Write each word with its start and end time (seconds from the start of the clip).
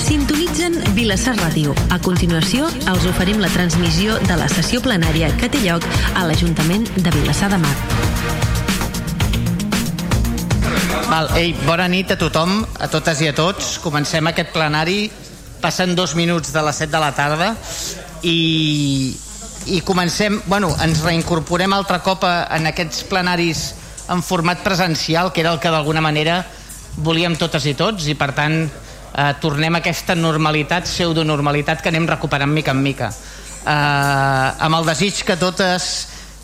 Sintonitzen 0.00 0.78
Vilassar 0.96 1.34
Ràdio. 1.36 1.74
A 1.92 1.98
continuació, 2.00 2.66
els 2.88 3.04
oferim 3.10 3.40
la 3.42 3.50
transmissió 3.52 4.16
de 4.24 4.36
la 4.40 4.48
sessió 4.48 4.80
plenària 4.80 5.28
que 5.36 5.50
té 5.52 5.60
lloc 5.60 5.84
a 6.16 6.24
l'Ajuntament 6.24 6.86
de 6.96 7.12
Vilassar 7.12 7.50
de 7.52 7.58
Mar. 7.60 7.74
Val, 11.10 11.30
ei, 11.36 11.52
bona 11.66 11.88
nit 11.92 12.14
a 12.14 12.18
tothom, 12.18 12.62
a 12.80 12.88
totes 12.88 13.20
i 13.20 13.28
a 13.28 13.34
tots. 13.36 13.76
Comencem 13.84 14.30
aquest 14.30 14.54
plenari. 14.56 15.10
Passen 15.60 15.92
dos 15.98 16.16
minuts 16.16 16.54
de 16.54 16.62
les 16.64 16.80
7 16.80 16.92
de 16.94 17.00
la 17.02 17.12
tarda 17.12 17.50
i, 18.24 19.12
i 19.68 19.80
comencem, 19.84 20.40
bueno, 20.46 20.70
ens 20.80 21.02
reincorporem 21.04 21.74
altre 21.76 22.00
cop 22.00 22.24
a, 22.24 22.46
en 22.56 22.70
aquests 22.70 23.04
plenaris 23.10 23.66
en 24.10 24.24
format 24.24 24.64
presencial, 24.64 25.34
que 25.34 25.44
era 25.44 25.52
el 25.52 25.60
que 25.60 25.70
d'alguna 25.70 26.00
manera 26.00 26.46
volíem 27.04 27.36
totes 27.36 27.68
i 27.68 27.76
tots, 27.76 28.08
i 28.08 28.16
per 28.16 28.32
tant 28.34 28.64
eh, 29.14 29.32
tornem 29.40 29.74
a 29.74 29.82
aquesta 29.82 30.14
normalitat, 30.14 30.88
pseudonormalitat 30.88 31.82
que 31.82 31.90
anem 31.92 32.08
recuperant 32.08 32.52
mica 32.52 32.74
en 32.74 32.82
mica. 32.82 33.10
Eh, 33.10 33.70
amb 33.70 34.80
el 34.80 34.88
desig 34.88 35.24
que 35.26 35.36
totes 35.36 35.90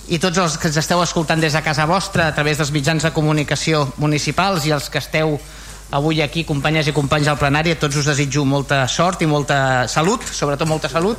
i 0.08 0.20
tots 0.22 0.38
els 0.38 0.56
que 0.60 0.68
ens 0.70 0.78
esteu 0.78 1.00
escoltant 1.02 1.40
des 1.42 1.54
de 1.56 1.62
casa 1.66 1.86
vostra 1.86 2.28
a 2.28 2.34
través 2.34 2.60
dels 2.60 2.70
mitjans 2.70 3.02
de 3.02 3.10
comunicació 3.14 3.86
municipals 3.98 4.66
i 4.66 4.74
els 4.74 4.90
que 4.90 5.02
esteu 5.02 5.38
avui 5.90 6.20
aquí, 6.22 6.44
companyes 6.44 6.88
i 6.90 6.94
companys 6.94 7.28
al 7.30 7.38
plenari, 7.38 7.72
a 7.72 7.78
tots 7.78 7.96
us 8.00 8.08
desitjo 8.10 8.44
molta 8.44 8.84
sort 8.90 9.22
i 9.22 9.28
molta 9.30 9.86
salut, 9.88 10.22
sobretot 10.22 10.66
molta 10.66 10.90
salut. 10.90 11.18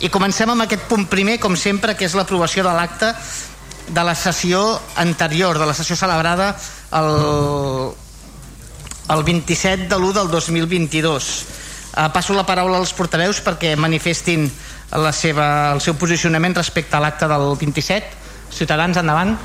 I 0.00 0.10
comencem 0.14 0.50
amb 0.50 0.62
aquest 0.62 0.86
punt 0.90 1.08
primer, 1.10 1.40
com 1.42 1.56
sempre, 1.58 1.96
que 1.98 2.06
és 2.06 2.14
l'aprovació 2.14 2.62
de 2.66 2.74
l'acte 2.74 3.12
de 3.86 4.02
la 4.02 4.14
sessió 4.18 4.80
anterior, 4.96 5.58
de 5.58 5.66
la 5.66 5.74
sessió 5.74 5.96
celebrada 5.98 6.54
el, 6.98 7.92
el 9.08 9.22
27 9.24 9.88
de 9.88 9.96
l'1 9.96 10.12
del 10.12 10.30
2022. 10.30 11.44
Uh, 11.96 12.10
passo 12.12 12.34
la 12.36 12.44
paraula 12.44 12.76
als 12.78 12.92
portaveus 12.92 13.38
perquè 13.40 13.74
manifestin 13.78 14.50
la 14.92 15.12
seva, 15.16 15.72
el 15.72 15.80
seu 15.80 15.94
posicionament 15.98 16.54
respecte 16.56 16.96
a 16.96 17.00
l'acte 17.00 17.26
del 17.30 17.54
27. 17.56 18.24
Ciutadans, 18.52 18.96
endavant. 19.00 19.36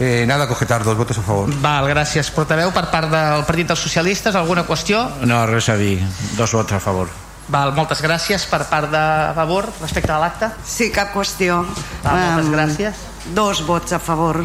Eh, 0.00 0.24
nada 0.26 0.46
que 0.46 0.54
objetar, 0.54 0.82
dos 0.82 0.96
votos 0.96 1.18
a 1.18 1.22
favor. 1.22 1.50
Val, 1.60 1.84
gràcies. 1.90 2.30
Portaveu, 2.32 2.70
per 2.72 2.86
part 2.90 3.10
del 3.12 3.44
Partit 3.44 3.68
dels 3.68 3.82
Socialistes, 3.84 4.34
alguna 4.34 4.64
qüestió? 4.64 5.02
No, 5.28 5.42
res 5.46 5.68
a 5.68 5.76
dir. 5.76 5.98
Dos 6.38 6.54
vots 6.56 6.72
a 6.72 6.80
favor. 6.80 7.10
Val, 7.50 7.74
moltes 7.76 8.00
gràcies. 8.00 8.46
Per 8.48 8.62
part 8.70 8.88
de 8.90 9.02
favor, 9.36 9.68
respecte 9.82 10.12
a 10.14 10.18
l'acte? 10.22 10.48
Sí, 10.64 10.88
cap 10.94 11.12
qüestió. 11.12 11.60
Val, 12.04 12.16
moltes 12.38 12.46
Em, 12.46 12.54
gràcies. 12.54 13.04
Dos 13.36 13.60
vots 13.66 13.92
a 13.92 13.98
favor, 14.00 14.40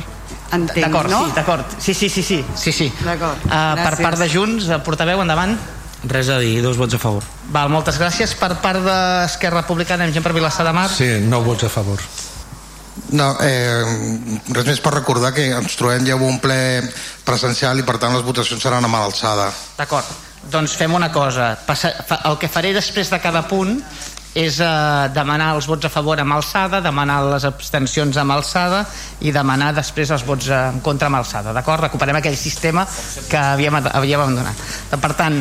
entenc, 0.52 0.86
D'acord, 0.86 1.10
no? 1.10 1.26
sí, 1.26 1.32
d'acord. 1.36 1.66
Sí, 1.80 1.94
sí, 1.94 2.10
sí, 2.10 2.24
sí. 2.24 2.44
sí, 2.56 2.72
sí. 2.72 2.92
D'acord, 3.04 3.46
Uh, 3.46 3.74
per 3.82 3.96
part 4.02 4.20
de 4.20 4.30
Junts, 4.30 4.70
eh, 4.70 4.80
portaveu, 4.84 5.22
endavant. 5.22 5.58
Res 6.06 6.30
a 6.30 6.38
dir, 6.38 6.62
dos 6.62 6.78
vots 6.78 6.94
a 6.94 7.00
favor. 7.02 7.24
Val, 7.50 7.70
moltes 7.74 7.98
gràcies. 7.98 8.36
Per 8.38 8.52
part 8.62 8.84
d'Esquerra 8.86 9.64
Republicana, 9.64 10.06
amb 10.06 10.14
gent 10.14 10.24
per 10.24 10.34
Vilassar 10.34 10.66
de 10.68 10.74
Mar. 10.74 10.90
Sí, 10.94 11.08
nou 11.26 11.44
vots 11.44 11.66
a 11.66 11.70
favor. 11.70 12.02
No, 13.12 13.36
eh, 13.44 13.84
res 14.56 14.66
més 14.70 14.80
per 14.80 14.94
recordar 14.94 15.34
que 15.36 15.50
ens 15.52 15.76
trobem 15.76 16.06
ja 16.08 16.16
amb 16.16 16.24
un 16.24 16.38
ple 16.40 16.58
presencial 17.26 17.80
i 17.80 17.84
per 17.84 17.98
tant 18.00 18.14
les 18.16 18.24
votacions 18.24 18.62
seran 18.62 18.86
a 18.86 18.92
mà 18.92 19.02
alçada. 19.04 19.50
D'acord, 19.78 20.06
doncs 20.52 20.78
fem 20.80 20.94
una 20.96 21.12
cosa. 21.12 21.58
Passa, 21.68 21.92
fa, 22.08 22.22
el 22.30 22.38
que 22.40 22.48
faré 22.48 22.72
després 22.74 23.10
de 23.12 23.20
cada 23.20 23.44
punt 23.50 23.82
és 24.36 24.58
eh, 24.60 24.68
demanar 25.16 25.54
els 25.56 25.68
vots 25.70 25.88
a 25.88 25.90
favor 25.90 26.20
amb 26.20 26.36
alçada, 26.36 26.82
demanar 26.84 27.22
les 27.24 27.46
abstencions 27.48 28.18
amb 28.20 28.36
alçada 28.36 28.82
i 29.24 29.32
demanar 29.32 29.70
després 29.78 30.12
els 30.12 30.26
vots 30.28 30.50
en 30.52 30.82
contra 30.84 31.08
amb 31.08 31.22
alçada, 31.22 31.54
d'acord? 31.56 31.86
Recuperem 31.88 32.20
aquell 32.20 32.36
sistema 32.36 32.84
que 33.30 33.38
havíem, 33.40 33.80
havíem 33.94 34.20
abandonat. 34.26 34.66
Per 35.00 35.14
tant, 35.16 35.40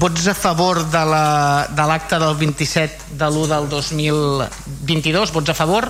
vots 0.00 0.26
a 0.26 0.34
favor 0.34 0.82
de 0.90 1.04
la- 1.06 1.68
de 1.70 1.86
l'acte 1.86 2.18
la, 2.18 2.26
del 2.26 2.34
27 2.40 3.14
de 3.14 3.28
l'1 3.30 3.46
del 3.46 3.68
2022, 3.70 5.30
vots 5.32 5.50
a 5.50 5.54
favor? 5.54 5.88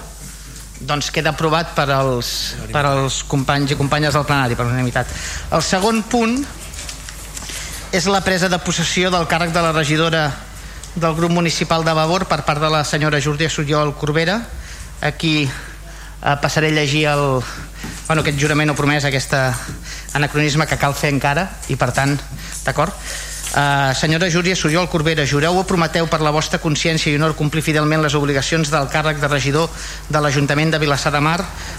doncs 0.76 1.06
queda 1.10 1.30
aprovat 1.32 1.70
per 1.72 1.86
als, 1.88 2.52
per 2.68 2.82
als 2.84 3.22
companys 3.24 3.70
i 3.72 3.76
companyes 3.80 4.12
del 4.12 4.26
plenari 4.28 4.54
per 4.54 4.66
unanimitat. 4.66 5.08
El 5.56 5.62
segon 5.64 6.02
punt 6.04 6.34
és 7.96 8.04
la 8.12 8.20
presa 8.20 8.50
de 8.52 8.58
possessió 8.60 9.08
del 9.10 9.24
càrrec 9.30 9.54
de 9.54 9.62
la 9.64 9.72
regidora 9.72 10.26
del 10.96 11.14
grup 11.14 11.30
municipal 11.30 11.84
de 11.84 11.92
Vavor 11.92 12.24
per 12.26 12.42
part 12.48 12.60
de 12.60 12.70
la 12.72 12.82
senyora 12.84 13.20
Jordi 13.20 13.48
Suyol 13.52 13.94
Corbera 13.94 14.40
aquí 15.00 15.44
eh, 15.44 16.36
passaré 16.40 16.68
a 16.68 16.76
llegir 16.80 17.06
el, 17.12 17.42
bueno, 18.08 18.22
aquest 18.22 18.40
jurament 18.40 18.72
o 18.72 18.76
promès 18.78 19.04
aquest 19.04 19.36
anacronisme 20.16 20.66
que 20.66 20.80
cal 20.80 20.96
fer 20.96 21.12
encara 21.12 21.50
i 21.68 21.76
per 21.76 21.92
tant, 21.92 22.16
d'acord? 22.64 22.94
Uh, 23.56 23.94
senyora 23.94 24.28
Júlia 24.28 24.56
Soriol 24.58 24.88
Corbera, 24.90 25.24
jureu 25.24 25.56
o 25.56 25.62
prometeu 25.64 26.08
per 26.10 26.18
la 26.20 26.32
vostra 26.34 26.58
consciència 26.60 27.12
i 27.12 27.16
honor 27.16 27.36
complir 27.38 27.62
fidelment 27.64 28.02
les 28.04 28.16
obligacions 28.18 28.68
del 28.68 28.88
càrrec 28.92 29.20
de 29.22 29.30
regidor 29.30 29.70
de 30.10 30.20
l'Ajuntament 30.20 30.74
de 30.74 30.80
Vilassar 30.82 31.12
de 31.14 31.22
Mar, 31.24 31.38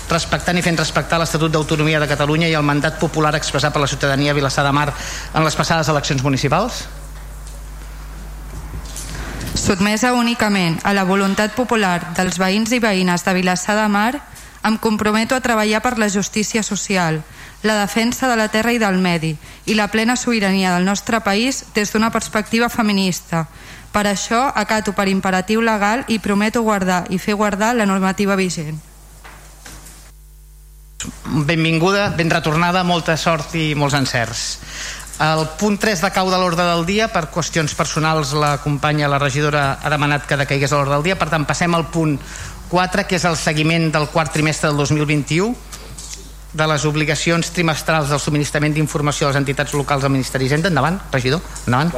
respectant 0.10 0.58
i 0.58 0.64
fent 0.66 0.80
respectar 0.80 1.20
l'Estatut 1.22 1.54
d'Autonomia 1.54 2.00
de 2.02 2.08
Catalunya 2.10 2.50
i 2.50 2.56
el 2.58 2.66
mandat 2.66 2.98
popular 3.02 3.36
expressat 3.38 3.76
per 3.76 3.84
la 3.84 3.92
ciutadania 3.92 4.32
de 4.34 4.40
Vilassar 4.40 4.66
de 4.66 4.74
Mar 4.74 4.88
en 4.90 5.44
les 5.44 5.60
passades 5.60 5.92
eleccions 5.94 6.24
municipals? 6.26 6.88
Sotmesa 9.58 10.14
únicament 10.14 10.78
a 10.86 10.94
la 10.94 11.04
voluntat 11.04 11.56
popular 11.58 12.14
dels 12.16 12.38
veïns 12.38 12.72
i 12.72 12.80
veïnes 12.80 13.24
de 13.26 13.34
Vilassar 13.34 13.76
de 13.80 13.88
Mar, 13.90 14.20
em 14.64 14.78
comprometo 14.78 15.36
a 15.36 15.42
treballar 15.42 15.82
per 15.82 15.98
la 15.98 16.10
justícia 16.14 16.62
social, 16.64 17.24
la 17.64 17.78
defensa 17.80 18.30
de 18.30 18.36
la 18.38 18.48
terra 18.54 18.72
i 18.72 18.78
del 18.78 19.02
medi 19.02 19.34
i 19.66 19.74
la 19.74 19.88
plena 19.90 20.16
sobirania 20.16 20.76
del 20.76 20.86
nostre 20.86 21.22
país 21.26 21.64
des 21.74 21.92
d'una 21.92 22.12
perspectiva 22.14 22.70
feminista. 22.70 23.48
Per 23.92 24.06
això 24.06 24.46
acato 24.54 24.94
per 24.94 25.08
imperatiu 25.10 25.66
legal 25.66 26.06
i 26.08 26.20
prometo 26.20 26.62
guardar 26.62 27.08
i 27.10 27.18
fer 27.18 27.34
guardar 27.34 27.74
la 27.76 27.90
normativa 27.90 28.38
vigent. 28.38 28.78
benvinguda, 31.46 32.10
ben 32.10 32.30
retornada, 32.30 32.84
molta 32.84 33.18
sort 33.18 33.56
i 33.56 33.74
molts 33.76 33.96
encerts. 33.98 34.44
El 35.18 35.48
punt 35.58 35.80
3 35.82 36.04
de 36.06 36.12
cau 36.14 36.28
de 36.30 36.38
l'ordre 36.38 36.62
del 36.62 36.84
dia, 36.86 37.08
per 37.10 37.32
qüestions 37.34 37.74
personals 37.74 38.36
la 38.38 38.60
companya, 38.62 39.10
la 39.10 39.18
regidora, 39.18 39.80
ha 39.82 39.90
demanat 39.90 40.28
que 40.30 40.38
decaigués 40.38 40.70
a 40.72 40.78
l'ordre 40.78 40.94
del 40.94 41.08
dia, 41.10 41.18
per 41.18 41.32
tant 41.32 41.48
passem 41.50 41.74
al 41.74 41.88
punt 41.90 42.20
4, 42.70 43.08
que 43.10 43.18
és 43.18 43.26
el 43.26 43.38
seguiment 43.40 43.90
del 43.90 44.12
quart 44.14 44.30
trimestre 44.36 44.70
del 44.70 44.78
2021 44.78 45.56
de 46.54 46.68
les 46.70 46.86
obligacions 46.86 47.50
trimestrals 47.54 48.12
del 48.14 48.22
subministrament 48.22 48.76
d'informació 48.78 49.28
a 49.28 49.32
les 49.32 49.42
entitats 49.42 49.74
locals 49.74 50.06
del 50.06 50.14
Ministeri 50.14 50.46
d'Hisenda. 50.46 50.70
Endavant, 50.70 51.02
regidor, 51.12 51.42
endavant. 51.66 51.94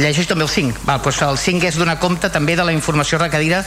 Llegeix 0.00 0.26
també 0.30 0.46
el 0.46 0.50
5. 0.50 0.84
Val, 0.86 1.00
doncs 1.02 1.22
el 1.26 1.38
5 1.38 1.66
és 1.70 1.78
donar 1.78 1.98
compte 2.02 2.30
també 2.30 2.54
de 2.58 2.66
la 2.66 2.74
informació 2.74 3.18
requerida 3.18 3.62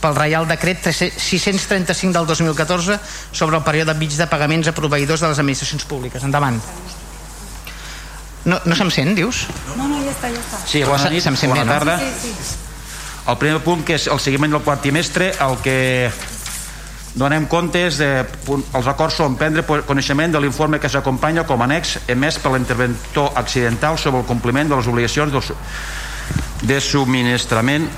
pel 0.00 0.16
Reial 0.16 0.48
Decret 0.48 0.88
635 0.92 2.12
del 2.16 2.28
2014 2.28 3.00
sobre 3.32 3.56
el 3.56 3.64
període 3.64 3.96
mig 3.96 4.16
de 4.16 4.28
pagaments 4.28 4.68
a 4.68 4.76
proveïdors 4.76 5.24
de 5.24 5.32
les 5.32 5.42
administracions 5.44 5.84
públiques. 5.84 6.24
Endavant. 6.24 6.60
No, 8.46 8.60
no 8.64 8.76
se'm 8.78 8.90
sent, 8.94 9.12
dius? 9.18 9.44
No, 9.74 9.88
no, 9.90 9.98
ja 10.04 10.12
està, 10.14 10.30
ja 10.30 10.38
està. 10.40 10.60
Sí, 10.70 10.84
bona 10.86 11.10
nit, 11.10 11.24
se'm 11.24 11.36
sent 11.36 11.50
bona 11.50 11.64
bé, 11.64 11.66
no? 11.66 11.72
tarda. 11.74 11.98
Sí, 11.98 12.32
sí. 12.40 12.56
El 13.26 13.38
primer 13.42 13.58
punt, 13.66 13.82
que 13.84 13.96
és 13.98 14.06
el 14.06 14.20
seguiment 14.22 14.52
del 14.54 14.62
quart 14.62 14.84
trimestre, 14.84 15.32
el 15.42 15.56
que 15.64 15.76
donem 17.16 17.46
compte 17.50 17.80
és 17.88 17.96
de, 17.98 18.10
els 18.76 18.86
acords 18.92 19.16
són 19.18 19.34
prendre 19.40 19.64
coneixement 19.88 20.34
de 20.36 20.40
l'informe 20.44 20.78
que 20.78 20.88
s'acompanya 20.92 21.46
com 21.48 21.62
a 21.62 21.66
annex 21.66 21.96
emès 22.12 22.36
per 22.38 22.52
l'interventor 22.54 23.32
accidental 23.40 23.96
sobre 23.98 24.20
el 24.20 24.26
compliment 24.28 24.68
de 24.70 24.76
les 24.78 24.86
obligacions 24.92 25.32
del, 25.32 25.42
su- 25.42 25.56
de 26.62 26.80
subministrament 26.80 27.88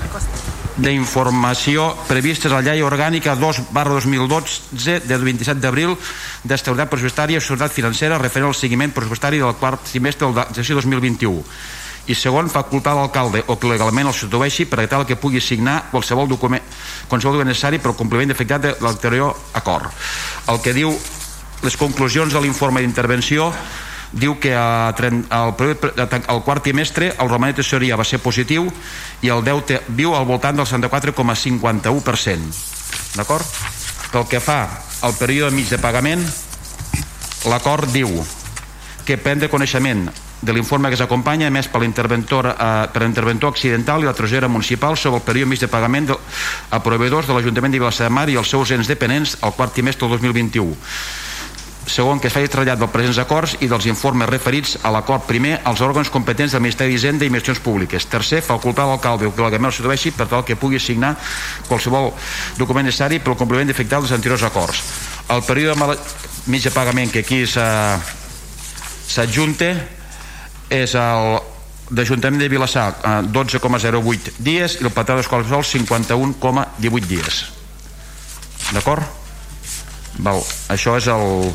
d'informació 0.79 1.89
previstes 2.07 2.51
a 2.51 2.59
la 2.59 2.63
llei 2.69 2.83
orgànica 2.85 3.35
2 3.35 3.65
barra 3.75 3.97
2012 3.99 4.99
de 5.07 5.17
27 5.17 5.59
d'abril 5.59 5.95
d'estabilitat 6.43 6.91
pressupostària 6.91 7.39
i 7.39 7.43
societat 7.43 7.75
financera 7.75 8.21
referent 8.21 8.47
al 8.49 8.55
seguiment 8.55 8.93
pressupostari 8.95 9.41
del 9.43 9.57
quart 9.59 9.83
trimestre 9.91 10.29
de 10.29 10.39
l'exercici 10.39 10.77
2021 10.79 11.43
i 12.09 12.15
segon, 12.17 12.49
facultar 12.49 12.95
l'alcalde 12.97 13.43
o 13.47 13.59
que 13.61 13.69
legalment 13.69 14.09
el 14.09 14.15
substitueixi 14.17 14.65
per 14.65 14.87
tal 14.89 15.05
que 15.05 15.19
pugui 15.19 15.41
signar 15.43 15.91
qualsevol 15.91 16.27
document, 16.27 16.63
qualsevol 17.05 17.37
document 17.37 17.51
necessari 17.53 17.77
per 17.77 17.91
al 17.91 17.99
compliment 17.99 18.31
d'efectat 18.31 18.63
de 18.63 18.71
l'anterior 18.81 19.35
acord. 19.53 19.93
El 20.49 20.57
que 20.63 20.73
diu 20.73 20.89
les 21.61 21.77
conclusions 21.77 22.33
de 22.33 22.41
l'informe 22.41 22.81
d'intervenció 22.81 23.51
diu 24.11 24.39
que 24.41 24.55
a, 24.55 24.89
al, 24.89 25.53
al 26.27 26.43
quart 26.43 26.63
trimestre 26.63 27.13
el 27.13 27.29
romanent 27.29 27.55
de 27.55 27.61
tesoreria 27.63 27.97
va 27.99 28.05
ser 28.07 28.19
positiu 28.23 28.69
i 29.21 29.29
el 29.29 29.43
deute 29.45 29.81
viu 29.87 30.15
al 30.15 30.25
voltant 30.25 30.57
del 30.57 30.65
64,51%. 30.65 32.39
D'acord? 33.17 33.45
Pel 34.09 34.25
que 34.29 34.39
fa 34.41 34.61
al 35.05 35.13
període 35.13 35.53
mig 35.55 35.69
de 35.69 35.77
pagament, 35.77 36.23
l'acord 37.49 37.87
diu 37.93 38.09
que 39.05 39.17
prendre 39.17 39.49
coneixement 39.49 40.09
de 40.41 40.53
l'informe 40.53 40.89
que 40.89 40.97
s'acompanya 40.97 41.49
emès 41.51 41.67
per 41.67 41.81
l'interventor 41.83 42.47
eh, 42.47 42.87
per 42.93 43.01
l'interventor 43.03 43.51
accidental 43.51 44.03
i 44.03 44.07
la 44.07 44.15
tresorera 44.15 44.47
municipal 44.47 44.97
sobre 44.97 45.19
el 45.19 45.25
període 45.27 45.49
mig 45.51 45.59
de 45.59 45.67
pagament 45.67 46.07
de, 46.07 46.15
a 46.71 46.79
proveïdors 46.79 47.27
de 47.27 47.35
l'Ajuntament 47.35 47.73
de 47.73 47.81
Vilassar 47.81 48.07
de 48.07 48.15
Mar 48.15 48.29
i 48.31 48.37
els 48.39 48.49
seus 48.49 48.71
ens 48.71 48.87
dependents 48.87 49.35
al 49.41 49.53
quart 49.57 49.75
trimestre 49.75 50.07
del 50.07 50.15
2021 50.17 50.77
segon, 51.91 52.19
que 52.19 52.27
es 52.29 52.33
faci 52.33 52.47
treballat 52.51 52.79
dels 52.79 52.91
presents 52.93 53.17
acords 53.21 53.55
i 53.63 53.67
dels 53.71 53.85
informes 53.89 54.29
referits 54.29 54.77
a 54.83 54.91
l'acord 54.93 55.23
primer 55.27 55.59
als 55.67 55.81
òrgans 55.85 56.09
competents 56.13 56.53
del 56.53 56.61
Ministeri 56.63 56.91
d'Hisenda 56.93 57.25
i 57.25 57.29
Inversions 57.31 57.59
Públiques. 57.65 58.05
Tercer, 58.09 58.41
facultar 58.45 58.85
l'alcalde 58.87 59.25
o 59.27 59.33
que 59.33 59.41
la 59.41 59.49
Gamel 59.53 59.71
s'atreveixi 59.73 60.11
per 60.15 60.27
tal 60.31 60.45
que 60.45 60.55
pugui 60.59 60.79
signar 60.79 61.15
qualsevol 61.67 62.13
document 62.57 62.85
necessari 62.85 63.19
pel 63.19 63.35
compliment 63.39 63.69
efectiu 63.69 63.99
dels 63.99 64.15
anteriors 64.15 64.43
acords. 64.43 64.77
El 65.29 65.41
període 65.45 65.75
de 65.75 65.97
mitja 66.49 66.71
pagament 66.73 67.11
que 67.11 67.19
aquí 67.25 67.45
s'adjunta 69.09 69.69
és 70.69 70.95
el 70.95 71.39
d'Ajuntament 71.89 72.41
de 72.41 72.49
Vilassar 72.49 72.93
12,08 73.33 74.37
dies 74.37 74.77
i 74.77 74.83
el 74.85 74.93
Platà 74.93 75.15
d'Escola 75.17 75.47
Sol 75.49 75.63
51,18 75.65 77.09
dies 77.09 77.45
d'acord? 78.75 79.01
Val. 80.19 80.41
això 80.69 80.97
és 80.99 81.07
el 81.09 81.49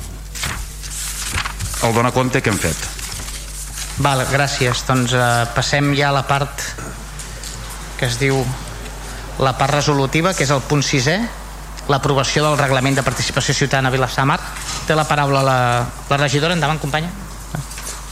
el 1.85 1.95
donar 1.95 2.13
compte 2.13 2.41
que 2.43 2.51
hem 2.51 2.59
fet? 2.59 2.79
Val, 4.03 4.25
gràcies. 4.31 4.83
Doncs 4.89 5.13
eh, 5.15 5.25
passem 5.55 5.93
ja 5.95 6.09
a 6.11 6.17
la 6.17 6.25
part 6.27 6.65
que 7.99 8.09
es 8.09 8.19
diu 8.19 8.41
la 9.39 9.53
part 9.59 9.75
resolutiva 9.75 10.33
que 10.35 10.47
és 10.47 10.53
el 10.55 10.63
punt 10.67 10.83
6è 10.83 11.19
l'aprovació 11.91 12.47
del 12.47 12.57
reglament 12.59 12.97
de 12.97 13.05
participació 13.07 13.55
ciutadana 13.55 13.91
a 13.91 13.95
Vilassar 13.95 14.25
Mar 14.27 14.39
té 14.89 14.97
la 14.97 15.05
paraula 15.09 15.43
la, 15.45 15.59
la 16.09 16.19
regidora, 16.21 16.57
endavant 16.57 16.81
companya. 16.81 17.11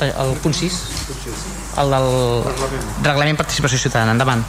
El 0.02 0.34
punt 0.42 0.54
6 0.56 0.78
el 1.78 1.92
del 1.94 2.08
reglament, 2.48 2.88
reglament 3.06 3.38
participació 3.38 3.78
ciutadana, 3.78 4.12
endavant. 4.16 4.42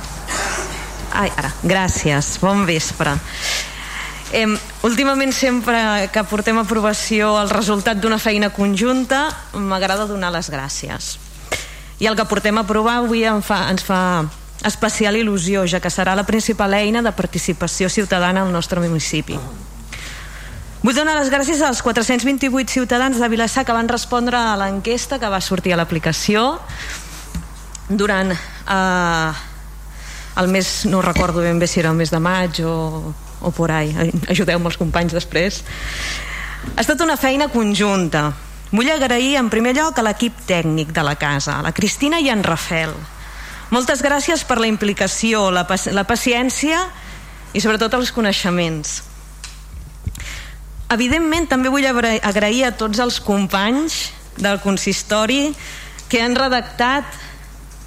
Ai, 1.14 1.30
ara, 1.38 1.54
gràcies, 1.62 2.36
bon 2.42 2.66
vespre 2.66 3.14
Eh, 4.34 4.50
últimament 4.82 5.30
sempre 5.30 6.10
que 6.10 6.24
portem 6.26 6.58
a 6.58 6.64
aprovació 6.66 7.36
el 7.38 7.52
resultat 7.54 8.00
d'una 8.02 8.18
feina 8.18 8.50
conjunta 8.50 9.28
m'agrada 9.54 10.08
donar 10.10 10.32
les 10.34 10.50
gràcies. 10.50 11.20
I 12.02 12.10
el 12.10 12.18
que 12.18 12.26
portem 12.26 12.58
a 12.58 12.64
aprovar 12.66 13.04
avui 13.04 13.22
em 13.30 13.44
fa, 13.46 13.68
ens 13.70 13.86
fa 13.86 14.26
especial 14.66 15.20
il·lusió 15.20 15.68
ja 15.70 15.78
que 15.84 15.92
serà 15.94 16.16
la 16.18 16.26
principal 16.26 16.74
eina 16.74 17.04
de 17.06 17.14
participació 17.14 17.92
ciutadana 17.94 18.42
al 18.42 18.50
nostre 18.52 18.82
municipi. 18.82 19.38
Vull 20.82 20.98
donar 20.98 21.14
les 21.20 21.30
gràcies 21.30 21.62
als 21.62 21.84
428 21.86 22.74
ciutadans 22.74 23.22
de 23.22 23.30
Vilassar 23.30 23.68
que 23.68 23.76
van 23.78 23.88
respondre 23.88 24.36
a 24.36 24.58
l'enquesta 24.58 25.20
que 25.22 25.30
va 25.30 25.46
sortir 25.46 25.76
a 25.76 25.78
l'aplicació. 25.78 26.58
Durant 27.88 28.34
eh, 28.34 29.32
el 30.42 30.50
mes, 30.50 30.74
no 30.90 31.06
recordo 31.06 31.46
ben 31.46 31.62
bé 31.62 31.70
si 31.70 31.80
era 31.80 31.94
el 31.94 32.02
mes 32.02 32.10
de 32.10 32.20
maig 32.20 32.64
o, 32.66 33.14
o 33.44 33.52
por 33.52 33.72
ahí, 33.72 33.94
ajudeu-me 34.32 34.72
els 34.72 34.80
companys 34.80 35.14
després. 35.14 35.62
Ha 36.74 36.82
estat 36.82 37.02
una 37.04 37.20
feina 37.20 37.50
conjunta. 37.54 38.32
Vull 38.74 38.90
agrair 38.90 39.36
en 39.38 39.52
primer 39.54 39.76
lloc 39.78 40.00
a 40.00 40.08
l'equip 40.08 40.46
tècnic 40.50 40.96
de 40.96 41.04
la 41.06 41.14
casa, 41.20 41.60
la 41.62 41.76
Cristina 41.76 42.18
i 42.24 42.32
en 42.34 42.42
Rafel. 42.44 42.96
Moltes 43.70 44.02
gràcies 44.02 44.42
per 44.48 44.58
la 44.62 44.70
implicació, 44.70 45.50
la, 45.54 45.68
la 45.94 46.08
paciència 46.10 46.82
i 47.54 47.62
sobretot 47.62 47.94
els 48.00 48.14
coneixements 48.16 49.02
Evidentment, 50.94 51.48
també 51.50 51.72
vull 51.74 51.86
agrair 51.88 52.66
a 52.68 52.74
tots 52.78 53.00
els 53.02 53.18
companys 53.24 54.12
del 54.38 54.60
consistori 54.62 55.54
que 56.10 56.22
han 56.22 56.36
redactat 56.38 57.08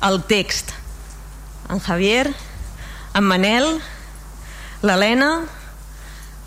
el 0.08 0.22
text. 0.26 0.72
En 1.70 1.78
Javier, 1.82 2.32
en 3.14 3.26
Manel, 3.26 3.68
l'Helena, 4.86 5.30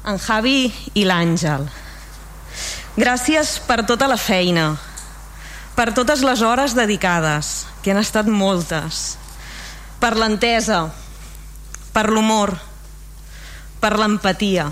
en 0.07 0.17
Javi 0.23 0.69
i 0.95 1.03
l'Àngel. 1.03 1.67
Gràcies 2.99 3.57
per 3.67 3.83
tota 3.87 4.07
la 4.07 4.17
feina, 4.19 4.71
per 5.75 5.91
totes 5.95 6.23
les 6.23 6.41
hores 6.43 6.75
dedicades, 6.75 7.67
que 7.83 7.91
han 7.91 7.99
estat 7.99 8.27
moltes, 8.31 9.17
per 9.99 10.15
l'entesa, 10.15 10.85
per 11.95 12.07
l'humor, 12.11 12.55
per 13.83 13.95
l'empatia, 13.99 14.69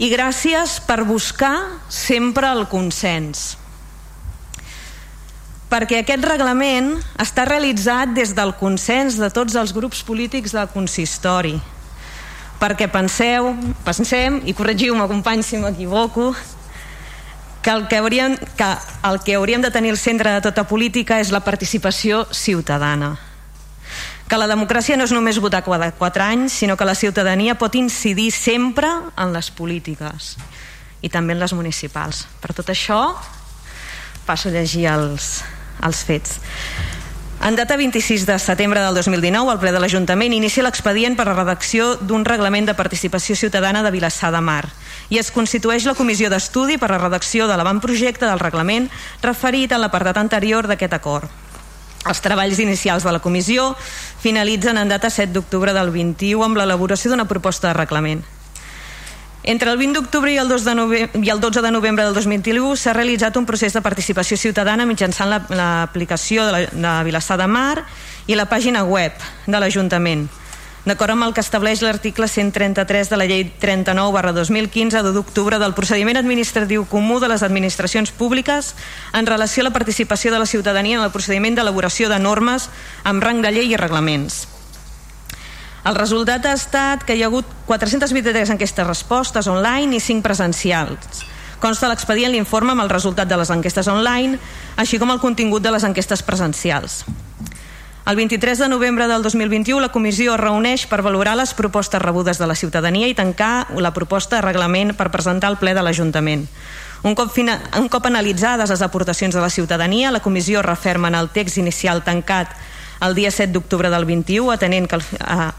i 0.00 0.08
gràcies 0.12 0.78
per 0.88 1.02
buscar 1.04 1.56
sempre 1.92 2.48
el 2.48 2.66
consens. 2.72 3.58
Perquè 5.70 6.00
aquest 6.00 6.24
reglament 6.26 6.96
està 7.20 7.44
realitzat 7.46 8.16
des 8.16 8.32
del 8.34 8.56
consens 8.58 9.20
de 9.20 9.28
tots 9.30 9.54
els 9.60 9.76
grups 9.76 10.00
polítics 10.08 10.56
del 10.56 10.72
consistori 10.72 11.60
perquè 12.60 12.90
penseu, 12.92 13.54
pensem 13.86 14.42
i 14.44 14.54
corregiu-me 14.56 15.08
companys 15.08 15.48
si 15.48 15.60
m'equivoco 15.60 16.34
que 17.60 17.72
el 17.72 17.88
que, 17.88 17.98
hauríem, 18.00 18.36
que 18.56 18.68
el 19.08 19.18
que 19.24 19.34
hauríem 19.36 19.64
de 19.64 19.72
tenir 19.72 19.90
al 19.92 20.00
centre 20.00 20.32
de 20.32 20.44
tota 20.44 20.64
política 20.68 21.20
és 21.20 21.32
la 21.32 21.42
participació 21.44 22.26
ciutadana 22.32 23.16
que 24.30 24.38
la 24.38 24.46
democràcia 24.46 24.94
no 24.94 25.08
és 25.08 25.10
només 25.10 25.40
votar 25.42 25.64
cada 25.66 25.90
quatre 25.98 26.22
anys, 26.22 26.54
sinó 26.62 26.76
que 26.78 26.86
la 26.86 26.94
ciutadania 26.94 27.56
pot 27.58 27.74
incidir 27.74 28.30
sempre 28.30 28.86
en 29.18 29.32
les 29.34 29.50
polítiques 29.50 30.36
i 31.02 31.10
també 31.10 31.34
en 31.34 31.40
les 31.42 31.52
municipals. 31.56 32.28
Per 32.38 32.54
tot 32.54 32.70
això, 32.70 33.00
passo 34.28 34.48
a 34.48 34.54
llegir 34.54 34.86
els, 34.86 35.40
els 35.82 36.04
fets. 36.06 36.38
En 37.42 37.56
data 37.56 37.78
26 37.78 38.26
de 38.26 38.38
setembre 38.38 38.80
del 38.80 38.94
2019, 38.94 39.48
el 39.50 39.58
ple 39.58 39.70
de 39.72 39.80
l'Ajuntament 39.80 40.34
inicia 40.36 40.60
l'expedient 40.60 41.14
per 41.16 41.24
a 41.24 41.32
redacció 41.32 41.94
d'un 41.96 42.26
reglament 42.28 42.66
de 42.68 42.74
participació 42.76 43.32
ciutadana 43.32 43.80
de 43.80 43.90
Vilassar 43.94 44.28
de 44.34 44.42
Mar 44.44 44.66
i 45.08 45.16
es 45.16 45.30
constitueix 45.32 45.86
la 45.88 45.94
comissió 45.96 46.28
d'estudi 46.28 46.76
per 46.76 46.90
a 46.92 46.98
redacció 46.98 47.46
de 47.48 47.56
l'avantprojecte 47.56 48.28
del 48.28 48.42
reglament 48.44 48.90
referit 49.22 49.72
a 49.72 49.78
l'apartat 49.80 50.20
anterior 50.20 50.68
d'aquest 50.68 50.92
acord. 50.92 51.32
Els 52.04 52.20
treballs 52.20 52.60
inicials 52.60 53.08
de 53.08 53.16
la 53.16 53.22
comissió 53.24 53.72
finalitzen 54.20 54.76
en 54.76 54.92
data 54.92 55.08
7 55.08 55.32
d'octubre 55.32 55.72
del 55.72 55.88
21 55.96 56.44
amb 56.44 56.60
l'elaboració 56.60 57.08
d'una 57.08 57.28
proposta 57.28 57.72
de 57.72 57.78
reglament. 57.80 58.20
Entre 59.42 59.70
el 59.70 59.78
20 59.78 59.96
d'octubre 59.96 60.32
i, 60.32 60.36
el 60.36 60.48
2 60.48 60.64
de 60.64 60.74
i 61.24 61.30
el 61.32 61.40
12 61.40 61.62
de 61.64 61.70
novembre 61.70 62.04
del 62.04 62.14
2021 62.14 62.74
s'ha 62.76 62.92
realitzat 62.92 63.38
un 63.40 63.46
procés 63.48 63.72
de 63.72 63.80
participació 63.80 64.36
ciutadana 64.36 64.84
mitjançant 64.84 65.32
l'aplicació 65.32 66.44
la, 66.44 66.60
de, 66.60 66.68
la, 66.76 66.98
de 67.00 67.08
Vilassar 67.08 67.38
de 67.40 67.48
Mar 67.48 67.86
i 68.28 68.36
la 68.36 68.50
pàgina 68.50 68.84
web 68.84 69.16
de 69.46 69.56
l'Ajuntament 69.56 70.28
d'acord 70.84 71.12
amb 71.12 71.24
el 71.26 71.34
que 71.36 71.40
estableix 71.44 71.80
l'article 71.84 72.28
133 72.28 73.08
de 73.08 73.16
la 73.16 73.26
llei 73.28 73.46
39 73.64 74.12
barra 74.12 74.32
2015 74.36 75.02
de 75.04 75.12
d'octubre 75.16 75.58
del 75.60 75.72
procediment 75.72 76.20
administratiu 76.20 76.84
comú 76.84 77.16
de 77.20 77.32
les 77.32 77.42
administracions 77.42 78.12
públiques 78.12 78.74
en 79.16 79.24
relació 79.24 79.64
a 79.64 79.68
la 79.68 79.76
participació 79.76 80.32
de 80.32 80.38
la 80.38 80.48
ciutadania 80.48 80.96
en 80.98 81.04
el 81.04 81.12
procediment 81.16 81.56
d'elaboració 81.56 82.12
de 82.12 82.20
normes 82.20 82.68
amb 83.04 83.24
rang 83.24 83.40
de 83.40 83.52
llei 83.52 83.72
i 83.72 83.80
reglaments. 83.80 84.59
El 85.80 85.94
resultat 85.96 86.44
ha 86.44 86.52
estat 86.52 87.04
que 87.08 87.14
hi 87.16 87.22
ha 87.24 87.28
hagut 87.30 87.48
423 87.64 88.52
enquestes 88.52 88.86
respostes 88.86 89.46
online 89.48 89.96
i 89.96 90.00
5 90.00 90.20
presencials. 90.20 91.24
Consta 91.60 91.88
l'expedient 91.88 92.32
l'informe 92.32 92.74
amb 92.74 92.84
el 92.84 92.92
resultat 92.92 93.28
de 93.28 93.38
les 93.40 93.52
enquestes 93.52 93.88
online, 93.88 94.36
així 94.76 95.00
com 95.00 95.12
el 95.12 95.20
contingut 95.20 95.64
de 95.64 95.72
les 95.72 95.84
enquestes 95.84 96.22
presencials. 96.24 97.04
El 98.10 98.16
23 98.16 98.58
de 98.58 98.68
novembre 98.68 99.06
del 99.08 99.22
2021 99.22 99.80
la 99.80 99.92
comissió 99.92 100.34
es 100.34 100.40
reuneix 100.40 100.86
per 100.88 101.00
valorar 101.04 101.36
les 101.38 101.52
propostes 101.54 102.00
rebudes 102.02 102.40
de 102.40 102.48
la 102.48 102.56
ciutadania 102.56 103.08
i 103.08 103.14
tancar 103.14 103.68
la 103.76 103.92
proposta 103.96 104.36
de 104.36 104.42
reglament 104.42 104.92
per 104.96 105.12
presentar 105.12 105.48
al 105.48 105.60
ple 105.60 105.72
de 105.76 105.84
l'Ajuntament. 105.84 106.44
Un 107.04 107.14
cop, 107.16 107.30
fina, 107.32 107.56
un 107.80 107.88
cop 107.88 108.04
analitzades 108.04 108.68
les 108.68 108.82
aportacions 108.84 109.32
de 109.34 109.40
la 109.40 109.48
ciutadania, 109.48 110.10
la 110.10 110.20
comissió 110.20 110.60
referma 110.60 111.08
en 111.08 111.16
el 111.16 111.30
text 111.32 111.56
inicial 111.56 112.04
tancat 112.04 112.52
el 113.00 113.14
dia 113.14 113.30
7 113.30 113.52
d'octubre 113.52 113.90
del 113.90 114.04
21, 114.04 114.50
atenent 114.52 114.88
que 114.88 114.98
el, 114.98 115.04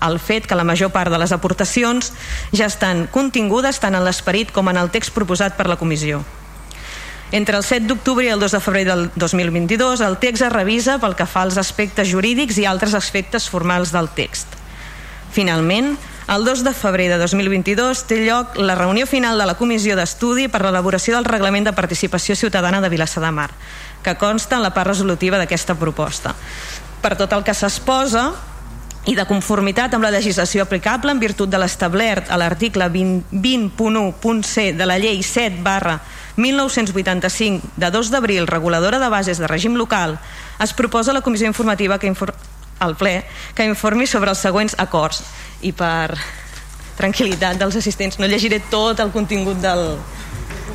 el 0.08 0.20
fet 0.20 0.46
que 0.48 0.58
la 0.58 0.68
major 0.68 0.92
part 0.94 1.12
de 1.12 1.20
les 1.22 1.32
aportacions 1.32 2.14
ja 2.54 2.68
estan 2.70 3.08
contingudes 3.12 3.82
tant 3.82 3.98
en 3.98 4.06
l'esperit 4.06 4.54
com 4.54 4.70
en 4.70 4.78
el 4.78 4.94
text 4.94 5.16
proposat 5.16 5.58
per 5.58 5.68
la 5.72 5.80
comissió. 5.82 6.22
Entre 7.32 7.56
el 7.56 7.64
7 7.64 7.88
d'octubre 7.88 8.26
i 8.28 8.32
el 8.34 8.42
2 8.44 8.52
de 8.52 8.60
febrer 8.60 8.86
del 8.86 9.10
2022, 9.16 10.02
el 10.04 10.18
text 10.20 10.44
es 10.44 10.52
revisa 10.52 10.98
pel 11.00 11.16
que 11.16 11.26
fa 11.26 11.46
als 11.48 11.58
aspectes 11.58 12.12
jurídics 12.12 12.60
i 12.60 12.68
altres 12.68 12.94
aspectes 12.94 13.48
formals 13.50 13.94
del 13.96 14.12
text. 14.12 14.60
Finalment, 15.32 15.96
el 16.28 16.44
2 16.44 16.64
de 16.64 16.74
febrer 16.76 17.08
de 17.10 17.18
2022 17.18 18.04
té 18.08 18.20
lloc 18.26 18.60
la 18.60 18.76
reunió 18.76 19.08
final 19.08 19.40
de 19.40 19.48
la 19.48 19.56
Comissió 19.56 19.96
d'Estudi 19.96 20.50
per 20.52 20.62
l'elaboració 20.66 21.16
del 21.16 21.28
Reglament 21.28 21.66
de 21.68 21.74
Participació 21.76 22.36
Ciutadana 22.36 22.84
de 22.84 22.92
Vilassar 22.92 23.24
de 23.24 23.32
Mar, 23.32 23.50
que 24.04 24.18
consta 24.20 24.60
en 24.60 24.64
la 24.68 24.74
part 24.76 24.92
resolutiva 24.92 25.40
d'aquesta 25.40 25.80
proposta. 25.80 26.36
Per 27.02 27.16
tot 27.18 27.34
el 27.34 27.44
que 27.44 27.56
s'exposa, 27.58 28.30
i 29.10 29.16
de 29.18 29.26
conformitat 29.26 29.96
amb 29.98 30.06
la 30.06 30.12
legislació 30.14 30.62
aplicable 30.62 31.10
en 31.14 31.22
virtut 31.22 31.50
de 31.50 31.58
l'establert 31.58 32.30
a 32.30 32.38
l'article 32.38 32.86
20.1.c 32.94 34.20
20 34.22 34.78
de 34.78 34.86
la 34.86 35.00
llei 35.02 35.24
7 35.26 35.64
barra 35.66 35.98
1985 36.38 37.74
de 37.82 37.90
2 37.90 38.12
d'abril 38.14 38.46
reguladora 38.46 39.00
de 39.02 39.10
bases 39.10 39.42
de 39.42 39.50
règim 39.50 39.74
local 39.74 40.20
es 40.62 40.74
proposa 40.78 41.14
la 41.18 41.26
comissió 41.26 41.50
informativa 41.50 41.98
que 41.98 42.08
infor 42.14 42.36
al 42.78 42.96
ple 42.96 43.26
que 43.56 43.66
informi 43.66 44.06
sobre 44.06 44.30
els 44.30 44.46
següents 44.46 44.78
acords 44.78 45.24
i 45.66 45.74
per 45.74 46.14
tranquil·litat 47.02 47.58
dels 47.58 47.82
assistents 47.82 48.22
no 48.22 48.30
llegiré 48.30 48.62
tot 48.70 49.02
el 49.02 49.10
contingut 49.10 49.58
del, 49.66 49.98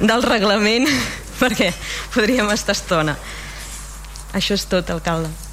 del 0.02 0.26
reglament 0.26 0.90
perquè 1.40 1.70
podríem 2.14 2.50
estar 2.50 2.74
estona. 2.74 3.14
Això 4.34 4.56
és 4.56 4.64
tot, 4.66 4.88
alcalde. 4.90 5.45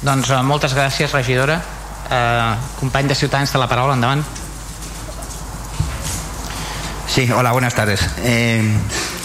Doncs 0.00 0.30
uh, 0.30 0.42
moltes 0.46 0.74
gràcies, 0.76 1.12
regidora. 1.12 1.58
Uh, 2.08 2.54
company 2.78 3.08
de 3.10 3.16
Ciutadans 3.18 3.52
de 3.52 3.58
la 3.58 3.66
paraula, 3.68 3.94
endavant. 3.98 4.22
Sí, 7.08 7.30
hola, 7.32 7.50
buenas 7.52 7.74
tardes. 7.74 8.00
Eh, 8.18 8.62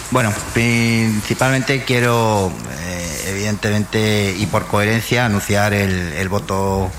bueno, 0.09 0.33
principalmente 0.53 1.83
quiero, 1.83 2.51
eh, 2.81 3.25
evidentemente 3.27 4.35
y 4.35 4.47
por 4.47 4.65
coherencia, 4.65 5.25
anunciar 5.25 5.73
el, 5.73 6.13
el 6.13 6.29
voto 6.29 6.89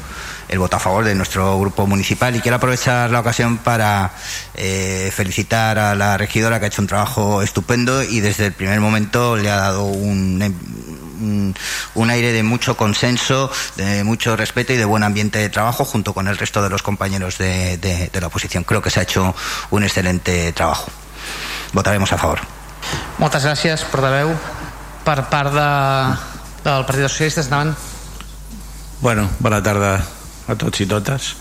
el 0.55 0.61
voto 0.61 0.77
a 0.77 0.79
favor 0.81 1.05
de 1.05 1.15
nuestro 1.15 1.59
grupo 1.59 1.87
municipal 1.87 2.35
y 2.37 2.41
quiero 2.41 2.57
aprovechar 2.57 3.11
la 3.11 3.21
ocasión 3.21 3.59
para 3.59 4.13
eh, 4.55 5.13
felicitar 5.13 5.79
a 5.79 5.95
la 5.97 6.17
regidora 6.17 6.59
que 6.59 6.67
ha 6.67 6.69
hecho 6.69 6.81
un 6.81 6.87
trabajo 6.87 7.43
estupendo 7.43 8.03
y 8.05 8.21
desde 8.21 8.47
el 8.47 8.53
primer 8.53 8.79
momento 8.81 9.37
le 9.37 9.51
ha 9.51 9.57
dado 9.57 9.85
un, 9.85 10.41
un, 11.21 11.55
un, 11.97 12.11
aire 12.11 12.33
de 12.33 12.45
mucho 12.45 12.77
consenso, 12.77 13.51
de 13.75 14.05
mucho 14.05 14.37
respeto 14.37 14.73
y 14.73 14.77
de 14.77 14.85
buen 14.85 15.03
ambiente 15.03 15.41
de 15.41 15.49
trabajo 15.51 15.85
junto 15.85 16.15
con 16.15 16.29
el 16.29 16.39
resto 16.39 16.63
de 16.63 16.71
los 16.71 16.83
compañeros 16.83 17.37
de, 17.39 17.77
de, 17.79 18.09
de 18.13 18.21
la 18.21 18.29
oposición. 18.29 18.63
Creo 18.63 18.81
que 18.81 18.91
se 18.91 19.01
ha 19.01 19.03
hecho 19.03 19.35
un 19.71 19.83
excelente 19.83 20.53
trabajo. 20.53 20.89
Votaremos 21.73 22.13
a 22.13 22.19
favor. 22.19 22.41
Moltes 23.19 23.43
gràcies, 23.43 23.83
portaveu. 23.91 24.35
Per 25.05 25.21
part 25.33 25.51
de, 25.51 25.69
del 26.63 26.85
Partit 26.85 27.03
dels 27.03 27.13
Socialistes, 27.17 27.49
endavant. 27.49 27.75
Bueno, 29.01 29.29
bona 29.41 29.63
tarda 29.63 29.97
a 30.49 30.57
tots 30.61 30.81
i 30.81 30.87
totes. 30.91 31.35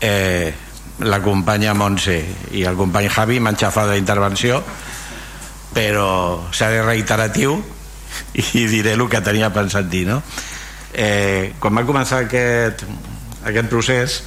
Eh, 0.00 0.52
la 1.00 1.20
companya 1.24 1.74
Montse 1.74 2.16
i 2.56 2.64
el 2.68 2.76
company 2.76 3.08
Javi 3.08 3.38
m'han 3.40 3.56
xafat 3.56 3.88
la 3.88 3.96
intervenció 4.00 4.60
però 5.72 6.50
seré 6.52 6.82
reiteratiu 6.84 7.54
i 8.56 8.66
diré 8.68 8.96
el 8.96 9.06
que 9.08 9.22
tenia 9.24 9.52
pensat 9.54 9.88
dir 9.88 10.06
no? 10.08 10.20
eh, 10.92 11.54
quan 11.60 11.78
va 11.78 11.86
començar 11.88 12.24
aquest, 12.26 12.84
aquest 13.48 13.70
procés 13.72 14.18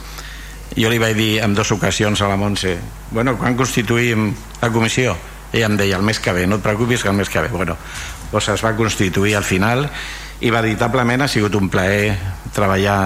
jo 0.74 0.90
li 0.90 0.98
vaig 1.02 1.18
dir 1.18 1.32
en 1.46 1.54
dues 1.54 1.74
ocasions 1.76 2.22
a 2.22 2.32
la 2.32 2.40
Montse 2.42 2.78
bueno, 3.12 3.38
quan 3.38 3.58
constituïm 3.58 4.32
la 4.62 4.72
comissió? 4.74 5.14
Ella 5.54 5.68
em 5.70 5.78
deia 5.78 6.00
el 6.00 6.06
mes 6.06 6.18
que 6.18 6.34
ve, 6.34 6.48
no 6.50 6.58
et 6.58 6.64
preocupis 6.66 7.04
que 7.04 7.12
el 7.12 7.14
mes 7.14 7.30
que 7.30 7.44
ve. 7.46 7.52
Bueno, 7.54 7.76
doncs 8.32 8.48
es 8.56 8.64
va 8.66 8.72
constituir 8.74 9.36
al 9.38 9.46
final 9.46 9.86
i 10.44 10.52
veritablement 10.52 11.24
ha 11.24 11.32
sigut 11.32 11.56
un 11.56 11.70
plaer 11.72 12.18
treballar 12.54 13.00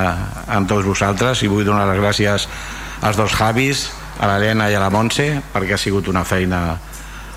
amb 0.49 0.67
tots 0.69 0.87
vosaltres 0.87 1.43
i 1.45 1.49
vull 1.51 1.65
donar 1.67 1.85
les 1.87 2.01
gràcies 2.01 2.47
als 3.05 3.17
dos 3.19 3.35
Javis 3.37 3.87
a 4.17 4.27
l'Helena 4.29 4.71
i 4.71 4.75
a 4.75 4.81
la 4.81 4.89
Montse 4.89 5.29
perquè 5.53 5.77
ha 5.77 5.81
sigut 5.81 6.09
una 6.09 6.25
feina 6.25 6.61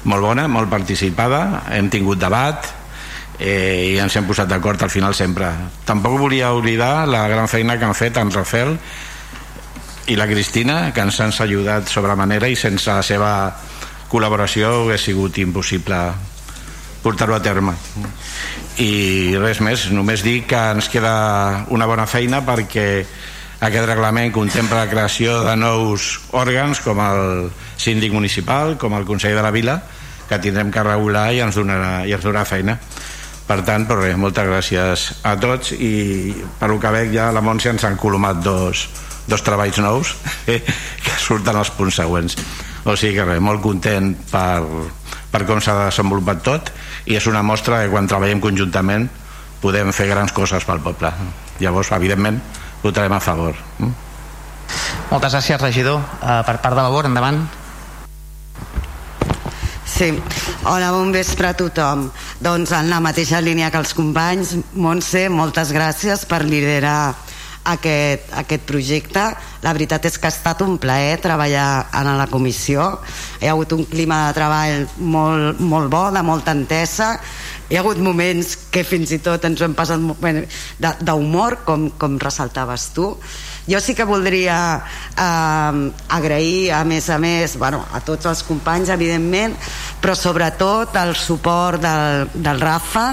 molt 0.04 0.24
bona, 0.24 0.46
molt 0.48 0.70
participada. 0.72 1.66
Hem 1.76 1.90
tingut 1.92 2.20
debat 2.20 2.64
eh, 3.36 3.92
i 3.92 3.98
ens 4.00 4.16
hem 4.16 4.24
posat 4.28 4.48
d'acord 4.48 4.80
al 4.82 4.92
final 4.92 5.14
sempre. 5.14 5.50
Tampoc 5.84 6.16
volia 6.18 6.54
oblidar 6.56 7.06
la 7.08 7.26
gran 7.28 7.48
feina 7.48 7.76
que 7.78 7.84
han 7.84 7.96
fet 7.96 8.16
en 8.16 8.32
Rafael 8.32 8.76
i 10.08 10.16
la 10.16 10.26
Cristina 10.26 10.90
que 10.94 11.04
ens 11.04 11.20
han 11.20 11.36
ajudat 11.44 11.92
sobre 11.92 12.16
manera 12.16 12.48
i 12.48 12.56
sense 12.56 12.88
la 12.88 13.04
seva 13.04 13.34
col·laboració 14.10 14.72
hauria 14.80 14.98
sigut 14.98 15.38
impossible 15.38 16.00
portar-ho 17.04 17.36
a 17.36 17.42
terme 17.44 17.76
i 18.78 19.36
res 19.40 19.60
més, 19.60 19.88
només 19.90 20.22
dir 20.22 20.44
que 20.48 20.60
ens 20.76 20.88
queda 20.92 21.66
una 21.74 21.88
bona 21.90 22.06
feina 22.06 22.40
perquè 22.46 22.86
aquest 23.60 23.86
reglament 23.86 24.32
contempla 24.32 24.84
la 24.84 24.90
creació 24.90 25.42
de 25.44 25.56
nous 25.58 26.14
òrgans 26.32 26.80
com 26.80 27.00
el 27.04 27.50
síndic 27.76 28.14
municipal, 28.14 28.78
com 28.80 28.94
el 28.96 29.04
Consell 29.08 29.36
de 29.36 29.42
la 29.44 29.52
Vila 29.52 29.80
que 30.30 30.38
tindrem 30.38 30.70
que 30.70 30.84
regular 30.86 31.32
i 31.34 31.42
ens 31.42 31.58
donarà, 31.58 32.04
i 32.06 32.14
ens 32.14 32.22
donarà 32.22 32.46
feina. 32.46 32.76
Per 33.50 33.58
tant, 33.66 33.82
però 33.88 34.04
res, 34.04 34.14
moltes 34.14 34.46
gràcies 34.46 35.06
a 35.26 35.34
tots 35.42 35.72
i 35.74 36.30
per 36.60 36.70
que 36.78 36.92
veig 36.94 37.10
ja 37.16 37.32
la 37.34 37.42
Montse 37.42 37.72
ens 37.72 37.84
han 37.84 37.98
colomat 37.98 38.38
dos, 38.44 38.84
dos 39.26 39.42
treballs 39.42 39.82
nous 39.82 40.14
que 41.04 41.18
surten 41.18 41.58
els 41.58 41.74
punts 41.74 41.98
següents. 41.98 42.38
O 42.86 42.94
sigui 42.94 43.18
que 43.18 43.26
res, 43.26 43.42
molt 43.42 43.60
content 43.60 44.14
per, 44.30 44.62
per 45.30 45.44
com 45.48 45.60
s'ha 45.62 45.76
desenvolupat 45.86 46.42
tot 46.46 46.72
i 47.06 47.16
és 47.18 47.26
una 47.30 47.42
mostra 47.46 47.84
que 47.84 47.92
quan 47.92 48.08
treballem 48.10 48.42
conjuntament 48.42 49.08
podem 49.60 49.92
fer 49.92 50.08
grans 50.10 50.32
coses 50.32 50.66
pel 50.66 50.82
poble 50.82 51.12
llavors 51.60 51.92
evidentment 51.92 52.40
votarem 52.82 53.12
a 53.12 53.20
favor? 53.20 53.56
Moltes 55.10 55.34
gràcies 55.34 55.60
regidor 55.60 56.00
uh, 56.00 56.40
per 56.46 56.60
part 56.62 56.76
de 56.76 56.82
labor, 56.82 57.08
endavant 57.10 57.42
Sí, 59.90 60.14
hola, 60.64 60.92
bon 60.94 61.10
vespre 61.12 61.50
a 61.50 61.56
tothom. 61.58 62.06
Doncs 62.40 62.70
en 62.72 62.86
la 62.88 63.02
mateixa 63.04 63.42
línia 63.44 63.68
que 63.68 63.76
els 63.82 63.90
companys, 63.92 64.54
Montse, 64.72 65.26
moltes 65.28 65.74
gràcies 65.76 66.22
per 66.30 66.38
liderar 66.46 67.10
aquest, 67.64 68.30
aquest 68.40 68.64
projecte. 68.68 69.22
La 69.64 69.74
veritat 69.76 70.06
és 70.08 70.16
que 70.18 70.28
ha 70.28 70.32
estat 70.32 70.62
un 70.64 70.78
plaer 70.80 71.20
treballar 71.20 71.90
en 72.00 72.10
la 72.18 72.28
comissió. 72.30 72.86
Hi 73.40 73.48
ha 73.48 73.54
hagut 73.54 73.74
un 73.76 73.84
clima 73.88 74.26
de 74.28 74.36
treball 74.38 74.86
molt, 74.98 75.60
molt 75.60 75.92
bo, 75.92 76.06
de 76.14 76.22
molta 76.24 76.56
entesa. 76.56 77.12
Hi 77.70 77.76
ha 77.76 77.84
hagut 77.84 78.00
moments 78.02 78.56
que 78.72 78.82
fins 78.82 79.12
i 79.14 79.20
tot 79.22 79.44
ens 79.46 79.60
ho 79.60 79.68
hem 79.68 79.76
passat 79.78 80.00
d'humor, 81.06 81.60
com, 81.66 81.90
com 82.00 82.18
ressaltaves 82.18 82.90
tu. 82.96 83.12
Jo 83.70 83.78
sí 83.78 83.94
que 83.94 84.08
voldria 84.08 84.56
eh, 85.14 85.82
agrair, 86.16 86.72
a 86.74 86.82
més 86.88 87.06
a 87.10 87.20
més, 87.22 87.54
bueno, 87.60 87.84
a 87.92 88.00
tots 88.02 88.26
els 88.26 88.42
companys, 88.48 88.90
evidentment, 88.90 89.54
però 90.00 90.16
sobretot 90.18 90.96
el 90.98 91.14
suport 91.14 91.84
del, 91.84 92.26
del 92.34 92.60
Rafa 92.64 93.06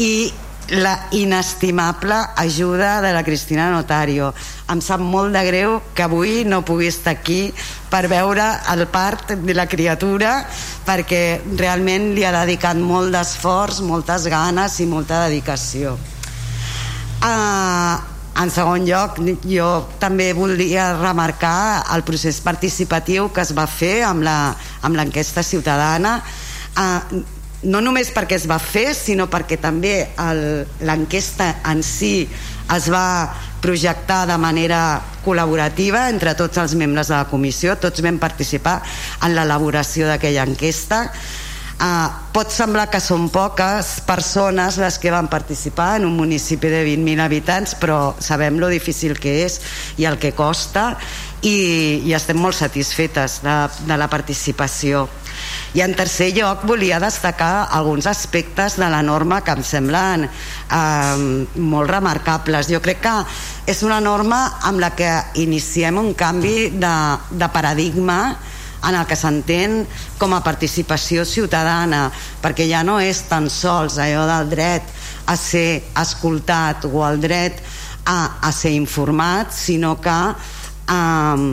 i 0.00 0.32
la 0.70 1.08
inestimable 1.10 2.14
ajuda 2.36 3.00
de 3.00 3.12
la 3.12 3.22
Cristina 3.24 3.70
Notario. 3.70 4.32
Em 4.70 4.80
sap 4.80 5.02
molt 5.02 5.34
de 5.34 5.42
greu 5.44 5.76
que 5.94 6.04
avui 6.06 6.44
no 6.48 6.62
pugui 6.64 6.88
estar 6.88 7.12
aquí 7.12 7.52
per 7.90 8.06
veure 8.08 8.46
el 8.72 8.86
part 8.88 9.34
de 9.36 9.54
la 9.54 9.66
criatura 9.68 10.38
perquè 10.86 11.42
realment 11.58 12.14
li 12.16 12.24
ha 12.24 12.32
dedicat 12.40 12.80
molt 12.80 13.12
d'esforç, 13.12 13.82
moltes 13.84 14.28
ganes 14.32 14.80
i 14.80 14.88
molta 14.88 15.26
dedicació. 15.26 15.98
Uh, 17.24 18.00
en 18.42 18.50
segon 18.50 18.82
lloc, 18.88 19.20
jo 19.46 19.68
també 20.02 20.32
volia 20.34 20.90
remarcar 20.98 21.84
el 21.94 22.02
procés 22.04 22.40
participatiu 22.42 23.30
que 23.32 23.44
es 23.44 23.54
va 23.56 23.68
fer 23.70 24.02
amb 24.04 24.24
l'enquesta 24.96 25.44
ciutadana. 25.46 26.18
Uh, 26.74 27.22
no 27.64 27.80
només 27.84 28.12
perquè 28.14 28.36
es 28.38 28.46
va 28.50 28.58
fer, 28.62 28.92
sinó 28.96 29.26
perquè 29.32 29.58
també 29.60 29.94
l'enquesta 30.84 31.50
en 31.70 31.82
si 31.84 32.28
es 32.74 32.88
va 32.92 33.06
projectar 33.64 34.24
de 34.28 34.36
manera 34.40 35.00
col·laborativa 35.24 36.08
entre 36.12 36.34
tots 36.36 36.60
els 36.60 36.74
membres 36.76 37.08
de 37.08 37.16
la 37.16 37.28
comissió, 37.30 37.78
tots 37.80 38.04
vam 38.04 38.20
participar 38.20 38.80
en 39.24 39.34
l'elaboració 39.36 40.08
d'aquella 40.10 40.44
enquesta. 40.44 41.06
Uh, 41.74 42.06
pot 42.30 42.52
semblar 42.54 42.86
que 42.86 43.00
són 43.02 43.26
poques 43.34 43.96
persones 44.06 44.76
les 44.78 44.94
que 45.02 45.10
van 45.10 45.26
participar 45.26 45.96
en 45.98 46.04
un 46.06 46.14
municipi 46.14 46.70
de 46.70 46.84
20.000 46.86 47.24
habitants, 47.24 47.74
però 47.80 48.14
sabem 48.22 48.60
lo 48.62 48.68
difícil 48.70 49.16
que 49.18 49.40
és 49.42 49.58
i 49.98 50.06
el 50.06 50.20
que 50.22 50.30
costa 50.38 50.92
i, 51.42 52.04
i 52.06 52.14
estem 52.14 52.38
molt 52.38 52.54
satisfetes 52.54 53.40
de, 53.42 53.56
de 53.90 53.98
la 53.98 54.08
participació. 54.12 55.08
I 55.74 55.82
en 55.82 55.94
tercer 55.98 56.30
lloc 56.36 56.62
volia 56.68 57.00
destacar 57.02 57.68
alguns 57.70 58.06
aspectes 58.06 58.76
de 58.78 58.88
la 58.90 59.02
norma 59.02 59.40
que 59.42 59.54
em 59.56 59.62
semblen 59.66 60.26
eh, 60.26 61.46
molt 61.58 61.90
remarcables. 61.90 62.70
Jo 62.70 62.80
crec 62.84 63.02
que 63.04 63.14
és 63.66 63.82
una 63.82 64.00
norma 64.00 64.60
amb 64.62 64.82
la 64.82 64.92
que 64.94 65.10
iniciem 65.42 65.98
un 65.98 66.12
canvi 66.14 66.70
de, 66.78 66.96
de 67.30 67.48
paradigma 67.50 68.18
en 68.84 68.94
el 68.94 69.06
que 69.08 69.16
s'entén 69.16 69.82
com 70.20 70.34
a 70.36 70.42
participació 70.44 71.24
ciutadana, 71.24 72.06
perquè 72.42 72.66
ja 72.68 72.82
no 72.84 72.98
és 73.00 73.24
tan 73.30 73.48
sols 73.50 73.96
allò 74.02 74.26
del 74.28 74.50
dret 74.52 74.90
a 75.26 75.36
ser 75.40 75.82
escoltat 76.00 76.84
o 76.90 77.00
el 77.08 77.20
dret 77.22 77.62
a, 78.04 78.44
a 78.44 78.52
ser 78.52 78.74
informat, 78.76 79.52
sinó 79.56 79.96
que 80.00 80.18
eh, 80.92 81.46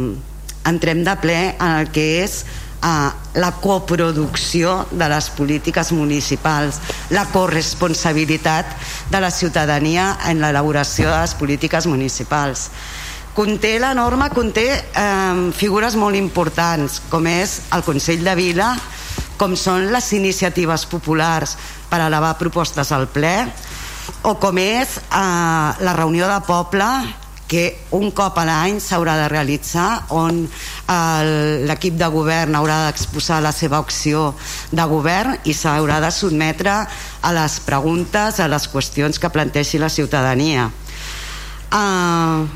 entrem 0.68 1.06
de 1.08 1.16
ple 1.22 1.40
en 1.54 1.78
el 1.80 1.92
que 1.96 2.24
és 2.26 2.42
a 2.82 3.14
la 3.38 3.52
coproducció 3.62 4.88
de 4.92 5.08
les 5.10 5.30
polítiques 5.30 5.92
municipals, 5.94 6.80
la 7.10 7.26
corresponsabilitat 7.30 8.66
de 9.12 9.22
la 9.22 9.32
ciutadania 9.32 10.18
en 10.28 10.42
l'elaboració 10.42 11.12
de 11.12 11.22
les 11.22 11.36
polítiques 11.38 11.88
municipals. 11.88 12.70
Conté 13.34 13.78
la 13.80 13.94
norma, 13.96 14.28
conté 14.30 14.66
eh, 14.76 15.52
figures 15.56 15.96
molt 15.96 16.20
importants, 16.20 17.00
com 17.08 17.30
és 17.32 17.62
el 17.72 17.86
Consell 17.86 18.26
de 18.26 18.36
Vila, 18.36 18.74
com 19.40 19.56
són 19.56 19.88
les 19.94 20.12
iniciatives 20.18 20.84
populars 20.90 21.56
per 21.90 22.02
elevar 22.04 22.36
propostes 22.42 22.92
al 22.92 23.08
ple, 23.08 23.36
o 24.28 24.36
com 24.42 24.58
és 24.60 24.98
eh, 25.00 25.70
la 25.86 25.96
reunió 25.96 26.28
de 26.28 26.42
poble 26.50 26.90
que 27.52 27.66
un 27.92 28.14
cop 28.16 28.38
a 28.40 28.46
l'any 28.48 28.78
s'haurà 28.80 29.18
de 29.20 29.28
realitzar 29.28 30.06
on 30.16 30.46
l'equip 31.68 31.98
de 32.00 32.08
govern 32.14 32.56
haurà 32.56 32.78
d'exposar 32.86 33.42
la 33.44 33.52
seva 33.52 33.82
opció 33.84 34.30
de 34.72 34.86
govern 34.88 35.36
i 35.44 35.56
s'haurà 35.58 36.00
de 36.00 36.14
sotmetre 36.16 36.78
a 36.80 37.34
les 37.36 37.60
preguntes, 37.68 38.40
a 38.40 38.48
les 38.48 38.70
qüestions 38.72 39.20
que 39.20 39.34
planteixi 39.36 39.84
la 39.84 39.92
ciutadania. 39.92 40.70
Uh, 41.72 42.48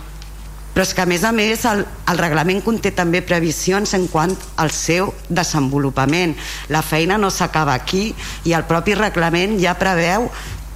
però 0.76 0.84
és 0.84 0.92
que 0.92 1.04
a 1.06 1.08
més 1.08 1.24
a 1.24 1.32
més 1.32 1.62
el, 1.72 1.86
el 2.12 2.18
reglament 2.20 2.60
conté 2.64 2.92
també 2.92 3.22
previsions 3.24 3.94
en 3.96 4.10
quant 4.12 4.34
al 4.60 4.74
seu 4.76 5.14
desenvolupament 5.32 6.34
la 6.68 6.82
feina 6.84 7.16
no 7.16 7.30
s'acaba 7.32 7.72
aquí 7.80 8.10
i 8.44 8.56
el 8.58 8.68
propi 8.68 8.98
reglament 9.00 9.56
ja 9.62 9.78
preveu 9.80 10.28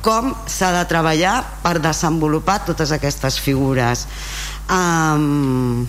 com 0.02 0.32
s'ha 0.48 0.72
de 0.76 0.84
treballar 0.90 1.40
per 1.64 1.80
desenvolupar 1.84 2.62
totes 2.68 2.94
aquestes 2.96 3.40
figures. 3.42 4.06
Um, 4.70 5.88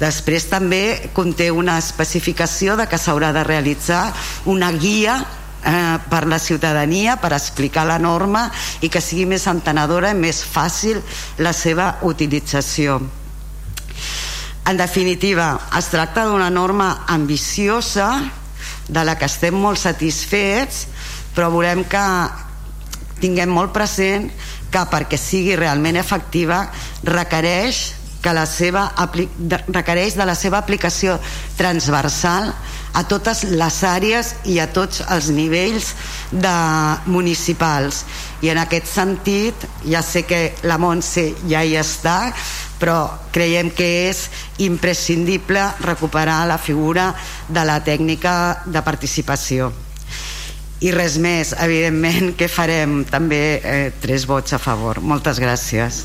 després 0.00 0.48
també 0.50 1.10
conté 1.14 1.50
una 1.54 1.78
especificació 1.78 2.76
de 2.76 2.88
que 2.90 2.98
s'haurà 2.98 3.32
de 3.32 3.44
realitzar 3.46 4.08
una 4.50 4.72
guia 4.72 5.20
eh, 5.64 5.98
per 6.10 6.26
la 6.26 6.38
ciutadania 6.38 7.16
per 7.16 7.32
explicar 7.32 7.86
la 7.86 7.98
norma 7.98 8.48
i 8.82 8.90
que 8.90 9.00
sigui 9.00 9.26
més 9.30 9.46
entenedora 9.50 10.12
i 10.12 10.18
més 10.18 10.42
fàcil 10.44 11.00
la 11.38 11.54
seva 11.56 11.94
utilització. 12.02 13.00
En 14.64 14.80
definitiva 14.80 15.54
es 15.78 15.90
tracta 15.92 16.24
d'una 16.24 16.48
norma 16.50 17.04
ambiciosa 17.12 18.08
de 18.88 19.02
la 19.04 19.16
que 19.16 19.28
estem 19.28 19.56
molt 19.56 19.80
satisfets 19.80 20.86
però 21.34 21.50
volem 21.50 21.84
que 21.90 22.04
tinguem 23.20 23.50
molt 23.50 23.74
present 23.74 24.30
que 24.72 24.86
perquè 24.90 25.18
sigui 25.20 25.58
realment 25.58 25.98
efectiva 26.00 26.64
requereix 27.06 27.84
que 28.24 28.32
la 28.32 28.46
seva 28.48 28.86
requereix 29.68 30.16
de 30.16 30.24
la 30.24 30.34
seva 30.34 30.58
aplicació 30.62 31.18
transversal 31.58 32.48
a 32.94 33.02
totes 33.10 33.42
les 33.44 33.78
àrees 33.84 34.32
i 34.48 34.56
a 34.62 34.68
tots 34.72 35.02
els 35.12 35.28
nivells 35.34 35.90
de 36.32 36.54
municipals. 37.10 38.04
I 38.40 38.54
en 38.54 38.62
aquest 38.62 38.88
sentit 38.88 39.68
ja 39.84 40.00
sé 40.02 40.24
que 40.24 40.54
la 40.64 40.78
Montse 40.80 41.26
ja 41.50 41.64
hi 41.64 41.76
està 41.76 42.32
però 42.80 42.98
creiem 43.34 43.70
que 43.76 43.90
és 44.08 44.26
imprescindible 44.64 45.62
recuperar 45.84 46.44
la 46.48 46.58
figura 46.58 47.12
de 47.48 47.64
la 47.64 47.80
tècnica 47.84 48.36
de 48.64 48.82
participació 48.84 49.72
i 50.84 50.92
res 50.92 51.16
més, 51.16 51.54
evidentment 51.64 52.34
que 52.36 52.50
farem 52.52 53.02
també 53.08 53.44
eh, 53.60 53.92
tres 54.02 54.28
vots 54.28 54.52
a 54.52 54.60
favor 54.60 55.00
moltes 55.00 55.40
gràcies 55.40 56.04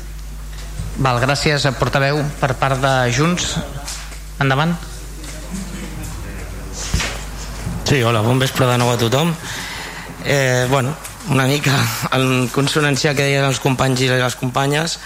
Val, 1.00 1.16
gràcies 1.22 1.64
a 1.64 1.70
portaveu 1.72 2.18
per 2.40 2.50
part 2.60 2.80
de 2.82 2.90
Junts. 3.16 3.54
Endavant. 4.42 4.74
Sí, 7.88 8.02
hola, 8.04 8.20
bon 8.20 8.42
vespre 8.42 8.68
de 8.68 8.76
nou 8.76 8.90
a 8.92 8.98
tothom. 9.00 9.32
Eh, 10.24 10.66
bueno, 10.68 10.92
una 11.32 11.46
mica 11.48 11.72
en 12.12 12.50
consonància 12.52 13.14
que 13.14 13.24
deien 13.24 13.48
els 13.48 13.62
companys 13.64 14.02
i 14.04 14.10
les 14.12 14.36
companyes, 14.36 14.98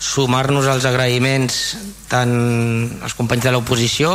sumar-nos 0.00 0.70
als 0.72 0.88
agraïments 0.88 1.60
tant 2.08 2.32
als 3.04 3.14
companys 3.18 3.44
de 3.44 3.52
l'oposició, 3.52 4.14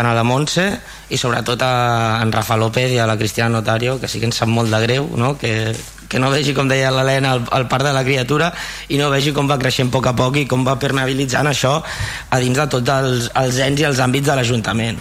tant 0.00 0.08
a 0.08 0.16
la 0.16 0.24
Montse 0.24 0.64
i 1.12 1.18
sobretot 1.20 1.60
a 1.60 2.20
en 2.24 2.32
Rafa 2.32 2.56
López 2.56 2.94
i 2.94 2.98
a 2.98 3.06
la 3.06 3.18
Cristina 3.20 3.50
Notario, 3.52 3.98
que 4.00 4.08
sí 4.08 4.20
que 4.20 4.24
ens 4.30 4.40
sap 4.40 4.48
molt 4.48 4.72
de 4.72 4.80
greu, 4.80 5.10
no? 5.16 5.36
que 5.36 5.74
que 6.10 6.18
no 6.18 6.26
vegi, 6.26 6.50
com 6.56 6.66
deia 6.66 6.88
l'Helena, 6.90 7.36
el, 7.36 7.44
el 7.54 7.68
part 7.70 7.86
de 7.86 7.92
la 7.94 8.02
criatura 8.02 8.48
i 8.90 8.96
no 8.98 9.12
vegi 9.12 9.30
com 9.30 9.46
va 9.46 9.60
creixent 9.60 9.92
a 9.92 9.94
poc 9.94 10.08
a 10.10 10.12
poc 10.18 10.40
i 10.40 10.46
com 10.50 10.64
va 10.66 10.74
permeabilitzant 10.82 11.46
això 11.46 11.76
a 11.78 12.40
dins 12.42 12.58
de 12.58 12.64
tots 12.72 12.90
els, 12.90 13.28
els 13.38 13.60
ens 13.62 13.78
i 13.78 13.86
els 13.86 14.00
àmbits 14.02 14.26
de 14.26 14.34
l'Ajuntament 14.34 14.98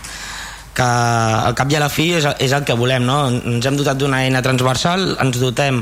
que 0.78 0.86
al 0.86 1.58
cap 1.58 1.74
i 1.74 1.80
a 1.80 1.82
la 1.82 1.90
fi 1.90 2.12
és, 2.20 2.28
és 2.38 2.54
el 2.54 2.62
que 2.68 2.78
volem 2.78 3.10
no? 3.10 3.24
ens 3.32 3.66
hem 3.66 3.80
dotat 3.80 3.98
d'una 3.98 4.22
eina 4.28 4.44
transversal 4.46 5.16
ens 5.18 5.42
dotem 5.42 5.82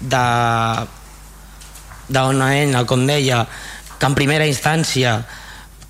de 0.00 0.24
d'una 2.08 2.48
eina, 2.56 2.86
com 2.88 3.04
deia 3.04 3.44
que 3.98 4.08
en 4.08 4.16
primera 4.16 4.48
instància 4.48 5.18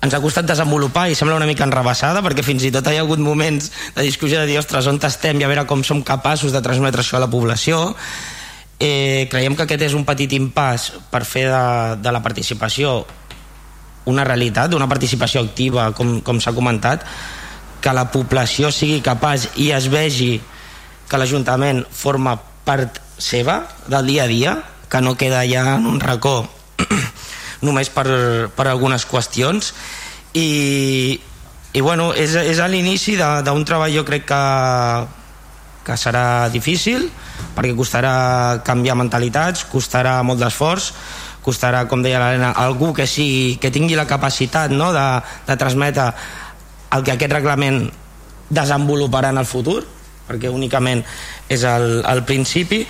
ens 0.03 0.13
ha 0.13 0.19
costat 0.19 0.47
desenvolupar 0.47 1.07
i 1.09 1.15
sembla 1.15 1.37
una 1.39 1.47
mica 1.47 1.63
enrebaçada 1.63 2.21
perquè 2.25 2.43
fins 2.43 2.65
i 2.67 2.71
tot 2.75 2.89
hi 2.91 2.99
ha 2.99 3.05
hagut 3.05 3.21
moments 3.23 3.71
de 3.95 4.03
discussió 4.03 4.41
de 4.41 4.49
dir, 4.49 4.59
ostres, 4.59 4.87
on 4.91 4.99
estem? 4.99 5.39
i 5.39 5.45
a 5.45 5.51
veure 5.51 5.65
com 5.65 5.83
som 5.83 6.03
capaços 6.03 6.51
de 6.51 6.61
transmetre 6.61 7.01
això 7.01 7.17
a 7.17 7.23
la 7.23 7.31
població. 7.31 7.95
Eh, 8.79 9.29
creiem 9.31 9.55
que 9.55 9.63
aquest 9.63 9.85
és 9.87 9.93
un 9.95 10.03
petit 10.03 10.31
impàs 10.35 10.91
per 11.11 11.23
fer 11.23 11.47
de, 11.47 11.63
de 12.03 12.11
la 12.11 12.21
participació 12.21 13.05
una 14.05 14.25
realitat, 14.27 14.73
una 14.75 14.89
participació 14.91 15.41
activa, 15.45 15.91
com, 15.95 16.19
com 16.19 16.41
s'ha 16.43 16.51
comentat, 16.51 17.05
que 17.79 17.93
la 17.95 18.09
població 18.11 18.71
sigui 18.71 18.99
capaç 19.03 19.53
i 19.55 19.71
es 19.71 19.87
vegi 19.91 20.41
que 21.07 21.19
l'Ajuntament 21.19 21.83
forma 21.91 22.35
part 22.67 22.99
seva 23.19 23.61
del 23.87 24.11
dia 24.11 24.25
a 24.25 24.27
dia, 24.27 24.57
que 24.89 24.99
no 24.99 25.15
queda 25.15 25.45
ja 25.47 25.77
en 25.77 25.87
un 25.87 25.99
racó 26.03 26.43
només 27.63 27.89
per, 27.93 28.05
per 28.55 28.67
algunes 28.69 29.07
qüestions. 29.09 29.73
I, 30.37 31.19
i 31.73 31.81
bueno, 31.81 32.11
és, 32.13 32.35
és 32.37 32.59
a 32.59 32.69
l'inici 32.69 33.17
d'un 33.17 33.65
treball 33.65 33.93
jo 33.95 34.05
crec 34.07 34.27
que, 34.29 34.43
que 35.87 35.97
serà 35.99 36.49
difícil 36.53 37.09
perquè 37.53 37.73
costarà 37.77 38.13
canviar 38.65 38.95
mentalitats, 38.97 39.65
costarà 39.69 40.19
molt 40.25 40.41
d'esforç, 40.41 40.91
costarà, 41.43 41.83
com 41.91 42.01
deia 42.01 42.21
l'Helena, 42.21 42.53
algú 42.57 42.93
que, 42.95 43.05
sigui, 43.09 43.57
que 43.61 43.71
tingui 43.73 43.97
la 43.99 44.07
capacitat 44.09 44.71
no, 44.73 44.91
de, 44.95 45.05
de 45.47 45.57
transmetre 45.59 46.07
el 46.93 47.03
que 47.03 47.13
aquest 47.15 47.35
reglament 47.35 47.83
desenvoluparà 48.53 49.33
en 49.33 49.41
el 49.41 49.49
futur, 49.49 49.81
perquè 50.27 50.51
únicament 50.53 51.03
és 51.51 51.65
el, 51.67 52.01
el 52.07 52.23
principi, 52.27 52.83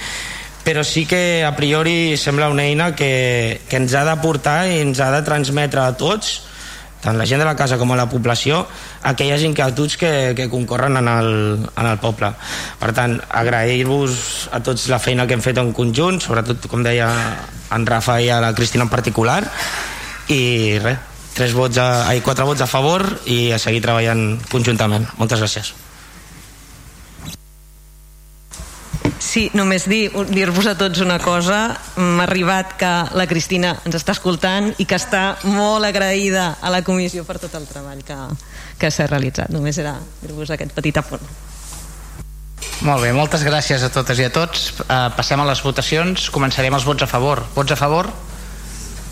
però 0.64 0.84
sí 0.88 1.06
que 1.06 1.44
a 1.44 1.56
priori 1.56 2.16
sembla 2.18 2.50
una 2.50 2.64
eina 2.64 2.96
que, 2.96 3.62
que 3.70 3.78
ens 3.78 3.94
ha 3.94 4.06
de 4.08 4.16
portar 4.24 4.64
i 4.72 4.80
ens 4.80 5.04
ha 5.04 5.12
de 5.12 5.22
transmetre 5.28 5.84
a 5.84 5.94
tots 6.00 6.40
tant 7.04 7.20
la 7.20 7.28
gent 7.28 7.42
de 7.44 7.48
la 7.48 7.58
casa 7.60 7.78
com 7.78 7.92
a 7.92 8.00
la 8.00 8.08
població 8.08 8.64
aquelles 9.04 9.44
inquietuds 9.44 9.98
que, 10.00 10.32
que 10.38 10.48
concorren 10.48 10.96
en 10.98 11.10
el, 11.12 11.32
en 11.68 11.88
el 11.90 12.00
poble. 12.00 12.32
Per 12.80 12.92
tant, 12.96 13.18
agrair-vos 13.28 14.48
a 14.56 14.64
tots 14.64 14.88
la 14.88 15.02
feina 15.04 15.28
que 15.28 15.36
hem 15.36 15.44
fet 15.44 15.60
en 15.60 15.74
conjunt 15.76 16.22
sobretot 16.24 16.70
com 16.72 16.86
deia 16.86 17.12
en 17.76 17.88
Rafa 17.90 18.22
i 18.24 18.32
a 18.32 18.40
la 18.44 18.54
Cristina 18.56 18.88
en 18.88 18.94
particular 18.94 19.42
i 20.32 20.80
res, 20.80 21.10
tres 21.36 21.56
vots 21.58 21.80
a, 21.82 22.06
ai, 22.08 22.24
quatre 22.24 22.48
vots 22.48 22.64
a 22.64 22.70
favor 22.70 23.04
i 23.28 23.50
a 23.52 23.60
seguir 23.60 23.84
treballant 23.84 24.38
conjuntament. 24.52 25.10
Moltes 25.20 25.44
gràcies 25.44 25.74
Sí, 29.24 29.46
només 29.56 29.86
dir-vos 29.88 30.28
dir 30.36 30.44
a 30.68 30.76
tots 30.76 31.00
una 31.00 31.16
cosa. 31.24 31.78
M'ha 31.96 32.26
arribat 32.26 32.76
que 32.80 32.92
la 33.16 33.26
Cristina 33.30 33.72
ens 33.88 33.96
està 33.96 34.12
escoltant 34.18 34.74
i 34.84 34.86
que 34.90 35.00
està 35.00 35.38
molt 35.48 35.88
agraïda 35.88 36.58
a 36.60 36.72
la 36.74 36.82
comissió 36.84 37.24
per 37.24 37.38
tot 37.40 37.56
el 37.56 37.64
treball 37.70 38.04
que, 38.04 38.18
que 38.82 38.92
s'ha 38.92 39.08
realitzat. 39.08 39.54
Només 39.56 39.80
era 39.80 39.96
dir-vos 40.20 40.52
aquest 40.52 40.76
petit 40.76 41.00
apunt. 41.00 41.24
Molt 42.84 43.00
bé, 43.06 43.14
moltes 43.16 43.48
gràcies 43.48 43.88
a 43.88 43.92
totes 43.96 44.20
i 44.20 44.28
a 44.28 44.34
tots. 44.34 44.68
Uh, 44.84 45.08
passem 45.16 45.40
a 45.40 45.48
les 45.48 45.64
votacions. 45.64 46.28
Començarem 46.36 46.76
els 46.76 46.84
vots 46.84 47.08
a 47.08 47.10
favor. 47.10 47.46
Vots 47.56 47.72
a 47.72 47.80
favor? 47.80 48.12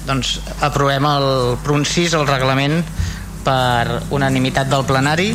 Doncs 0.09 0.39
aprovem 0.59 1.07
el 1.07 1.29
proncís, 1.63 2.17
el 2.19 2.27
reglament 2.27 2.81
per 3.47 4.01
unanimitat 4.11 4.67
del 4.67 4.83
plenari. 4.91 5.31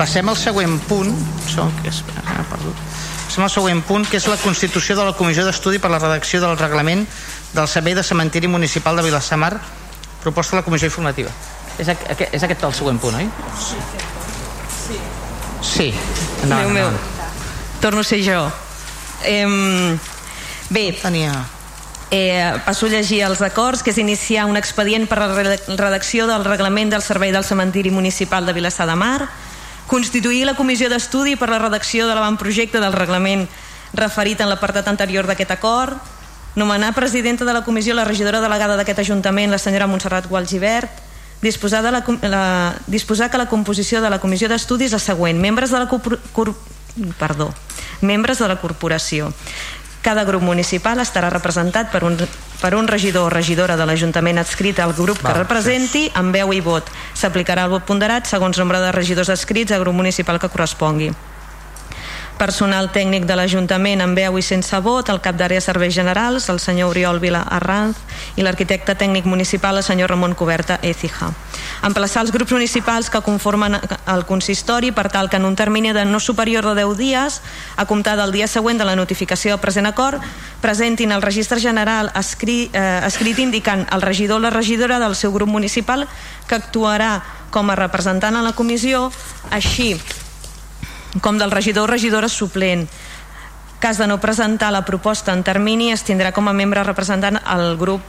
Passem 0.00 0.26
al 0.26 0.40
següent 0.40 0.80
punt. 0.90 1.14
Som, 1.46 1.70
que 1.78 1.94
és, 1.94 2.02
ah, 2.24 2.42
perdut 2.50 2.89
som 3.30 3.44
al 3.46 3.52
següent 3.52 3.82
punt, 3.86 4.06
que 4.08 4.18
és 4.18 4.26
la 4.28 4.38
constitució 4.40 4.96
de 4.98 5.04
la 5.06 5.14
Comissió 5.16 5.44
d'Estudi 5.46 5.78
per 5.78 5.90
la 5.92 6.00
redacció 6.02 6.40
del 6.42 6.58
reglament 6.58 7.06
del 7.54 7.68
Servei 7.68 7.94
de 7.94 8.02
Cementiri 8.02 8.48
Municipal 8.48 8.96
de 8.96 9.06
Vilassamar, 9.06 9.54
proposta 10.22 10.56
de 10.56 10.60
la 10.60 10.66
Comissió 10.66 10.90
Informativa. 10.90 11.30
És, 11.78 11.88
aqu 11.88 12.26
és 12.30 12.42
aquest 12.44 12.66
el 12.66 12.74
següent 12.76 12.98
punt, 13.00 13.16
oi? 13.16 13.28
Sí. 13.56 13.78
Sí. 15.62 15.88
No, 16.44 16.56
meu, 16.56 16.74
meu. 16.74 16.90
Torno 17.80 18.02
a 18.02 18.04
ser 18.04 18.20
jo. 18.24 18.44
Eh, 19.24 19.46
bé, 20.68 20.92
tenia... 21.00 21.38
Eh, 22.10 22.42
passo 22.66 22.86
a 22.86 22.90
llegir 22.90 23.20
els 23.22 23.38
acords, 23.38 23.84
que 23.86 23.92
és 23.92 23.98
iniciar 24.02 24.48
un 24.50 24.58
expedient 24.58 25.06
per 25.06 25.20
a 25.22 25.28
la 25.30 25.44
redacció 25.78 26.26
del 26.26 26.42
reglament 26.42 26.90
del 26.90 27.04
Servei 27.06 27.30
del 27.30 27.46
Cementiri 27.46 27.92
Municipal 27.94 28.44
de 28.46 28.52
Vilassar 28.56 28.88
de 28.90 28.96
Mar, 28.98 29.28
constituir 29.90 30.44
la 30.46 30.54
comissió 30.54 30.86
d'estudi 30.88 31.34
per 31.34 31.50
la 31.50 31.58
redacció 31.58 32.06
de 32.06 32.14
l'avantprojecte 32.14 32.78
del 32.78 32.94
reglament 32.94 33.48
referit 33.92 34.38
en 34.38 34.48
l'apartat 34.48 34.86
anterior 34.86 35.26
d'aquest 35.26 35.50
acord, 35.50 35.98
nomenar 36.54 36.94
presidenta 36.94 37.44
de 37.44 37.52
la 37.52 37.64
comissió 37.66 37.94
la 37.94 38.06
regidora 38.06 38.40
delegada 38.40 38.76
d'aquest 38.78 39.02
Ajuntament, 39.02 39.50
la 39.50 39.58
senyora 39.58 39.88
Montserrat 39.90 40.28
Gualgibert, 40.30 40.90
disposar, 41.42 41.82
de 41.82 41.90
la, 41.90 42.04
la, 42.22 42.44
disposar 42.86 43.30
que 43.30 43.38
la 43.38 43.48
composició 43.50 44.00
de 44.00 44.10
la 44.10 44.20
comissió 44.22 44.48
d'estudi 44.48 44.86
és 44.86 44.94
la 44.94 45.02
següent. 45.02 45.42
Membres 45.42 45.74
de 45.74 45.82
la, 45.82 45.88
cor, 45.90 46.20
cor, 46.36 46.54
perdó, 47.18 47.50
membres 48.00 48.38
de 48.38 48.46
la 48.46 48.60
corporació. 48.62 49.32
Cada 50.00 50.24
grup 50.24 50.42
municipal 50.42 51.00
estarà 51.02 51.28
representat 51.28 51.90
per 51.92 52.04
un, 52.08 52.16
per 52.60 52.74
un 52.74 52.88
regidor 52.88 53.28
o 53.28 53.32
regidora 53.32 53.76
de 53.76 53.86
l'Ajuntament 53.88 54.40
adscrit 54.40 54.80
al 54.80 54.94
grup 54.96 55.20
que 55.20 55.28
Val, 55.28 55.42
representi 55.42 56.06
amb 56.16 56.32
veu 56.32 56.54
i 56.56 56.62
vot. 56.64 56.88
S'aplicarà 57.14 57.68
el 57.68 57.74
vot 57.76 57.84
ponderat 57.84 58.30
segons 58.30 58.58
nombre 58.58 58.80
de 58.80 58.94
regidors 58.96 59.28
adscrits 59.28 59.76
al 59.76 59.84
grup 59.84 60.00
municipal 60.00 60.40
que 60.40 60.48
correspongui 60.48 61.12
personal 62.40 62.88
tècnic 62.88 63.26
de 63.28 63.36
l'Ajuntament 63.36 64.00
amb 64.00 64.16
veu 64.16 64.38
i 64.40 64.42
sense 64.42 64.78
vot, 64.80 65.10
el 65.12 65.20
cap 65.20 65.36
d'àrea 65.36 65.60
serveis 65.60 65.92
generals, 65.92 66.48
el 66.48 66.60
senyor 66.62 66.94
Oriol 66.94 67.18
Vila 67.20 67.42
Arranz, 67.44 67.98
i 68.40 68.44
l'arquitecte 68.46 68.94
tècnic 68.96 69.26
municipal, 69.28 69.76
el 69.76 69.84
senyor 69.84 70.08
Ramon 70.08 70.32
Coberta 70.38 70.78
Ecija. 70.80 71.28
Emplaçar 71.84 72.22
els 72.24 72.32
grups 72.32 72.54
municipals 72.56 73.10
que 73.12 73.20
conformen 73.26 73.76
el 73.76 74.24
consistori 74.24 74.88
per 74.96 75.10
tal 75.12 75.28
que 75.28 75.36
en 75.36 75.44
un 75.44 75.58
termini 75.58 75.92
de 75.92 76.06
no 76.08 76.20
superior 76.20 76.64
de 76.64 76.78
10 76.80 76.96
dies, 76.96 77.40
a 77.76 77.84
comptar 77.84 78.16
del 78.16 78.32
dia 78.32 78.48
següent 78.48 78.80
de 78.80 78.88
la 78.88 78.96
notificació 78.96 79.52
del 79.52 79.60
present 79.60 79.90
acord, 79.90 80.24
presentin 80.64 81.12
al 81.12 81.22
registre 81.22 81.60
general 81.60 82.08
escrit, 82.16 82.72
eh, 82.72 83.02
escrit 83.04 83.38
indicant 83.38 83.84
el 83.92 84.00
regidor 84.00 84.40
o 84.40 84.46
la 84.46 84.54
regidora 84.54 84.98
del 84.98 85.14
seu 85.14 85.32
grup 85.36 85.48
municipal 85.52 86.08
que 86.48 86.56
actuarà 86.56 87.20
com 87.50 87.68
a 87.68 87.76
representant 87.76 88.36
a 88.36 88.42
la 88.42 88.56
comissió, 88.56 89.10
així 89.50 89.98
com 91.18 91.38
del 91.38 91.50
regidor 91.50 91.88
o 91.88 91.92
regidora 91.92 92.28
suplent. 92.28 92.86
Cas 93.80 93.98
de 93.98 94.06
no 94.06 94.20
presentar 94.20 94.70
la 94.72 94.84
proposta 94.84 95.32
en 95.32 95.42
termini 95.42 95.90
es 95.90 96.04
tindrà 96.06 96.30
com 96.36 96.48
a 96.48 96.54
membre 96.54 96.84
representant 96.84 97.40
el 97.40 97.76
grup 97.80 98.04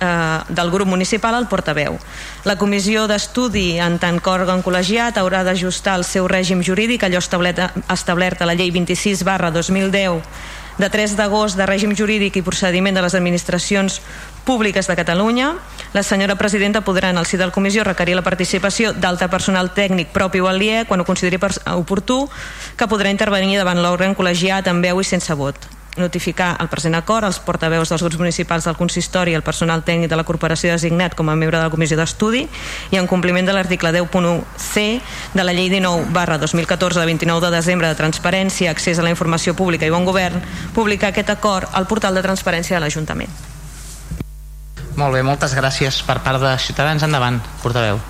eh, 0.00 0.40
del 0.48 0.70
grup 0.70 0.88
municipal 0.88 1.34
al 1.34 1.48
portaveu. 1.48 1.98
La 2.44 2.56
comissió 2.56 3.08
d'estudi 3.10 3.80
en 3.82 3.98
tant 3.98 4.20
que 4.22 4.30
òrgan 4.30 4.62
col·legiat 4.62 5.18
haurà 5.18 5.42
d'ajustar 5.44 5.98
el 5.98 6.06
seu 6.06 6.28
règim 6.30 6.62
jurídic 6.62 7.04
allò 7.04 7.18
establert, 7.18 7.60
establert 7.90 8.42
a 8.42 8.48
la 8.48 8.54
llei 8.54 8.70
26 8.70 9.24
barra 9.26 9.50
2010 9.50 10.22
de 10.78 10.88
3 10.88 11.16
d'agost 11.18 11.58
de 11.58 11.66
règim 11.66 11.94
jurídic 11.94 12.38
i 12.38 12.42
procediment 12.46 12.94
de 12.94 13.02
les 13.02 13.14
administracions 13.14 14.00
públiques 14.44 14.86
de 14.86 14.96
Catalunya. 14.96 15.54
La 15.92 16.02
senyora 16.02 16.38
presidenta 16.38 16.84
podrà 16.86 17.10
en 17.10 17.18
el 17.18 17.26
si 17.26 17.36
de 17.36 17.46
la 17.46 17.52
comissió 17.52 17.84
requerir 17.84 18.14
la 18.16 18.26
participació 18.26 18.92
d'altre 18.92 19.28
personal 19.28 19.74
tècnic 19.74 20.14
propi 20.14 20.40
o 20.40 20.48
aliè 20.48 20.86
quan 20.86 21.00
ho 21.00 21.08
consideri 21.08 21.40
oportú 21.74 22.28
que 22.76 22.88
podrà 22.88 23.10
intervenir 23.10 23.58
davant 23.58 23.82
l'òrgan 23.82 24.14
col·legiat 24.14 24.70
amb 24.70 24.84
veu 24.84 25.00
i 25.00 25.04
sense 25.04 25.34
vot 25.34 25.77
notificar 26.00 26.56
el 26.62 26.68
present 26.72 26.96
acord 26.98 27.26
als 27.26 27.38
portaveus 27.44 27.90
dels 27.92 28.02
grups 28.02 28.18
municipals 28.20 28.66
del 28.68 28.76
consistori 28.78 29.32
i 29.32 29.38
el 29.38 29.44
personal 29.46 29.84
tècnic 29.84 30.10
de 30.10 30.18
la 30.18 30.24
corporació 30.28 30.72
designat 30.72 31.16
com 31.18 31.28
a 31.28 31.36
membre 31.36 31.58
de 31.58 31.64
la 31.64 31.72
comissió 31.72 31.98
d'estudi 31.98 32.44
i 32.90 33.00
en 33.00 33.06
compliment 33.06 33.46
de 33.46 33.54
l'article 33.56 33.92
10.1c 33.94 34.86
de 35.34 35.44
la 35.44 35.54
llei 35.54 35.70
19 35.70 36.12
barra 36.12 36.38
2014 36.38 37.00
de 37.00 37.06
29 37.06 37.46
de 37.46 37.54
desembre 37.56 37.88
de 37.88 37.98
transparència, 37.98 38.70
accés 38.70 38.98
a 38.98 39.06
la 39.06 39.14
informació 39.14 39.54
pública 39.54 39.86
i 39.86 39.94
bon 39.94 40.06
govern, 40.08 40.42
publicar 40.74 41.12
aquest 41.12 41.30
acord 41.30 41.68
al 41.72 41.86
portal 41.86 42.14
de 42.14 42.24
transparència 42.26 42.76
de 42.76 42.84
l'Ajuntament. 42.84 43.32
Molt 44.98 45.14
bé, 45.14 45.22
moltes 45.22 45.54
gràcies 45.54 46.02
per 46.02 46.18
part 46.26 46.42
de 46.42 46.56
Ciutadans. 46.58 47.04
Endavant, 47.06 47.38
portaveu. 47.62 48.00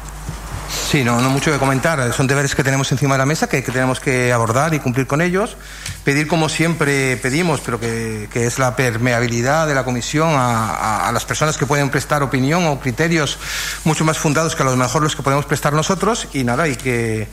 Sí, 0.69 1.05
no, 1.05 1.21
no 1.21 1.31
mucho 1.31 1.51
que 1.51 1.59
comentar. 1.59 2.13
Son 2.13 2.27
deberes 2.27 2.55
que 2.55 2.65
tenemos 2.65 2.91
encima 2.93 3.15
de 3.15 3.19
la 3.19 3.27
mesa 3.27 3.49
que, 3.49 3.63
tenemos 3.63 4.01
que 4.01 4.33
abordar 4.33 4.75
y 4.75 4.81
cumplir 4.81 5.07
con 5.07 5.21
ellos. 5.21 5.57
Pedir, 6.05 6.27
como 6.27 6.49
siempre 6.49 7.17
pedimos, 7.17 7.61
pero 7.61 7.81
que, 7.81 8.29
es 8.33 8.59
la 8.59 8.77
permeabilidad 8.77 9.67
de 9.67 9.75
la 9.75 9.85
comisión 9.85 10.31
a, 10.35 11.11
las 11.13 11.25
personas 11.25 11.57
que 11.57 11.67
pueden 11.67 11.91
prestar 11.91 12.23
opinión 12.23 12.67
o 12.67 12.81
criterios 12.81 13.39
mucho 13.85 14.05
más 14.05 14.19
fundados 14.19 14.55
que 14.55 14.63
a 14.63 14.67
lo 14.67 14.77
mejor 14.77 15.03
los 15.03 15.17
que 15.17 15.23
podemos 15.23 15.47
prestar 15.47 15.73
nosotros 15.73 16.29
y 16.33 16.45
nada, 16.45 16.69
y 16.69 16.77
que, 16.77 17.29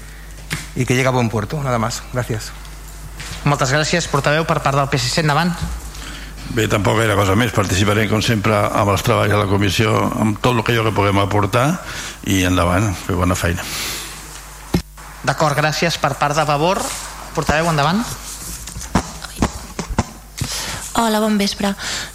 y 0.76 0.86
que 0.86 0.96
llegue 0.96 1.08
a 1.08 1.12
buen 1.12 1.30
puerto. 1.30 1.62
Nada 1.62 1.80
más. 1.80 2.04
Gracias. 2.14 2.52
Moltes 3.46 3.70
gràcies, 3.70 4.08
portaveu, 4.10 4.46
per 4.50 4.60
part 4.66 4.80
del 4.80 4.90
PSC. 4.90 5.22
Endavant. 5.22 5.54
Bé, 6.54 6.68
tampoc 6.70 7.00
gaire 7.00 7.16
cosa 7.18 7.36
més. 7.36 7.54
Participarem, 7.56 8.10
com 8.12 8.22
sempre, 8.22 8.54
amb 8.54 8.94
els 8.94 9.04
treballs 9.06 9.34
de 9.34 9.40
la 9.40 9.50
comissió, 9.50 9.96
amb 10.22 10.38
tot 10.44 10.54
el 10.54 10.64
que 10.64 10.76
jo 10.76 10.86
que 10.86 10.94
puguem 10.96 11.20
aportar 11.24 11.68
i 12.30 12.44
endavant, 12.46 12.92
fer 13.08 13.18
bona 13.18 13.36
feina. 13.40 13.66
D'acord, 15.26 15.58
gràcies 15.58 15.98
per 15.98 16.14
part 16.20 16.38
de 16.38 16.46
Vavor. 16.46 16.84
Portaveu, 17.34 17.72
endavant. 17.72 18.06
Hola, 20.96 21.20
bon 21.20 21.36
vespre. 21.36 21.74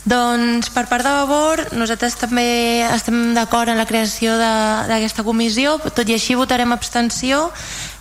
Doncs 0.08 0.70
per 0.72 0.86
part 0.88 1.04
de 1.04 1.10
Vavor, 1.12 1.60
nosaltres 1.76 2.14
també 2.16 2.80
estem 2.86 3.34
d'acord 3.36 3.68
en 3.68 3.76
la 3.76 3.84
creació 3.84 4.38
d'aquesta 4.40 5.24
comissió, 5.26 5.74
tot 5.92 6.08
i 6.08 6.16
així 6.16 6.38
votarem 6.38 6.72
abstenció, 6.72 7.50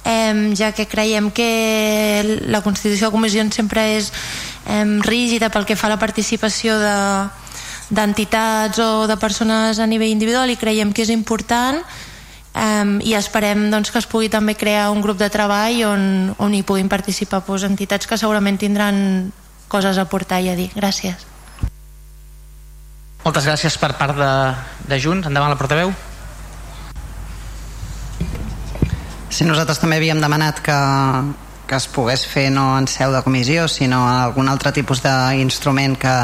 eh, 0.07 0.53
ja 0.55 0.71
que 0.71 0.87
creiem 0.87 1.33
que 1.35 2.39
la 2.47 2.63
constitució 2.63 3.09
de 3.09 3.17
comissions 3.17 3.59
sempre 3.59 3.83
és 3.97 4.13
eh, 4.69 4.85
rígida 5.01 5.49
pel 5.49 5.65
que 5.65 5.75
fa 5.75 5.89
a 5.89 5.95
la 5.97 6.01
participació 6.01 6.77
de 6.79 6.95
d'entitats 7.89 8.77
o 8.77 9.07
de 9.09 9.17
persones 9.17 9.79
a 9.81 9.87
nivell 9.89 10.13
individual 10.13 10.51
i 10.53 10.59
creiem 10.61 10.93
que 10.93 11.01
és 11.01 11.09
important 11.09 11.81
um, 12.53 12.91
i 13.01 13.15
esperem 13.17 13.69
doncs, 13.73 13.89
que 13.89 13.97
es 13.97 14.05
pugui 14.05 14.29
també 14.29 14.53
crear 14.53 14.91
un 14.93 15.01
grup 15.01 15.17
de 15.17 15.29
treball 15.33 15.81
on, 15.89 16.03
on 16.37 16.53
hi 16.53 16.61
puguin 16.61 16.89
participar 16.89 17.41
doncs, 17.47 17.65
entitats 17.65 18.05
que 18.05 18.17
segurament 18.21 18.61
tindran 18.61 19.31
coses 19.69 19.97
a 19.97 20.05
portar 20.05 20.41
i 20.41 20.53
a 20.53 20.55
dir. 20.57 20.69
Gràcies. 20.77 21.25
Moltes 23.25 23.45
gràcies 23.45 23.75
per 23.77 23.91
part 23.99 24.15
de, 24.17 24.31
de 24.89 25.01
Junts. 25.01 25.27
Endavant 25.27 25.51
la 25.51 25.59
portaveu. 25.59 25.91
Sí, 29.29 29.45
nosaltres 29.45 29.77
també 29.81 29.99
havíem 29.99 30.21
demanat 30.23 30.61
que, 30.65 30.77
que 31.69 31.77
es 31.77 31.85
pogués 31.87 32.25
fer 32.25 32.49
no 32.49 32.73
en 32.79 32.87
seu 32.89 33.13
de 33.13 33.21
comissió, 33.21 33.67
sinó 33.69 34.01
en 34.07 34.23
algun 34.25 34.49
altre 34.49 34.73
tipus 34.73 35.03
d'instrument 35.05 35.93
que, 36.01 36.15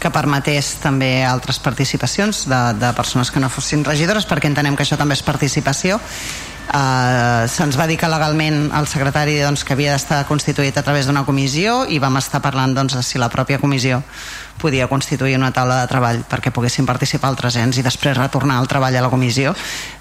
que 0.00 0.10
permetés 0.10 0.78
també 0.82 1.20
altres 1.28 1.60
participacions 1.60 2.46
de, 2.48 2.62
de 2.80 2.94
persones 2.96 3.30
que 3.30 3.42
no 3.42 3.52
fossin 3.52 3.84
regidores, 3.84 4.24
perquè 4.26 4.48
entenem 4.48 4.78
que 4.78 4.86
això 4.86 4.96
també 4.96 5.18
és 5.18 5.22
participació. 5.26 6.00
Uh, 6.72 7.44
se'ns 7.50 7.76
va 7.76 7.84
dir 7.90 7.98
que 8.00 8.08
legalment 8.08 8.70
el 8.78 8.86
secretari 8.88 9.34
doncs, 9.42 9.64
que 9.66 9.74
havia 9.74 9.92
d'estar 9.92 10.22
constituït 10.24 10.78
a 10.78 10.84
través 10.86 11.08
d'una 11.10 11.26
comissió 11.26 11.82
i 11.90 11.98
vam 12.00 12.16
estar 12.16 12.40
parlant 12.40 12.72
doncs, 12.72 12.94
de 12.96 13.02
si 13.04 13.20
la 13.20 13.28
pròpia 13.28 13.60
comissió 13.60 14.00
podia 14.60 14.88
constituir 14.88 15.36
una 15.36 15.52
taula 15.52 15.80
de 15.80 15.88
treball 15.90 16.22
perquè 16.28 16.52
poguessin 16.54 16.86
participar 16.86 17.32
altres 17.32 17.56
ens 17.60 17.78
i 17.78 17.84
després 17.86 18.18
retornar 18.18 18.60
el 18.62 18.68
treball 18.70 18.96
a 18.96 19.02
la 19.04 19.10
comissió. 19.12 19.54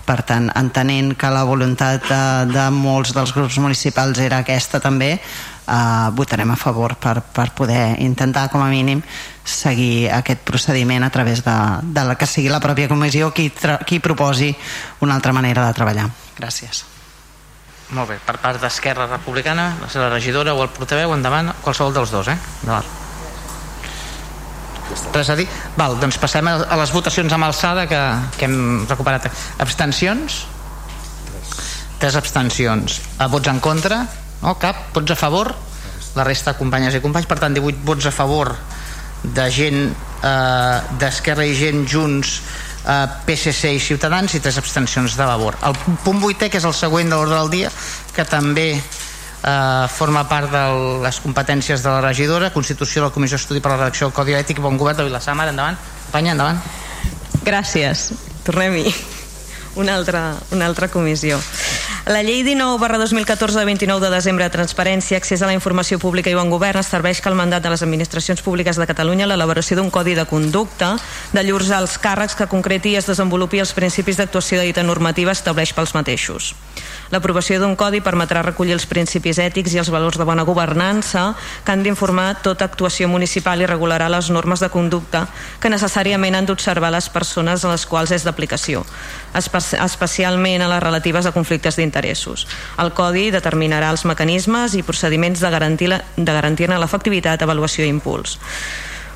Per 0.05 0.21
tant, 0.27 0.49
entenent 0.57 1.15
que 1.17 1.31
la 1.31 1.45
voluntat 1.47 2.05
de, 2.09 2.21
de 2.51 2.67
molts 2.75 3.15
dels 3.15 3.33
grups 3.35 3.57
municipals 3.63 4.19
era 4.19 4.41
aquesta 4.41 4.81
també 4.83 5.13
eh, 5.15 6.09
votarem 6.13 6.51
a 6.51 6.59
favor 6.59 6.95
per, 6.95 7.21
per 7.21 7.51
poder 7.57 7.97
intentar 8.03 8.49
com 8.51 8.61
a 8.61 8.69
mínim 8.69 9.01
seguir 9.43 10.11
aquest 10.13 10.43
procediment 10.45 11.03
a 11.03 11.09
través 11.09 11.43
de, 11.45 11.57
de 11.81 12.05
la 12.05 12.15
que 12.15 12.29
sigui 12.29 12.51
la 12.51 12.61
pròpia 12.61 12.89
comissió 12.91 13.31
qui, 13.33 13.49
qui 13.87 13.99
proposi 13.99 14.53
una 15.01 15.15
altra 15.15 15.33
manera 15.33 15.65
de 15.67 15.77
treballar. 15.77 16.09
Gràcies. 16.37 16.85
Molt 17.91 18.07
bé, 18.07 18.21
per 18.23 18.37
part 18.39 18.61
d'Esquerra 18.61 19.09
Republicana 19.09 19.73
la 19.81 20.09
regidora 20.13 20.53
o 20.55 20.63
el 20.63 20.71
portaveu, 20.71 21.11
endavant 21.11 21.51
qualsevol 21.61 21.93
dels 21.93 22.13
dos, 22.13 22.29
eh? 22.31 22.37
endavant 22.63 23.10
res 25.13 25.29
a 25.31 25.37
dir? 25.39 25.47
Val, 25.77 25.97
doncs 26.01 26.19
passem 26.21 26.47
a 26.47 26.77
les 26.79 26.93
votacions 26.93 27.33
amb 27.33 27.47
alçada 27.47 27.87
que, 27.89 28.01
que 28.37 28.47
hem 28.47 28.85
recuperat. 28.89 29.29
Abstencions? 29.63 30.43
Tres 32.01 32.17
abstencions. 32.17 33.01
A 33.21 33.27
vots 33.31 33.51
en 33.51 33.59
contra? 33.61 34.03
No, 34.41 34.55
cap. 34.61 34.89
Vots 34.95 35.13
a 35.13 35.19
favor? 35.19 35.53
La 36.17 36.25
resta, 36.27 36.55
companyes 36.57 36.97
i 36.97 37.03
companys. 37.03 37.29
Per 37.29 37.39
tant, 37.39 37.53
18 37.55 37.85
vots 37.87 38.09
a 38.09 38.15
favor 38.15 38.55
de 39.21 39.45
gent 39.53 39.83
eh, 39.85 40.77
d'Esquerra 40.99 41.45
i 41.45 41.53
gent 41.55 41.85
Junts 41.87 42.39
eh, 42.85 43.07
PSC 43.27 43.75
i 43.75 43.79
Ciutadans 43.83 44.33
i 44.35 44.41
tres 44.41 44.57
abstencions 44.61 45.15
de 45.17 45.27
labor. 45.27 45.57
El 45.67 45.77
punt 46.03 46.21
8è, 46.25 46.49
que 46.49 46.61
és 46.61 46.67
el 46.67 46.75
següent 46.77 47.11
de 47.11 47.17
l'ordre 47.17 47.37
del 47.37 47.53
dia, 47.53 47.71
que 48.15 48.25
també 48.25 48.73
eh, 49.43 49.87
forma 49.89 50.25
part 50.29 50.51
de 50.51 50.63
les 51.03 51.21
competències 51.23 51.83
de 51.83 51.89
la 51.89 52.01
regidora, 52.01 52.51
constitució 52.53 53.01
de 53.01 53.07
la 53.09 53.15
Comissió 53.15 53.37
d'Estudi 53.37 53.61
per 53.61 53.73
la 53.73 53.79
redacció 53.79 54.07
del 54.07 54.15
Codi 54.15 54.37
Ètic 54.37 54.61
Bon 54.61 54.77
Govern 54.77 54.97
de 54.97 55.07
Vilassar 55.09 55.35
endavant. 55.35 55.79
Panya, 56.11 56.35
endavant. 56.35 56.61
Gràcies. 57.45 58.11
Tornem-hi 58.45 58.93
una 59.75 59.95
altra, 59.95 60.35
una 60.51 60.65
altra 60.65 60.87
comissió. 60.87 61.39
La 62.07 62.23
llei 62.23 62.41
19 62.41 62.79
barra 62.79 62.97
2014 62.97 63.59
de 63.59 63.65
29 63.65 64.01
de 64.01 64.09
desembre 64.09 64.43
de 64.43 64.49
Transparència, 64.49 65.19
Accés 65.21 65.43
a 65.43 65.45
la 65.45 65.53
Informació 65.53 65.99
Pública 66.01 66.31
i 66.31 66.33
Bon 66.33 66.49
Govern 66.49 66.81
estableix 66.81 67.19
que 67.21 67.29
el 67.29 67.37
mandat 67.37 67.61
de 67.61 67.69
les 67.69 67.83
administracions 67.85 68.41
públiques 68.41 68.79
de 68.81 68.87
Catalunya 68.89 69.27
l'elaboració 69.29 69.77
d'un 69.77 69.91
codi 69.93 70.15
de 70.17 70.25
conducta 70.25 70.95
de 71.29 71.43
llurs 71.45 71.69
alts 71.69 71.99
càrrecs 72.01 72.33
que 72.33 72.49
concreti 72.49 72.95
i 72.95 72.97
es 72.97 73.05
desenvolupi 73.05 73.61
els 73.61 73.75
principis 73.77 74.17
d'actuació 74.17 74.57
de 74.57 74.71
dita 74.71 74.81
normativa 74.81 75.29
estableix 75.29 75.75
pels 75.77 75.93
mateixos. 75.93 76.55
L'aprovació 77.11 77.59
d'un 77.61 77.75
codi 77.77 78.01
permetrà 78.01 78.41
recollir 78.41 78.73
els 78.73 78.87
principis 78.89 79.37
ètics 79.37 79.75
i 79.75 79.83
els 79.83 79.93
valors 79.93 80.17
de 80.17 80.25
bona 80.25 80.47
governança 80.47 81.35
que 81.63 81.71
han 81.75 81.83
d'informar 81.85 82.41
tota 82.41 82.65
actuació 82.65 83.11
municipal 83.13 83.61
i 83.61 83.69
regularà 83.69 84.09
les 84.09 84.31
normes 84.33 84.63
de 84.63 84.71
conducta 84.73 85.27
que 85.61 85.69
necessàriament 85.69 86.33
han 86.33 86.49
d'observar 86.49 86.89
les 86.89 87.11
persones 87.13 87.61
a 87.61 87.75
les 87.75 87.85
quals 87.85 88.15
és 88.15 88.25
d'aplicació, 88.25 88.81
especialment 89.37 90.65
a 90.65 90.71
les 90.71 90.81
relatives 90.81 91.29
a 91.29 91.35
conflictes 91.35 91.77
d'interès 91.77 91.90
d'interessos. 91.91 92.47
El 92.79 92.93
Codi 92.95 93.29
determinarà 93.31 93.91
els 93.91 94.05
mecanismes 94.07 94.75
i 94.79 94.85
procediments 94.87 95.43
de 95.43 95.51
garantir-ne 95.51 96.31
garantir 96.31 96.69
l'efectivitat, 96.71 97.41
avaluació 97.43 97.85
i 97.85 97.91
impuls. 97.91 98.39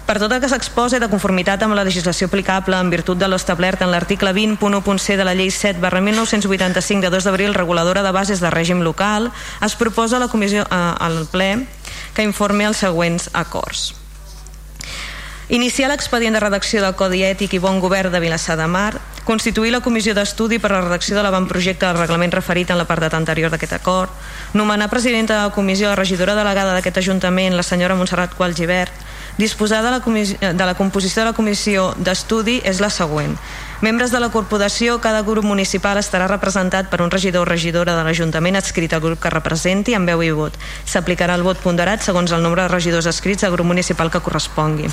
Per 0.06 0.20
tot 0.22 0.30
el 0.30 0.38
que 0.38 0.50
s'exposa 0.52 1.00
de 1.02 1.10
conformitat 1.10 1.64
amb 1.66 1.74
la 1.74 1.86
legislació 1.88 2.28
aplicable 2.30 2.78
en 2.78 2.92
virtut 2.94 3.18
de 3.18 3.26
l'establert 3.26 3.82
en 3.82 3.90
l'article 3.90 4.36
20.1.c 4.38 5.18
de 5.18 5.26
la 5.26 5.34
llei 5.34 5.50
7 5.50 5.82
barra 5.82 6.04
1985 6.06 7.02
de 7.02 7.10
2 7.10 7.26
d'abril 7.26 7.58
reguladora 7.58 8.06
de 8.06 8.14
bases 8.14 8.44
de 8.44 8.54
règim 8.54 8.86
local, 8.86 9.32
es 9.66 9.76
proposa 9.76 10.18
a 10.18 10.22
la 10.22 10.30
comissió, 10.30 10.62
eh, 10.62 10.94
al 11.00 11.26
ple 11.32 11.66
que 12.14 12.22
informi 12.22 12.70
els 12.70 12.86
següents 12.86 13.32
acords. 13.34 14.05
Iniciar 15.48 15.92
l'expedient 15.92 16.34
de 16.34 16.40
redacció 16.42 16.80
del 16.82 16.96
Codi 16.98 17.20
Ètic 17.22 17.52
i 17.54 17.60
Bon 17.62 17.78
Govern 17.78 18.10
de 18.10 18.18
Vilassar 18.18 18.56
de 18.58 18.66
Mar, 18.66 18.96
constituir 19.30 19.70
la 19.70 19.82
comissió 19.86 20.16
d'estudi 20.18 20.58
per 20.58 20.72
a 20.72 20.80
la 20.80 20.86
redacció 20.88 21.14
de 21.14 21.22
l'avantprojecte 21.22 21.86
del 21.86 22.00
reglament 22.00 22.32
referit 22.34 22.72
en 22.74 22.80
l'apartat 22.80 23.14
anterior 23.14 23.52
d'aquest 23.54 23.76
acord, 23.78 24.10
nomenar 24.58 24.90
presidenta 24.90 25.36
de 25.38 25.44
la 25.44 25.54
comissió 25.54 25.92
la 25.92 26.00
regidora 26.00 26.34
delegada 26.34 26.74
d'aquest 26.74 26.98
Ajuntament, 26.98 27.54
la 27.54 27.62
senyora 27.62 27.94
Montserrat 27.94 28.34
Qual 28.34 28.56
Givert, 28.58 28.92
disposar 29.38 29.84
de 29.86 29.92
la, 29.94 30.00
de 30.02 30.66
la 30.66 30.74
composició 30.74 31.22
de 31.22 31.30
la 31.30 31.38
comissió 31.38 31.92
d'estudi 32.00 32.64
és 32.66 32.82
la 32.82 32.90
següent. 32.90 33.36
Membres 33.86 34.10
de 34.10 34.20
la 34.24 34.32
corporació, 34.34 34.98
cada 34.98 35.22
grup 35.22 35.46
municipal 35.46 36.00
estarà 36.02 36.26
representat 36.26 36.90
per 36.90 37.04
un 37.06 37.14
regidor 37.14 37.46
o 37.46 37.52
regidora 37.52 37.94
de 37.94 38.08
l'Ajuntament 38.08 38.58
adscrit 38.58 38.98
al 38.98 39.06
grup 39.06 39.22
que 39.22 39.30
representi 39.30 39.94
amb 39.94 40.10
veu 40.10 40.26
i 40.26 40.32
vot. 40.34 40.58
S'aplicarà 40.90 41.38
el 41.38 41.46
vot 41.46 41.62
ponderat 41.62 42.02
segons 42.02 42.34
el 42.34 42.42
nombre 42.42 42.66
de 42.66 42.74
regidors 42.74 43.06
escrits 43.06 43.46
al 43.46 43.54
grup 43.54 43.70
municipal 43.76 44.10
que 44.10 44.24
correspongui 44.26 44.90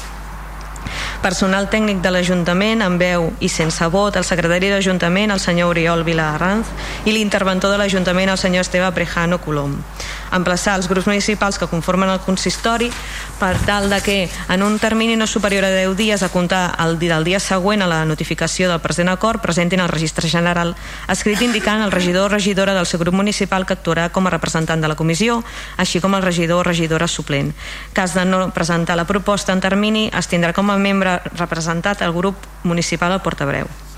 personal 1.23 1.69
tècnic 1.71 2.03
de 2.03 2.11
l'Ajuntament 2.11 2.83
amb 2.83 3.01
veu 3.01 3.31
i 3.41 3.49
sense 3.49 3.87
vot, 3.93 4.17
el 4.17 4.27
secretari 4.29 4.69
de 4.69 4.77
l'Ajuntament, 4.77 5.31
el 5.31 5.41
senyor 5.41 5.75
Oriol 5.77 6.05
Vilarranz, 6.05 6.69
i 7.05 7.15
l'interventor 7.15 7.73
de 7.73 7.79
l'Ajuntament, 7.83 8.33
el 8.33 8.41
senyor 8.41 8.67
Esteve 8.67 8.91
Prejano 8.93 9.41
Colom. 9.41 9.79
Emplaçar 10.33 10.79
els 10.81 10.89
grups 10.89 11.07
municipals 11.07 11.59
que 11.61 11.69
conformen 11.71 12.11
el 12.11 12.21
consistori 12.25 12.91
per 13.39 13.55
tal 13.67 13.91
de 13.91 14.01
que 14.03 14.17
en 14.49 14.63
un 14.63 14.79
termini 14.79 15.17
no 15.17 15.27
superior 15.27 15.65
a 15.65 15.71
10 15.71 15.97
dies 15.97 16.23
a 16.23 16.31
comptar 16.33 16.75
el 16.83 16.99
del 16.99 17.25
dia 17.25 17.41
següent 17.41 17.83
a 17.83 17.91
la 17.91 18.05
notificació 18.09 18.71
del 18.71 18.81
present 18.81 19.11
acord 19.13 19.43
presentin 19.43 19.81
al 19.81 19.91
registre 19.93 20.29
general 20.29 20.75
escrit 21.09 21.43
indicant 21.43 21.83
el 21.83 21.93
regidor 21.93 22.31
o 22.31 22.35
regidora 22.35 22.75
del 22.75 22.87
seu 22.87 23.01
grup 23.01 23.15
municipal 23.15 23.67
que 23.67 23.75
actuarà 23.77 24.09
com 24.11 24.27
a 24.27 24.35
representant 24.35 24.81
de 24.81 24.89
la 24.89 24.97
comissió, 24.97 25.43
així 25.77 26.01
com 26.01 26.15
el 26.15 26.23
regidor 26.23 26.63
o 26.63 26.69
regidora 26.69 27.09
suplent. 27.09 27.53
Cas 27.93 28.15
de 28.15 28.25
no 28.25 28.51
presentar 28.55 28.97
la 28.97 29.09
proposta 29.09 29.53
en 29.53 29.61
termini, 29.61 30.09
es 30.13 30.29
tindrà 30.29 30.53
com 30.57 30.71
a 30.71 30.79
membre 30.79 31.21
representat 31.37 32.03
el 32.03 32.13
grup 32.17 32.37
municipal 32.65 33.13
al 33.13 33.23
Portabreu. 33.23 33.92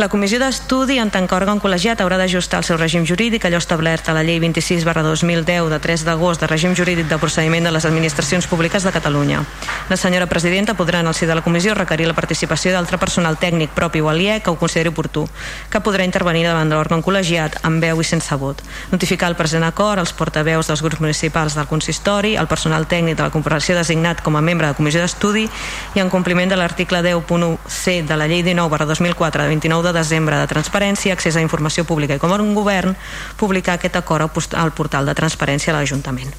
La 0.00 0.08
comissió 0.08 0.38
d'estudi, 0.40 0.94
en 0.96 1.10
tant 1.12 1.26
que 1.28 1.34
òrgan 1.36 1.58
col·legiat, 1.60 2.00
haurà 2.00 2.16
d'ajustar 2.16 2.62
el 2.62 2.64
seu 2.64 2.78
règim 2.80 3.02
jurídic, 3.04 3.44
allò 3.44 3.58
establert 3.60 4.06
a 4.08 4.14
la 4.16 4.22
llei 4.24 4.38
26 4.40 4.86
barra 4.88 5.02
2010 5.04 5.66
de 5.68 5.76
3 5.76 6.04
d'agost 6.06 6.40
de 6.40 6.46
règim 6.48 6.72
jurídic 6.72 7.04
de 7.10 7.18
procediment 7.20 7.68
de 7.68 7.72
les 7.74 7.84
administracions 7.84 8.46
públiques 8.48 8.80
de 8.82 8.92
Catalunya. 8.94 9.42
La 9.90 9.98
senyora 10.00 10.24
presidenta 10.24 10.72
podrà, 10.72 11.02
en 11.04 11.10
el 11.10 11.12
si 11.12 11.26
de 11.28 11.34
la 11.36 11.42
comissió, 11.44 11.74
requerir 11.76 12.06
la 12.08 12.16
participació 12.16 12.72
d'altre 12.72 12.96
personal 12.96 13.36
tècnic 13.36 13.74
propi 13.76 14.00
o 14.00 14.08
aliè 14.08 14.38
que 14.40 14.48
ho 14.48 14.56
consideri 14.56 14.88
oportú, 14.88 15.26
que 15.68 15.82
podrà 15.84 16.08
intervenir 16.08 16.46
davant 16.48 16.72
de 16.72 16.80
l'òrgan 16.80 17.04
col·legiat 17.04 17.60
amb 17.60 17.84
veu 17.84 18.00
i 18.00 18.08
sense 18.08 18.40
vot. 18.40 18.64
Notificar 18.94 19.28
el 19.28 19.36
present 19.36 19.68
acord 19.68 20.00
als 20.00 20.16
portaveus 20.16 20.72
dels 20.72 20.80
grups 20.80 21.04
municipals 21.04 21.58
del 21.60 21.68
consistori, 21.68 22.38
el 22.40 22.48
personal 22.48 22.88
tècnic 22.88 23.20
de 23.20 23.28
la 23.28 23.34
corporació 23.36 23.76
designat 23.76 24.24
com 24.24 24.40
a 24.40 24.40
membre 24.40 24.64
de 24.64 24.72
la 24.72 24.80
comissió 24.80 25.04
d'estudi 25.04 25.44
i 25.92 26.00
en 26.00 26.08
compliment 26.08 26.48
de 26.48 26.56
l'article 26.56 27.04
10.1c 27.04 28.08
de 28.08 28.16
la 28.16 28.32
llei 28.32 28.40
19 28.42 28.72
barra 28.72 28.88
2004 28.88 29.44
de 29.44 29.48
29 29.52 29.89
de 29.89 29.89
de 29.92 30.00
desembre 30.00 30.38
de 30.40 30.46
Transparència, 30.50 31.14
accés 31.14 31.36
a 31.36 31.44
informació 31.44 31.84
pública 31.84 32.16
i 32.16 32.22
com 32.22 32.32
a 32.32 32.40
un 32.40 32.54
govern, 32.54 32.96
publicar 33.36 33.76
aquest 33.78 33.96
acord 33.96 34.30
al 34.54 34.72
portal 34.72 35.06
de 35.06 35.16
Transparència 35.18 35.74
a 35.74 35.78
l'Ajuntament. 35.78 36.32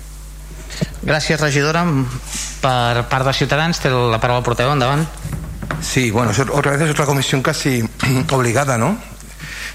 Gràcies, 1.01 1.39
regidora. 1.41 1.85
Per 2.61 3.05
part 3.09 3.25
de 3.25 3.33
Ciutadans, 3.33 3.79
té 3.81 3.89
la 3.89 4.19
paraula 4.21 4.45
portaveu, 4.45 4.73
endavant. 4.73 5.05
Sí, 5.81 6.11
bueno, 6.11 6.31
otra 6.53 6.71
vez 6.71 6.81
es 6.81 6.91
otra 6.91 7.05
comisión 7.05 7.41
casi 7.41 7.83
obligada, 8.31 8.77
¿no? 8.77 8.97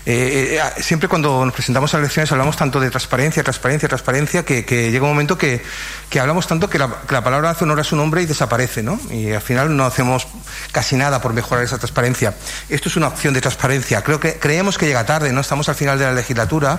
Eh, 0.09 0.55
eh, 0.55 0.61
ah, 0.61 0.73
siempre 0.79 1.09
cuando 1.09 1.45
nos 1.45 1.53
presentamos 1.53 1.92
a 1.92 1.99
elecciones 1.99 2.31
hablamos 2.31 2.57
tanto 2.57 2.79
de 2.79 2.90
transparencia, 2.90 3.42
transparencia, 3.42 3.88
transparencia, 3.88 4.45
que, 4.45 4.62
llega 4.62 5.03
un 5.03 5.11
momento 5.11 5.37
que, 5.37 5.61
que 6.09 6.21
hablamos 6.21 6.47
tanto 6.47 6.71
que 6.71 6.79
la, 6.79 6.88
que 7.09 7.12
la, 7.12 7.25
palabra 7.25 7.51
hace 7.51 7.64
honor 7.64 7.81
a 7.81 7.85
su 7.85 7.97
nombre 7.97 8.23
y 8.23 8.27
desaparece, 8.27 8.85
¿no? 8.85 9.01
Y 9.11 9.33
al 9.33 9.42
final 9.42 9.77
no 9.77 9.85
hacemos 9.85 10.29
casi 10.71 10.95
nada 10.95 11.21
por 11.21 11.33
mejorar 11.33 11.64
esa 11.64 11.79
transparencia. 11.79 12.35
Esto 12.69 12.88
es 12.88 12.95
una 12.95 13.09
opción 13.09 13.35
de 13.35 13.40
transparencia. 13.40 14.03
Creo 14.05 14.21
que 14.21 14.38
creemos 14.38 14.79
que 14.79 14.87
llega 14.87 15.05
tarde, 15.05 15.33
¿no? 15.33 15.40
Estamos 15.40 15.69
al 15.69 15.75
final 15.75 15.99
de 15.99 16.05
la 16.05 16.12
legislatura 16.12 16.79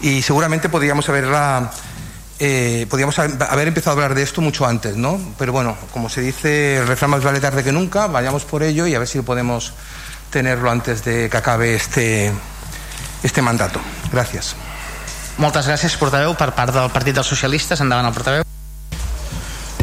y 0.00 0.22
seguramente 0.22 0.68
podríamos 0.68 1.08
haberla. 1.08 1.70
Eh, 2.40 2.88
podríamos 2.90 3.16
haber 3.20 3.68
empezado 3.68 3.92
a 3.92 4.02
hablar 4.02 4.16
de 4.16 4.24
esto 4.24 4.40
mucho 4.40 4.66
antes, 4.66 4.96
¿no? 4.96 5.20
Pero 5.38 5.52
bueno, 5.52 5.76
como 5.92 6.08
se 6.08 6.20
dice, 6.22 6.78
el 6.78 6.88
refrán 6.88 7.12
más 7.12 7.22
vale 7.22 7.38
tarde 7.38 7.62
que 7.62 7.70
nunca, 7.70 8.08
vayamos 8.08 8.44
por 8.44 8.64
ello 8.64 8.88
y 8.88 8.96
a 8.96 8.98
ver 8.98 9.06
si 9.06 9.20
podemos 9.20 9.72
tenerlo 10.30 10.68
antes 10.68 11.04
de 11.04 11.30
que 11.30 11.36
acabe 11.36 11.76
este, 11.76 12.32
este 13.24 13.42
mandato. 13.42 13.80
Gràcies. 14.12 14.54
Moltes 15.42 15.66
gràcies, 15.66 15.96
portaveu. 15.98 16.36
Per 16.38 16.52
part 16.54 16.74
del 16.74 16.90
Partit 16.94 17.16
dels 17.16 17.26
Socialistes, 17.26 17.80
endavant 17.82 18.06
el 18.06 18.14
portaveu. 18.14 18.44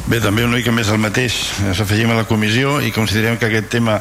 Bé, 0.07 0.19
també 0.23 0.45
una 0.45 0.59
mica 0.59 0.71
més 0.71 0.91
el 0.91 1.01
mateix. 1.01 1.41
Ens 1.65 1.81
afegim 1.83 2.11
a 2.11 2.21
la 2.21 2.27
comissió 2.29 2.79
i 2.83 2.93
considerem 2.95 3.37
que 3.39 3.49
aquest 3.49 3.71
tema 3.73 3.99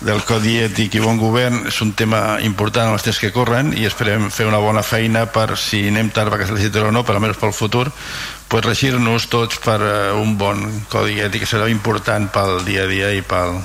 del 0.00 0.20
Codi 0.28 0.58
Ètic 0.60 0.98
i 0.98 1.00
Bon 1.00 1.16
Govern 1.16 1.62
és 1.70 1.78
un 1.80 1.94
tema 1.96 2.36
important 2.44 2.90
en 2.90 2.96
els 2.98 3.04
temps 3.06 3.18
que 3.22 3.32
corren 3.32 3.72
i 3.72 3.86
esperem 3.88 4.28
fer 4.30 4.44
una 4.46 4.60
bona 4.60 4.82
feina 4.84 5.24
per 5.32 5.56
si 5.56 5.86
anem 5.88 6.10
tard 6.12 6.28
per 6.28 6.36
aquesta 6.36 6.56
legislatura 6.58 6.90
o 6.90 6.94
no, 6.94 7.04
per 7.06 7.16
almenys 7.16 7.40
pel 7.40 7.54
futur, 7.56 7.86
pues 8.50 8.66
regir-nos 8.66 9.30
tots 9.32 9.62
per 9.64 9.78
uh, 9.80 10.18
un 10.20 10.36
bon 10.36 10.60
Codi 10.92 11.22
Ètic 11.24 11.46
que 11.46 11.50
serà 11.50 11.70
important 11.72 12.28
pel 12.34 12.60
dia 12.68 12.84
a 12.84 12.90
dia 12.90 13.14
i 13.16 13.24
pel, 13.24 13.56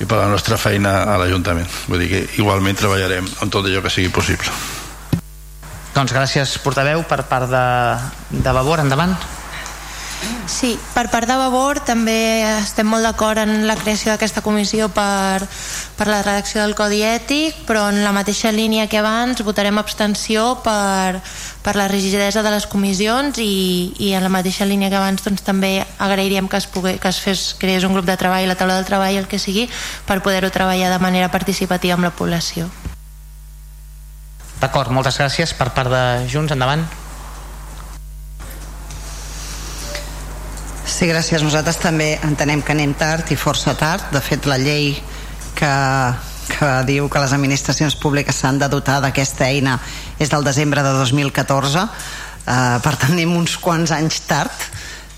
i 0.00 0.04
per 0.04 0.18
la 0.18 0.28
nostra 0.28 0.58
feina 0.60 0.98
a 1.08 1.16
l'Ajuntament. 1.20 1.68
Vull 1.88 2.02
dir 2.04 2.10
que 2.10 2.24
igualment 2.40 2.76
treballarem 2.76 3.28
en 3.42 3.52
tot 3.52 3.64
allò 3.64 3.82
que 3.84 3.92
sigui 3.92 4.12
possible. 4.12 4.52
Doncs 5.96 6.12
gràcies, 6.12 6.58
portaveu, 6.60 7.06
per 7.08 7.22
part 7.24 7.48
de, 7.48 7.64
de 8.36 8.52
Vavor. 8.52 8.84
Endavant. 8.84 9.16
Sí, 10.46 10.76
per 10.94 11.08
part 11.10 11.26
de 11.28 11.34
Vavor 11.36 11.80
també 11.84 12.46
estem 12.46 12.86
molt 12.88 13.04
d'acord 13.04 13.42
en 13.42 13.66
la 13.66 13.74
creació 13.76 14.12
d'aquesta 14.12 14.44
comissió 14.46 14.86
per, 14.94 15.42
per 15.98 16.06
la 16.06 16.20
redacció 16.22 16.62
del 16.62 16.76
Codi 16.78 17.02
Ètic, 17.04 17.64
però 17.66 17.88
en 17.90 17.98
la 18.04 18.14
mateixa 18.14 18.52
línia 18.54 18.86
que 18.86 19.00
abans 19.02 19.42
votarem 19.44 19.76
abstenció 19.82 20.46
per, 20.64 21.18
per 21.66 21.74
la 21.76 21.88
rigidesa 21.90 22.44
de 22.46 22.54
les 22.54 22.68
comissions 22.70 23.40
i, 23.42 23.92
i 23.98 24.12
en 24.14 24.22
la 24.22 24.32
mateixa 24.32 24.64
línia 24.64 24.88
que 24.88 25.00
abans 25.00 25.26
doncs, 25.26 25.42
també 25.42 25.80
agrairíem 25.98 26.48
que 26.48 26.62
es, 26.62 26.70
pogués, 26.70 27.00
que 27.02 27.10
es 27.10 27.20
fes, 27.20 27.46
creés 27.58 27.84
un 27.84 27.98
grup 27.98 28.06
de 28.06 28.16
treball, 28.16 28.46
la 28.46 28.56
taula 28.56 28.78
del 28.78 28.86
treball, 28.88 29.18
el 29.18 29.26
que 29.26 29.42
sigui, 29.42 29.66
per 30.06 30.22
poder-ho 30.22 30.52
treballar 30.54 30.92
de 30.94 31.02
manera 31.02 31.32
participativa 31.34 31.98
amb 31.98 32.06
la 32.06 32.14
població. 32.14 32.70
D'acord, 34.60 34.94
moltes 34.94 35.18
gràcies. 35.20 35.52
Per 35.52 35.68
part 35.76 35.90
de 35.92 36.04
Junts, 36.32 36.54
endavant. 36.54 36.86
Sí, 40.96 41.04
gràcies. 41.04 41.42
Nosaltres 41.44 41.76
també 41.76 42.14
entenem 42.24 42.62
que 42.64 42.72
anem 42.72 42.94
tard 42.96 43.28
i 43.28 43.36
força 43.36 43.74
tard. 43.76 44.06
De 44.14 44.20
fet, 44.24 44.46
la 44.48 44.56
llei 44.56 44.94
que, 45.58 45.72
que 46.54 46.70
diu 46.88 47.10
que 47.12 47.20
les 47.20 47.34
administracions 47.36 47.98
públiques 48.00 48.38
s'han 48.40 48.56
de 48.62 48.68
dotar 48.72 49.02
d'aquesta 49.04 49.44
eina 49.44 49.74
és 50.16 50.32
del 50.32 50.46
desembre 50.46 50.80
de 50.86 50.94
2014. 50.96 51.82
Uh, 51.84 52.78
per 52.80 52.94
tant, 52.96 53.12
anem 53.12 53.34
uns 53.36 53.58
quants 53.60 53.92
anys 53.92 54.22
tard 54.24 54.64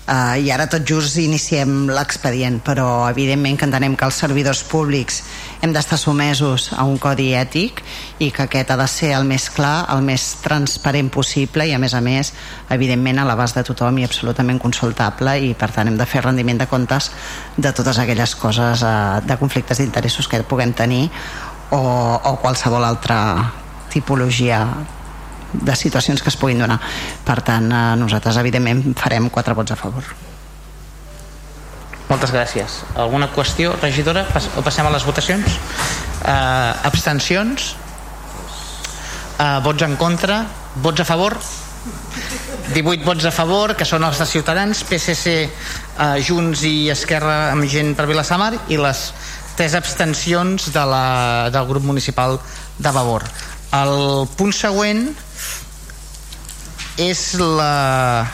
uh, 0.09 0.35
i 0.41 0.49
ara 0.51 0.65
tot 0.69 0.85
just 0.87 1.17
iniciem 1.21 1.89
l'expedient 1.93 2.59
però 2.65 3.07
evidentment 3.09 3.59
que 3.59 3.67
entenem 3.67 3.95
que 3.95 4.07
els 4.07 4.17
servidors 4.23 4.63
públics 4.67 5.21
hem 5.61 5.73
d'estar 5.75 5.99
somesos 6.01 6.69
a 6.73 6.85
un 6.87 6.97
codi 7.01 7.29
ètic 7.37 7.83
i 8.19 8.31
que 8.35 8.45
aquest 8.47 8.73
ha 8.73 8.77
de 8.79 8.87
ser 8.89 9.13
el 9.17 9.27
més 9.29 9.49
clar, 9.53 9.85
el 9.93 10.03
més 10.05 10.25
transparent 10.43 11.11
possible 11.13 11.67
i 11.69 11.73
a 11.75 11.79
més 11.81 11.93
a 11.93 12.01
més 12.01 12.33
evidentment 12.73 13.21
a 13.21 13.27
l'abast 13.29 13.59
de 13.59 13.65
tothom 13.67 13.99
i 13.99 14.07
absolutament 14.07 14.59
consultable 14.61 15.37
i 15.45 15.53
per 15.53 15.71
tant 15.75 15.91
hem 15.91 15.99
de 15.99 16.09
fer 16.09 16.25
rendiment 16.25 16.59
de 16.59 16.69
comptes 16.71 17.11
de 17.57 17.73
totes 17.75 18.01
aquelles 18.01 18.35
coses 18.35 18.83
uh, 18.83 19.19
de 19.25 19.39
conflictes 19.41 19.81
d'interessos 19.81 20.27
que 20.27 20.43
puguem 20.43 20.73
tenir 20.73 21.07
o, 21.71 21.79
o 21.79 22.37
qualsevol 22.41 22.85
altra 22.85 23.19
tipologia 23.93 24.65
de 25.53 25.75
situacions 25.75 26.21
que 26.21 26.29
es 26.29 26.37
puguin 26.37 26.59
donar. 26.59 26.79
Per 27.25 27.41
tant, 27.41 27.71
eh, 27.71 27.95
nosaltres 27.99 28.37
evidentment 28.37 28.95
farem 28.97 29.29
quatre 29.29 29.53
vots 29.53 29.71
a 29.71 29.79
favor. 29.79 30.03
Moltes 32.09 32.31
gràcies. 32.33 32.81
Alguna 32.97 33.29
qüestió, 33.29 33.75
regidora? 33.77 34.25
O 34.57 34.63
passem 34.65 34.85
a 34.85 34.89
les 34.89 35.05
votacions? 35.05 35.45
Uh, 36.25 36.73
abstencions? 36.83 37.75
Uh, 39.37 39.59
vots 39.61 39.85
en 39.85 39.95
contra? 39.95 40.41
Vots 40.81 41.01
a 41.01 41.05
favor? 41.05 41.37
18 42.73 43.05
vots 43.05 43.25
a 43.25 43.31
favor, 43.31 43.75
que 43.77 43.85
són 43.85 44.03
els 44.03 44.17
de 44.17 44.25
Ciutadans, 44.25 44.81
PSC, 44.89 45.35
uh, 45.45 46.17
Junts 46.17 46.65
i 46.65 46.89
Esquerra 46.89 47.51
amb 47.53 47.69
gent 47.69 47.93
per 47.97 48.09
Vilassamar 48.09 48.55
i 48.73 48.81
les 48.81 49.05
tres 49.59 49.77
abstencions 49.77 50.69
de 50.73 50.83
la, 50.89 51.49
del 51.53 51.69
grup 51.69 51.85
municipal 51.85 52.39
de 52.79 52.91
Vavor. 52.95 53.25
El 53.75 54.25
punt 54.33 54.53
següent 54.55 55.11
és 56.99 57.33
la... 57.39 58.27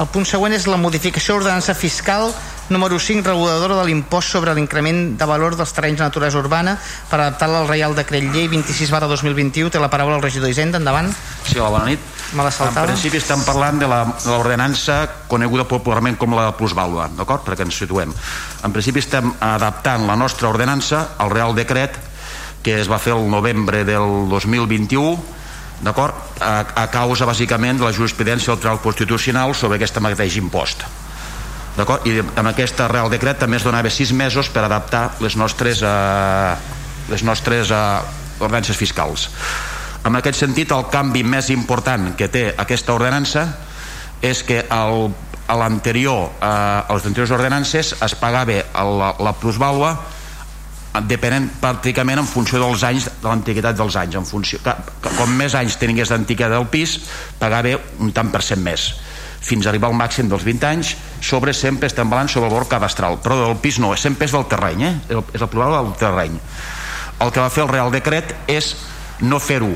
El 0.00 0.08
punt 0.08 0.24
següent 0.24 0.54
és 0.56 0.64
la 0.70 0.78
modificació 0.80 1.34
d'ordenança 1.36 1.74
fiscal 1.76 2.30
número 2.72 2.96
5, 2.96 3.20
reguladora 3.26 3.74
de 3.76 3.82
l'impost 3.84 4.30
sobre 4.32 4.54
l'increment 4.56 5.18
de 5.20 5.26
valor 5.28 5.56
dels 5.58 5.74
terrenys 5.76 5.98
de 6.00 6.06
naturalesa 6.06 6.38
urbana 6.40 6.72
per 7.10 7.18
adaptar-la 7.20 7.58
al 7.60 7.68
Reial 7.68 7.92
Decret 7.98 8.30
Llei 8.32 8.46
26 8.48 8.88
barra 8.94 9.10
2021. 9.10 9.68
Té 9.74 9.82
la 9.82 9.90
paraula 9.92 10.16
el 10.16 10.24
regidor 10.24 10.48
d'Hisenda, 10.48 10.80
endavant. 10.80 11.10
Sí, 11.44 11.58
hola, 11.58 11.68
bona 11.74 11.90
nit. 11.90 12.00
Me 12.32 12.46
la 12.46 12.52
En 12.70 12.86
principi 12.86 13.18
estem 13.20 13.44
parlant 13.44 13.78
de 13.82 13.88
la- 13.90 14.06
de 14.24 14.30
l'ordenança 14.30 15.26
coneguda 15.28 15.68
popularment 15.68 16.16
com 16.16 16.32
la 16.34 16.56
plusvàlua, 16.56 17.10
d'acord? 17.18 17.44
Perquè 17.44 17.66
ens 17.66 17.76
situem. 17.76 18.14
En 18.64 18.72
principi 18.72 19.00
estem 19.00 19.34
adaptant 19.40 20.06
la 20.06 20.16
nostra 20.16 20.48
ordenança 20.48 21.08
al 21.18 21.30
Real 21.30 21.54
Decret 21.54 21.98
que 22.62 22.80
es 22.80 22.88
va 22.90 22.98
fer 22.98 23.12
el 23.12 23.28
novembre 23.28 23.84
del 23.84 24.28
2021 24.30 25.18
d'acord? 25.82 26.14
A, 26.40 26.84
a 26.84 26.86
causa 26.90 27.26
bàsicament 27.26 27.80
de 27.80 27.86
la 27.86 27.94
jurisprudència 27.94 28.52
del 28.52 28.60
Tribunal 28.60 28.82
Constitucional 28.84 29.54
sobre 29.58 29.80
aquest 29.80 29.98
mateix 30.04 30.38
impost 30.38 30.84
d'acord? 31.76 32.06
i 32.06 32.20
amb 32.20 32.48
aquest 32.52 32.80
Real 32.92 33.10
Decret 33.10 33.40
també 33.42 33.58
es 33.58 33.66
donava 33.66 33.90
sis 33.90 34.12
mesos 34.12 34.50
per 34.52 34.64
adaptar 34.66 35.08
les 35.24 35.36
nostres 35.36 35.82
eh, 35.82 36.54
les 37.10 37.24
nostres 37.26 37.72
eh, 37.74 37.82
ordenances 38.38 38.78
fiscals 38.78 39.28
en 40.06 40.18
aquest 40.18 40.38
sentit 40.42 40.72
el 40.74 40.86
canvi 40.92 41.22
més 41.26 41.50
important 41.54 42.12
que 42.18 42.30
té 42.30 42.48
aquesta 42.58 42.94
ordenança 42.94 43.46
és 44.22 44.42
que 44.46 44.62
el, 44.70 45.10
a 45.50 45.58
l'anterior 45.58 46.30
eh, 46.30 46.46
a 46.46 46.94
les 46.94 47.06
anteriors 47.10 47.34
ordenances 47.34 47.94
es 47.98 48.18
pagava 48.20 48.62
la, 48.72 49.14
la 49.18 49.34
plusvàlua 49.34 49.96
depenent 51.00 51.48
pràcticament 51.62 52.20
en 52.20 52.28
funció 52.28 52.60
dels 52.60 52.82
anys 52.84 53.08
de 53.08 53.28
l'antiguitat 53.28 53.78
dels 53.78 53.96
anys 53.96 54.18
en 54.20 54.26
funció, 54.28 54.60
que, 54.64 54.74
que, 55.00 55.14
com 55.16 55.32
més 55.38 55.54
anys 55.56 55.78
tingués 55.80 56.12
d'antiguitat 56.12 56.52
del 56.52 56.68
pis 56.72 56.98
pagava 57.40 57.78
un 58.04 58.12
tant 58.12 58.28
per 58.32 58.42
cent 58.44 58.60
més 58.60 58.90
fins 59.42 59.66
a 59.66 59.72
arribar 59.72 59.88
al 59.90 59.96
màxim 59.98 60.28
dels 60.30 60.44
20 60.46 60.68
anys 60.68 60.92
sobre 61.24 61.54
sempre 61.56 61.88
estem 61.88 62.10
parlant 62.12 62.30
sobre 62.30 62.50
el 62.50 62.54
valor 62.54 62.68
cadastral 62.68 63.18
però 63.24 63.40
del 63.40 63.56
pis 63.64 63.80
no, 63.82 63.94
sempre 63.96 64.28
és 64.28 64.36
del 64.36 64.46
terreny 64.50 64.84
eh? 64.86 64.94
és 65.08 65.40
el 65.40 65.48
problema 65.48 65.80
del 65.80 65.96
terreny 65.98 66.36
el 67.22 67.32
que 67.32 67.40
va 67.40 67.50
fer 67.50 67.64
el 67.64 67.72
Real 67.72 67.92
Decret 67.94 68.36
és 68.50 68.74
no 69.24 69.40
fer-ho 69.40 69.72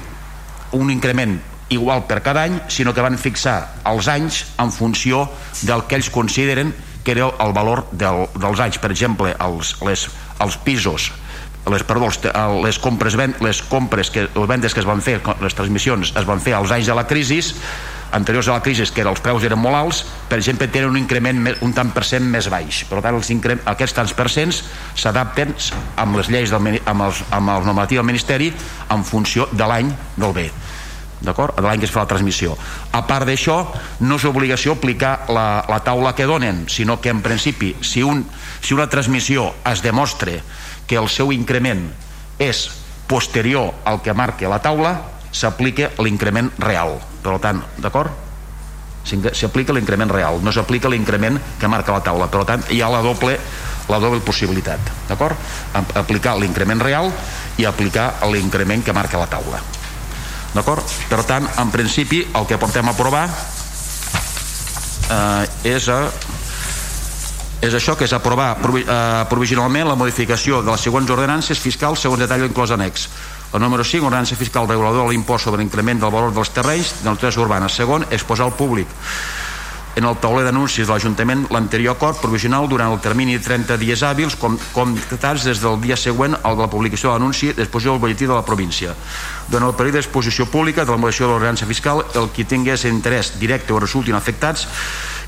un 0.77 0.91
increment 0.93 1.39
igual 1.73 2.05
per 2.07 2.21
cada 2.23 2.45
any 2.47 2.61
sinó 2.71 2.93
que 2.95 3.03
van 3.03 3.19
fixar 3.19 3.57
els 3.89 4.07
anys 4.13 4.45
en 4.63 4.71
funció 4.71 5.25
del 5.63 5.87
que 5.89 5.99
ells 5.99 6.13
consideren 6.15 6.75
que 7.07 7.15
era 7.15 7.31
el 7.43 7.53
valor 7.55 7.85
del, 7.93 8.27
dels 8.35 8.61
anys 8.63 8.79
per 8.83 8.91
exemple 8.91 9.33
els, 9.43 9.75
les, 9.87 10.07
els 10.41 10.57
pisos 10.59 11.13
les, 11.67 11.83
perdó, 11.83 12.07
te- 12.23 12.31
les 12.63 12.79
compres, 12.79 13.17
les 13.43 13.63
compres 13.67 14.11
que, 14.15 14.29
les 14.29 14.47
vendes 14.49 14.73
que 14.75 14.81
es 14.81 14.87
van 14.87 15.01
fer 15.03 15.21
les 15.43 15.55
transmissions 15.55 16.13
es 16.15 16.27
van 16.29 16.41
fer 16.41 16.55
als 16.55 16.71
anys 16.71 16.87
de 16.87 16.95
la 16.95 17.07
crisi 17.11 17.41
anteriors 18.15 18.47
a 18.47 18.53
la 18.55 18.63
crisi 18.63 18.85
que 18.95 19.03
els 19.03 19.19
preus 19.21 19.43
eren 19.43 19.59
molt 19.59 19.75
alts 19.75 20.05
per 20.31 20.39
exemple 20.39 20.69
tenen 20.71 20.93
un 20.93 21.01
increment 21.01 21.41
me- 21.43 21.57
un 21.67 21.73
tant 21.75 21.91
per 21.91 22.05
cent 22.07 22.23
més 22.23 22.47
baix. 22.49 22.85
Per 22.87 23.01
tant 23.03 23.17
els 23.19 23.31
increm, 23.35 23.59
aquests 23.67 23.97
tants 23.99 24.15
per 24.15 24.29
cents 24.31 24.63
s'adapten 24.95 25.53
amb 25.97 26.17
les 26.17 26.31
lleis 26.31 26.55
del, 26.55 26.81
amb, 26.87 27.03
els, 27.03 27.25
amb 27.35 27.51
el 27.51 27.67
normatiu 27.67 27.99
del 27.99 28.07
Ministeri 28.07 28.53
en 28.95 29.03
funció 29.05 29.49
de 29.51 29.67
l'any 29.67 29.91
del 30.17 30.33
bé. 30.33 30.47
D'acord? 31.21 31.57
de 31.57 31.63
l'any 31.67 31.81
que 31.81 31.87
es 31.89 31.91
fa 31.91 32.05
la 32.05 32.11
transmissió. 32.11 32.55
A 32.93 33.01
part 33.09 33.27
d'això 33.27 33.59
no 34.05 34.17
és 34.21 34.25
obligació 34.29 34.77
aplicar 34.77 35.25
la, 35.33 35.65
la 35.67 35.79
taula 35.83 36.15
que 36.15 36.27
donen 36.29 36.67
sinó 36.71 37.01
que 37.01 37.09
en 37.11 37.23
principi 37.25 37.75
si, 37.81 38.03
un, 38.05 38.23
si 38.61 38.75
una 38.75 38.89
transmissió 38.89 39.53
es 39.65 39.83
demostre 39.83 40.41
que 40.87 40.97
el 40.97 41.09
seu 41.09 41.33
increment 41.35 41.89
és 42.39 42.67
posterior 43.07 43.73
al 43.85 44.03
que 44.03 44.15
marca 44.15 44.51
la 44.51 44.61
taula 44.63 44.97
s'aplica 45.31 45.91
l'increment 46.03 46.51
real 46.63 46.97
per 47.23 47.39
tant, 47.43 47.63
d'acord? 47.83 48.25
S'aplica 49.07 49.75
l'increment 49.75 50.11
real 50.11 50.41
no 50.43 50.53
s'aplica 50.55 50.91
l'increment 50.91 51.39
que 51.61 51.71
marca 51.71 51.95
la 51.95 52.03
taula 52.03 52.27
per 52.31 52.45
tant 52.49 52.65
hi 52.75 52.81
ha 52.83 52.91
la 52.91 53.03
doble 53.05 53.39
la 53.87 54.01
doble 54.03 54.21
possibilitat 54.27 54.81
d'acord? 55.09 55.37
Aplicar 55.95 56.37
l'increment 56.41 56.83
real 56.83 57.13
i 57.59 57.67
aplicar 57.67 58.15
l'increment 58.33 58.83
que 58.83 58.95
marca 58.97 59.21
la 59.23 59.31
taula 59.31 59.63
d'acord? 60.57 60.83
per 61.11 61.23
tant, 61.29 61.47
en 61.47 61.71
principi 61.71 62.25
el 62.35 62.47
que 62.49 62.59
portem 62.59 62.89
a 62.89 62.97
aprovar 62.97 63.29
eh, 65.11 65.75
és 65.77 65.89
a 65.93 66.01
és 67.63 67.73
això 67.73 67.97
que 67.97 68.05
és 68.05 68.13
aprovar 68.13 68.51
provi 68.61 68.83
eh, 68.85 69.25
provisionalment 69.31 69.89
la 69.89 69.97
modificació 69.97 70.61
de 70.63 70.71
les 70.71 70.85
següents 70.85 71.11
ordenances 71.11 71.59
fiscals 71.59 72.05
segons 72.05 72.21
detall 72.21 72.45
inclòs 72.45 72.75
annex 72.77 73.09
el 73.55 73.63
número 73.63 73.85
5, 73.85 74.05
ordenança 74.05 74.37
fiscal 74.37 74.69
reguladora 74.69 75.07
de 75.07 75.15
l'impost 75.15 75.47
sobre 75.47 75.63
l'increment 75.63 76.01
del 76.03 76.13
valor 76.13 76.35
dels 76.35 76.51
terrenys 76.53 76.93
de 77.01 77.09
naturalesa 77.09 77.41
urbana. 77.41 77.69
Segon, 77.73 78.05
exposar 78.11 78.51
al 78.51 78.57
públic 78.59 78.91
en 79.97 80.05
el 80.05 80.19
tauler 80.21 80.45
d'anuncis 80.45 80.85
de 80.85 80.93
l'Ajuntament 80.93 81.47
l'anterior 81.49 81.97
acord 81.97 82.19
provisional 82.21 82.69
durant 82.69 82.93
el 82.93 83.01
termini 83.01 83.39
de 83.39 83.45
30 83.47 83.79
dies 83.81 84.03
hàbils 84.05 84.37
com, 84.37 84.59
comptats 84.75 85.47
des 85.49 85.63
del 85.63 85.81
dia 85.81 85.97
següent 85.97 86.37
al 86.43 86.59
de 86.59 86.67
la 86.67 86.69
publicació 86.69 87.09
de 87.09 87.15
l'anunci 87.15 87.55
d'exposició 87.57 87.95
al 87.95 88.03
boletí 88.03 88.29
de 88.29 88.37
la 88.37 88.45
província. 88.45 88.93
Durant 89.49 89.71
el 89.71 89.77
període 89.79 90.03
d'exposició 90.03 90.51
pública 90.53 90.85
de 90.85 90.93
la 90.93 91.01
modificació 91.01 91.31
de 91.31 91.33
l'ordenança 91.33 91.71
fiscal, 91.71 92.05
el 92.13 92.29
qui 92.29 92.45
tingués 92.45 92.85
interès 92.85 93.39
directe 93.41 93.73
o 93.73 93.81
resultin 93.81 94.19
afectats 94.21 94.69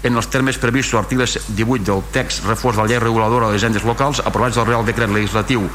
en 0.02 0.16
els 0.16 0.28
termes 0.30 0.58
previstos 0.58 0.94
a 0.94 1.02
l'article 1.02 1.26
18 1.26 1.84
del 1.84 2.02
text 2.14 2.44
reforç 2.46 2.76
de 2.76 2.82
la 2.82 2.88
llei 2.90 3.00
reguladora 3.02 3.48
de 3.48 3.56
les 3.56 3.62
agendes 3.62 3.84
locals 3.84 4.22
aprovats 4.24 4.56
del 4.56 4.66
Real 4.66 4.86
Decret 4.86 5.10
Legislatiu 5.10 5.66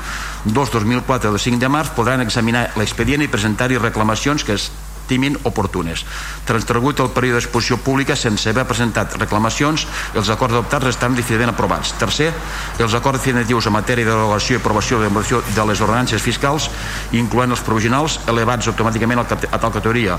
2-2004 0.47 1.29
del 1.29 1.39
5 1.39 1.59
de 1.59 1.69
març. 1.69 1.91
Podran 1.97 2.23
examinar 2.23 2.69
l'expedient 2.79 3.23
i 3.23 3.31
presentar-hi 3.31 3.81
reclamacions 3.81 4.43
que 4.47 4.55
estimin 5.03 5.37
oportunes. 5.43 6.05
Transcorregut 6.47 7.01
el 7.03 7.11
període 7.13 7.41
d'exposició 7.41 7.77
pública 7.83 8.15
sense 8.15 8.49
haver 8.49 8.65
presentat 8.65 9.17
reclamacions, 9.19 9.85
els 10.15 10.29
acords 10.31 10.55
adoptats 10.55 10.89
estan 10.93 11.15
definitivament 11.17 11.53
aprovats. 11.53 11.93
Tercer, 11.99 12.31
els 12.79 12.95
acords 12.95 13.19
definitius 13.19 13.67
en 13.67 13.75
matèria 13.75 14.07
de 14.07 14.11
derogació 14.15 14.57
i 14.57 14.61
aprovació 14.61 15.01
de, 15.03 15.11
de 15.11 15.65
les 15.67 15.81
ordenances 15.83 16.23
fiscals, 16.23 16.69
incloent 17.11 17.51
els 17.51 17.63
provisionals, 17.65 18.19
elevats 18.31 18.71
automàticament 18.71 19.21
a 19.23 19.27
tal 19.27 19.71
categoria 19.71 20.17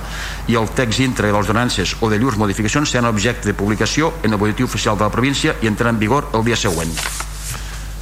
i 0.48 0.58
el 0.60 0.68
text 0.76 1.00
íntegre 1.00 1.32
de 1.32 1.38
les 1.38 1.48
ordenances 1.48 1.96
o 2.00 2.10
de 2.12 2.20
llurs 2.20 2.38
modificacions 2.38 2.90
seran 2.90 3.10
objecte 3.10 3.48
de 3.48 3.56
publicació 3.56 4.12
en 4.22 4.32
el 4.32 4.38
boletí 4.38 4.62
oficial 4.62 4.98
de 4.98 5.08
la 5.08 5.12
província 5.12 5.56
i 5.62 5.70
entraran 5.70 5.96
en 5.96 6.02
vigor 6.02 6.30
el 6.34 6.44
dia 6.44 6.56
següent. 6.60 6.92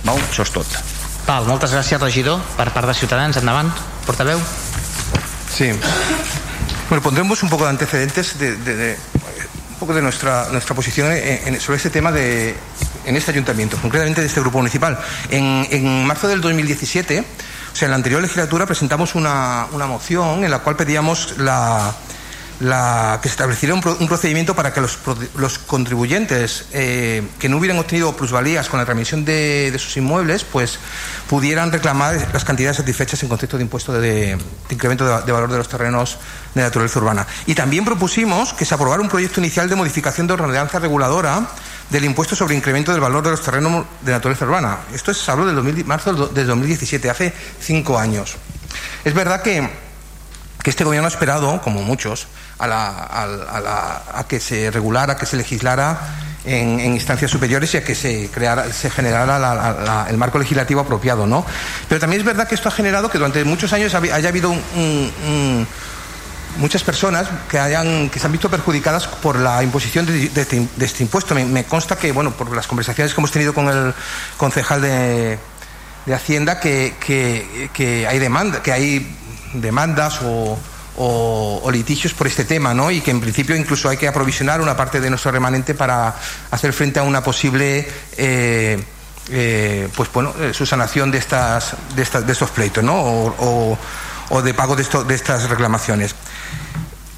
Val? 0.03 0.19
Això 0.19 0.43
és 0.43 0.53
tot. 0.53 0.79
Val, 1.27 1.47
moltes 1.47 1.71
gràcies, 1.71 2.01
regidor. 2.03 2.43
Per 2.59 2.69
part 2.75 2.91
de 2.91 2.99
Ciutadans, 2.99 3.39
endavant. 3.39 3.71
Portaveu. 4.07 4.43
Sí. 5.53 5.71
Bueno, 6.89 7.03
pondremos 7.03 7.43
un 7.43 7.49
poco 7.49 7.65
de 7.65 7.71
antecedentes 7.71 8.39
de, 8.39 8.97
un 9.73 9.79
poco 9.79 9.95
de 9.95 10.03
nuestra, 10.03 10.49
nuestra 10.51 10.75
posición 10.75 11.11
en- 11.13 11.61
sobre 11.61 11.77
este 11.79 11.91
tema 11.91 12.13
de, 12.13 12.55
en 13.07 13.17
este 13.17 13.31
ayuntamiento, 13.31 13.77
concretamente 13.81 14.21
de 14.21 14.27
este 14.27 14.41
grupo 14.41 14.59
municipal. 14.59 14.99
En, 15.31 15.67
en 15.71 16.05
marzo 16.05 16.29
del 16.29 16.41
2017, 16.41 17.21
o 17.21 17.77
sea, 17.77 17.87
en 17.87 17.91
la 17.91 17.97
anterior 17.97 18.21
legislatura, 18.21 18.67
presentamos 18.67 19.15
una, 19.15 19.67
una 19.73 19.87
moción 19.87 20.45
en 20.45 20.51
la 20.51 20.59
cual 20.59 20.77
pedíamos 20.77 21.35
la, 21.39 21.95
la- 22.63 23.19
que 23.21 23.29
se 23.29 23.33
estableciera 23.33 23.75
un, 23.75 23.81
pro- 23.81 23.97
un 23.99 24.07
procedimiento 24.09 24.55
para 24.55 24.73
que 24.73 24.81
los, 24.81 24.99
contribuyentes 25.67 26.67
eh, 26.73 27.23
que 27.39 27.49
no 27.49 27.57
hubieran 27.59 27.79
obtenido 27.79 28.17
plusvalías 28.17 28.69
con 28.69 28.79
la 28.79 28.85
transmisión 28.85 29.25
de, 29.25 29.75
sus 29.79 29.97
inmuebles, 29.97 30.45
pues 30.45 30.79
pudieran 31.29 31.73
reclamar 31.73 32.29
las 32.33 32.45
cantidades 32.45 32.77
satisfechas 32.77 33.23
en 33.23 33.29
concepto 33.29 33.57
de 33.57 33.65
impuesto 33.65 33.93
de, 33.93 34.39
incremento 34.71 35.05
de, 35.23 35.33
valor 35.33 35.51
de 35.51 35.59
los 35.59 35.69
terrenos 35.69 36.19
de 36.55 36.63
naturaleza 36.63 36.99
urbana. 37.01 37.27
Y 37.47 37.55
también 37.55 37.85
propusimos 37.85 38.53
que 38.55 38.65
se 38.65 38.75
aprobara 38.75 39.03
un 39.03 39.09
proyecto 39.09 39.41
inicial 39.41 39.69
de 39.69 39.75
modificación 39.77 40.27
de 40.27 40.35
ordenanza 40.35 40.79
reguladora 40.79 41.49
del 41.91 42.05
impuesto 42.05 42.37
sobre 42.37 42.55
incremento 42.55 42.93
del 42.93 43.01
valor 43.01 43.23
de 43.25 43.31
los 43.31 43.43
terrenos 43.43 43.85
de 44.03 44.13
naturaleza 44.13 44.45
urbana. 44.45 44.79
Esto 44.95 45.11
es, 45.11 45.29
hablo 45.29 45.47
del 45.47 45.57
2000 45.57 45.85
marzo 45.85 46.11
del 46.13 46.21
do- 46.21 46.29
del 46.29 46.47
2017, 46.47 47.11
hace 47.11 47.33
cinco 47.61 47.99
años. 47.99 48.37
Es 49.05 49.13
verdad 49.15 49.43
que 49.43 49.69
este 50.65 50.85
gobierno 50.85 51.09
ha 51.09 51.11
esperado, 51.11 51.61
como 51.61 51.83
muchos, 51.83 52.29
a, 52.59 52.67
la- 52.67 52.89
a- 52.89 53.23
a 53.25 53.61
la- 53.61 54.25
que 54.29 54.41
se 54.41 54.71
regulara, 54.71 55.15
a 55.15 55.17
que 55.17 55.27
se 55.27 55.37
legislara 55.37 55.99
en, 56.45 56.81
instancias 56.81 57.31
superiores 57.31 57.73
y 57.75 57.77
a 57.77 57.85
que 57.85 57.95
se 57.95 58.29
creara, 58.33 58.73
se 58.73 58.91
generara 58.91 59.39
la- 59.39 59.55
la- 59.55 60.07
el 60.09 60.17
marco 60.17 60.39
legislativo 60.39 60.81
apropiado, 60.81 61.27
¿no? 61.27 61.45
Pero 61.89 62.01
también 62.01 62.21
es 62.21 62.27
verdad 62.27 62.49
que 62.49 62.55
esto 62.57 62.69
ha 62.69 62.73
generado 62.73 63.09
que 63.11 63.19
durante 63.19 63.45
muchos 63.45 63.73
años 63.73 63.95
haya 63.95 64.29
habido 64.29 64.51
un- 64.51 65.67
muchas 66.59 66.83
personas 66.83 67.29
que 67.49 67.59
hayan 67.59 68.11
que 68.11 68.19
se 68.19 68.27
han 68.27 68.33
visto 68.33 68.51
perjudicadas 68.51 69.07
por 69.07 69.37
la 69.39 69.63
imposición 69.63 70.05
de, 70.05 70.27
este, 70.35 70.69
este 70.81 71.03
impuesto. 71.03 71.35
Me, 71.35 71.65
consta 71.65 71.97
que, 71.97 72.13
bueno, 72.13 72.33
por 72.33 72.55
las 72.55 72.67
conversaciones 72.67 73.15
que 73.15 73.21
hemos 73.21 73.31
tenido 73.33 73.55
con 73.55 73.69
el 73.69 73.95
concejal 74.37 74.83
de, 74.83 75.39
Hacienda, 76.13 76.59
que 76.61 78.07
hay 78.09 78.19
demanda, 78.19 78.63
que 78.63 78.73
hay 78.73 79.17
demandas 79.55 80.19
o, 80.25 80.59
o- 80.97 81.71
litigios 81.73 82.13
por 82.15 82.27
este 82.27 82.45
tema, 82.45 82.75
¿no? 82.75 82.91
Y 82.91 83.01
que 83.01 83.11
en 83.11 83.21
principio 83.21 83.57
incluso 83.57 83.89
hay 83.89 83.97
que 83.97 84.07
aprovisionar 84.09 84.61
una 84.61 84.77
parte 84.77 85.01
de 85.01 85.09
nuestro 85.09 85.31
remanente 85.31 85.75
para 85.75 86.15
hacer 86.51 86.73
frente 86.73 87.01
a 87.01 87.03
una 87.03 87.23
posible 87.23 87.89
eh, 88.17 88.83
eh, 89.31 89.89
pues 89.97 90.11
bueno, 90.13 90.35
eh, 90.41 90.53
subsanación 90.53 91.11
de 91.11 91.19
estas, 91.19 91.75
de 91.97 92.03
estas, 92.03 92.27
de 92.27 92.33
estos 92.33 92.51
pleitos, 92.51 92.83
¿no? 92.85 92.95
O, 93.01 93.79
o- 94.31 94.43
de 94.43 94.53
pago 94.55 94.75
de, 94.77 94.83
esto- 94.83 95.09
estas 95.09 95.49
reclamaciones. 95.49 96.15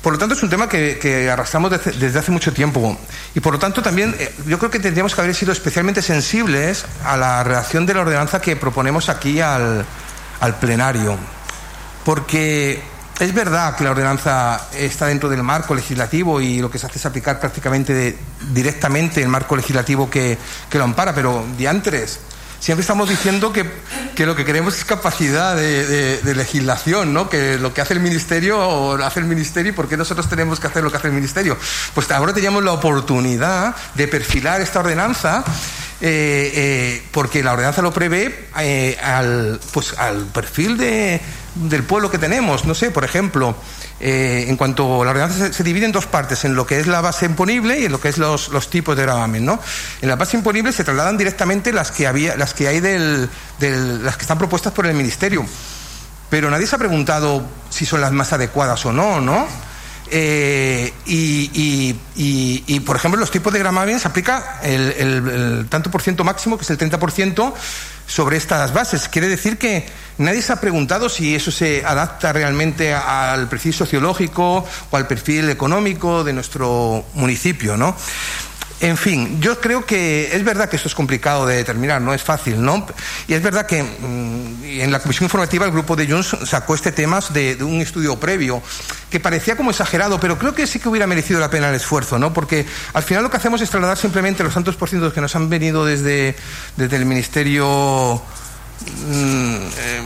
Por 0.02 0.12
lo 0.12 0.18
tanto, 0.18 0.34
es 0.34 0.42
un 0.42 0.50
tema 0.50 0.68
que, 0.68 0.98
que 1.00 1.30
arrastramos 1.30 1.70
desde, 1.70 2.18
hace 2.18 2.30
mucho 2.30 2.52
tiempo. 2.52 2.98
Y 3.34 3.40
por 3.40 3.54
lo 3.54 3.58
tanto, 3.58 3.80
también 3.82 4.14
yo 4.46 4.58
creo 4.58 4.70
que 4.70 4.78
tendríamos 4.78 5.14
que 5.14 5.20
haber 5.22 5.34
sido 5.34 5.50
especialmente 5.52 6.02
sensibles 6.02 6.84
a 7.04 7.16
la 7.16 7.42
redacción 7.42 7.86
de 7.86 7.94
la 7.94 8.00
ordenanza 8.02 8.38
que 8.40 8.54
proponemos 8.54 9.08
aquí 9.08 9.40
al, 9.40 9.84
al 10.40 10.54
plenario. 10.58 11.16
Porque 12.04 12.82
es 13.20 13.32
verdad 13.32 13.76
que 13.76 13.84
la 13.84 13.90
ordenanza 13.90 14.68
está 14.72 15.06
dentro 15.06 15.28
del 15.28 15.42
marco 15.42 15.74
legislativo 15.74 16.40
y 16.40 16.60
lo 16.60 16.70
que 16.70 16.78
se 16.78 16.86
hace 16.86 16.98
es 16.98 17.06
aplicar 17.06 17.38
prácticamente 17.38 17.94
de, 17.94 18.18
directamente 18.52 19.22
el 19.22 19.28
marco 19.28 19.56
legislativo 19.56 20.10
que, 20.10 20.36
lo 20.72 20.84
ampara, 20.84 21.14
pero 21.14 21.44
diantres 21.56 22.18
siempre 22.58 22.80
estamos 22.80 23.10
diciendo 23.10 23.52
que, 23.52 23.64
lo 24.24 24.34
que 24.34 24.44
queremos 24.46 24.76
es 24.78 24.86
capacidad 24.86 25.54
de, 25.54 26.20
legislación, 26.34 27.12
¿no? 27.12 27.28
Que 27.28 27.58
lo 27.58 27.74
que 27.74 27.82
hace 27.82 27.92
el 27.92 28.00
ministerio 28.00 28.58
o 28.58 28.94
hace 29.02 29.20
el 29.20 29.26
ministerio 29.26 29.70
y 29.70 29.74
por 29.74 29.86
qué 29.86 29.98
nosotros 29.98 30.30
tenemos 30.30 30.58
que 30.58 30.68
hacer 30.68 30.82
lo 30.82 30.90
que 30.90 30.96
hace 30.96 31.08
el 31.08 31.12
ministerio. 31.12 31.58
Pues 31.94 32.10
ahora 32.10 32.32
teníamos 32.32 32.64
la 32.64 32.72
oportunidad 32.72 33.76
de 33.94 34.08
perfilar 34.08 34.62
esta 34.62 34.80
ordenanza 34.80 35.44
eh, 36.00 36.52
eh, 36.54 37.02
porque 37.12 37.42
la 37.42 37.52
ordenanza 37.52 37.80
lo 37.80 37.92
prevé 37.92 38.48
eh, 38.58 38.98
al, 39.02 39.60
pues, 39.72 39.92
al 39.98 40.26
perfil 40.26 40.76
de, 40.76 41.20
del 41.54 41.84
pueblo 41.84 42.10
que 42.10 42.18
tenemos. 42.18 42.64
No 42.64 42.74
sé, 42.74 42.90
por 42.90 43.04
ejemplo, 43.04 43.54
eh, 44.00 44.46
en 44.48 44.56
cuanto 44.56 45.02
a 45.02 45.04
la 45.04 45.10
ordenanza 45.12 45.38
se, 45.38 45.52
se, 45.52 45.62
divide 45.62 45.86
en 45.86 45.92
dos 45.92 46.06
partes, 46.06 46.44
en 46.44 46.54
lo 46.54 46.66
que 46.66 46.78
es 46.78 46.86
la 46.86 47.00
base 47.00 47.26
imponible 47.26 47.80
y 47.80 47.84
en 47.84 47.92
lo 47.92 48.00
que 48.00 48.08
es 48.08 48.18
los, 48.18 48.48
los 48.48 48.70
tipos 48.70 48.96
de 48.96 49.02
gravamen, 49.02 49.44
¿no? 49.44 49.60
En 50.02 50.08
la 50.08 50.16
base 50.16 50.36
imponible 50.36 50.72
se 50.72 50.84
trasladan 50.84 51.16
directamente 51.16 51.72
las 51.72 51.90
que 51.90 52.06
había, 52.06 52.36
las 52.36 52.54
que 52.54 52.68
hay 52.68 52.80
del, 52.80 53.28
del, 53.58 54.04
las 54.04 54.16
que 54.16 54.22
están 54.22 54.38
propuestas 54.38 54.72
por 54.72 54.86
el 54.86 54.94
ministerio. 54.94 55.44
Pero 56.30 56.50
nadie 56.50 56.66
se 56.66 56.74
ha 56.74 56.78
preguntado 56.78 57.46
si 57.70 57.86
son 57.86 58.00
las 58.00 58.12
más 58.12 58.32
adecuadas 58.32 58.84
o 58.86 58.92
no, 58.92 59.20
¿no? 59.20 59.46
Eh, 60.10 60.92
y, 61.06 61.96
y, 62.16 62.80
por 62.80 62.96
ejemplo, 62.96 63.18
los 63.18 63.30
tipos 63.30 63.52
de 63.52 63.58
gravamen 63.58 63.98
se 63.98 64.08
aplica 64.08 64.60
el, 64.62 64.92
el, 64.92 65.28
el, 65.28 65.66
tanto 65.68 65.90
por 65.90 66.02
ciento 66.02 66.24
máximo, 66.24 66.56
que 66.56 66.64
es 66.64 66.70
el 66.70 66.78
30%, 66.78 67.54
sobre 68.06 68.36
estas 68.36 68.72
bases. 68.72 69.08
Quiere 69.08 69.28
decir 69.28 69.58
que 69.58 69.86
nadie 70.18 70.42
se 70.42 70.52
ha 70.52 70.60
preguntado 70.60 71.08
si 71.08 71.34
eso 71.34 71.50
se 71.50 71.84
adapta 71.84 72.32
realmente 72.32 72.94
al 72.94 73.48
perfil 73.48 73.74
sociológico 73.74 74.66
o 74.90 74.96
al 74.96 75.06
perfil 75.06 75.50
económico 75.50 76.24
de 76.24 76.32
nuestro 76.32 77.04
municipio, 77.14 77.76
¿no? 77.76 77.96
En 78.84 78.98
fin, 78.98 79.40
yo 79.40 79.58
creo 79.58 79.86
que 79.86 80.36
es 80.36 80.44
verdad 80.44 80.68
que 80.68 80.76
esto 80.76 80.88
es 80.88 80.94
complicado 80.94 81.46
de 81.46 81.56
determinar, 81.56 82.02
no 82.02 82.12
es 82.12 82.22
fácil, 82.22 82.62
¿no? 82.62 82.86
Y 83.26 83.32
es 83.32 83.42
verdad 83.42 83.64
que 83.64 83.82
mmm, 83.82 84.62
en 84.62 84.92
la 84.92 85.00
comisión 85.00 85.24
informativa 85.24 85.64
el 85.64 85.72
grupo 85.72 85.96
de 85.96 86.06
Junts 86.06 86.36
sacó 86.44 86.74
este 86.74 86.92
tema 86.92 87.20
de, 87.30 87.56
de, 87.56 87.64
un 87.64 87.80
estudio 87.80 88.20
previo 88.20 88.62
que 89.08 89.20
parecía 89.20 89.56
como 89.56 89.70
exagerado, 89.70 90.20
pero 90.20 90.38
creo 90.38 90.54
que 90.54 90.66
sí 90.66 90.80
que 90.80 90.90
hubiera 90.90 91.06
merecido 91.06 91.40
la 91.40 91.48
pena 91.48 91.70
el 91.70 91.76
esfuerzo, 91.76 92.18
¿no? 92.18 92.34
Porque 92.34 92.66
al 92.92 93.02
final 93.02 93.22
lo 93.22 93.30
que 93.30 93.38
hacemos 93.38 93.62
es 93.62 93.70
trasladar 93.70 93.96
simplemente 93.96 94.44
los 94.44 94.52
tantos 94.52 94.76
por 94.76 94.90
ciento 94.90 95.10
que 95.14 95.22
nos 95.22 95.34
han 95.34 95.48
venido 95.48 95.86
desde, 95.86 96.36
desde 96.76 96.96
el 96.96 97.06
Ministerio 97.06 98.20
eh, 99.06 100.02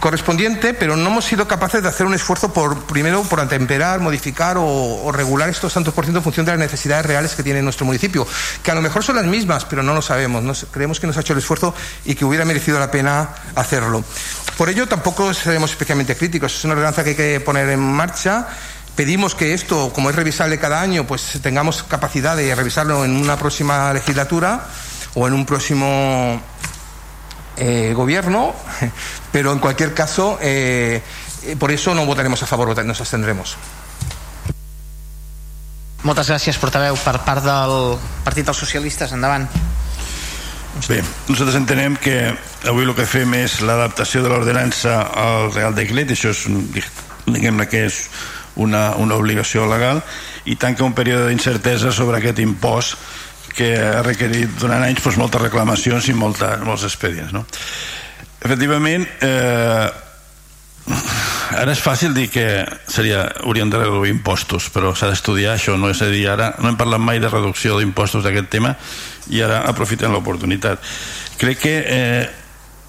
correspondiente, 0.00 0.74
pero 0.74 0.96
no 0.96 1.10
hemos 1.10 1.24
sido 1.24 1.48
capaces 1.48 1.82
de 1.82 1.88
hacer 1.88 2.06
un 2.06 2.14
esfuerzo 2.14 2.52
por, 2.52 2.84
primero, 2.84 3.22
por 3.22 3.40
atemperar, 3.40 4.00
modificar 4.00 4.56
o, 4.56 4.64
o, 4.64 5.12
regular 5.12 5.48
estos 5.48 5.72
tantos 5.72 5.94
por 5.94 6.04
ciento 6.04 6.18
en 6.18 6.24
función 6.24 6.46
de 6.46 6.52
las 6.52 6.58
necesidades 6.58 7.06
reales 7.06 7.34
que 7.34 7.42
tiene 7.42 7.62
nuestro 7.62 7.86
municipio, 7.86 8.26
que 8.62 8.70
a 8.70 8.74
lo 8.74 8.82
mejor 8.82 9.02
son 9.02 9.16
las 9.16 9.26
mismas, 9.26 9.64
pero 9.64 9.82
no 9.82 9.94
lo 9.94 10.02
sabemos. 10.02 10.42
Nos, 10.42 10.66
creemos 10.70 11.00
que 11.00 11.06
nos 11.06 11.16
ha 11.16 11.20
hecho 11.20 11.32
el 11.32 11.40
esfuerzo 11.40 11.74
y 12.04 12.14
que 12.14 12.24
hubiera 12.24 12.44
merecido 12.44 12.78
la 12.78 12.90
pena 12.90 13.30
hacerlo. 13.54 14.04
Por 14.56 14.68
ello, 14.70 14.86
tampoco 14.88 15.34
seremos 15.34 15.70
especialmente 15.70 16.16
críticos. 16.16 16.54
Es 16.54 16.64
una 16.64 16.74
ordenanza 16.74 17.04
que 17.04 17.10
hay 17.10 17.16
que 17.16 17.40
poner 17.40 17.68
en 17.68 17.80
marcha. 17.80 18.48
Pedimos 18.94 19.34
que 19.34 19.52
esto, 19.52 19.92
como 19.92 20.08
es 20.08 20.16
revisable 20.16 20.58
cada 20.58 20.80
año, 20.80 21.06
pues 21.06 21.38
tengamos 21.42 21.82
capacidad 21.82 22.34
de 22.34 22.54
revisarlo 22.54 23.04
en 23.04 23.14
una 23.16 23.36
próxima 23.36 23.92
legislatura 23.92 24.66
o 25.14 25.26
en 25.26 25.34
un 25.34 25.44
próximo 25.44 26.40
eh, 27.56 27.92
gobierno, 27.94 28.54
pero 29.32 29.52
en 29.52 29.58
cualquier 29.58 29.94
caso, 29.94 30.38
eh, 30.40 31.02
por 31.58 31.70
eso 31.70 31.94
no 31.94 32.06
votaremos 32.06 32.42
a 32.42 32.46
favor, 32.46 32.84
nos 32.84 33.00
abstendremos. 33.00 33.56
Moltes 36.06 36.28
gràcies, 36.30 36.58
portaveu. 36.62 36.94
Per 37.02 37.16
part 37.26 37.42
del 37.42 37.96
Partit 38.22 38.46
dels 38.46 38.60
Socialistes, 38.60 39.10
endavant. 39.16 39.48
Bé, 40.86 41.00
nosaltres 41.26 41.56
entenem 41.58 41.96
que 41.98 42.30
avui 42.68 42.84
el 42.84 42.92
que 42.94 43.08
fem 43.08 43.32
és 43.38 43.58
l'adaptació 43.64 44.22
de 44.22 44.30
l'ordenança 44.30 45.00
al 45.08 45.50
Real 45.54 45.74
Decret, 45.74 46.12
això 46.12 46.30
és, 46.30 46.44
diguem-ne 47.26 47.66
que 47.66 47.86
és 47.88 48.02
una, 48.60 48.90
una 49.00 49.16
obligació 49.16 49.64
legal, 49.66 50.02
i 50.44 50.54
tanca 50.60 50.84
un 50.84 50.94
període 50.94 51.30
d'incertesa 51.30 51.90
sobre 51.96 52.20
aquest 52.20 52.38
impost 52.44 53.00
que 53.56 53.72
ha 53.80 54.02
requerit 54.06 54.58
durant 54.60 54.84
anys 54.84 55.02
doncs, 55.02 55.20
moltes 55.20 55.42
reclamacions 55.42 56.10
i 56.12 56.16
molta, 56.16 56.56
molts 56.64 56.86
expedients 56.88 57.32
no? 57.34 57.46
efectivament 58.44 59.06
eh, 59.24 59.86
ara 61.56 61.72
és 61.72 61.82
fàcil 61.82 62.14
dir 62.14 62.28
que 62.30 62.46
seria, 62.90 63.24
hauríem 63.42 63.70
de 63.72 63.80
reduir 63.80 64.14
impostos 64.14 64.68
però 64.74 64.94
s'ha 64.94 65.10
d'estudiar 65.10 65.56
això 65.56 65.76
no? 65.78 65.90
És 65.90 66.02
a 66.02 66.10
dir, 66.12 66.26
ara 66.30 66.52
no 66.60 66.70
hem 66.70 66.78
parlat 66.78 67.02
mai 67.02 67.20
de 67.22 67.30
reducció 67.32 67.78
d'impostos 67.78 68.24
d'aquest 68.26 68.50
tema 68.52 68.74
i 69.32 69.42
ara 69.42 69.64
aprofitem 69.66 70.12
l'oportunitat. 70.14 70.82
Crec 71.40 71.62
que 71.64 71.72
eh, 71.82 72.26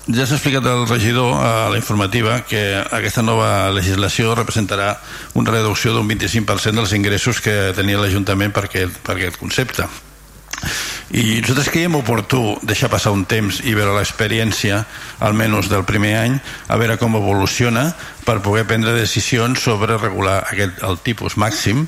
ja 0.08 0.26
s'ha 0.28 0.38
explicat 0.38 0.66
al 0.70 0.86
regidor 0.88 1.34
a 1.42 1.70
la 1.74 1.80
informativa 1.80 2.42
que 2.48 2.62
aquesta 2.80 3.26
nova 3.26 3.72
legislació 3.76 4.36
representarà 4.38 4.94
una 5.36 5.52
reducció 5.52 5.96
d'un 5.96 6.08
25% 6.08 6.78
dels 6.78 6.94
ingressos 6.96 7.42
que 7.42 7.74
tenia 7.76 8.00
l'Ajuntament 8.00 8.54
per, 8.56 8.70
per 8.70 9.18
aquest 9.18 9.42
concepte 9.42 9.90
i 11.16 11.40
nosaltres 11.40 11.70
creiem 11.72 11.96
oportú 11.96 12.58
deixar 12.68 12.90
passar 12.92 13.14
un 13.16 13.24
temps 13.30 13.62
i 13.64 13.76
veure 13.78 13.96
l'experiència 13.96 14.82
almenys 15.24 15.70
del 15.72 15.86
primer 15.88 16.16
any 16.20 16.36
a 16.68 16.80
veure 16.80 16.98
com 17.00 17.16
evoluciona 17.20 17.88
per 18.26 18.42
poder 18.44 18.66
prendre 18.68 18.96
decisions 18.98 19.64
sobre 19.64 20.00
regular 20.02 20.42
aquest, 20.52 20.84
el 20.84 21.00
tipus 21.06 21.38
màxim 21.40 21.86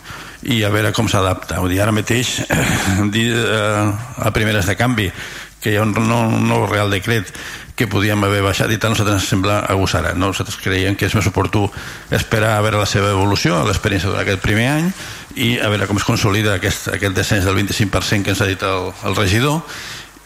i 0.48 0.62
a 0.64 0.72
veure 0.72 0.94
com 0.96 1.10
s'adapta 1.12 1.60
ara 1.60 1.92
mateix 1.92 2.40
eh, 2.48 4.24
a 4.24 4.32
primeres 4.32 4.70
de 4.70 4.78
canvi 4.80 5.12
que 5.60 5.74
hi 5.74 5.76
ha 5.76 5.84
un 5.84 5.92
nou, 5.92 6.30
un 6.40 6.48
nou 6.48 6.64
real 6.70 6.92
decret 6.92 7.34
que 7.76 7.88
podíem 7.88 8.24
haver 8.24 8.42
baixat 8.44 8.72
i 8.72 8.78
tant 8.80 8.94
nosaltres 8.94 9.22
ens 9.22 9.30
sembla 9.32 9.60
agosarat 9.68 10.16
no? 10.16 10.32
nosaltres 10.32 10.60
creiem 10.64 10.96
que 10.96 11.08
és 11.08 11.16
més 11.16 11.28
oportú 11.28 11.66
esperar 12.12 12.58
a 12.58 12.64
veure 12.64 12.80
la 12.80 12.88
seva 12.88 13.12
evolució 13.12 13.60
l'experiència 13.68 14.12
d'aquest 14.16 14.44
primer 14.44 14.70
any 14.78 14.90
i 15.36 15.58
a 15.62 15.70
veure 15.70 15.88
com 15.90 16.00
es 16.00 16.08
consolida 16.08 16.56
aquest, 16.58 16.90
aquest 16.96 17.16
descens 17.16 17.46
del 17.46 17.58
25% 17.58 18.26
que 18.26 18.34
ens 18.34 18.42
ha 18.42 18.50
dit 18.50 18.64
el, 18.66 18.92
el 19.06 19.18
regidor 19.18 19.62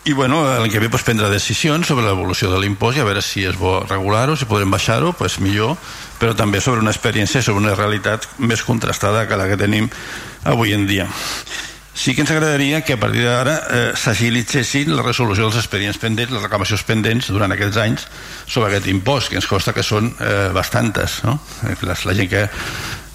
i 0.04 0.12
bueno, 0.12 0.42
l'any 0.44 0.72
que 0.72 0.82
ve 0.84 0.90
pues, 0.92 1.04
prendre 1.08 1.30
decisions 1.32 1.88
sobre 1.88 2.04
l'evolució 2.04 2.50
de 2.52 2.60
l'impost 2.60 3.00
i 3.00 3.04
a 3.04 3.08
veure 3.08 3.22
si 3.24 3.46
és 3.48 3.56
bo 3.56 3.78
regular-ho, 3.88 4.36
si 4.36 4.48
podem 4.50 4.72
baixar-ho 4.72 5.14
pues, 5.16 5.38
millor, 5.40 5.78
però 6.20 6.36
també 6.36 6.60
sobre 6.60 6.84
una 6.84 6.92
experiència 6.92 7.44
sobre 7.44 7.64
una 7.64 7.76
realitat 7.76 8.28
més 8.40 8.64
contrastada 8.68 9.28
que 9.28 9.40
la 9.40 9.48
que 9.48 9.60
tenim 9.60 9.88
avui 10.44 10.76
en 10.76 10.88
dia 10.88 11.08
sí 11.94 12.16
que 12.16 12.22
ens 12.22 12.32
agradaria 12.32 12.82
que 12.82 12.94
a 12.94 13.00
partir 13.00 13.24
d'ara 13.24 13.54
eh, 13.70 13.92
s'agilitzessin 13.96 14.92
la 14.98 15.06
resolució 15.06 15.46
dels 15.46 15.60
expedients 15.62 16.00
pendents, 16.02 16.34
les 16.34 16.42
reclamacions 16.42 16.84
pendents 16.84 17.30
durant 17.30 17.54
aquests 17.54 17.78
anys 17.78 18.08
sobre 18.48 18.72
aquest 18.72 18.90
impost, 18.90 19.30
que 19.30 19.38
ens 19.38 19.48
costa 19.48 19.76
que 19.78 19.86
són 19.86 20.10
eh, 20.18 20.50
bastantes. 20.56 21.22
No? 21.24 21.38
Eh, 21.70 21.78
la, 21.86 21.94
la 21.94 22.16
gent 22.18 22.32
que 22.32 22.48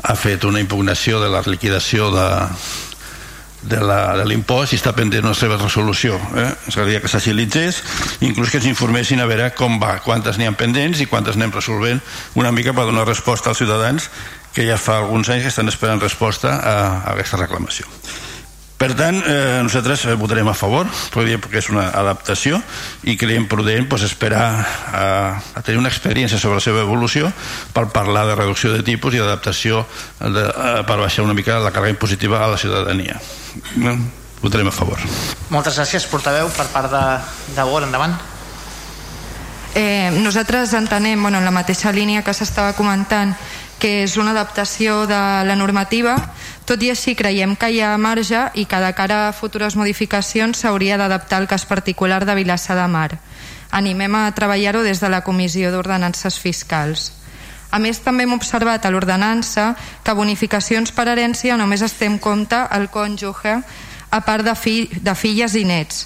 ha 0.03 0.15
fet 0.15 0.45
una 0.45 0.61
impugnació 0.63 1.21
de 1.23 1.31
la 1.33 1.43
liquidació 1.47 2.11
de, 2.15 2.29
de 3.69 4.27
l'impost 4.29 4.73
i 4.73 4.79
està 4.79 4.93
pendent 4.97 5.27
una 5.27 5.35
seva 5.37 5.59
resolució. 5.59 6.19
Eh? 6.37 6.49
Agradaria 6.71 7.03
que 7.03 7.11
s'agilitzés, 7.11 7.83
inclús 8.27 8.53
que 8.53 8.61
ens 8.61 8.71
informessin 8.71 9.21
a 9.21 9.27
veure 9.31 9.51
com 9.59 9.81
va, 9.83 9.99
quantes 10.05 10.39
n'hi 10.39 10.47
ha 10.47 10.55
pendents 10.55 11.03
i 11.03 11.09
quantes 11.11 11.37
anem 11.37 11.55
resolvent 11.55 12.01
una 12.39 12.53
mica 12.55 12.75
per 12.77 12.87
donar 12.87 13.09
resposta 13.09 13.51
als 13.51 13.63
ciutadans 13.63 14.11
que 14.55 14.67
ja 14.67 14.79
fa 14.81 14.99
alguns 15.03 15.29
anys 15.31 15.45
que 15.47 15.53
estan 15.53 15.69
esperant 15.71 16.01
resposta 16.03 16.55
a, 16.57 16.79
a 17.03 17.13
aquesta 17.15 17.41
reclamació. 17.41 17.87
Per 18.79 18.93
tant, 18.95 19.17
eh, 19.27 19.59
nosaltres 19.67 20.05
votarem 20.21 20.47
a 20.47 20.55
favor, 20.55 20.87
perquè 21.11 21.59
és 21.59 21.69
una 21.73 21.89
adaptació 21.99 22.61
i 23.03 23.17
creiem 23.19 23.49
prudent 23.51 23.89
pues, 23.91 24.05
esperar 24.07 24.45
a, 24.95 25.03
a 25.35 25.63
tenir 25.67 25.81
una 25.81 25.91
experiència 25.91 26.39
sobre 26.39 26.61
la 26.61 26.63
seva 26.63 26.85
evolució 26.87 27.33
per 27.75 27.89
parlar 27.91 28.29
de 28.29 28.39
reducció 28.39 28.71
de 28.71 28.85
tipus 28.87 29.19
i 29.19 29.19
d'adaptació 29.19 29.83
per 30.21 31.01
baixar 31.03 31.27
una 31.27 31.35
mica 31.35 31.59
la 31.59 31.75
càrrega 31.75 31.97
impositiva 31.97 32.45
a 32.45 32.53
la 32.55 32.61
ciutadania. 32.61 33.19
Votarem 34.39 34.71
a 34.71 34.75
favor. 34.75 35.03
Moltes 35.51 35.79
gràcies, 35.81 36.07
portaveu, 36.07 36.47
per 36.55 36.69
part 36.71 36.93
de, 36.93 37.05
de 37.57 37.67
Bor, 37.67 37.83
endavant. 37.83 38.15
Eh, 39.75 40.11
nosaltres 40.23 40.73
entenem, 40.79 41.21
bueno, 41.21 41.39
en 41.43 41.45
la 41.45 41.55
mateixa 41.55 41.91
línia 41.93 42.23
que 42.23 42.35
s'estava 42.35 42.77
comentant, 42.79 43.35
que 43.79 44.05
és 44.05 44.17
una 44.19 44.33
adaptació 44.35 45.05
de 45.07 45.19
la 45.47 45.57
normativa, 45.59 46.17
tot 46.69 46.83
i 46.85 46.91
així 46.93 47.15
creiem 47.17 47.55
que 47.57 47.71
hi 47.73 47.79
ha 47.81 47.95
marge 47.97 48.43
i 48.61 48.67
que 48.69 48.79
de 48.83 48.91
cara 48.93 49.19
a 49.27 49.33
futures 49.33 49.73
modificacions 49.81 50.61
s'hauria 50.61 50.99
d'adaptar 51.01 51.39
el 51.41 51.47
cas 51.49 51.65
particular 51.65 52.27
de 52.29 52.35
Vilassar 52.37 52.77
de 52.77 52.85
Mar. 52.93 53.15
Animem 53.73 54.15
a 54.15 54.27
treballar-ho 54.37 54.83
des 54.85 55.01
de 55.01 55.09
la 55.09 55.23
Comissió 55.25 55.71
d'Ordenances 55.73 56.37
Fiscals. 56.37 57.15
A 57.73 57.79
més, 57.81 58.03
també 58.05 58.25
hem 58.25 58.35
observat 58.37 58.85
a 58.85 58.91
l'ordenança 58.93 59.71
que 60.05 60.17
bonificacions 60.17 60.93
per 60.93 61.07
herència 61.09 61.57
només 61.57 61.85
es 61.85 61.95
té 61.97 62.09
en 62.09 62.19
compte 62.21 62.59
el 62.77 62.89
cònjuge 62.93 63.55
a 64.11 64.21
part 64.25 64.45
de, 64.45 64.55
fi, 64.57 64.91
de 64.93 65.15
filles 65.17 65.57
i 65.57 65.65
nets. 65.65 66.03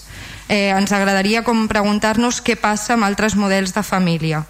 Eh, 0.46 0.70
ens 0.70 0.92
agradaria 0.94 1.42
com 1.42 1.66
preguntar-nos 1.70 2.38
què 2.42 2.54
passa 2.54 2.94
amb 2.94 3.06
altres 3.06 3.34
models 3.34 3.74
de 3.74 3.82
família. 3.82 4.44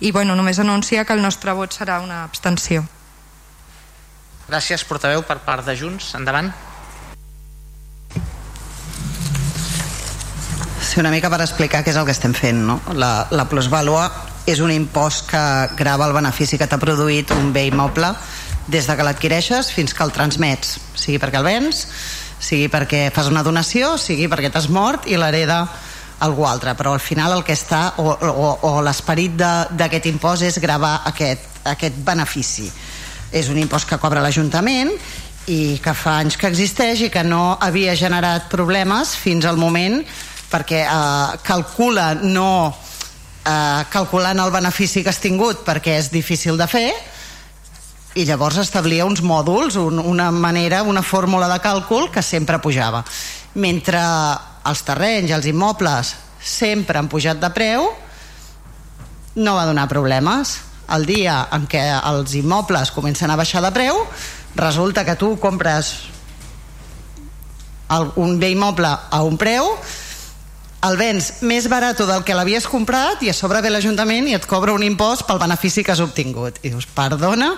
I 0.00 0.10
bueno, 0.10 0.34
només 0.34 0.58
anunciar 0.58 1.06
que 1.06 1.14
el 1.14 1.22
nostre 1.22 1.54
vot 1.54 1.70
serà 1.74 2.00
una 2.02 2.24
abstenció. 2.24 2.82
Gràcies, 4.52 4.82
portaveu, 4.84 5.22
per 5.24 5.38
part 5.40 5.64
de 5.64 5.72
Junts. 5.72 6.10
Endavant. 6.18 6.50
Sí, 10.82 11.00
una 11.00 11.08
mica 11.14 11.30
per 11.32 11.38
explicar 11.40 11.80
què 11.80 11.88
és 11.94 11.96
el 11.96 12.04
que 12.04 12.12
estem 12.12 12.34
fent. 12.36 12.60
No? 12.68 12.76
La, 12.92 13.30
la 13.32 13.46
plusvàlua 13.48 14.10
és 14.44 14.60
un 14.60 14.74
impost 14.74 15.30
que 15.30 15.40
grava 15.78 16.04
el 16.04 16.12
benefici 16.12 16.60
que 16.60 16.68
t'ha 16.68 16.80
produït 16.82 17.32
un 17.32 17.48
bé 17.54 17.64
immoble 17.70 18.12
des 18.68 18.84
de 18.84 18.98
que 18.98 19.08
l'adquireixes 19.08 19.72
fins 19.72 19.96
que 19.96 20.04
el 20.04 20.12
transmets, 20.12 20.76
sigui 21.00 21.16
perquè 21.22 21.40
el 21.40 21.48
vens, 21.48 21.86
sigui 22.36 22.68
perquè 22.68 23.06
fas 23.14 23.32
una 23.32 23.46
donació, 23.46 23.96
sigui 23.96 24.28
perquè 24.28 24.52
t'has 24.52 24.68
mort 24.68 25.08
i 25.08 25.16
l'hereda 25.16 25.62
algú 26.22 26.44
altre, 26.44 26.76
però 26.76 26.92
al 26.92 27.00
final 27.00 27.38
el 27.38 27.46
que 27.46 27.56
està 27.56 27.94
o, 27.96 28.12
o, 28.12 28.48
o 28.68 28.78
l'esperit 28.84 29.32
d'aquest 29.32 30.12
impost 30.12 30.44
és 30.44 30.60
gravar 30.60 30.98
aquest, 31.08 31.62
aquest 31.72 32.02
benefici 32.04 32.68
és 33.32 33.48
un 33.48 33.58
impost 33.58 33.88
que 33.88 33.98
cobra 33.98 34.22
l'Ajuntament 34.22 34.92
i 35.50 35.78
que 35.82 35.94
fa 35.96 36.18
anys 36.22 36.36
que 36.38 36.50
existeix 36.52 37.02
i 37.02 37.10
que 37.10 37.24
no 37.26 37.56
havia 37.60 37.96
generat 37.98 38.46
problemes 38.52 39.16
fins 39.18 39.48
al 39.48 39.58
moment 39.58 40.02
perquè 40.52 40.84
eh, 40.84 41.40
calcula 41.42 42.12
no 42.20 42.50
eh, 42.70 43.82
calculant 43.90 44.38
el 44.38 44.52
benefici 44.54 45.02
que 45.02 45.10
has 45.10 45.22
tingut 45.22 45.64
perquè 45.66 45.96
és 45.98 46.12
difícil 46.12 46.60
de 46.60 46.68
fer 46.70 46.90
i 48.14 48.26
llavors 48.28 48.58
establia 48.60 49.06
uns 49.08 49.22
mòduls, 49.24 49.78
un, 49.80 49.98
una 49.98 50.28
manera, 50.30 50.82
una 50.84 51.02
fórmula 51.02 51.48
de 51.48 51.56
càlcul 51.64 52.10
que 52.12 52.20
sempre 52.20 52.60
pujava. 52.60 53.00
Mentre 53.56 54.02
els 54.68 54.82
terrenys 54.84 55.32
els 55.32 55.48
immobles 55.48 56.12
sempre 56.42 57.00
han 57.00 57.08
pujat 57.08 57.40
de 57.40 57.48
preu, 57.54 57.88
no 59.40 59.54
va 59.56 59.64
donar 59.64 59.88
problemes. 59.88 60.58
El 60.90 61.06
dia 61.06 61.48
en 61.54 61.68
què 61.70 61.82
els 62.10 62.34
immobles 62.34 62.90
comencen 62.90 63.30
a 63.30 63.36
baixar 63.38 63.62
de 63.62 63.70
preu, 63.74 64.00
resulta 64.56 65.04
que 65.04 65.16
tu 65.16 65.36
compres 65.40 65.94
un 68.16 68.38
bé 68.40 68.50
immoble 68.50 68.88
a 68.88 69.22
un 69.22 69.36
preu, 69.36 69.68
el 70.82 70.96
vens 70.98 71.28
més 71.46 71.68
barat 71.70 72.00
del 72.02 72.24
que 72.26 72.34
l'havies 72.34 72.66
comprat 72.66 73.22
i 73.22 73.30
a 73.30 73.36
sobre 73.36 73.60
ve 73.62 73.70
l'Ajuntament 73.70 74.26
i 74.26 74.34
et 74.34 74.46
cobra 74.50 74.74
un 74.74 74.82
impost 74.82 75.26
pel 75.28 75.38
benefici 75.38 75.84
que 75.84 75.92
has 75.94 76.02
obtingut. 76.02 76.58
I 76.62 76.72
dius, 76.72 76.88
perdona, 76.90 77.52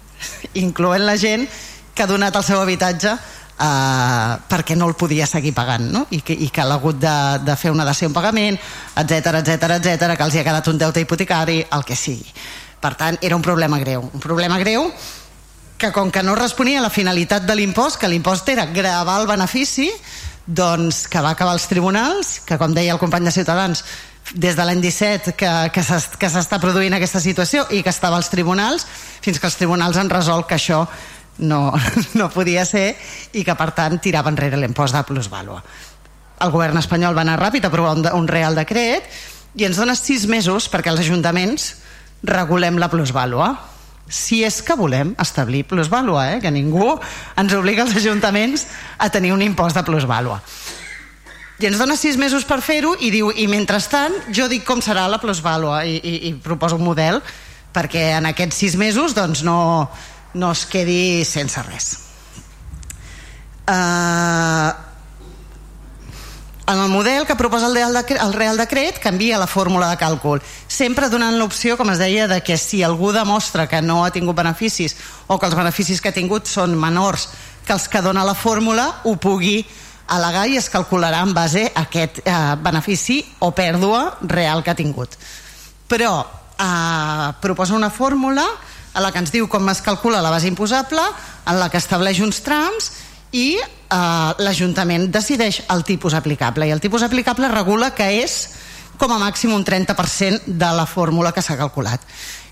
incloent 0.64 1.06
la 1.08 1.16
gent 1.18 1.48
que 1.94 2.04
ha 2.04 2.10
donat 2.10 2.36
el 2.38 2.46
seu 2.46 2.60
habitatge 2.62 3.16
eh, 3.60 4.36
perquè 4.48 4.76
no 4.76 4.88
el 4.88 4.96
podia 4.98 5.28
seguir 5.28 5.52
pagant 5.56 5.90
no? 5.92 6.06
I, 6.10 6.22
que, 6.24 6.34
i 6.34 6.50
que 6.50 6.64
ha 6.64 6.68
hagut 6.74 6.98
de, 7.00 7.14
de 7.44 7.56
fer 7.60 7.72
una 7.74 7.84
dació 7.84 8.08
en 8.08 8.16
pagament, 8.16 8.58
etc 8.96 9.40
etc 9.42 9.76
etc 9.78 10.16
que 10.16 10.26
els 10.26 10.34
hi 10.34 10.42
ha 10.42 10.48
quedat 10.48 10.72
un 10.72 10.80
deute 10.80 11.04
hipotecari, 11.04 11.62
el 11.70 11.86
que 11.86 11.96
sigui. 11.96 12.32
Per 12.80 12.94
tant, 12.96 13.18
era 13.20 13.36
un 13.36 13.42
problema 13.44 13.78
greu. 13.78 14.06
Un 14.08 14.22
problema 14.22 14.56
greu 14.58 14.88
que 15.80 15.92
com 15.92 16.10
que 16.12 16.22
no 16.22 16.34
responia 16.36 16.80
a 16.80 16.84
la 16.84 16.92
finalitat 16.92 17.46
de 17.48 17.56
l'impost, 17.56 17.98
que 18.00 18.08
l'impost 18.08 18.48
era 18.52 18.66
gravar 18.68 19.20
el 19.20 19.28
benefici, 19.28 19.88
doncs 20.46 21.06
que 21.08 21.20
va 21.20 21.32
acabar 21.32 21.54
als 21.56 21.68
tribunals, 21.68 22.40
que 22.44 22.58
com 22.60 22.74
deia 22.76 22.92
el 22.92 23.00
company 23.00 23.24
de 23.28 23.32
Ciutadans, 23.32 23.84
des 24.34 24.56
de 24.56 24.64
l'any 24.64 24.80
17 24.82 25.32
que, 25.34 25.52
que 25.72 26.28
s'està 26.30 26.60
produint 26.62 26.94
aquesta 26.94 27.20
situació 27.20 27.64
i 27.72 27.82
que 27.82 27.90
estava 27.90 28.20
als 28.20 28.30
tribunals, 28.30 28.86
fins 29.24 29.40
que 29.40 29.48
els 29.48 29.56
tribunals 29.56 29.96
han 29.96 30.12
resolt 30.12 30.46
que 30.46 30.58
això 30.58 30.84
no, 31.38 31.72
no 32.18 32.30
podia 32.34 32.64
ser 32.68 32.94
i 33.32 33.44
que 33.46 33.56
per 33.56 33.70
tant 33.76 34.00
tirava 34.02 34.32
enrere 34.32 34.58
l'impost 34.60 34.96
de 34.96 35.04
plusvàlua. 35.06 35.62
El 36.40 36.52
govern 36.54 36.78
espanyol 36.80 37.16
va 37.16 37.24
anar 37.26 37.38
ràpid 37.40 37.64
a 37.64 37.70
aprovar 37.70 37.96
un, 37.98 38.06
un 38.16 38.28
real 38.28 38.56
decret 38.56 39.06
i 39.56 39.66
ens 39.66 39.80
dona 39.80 39.96
sis 39.98 40.26
mesos 40.30 40.70
perquè 40.72 40.92
els 40.92 41.02
ajuntaments 41.04 41.74
regulem 42.26 42.78
la 42.78 42.90
plusvàlua 42.92 43.54
si 44.10 44.42
és 44.42 44.58
que 44.66 44.74
volem 44.74 45.14
establir 45.22 45.62
plusvàlua, 45.70 46.24
eh? 46.34 46.38
que 46.42 46.50
ningú 46.50 46.96
ens 47.38 47.54
obliga 47.54 47.84
als 47.86 47.94
ajuntaments 47.94 48.66
a 48.98 49.08
tenir 49.08 49.30
un 49.32 49.42
impost 49.42 49.78
de 49.78 49.84
plusvàlua. 49.86 50.40
I 51.60 51.68
ens 51.68 51.78
dona 51.78 51.94
sis 51.96 52.16
mesos 52.18 52.46
per 52.48 52.58
fer-ho 52.64 52.94
i 52.98 53.12
diu, 53.12 53.30
i 53.30 53.46
mentrestant 53.46 54.16
jo 54.34 54.48
dic 54.50 54.64
com 54.66 54.82
serà 54.82 55.06
la 55.12 55.20
plusvàlua 55.22 55.84
i, 55.86 55.98
i, 56.00 56.14
i 56.30 56.34
proposo 56.42 56.80
un 56.80 56.86
model 56.88 57.20
perquè 57.70 58.16
en 58.16 58.26
aquests 58.32 58.62
sis 58.64 58.76
mesos 58.80 59.14
doncs, 59.14 59.44
no, 59.46 59.86
no 60.34 60.52
es 60.52 60.66
quedi 60.66 61.24
sense 61.24 61.62
res. 61.66 61.90
Uh, 63.70 64.72
en 66.70 66.78
el 66.78 66.88
model 66.88 67.26
que 67.26 67.34
proposa 67.34 67.66
el 67.66 67.74
Real, 67.74 67.92
Decret, 67.92 68.20
el 68.22 68.32
Real 68.32 68.56
Decret 68.56 68.98
canvia 69.02 69.38
la 69.38 69.48
fórmula 69.50 69.88
de 69.90 69.98
càlcul, 69.98 70.38
sempre 70.70 71.08
donant 71.10 71.34
l'opció, 71.38 71.74
com 71.74 71.90
es 71.90 71.98
deia, 71.98 72.28
de 72.30 72.40
que 72.46 72.54
si 72.58 72.84
algú 72.86 73.10
demostra 73.10 73.66
que 73.66 73.82
no 73.82 74.04
ha 74.04 74.12
tingut 74.14 74.38
beneficis 74.38 74.94
o 75.26 75.38
que 75.38 75.48
els 75.50 75.58
beneficis 75.58 75.98
que 76.00 76.12
ha 76.12 76.14
tingut 76.14 76.46
són 76.46 76.76
menors 76.78 77.26
que 77.66 77.74
els 77.74 77.88
que 77.90 78.02
dona 78.02 78.22
la 78.26 78.36
fórmula, 78.38 78.86
ho 79.02 79.16
pugui 79.18 79.64
al·legar 80.10 80.46
i 80.50 80.58
es 80.58 80.70
calcularà 80.70 81.24
en 81.26 81.34
base 81.34 81.66
a 81.70 81.84
aquest 81.86 82.22
eh, 82.24 82.38
benefici 82.62 83.20
o 83.40 83.50
pèrdua 83.54 84.18
real 84.22 84.62
que 84.62 84.70
ha 84.70 84.78
tingut. 84.78 85.14
Però 85.90 86.14
eh, 86.22 87.28
proposa 87.42 87.74
una 87.74 87.90
fórmula 87.90 88.46
a 88.94 89.02
la 89.04 89.12
que 89.12 89.22
ens 89.22 89.32
diu 89.34 89.48
com 89.48 89.68
es 89.70 89.82
calcula 89.84 90.22
la 90.22 90.32
base 90.32 90.48
imposable, 90.50 91.02
en 91.46 91.60
la 91.60 91.68
que 91.70 91.78
estableix 91.78 92.20
uns 92.24 92.42
trams 92.46 92.90
i 93.32 93.54
eh, 93.60 94.32
l'Ajuntament 94.42 95.10
decideix 95.12 95.62
el 95.70 95.84
tipus 95.86 96.14
aplicable. 96.18 96.66
I 96.66 96.74
el 96.74 96.82
tipus 96.82 97.06
aplicable 97.06 97.50
regula 97.52 97.92
que 97.94 98.08
és 98.22 98.40
com 99.00 99.12
a 99.14 99.20
màxim 99.22 99.54
un 99.54 99.64
30% 99.64 100.44
de 100.46 100.72
la 100.76 100.86
fórmula 100.86 101.32
que 101.32 101.42
s'ha 101.42 101.56
calculat. 101.56 102.02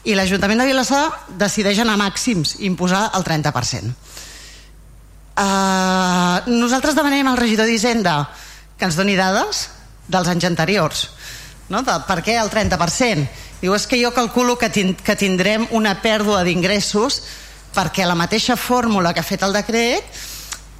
I 0.08 0.14
l'Ajuntament 0.14 0.62
de 0.62 0.68
Vilassar 0.70 1.04
decideix 1.40 1.82
anar 1.82 1.98
a 1.98 2.04
màxims 2.06 2.56
imposar 2.64 3.10
el 3.18 3.26
30% 3.26 4.08
uh, 5.38 6.50
nosaltres 6.50 6.96
demanem 6.98 7.28
al 7.28 7.38
regidor 7.38 7.68
d'Hisenda 7.68 8.22
que 8.78 8.88
ens 8.88 8.98
doni 8.98 9.16
dades 9.18 9.66
dels 10.08 10.30
anys 10.30 10.46
anteriors 10.48 11.04
no? 11.68 11.82
de 11.86 11.98
per 12.08 12.20
què 12.26 12.38
el 12.40 12.50
30% 12.52 13.26
diu 13.60 13.74
és 13.74 13.86
que 13.90 13.98
jo 14.00 14.12
calculo 14.14 14.56
que, 14.58 14.70
tind 14.70 15.00
que 15.04 15.16
tindrem 15.18 15.66
una 15.74 15.96
pèrdua 16.02 16.44
d'ingressos 16.46 17.22
perquè 17.74 18.06
la 18.06 18.18
mateixa 18.18 18.56
fórmula 18.56 19.12
que 19.12 19.20
ha 19.20 19.26
fet 19.26 19.42
el 19.46 19.56
decret 19.56 20.04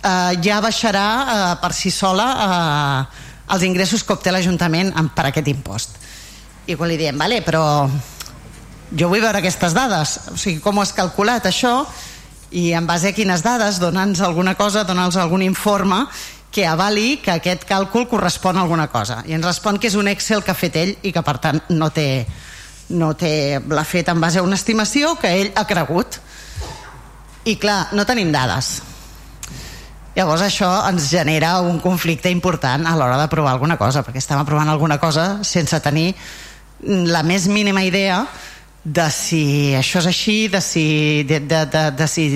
eh, 0.03 0.35
ja 0.45 0.61
baixarà 0.65 1.09
eh, 1.09 1.57
per 1.63 1.73
si 1.77 1.91
sola 1.95 2.29
eh, 2.45 3.25
els 3.55 3.65
ingressos 3.65 4.05
que 4.05 4.15
obté 4.15 4.33
l'Ajuntament 4.33 4.93
per 5.17 5.29
aquest 5.29 5.49
impost. 5.49 5.97
I 6.69 6.77
quan 6.77 6.91
li 6.91 6.99
diem, 7.01 7.17
vale, 7.17 7.41
però 7.41 7.89
jo 8.93 9.09
vull 9.09 9.23
veure 9.25 9.41
aquestes 9.41 9.73
dades, 9.77 10.19
o 10.33 10.37
sigui, 10.37 10.61
com 10.65 10.77
ho 10.77 10.85
has 10.85 10.93
calculat 10.97 11.49
això, 11.49 11.81
i 12.51 12.73
en 12.77 12.87
base 12.89 13.11
a 13.11 13.17
quines 13.17 13.43
dades, 13.45 13.81
donant-nos 13.81 14.21
alguna 14.25 14.55
cosa, 14.57 14.85
donant-nos 14.89 15.17
algun 15.21 15.45
informe 15.45 16.05
que 16.53 16.65
avali 16.67 17.19
que 17.21 17.35
aquest 17.35 17.67
càlcul 17.69 18.09
correspon 18.09 18.57
a 18.57 18.65
alguna 18.65 18.89
cosa. 18.89 19.23
I 19.29 19.37
ens 19.37 19.45
respon 19.45 19.79
que 19.81 19.89
és 19.91 19.97
un 20.01 20.09
Excel 20.09 20.45
que 20.45 20.53
ha 20.53 20.57
fet 20.57 20.77
ell 20.81 20.95
i 21.05 21.13
que 21.13 21.25
per 21.25 21.37
tant 21.45 21.61
no 21.69 21.91
té, 21.93 22.25
no 22.91 23.13
té 23.17 23.61
l'ha 23.61 23.85
fet 23.85 24.09
en 24.09 24.21
base 24.21 24.41
a 24.41 24.47
una 24.47 24.57
estimació 24.57 25.17
que 25.21 25.33
ell 25.41 25.51
ha 25.55 25.67
cregut. 25.69 26.21
I 27.49 27.57
clar, 27.57 27.89
no 27.97 28.05
tenim 28.05 28.33
dades 28.33 28.79
Llavors 30.19 30.43
això 30.43 30.67
ens 30.89 31.05
genera 31.13 31.61
un 31.63 31.77
conflicte 31.79 32.31
important 32.35 32.89
a 32.91 32.97
l'hora 32.99 33.21
d'aprovar 33.21 33.53
alguna 33.55 33.77
cosa, 33.79 34.01
perquè 34.03 34.19
estem 34.19 34.41
aprovant 34.41 34.67
alguna 34.67 34.97
cosa 34.99 35.45
sense 35.47 35.79
tenir 35.85 36.09
la 36.83 37.23
més 37.23 37.47
mínima 37.47 37.85
idea 37.87 38.25
de 38.83 39.05
si 39.15 39.43
això 39.79 40.03
és 40.03 40.09
així, 40.11 40.37
de 40.51 40.61
si, 40.65 41.23
de, 41.29 41.39
de, 41.39 41.61
de, 41.71 41.85
de 41.95 42.09
si 42.11 42.27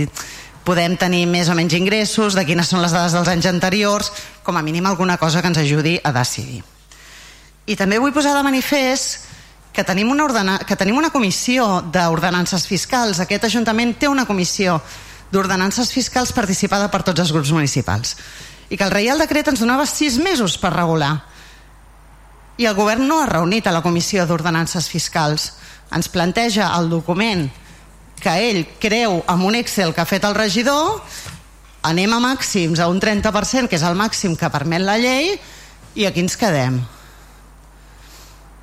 podem 0.63 0.95
tenir 0.95 1.25
més 1.27 1.51
o 1.51 1.57
menys 1.59 1.75
ingressos, 1.75 2.39
de 2.39 2.47
quines 2.47 2.71
són 2.71 2.85
les 2.85 2.95
dades 2.95 3.17
dels 3.19 3.33
anys 3.35 3.51
anteriors, 3.51 4.13
com 4.47 4.55
a 4.55 4.63
mínim 4.63 4.87
alguna 4.87 5.19
cosa 5.19 5.43
que 5.43 5.51
ens 5.51 5.59
ajudi 5.59 5.97
a 6.05 6.15
decidir. 6.15 6.63
I 7.67 7.75
també 7.75 7.99
vull 7.99 8.15
posar 8.15 8.37
de 8.39 8.47
manifest 8.47 9.27
que 9.73 9.85
tenim 9.85 10.11
una, 10.12 10.27
ordena, 10.29 10.59
que 10.68 10.77
tenim 10.77 10.99
una 11.01 11.11
comissió 11.11 11.81
d'ordenances 11.93 12.66
fiscals. 12.68 13.23
Aquest 13.25 13.49
Ajuntament 13.49 13.97
té 13.97 14.09
una 14.09 14.27
comissió 14.29 14.77
d'ordenances 15.33 15.91
fiscals 15.95 16.35
participada 16.37 16.91
per 16.93 17.03
tots 17.03 17.25
els 17.25 17.33
grups 17.33 17.55
municipals. 17.57 18.16
I 18.68 18.77
que 18.77 18.85
el 18.85 18.93
Reial 18.93 19.20
Decret 19.25 19.49
ens 19.49 19.64
donava 19.64 19.89
sis 19.89 20.18
mesos 20.20 20.59
per 20.61 20.75
regular. 20.77 21.14
I 22.61 22.68
el 22.68 22.77
govern 22.77 23.09
no 23.09 23.23
ha 23.23 23.31
reunit 23.31 23.66
a 23.66 23.73
la 23.73 23.83
comissió 23.83 24.27
d'ordenances 24.29 24.91
fiscals. 24.93 25.55
Ens 25.93 26.12
planteja 26.12 26.68
el 26.77 26.93
document 26.93 27.49
que 28.23 28.33
ell 28.45 28.64
creu 28.79 29.23
amb 29.27 29.49
un 29.49 29.57
Excel 29.57 29.97
que 29.97 30.05
ha 30.05 30.09
fet 30.09 30.29
el 30.29 30.37
regidor. 30.37 31.01
Anem 31.89 32.12
a 32.12 32.20
màxims 32.23 32.79
a 32.79 32.93
un 32.93 33.01
30% 33.01 33.73
que 33.73 33.81
és 33.81 33.89
el 33.89 33.97
màxim 33.99 34.37
que 34.37 34.53
permet 34.53 34.85
la 34.85 35.01
llei 35.01 35.33
i 35.97 36.05
aquí 36.07 36.23
ens 36.23 36.37
quedem 36.39 36.79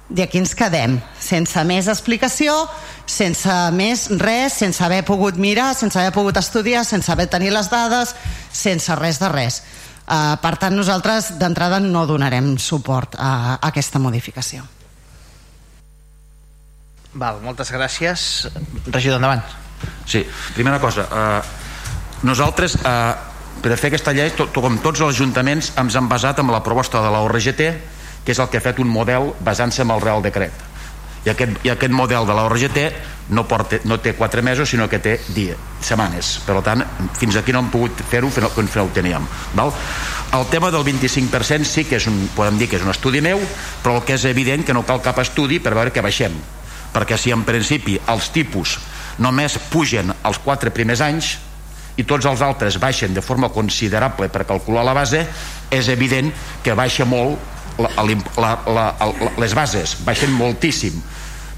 i 0.10 0.24
aquí 0.24 0.40
ens 0.42 0.56
quedem, 0.58 0.98
sense 1.22 1.64
més 1.70 1.88
explicació, 1.92 2.56
sense 3.06 3.54
més 3.78 4.08
res, 4.18 4.58
sense 4.58 4.82
haver 4.84 5.04
pogut 5.06 5.38
mirar, 5.38 5.74
sense 5.78 6.00
haver 6.00 6.14
pogut 6.16 6.38
estudiar, 6.42 6.82
sense 6.86 7.12
haver 7.14 7.28
tenir 7.30 7.54
les 7.54 7.70
dades, 7.70 8.16
sense 8.52 8.96
res 8.98 9.22
de 9.22 9.30
res. 9.30 9.62
Uh, 10.10 10.34
per 10.42 10.56
tant, 10.58 10.74
nosaltres 10.74 11.36
d'entrada 11.38 11.78
no 11.84 12.08
donarem 12.10 12.56
suport 12.58 13.14
a, 13.22 13.32
a 13.60 13.70
aquesta 13.70 14.02
modificació. 14.02 14.66
Val, 17.14 17.40
moltes 17.46 17.70
gràcies. 17.74 18.48
Regidor, 18.90 19.18
endavant. 19.18 19.46
Sí, 20.10 20.24
primera 20.54 20.80
cosa, 20.82 21.06
eh, 21.10 21.42
nosaltres 22.28 22.76
eh, 22.82 23.14
per 23.64 23.78
fer 23.78 23.90
aquesta 23.90 24.14
llei, 24.14 24.32
to, 24.36 24.50
to, 24.54 24.62
com 24.64 24.78
tots 24.84 25.02
els 25.02 25.16
ajuntaments, 25.18 25.72
ens 25.80 25.96
hem 25.96 26.10
basat 26.12 26.42
en 26.42 26.52
la 26.52 26.62
proposta 26.66 27.02
de 27.04 27.12
la 27.14 27.22
ORGT, 27.26 27.64
que 28.30 28.36
és 28.36 28.40
el 28.44 28.50
que 28.54 28.60
ha 28.60 28.62
fet 28.62 28.78
un 28.78 28.92
model 28.94 29.32
basant-se 29.42 29.82
en 29.82 29.90
el 29.90 30.04
Real 30.04 30.22
Decret. 30.22 30.54
I 31.26 31.32
aquest, 31.32 31.56
i 31.66 31.72
aquest 31.74 31.94
model 31.98 32.28
de 32.30 32.36
la 32.38 32.44
ORGT 32.46 32.78
no, 33.34 33.48
porta, 33.50 33.80
no 33.90 33.98
té 33.98 34.14
4 34.14 34.44
mesos, 34.46 34.70
sinó 34.70 34.86
que 34.86 35.00
té 35.02 35.16
dia, 35.34 35.56
setmanes. 35.82 36.36
Per 36.46 36.60
tant, 36.62 36.86
fins 37.18 37.40
aquí 37.42 37.56
no 37.56 37.64
hem 37.64 37.72
pogut 37.74 38.04
fer-ho 38.12 38.30
fins 38.30 38.78
no 38.78 38.84
ho 38.86 38.94
teníem. 38.94 39.26
Val? 39.58 39.74
El 40.38 40.46
tema 40.54 40.70
del 40.70 40.86
25% 40.86 41.66
sí 41.66 41.88
que 41.90 41.98
és 41.98 42.06
un, 42.06 42.22
podem 42.38 42.62
dir 42.62 42.70
que 42.70 42.78
és 42.78 42.86
un 42.86 42.94
estudi 42.94 43.18
meu, 43.18 43.42
però 43.82 43.98
el 43.98 44.06
que 44.06 44.14
és 44.14 44.30
evident 44.30 44.62
que 44.62 44.78
no 44.78 44.86
cal 44.86 45.02
cap 45.02 45.26
estudi 45.26 45.58
per 45.58 45.74
veure 45.74 45.90
que 45.90 46.06
baixem. 46.06 46.38
Perquè 46.94 47.18
si 47.18 47.34
en 47.34 47.50
principi 47.50 47.98
els 48.14 48.30
tipus 48.30 48.78
només 49.18 49.58
pugen 49.74 50.14
els 50.22 50.46
4 50.46 50.70
primers 50.70 51.02
anys, 51.02 51.40
i 51.98 52.06
tots 52.08 52.30
els 52.30 52.46
altres 52.46 52.78
baixen 52.80 53.12
de 53.18 53.26
forma 53.26 53.50
considerable 53.50 54.30
per 54.30 54.46
calcular 54.48 54.86
la 54.86 54.94
base, 54.94 55.26
és 55.74 55.90
evident 55.90 56.30
que 56.64 56.78
baixa 56.78 57.10
molt 57.10 57.58
la, 57.80 57.90
la, 58.04 58.52
la, 58.68 58.86
la, 59.00 59.32
les 59.40 59.56
bases, 59.56 59.98
baixen 60.06 60.32
moltíssim. 60.36 61.00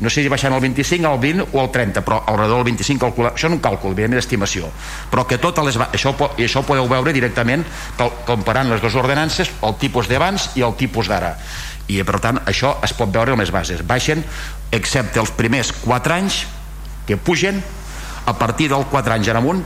No 0.02 0.10
sé 0.10 0.24
si 0.24 0.30
baixant 0.34 0.54
el 0.56 0.62
25, 0.64 1.06
el 1.06 1.20
20 1.22 1.46
o 1.54 1.62
el 1.62 1.68
30 1.70 2.02
però 2.02 2.24
al 2.26 2.40
redor 2.40 2.64
del 2.64 2.72
25 2.72 3.04
calcula, 3.04 3.34
això 3.36 3.46
és 3.52 3.54
un 3.54 3.62
càlcul 3.62 3.94
evidentment 3.94 4.18
d'estimació, 4.18 4.72
però 5.12 5.28
que 5.30 5.38
totes 5.38 5.68
les 5.68 5.78
això, 5.84 6.16
i 6.42 6.48
això 6.48 6.64
podeu 6.66 6.90
veure 6.90 7.14
directament 7.14 7.66
comparant 8.26 8.72
les 8.72 8.82
dues 8.82 8.98
ordenances, 8.98 9.52
el 9.62 9.78
tipus 9.82 10.10
d'abans 10.10 10.50
i 10.58 10.66
el 10.66 10.74
tipus 10.80 11.12
d'ara. 11.12 11.36
I 11.86 12.02
per 12.08 12.18
tant 12.24 12.42
això 12.50 12.74
es 12.86 12.96
pot 12.98 13.14
veure 13.14 13.36
en 13.36 13.42
les 13.42 13.54
bases. 13.54 13.86
Baixen 13.86 14.24
excepte 14.74 15.22
els 15.22 15.34
primers 15.38 15.70
4 15.84 16.18
anys 16.18 16.46
que 17.06 17.18
pugen 17.18 17.62
a 18.26 18.34
partir 18.38 18.72
del 18.74 18.88
4 18.90 19.18
anys 19.20 19.30
en 19.30 19.38
amunt 19.38 19.62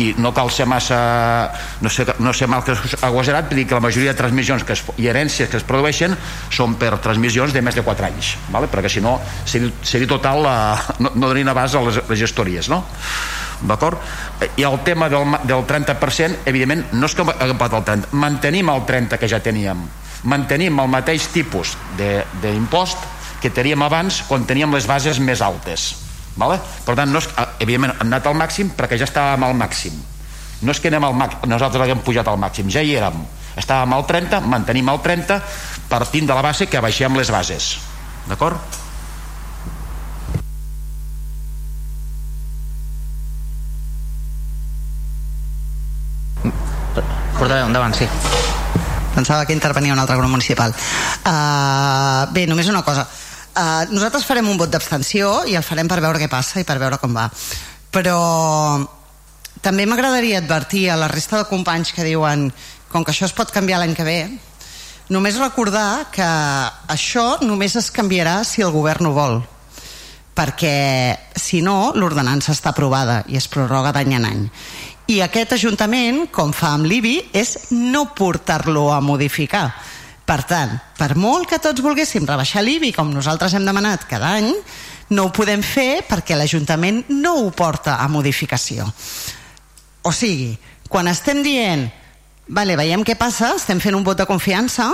i 0.00 0.14
no 0.18 0.32
cal 0.34 0.50
ser 0.52 0.66
massa 0.68 0.98
no 1.84 1.90
sé, 1.92 2.06
no 2.18 2.32
sé 2.32 2.48
mal 2.50 2.64
que 2.64 2.74
agosarat 3.04 3.52
dir 3.52 3.66
que 3.68 3.76
la 3.76 3.84
majoria 3.84 4.14
de 4.14 4.18
transmissions 4.18 4.64
que 4.64 4.74
es, 4.76 4.82
i 4.96 5.10
herències 5.12 5.50
que 5.50 5.60
es 5.60 5.66
produeixen 5.66 6.16
són 6.48 6.76
per 6.80 6.94
transmissions 7.04 7.52
de 7.52 7.62
més 7.64 7.76
de 7.76 7.84
4 7.84 8.08
anys 8.08 8.34
vale? 8.50 8.70
perquè 8.72 8.90
si 8.92 9.04
no 9.04 9.18
seria, 9.44 9.70
seria 9.82 10.08
total 10.08 10.42
la, 10.46 10.56
no, 10.98 11.12
no 11.14 11.28
donarien 11.28 11.52
abast 11.52 11.76
a 11.76 11.84
les, 11.84 12.00
les 12.08 12.22
gestories 12.24 12.70
no? 12.72 12.82
d'acord? 13.60 14.00
i 14.56 14.64
el 14.64 14.80
tema 14.86 15.10
del, 15.12 15.36
del 15.44 15.64
30% 15.68 16.46
evidentment 16.48 16.86
no 16.96 17.10
és 17.10 17.16
que 17.16 17.26
haguem 17.28 17.60
pagat 17.60 17.80
el 17.80 17.88
30 18.08 18.20
mantenim 18.24 18.72
el 18.72 18.86
30 18.88 19.20
que 19.20 19.28
ja 19.28 19.42
teníem 19.44 19.84
mantenim 20.24 20.80
el 20.80 20.92
mateix 20.92 21.28
tipus 21.32 21.76
d'impost 21.96 23.08
que 23.40 23.52
teníem 23.52 23.82
abans 23.82 24.22
quan 24.28 24.44
teníem 24.48 24.72
les 24.76 24.88
bases 24.88 25.20
més 25.20 25.44
altes 25.44 25.92
Vale? 26.36 26.60
Per 26.84 26.94
tant, 26.94 27.10
no 27.10 27.18
és, 27.18 27.28
eh, 27.36 27.46
evidentment 27.64 27.94
hem 27.98 28.06
anat 28.06 28.26
al 28.26 28.34
màxim 28.34 28.70
perquè 28.76 28.98
ja 28.98 29.04
estàvem 29.08 29.44
al 29.44 29.54
màxim. 29.54 29.92
No 30.62 30.72
és 30.72 30.80
que 30.80 30.88
anem 30.88 31.04
al 31.04 31.14
màxim, 31.14 31.48
nosaltres 31.48 31.82
haguem 31.82 32.02
pujat 32.04 32.28
al 32.28 32.38
màxim, 32.38 32.68
ja 32.70 32.82
hi 32.82 32.94
érem. 32.94 33.24
Estàvem 33.56 33.92
al 33.92 34.06
30, 34.06 34.40
mantenim 34.40 34.88
el 34.88 35.00
30, 35.00 35.42
partint 35.88 36.26
de 36.26 36.34
la 36.34 36.42
base 36.42 36.66
que 36.66 36.80
baixem 36.80 37.16
les 37.16 37.30
bases. 37.30 37.78
D'acord? 38.28 38.60
Portaveu, 47.40 47.66
endavant, 47.66 47.94
sí. 47.96 48.06
Pensava 49.14 49.46
que 49.46 49.54
intervenia 49.56 49.94
un 49.94 49.98
altre 49.98 50.16
grup 50.16 50.30
municipal. 50.30 50.74
Uh, 51.24 52.28
bé, 52.34 52.46
només 52.46 52.68
una 52.68 52.82
cosa 52.84 53.06
Uh, 53.50 53.82
nosaltres 53.90 54.24
farem 54.28 54.46
un 54.46 54.58
vot 54.60 54.70
d'abstenció 54.70 55.42
i 55.50 55.56
el 55.58 55.66
farem 55.66 55.88
per 55.90 55.98
veure 55.98 56.20
què 56.22 56.28
passa 56.30 56.62
i 56.62 56.66
per 56.66 56.78
veure 56.78 57.00
com 57.02 57.16
va. 57.16 57.26
Però 57.90 58.18
també 59.60 59.86
m'agradaria 59.90 60.38
advertir 60.38 60.86
a 60.90 60.98
la 61.00 61.08
resta 61.10 61.40
de 61.40 61.48
companys 61.50 61.90
que 61.92 62.06
diuen 62.06 62.48
com 62.90 63.04
que 63.04 63.12
això 63.12 63.26
es 63.26 63.34
pot 63.34 63.50
canviar 63.50 63.80
l'any 63.82 63.96
que 63.98 64.06
ve, 64.06 64.20
només 65.10 65.38
recordar 65.38 66.10
que 66.14 66.26
això 66.94 67.40
només 67.42 67.74
es 67.76 67.90
canviarà 67.94 68.40
si 68.46 68.62
el 68.62 68.72
govern 68.74 69.10
ho 69.10 69.14
vol. 69.14 69.40
Perquè 70.38 71.18
si 71.36 71.60
no 71.60 71.92
l'ordenança 71.98 72.54
està 72.54 72.70
aprovada 72.70 73.24
i 73.28 73.36
es 73.36 73.50
prorroga 73.50 73.92
d'any 73.92 74.14
en 74.16 74.26
any. 74.30 74.44
I 75.10 75.20
aquest 75.26 75.56
Ajuntament, 75.56 76.28
com 76.30 76.54
fa 76.54 76.76
amb 76.76 76.86
l'IBI, 76.86 77.16
és 77.34 77.56
no 77.74 78.06
portar-lo 78.14 78.92
a 78.94 79.00
modificar 79.02 79.72
per 80.30 80.44
tant, 80.46 80.76
per 80.94 81.16
molt 81.18 81.48
que 81.50 81.58
tots 81.58 81.82
volguéssim 81.82 82.26
rebaixar 82.28 82.62
l'IBI, 82.62 82.92
com 82.94 83.08
nosaltres 83.10 83.56
hem 83.56 83.64
demanat 83.66 84.04
cada 84.06 84.36
any, 84.38 84.52
no 85.10 85.26
ho 85.26 85.32
podem 85.34 85.62
fer 85.66 86.04
perquè 86.06 86.36
l'Ajuntament 86.38 87.02
no 87.10 87.32
ho 87.40 87.48
porta 87.50 87.96
a 87.98 88.06
modificació. 88.06 88.86
O 90.06 90.12
sigui, 90.14 90.52
quan 90.86 91.10
estem 91.10 91.42
dient 91.42 91.88
vale, 92.46 92.76
veiem 92.78 93.02
què 93.06 93.16
passa, 93.18 93.56
estem 93.58 93.82
fent 93.82 93.98
un 93.98 94.06
vot 94.06 94.18
de 94.18 94.26
confiança, 94.26 94.86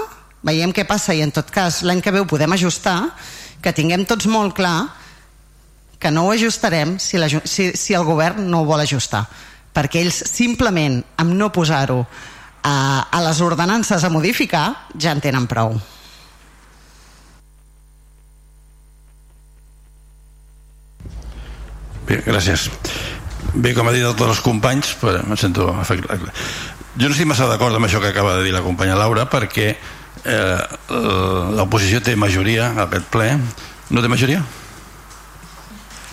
veiem 0.45 0.73
què 0.73 0.87
passa 0.89 1.13
i 1.13 1.21
en 1.25 1.33
tot 1.37 1.53
cas 1.53 1.83
l'any 1.85 2.01
que 2.01 2.15
ve 2.17 2.23
ho 2.25 2.29
podem 2.29 2.57
ajustar, 2.57 2.99
que 3.61 3.75
tinguem 3.77 4.07
tots 4.09 4.29
molt 4.33 4.57
clar 4.57 4.89
que 6.01 6.13
no 6.13 6.27
ho 6.27 6.33
ajustarem 6.33 6.97
si, 7.01 7.21
si, 7.45 7.71
si 7.77 7.97
el 7.97 8.09
govern 8.09 8.49
no 8.49 8.63
ho 8.63 8.69
vol 8.69 8.85
ajustar 8.85 9.27
perquè 9.77 10.01
ells 10.01 10.23
simplement 10.31 11.03
amb 11.21 11.37
no 11.37 11.51
posar-ho 11.53 12.03
a, 12.67 13.07
a 13.11 13.21
les 13.23 13.41
ordenances 13.41 14.03
a 14.03 14.11
modificar 14.11 14.89
ja 14.99 15.15
en 15.15 15.23
tenen 15.23 15.47
prou. 15.47 15.77
Bé, 22.07 22.21
gràcies. 22.27 22.69
Bé, 23.55 23.73
com 23.75 23.87
ha 23.87 23.95
dit 23.95 24.05
tots 24.07 24.35
els 24.35 24.43
companys, 24.45 24.95
però 25.01 25.23
em 25.23 25.39
sento 25.39 25.69
afectat. 25.75 26.27
Jo 26.97 27.09
no 27.09 27.15
estic 27.15 27.29
massa 27.29 27.49
d'acord 27.51 27.77
amb 27.77 27.87
això 27.87 28.01
que 28.03 28.11
acaba 28.11 28.37
de 28.39 28.47
dir 28.47 28.55
la 28.55 28.65
companya 28.65 28.99
Laura, 28.99 29.27
perquè 29.31 29.73
eh, 29.75 30.61
l'oposició 31.57 32.03
té 32.03 32.17
majoria 32.19 32.73
a 32.73 32.87
aquest 32.87 33.11
ple. 33.13 33.35
No 33.91 34.03
té 34.03 34.11
majoria? 34.11 34.43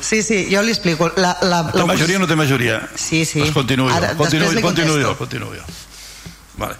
Sí, 0.03 0.19
sí, 0.21 0.43
jo 0.51 0.61
li 0.61 0.73
explico. 0.73 1.07
La, 1.15 1.37
la, 1.41 1.63
la, 1.73 1.85
majoria 1.87 2.19
no 2.19 2.27
té 2.27 2.35
majoria? 2.35 2.81
Sí, 2.99 3.23
sí. 3.25 3.39
Pues 3.39 3.55
continuo 3.55 3.89
Ara, 3.89 4.13
continuo, 4.19 4.51
continuo 4.61 4.99
jo, 4.99 5.15
continuo 5.17 5.53
jo. 5.55 5.65
Vale. 6.57 6.77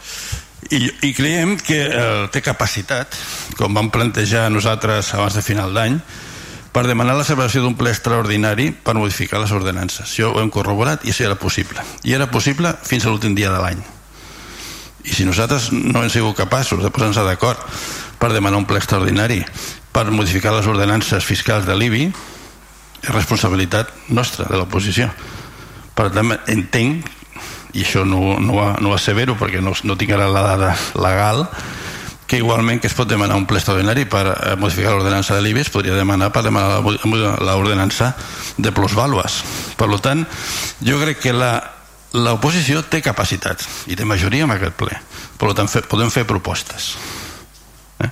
I, 0.71 0.87
I 1.03 1.13
creiem 1.13 1.57
que 1.59 1.79
eh, 1.85 2.27
té 2.31 2.41
capacitat, 2.41 3.17
com 3.59 3.73
vam 3.75 3.89
plantejar 3.93 4.47
nosaltres 4.53 5.11
abans 5.17 5.35
de 5.35 5.43
final 5.45 5.73
d'any, 5.75 5.97
per 6.73 6.87
demanar 6.89 7.13
la 7.13 7.25
celebració 7.25 7.61
d'un 7.61 7.75
ple 7.77 7.91
extraordinari 7.93 8.71
per 8.73 8.95
modificar 8.97 9.41
les 9.43 9.51
ordenances. 9.53 10.07
Això 10.07 10.31
ho 10.31 10.39
hem 10.41 10.49
corroborat 10.49 11.05
i 11.05 11.13
això 11.13 11.27
era 11.27 11.37
possible. 11.37 11.83
I 12.01 12.15
era 12.17 12.31
possible 12.31 12.73
fins 12.87 13.05
a 13.05 13.11
l'últim 13.11 13.35
dia 13.37 13.51
de 13.53 13.61
l'any. 13.61 13.83
I 15.03 15.13
si 15.13 15.27
nosaltres 15.27 15.69
no 15.75 16.01
hem 16.01 16.09
sigut 16.09 16.37
capaços 16.39 16.81
de 16.81 16.89
posar-nos 16.89 17.19
d'acord 17.27 17.61
per 18.17 18.31
demanar 18.33 18.57
un 18.57 18.65
ple 18.65 18.79
extraordinari 18.81 19.43
per 19.93 20.07
modificar 20.09 20.55
les 20.55 20.65
ordenances 20.65 21.25
fiscals 21.27 21.67
de 21.67 21.75
l'IBI, 21.77 22.07
és 23.03 23.11
responsabilitat 23.11 23.91
nostra, 24.15 24.47
de 24.49 24.57
l'oposició. 24.57 25.11
Per 25.93 26.07
tant, 26.15 26.31
entenc 26.49 27.11
i 27.73 27.83
això 27.83 28.03
no, 28.05 28.39
no, 28.39 28.57
no 28.79 28.93
assevero 28.93 29.37
perquè 29.39 29.61
no, 29.61 29.73
no 29.83 29.97
tinc 29.97 30.13
ara 30.13 30.29
la 30.29 30.43
dada 30.45 30.73
legal 30.95 31.47
que 32.27 32.39
igualment 32.39 32.79
que 32.81 32.87
es 32.87 32.95
pot 32.97 33.09
demanar 33.09 33.35
un 33.37 33.45
ple 33.49 33.59
extraordinari 33.59 34.05
per 34.09 34.23
eh, 34.31 34.55
modificar 34.57 34.93
l'ordenança 34.93 35.35
de 35.35 35.43
l'IBES 35.45 35.73
podria 35.73 35.97
demanar 35.97 36.31
per 36.33 36.45
demanar 36.45 36.81
l'ordenança 36.81 38.13
de 38.57 38.71
plusvàlues. 38.73 39.41
Per 39.77 39.89
tant 40.01 40.25
jo 40.81 40.99
crec 41.01 41.19
que 41.21 41.33
la 41.35 41.53
l'oposició 42.13 42.83
té 42.85 43.01
capacitat 43.01 43.63
i 43.89 43.97
té 43.97 44.05
majoria 44.05 44.45
en 44.45 44.53
aquest 44.53 44.77
ple. 44.77 44.93
Per 45.41 45.53
tant 45.57 45.69
fe, 45.69 45.81
podem 45.89 46.13
fer 46.13 46.27
propostes. 46.29 46.93
Eh? 48.03 48.09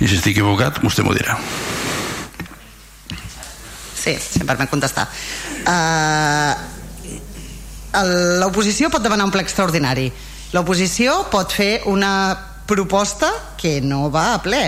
i 0.00 0.06
si 0.06 0.16
estic 0.16 0.36
equivocat 0.36 0.80
vostè 0.82 1.04
m'ho 1.04 1.14
dirà. 1.14 1.36
Sí, 3.96 4.14
si 4.22 4.42
em 4.42 4.46
permet 4.46 4.70
contestar. 4.70 5.06
Uh, 5.66 6.75
l'oposició 8.40 8.90
pot 8.92 9.04
demanar 9.04 9.26
un 9.28 9.32
ple 9.34 9.44
extraordinari. 9.44 10.10
L'oposició 10.54 11.24
pot 11.32 11.52
fer 11.52 11.82
una 11.90 12.12
proposta 12.66 13.30
que 13.60 13.80
no 13.80 14.10
va 14.10 14.32
a 14.34 14.42
ple. 14.42 14.64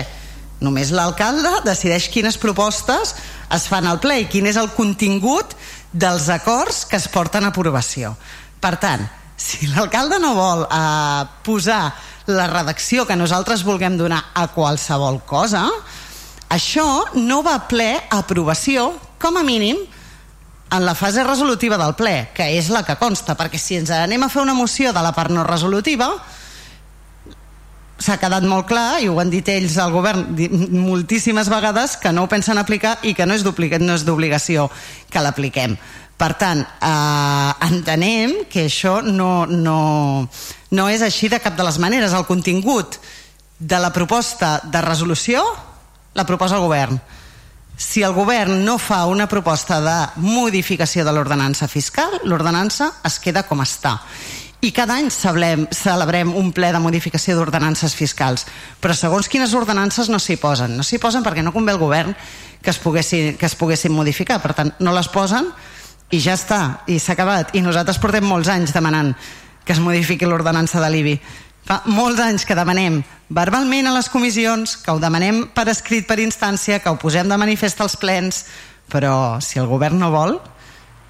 Només 0.63 0.91
l'alcalde 0.91 1.61
decideix 1.65 2.09
quines 2.11 2.39
propostes 2.39 3.13
es 3.55 3.67
fan 3.71 3.87
al 3.87 4.01
ple 4.03 4.19
i 4.23 4.27
quin 4.31 4.49
és 4.49 4.59
el 4.59 4.71
contingut 4.75 5.55
dels 5.91 6.27
acords 6.29 6.83
que 6.89 6.99
es 6.99 7.07
porten 7.11 7.47
a 7.47 7.53
aprovació. 7.53 8.15
Per 8.59 8.75
tant, 8.81 9.05
si 9.39 9.69
l'alcalde 9.71 10.19
no 10.19 10.35
vol 10.35 10.65
eh, 10.65 11.23
posar 11.47 11.83
la 12.29 12.49
redacció 12.51 13.07
que 13.07 13.17
nosaltres 13.17 13.63
vulguem 13.65 13.95
donar 13.97 14.19
a 14.35 14.49
qualsevol 14.53 15.23
cosa 15.25 15.63
això 16.49 17.13
no 17.13 17.43
va 17.45 17.55
a 17.59 17.65
ple 17.69 17.91
a 18.01 18.23
aprovació, 18.23 18.89
com 19.21 19.37
a 19.37 19.45
mínim, 19.45 19.77
en 20.71 20.85
la 20.85 20.95
fase 20.95 21.23
resolutiva 21.23 21.77
del 21.77 21.95
ple, 21.97 22.29
que 22.35 22.45
és 22.57 22.69
la 22.69 22.83
que 22.85 22.97
consta, 22.99 23.35
perquè 23.37 23.57
si 23.57 23.79
ens 23.79 23.89
anem 23.93 24.23
a 24.23 24.29
fer 24.29 24.43
una 24.43 24.57
moció 24.57 24.93
de 24.93 25.01
la 25.01 25.13
part 25.15 25.33
no 25.33 25.43
resolutiva, 25.47 26.11
s'ha 27.99 28.19
quedat 28.21 28.45
molt 28.47 28.67
clar, 28.69 29.01
i 29.03 29.09
ho 29.09 29.17
han 29.19 29.31
dit 29.33 29.47
ells 29.51 29.77
al 29.81 29.91
govern 29.91 30.29
moltíssimes 30.71 31.49
vegades, 31.51 31.97
que 31.97 32.13
no 32.13 32.23
ho 32.23 32.31
pensen 32.31 32.61
aplicar 32.61 32.97
i 33.03 33.15
que 33.17 33.25
no 33.25 33.35
és 33.35 33.43
d'obligació 33.43 34.69
que 35.09 35.23
l'apliquem. 35.23 35.75
Per 36.19 36.33
tant, 36.35 36.61
eh, 36.61 37.51
entenem 37.69 38.43
que 38.51 38.65
això 38.67 38.99
no, 39.01 39.45
no, 39.47 40.27
no 40.71 40.89
és 40.91 41.01
així 41.01 41.29
de 41.31 41.39
cap 41.39 41.55
de 41.55 41.63
les 41.63 41.79
maneres. 41.79 42.13
El 42.13 42.27
contingut 42.27 42.97
de 43.59 43.79
la 43.79 43.93
proposta 43.95 44.59
de 44.63 44.81
resolució 44.83 45.43
la 46.13 46.25
proposa 46.25 46.57
el 46.57 46.65
govern. 46.65 46.99
Si 47.79 48.03
el 48.03 48.11
govern 48.11 48.65
no 48.65 48.75
fa 48.75 49.05
una 49.07 49.29
proposta 49.31 49.77
de 49.79 49.95
modificació 50.19 51.05
de 51.07 51.13
l'ordenança 51.15 51.69
fiscal, 51.71 52.17
l'ordenança 52.27 52.89
es 53.07 53.15
queda 53.23 53.45
com 53.47 53.63
està. 53.63 53.93
I 54.59 54.73
cada 54.75 54.97
any 54.99 55.07
celebrem, 55.15 55.63
celebrem 55.71 56.33
un 56.35 56.51
ple 56.51 56.73
de 56.75 56.81
modificació 56.83 57.37
d'ordenances 57.37 57.95
fiscals. 57.95 58.43
Però 58.83 58.91
segons 58.91 59.31
quines 59.31 59.55
ordenances 59.55 60.11
no 60.11 60.19
s'hi 60.19 60.35
posen. 60.35 60.75
No 60.75 60.83
s'hi 60.83 60.99
posen 60.99 61.23
perquè 61.23 61.39
no 61.39 61.55
convé 61.55 61.71
al 61.71 61.79
govern 61.79 62.11
que 62.59 62.73
es, 62.73 62.83
poguessin, 62.83 63.37
que 63.39 63.47
es 63.47 63.55
poguessin 63.55 63.95
modificar. 63.95 64.41
Per 64.43 64.51
tant 64.57 64.75
no 64.83 64.91
les 64.91 65.07
posen 65.07 65.47
i 66.11 66.19
ja 66.19 66.35
està, 66.35 66.83
i 66.91 66.99
s'ha 66.99 67.15
acabat. 67.15 67.55
I 67.55 67.63
nosaltres 67.63 68.03
portem 68.03 68.27
molts 68.27 68.51
anys 68.51 68.75
demanant 68.75 69.15
que 69.63 69.71
es 69.71 69.79
modifiqui 69.79 70.27
l'ordenança 70.27 70.83
de 70.83 70.91
l'IBI 70.91 71.15
fa 71.69 71.83
molts 71.85 72.17
anys 72.17 72.47
que 72.49 72.57
demanem 72.57 73.03
verbalment 73.29 73.85
a 73.85 73.93
les 73.93 74.07
comissions 74.09 74.71
que 74.81 74.89
ho 74.89 74.97
demanem 74.97 75.43
per 75.53 75.67
escrit 75.69 76.07
per 76.09 76.17
instància 76.17 76.79
que 76.81 76.89
ho 76.89 76.97
posem 76.97 77.29
de 77.29 77.37
manifest 77.37 77.83
als 77.85 77.93
plens 78.01 78.39
però 78.89 79.37
si 79.37 79.61
el 79.61 79.69
govern 79.69 79.99
no 80.01 80.09
vol 80.09 80.39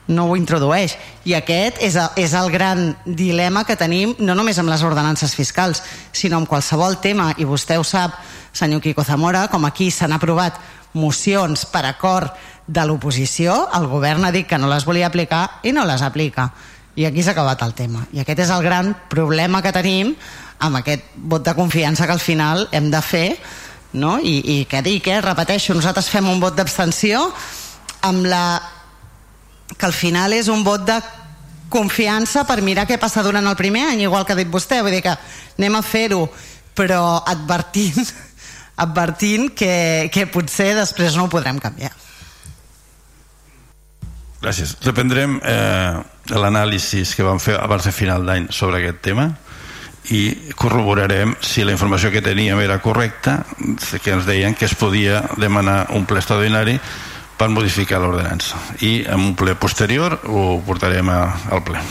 no 0.10 0.26
ho 0.26 0.36
introdueix. 0.36 0.96
I 1.30 1.36
aquest 1.38 1.78
és, 1.86 1.96
a, 1.96 2.10
és 2.18 2.34
el 2.34 2.50
gran 2.52 2.96
dilema 3.06 3.62
que 3.64 3.78
tenim 3.80 4.16
no 4.20 4.36
només 4.36 4.58
amb 4.60 4.72
les 4.74 4.84
ordenances 4.84 5.36
fiscals 5.38 5.84
sinó 6.12 6.42
amb 6.42 6.50
qualsevol 6.50 6.98
tema. 7.00 7.30
I 7.38 7.46
vostè 7.46 7.78
ho 7.78 7.86
sap 7.86 8.18
senyor 8.52 8.82
Quico 8.82 9.06
Zamora 9.06 9.46
com 9.48 9.70
aquí 9.70 9.92
s'han 9.94 10.18
aprovat 10.18 10.58
mocions 10.98 11.68
per 11.70 11.86
acord 11.86 12.34
de 12.66 12.84
l'oposició 12.90 13.68
el 13.78 13.86
govern 13.88 14.26
ha 14.26 14.34
dit 14.34 14.50
que 14.50 14.58
no 14.58 14.68
les 14.68 14.84
volia 14.90 15.08
aplicar 15.08 15.62
i 15.64 15.72
no 15.72 15.86
les 15.86 16.02
aplica. 16.02 16.50
I 16.98 17.06
aquí 17.06 17.24
s'ha 17.24 17.32
acabat 17.38 17.62
el 17.64 17.78
tema. 17.78 18.04
I 18.12 18.26
aquest 18.26 18.44
és 18.44 18.52
el 18.52 18.66
gran 18.66 18.96
problema 19.14 19.62
que 19.62 19.72
tenim 19.72 20.16
amb 20.60 20.82
aquest 20.82 21.16
vot 21.16 21.44
de 21.46 21.56
confiança 21.56 22.06
que 22.06 22.16
al 22.16 22.24
final 22.24 22.68
hem 22.72 22.90
de 22.92 23.02
fer 23.02 23.28
no? 23.94 24.18
I, 24.22 24.40
i 24.44 24.58
què 24.70 24.82
dic, 24.86 25.08
eh? 25.10 25.22
repeteixo 25.24 25.74
nosaltres 25.74 26.10
fem 26.12 26.28
un 26.30 26.42
vot 26.42 26.56
d'abstenció 26.58 27.24
amb 28.06 28.28
la 28.30 28.44
que 29.78 29.86
al 29.86 29.94
final 29.94 30.34
és 30.34 30.50
un 30.50 30.64
vot 30.66 30.86
de 30.86 30.98
confiança 31.70 32.46
per 32.50 32.62
mirar 32.66 32.88
què 32.90 32.98
passa 33.02 33.24
durant 33.26 33.46
el 33.46 33.58
primer 33.58 33.86
any, 33.92 34.04
igual 34.06 34.26
que 34.26 34.34
ha 34.34 34.40
dit 34.40 34.50
vostè, 34.50 34.82
vull 34.82 34.94
dir 34.94 35.04
que 35.06 35.14
anem 35.14 35.78
a 35.78 35.84
fer-ho, 35.86 36.24
però 36.78 37.20
advertint, 37.30 38.10
advertint 38.86 39.52
que, 39.58 40.10
que 40.14 40.30
potser 40.30 40.74
després 40.78 41.18
no 41.18 41.28
ho 41.28 41.34
podrem 41.34 41.62
canviar. 41.62 41.94
Gràcies. 44.40 44.78
Reprendrem 44.86 45.36
eh, 45.44 46.00
l'anàlisi 46.32 47.04
que 47.12 47.26
vam 47.28 47.42
fer 47.44 47.58
abans 47.60 47.86
de 47.86 47.92
final 47.94 48.26
d'any 48.26 48.48
sobre 48.56 48.80
aquest 48.80 49.02
tema 49.04 49.28
i 50.10 50.54
corroborarem 50.58 51.36
si 51.42 51.64
la 51.64 51.72
informació 51.72 52.10
que 52.12 52.22
teníem 52.26 52.60
era 52.64 52.80
correcta, 52.82 53.44
que 54.04 54.12
ens 54.12 54.26
deien 54.26 54.56
que 54.58 54.66
es 54.66 54.76
podia 54.76 55.24
demanar 55.38 55.88
un 55.94 56.08
ple 56.10 56.22
extraordinari 56.22 56.80
per 57.40 57.50
modificar 57.54 58.02
l'ordenança. 58.02 58.58
I 58.82 59.06
en 59.08 59.32
un 59.32 59.36
ple 59.40 59.56
posterior 59.56 60.18
ho 60.26 60.60
portarem 60.66 61.14
a, 61.14 61.22
al 61.54 61.64
ple. 61.64 61.84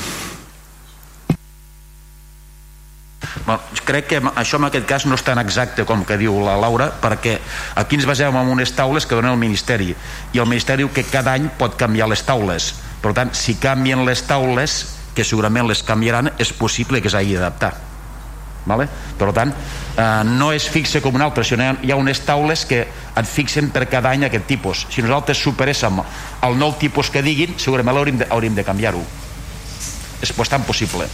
Bueno, 3.47 3.63
crec 3.87 4.07
que 4.11 4.21
això 4.21 4.59
en 4.59 4.67
aquest 4.67 4.87
cas 4.89 5.07
no 5.07 5.17
és 5.17 5.25
tan 5.25 5.39
exacte 5.41 5.87
com 5.89 6.03
que 6.05 6.19
diu 6.21 6.37
la 6.45 6.59
Laura 6.61 6.91
perquè 7.01 7.39
aquí 7.81 7.97
ens 7.97 8.07
basem 8.09 8.37
en 8.37 8.51
unes 8.53 8.75
taules 8.77 9.07
que 9.07 9.17
donen 9.17 9.33
el 9.33 9.41
Ministeri 9.41 9.95
i 10.35 10.43
el 10.43 10.49
Ministeri 10.51 10.89
que 10.93 11.07
cada 11.07 11.39
any 11.39 11.49
pot 11.59 11.79
canviar 11.81 12.11
les 12.11 12.27
taules. 12.27 12.75
Per 13.01 13.15
tant 13.15 13.33
si 13.33 13.57
canvien 13.63 14.05
les 14.05 14.27
taules 14.27 14.81
que 15.15 15.25
segurament 15.25 15.71
les 15.71 15.85
canviaran 15.87 16.35
és 16.37 16.53
possible 16.53 17.01
que 17.01 17.13
s'hagi 17.13 17.39
d'adaptar 17.39 17.88
vale? 18.67 18.89
per 19.19 19.31
tant 19.37 19.53
eh, 19.53 20.23
no 20.25 20.51
és 20.55 20.69
fixe 20.69 21.03
com 21.05 21.15
un 21.15 21.25
altre 21.25 21.45
sinó 21.45 21.65
hi 21.65 21.71
ha, 21.71 21.77
hi 21.83 21.93
ha 21.93 22.01
unes 22.01 22.21
taules 22.27 22.65
que 22.69 22.83
et 22.89 23.29
fixen 23.29 23.71
per 23.75 23.87
cada 23.91 24.13
any 24.15 24.27
aquest 24.27 24.47
tipus 24.51 24.87
si 24.91 25.05
nosaltres 25.05 25.41
superéssim 25.43 26.03
el 26.49 26.59
nou 26.59 26.75
tipus 26.81 27.11
que 27.11 27.23
diguin 27.23 27.57
segurament 27.59 27.97
hauríem 27.97 28.23
de, 28.23 28.31
hauríem 28.31 28.59
de 28.59 28.67
canviar-ho 28.67 29.03
és 30.23 30.35
bastant 30.37 30.67
possible 30.67 31.09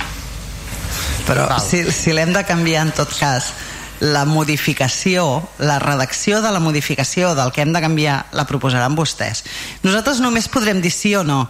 però 1.25 1.49
Val. 1.49 1.63
si, 1.63 1.85
si 1.93 2.13
l'hem 2.13 2.33
de 2.35 2.45
canviar 2.45 2.85
en 2.89 2.93
tot 2.97 3.13
cas 3.19 3.53
la 4.01 4.25
modificació, 4.25 5.43
la 5.59 5.79
redacció 5.79 6.41
de 6.43 6.51
la 6.53 6.61
modificació 6.61 7.35
del 7.35 7.53
que 7.53 7.63
hem 7.63 7.73
de 7.73 7.81
canviar 7.81 8.25
la 8.35 8.45
proposaran 8.45 8.97
vostès. 8.99 9.45
Nosaltres 9.85 10.21
només 10.21 10.51
podrem 10.51 10.83
dir 10.83 10.93
sí 10.93 11.15
o 11.15 11.23
no. 11.25 11.47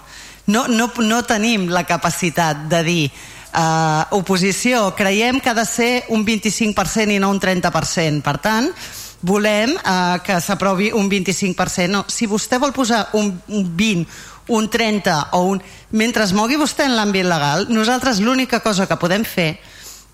No, 0.46 0.66
no, 0.68 0.90
no 1.00 1.22
tenim 1.24 1.70
la 1.72 1.86
capacitat 1.88 2.66
de 2.68 2.82
dir 2.84 3.04
eh, 3.54 4.04
oposició, 4.18 4.90
creiem 4.98 5.40
que 5.40 5.50
ha 5.50 5.56
de 5.56 5.64
ser 5.64 6.04
un 6.10 6.26
25% 6.26 7.14
i 7.14 7.20
no 7.22 7.30
un 7.30 7.40
30%. 7.40 8.22
Per 8.24 8.36
tant, 8.42 8.70
volem 9.22 9.74
eh, 9.78 10.18
que 10.26 10.40
s'aprovi 10.40 10.90
un 10.92 11.08
25%. 11.10 11.88
No, 11.90 12.04
si 12.08 12.26
vostè 12.26 12.58
vol 12.58 12.74
posar 12.76 13.08
un, 13.14 13.30
un 13.48 13.68
20, 13.76 14.06
un 14.48 14.68
30 14.68 15.18
o 15.38 15.44
un... 15.54 15.62
Mentre 15.94 16.26
es 16.26 16.34
mogui 16.36 16.58
vostè 16.60 16.88
en 16.88 16.96
l'àmbit 16.98 17.26
legal, 17.26 17.68
nosaltres 17.70 18.20
l'única 18.20 18.60
cosa 18.60 18.88
que 18.90 19.00
podem 19.00 19.24
fer 19.24 19.54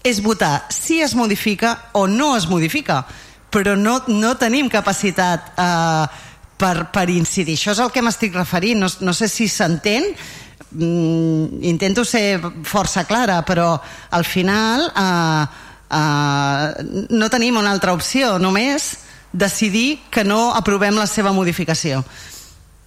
és 0.07 0.23
votar 0.25 0.67
si 0.73 1.01
es 1.05 1.15
modifica 1.15 1.91
o 1.93 2.07
no 2.09 2.33
es 2.37 2.47
modifica, 2.49 3.03
però 3.51 3.75
no, 3.77 3.99
no 4.09 4.37
tenim 4.41 4.71
capacitat 4.73 5.53
eh, 5.59 6.29
per, 6.61 6.77
per 6.93 7.09
incidir. 7.11 7.57
Això 7.59 7.75
és 7.75 7.83
el 7.83 7.91
que 7.93 8.05
m'estic 8.05 8.37
referint. 8.37 8.81
No, 8.85 8.89
no 9.01 9.17
sé 9.17 9.29
si 9.29 9.49
s'entén, 9.49 10.07
mm, 10.71 11.63
intento 11.67 12.05
ser 12.05 12.41
força 12.65 13.05
clara, 13.05 13.43
però 13.43 13.75
al 14.11 14.25
final 14.25 14.89
eh, 14.91 15.47
eh, 15.91 17.07
no 17.11 17.31
tenim 17.31 17.59
una 17.61 17.71
altra 17.71 17.93
opció, 17.93 18.39
només 18.39 18.93
decidir 19.33 20.01
que 20.11 20.25
no 20.25 20.51
aprovem 20.55 20.99
la 20.99 21.07
seva 21.07 21.33
modificació. 21.33 22.03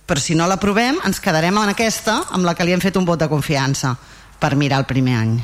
Però 0.04 0.20
si 0.20 0.36
no 0.36 0.48
l'aprovem, 0.48 1.00
ens 1.08 1.22
quedarem 1.24 1.58
en 1.62 1.72
aquesta 1.72 2.20
amb 2.36 2.44
la 2.44 2.56
que 2.56 2.66
li 2.68 2.76
hem 2.76 2.84
fet 2.84 3.00
un 3.00 3.08
vot 3.08 3.20
de 3.20 3.32
confiança 3.32 3.96
per 4.40 4.56
mirar 4.60 4.82
el 4.84 4.90
primer 4.90 5.16
any. 5.16 5.38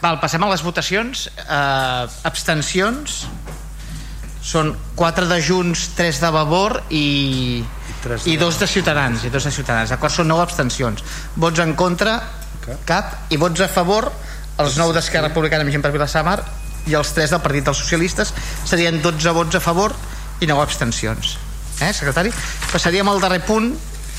Val, 0.00 0.20
passem 0.22 0.42
a 0.42 0.48
les 0.48 0.62
votacions. 0.62 1.26
Uh, 1.42 2.06
abstencions 2.28 3.24
són 4.40 4.72
4 4.96 5.26
de 5.28 5.40
Junts, 5.42 5.88
3 5.98 6.20
de 6.22 6.30
Vavor 6.32 6.78
i, 6.94 7.60
i, 8.24 8.34
i 8.34 8.36
dos 8.40 8.58
de 8.60 8.66
Ciutadans 8.66 9.24
i 9.24 9.30
dos 9.30 9.44
de 9.44 9.52
Ciutadans, 9.54 9.90
d'acord? 9.90 10.14
Són 10.14 10.28
9 10.30 10.44
abstencions. 10.44 11.04
Vots 11.36 11.62
en 11.64 11.74
contra, 11.78 12.18
cap 12.88 13.32
i 13.32 13.38
vots 13.40 13.60
a 13.64 13.68
favor, 13.72 14.10
els 14.58 14.78
9 14.78 14.94
d'Esquerra 14.96 15.30
Republicana 15.30 15.64
amb 15.66 15.72
gent 15.74 15.84
per 15.84 15.92
Vilassamar 15.94 16.38
i 16.88 16.96
els 16.98 17.12
3 17.14 17.34
del 17.34 17.42
Partit 17.44 17.66
dels 17.68 17.78
Socialistes 17.82 18.32
serien 18.66 19.02
12 19.02 19.34
vots 19.36 19.58
a 19.58 19.62
favor 19.62 19.94
i 20.40 20.48
9 20.50 20.64
abstencions. 20.64 21.36
Eh, 21.78 21.92
secretari? 21.92 22.32
Passaríem 22.72 23.08
al 23.08 23.20
darrer 23.22 23.40
punt 23.46 23.70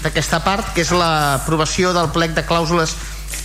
d'aquesta 0.04 0.40
part, 0.46 0.74
que 0.76 0.86
és 0.86 0.92
l'aprovació 0.96 1.92
del 1.96 2.12
plec 2.16 2.36
de 2.38 2.46
clàusules 2.48 2.96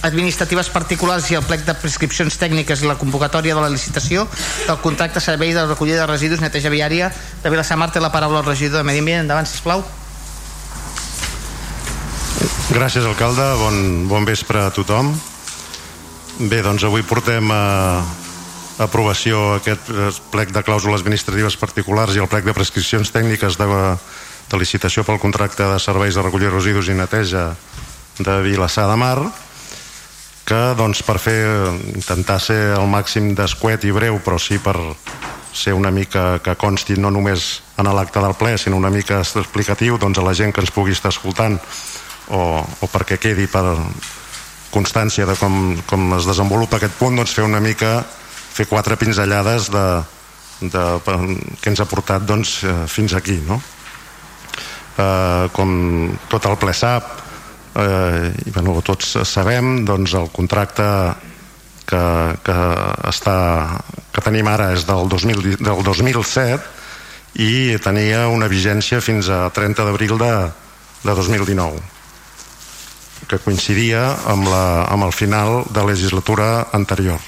administratives 0.04 0.68
particulars 0.72 1.30
i 1.32 1.38
el 1.38 1.44
plec 1.48 1.64
de 1.66 1.74
prescripcions 1.80 2.36
tècniques 2.40 2.82
i 2.82 2.88
la 2.88 2.98
convocatòria 3.00 3.56
de 3.56 3.64
la 3.64 3.72
licitació 3.72 4.26
del 4.66 4.78
contracte 4.84 5.20
servei 5.20 5.54
de 5.56 5.64
recollida 5.66 6.04
de 6.04 6.10
residus 6.12 6.44
neteja 6.44 6.72
viària. 6.72 7.10
De 7.42 7.50
Vilassamar 7.52 7.90
té 7.92 8.02
la 8.04 8.12
paraula 8.12 8.42
al 8.42 8.48
regidor 8.48 8.82
de 8.82 8.86
Medi 8.86 9.02
Ambient. 9.02 9.24
Endavant 9.24 9.48
sisplau 9.48 9.84
Gràcies 12.74 13.06
alcalde, 13.06 13.44
bon, 13.60 13.78
bon 14.10 14.26
vespre 14.28 14.64
a 14.66 14.72
tothom. 14.74 15.12
Bé, 16.50 16.60
doncs 16.66 16.84
avui 16.84 17.04
portem 17.06 17.50
a, 17.54 17.62
aprovació 18.78 19.54
aquest 19.58 19.90
plec 20.32 20.50
de 20.54 20.62
clàusules 20.66 21.02
administratives 21.02 21.56
particulars 21.60 22.16
i 22.16 22.22
el 22.22 22.30
plec 22.30 22.46
de 22.46 22.54
prescripcions 22.56 23.10
tècniques 23.14 23.58
de, 23.60 23.66
de 24.50 24.58
licitació 24.58 25.04
pel 25.06 25.20
contracte 25.22 25.66
de 25.68 25.78
serveis 25.78 26.18
de 26.18 26.24
recollir 26.26 26.50
residus 26.50 26.90
i 26.90 26.98
neteja 26.98 27.52
de 28.18 28.36
Vilassar 28.42 28.88
de 28.90 28.98
Mar 28.98 29.18
que 30.44 30.60
doncs, 30.76 31.00
per 31.06 31.18
fer 31.22 31.38
intentar 31.94 32.40
ser 32.42 32.74
el 32.76 32.88
màxim 32.90 33.32
d'escuet 33.38 33.86
i 33.86 33.94
breu 33.94 34.18
però 34.24 34.38
sí 34.42 34.58
per 34.58 34.76
ser 35.54 35.72
una 35.78 35.92
mica 35.94 36.40
que 36.42 36.56
consti 36.58 36.98
no 36.98 37.14
només 37.14 37.62
en 37.78 37.86
l'acte 37.94 38.20
del 38.20 38.34
ple 38.34 38.56
sinó 38.58 38.76
una 38.76 38.90
mica 38.90 39.22
explicatiu 39.22 39.98
doncs, 40.02 40.18
a 40.18 40.26
la 40.26 40.34
gent 40.34 40.52
que 40.52 40.60
ens 40.60 40.74
pugui 40.74 40.92
estar 40.92 41.14
escoltant 41.14 41.60
o, 42.32 42.42
o 42.64 42.86
perquè 42.92 43.18
quedi 43.20 43.46
per 43.50 43.64
constància 44.74 45.26
de 45.28 45.36
com, 45.38 45.76
com 45.86 46.16
es 46.16 46.26
desenvolupa 46.26 46.78
aquest 46.80 46.96
punt 46.98 47.20
doncs 47.20 47.34
fer 47.36 47.44
una 47.46 47.62
mica 47.62 48.00
fer 48.54 48.66
quatre 48.70 48.96
pinzellades 48.98 49.68
de, 49.74 49.86
de, 50.62 50.84
que 51.60 51.70
ens 51.70 51.82
ha 51.82 51.88
portat 51.90 52.24
doncs, 52.26 52.56
eh, 52.64 52.74
fins 52.90 53.14
aquí 53.14 53.38
no? 53.46 53.60
eh, 54.98 55.46
com 55.54 56.16
tot 56.30 56.50
el 56.50 56.58
ple 56.62 56.74
sap 56.74 57.10
eh, 57.78 58.32
i 58.46 58.54
bueno, 58.54 58.80
tots 58.86 59.16
sabem 59.28 59.84
doncs 59.86 60.16
el 60.18 60.30
contracte 60.34 60.88
que, 61.84 62.04
que, 62.46 62.58
està, 63.10 63.36
que 64.14 64.24
tenim 64.24 64.48
ara 64.48 64.72
és 64.74 64.86
del, 64.88 65.08
2000, 65.10 65.58
del 65.60 65.82
2007 65.86 67.42
i 67.44 67.74
tenia 67.82 68.28
una 68.30 68.48
vigència 68.48 69.02
fins 69.02 69.28
a 69.28 69.48
30 69.54 69.86
d'abril 69.86 70.16
de, 70.20 70.34
de 71.04 71.18
2019 71.18 71.82
que 73.28 73.40
coincidia 73.42 74.06
amb, 74.30 74.48
la, 74.48 74.84
amb 74.90 75.06
el 75.06 75.12
final 75.12 75.62
de 75.70 75.80
la 75.80 75.92
legislatura 75.92 76.68
anterior. 76.72 77.20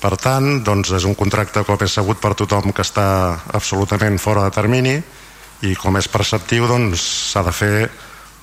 Per 0.00 0.14
tant, 0.16 0.62
doncs 0.64 0.94
és 0.96 1.04
un 1.04 1.14
contracte, 1.14 1.62
com 1.68 1.80
és 1.84 1.92
sabut 1.92 2.20
per 2.20 2.32
tothom, 2.38 2.72
que 2.72 2.84
està 2.84 3.36
absolutament 3.52 4.16
fora 4.18 4.46
de 4.46 4.54
termini 4.54 4.96
i 5.68 5.74
com 5.76 5.98
és 6.00 6.08
perceptiu 6.08 6.64
doncs 6.70 7.02
s'ha 7.32 7.44
de 7.44 7.52
fer 7.52 7.74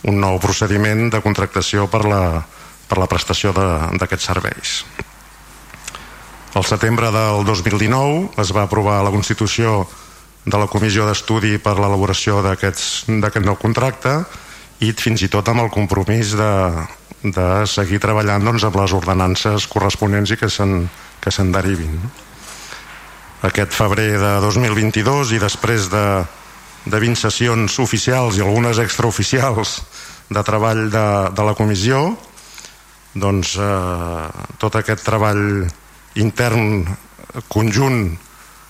un 0.06 0.20
nou 0.22 0.38
procediment 0.40 1.08
de 1.10 1.22
contractació 1.26 1.88
per 1.90 2.04
la, 2.06 2.22
per 2.88 3.00
la 3.02 3.10
prestació 3.10 3.54
d'aquests 3.58 4.30
serveis. 4.30 4.82
El 6.58 6.66
setembre 6.66 7.10
del 7.14 7.44
2019 7.46 8.42
es 8.42 8.54
va 8.54 8.64
aprovar 8.66 9.02
la 9.04 9.14
Constitució 9.14 9.82
de 10.46 10.58
la 10.58 10.70
Comissió 10.72 11.06
d'Estudi 11.06 11.58
per 11.62 11.76
l'elaboració 11.78 12.40
d'aquest 12.46 13.42
nou 13.44 13.58
contracte 13.60 14.22
i 14.84 14.94
fins 14.94 15.24
i 15.26 15.32
tot 15.34 15.48
amb 15.50 15.64
el 15.66 15.74
compromís 15.74 16.36
de, 16.38 16.54
de 17.24 17.50
seguir 17.66 18.00
treballant 18.04 18.46
doncs, 18.46 18.66
amb 18.68 18.78
les 18.78 18.94
ordenances 18.94 19.68
corresponents 19.72 20.34
i 20.34 20.38
que 20.38 20.50
se'n 20.54 20.88
que 21.28 21.34
se'n 21.34 21.52
derivin. 21.52 21.98
Aquest 23.48 23.74
febrer 23.76 24.14
de 24.22 24.34
2022 24.46 25.34
i 25.36 25.42
després 25.42 25.90
de, 25.92 26.06
de 26.88 27.02
20 27.04 27.20
sessions 27.20 27.80
oficials 27.84 28.38
i 28.38 28.46
algunes 28.46 28.80
extraoficials 28.80 29.82
de 30.32 30.44
treball 30.48 30.88
de, 30.94 31.08
de 31.36 31.44
la 31.46 31.56
comissió, 31.58 32.14
doncs 33.18 33.58
eh, 33.60 34.46
tot 34.62 34.80
aquest 34.80 35.04
treball 35.06 35.44
intern 36.18 36.88
conjunt 37.52 38.02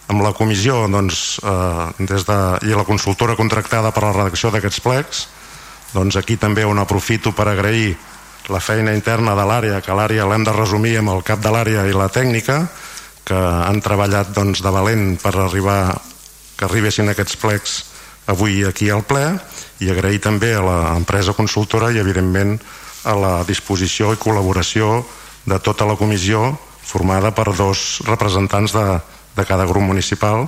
amb 0.08 0.24
la 0.24 0.34
comissió 0.36 0.86
doncs, 0.92 1.40
eh, 1.44 1.88
des 2.10 2.26
de, 2.28 2.38
i 2.68 2.76
la 2.76 2.88
consultora 2.88 3.36
contractada 3.40 3.92
per 3.94 4.04
a 4.04 4.10
la 4.10 4.18
redacció 4.22 4.52
d'aquests 4.54 4.84
plecs 4.84 5.26
doncs 5.94 6.18
aquí 6.20 6.38
també 6.38 6.66
on 6.66 6.80
aprofito 6.80 7.32
per 7.32 7.48
agrair 7.52 7.96
la 8.48 8.60
feina 8.64 8.94
interna 8.96 9.36
de 9.36 9.44
l'àrea, 9.48 9.82
que 9.84 9.96
l'àrea 9.96 10.28
l'hem 10.28 10.44
de 10.48 10.56
resumir 10.56 10.98
amb 11.00 11.12
el 11.16 11.24
cap 11.24 11.42
de 11.44 11.52
l'àrea 11.52 11.84
i 11.88 11.96
la 11.96 12.08
tècnica, 12.08 12.62
que 13.28 13.36
han 13.36 13.82
treballat 13.84 14.32
doncs, 14.36 14.64
de 14.64 14.72
valent 14.72 15.18
per 15.20 15.36
arribar 15.36 15.98
que 16.58 16.66
arribessin 16.66 17.12
aquests 17.12 17.36
plecs 17.42 17.74
avui 18.32 18.64
aquí 18.66 18.90
al 18.90 19.04
ple 19.08 19.26
i 19.84 19.92
agrair 19.92 20.22
també 20.24 20.54
a 20.56 20.64
l'empresa 20.64 21.36
consultora 21.36 21.92
i 21.92 22.00
evidentment 22.00 22.56
a 23.08 23.16
la 23.16 23.34
disposició 23.48 24.14
i 24.14 24.20
col·laboració 24.22 25.04
de 25.48 25.60
tota 25.64 25.86
la 25.88 25.98
comissió 26.00 26.54
formada 26.88 27.34
per 27.36 27.52
dos 27.56 28.02
representants 28.08 28.74
de, 28.76 28.86
de 29.36 29.46
cada 29.46 29.68
grup 29.68 29.84
municipal 29.84 30.48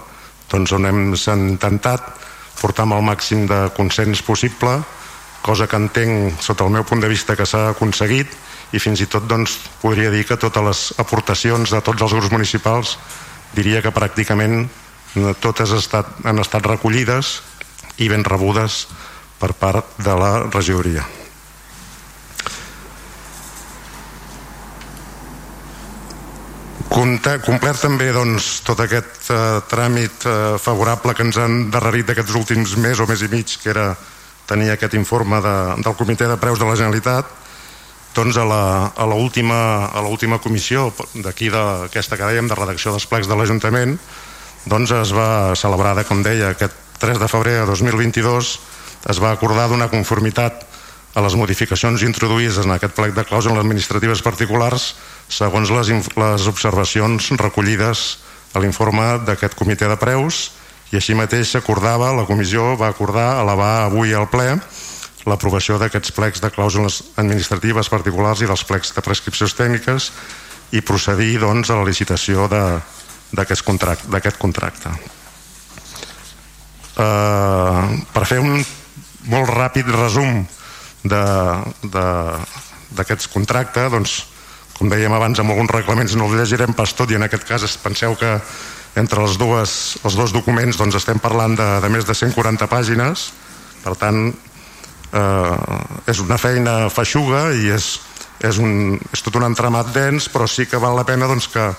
doncs 0.50 0.72
on 0.76 0.88
hem 0.88 1.04
intentat 1.14 2.08
portar 2.60 2.88
amb 2.88 2.98
el 2.98 3.06
màxim 3.12 3.46
de 3.48 3.68
consens 3.76 4.24
possible 4.26 4.80
cosa 5.42 5.68
que 5.68 5.80
entenc 5.80 6.42
sota 6.44 6.66
el 6.66 6.74
meu 6.74 6.84
punt 6.84 7.02
de 7.02 7.10
vista 7.12 7.36
que 7.36 7.48
s'ha 7.48 7.70
aconseguit 7.72 8.32
i 8.74 8.80
fins 8.82 9.02
i 9.02 9.08
tot 9.10 9.26
doncs, 9.28 9.58
podria 9.82 10.12
dir 10.14 10.26
que 10.28 10.38
totes 10.38 10.66
les 10.66 10.82
aportacions 11.02 11.72
de 11.74 11.82
tots 11.82 12.02
els 12.06 12.14
grups 12.14 12.34
municipals 12.34 12.98
diria 13.56 13.82
que 13.82 13.94
pràcticament 13.94 14.66
eh, 14.66 15.34
totes 15.42 15.74
estat, 15.78 16.12
han 16.26 16.42
estat 16.44 16.68
recollides 16.70 17.40
i 17.98 18.10
ben 18.12 18.24
rebudes 18.24 18.86
per 19.40 19.54
part 19.58 19.98
de 20.04 20.14
la 20.20 20.34
regidoria. 20.52 21.06
Complert 26.90 27.80
també 27.80 28.10
doncs, 28.12 28.60
tot 28.66 28.80
aquest 28.82 29.30
eh, 29.32 29.40
tràmit 29.70 30.26
eh, 30.26 30.38
favorable 30.60 31.14
que 31.16 31.24
ens 31.28 31.38
han 31.38 31.70
darrerit 31.72 32.10
d'aquests 32.10 32.36
últims 32.36 32.76
mes 32.82 33.00
o 33.00 33.08
mes 33.08 33.22
i 33.24 33.30
mig, 33.32 33.54
que 33.62 33.70
era 33.72 33.94
tenia 34.50 34.74
aquest 34.76 34.98
informe 34.98 35.42
de, 35.46 35.56
del 35.86 35.98
Comitè 36.00 36.28
de 36.30 36.40
Preus 36.42 36.60
de 36.60 36.68
la 36.68 36.78
Generalitat 36.80 37.30
doncs 38.16 38.40
a 38.42 39.06
l'última 39.06 40.40
comissió 40.42 40.90
d'aquí 41.14 41.52
d'aquesta 41.54 42.18
que 42.18 42.32
dèiem 42.32 42.50
de 42.50 42.58
redacció 42.58 42.92
dels 42.96 43.06
plecs 43.06 43.30
de 43.30 43.38
l'Ajuntament 43.38 44.00
doncs 44.66 44.92
es 44.92 45.14
va 45.16 45.56
celebrar, 45.56 45.96
com 46.10 46.24
deia, 46.26 46.52
aquest 46.52 46.76
3 47.00 47.22
de 47.22 47.30
febrer 47.32 47.60
de 47.62 47.66
2022 47.70 48.50
es 49.10 49.22
va 49.22 49.32
acordar 49.32 49.70
donar 49.70 49.88
conformitat 49.94 50.66
a 51.16 51.22
les 51.26 51.36
modificacions 51.40 52.04
introduïdes 52.06 52.60
en 52.66 52.74
aquest 52.76 52.94
plec 52.98 53.16
de 53.16 53.26
clàusules 53.26 53.62
administratives 53.62 54.22
particulars 54.26 54.94
segons 55.30 55.72
les, 55.74 55.94
les 56.18 56.48
observacions 56.52 57.32
recollides 57.40 58.20
a 58.54 58.62
l'informe 58.62 59.20
d'aquest 59.26 59.56
comitè 59.58 59.88
de 59.90 59.98
preus 60.02 60.50
i 60.90 60.98
així 60.98 61.14
mateix 61.18 61.52
s'acordava, 61.54 62.14
la 62.18 62.26
comissió 62.26 62.74
va 62.80 62.90
acordar 62.90 63.42
elevar 63.44 63.86
avui 63.86 64.14
al 64.14 64.30
ple 64.32 64.58
l'aprovació 65.30 65.78
d'aquests 65.78 66.12
plecs 66.16 66.42
de 66.42 66.50
clàusules 66.54 67.02
administratives 67.22 67.90
particulars 67.92 68.42
i 68.42 68.48
dels 68.50 68.64
plecs 68.66 68.94
de 68.96 69.02
prescripcions 69.06 69.54
tècniques 69.54 70.12
i 70.74 70.82
procedir 70.86 71.40
doncs, 71.42 71.70
a 71.70 71.76
la 71.80 71.86
licitació 71.86 72.48
d'aquest 72.50 73.64
contracte, 73.66 74.32
contracte. 74.40 74.90
Uh, 77.00 77.96
per 78.12 78.26
fer 78.28 78.40
un 78.44 78.60
molt 79.32 79.50
ràpid 79.54 79.88
resum 79.94 80.46
d'aquests 81.06 83.28
contractes 83.32 83.92
doncs, 83.94 84.12
com 84.76 84.90
dèiem 84.92 85.14
abans 85.16 85.40
amb 85.40 85.52
alguns 85.54 85.72
reglaments 85.72 86.16
no 86.16 86.26
els 86.28 86.36
llegirem 86.40 86.74
pas 86.76 86.94
tot 86.96 87.12
i 87.12 87.16
en 87.20 87.24
aquest 87.28 87.46
cas 87.48 87.78
penseu 87.84 88.12
que 88.20 88.32
entre 88.98 89.22
les 89.22 89.38
dues, 89.38 89.72
els 90.04 90.18
dos 90.18 90.34
documents 90.34 90.78
doncs 90.80 90.98
estem 90.98 91.20
parlant 91.22 91.56
de, 91.58 91.68
de 91.84 91.90
més 91.94 92.08
de 92.08 92.16
140 92.16 92.70
pàgines. 92.72 93.30
Per 93.84 93.96
tant 94.00 94.30
eh, 95.14 96.10
és 96.10 96.22
una 96.24 96.40
feina 96.42 96.90
feixuga 96.94 97.50
i 97.54 97.70
és, 97.76 97.92
és, 98.46 98.58
un, 98.58 98.98
és 99.14 99.24
tot 99.26 99.38
un 99.40 99.48
entramat 99.48 99.94
dens 99.96 100.30
però 100.32 100.48
sí 100.50 100.68
que 100.70 100.82
val 100.82 100.98
la 100.98 101.08
pena 101.08 101.30
doncs, 101.30 101.50
que, 101.54 101.70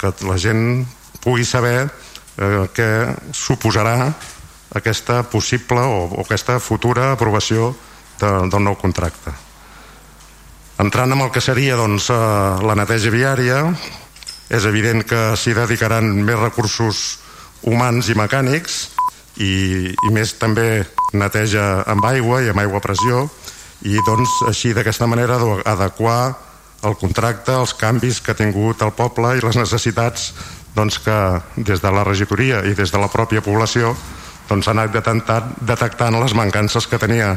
que 0.00 0.12
la 0.28 0.38
gent 0.40 0.86
pugui 1.24 1.44
saber 1.44 1.86
eh, 1.86 2.64
què 2.74 2.90
suposarà 3.34 4.12
aquesta 4.78 5.22
possible 5.30 5.80
o, 5.80 6.00
o 6.12 6.24
aquesta 6.24 6.58
futura 6.60 7.12
aprovació 7.14 7.72
de, 8.20 8.32
del 8.50 8.64
nou 8.64 8.76
contracte. 8.80 9.32
Entrant 10.78 11.10
en 11.10 11.24
el 11.24 11.32
que 11.34 11.42
seria 11.42 11.78
doncs, 11.78 12.10
eh, 12.14 12.18
la 12.66 12.76
neteja 12.78 13.10
viària 13.14 13.62
és 14.48 14.64
evident 14.64 15.04
que 15.04 15.36
s'hi 15.36 15.54
dedicaran 15.56 16.08
més 16.24 16.38
recursos 16.40 17.18
humans 17.68 18.08
i 18.08 18.16
mecànics 18.16 18.78
i, 19.36 19.92
i 19.92 20.10
més 20.14 20.34
també 20.40 20.86
neteja 21.12 21.84
amb 21.86 22.04
aigua 22.08 22.42
i 22.42 22.50
amb 22.52 22.62
aigua 22.62 22.80
a 22.80 22.84
pressió 22.84 23.26
i 23.86 23.98
doncs 24.06 24.40
així 24.48 24.72
d'aquesta 24.74 25.06
manera 25.06 25.38
adequar 25.68 26.20
el 26.88 26.94
contracte 26.98 27.52
als 27.54 27.74
canvis 27.74 28.20
que 28.22 28.32
ha 28.32 28.38
tingut 28.38 28.82
el 28.82 28.94
poble 28.94 29.36
i 29.36 29.42
les 29.42 29.58
necessitats 29.58 30.32
doncs, 30.74 30.98
que 31.02 31.18
des 31.56 31.82
de 31.82 31.90
la 31.90 32.04
regidoria 32.06 32.62
i 32.66 32.74
des 32.78 32.92
de 32.94 32.98
la 32.98 33.10
pròpia 33.10 33.42
població 33.42 33.94
doncs, 34.48 34.68
han 34.68 34.78
anat 34.78 34.94
detectant, 34.94 35.54
detectant 35.60 36.18
les 36.22 36.34
mancances 36.34 36.86
que 36.86 36.98
tenia 36.98 37.34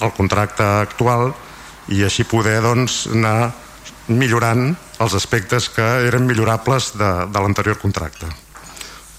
el 0.00 0.12
contracte 0.16 0.64
actual 0.64 1.32
i 1.92 2.02
així 2.04 2.24
poder 2.24 2.60
doncs, 2.64 3.04
anar 3.12 3.52
millorant 4.08 4.74
els 5.00 5.14
aspectes 5.16 5.68
que 5.72 5.84
eren 6.08 6.26
millorables 6.28 6.92
de, 6.98 7.10
de 7.30 7.42
l'anterior 7.42 7.78
contracte. 7.80 8.28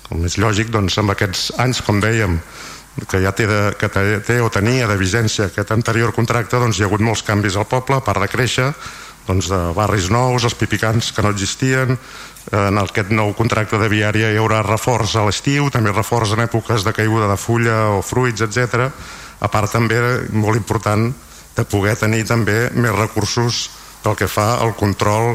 Com 0.06 0.26
és 0.28 0.38
lògic, 0.38 0.70
doncs, 0.74 1.00
amb 1.02 1.16
aquests 1.16 1.50
anys, 1.62 1.82
com 1.86 2.00
dèiem, 2.02 2.38
que 3.10 3.20
ja 3.24 3.34
té, 3.36 3.48
de, 3.50 3.62
que 3.80 3.90
té, 3.90 4.38
o 4.40 4.52
tenia 4.54 4.88
de 4.88 4.98
vigència 5.00 5.50
aquest 5.50 5.74
anterior 5.76 6.14
contracte, 6.16 6.60
doncs 6.62 6.80
hi 6.80 6.86
ha 6.86 6.90
hagut 6.90 7.04
molts 7.04 7.26
canvis 7.26 7.58
al 7.58 7.68
poble, 7.68 7.98
a 7.98 8.06
part 8.06 8.22
de 8.22 8.30
créixer, 8.32 8.70
doncs, 9.26 9.50
de 9.50 9.60
barris 9.76 10.12
nous, 10.14 10.46
els 10.46 10.56
pipicants 10.56 11.12
que 11.12 11.26
no 11.26 11.34
existien, 11.34 11.98
en 12.54 12.78
aquest 12.78 13.10
nou 13.10 13.34
contracte 13.34 13.80
de 13.82 13.90
viària 13.90 14.30
hi 14.30 14.38
haurà 14.38 14.62
reforç 14.64 15.16
a 15.18 15.26
l'estiu, 15.26 15.72
també 15.74 15.92
reforç 15.92 16.36
en 16.36 16.44
èpoques 16.46 16.86
de 16.86 16.94
caiguda 16.94 17.32
de 17.32 17.38
fulla 17.42 17.80
o 17.98 18.04
fruits, 18.06 18.46
etc. 18.46 18.86
A 19.42 19.50
part 19.50 19.74
també, 19.74 19.98
molt 20.32 20.62
important, 20.62 21.10
de 21.56 21.66
poder 21.66 21.96
tenir 21.98 22.22
també 22.30 22.70
més 22.76 22.94
recursos 22.94 23.66
pel 24.06 24.18
que 24.20 24.30
fa 24.30 24.60
al 24.62 24.76
control 24.78 25.34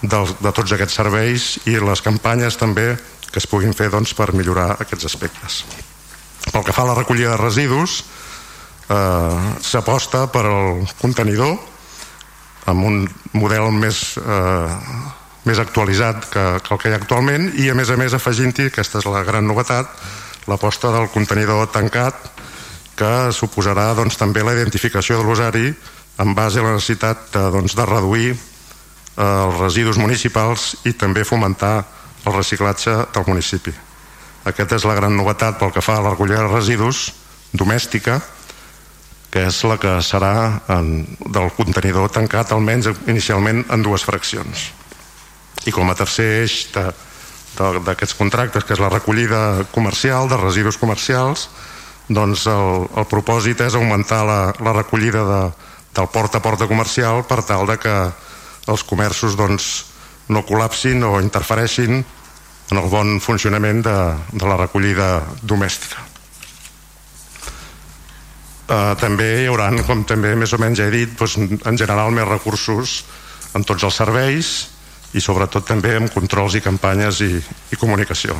de, 0.00 0.20
de 0.40 0.52
tots 0.56 0.72
aquests 0.72 0.96
serveis 0.96 1.50
i 1.68 1.76
les 1.76 2.00
campanyes 2.00 2.56
també 2.56 2.94
que 3.30 3.38
es 3.38 3.46
puguin 3.46 3.76
fer 3.76 3.90
doncs, 3.92 4.14
per 4.16 4.32
millorar 4.34 4.72
aquests 4.80 5.06
aspectes. 5.06 5.60
Pel 6.50 6.64
que 6.66 6.74
fa 6.74 6.82
a 6.86 6.90
la 6.90 6.96
recollida 6.96 7.34
de 7.36 7.42
residus, 7.42 8.00
eh, 8.88 9.52
s'aposta 9.60 10.24
per 10.32 10.46
al 10.48 10.80
contenidor 10.98 11.58
amb 12.70 12.88
un 12.88 13.04
model 13.36 13.70
més, 13.76 14.16
eh, 14.18 14.78
més 15.44 15.60
actualitzat 15.62 16.26
que, 16.32 16.46
que 16.64 16.74
el 16.74 16.80
que 16.80 16.90
hi 16.90 16.96
ha 16.96 17.00
actualment 17.02 17.52
i 17.60 17.68
a 17.70 17.76
més 17.76 17.92
a 17.92 18.00
més 18.00 18.16
afegint-hi, 18.16 18.70
aquesta 18.70 18.98
és 18.98 19.08
la 19.12 19.22
gran 19.28 19.46
novetat, 19.46 19.92
l'aposta 20.48 20.90
del 20.96 21.10
contenidor 21.12 21.68
tancat 21.70 22.32
que 22.98 23.30
suposarà 23.32 23.92
doncs, 23.96 24.18
també 24.20 24.42
la 24.44 24.56
identificació 24.56 25.20
de 25.20 25.28
l'usari 25.28 25.70
en 26.20 26.34
base 26.36 26.60
a 26.60 26.66
la 26.66 26.74
necessitat 26.76 27.30
de, 27.32 27.44
doncs, 27.54 27.74
de 27.76 27.86
reduir 27.88 28.30
eh, 28.34 29.24
els 29.24 29.56
residus 29.60 29.98
municipals 30.00 30.74
i 30.84 30.92
també 30.92 31.24
fomentar 31.24 31.78
el 32.26 32.36
reciclatge 32.36 32.96
del 33.14 33.26
municipi. 33.28 33.72
Aquesta 34.44 34.76
és 34.76 34.84
la 34.88 34.96
gran 34.96 35.16
novetat 35.16 35.58
pel 35.60 35.72
que 35.72 35.84
fa 35.84 35.98
a 35.98 36.04
la 36.04 36.12
recollida 36.12 36.44
de 36.44 36.52
residus 36.52 37.10
domèstica, 37.52 38.20
que 39.30 39.46
és 39.46 39.62
la 39.64 39.76
que 39.80 39.94
serà 40.02 40.60
en, 40.74 41.04
del 41.22 41.50
contenidor 41.56 42.10
tancat 42.12 42.52
almenys 42.52 42.90
inicialment 43.06 43.64
en 43.70 43.84
dues 43.84 44.04
fraccions. 44.04 44.70
I 45.68 45.72
com 45.72 45.90
a 45.90 45.96
tercer 45.96 46.26
eix 46.42 46.56
d'aquests 46.74 48.16
contractes, 48.18 48.64
que 48.64 48.74
és 48.74 48.82
la 48.82 48.90
recollida 48.90 49.66
comercial 49.72 50.28
de 50.28 50.38
residus 50.40 50.80
comercials, 50.80 51.48
doncs 52.10 52.46
el, 52.50 52.88
el 52.98 53.06
propòsit 53.06 53.60
és 53.62 53.76
augmentar 53.78 54.24
la, 54.26 54.40
la 54.58 54.74
recollida 54.74 55.22
de, 55.28 55.42
del 55.94 56.08
porta 56.12 56.38
a 56.38 56.44
porta 56.44 56.68
comercial 56.70 57.24
per 57.26 57.42
tal 57.46 57.66
de 57.66 57.76
que 57.80 57.94
els 58.70 58.84
comerços 58.86 59.36
doncs, 59.38 59.70
no 60.30 60.44
col·lapsin 60.46 61.02
o 61.02 61.18
interfereixin 61.18 62.04
en 62.70 62.78
el 62.78 62.86
bon 62.90 63.18
funcionament 63.18 63.82
de, 63.82 63.96
de 64.30 64.46
la 64.46 64.58
recollida 64.60 65.10
domèstica. 65.42 66.06
Uh, 68.70 68.94
també 69.02 69.26
hi 69.40 69.48
haurà, 69.50 69.72
com 69.82 70.04
també 70.06 70.36
més 70.38 70.52
o 70.54 70.60
menys 70.62 70.78
ja 70.78 70.86
he 70.86 70.94
dit, 70.94 71.16
doncs, 71.18 71.34
en 71.66 71.78
general 71.80 72.14
més 72.14 72.28
recursos 72.28 73.00
en 73.58 73.66
tots 73.66 73.82
els 73.82 73.98
serveis 73.98 74.52
i 75.18 75.22
sobretot 75.22 75.66
també 75.66 75.96
amb 75.98 76.12
controls 76.14 76.54
i 76.54 76.62
campanyes 76.62 77.18
i, 77.26 77.32
i 77.74 77.78
comunicació. 77.80 78.36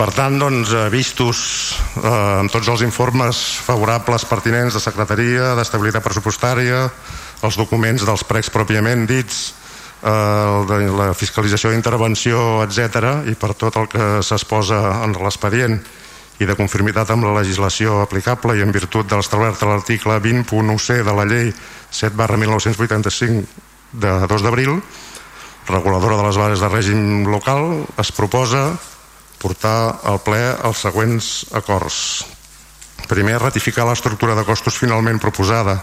Per 0.00 0.08
tant, 0.16 0.38
doncs, 0.40 0.70
eh, 0.72 0.86
vistos 0.88 1.38
eh, 2.00 2.08
en 2.40 2.48
tots 2.48 2.70
els 2.72 2.80
informes 2.86 3.36
favorables 3.60 4.24
pertinents 4.24 4.72
de 4.72 4.80
Secretaria, 4.80 5.50
d'Estabilitat 5.58 6.00
Pressupostària, 6.00 6.86
els 7.44 7.58
documents 7.60 8.06
dels 8.08 8.22
pregs 8.24 8.48
pròpiament 8.48 9.02
dits, 9.04 9.42
eh, 10.00 10.78
la 10.96 11.10
fiscalització 11.12 11.68
d'intervenció, 11.74 12.62
etc 12.64 13.28
i 13.28 13.36
per 13.36 13.52
tot 13.60 13.76
el 13.76 13.90
que 13.92 14.06
s'exposa 14.24 14.78
en 15.04 15.12
l'expedient 15.20 15.76
i 16.40 16.48
de 16.48 16.56
conformitat 16.56 17.12
amb 17.12 17.26
la 17.28 17.34
legislació 17.42 17.98
aplicable 18.00 18.56
i 18.56 18.64
en 18.64 18.72
virtut 18.72 19.04
de 19.04 19.18
l'establert 19.20 19.60
a 19.60 19.68
l'article 19.68 20.16
20.1c 20.16 21.02
de 21.04 21.12
la 21.12 21.26
llei 21.28 21.52
7 21.90 22.16
barra 22.16 22.38
1985 22.40 23.44
de 24.00 24.14
2 24.32 24.48
d'abril, 24.48 24.80
reguladora 25.68 26.16
de 26.16 26.24
les 26.30 26.40
bases 26.40 26.64
de 26.64 26.72
règim 26.72 27.28
local, 27.28 27.84
es 28.00 28.14
proposa 28.16 28.70
portar 29.40 30.04
al 30.04 30.20
ple 30.22 30.42
els 30.68 30.84
següents 30.84 31.30
acords. 31.56 31.96
Primer, 33.08 33.40
ratificar 33.40 33.86
l'estructura 33.88 34.36
de 34.36 34.44
costos 34.44 34.76
finalment 34.78 35.18
proposada, 35.18 35.80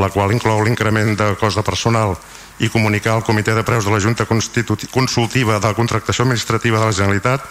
la 0.00 0.08
qual 0.10 0.32
inclou 0.32 0.64
l'increment 0.64 1.14
de 1.16 1.28
cost 1.40 1.60
de 1.60 1.64
personal 1.64 2.16
i 2.58 2.70
comunicar 2.72 3.14
al 3.14 3.24
Comitè 3.24 3.54
de 3.54 3.64
Preus 3.64 3.84
de 3.84 3.92
la 3.92 4.00
Junta 4.00 4.24
Consultiva 4.26 5.60
de 5.60 5.68
la 5.68 5.76
Contractació 5.76 6.24
Administrativa 6.24 6.80
de 6.80 6.88
la 6.88 6.96
Generalitat 6.96 7.44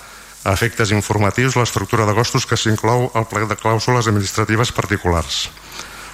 a 0.46 0.54
efectes 0.54 0.92
informatius 0.94 1.58
l'estructura 1.58 2.06
de 2.06 2.14
costos 2.18 2.46
que 2.46 2.58
s'inclou 2.58 3.10
al 3.14 3.30
plec 3.30 3.48
de 3.50 3.58
clàusules 3.58 4.10
administratives 4.10 4.74
particulars. 4.74 5.48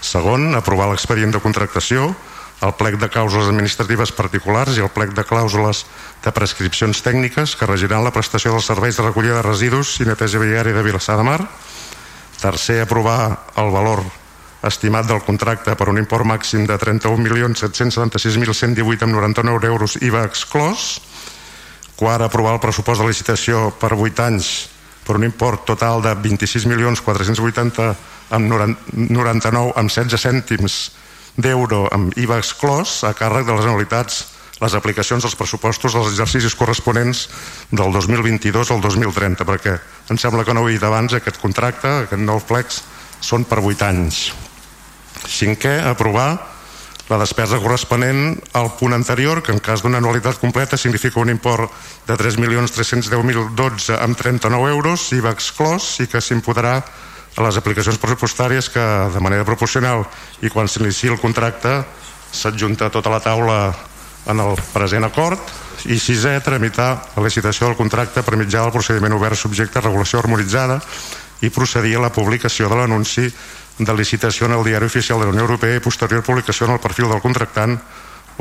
Segon, 0.02 0.56
aprovar 0.56 0.90
l'expedient 0.92 1.34
de 1.36 1.42
contractació 1.44 2.12
el 2.62 2.76
plec 2.78 3.00
de 3.02 3.10
clàusules 3.10 3.50
administratives 3.50 4.12
particulars 4.14 4.78
i 4.78 4.84
el 4.86 4.92
plec 4.94 5.16
de 5.18 5.24
clàusules 5.26 5.86
de 6.22 6.32
prescripcions 6.32 7.02
tècniques 7.02 7.56
que 7.58 7.70
regiran 7.70 8.04
la 8.06 8.14
prestació 8.14 8.52
dels 8.54 8.68
serveis 8.70 8.98
de 8.98 9.04
recollida 9.08 9.40
de 9.40 9.48
residus 9.48 10.00
i 10.00 10.06
neteja 10.06 10.42
viària 10.42 10.76
de 10.76 10.84
Vilassar 10.86 11.18
de 11.18 11.24
Mar. 11.26 11.42
Tercer, 12.42 12.82
aprovar 12.84 13.38
el 13.58 13.72
valor 13.74 14.04
estimat 14.62 15.08
del 15.10 15.24
contracte 15.26 15.76
per 15.78 15.90
un 15.90 15.98
import 15.98 16.26
màxim 16.26 16.66
de 16.70 16.78
31.776.118,99 16.78 19.66
euros 19.66 19.98
IVA 19.98 20.24
exclòs. 20.30 21.02
Quart, 21.98 22.22
aprovar 22.26 22.54
el 22.58 22.62
pressupost 22.62 23.02
de 23.02 23.08
licitació 23.10 23.72
per 23.82 23.94
8 23.98 24.24
anys 24.26 24.70
per 25.06 25.16
un 25.18 25.24
import 25.26 25.66
total 25.66 26.02
de 26.06 26.14
26.480 26.14 27.96
amb 28.38 28.46
99 28.54 29.74
amb 29.76 29.90
16 29.90 30.22
cèntims 30.22 31.01
d'euro 31.38 31.86
amb 31.92 32.16
IVA 32.18 32.40
exclòs 32.42 33.02
a 33.08 33.14
càrrec 33.18 33.48
de 33.48 33.56
les 33.56 33.66
anualitats 33.66 34.22
les 34.62 34.76
aplicacions 34.78 35.24
dels 35.26 35.36
pressupostos 35.36 35.96
dels 35.96 36.12
exercicis 36.12 36.56
corresponents 36.56 37.26
del 37.72 37.92
2022 37.96 38.72
al 38.72 38.82
2030 38.84 39.48
perquè 39.48 39.74
em 40.14 40.20
sembla 40.22 40.46
que 40.46 40.54
no 40.54 40.62
ho 40.62 40.70
he 40.70 40.76
dit 40.78 40.86
abans 40.86 41.16
aquest 41.18 41.42
contracte, 41.42 41.90
aquest 42.06 42.22
nou 42.22 42.40
flex 42.40 42.84
són 43.22 43.46
per 43.50 43.62
8 43.62 43.88
anys. 43.90 44.22
Cinquè, 45.26 45.80
aprovar 45.86 46.30
la 47.12 47.18
despesa 47.20 47.60
corresponent 47.60 48.38
al 48.56 48.70
punt 48.80 48.94
anterior 48.96 49.42
que 49.44 49.52
en 49.52 49.60
cas 49.60 49.82
d'una 49.84 50.00
anualitat 50.00 50.38
completa 50.40 50.78
significa 50.78 51.20
un 51.20 51.30
import 51.34 51.74
de 52.08 52.16
3.310.012 52.16 53.98
amb 53.98 54.18
39 54.18 54.70
euros 54.72 55.10
IVA 55.18 55.34
exclòs 55.36 55.98
i 56.00 56.08
que 56.08 56.22
s'imputarà 56.22 56.78
a 57.36 57.46
les 57.46 57.58
aplicacions 57.58 58.00
pressupostàries 58.02 58.68
que 58.74 58.84
de 59.14 59.22
manera 59.24 59.48
proporcional 59.48 60.04
i 60.44 60.52
quan 60.52 60.68
s'inici 60.68 61.08
el 61.08 61.20
contracte 61.22 61.82
s'adjunta 62.32 62.92
tota 62.92 63.12
la 63.12 63.22
taula 63.24 63.60
en 64.28 64.40
el 64.40 64.56
present 64.74 65.06
acord. 65.08 65.40
I 65.90 65.98
sisè, 65.98 66.36
tramitar 66.46 66.92
la 67.16 67.24
licitació 67.26 67.68
del 67.68 67.80
contracte 67.80 68.22
per 68.22 68.38
mitjà 68.38 68.62
del 68.62 68.76
procediment 68.76 69.16
obert 69.18 69.40
subjecte 69.40 69.80
a 69.80 69.86
regulació 69.88 70.20
harmonitzada 70.20 70.78
i 71.42 71.50
procedir 71.50 71.96
a 71.98 72.06
la 72.06 72.14
publicació 72.14 72.70
de 72.70 72.78
l'anunci 72.78 73.26
de 73.80 73.94
licitació 73.98 74.46
en 74.46 74.60
el 74.60 74.64
diari 74.68 74.86
oficial 74.86 75.20
de 75.20 75.26
la 75.26 75.34
Unió 75.34 75.48
Europea 75.48 75.80
i 75.80 75.82
posterior 75.82 76.22
publicació 76.24 76.68
en 76.68 76.76
el 76.76 76.84
perfil 76.84 77.10
del 77.10 77.24
contractant 77.24 77.80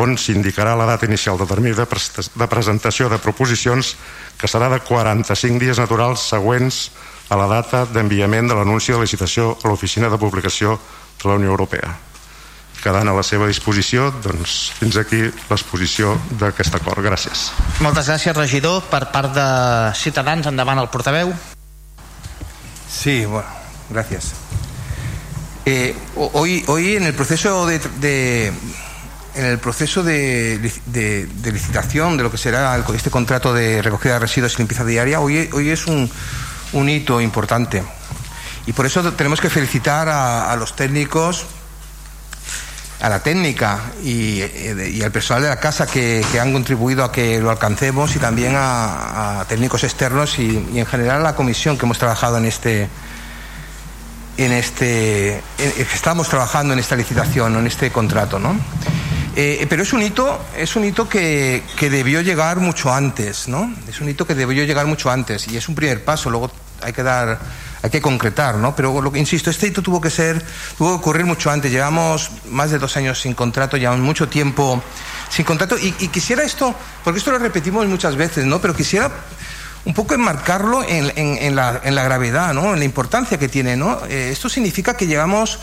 on 0.01 0.17
s'indicarà 0.21 0.75
la 0.77 0.87
data 0.87 1.07
inicial 1.07 1.39
de 1.39 1.47
termini 1.49 1.75
de, 1.75 1.87
de 1.87 2.49
presentació 2.49 3.09
de 3.09 3.19
proposicions 3.19 3.95
que 4.39 4.49
serà 4.49 4.69
de 4.73 4.81
45 4.85 5.59
dies 5.61 5.81
naturals 5.81 6.29
següents 6.29 6.91
a 7.31 7.39
la 7.39 7.47
data 7.47 7.85
d'enviament 7.87 8.51
de 8.51 8.57
l'anunci 8.59 8.93
de 8.93 8.99
licitació 8.99 9.55
a 9.63 9.71
l'Oficina 9.71 10.11
de 10.11 10.19
Publicació 10.19 10.75
de 11.23 11.29
la 11.31 11.37
Unió 11.39 11.53
Europea. 11.55 11.95
Quedant 12.81 13.07
a 13.09 13.15
la 13.15 13.23
seva 13.23 13.47
disposició, 13.47 14.09
doncs, 14.25 14.73
fins 14.79 14.97
aquí 14.99 15.21
l'exposició 15.51 16.17
d'aquest 16.41 16.75
acord. 16.81 17.05
Gràcies. 17.05 17.51
Moltes 17.85 18.09
gràcies, 18.09 18.35
regidor. 18.35 18.83
Per 18.91 19.05
part 19.13 19.35
de 19.37 19.49
Ciutadans, 20.01 20.49
endavant 20.49 20.81
el 20.81 20.89
portaveu. 20.89 21.35
Sí, 22.91 23.25
bueno, 23.27 23.49
gracias. 23.91 24.33
Eh, 25.67 25.95
hoy, 26.17 26.65
hoy 26.67 26.97
en 26.97 27.05
el 27.05 27.15
proceso 27.15 27.67
de, 27.67 27.79
de 28.01 28.53
en 29.35 29.45
el 29.45 29.59
proceso 29.59 30.03
de, 30.03 30.59
de, 30.87 31.27
de, 31.27 31.53
licitación 31.53 32.17
de 32.17 32.25
lo 32.25 32.31
que 32.31 32.39
será 32.39 32.75
el, 32.75 32.85
este 32.95 33.11
contrato 33.11 33.53
de 33.53 33.83
recogida 33.83 34.15
de 34.15 34.21
residuos 34.21 34.55
y 34.55 34.59
limpieza 34.59 34.85
diaria, 34.85 35.21
hoy, 35.21 35.49
hoy 35.53 35.69
es 35.69 35.87
un, 35.87 36.11
un 36.73 36.89
hito 36.89 37.21
importante. 37.21 37.83
Y 38.67 38.73
por 38.73 38.87
eso 38.87 39.13
tenemos 39.13 39.41
que 39.41 39.51
felicitar 39.51 40.09
a, 40.09 40.55
los 40.57 40.77
técnicos, 40.77 41.47
a 43.01 43.09
la 43.09 43.23
técnica 43.23 43.81
y, 44.05 44.43
y, 44.43 45.03
al 45.03 45.11
personal 45.11 45.43
de 45.43 45.49
la 45.49 45.59
casa 45.59 45.87
que, 45.87 46.25
han 46.41 46.53
contribuido 46.53 47.03
a 47.05 47.11
que 47.11 47.41
lo 47.41 47.51
alcancemos 47.51 48.15
y 48.15 48.19
también 48.19 48.55
a, 48.57 49.45
técnicos 49.49 49.85
externos 49.85 50.39
y, 50.39 50.57
en 50.75 50.87
general 50.87 51.21
a 51.21 51.25
la 51.25 51.37
comisión 51.37 51.79
que 51.79 51.87
hemos 51.87 51.99
trabajado 51.99 52.39
en 52.39 52.45
este 52.45 52.89
en 54.37 54.53
este 54.53 55.43
estamos 55.77 56.29
trabajando 56.29 56.73
en 56.73 56.79
esta 56.79 56.97
licitación 56.97 57.57
en 57.57 57.67
este 57.67 57.91
contrato 57.91 58.39
¿no? 58.39 58.57
Eh, 59.37 59.67
pero 59.69 59.83
es 59.83 59.93
un 59.93 60.03
hito, 60.03 60.41
es 60.57 60.75
un 60.75 60.85
hito 60.85 61.09
que, 61.09 61.63
que, 61.77 61.89
debió 61.89 62.21
llegar 62.21 62.59
mucho 62.59 62.93
antes, 62.93 63.47
¿no? 63.47 63.73
Es 63.89 64.01
un 64.01 64.09
hito 64.09 64.27
que 64.27 64.35
debió 64.35 64.65
llegar 64.65 64.87
mucho 64.87 65.11
antes 65.11 65.47
y 65.47 65.57
es 65.57 65.69
un 65.69 65.77
primer 65.77 66.05
paso, 66.05 66.31
luego 66.31 66.51
hay 66.83 66.93
que 66.93 67.03
dar, 67.03 67.39
hay 67.83 67.91
que 67.91 68.01
concretar, 68.01 68.57
¿no? 68.57 68.75
Pero 68.75 69.01
lo 69.01 69.13
que 69.13 69.19
insisto, 69.19 69.51
este 69.51 69.69
hito 69.69 69.83
tuvo 69.83 70.01
que 70.01 70.11
ser, 70.11 70.45
tuvo 70.77 70.91
que 70.91 70.97
ocurrir 70.97 71.27
mucho 71.27 71.51
antes. 71.51 71.71
Llevamos 71.71 72.31
más 72.51 72.71
de 72.71 72.79
dos 72.79 72.97
años 72.97 73.21
sin 73.21 73.35
contrato, 73.35 73.77
llevamos 73.77 74.01
mucho 74.01 74.29
tiempo 74.29 74.83
sin 75.29 75.45
contrato 75.45 75.77
y, 75.79 75.93
quisiera 76.09 76.43
esto, 76.43 76.75
porque 77.05 77.19
esto 77.19 77.31
lo 77.31 77.39
repetimos 77.39 77.87
muchas 77.87 78.17
veces, 78.17 78.47
¿no? 78.47 78.61
Pero 78.61 78.75
quisiera 78.75 79.11
un 79.85 79.95
poco 79.95 80.15
enmarcarlo 80.15 80.83
en, 80.83 81.13
en, 81.17 81.39
en, 81.39 81.57
la, 81.57 81.81
en 81.83 81.95
la, 81.95 82.05
gravedad, 82.05 82.53
¿no? 82.53 82.75
en 82.75 82.81
la 82.81 82.85
importancia 82.85 83.39
que 83.39 83.49
tiene. 83.49 83.77
¿no? 83.77 84.01
Eh, 84.09 84.29
esto 84.31 84.51
significa 84.51 84.95
que 84.95 85.07
llevamos 85.07 85.59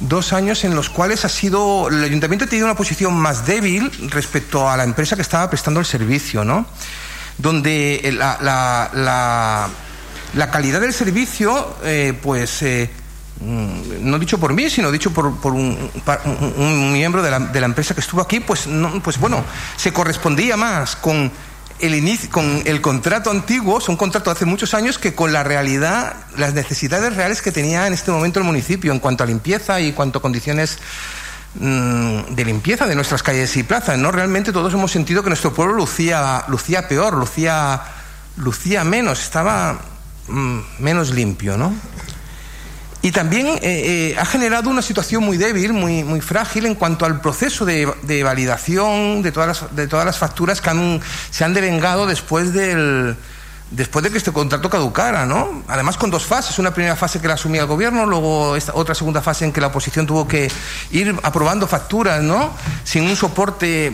dos 0.00 0.32
años 0.32 0.64
en 0.64 0.74
los 0.74 0.90
cuales 0.90 1.24
ha 1.24 1.28
sido 1.28 1.88
el 1.88 2.04
ayuntamiento 2.04 2.44
ha 2.44 2.48
tenido 2.48 2.66
una 2.66 2.76
posición 2.76 3.14
más 3.14 3.46
débil 3.46 3.90
respecto 4.10 4.68
a 4.68 4.76
la 4.76 4.84
empresa 4.84 5.16
que 5.16 5.22
estaba 5.22 5.48
prestando 5.48 5.80
el 5.80 5.86
servicio, 5.86 6.44
¿no? 6.44 6.66
donde 7.38 8.14
la, 8.16 8.38
la, 8.40 9.68
la, 10.34 10.50
calidad 10.50 10.80
del 10.80 10.92
servicio 10.92 11.76
eh, 11.84 12.18
pues 12.22 12.62
eh, 12.62 12.90
mm, 13.40 14.08
no 14.08 14.18
dicho 14.18 14.38
por 14.38 14.54
mí, 14.54 14.70
sino 14.70 14.90
dicho 14.90 15.12
por, 15.12 15.26
un, 15.26 16.92
miembro 16.92 17.22
de 17.22 17.30
la, 17.30 17.38
de 17.40 17.60
la, 17.60 17.66
empresa 17.66 17.94
que 17.94 18.00
estuvo 18.00 18.20
aquí, 18.20 18.40
pues, 18.40 18.66
no, 18.66 19.02
pues 19.02 19.18
bueno, 19.18 19.44
se 19.76 19.92
correspondía 19.92 20.56
más 20.56 20.96
con 20.96 21.30
el, 21.80 21.94
inicio, 21.94 22.30
con 22.30 22.62
el 22.64 22.80
contrato 22.80 23.30
antiguo, 23.30 23.78
es 23.78 23.88
un 23.88 23.96
contrato 23.96 24.30
de 24.30 24.36
hace 24.36 24.44
muchos 24.44 24.74
años, 24.74 24.98
que 24.98 25.14
con 25.14 25.32
la 25.32 25.42
realidad, 25.42 26.14
las 26.36 26.54
necesidades 26.54 27.14
reales 27.14 27.42
que 27.42 27.52
tenía 27.52 27.86
en 27.86 27.92
este 27.92 28.10
momento 28.10 28.38
el 28.38 28.46
municipio 28.46 28.92
en 28.92 28.98
cuanto 28.98 29.24
a 29.24 29.26
limpieza 29.26 29.80
y 29.80 29.92
cuanto 29.92 30.18
a 30.18 30.22
condiciones 30.22 30.78
mmm, 31.54 32.34
de 32.34 32.44
limpieza 32.44 32.86
de 32.86 32.94
nuestras 32.94 33.22
calles 33.22 33.56
y 33.56 33.62
plazas. 33.62 33.98
¿no? 33.98 34.10
Realmente 34.10 34.52
todos 34.52 34.72
hemos 34.72 34.90
sentido 34.90 35.22
que 35.22 35.28
nuestro 35.28 35.52
pueblo 35.52 35.74
lucía, 35.74 36.44
lucía 36.48 36.88
peor, 36.88 37.14
lucía, 37.14 37.82
lucía 38.36 38.84
menos, 38.84 39.22
estaba 39.22 39.78
mmm, 40.28 40.60
menos 40.78 41.10
limpio. 41.10 41.56
¿no? 41.56 41.74
Y 43.06 43.12
también 43.12 43.46
eh, 43.46 43.58
eh, 43.62 44.16
ha 44.18 44.26
generado 44.26 44.68
una 44.68 44.82
situación 44.82 45.22
muy 45.22 45.36
débil, 45.36 45.72
muy, 45.72 46.20
frágil 46.20 46.66
en 46.66 46.74
cuanto 46.74 47.04
al 47.04 47.20
proceso 47.20 47.64
de, 47.64 47.88
de 48.02 48.24
validación 48.24 49.22
de 49.22 49.30
todas, 49.30 49.62
las, 49.62 49.76
de 49.76 49.86
todas 49.86 50.04
las 50.04 50.18
facturas 50.18 50.60
que 50.60 50.70
han, 50.70 51.00
se 51.30 51.44
han 51.44 51.54
devengado 51.54 52.06
después 52.08 52.52
del, 52.52 53.16
después 53.70 54.02
de 54.02 54.10
que 54.10 54.18
este 54.18 54.32
contrato 54.32 54.68
caducara, 54.68 55.24
¿no? 55.24 55.62
Además 55.68 55.96
con 55.96 56.10
dos 56.10 56.24
fases, 56.24 56.58
una 56.58 56.74
primera 56.74 56.96
fase 56.96 57.20
que 57.20 57.28
la 57.28 57.34
asumía 57.34 57.60
el 57.60 57.68
gobierno, 57.68 58.06
luego 58.06 58.56
esta, 58.56 58.74
otra 58.74 58.96
segunda 58.96 59.22
fase 59.22 59.44
en 59.44 59.52
que 59.52 59.60
la 59.60 59.68
oposición 59.68 60.04
tuvo 60.04 60.26
que 60.26 60.50
ir 60.90 61.14
aprobando 61.22 61.68
facturas, 61.68 62.24
¿no? 62.24 62.50
Sin 62.82 63.04
un 63.04 63.14
soporte 63.14 63.92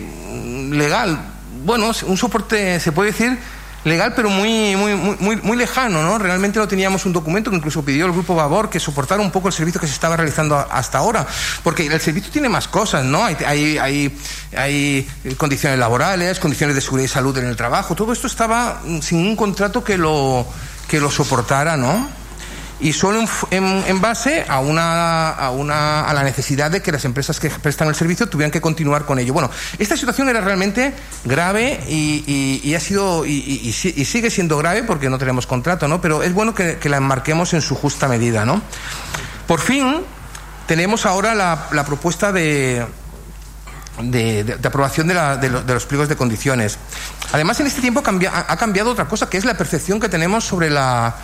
legal, 0.71 1.19
bueno, 1.63 1.91
un 2.07 2.17
soporte 2.17 2.79
se 2.79 2.91
puede 2.91 3.11
decir 3.11 3.37
legal 3.83 4.13
pero 4.15 4.29
muy, 4.29 4.75
muy, 4.75 4.95
muy, 4.95 5.35
muy 5.37 5.57
lejano, 5.57 6.03
¿no? 6.03 6.17
Realmente 6.17 6.59
no 6.59 6.67
teníamos 6.67 7.05
un 7.05 7.13
documento 7.13 7.49
que 7.49 7.57
incluso 7.57 7.83
pidió 7.83 8.05
el 8.05 8.11
Grupo 8.11 8.35
Vavor 8.35 8.69
que 8.69 8.79
soportara 8.79 9.21
un 9.21 9.31
poco 9.31 9.47
el 9.47 9.53
servicio 9.53 9.79
que 9.79 9.87
se 9.87 9.93
estaba 9.93 10.15
realizando 10.15 10.57
hasta 10.57 10.97
ahora, 10.97 11.25
porque 11.63 11.85
el 11.87 11.99
servicio 11.99 12.31
tiene 12.31 12.49
más 12.49 12.67
cosas, 12.67 13.03
¿no? 13.03 13.23
Hay, 13.23 13.35
hay, 13.45 13.77
hay, 13.77 14.17
hay 14.55 15.07
condiciones 15.37 15.79
laborales, 15.79 16.39
condiciones 16.39 16.75
de 16.75 16.81
seguridad 16.81 17.05
y 17.05 17.09
salud 17.09 17.37
en 17.37 17.45
el 17.45 17.55
trabajo, 17.55 17.95
todo 17.95 18.13
esto 18.13 18.27
estaba 18.27 18.81
sin 19.01 19.19
un 19.19 19.35
contrato 19.35 19.83
que 19.83 19.97
lo, 19.97 20.45
que 20.87 20.99
lo 20.99 21.11
soportara, 21.11 21.77
¿no? 21.77 22.22
Y 22.83 22.91
solo 22.91 23.25
en, 23.49 23.83
en, 23.87 24.01
base 24.01 24.45
a, 24.47 24.59
una, 24.59 25.29
a, 25.29 25.51
una, 25.51 26.01
a 26.01 26.13
la 26.13 26.21
necesidad 26.21 26.69
de 26.69 26.81
que 26.81 26.91
las 26.91 27.05
empresas 27.05 27.39
que 27.39 27.49
prestan 27.49 27.87
el 27.87 27.95
servicio 27.95 28.27
tuvieran 28.27 28.51
que 28.51 28.59
continuar 28.59 29.05
con 29.05 29.19
ello. 29.19 29.31
Bueno, 29.31 29.49
esta 29.79 29.95
situación 29.95 30.27
era 30.27 30.41
realmente 30.41 30.93
grave 31.23 31.79
y, 31.87 32.61
y, 32.61 32.75
ha 32.75 32.81
sido 32.81 33.25
y, 33.25 33.71
sigue 33.71 34.29
siendo 34.29 34.57
grave 34.57 34.83
porque 34.83 35.09
no 35.09 35.17
tenemos 35.17 35.47
contrato, 35.47 35.87
¿no? 35.87 36.01
Pero 36.01 36.23
es 36.23 36.33
bueno 36.33 36.53
que, 36.53 36.77
que 36.77 36.89
la 36.89 36.97
enmarquemos 36.97 37.53
en 37.53 37.61
su 37.61 37.73
justa 37.73 38.09
medida, 38.09 38.43
¿no? 38.43 38.61
Por 39.47 39.61
fin 39.61 40.01
tenemos 40.67 41.05
ahora 41.05 41.33
la, 41.33 41.85
propuesta 41.85 42.33
de, 42.33 42.85
de, 44.01 44.57
aprobación 44.61 45.07
de, 45.07 45.13
la, 45.13 45.37
de, 45.37 45.49
los 45.49 45.85
pliegos 45.85 46.09
de 46.09 46.17
condiciones. 46.17 46.77
Además, 47.31 47.61
en 47.61 47.67
este 47.67 47.79
tiempo 47.79 48.03
cambia, 48.03 48.45
ha 48.45 48.57
cambiado 48.57 48.91
otra 48.91 49.05
cosa, 49.05 49.29
que 49.29 49.37
es 49.37 49.45
la 49.45 49.55
percepción 49.55 50.01
que 50.01 50.09
tenemos 50.09 50.43
sobre 50.43 50.69
la, 50.69 51.15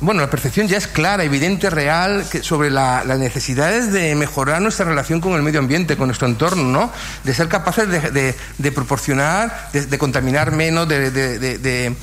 bueno, 0.00 0.20
la 0.20 0.30
percepción 0.30 0.68
ya 0.68 0.76
es 0.76 0.86
clara, 0.86 1.24
evidente, 1.24 1.68
real, 1.68 2.24
sobre 2.42 2.70
la, 2.70 3.02
las 3.04 3.18
necesidades 3.18 3.92
de 3.92 4.14
mejorar 4.14 4.62
nuestra 4.62 4.86
relación 4.86 5.20
con 5.20 5.32
el 5.32 5.42
medio 5.42 5.58
ambiente, 5.58 5.96
con 5.96 6.06
nuestro 6.06 6.28
entorno, 6.28 6.62
¿no? 6.62 6.92
De 7.24 7.34
ser 7.34 7.48
capaces 7.48 7.88
de, 7.88 8.72
proporcionar, 8.72 9.70
de, 9.72 9.98
contaminar 9.98 10.52
menos, 10.52 10.86
de, 10.88 11.96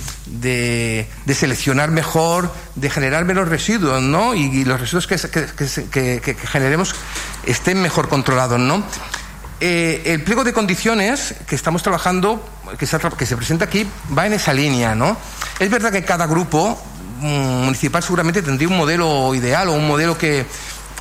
seleccionar 1.34 1.92
mejor, 1.92 2.54
de 2.76 2.90
generar 2.90 3.24
menos 3.24 3.48
residuos, 3.48 4.02
¿no? 4.02 4.34
Y, 4.36 4.66
los 4.66 4.80
residuos 4.80 5.08
que, 5.08 5.18
generemos 6.52 6.94
estén 7.46 7.82
mejor 7.82 8.10
controlados, 8.10 8.60
¿no? 8.60 8.84
Eh, 9.62 10.02
el 10.08 10.24
pliego 10.24 10.44
de 10.44 10.54
condiciones 10.54 11.36
que 11.48 11.56
estamos 11.56 11.84
trabajando, 11.84 12.44
que 12.78 12.88
se 12.88 13.38
presenta 13.38 13.66
aquí, 13.66 13.88
va 14.18 14.26
en 14.26 14.34
esa 14.34 14.54
línea, 14.54 14.96
¿no? 14.96 15.16
Es 15.60 15.70
verdad 15.70 15.92
que 15.92 16.04
cada 16.04 16.26
grupo 16.26 16.82
municipal 17.22 18.04
seguramente 18.04 18.42
tendría 18.42 18.68
un 18.68 18.78
modelo 18.78 19.34
ideal 19.36 19.70
o 19.70 19.74
un 19.74 19.88
modelo 19.88 20.18
que, 20.18 20.46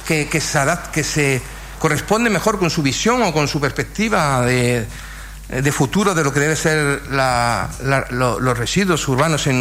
que, 0.06 0.40
se, 0.40 0.58
adapt, 0.58 0.92
que 0.92 1.04
se 1.04 1.42
corresponde 1.78 2.30
mejor 2.30 2.58
con 2.58 2.70
su 2.70 2.82
visión 2.82 3.22
o 3.22 3.32
con 3.32 3.48
su 3.48 3.60
perspectiva 3.60 4.42
de, 4.42 4.86
de 5.48 5.72
futuro 5.72 6.14
de 6.14 6.24
lo 6.24 6.32
que 6.32 6.40
debe 6.40 6.56
ser 6.56 7.02
los 7.10 8.58
residuos 8.58 9.06
urbanos 9.08 9.46
en, 9.46 9.56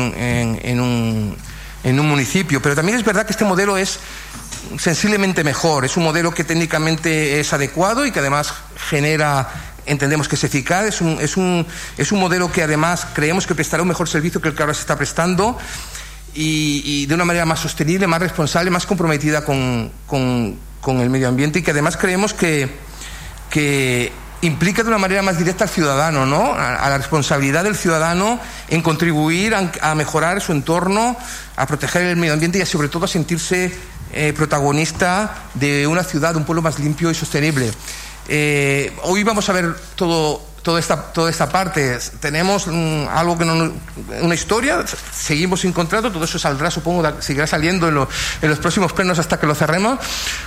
un, 0.79 1.37
en 1.83 1.99
un 1.99 2.09
municipio. 2.09 2.61
Pero 2.61 2.75
también 2.75 2.97
es 2.97 3.05
verdad 3.05 3.25
que 3.25 3.31
este 3.31 3.45
modelo 3.45 3.77
es 3.77 3.99
sensiblemente 4.77 5.43
mejor, 5.43 5.85
es 5.85 5.97
un 5.97 6.03
modelo 6.03 6.33
que 6.33 6.43
técnicamente 6.43 7.39
es 7.39 7.53
adecuado 7.53 8.05
y 8.05 8.11
que 8.11 8.19
además 8.19 8.53
genera 8.89 9.49
entendemos 9.85 10.27
que 10.27 10.35
es 10.35 10.43
eficaz, 10.43 10.85
es 10.85 11.01
un, 11.01 11.17
es 11.19 11.35
un, 11.35 11.65
es 11.97 12.11
un 12.11 12.19
modelo 12.19 12.51
que 12.51 12.61
además 12.61 13.07
creemos 13.13 13.47
que 13.47 13.55
prestará 13.55 13.81
un 13.81 13.89
mejor 13.89 14.07
servicio 14.07 14.39
que 14.39 14.49
el 14.49 14.55
que 14.55 14.61
ahora 14.61 14.75
se 14.75 14.81
está 14.81 14.95
prestando 14.95 15.57
y, 16.33 17.05
de 17.05 17.13
una 17.15 17.25
manera 17.25 17.45
más 17.45 17.59
sostenible, 17.59 18.07
más 18.07 18.19
responsable, 18.19 18.69
más 18.69 18.85
comprometida 18.85 19.43
con, 19.43 19.91
con, 20.07 20.57
el 20.99 21.09
medio 21.09 21.27
ambiente 21.27 21.59
y 21.59 21.61
que 21.61 21.71
además 21.71 21.97
creemos 21.97 22.33
que, 22.33 22.67
que 23.49 24.11
implica 24.41 24.81
de 24.81 24.89
una 24.89 24.97
manera 24.97 25.21
más 25.21 25.37
directa 25.37 25.65
al 25.65 25.69
ciudadano, 25.69 26.25
¿no? 26.25 26.53
A, 26.53 26.89
la 26.89 26.97
responsabilidad 26.97 27.63
del 27.63 27.75
ciudadano 27.75 28.39
en 28.69 28.81
contribuir 28.81 29.53
a, 29.53 29.71
a, 29.81 29.95
mejorar 29.95 30.41
su 30.41 30.51
entorno, 30.51 31.15
a 31.55 31.67
proteger 31.67 32.03
el 32.03 32.17
medio 32.17 32.33
ambiente 32.33 32.57
y 32.57 32.61
a, 32.61 32.65
sobre 32.65 32.89
todo 32.89 33.05
a 33.05 33.07
sentirse 33.07 33.71
eh, 34.11 34.33
protagonista 34.33 35.35
de 35.53 35.85
una 35.85 36.03
ciudad, 36.03 36.31
de 36.31 36.37
un 36.37 36.45
pueblo 36.45 36.63
más 36.63 36.79
limpio 36.79 37.11
y 37.11 37.15
sostenible. 37.15 37.71
Eh, 38.27 38.91
hoy 39.03 39.23
vamos 39.23 39.49
a 39.49 39.53
ver 39.53 39.75
todo 39.95 40.48
toda 40.61 40.79
esta, 40.79 41.11
toda 41.13 41.29
esta 41.29 41.49
parte. 41.49 41.97
Tenemos 42.19 42.67
um, 42.67 43.07
algo 43.09 43.37
que 43.37 43.45
no, 43.45 43.71
una 44.21 44.35
historia, 44.35 44.83
seguimos 45.13 45.61
sin 45.61 45.73
contrato, 45.73 46.11
todo 46.11 46.23
eso 46.23 46.39
saldrá, 46.39 46.71
supongo, 46.71 47.21
seguirá 47.21 47.47
saliendo 47.47 47.87
en, 47.87 47.95
lo, 47.95 48.09
en, 48.41 48.49
los 48.49 48.59
próximos 48.59 48.93
plenos 48.93 49.19
hasta 49.19 49.39
que 49.39 49.47
lo 49.47 49.55
cerremos, 49.55 49.99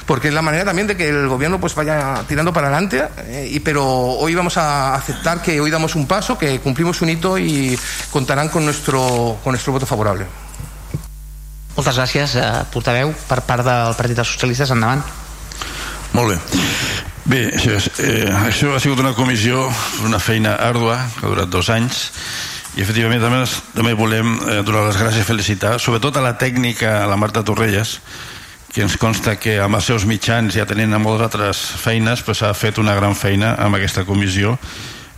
porque 0.07 0.29
es 0.29 0.35
la 0.35 0.43
manera 0.43 0.65
también 0.65 0.87
de 0.87 0.97
que 0.97 1.09
el 1.09 1.29
gobierno 1.29 1.61
pues 1.61 1.75
vaya 1.75 2.23
tirando 2.29 2.53
para 2.53 2.69
adelante, 2.69 3.09
eh, 3.19 3.49
y, 3.51 3.61
pero 3.61 3.85
hoy 3.85 4.35
vamos 4.35 4.57
a 4.57 4.95
aceptar 4.95 5.43
que 5.43 5.61
hoy 5.61 5.71
damos 5.71 5.95
un 5.95 6.07
paso, 6.07 6.39
que 6.39 6.61
cumplimos 6.61 7.01
un 7.03 7.11
hito 7.11 7.39
y 7.39 7.79
contarán 8.11 8.49
con 8.49 8.65
nuestro, 8.65 9.39
con 9.43 9.53
nuestro 9.53 9.73
voto 9.73 9.87
favorable. 9.87 10.27
Moltes 11.73 11.97
gràcies, 11.97 12.35
eh, 12.37 12.49
portaveu, 12.69 13.15
per 13.29 13.41
part 13.49 13.65
del 13.65 13.95
Partit 13.97 14.19
dels 14.19 14.35
Socialistes. 14.35 14.71
Endavant. 14.71 15.03
Molt 16.13 16.35
bé. 16.35 17.02
Bé, 17.25 17.53
això, 17.55 17.77
és, 17.79 17.87
eh, 18.03 18.27
això 18.49 18.73
ha 18.75 18.81
sigut 18.83 18.99
una 18.99 19.15
comissió, 19.15 19.69
una 20.03 20.19
feina 20.19 20.57
àrdua, 20.59 20.97
que 21.15 21.27
ha 21.27 21.31
durat 21.31 21.49
dos 21.49 21.69
anys, 21.71 22.11
i 22.75 22.83
efectivament 22.83 23.23
també, 23.23 23.45
també 23.77 23.93
volem 23.95 24.33
eh, 24.41 24.63
donar 24.67 24.89
les 24.89 24.99
gràcies 24.99 25.23
i 25.23 25.29
felicitar, 25.29 25.77
sobretot 25.79 26.17
a 26.19 26.25
la 26.25 26.35
tècnica, 26.41 27.03
a 27.05 27.07
la 27.07 27.17
Marta 27.21 27.45
Torrelles, 27.47 28.01
que 28.73 28.83
ens 28.83 28.97
consta 28.99 29.37
que 29.37 29.59
amb 29.61 29.77
els 29.79 29.87
seus 29.87 30.07
mitjans 30.09 30.57
ja 30.57 30.67
tenint 30.67 30.97
moltes 30.99 31.29
altres 31.29 31.61
feines 31.83 32.23
pues, 32.25 32.41
ha 32.43 32.55
fet 32.57 32.81
una 32.81 32.95
gran 32.97 33.15
feina 33.15 33.53
amb 33.61 33.77
aquesta 33.77 34.07
comissió 34.09 34.57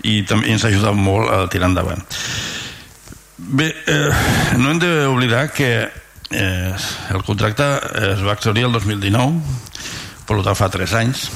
i 0.02 0.24
també 0.26 0.50
ens 0.50 0.64
ha 0.64 0.72
ajudat 0.72 0.98
molt 0.98 1.30
a 1.30 1.44
tirar 1.48 1.70
endavant. 1.70 2.02
Bé, 3.38 3.70
eh, 3.86 4.10
no 4.58 4.72
hem 4.74 4.80
d'oblidar 4.82 5.46
que 5.54 5.70
eh, 5.86 6.74
el 7.14 7.24
contracte 7.24 7.64
es 8.10 8.26
va 8.26 8.34
exaurir 8.34 8.66
el 8.66 8.74
2019, 8.76 9.40
per 10.26 10.42
tant 10.42 10.58
fa 10.58 10.68
3 10.74 10.98
anys, 11.00 11.28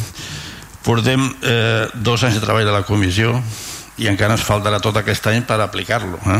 Portem 0.89 1.21
eh, 1.43 1.85
dos 2.01 2.23
anys 2.25 2.39
de 2.39 2.41
treball 2.41 2.65
de 2.65 2.73
la 2.73 2.87
comissió 2.89 3.35
i 4.01 4.07
encara 4.09 4.39
ens 4.39 4.45
faltarà 4.47 4.79
tot 4.81 4.97
aquest 4.97 5.27
any 5.29 5.43
per 5.45 5.59
aplicar-lo. 5.61 6.17
Eh? 6.17 6.39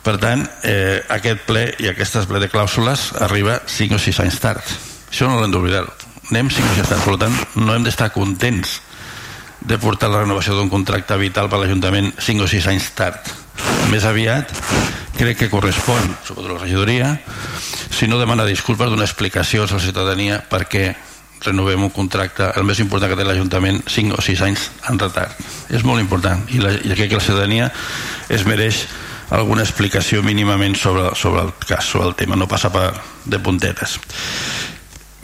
Per 0.00 0.14
tant, 0.22 0.40
eh, 0.64 1.02
aquest 1.12 1.42
ple 1.44 1.66
i 1.76 1.90
aquestes 1.90 2.24
ple 2.30 2.40
de 2.40 2.48
clàusules 2.48 3.10
arriba 3.26 3.58
5 3.68 3.98
o 3.98 4.00
6 4.00 4.20
anys 4.24 4.38
tard. 4.40 4.70
Això 5.10 5.28
no 5.28 5.36
l'hem 5.42 5.52
d'oblidar. 5.52 5.82
Anem 6.30 6.48
5 6.48 6.64
o 6.64 6.76
6 6.78 6.80
anys 6.80 6.92
tard. 6.94 7.04
Per 7.04 7.18
tant, 7.20 7.36
no 7.60 7.74
hem 7.74 7.84
d'estar 7.84 8.08
contents 8.14 8.78
de 9.60 9.76
portar 9.82 10.08
la 10.08 10.22
renovació 10.22 10.56
d'un 10.56 10.72
contracte 10.72 11.18
vital 11.20 11.50
per 11.52 11.60
l'Ajuntament 11.60 12.14
5 12.24 12.46
o 12.46 12.48
6 12.48 12.70
anys 12.72 12.88
tard. 12.96 13.28
Més 13.92 14.06
aviat, 14.08 14.48
crec 15.18 15.42
que 15.42 15.50
correspon, 15.52 16.08
sobretot 16.24 16.54
la 16.54 16.62
regidoria, 16.62 17.12
si 17.92 18.08
no 18.08 18.16
demana 18.16 18.48
disculpes, 18.48 18.88
d'una 18.88 19.04
explicació 19.04 19.68
a 19.68 19.70
la 19.74 19.82
ciutadania 19.84 20.40
per 20.48 20.64
què 20.72 20.86
renovem 21.44 21.84
un 21.86 21.92
contracte, 21.94 22.50
el 22.56 22.66
més 22.66 22.80
important 22.82 23.10
que 23.10 23.18
té 23.18 23.26
l'Ajuntament, 23.26 23.82
5 23.86 24.16
o 24.18 24.24
6 24.24 24.42
anys 24.46 24.68
en 24.90 24.98
retard. 24.98 25.34
És 25.70 25.84
molt 25.86 26.02
important 26.02 26.42
i, 26.50 26.62
la, 26.62 26.74
i 26.74 26.94
crec 26.94 27.12
que 27.12 27.20
la 27.20 27.24
ciutadania 27.24 27.70
es 28.28 28.46
mereix 28.48 28.86
alguna 29.30 29.62
explicació 29.62 30.22
mínimament 30.24 30.76
sobre, 30.80 31.10
sobre 31.14 31.44
el 31.46 31.52
cas, 31.66 31.84
sobre 31.84 32.08
el 32.08 32.14
tema, 32.16 32.36
no 32.36 32.48
passa 32.48 32.72
per 32.72 32.90
de 33.28 33.40
puntetes. 33.44 33.98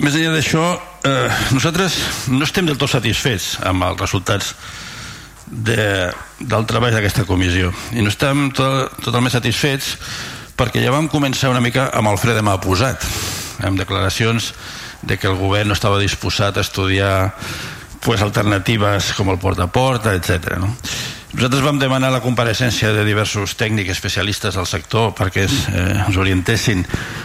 Més 0.03 0.17
enllà 0.19 0.35
d'això, 0.35 0.65
eh, 1.07 1.29
nosaltres 1.55 2.01
no 2.35 2.45
estem 2.45 2.67
del 2.67 2.79
tot 2.81 2.93
satisfets 2.93 3.55
amb 3.65 3.87
els 3.87 4.01
resultats 4.03 4.53
de, 5.47 6.11
del 6.41 6.67
treball 6.67 6.95
d'aquesta 6.95 7.27
comissió 7.29 7.71
i 7.93 8.03
no 8.03 8.11
estem 8.13 8.49
tot, 8.57 8.97
totalment 9.05 9.33
satisfets 9.33 9.95
perquè 10.59 10.83
ja 10.83 10.95
vam 10.95 11.09
començar 11.13 11.53
una 11.53 11.63
mica 11.63 11.91
amb 11.95 12.11
el 12.11 12.19
fre 12.19 12.35
de 12.35 12.43
mà 12.45 12.57
posat 12.63 13.05
amb 13.65 13.79
declaracions 13.79 14.53
de 15.07 15.19
que 15.19 15.29
el 15.29 15.39
govern 15.39 15.71
no 15.71 15.77
estava 15.77 16.01
disposat 16.01 16.57
a 16.57 16.65
estudiar 16.65 17.35
pues, 18.05 18.23
alternatives 18.23 19.13
com 19.17 19.31
el 19.33 19.39
porta 19.39 19.69
a 19.69 19.73
porta, 19.73 20.15
etc. 20.15 20.59
No? 20.61 20.75
Nosaltres 21.35 21.65
vam 21.67 21.81
demanar 21.83 22.13
la 22.15 22.23
compareixença 22.23 22.93
de 22.95 23.03
diversos 23.03 23.57
tècnics 23.59 23.91
especialistes 23.97 24.55
del 24.55 24.69
sector 24.71 25.11
perquè 25.19 25.49
es, 25.49 25.57
eh, 25.73 26.05
ens 26.07 26.19
orientessin 26.21 26.85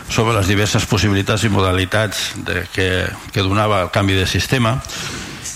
sobre 0.10 0.34
les 0.34 0.49
diverses 0.49 0.88
possibilitats 0.89 1.45
i 1.45 1.51
modalitats 1.53 2.31
de 2.47 2.64
que, 2.73 2.89
que 3.34 3.45
donava 3.45 3.84
el 3.85 3.91
canvi 3.93 4.18
de 4.18 4.26
sistema 4.26 4.80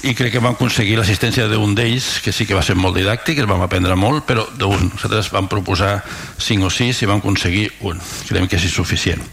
i 0.03 0.11
crec 0.15 0.33
que 0.35 0.41
vam 0.43 0.57
aconseguir 0.57 0.97
l'assistència 0.99 1.47
d'un 1.47 1.75
d'ells 1.77 2.19
que 2.23 2.33
sí 2.35 2.45
que 2.45 2.55
va 2.57 2.63
ser 2.65 2.75
molt 2.75 2.97
didàctic, 2.97 3.39
es 3.39 3.47
vam 3.47 3.63
aprendre 3.63 3.95
molt 3.95 4.25
però 4.27 4.43
d'un, 4.59 4.89
nosaltres 4.91 5.31
vam 5.31 5.47
proposar 5.51 5.95
cinc 6.37 6.67
o 6.67 6.71
sis 6.73 7.01
i 7.01 7.09
vam 7.09 7.23
aconseguir 7.23 7.69
un 7.87 8.01
creiem 8.27 8.49
que 8.51 8.59
és 8.59 8.67
suficient 8.73 9.23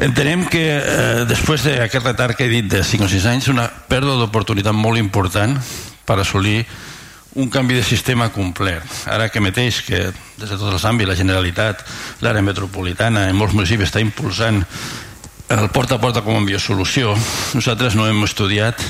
entenem 0.00 0.44
que 0.52 0.64
eh, 0.76 1.24
després 1.28 1.64
d'aquest 1.64 2.06
retard 2.06 2.36
que 2.36 2.44
he 2.48 2.52
dit 2.52 2.68
de 2.68 2.84
5 2.84 3.08
o 3.08 3.10
6 3.10 3.26
anys 3.32 3.50
una 3.52 3.68
pèrdua 3.68 4.18
d'oportunitat 4.20 4.76
molt 4.76 5.00
important 5.00 5.56
per 6.08 6.20
assolir 6.20 6.62
un 7.34 7.48
canvi 7.48 7.76
de 7.78 7.82
sistema 7.86 8.30
complet. 8.34 8.82
Ara 9.06 9.28
que 9.30 9.40
mateix 9.40 9.84
que 9.86 10.00
des 10.10 10.48
de 10.48 10.56
tots 10.56 10.72
els 10.72 10.86
àmbits, 10.88 11.06
la 11.12 11.18
Generalitat, 11.18 11.84
l'àrea 12.24 12.42
metropolitana, 12.42 13.28
en 13.28 13.38
molts 13.38 13.54
municipis 13.54 13.86
està 13.86 14.02
impulsant 14.02 14.64
el 15.50 15.68
porta 15.70 15.96
a 15.98 16.02
porta 16.02 16.24
com 16.26 16.42
a 16.42 16.58
solució, 16.58 17.14
nosaltres 17.54 17.94
no 17.94 18.08
hem 18.08 18.24
estudiat 18.24 18.82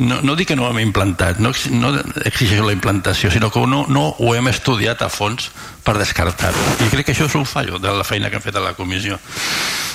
no, 0.00 0.20
no 0.24 0.34
dic 0.36 0.48
que 0.50 0.56
no 0.56 0.64
ho 0.66 0.70
hem 0.72 0.80
implantat, 0.82 1.38
no, 1.44 1.52
no 1.76 1.92
exigeixo 2.24 2.64
la 2.64 2.72
implantació, 2.72 3.30
sinó 3.30 3.50
que 3.52 3.60
no, 3.68 3.84
no 3.92 4.06
ho 4.18 4.34
hem 4.34 4.48
estudiat 4.48 5.02
a 5.04 5.10
fons 5.12 5.50
per 5.84 5.98
descartar-ho. 6.00 6.62
I 6.86 6.88
crec 6.92 7.10
que 7.10 7.14
això 7.14 7.28
és 7.28 7.36
un 7.36 7.46
fallo 7.48 7.78
de 7.82 7.92
la 7.92 8.06
feina 8.06 8.30
que 8.32 8.40
ha 8.40 8.44
fet 8.44 8.56
a 8.56 8.64
la 8.64 8.72
comissió. 8.78 9.20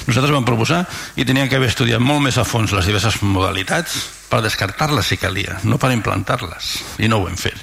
Nosaltres 0.05 0.35
vam 0.35 0.45
proposar 0.45 0.83
i 1.17 1.25
teníem 1.25 1.49
que 1.49 1.57
haver 1.57 1.71
estudiat 1.71 2.03
molt 2.03 2.21
més 2.21 2.37
a 2.37 2.45
fons 2.45 2.75
les 2.77 2.85
diverses 2.85 3.17
modalitats 3.25 3.97
per 4.29 4.43
descartar-les 4.45 5.09
si 5.09 5.17
calia, 5.17 5.57
no 5.65 5.79
per 5.81 5.93
implantar-les. 5.95 6.75
I 7.01 7.09
no 7.09 7.23
ho 7.23 7.29
hem 7.29 7.39
fet. 7.39 7.57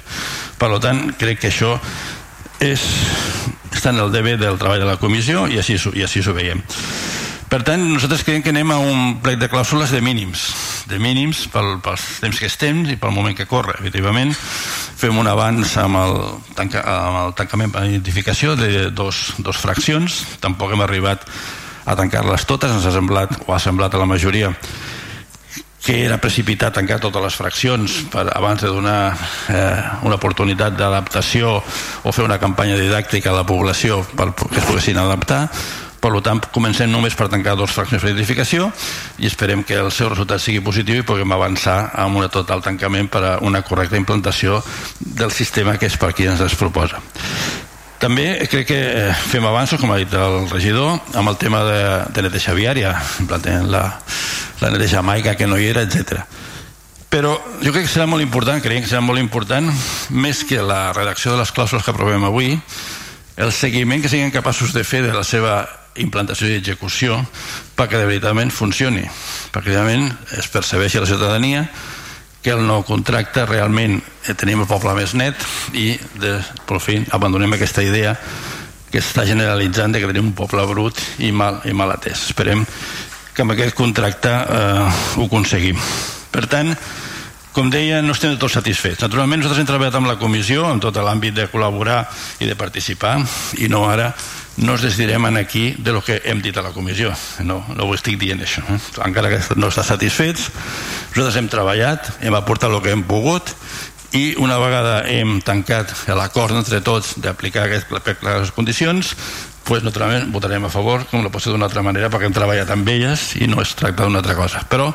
Per 0.59 0.71
tant, 0.83 1.05
crec 1.19 1.39
que 1.39 1.51
això 1.53 1.77
és, 2.63 2.83
està 3.71 3.95
en 3.95 4.03
el 4.03 4.11
deber 4.11 4.35
del 4.41 4.59
treball 4.59 4.83
de 4.83 4.89
la 4.91 4.99
comissió 4.99 5.47
i 5.47 5.59
així, 5.63 5.79
i 5.95 6.03
així 6.03 6.23
ho 6.27 6.35
veiem. 6.35 6.63
Per 7.53 7.59
tant, 7.61 7.83
nosaltres 7.85 8.23
creiem 8.25 8.41
que 8.41 8.49
anem 8.49 8.71
a 8.73 8.79
un 8.81 9.01
plec 9.21 9.35
de 9.37 9.45
clàusules 9.45 9.91
de 9.93 9.99
mínims, 10.01 10.41
de 10.89 10.97
mínims 10.97 11.43
pel, 11.53 11.75
pels 11.85 12.01
temps 12.23 12.39
que 12.41 12.47
estem 12.49 12.79
i 12.89 12.95
pel 12.97 13.13
moment 13.13 13.37
que 13.37 13.45
corre. 13.45 13.75
Efectivament, 13.77 14.31
fem 14.33 15.19
un 15.21 15.29
avanç 15.29 15.75
amb 15.77 15.99
el, 15.99 16.17
tanca, 16.57 16.81
amb 16.81 17.19
el 17.19 17.35
tancament 17.37 17.75
per 17.75 17.83
identificació 17.85 18.55
de 18.57 18.87
dos, 18.89 19.35
dos 19.37 19.61
fraccions, 19.61 20.17
tampoc 20.41 20.73
hem 20.73 20.81
arribat 20.81 21.29
a 21.85 21.93
tancar-les 21.99 22.47
totes, 22.49 22.73
ens 22.73 22.89
ha 22.89 22.95
semblat, 22.97 23.37
o 23.45 23.53
ha 23.53 23.61
semblat 23.61 23.93
a 23.93 24.01
la 24.01 24.09
majoria, 24.09 24.49
que 25.85 26.01
era 26.07 26.17
precipitat 26.17 26.73
tancar 26.73 26.97
totes 27.05 27.21
les 27.21 27.37
fraccions 27.37 28.01
per, 28.09 28.31
abans 28.33 28.65
de 28.65 28.73
donar 28.73 29.13
eh, 29.13 29.77
una 30.09 30.17
oportunitat 30.17 30.73
d'adaptació 30.81 31.59
o 31.61 32.17
fer 32.17 32.25
una 32.25 32.41
campanya 32.41 32.81
didàctica 32.81 33.29
a 33.29 33.39
la 33.43 33.45
població 33.45 34.01
per 34.17 34.31
que 34.33 34.57
es 34.57 34.65
poguessin 34.65 34.97
adaptar 34.97 35.43
per 36.03 36.11
tant, 36.19 36.41
comencem 36.51 36.91
només 36.91 37.15
per 37.15 37.29
tancar 37.31 37.55
dos 37.55 37.71
fraccions 37.71 38.03
d'identificació 38.03 38.67
i 39.23 39.29
esperem 39.29 39.63
que 39.63 39.77
el 39.79 39.91
seu 39.95 40.09
resultat 40.11 40.41
sigui 40.43 40.59
positiu 40.63 40.99
i 40.99 41.05
puguem 41.07 41.31
avançar 41.31 41.93
amb 42.03 42.19
un 42.19 42.27
total 42.31 42.63
tancament 42.65 43.07
per 43.11 43.21
a 43.23 43.33
una 43.39 43.61
correcta 43.63 43.95
implantació 43.95 44.59
del 44.99 45.31
sistema 45.31 45.77
que 45.79 45.87
és 45.87 45.95
per 45.97 46.11
qui 46.11 46.27
ens 46.27 46.43
es 46.43 46.57
proposa. 46.59 46.99
També 48.03 48.25
crec 48.51 48.67
que 48.67 48.79
eh, 48.83 49.13
fem 49.31 49.45
avanços, 49.47 49.79
com 49.79 49.93
ha 49.93 49.99
dit 50.01 50.11
el 50.19 50.49
regidor, 50.51 50.97
amb 51.15 51.31
el 51.31 51.37
tema 51.39 51.61
de, 51.63 51.83
de 52.11 52.25
neteja 52.25 52.55
viària, 52.57 52.91
implantant 53.23 53.69
la, 53.71 53.83
la 54.59 54.71
neteja 54.73 55.03
maica 55.07 55.37
que 55.39 55.47
no 55.47 55.55
hi 55.55 55.69
era, 55.69 55.85
etc. 55.87 56.19
Però 57.13 57.37
jo 57.61 57.71
crec 57.71 57.87
que 57.87 57.93
serà 57.93 58.09
molt 58.11 58.25
important, 58.25 58.59
creiem 58.59 58.83
que 58.83 58.91
serà 58.91 58.99
molt 59.05 59.23
important, 59.23 59.71
més 60.11 60.43
que 60.49 60.59
la 60.59 60.89
redacció 60.91 61.31
de 61.31 61.39
les 61.39 61.55
clàusules 61.55 61.85
que 61.85 61.95
aprovem 61.95 62.27
avui, 62.27 62.57
el 63.39 63.55
seguiment 63.55 64.03
que 64.03 64.11
siguin 64.11 64.35
capaços 64.35 64.75
de 64.75 64.83
fer 64.83 65.05
de 65.07 65.15
la 65.15 65.23
seva 65.23 65.61
implantació 66.01 66.49
i 66.49 66.57
execució 66.57 67.19
perquè 67.77 67.99
de 67.99 68.07
veritat 68.09 68.51
funcioni 68.51 69.03
perquè 69.53 69.73
realment 69.73 70.09
es 70.37 70.47
percebeixi 70.47 70.97
a 70.97 71.03
la 71.03 71.09
ciutadania 71.09 71.67
que 72.43 72.51
el 72.51 72.65
nou 72.67 72.83
contracte 72.83 73.45
realment 73.45 74.01
tenim 74.35 74.63
el 74.63 74.67
poble 74.67 74.93
més 74.97 75.13
net 75.13 75.35
i 75.73 75.93
de, 76.19 76.35
per 76.67 76.81
fi 76.83 76.99
abandonem 77.11 77.53
aquesta 77.55 77.83
idea 77.83 78.15
que 78.91 78.99
està 78.99 79.25
generalitzant 79.25 79.93
de 79.93 80.01
que 80.01 80.09
tenim 80.09 80.31
un 80.31 80.37
poble 80.37 80.65
brut 80.69 80.99
i 81.19 81.31
mal, 81.31 81.61
i 81.65 81.73
mal 81.73 81.95
atès 81.95 82.27
esperem 82.29 82.65
que 83.33 83.41
amb 83.41 83.55
aquest 83.55 83.73
contracte 83.77 84.29
eh, 84.29 84.91
ho 85.17 85.25
aconseguim 85.25 85.79
per 86.33 86.45
tant 86.51 86.75
com 87.53 87.69
deia, 87.69 87.99
no 88.01 88.15
estem 88.15 88.33
tots 88.41 88.55
satisfets. 88.57 89.03
Naturalment, 89.03 89.37
nosaltres 89.37 89.61
hem 89.61 89.67
treballat 89.69 89.93
amb 89.99 90.09
la 90.09 90.15
comissió 90.17 90.65
en 90.73 90.79
tot 90.81 90.97
l'àmbit 90.97 91.35
de 91.37 91.45
col·laborar 91.51 91.99
i 92.41 92.47
de 92.49 92.55
participar, 92.57 93.19
i 93.61 93.69
no 93.69 93.83
ara 93.85 94.07
no 94.57 94.75
ens 94.75 94.83
desdirem 94.85 95.25
aquí 95.25 95.75
de 95.77 95.91
lo 95.91 96.01
que 96.03 96.21
hem 96.25 96.41
dit 96.41 96.57
a 96.57 96.61
la 96.61 96.73
comissió 96.73 97.13
no, 97.43 97.63
no 97.75 97.87
ho 97.87 97.95
estic 97.95 98.19
dient 98.21 98.41
això 98.43 98.61
eh? 98.69 98.79
encara 99.05 99.31
que 99.31 99.39
no 99.57 99.71
està 99.71 99.83
satisfets 99.83 100.49
nosaltres 101.15 101.39
hem 101.41 101.49
treballat, 101.49 102.11
hem 102.21 102.35
aportat 102.37 102.71
el 102.71 102.81
que 102.83 102.93
hem 102.93 103.03
pogut 103.07 103.55
i 104.13 104.35
una 104.37 104.59
vegada 104.61 105.01
hem 105.09 105.39
tancat 105.41 105.95
l'acord 106.13 106.55
entre 106.59 106.81
tots 106.85 107.15
d'aplicar 107.17 107.65
aquestes 107.65 108.53
condicions 108.53 109.15
pues, 109.65 109.81
naturalment 109.83 110.29
votarem 110.33 110.65
a 110.67 110.73
favor 110.73 111.07
com 111.09 111.23
no 111.23 111.31
pot 111.33 111.41
ser 111.41 111.53
d'una 111.53 111.65
altra 111.65 111.81
manera 111.85 112.11
perquè 112.13 112.29
hem 112.29 112.35
treballat 112.35 112.69
amb 112.69 112.89
elles 112.93 113.31
i 113.41 113.49
no 113.49 113.61
es 113.63 113.73
tracta 113.79 114.05
d'una 114.05 114.21
altra 114.21 114.37
cosa 114.37 114.61
però 114.69 114.91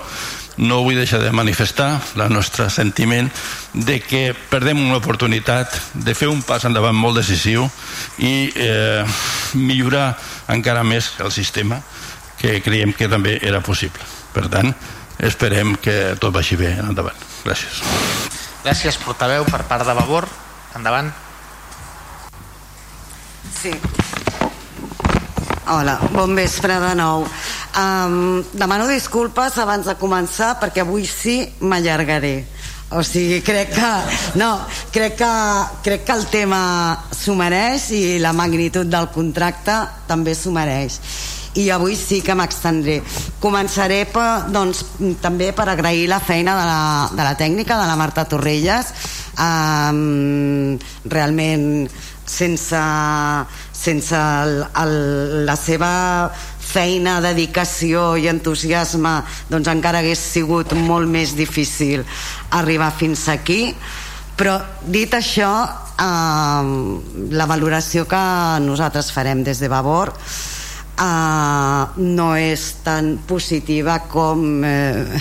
no 0.58 0.82
vull 0.82 0.98
deixar 0.98 1.20
de 1.22 1.30
manifestar 1.32 2.00
el 2.18 2.32
nostre 2.34 2.68
sentiment 2.70 3.30
de 3.72 4.00
que 4.02 4.34
perdem 4.50 4.80
una 4.82 4.98
oportunitat 4.98 5.74
de 5.94 6.14
fer 6.18 6.28
un 6.28 6.42
pas 6.42 6.66
endavant 6.66 6.96
molt 6.96 7.20
decisiu 7.20 7.68
i 8.18 8.50
eh, 8.54 9.06
millorar 9.54 10.12
encara 10.50 10.84
més 10.84 11.14
el 11.22 11.30
sistema 11.32 11.80
que 12.38 12.58
creiem 12.62 12.92
que 12.94 13.08
també 13.10 13.38
era 13.42 13.62
possible. 13.62 14.02
Per 14.34 14.46
tant, 14.50 14.74
esperem 15.18 15.76
que 15.82 16.16
tot 16.20 16.34
vagi 16.34 16.58
bé 16.58 16.74
endavant. 16.82 17.16
Gràcies. 17.46 17.82
Gràcies, 18.66 18.98
portaveu, 19.02 19.46
per 19.48 19.64
part 19.70 19.86
de 19.86 19.94
Vavor. 19.94 20.28
Endavant. 20.76 21.10
Sí. 23.58 23.72
Hola, 25.68 25.98
bon 26.14 26.34
vespre 26.38 26.78
de 26.80 26.94
nou. 26.96 27.26
Um, 27.78 28.42
demano 28.58 28.88
disculpes 28.90 29.54
abans 29.62 29.86
de 29.86 29.94
començar 30.00 30.56
perquè 30.58 30.82
avui 30.82 31.04
sí 31.06 31.44
m'allargaré. 31.62 32.42
O 32.90 33.04
sigui, 33.04 33.42
crec 33.44 33.74
que, 33.76 33.90
no, 34.40 34.48
crec 34.90 35.18
que, 35.20 35.32
crec 35.84 36.06
que 36.08 36.14
el 36.16 36.24
tema 36.32 36.60
s'ho 37.12 37.36
mereix 37.38 37.90
i 37.94 38.00
la 38.18 38.32
magnitud 38.32 38.88
del 38.88 39.10
contracte 39.14 39.76
també 40.08 40.34
s'ho 40.34 40.50
mereix. 40.56 40.96
I 41.60 41.68
avui 41.74 41.94
sí 41.98 42.18
que 42.24 42.34
m'extendré 42.38 42.98
començaré 43.42 44.02
per, 44.10 44.48
doncs, 44.50 44.82
també 45.22 45.52
per 45.52 45.68
agrair 45.68 46.08
la 46.10 46.20
feina 46.20 46.56
de 46.58 46.66
la, 46.66 46.82
de 47.12 47.24
la 47.28 47.36
tècnica 47.38 47.78
de 47.78 47.86
la 47.86 47.96
Marta 48.00 48.26
Torrelles. 48.30 48.90
Um, 49.38 50.78
realment 51.06 51.86
sense, 52.28 52.82
sense 53.72 54.16
el, 54.16 54.62
el, 54.82 54.94
la 55.46 55.56
seva 55.56 55.90
feina, 56.68 57.18
dedicació 57.24 58.12
i 58.20 58.28
entusiasme 58.30 59.14
doncs 59.48 59.70
encara 59.72 60.02
hagués 60.02 60.20
sigut 60.34 60.74
molt 60.76 61.08
més 61.08 61.34
difícil 61.38 62.04
arribar 62.60 62.92
fins 62.96 63.26
aquí 63.32 63.62
però 64.38 64.58
dit 64.86 65.14
això 65.16 65.50
eh, 65.98 66.68
la 67.34 67.48
valoració 67.50 68.06
que 68.10 68.22
nosaltres 68.62 69.10
farem 69.14 69.42
des 69.46 69.58
de 69.58 69.70
Vavor 69.72 70.14
eh, 70.98 71.82
no 71.96 72.28
és 72.38 72.66
tan 72.84 73.16
positiva 73.26 73.98
com 74.10 74.62
eh, 74.64 75.18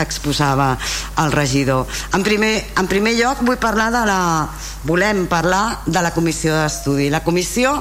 exposava 0.00 0.72
el 1.22 1.32
regidor. 1.32 1.86
En 2.14 2.26
primer, 2.26 2.52
en 2.78 2.90
primer 2.90 3.14
lloc 3.18 3.44
vull 3.46 3.60
parlar 3.62 3.90
de 3.94 4.04
la, 4.08 4.20
volem 4.88 5.26
parlar 5.30 5.82
de 5.86 6.02
la 6.02 6.14
comissió 6.16 6.56
d'estudi. 6.56 7.10
La 7.10 7.24
comissió 7.26 7.78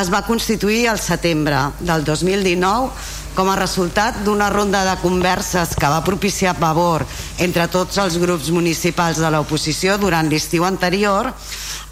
es 0.00 0.10
va 0.12 0.24
constituir 0.26 0.88
al 0.90 0.98
setembre 1.00 1.56
del 1.80 2.04
2019 2.04 2.90
com 3.36 3.48
a 3.52 3.56
resultat 3.56 4.22
d'una 4.24 4.48
ronda 4.52 4.82
de 4.84 4.96
converses 5.00 5.74
que 5.76 5.88
va 5.88 6.04
propiciar 6.04 6.56
Pavor 6.60 7.04
entre 7.44 7.68
tots 7.72 7.96
els 8.00 8.16
grups 8.20 8.50
municipals 8.52 9.20
de 9.20 9.30
l'oposició 9.32 9.96
durant 10.00 10.28
l'estiu 10.28 10.64
anterior 10.68 11.32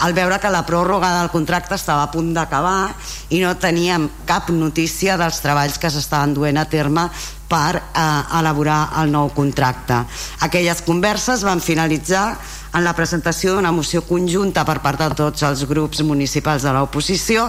al 0.04 0.12
veure 0.16 0.40
que 0.40 0.50
la 0.50 0.64
pròrroga 0.66 1.12
del 1.20 1.30
contracte 1.32 1.76
estava 1.78 2.04
a 2.04 2.10
punt 2.12 2.32
d'acabar 2.36 2.92
i 3.30 3.40
no 3.40 3.54
teníem 3.56 4.08
cap 4.28 4.50
notícia 4.50 5.16
dels 5.20 5.40
treballs 5.44 5.78
que 5.78 5.92
s'estaven 5.92 6.34
duent 6.34 6.60
a 6.60 6.66
terme 6.68 7.06
per 7.48 7.76
eh, 7.76 8.38
elaborar 8.40 8.98
el 9.02 9.12
nou 9.12 9.30
contracte. 9.36 10.00
Aquelles 10.42 10.82
converses 10.82 11.44
van 11.46 11.60
finalitzar 11.62 12.34
en 12.74 12.82
la 12.82 12.94
presentació 12.94 13.54
d'una 13.54 13.72
moció 13.72 14.02
conjunta 14.02 14.64
per 14.66 14.80
part 14.82 14.98
de 15.00 15.10
tots 15.14 15.44
els 15.46 15.62
grups 15.70 16.02
municipals 16.02 16.66
de 16.66 16.72
l'oposició 16.74 17.46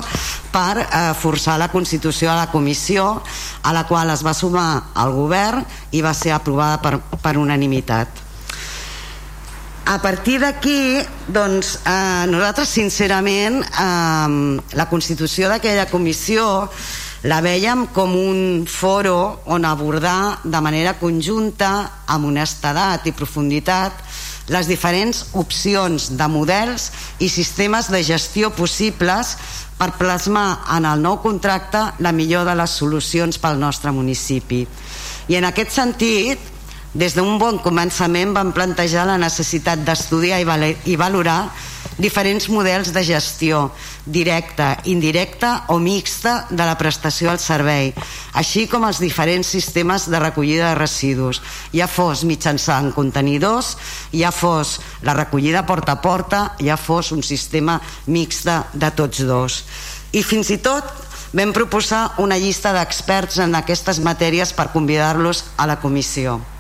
per 0.54 0.84
eh, 0.84 1.14
forçar 1.18 1.58
la 1.60 1.72
constitució 1.74 2.30
de 2.30 2.38
la 2.38 2.52
comissió 2.52 3.08
a 3.64 3.74
la 3.74 3.86
qual 3.90 4.14
es 4.14 4.22
va 4.26 4.36
sumar 4.38 4.92
el 5.02 5.16
govern 5.16 5.66
i 5.92 6.04
va 6.06 6.14
ser 6.14 6.36
aprovada 6.36 6.78
per, 6.82 7.00
per 7.22 7.38
unanimitat. 7.42 8.22
A 9.86 10.00
partir 10.02 10.40
d'aquí, 10.42 11.02
doncs, 11.30 11.76
eh, 11.86 12.26
nosaltres 12.30 12.70
sincerament 12.70 13.60
eh, 13.66 14.62
la 14.78 14.88
constitució 14.90 15.50
d'aquella 15.50 15.90
comissió 15.90 16.70
la 17.26 17.40
veiem 17.42 17.88
com 17.90 18.14
un 18.14 18.66
foro 18.70 19.42
on 19.50 19.66
abordar 19.66 20.42
de 20.44 20.62
manera 20.62 20.94
conjunta, 21.00 21.70
amb 22.06 22.30
honestedat 22.30 23.08
i 23.10 23.14
profunditat, 23.18 24.02
les 24.52 24.68
diferents 24.70 25.24
opcions 25.34 26.12
de 26.18 26.28
models 26.30 26.92
i 27.20 27.30
sistemes 27.30 27.90
de 27.90 28.02
gestió 28.06 28.52
possibles 28.54 29.36
per 29.80 29.96
plasmar 30.00 30.62
en 30.78 30.86
el 30.88 31.02
nou 31.04 31.20
contracte 31.24 31.82
la 32.00 32.14
millor 32.16 32.46
de 32.48 32.56
les 32.56 32.76
solucions 32.80 33.40
pel 33.42 33.60
nostre 33.60 33.92
municipi. 33.92 34.64
I 35.28 35.40
en 35.40 35.50
aquest 35.50 35.74
sentit, 35.74 36.55
des 36.96 37.14
d'un 37.14 37.36
bon 37.38 37.60
començament 37.60 38.32
vam 38.34 38.54
plantejar 38.56 39.04
la 39.06 39.20
necessitat 39.20 39.84
d'estudiar 39.84 40.40
i 40.40 40.96
valorar 40.96 41.40
diferents 41.98 42.48
models 42.50 42.92
de 42.96 43.04
gestió 43.04 43.72
directa, 44.06 44.78
indirecta 44.86 45.66
o 45.72 45.78
mixta 45.80 46.46
de 46.50 46.64
la 46.64 46.78
prestació 46.78 47.32
al 47.32 47.40
servei, 47.40 47.94
així 48.36 48.66
com 48.72 48.84
els 48.88 49.00
diferents 49.04 49.48
sistemes 49.48 50.10
de 50.12 50.20
recollida 50.20 50.72
de 50.72 50.80
residus, 50.80 51.42
ja 51.74 51.88
fos 51.88 52.26
mitjançant 52.28 52.92
contenidors, 52.96 53.76
ja 54.12 54.32
fos 54.32 54.80
la 55.04 55.16
recollida 55.16 55.66
porta 55.66 55.96
a 55.96 56.02
porta, 56.02 56.42
ja 56.60 56.78
fos 56.78 57.12
un 57.16 57.24
sistema 57.24 57.80
mixta 58.08 58.66
de 58.74 58.92
tots 58.92 59.24
dos. 59.28 59.64
I 60.12 60.24
fins 60.24 60.52
i 60.52 60.60
tot 60.64 60.84
vam 61.36 61.52
proposar 61.52 62.22
una 62.24 62.38
llista 62.40 62.72
d'experts 62.76 63.40
en 63.44 63.56
aquestes 63.56 64.00
matèries 64.00 64.56
per 64.56 64.72
convidar-los 64.72 65.44
a 65.58 65.68
la 65.68 65.80
comissió. 65.80 66.55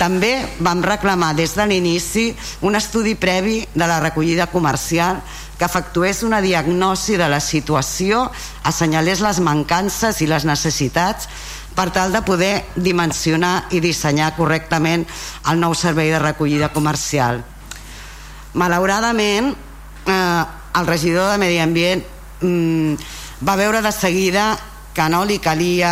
També 0.00 0.32
vam 0.64 0.80
reclamar 0.80 1.34
des 1.36 1.52
de 1.58 1.66
l'inici 1.68 2.30
un 2.64 2.76
estudi 2.78 3.14
previ 3.20 3.58
de 3.74 3.86
la 3.86 4.00
recollida 4.00 4.46
comercial 4.48 5.20
que 5.58 5.66
efectués 5.68 6.22
una 6.24 6.40
diagnosi 6.40 7.18
de 7.20 7.28
la 7.28 7.40
situació, 7.44 8.22
assenyalés 8.64 9.20
les 9.20 9.42
mancances 9.44 10.22
i 10.24 10.28
les 10.30 10.46
necessitats 10.48 11.28
per 11.76 11.90
tal 11.92 12.14
de 12.16 12.22
poder 12.24 12.64
dimensionar 12.80 13.66
i 13.76 13.82
dissenyar 13.84 14.32
correctament 14.38 15.04
el 15.52 15.60
nou 15.60 15.76
servei 15.76 16.08
de 16.14 16.22
recollida 16.22 16.72
comercial. 16.72 17.44
Malauradament, 18.56 19.52
eh, 20.06 20.44
el 20.80 20.86
regidor 20.88 21.28
de 21.30 21.38
Medi 21.44 21.60
Ambient 21.60 22.02
mm, 22.40 22.94
va 23.44 23.60
veure 23.60 23.84
de 23.84 23.92
seguida 23.92 24.56
que 24.94 25.06
no 25.08 25.22
li 25.24 25.38
calia 25.38 25.90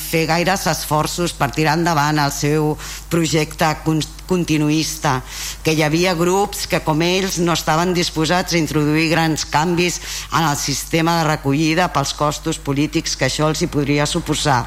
fer 0.00 0.24
gaires 0.30 0.64
esforços 0.70 1.34
per 1.36 1.50
tirar 1.52 1.76
endavant 1.78 2.18
el 2.22 2.32
seu 2.32 2.72
projecte 3.12 3.68
continuista, 4.30 5.20
que 5.64 5.74
hi 5.76 5.82
havia 5.84 6.16
grups 6.16 6.64
que 6.70 6.80
com 6.86 7.02
ells 7.04 7.38
no 7.44 7.52
estaven 7.52 7.92
disposats 7.96 8.54
a 8.54 8.60
introduir 8.60 9.10
grans 9.12 9.44
canvis 9.44 10.00
en 10.32 10.46
el 10.46 10.56
sistema 10.56 11.18
de 11.18 11.28
recollida 11.28 11.90
pels 11.92 12.14
costos 12.16 12.58
polítics 12.58 13.16
que 13.16 13.28
això 13.28 13.50
els 13.50 13.60
hi 13.60 13.68
podria 13.68 14.08
suposar. 14.08 14.64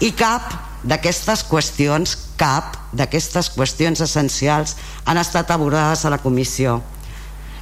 I 0.00 0.12
cap 0.14 0.54
d'aquestes 0.86 1.42
qüestions, 1.44 2.14
cap 2.40 2.78
d'aquestes 2.96 3.50
qüestions 3.52 4.00
essencials 4.00 4.76
han 5.04 5.20
estat 5.20 5.50
abordades 5.50 6.06
a 6.06 6.14
la 6.14 6.22
comissió. 6.22 6.78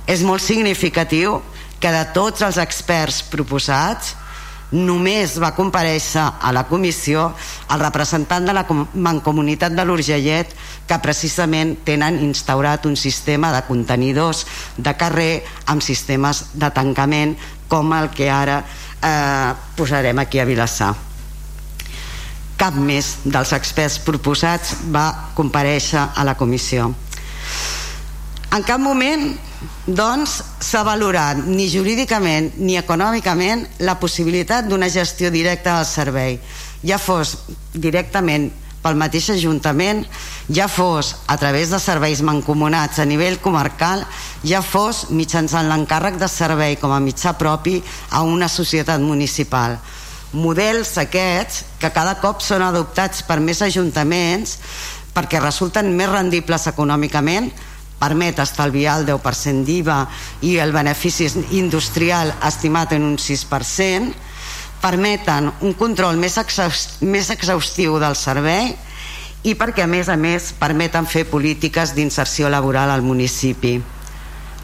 És 0.06 0.22
molt 0.24 0.40
significatiu 0.44 1.40
que 1.80 1.90
de 1.92 2.04
tots 2.14 2.42
els 2.42 2.58
experts 2.62 3.22
proposats 3.30 4.14
només 4.72 5.38
va 5.40 5.54
compareixer 5.56 6.24
a 6.40 6.52
la 6.52 6.66
comissió 6.68 7.30
el 7.72 7.80
representant 7.80 8.44
de 8.44 8.52
la 8.52 8.66
Mancomunitat 8.68 9.72
de 9.72 9.84
l'Urgellet 9.84 10.52
que 10.88 11.00
precisament 11.00 11.78
tenen 11.88 12.20
instaurat 12.24 12.84
un 12.86 12.96
sistema 12.96 13.52
de 13.54 13.64
contenidors 13.68 14.44
de 14.76 14.94
carrer 14.96 15.44
amb 15.66 15.84
sistemes 15.84 16.44
de 16.52 16.70
tancament 16.74 17.36
com 17.68 17.92
el 17.96 18.10
que 18.12 18.28
ara 18.32 18.60
eh, 18.60 19.52
posarem 19.76 20.18
aquí 20.18 20.40
a 20.40 20.48
Vilassar. 20.48 20.94
Cap 22.58 22.74
més 22.74 23.18
dels 23.24 23.52
experts 23.54 24.00
proposats 24.02 24.74
va 24.92 25.32
compareixer 25.36 26.08
a 26.14 26.24
la 26.26 26.34
comissió. 26.34 26.90
En 28.52 28.64
cap 28.66 28.80
moment 28.80 29.30
doncs 29.86 30.38
s'ha 30.62 30.84
valorat 30.86 31.40
ni 31.46 31.66
jurídicament 31.70 32.58
ni 32.62 32.78
econòmicament 32.78 33.66
la 33.82 33.98
possibilitat 33.98 34.68
d'una 34.68 34.88
gestió 34.88 35.32
directa 35.34 35.76
del 35.76 35.86
servei 35.86 36.38
ja 36.82 36.98
fos 36.98 37.36
directament 37.74 38.52
pel 38.82 38.98
mateix 38.98 39.28
Ajuntament, 39.34 40.04
ja 40.54 40.68
fos 40.70 41.16
a 41.26 41.36
través 41.36 41.70
de 41.70 41.80
serveis 41.82 42.22
mancomunats 42.22 43.00
a 43.02 43.06
nivell 43.08 43.40
comarcal, 43.42 44.04
ja 44.46 44.62
fos 44.62 45.08
mitjançant 45.10 45.68
l'encàrrec 45.68 46.18
de 46.20 46.28
servei 46.30 46.78
com 46.80 46.94
a 46.94 47.00
mitjà 47.02 47.34
propi 47.38 47.78
a 48.10 48.22
una 48.22 48.48
societat 48.48 49.02
municipal. 49.02 49.78
Models 50.32 50.94
aquests 51.00 51.64
que 51.80 51.90
cada 51.92 52.18
cop 52.22 52.42
són 52.44 52.62
adoptats 52.62 53.24
per 53.24 53.40
més 53.40 53.62
ajuntaments 53.64 54.58
perquè 55.14 55.40
resulten 55.42 55.88
més 55.96 56.10
rendibles 56.12 56.68
econòmicament 56.70 57.50
permet 57.98 58.38
estalviar 58.38 58.98
el 59.00 59.06
10% 59.08 59.64
d'IVA 59.66 59.98
i 60.46 60.56
el 60.62 60.72
benefici 60.72 61.28
industrial 61.58 62.32
estimat 62.46 62.94
en 62.94 63.06
un 63.06 63.16
6%, 63.18 64.12
permeten 64.80 65.50
un 65.66 65.74
control 65.74 66.16
més, 66.16 66.38
més 67.00 67.30
exhaustiu 67.34 67.98
del 67.98 68.14
servei 68.16 68.74
i 69.42 69.54
perquè 69.58 69.84
a 69.84 69.90
més 69.90 70.08
a 70.08 70.16
més 70.18 70.52
permeten 70.58 71.06
fer 71.06 71.24
polítiques 71.30 71.94
d'inserció 71.94 72.50
laboral 72.50 72.90
al 72.90 73.02
municipi. 73.02 73.78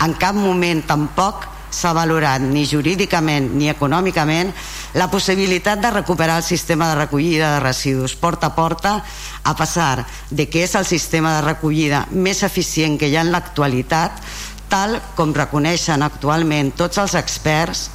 En 0.05 0.15
cap 0.19 0.35
moment 0.35 0.83
tampoc 0.87 1.49
s'ha 1.75 1.93
valorat 1.97 2.43
ni 2.43 2.65
jurídicament 2.69 3.51
ni 3.59 3.69
econòmicament 3.73 4.53
la 4.95 5.11
possibilitat 5.11 5.83
de 5.83 5.91
recuperar 5.91 6.39
el 6.39 6.47
sistema 6.47 6.89
de 6.91 7.01
recollida 7.03 7.55
de 7.57 7.61
residus 7.65 8.15
porta 8.15 8.53
a 8.53 8.55
porta 8.55 8.95
a 9.43 9.57
passar 9.59 10.07
de 10.31 10.49
que 10.49 10.65
és 10.65 10.75
el 10.79 10.87
sistema 10.87 11.37
de 11.37 11.47
recollida 11.51 12.07
més 12.11 12.43
eficient 12.47 12.99
que 12.99 13.11
hi 13.11 13.19
ha 13.19 13.27
en 13.27 13.35
l'actualitat 13.35 14.23
tal 14.71 15.01
com 15.19 15.35
reconeixen 15.35 16.03
actualment 16.03 16.73
tots 16.79 17.03
els 17.03 17.19
experts 17.19 17.89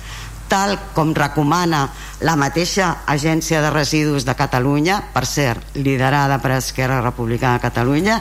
tal 0.49 0.75
com 0.97 1.13
recomana 1.15 1.85
la 2.25 2.35
mateixa 2.35 3.05
Agència 3.07 3.61
de 3.63 3.69
Residus 3.71 4.25
de 4.27 4.35
Catalunya, 4.35 4.99
per 5.13 5.23
cert, 5.29 5.77
liderada 5.77 6.41
per 6.43 6.57
Esquerra 6.57 6.99
Republicana 7.05 7.61
de 7.61 7.67
Catalunya, 7.69 8.19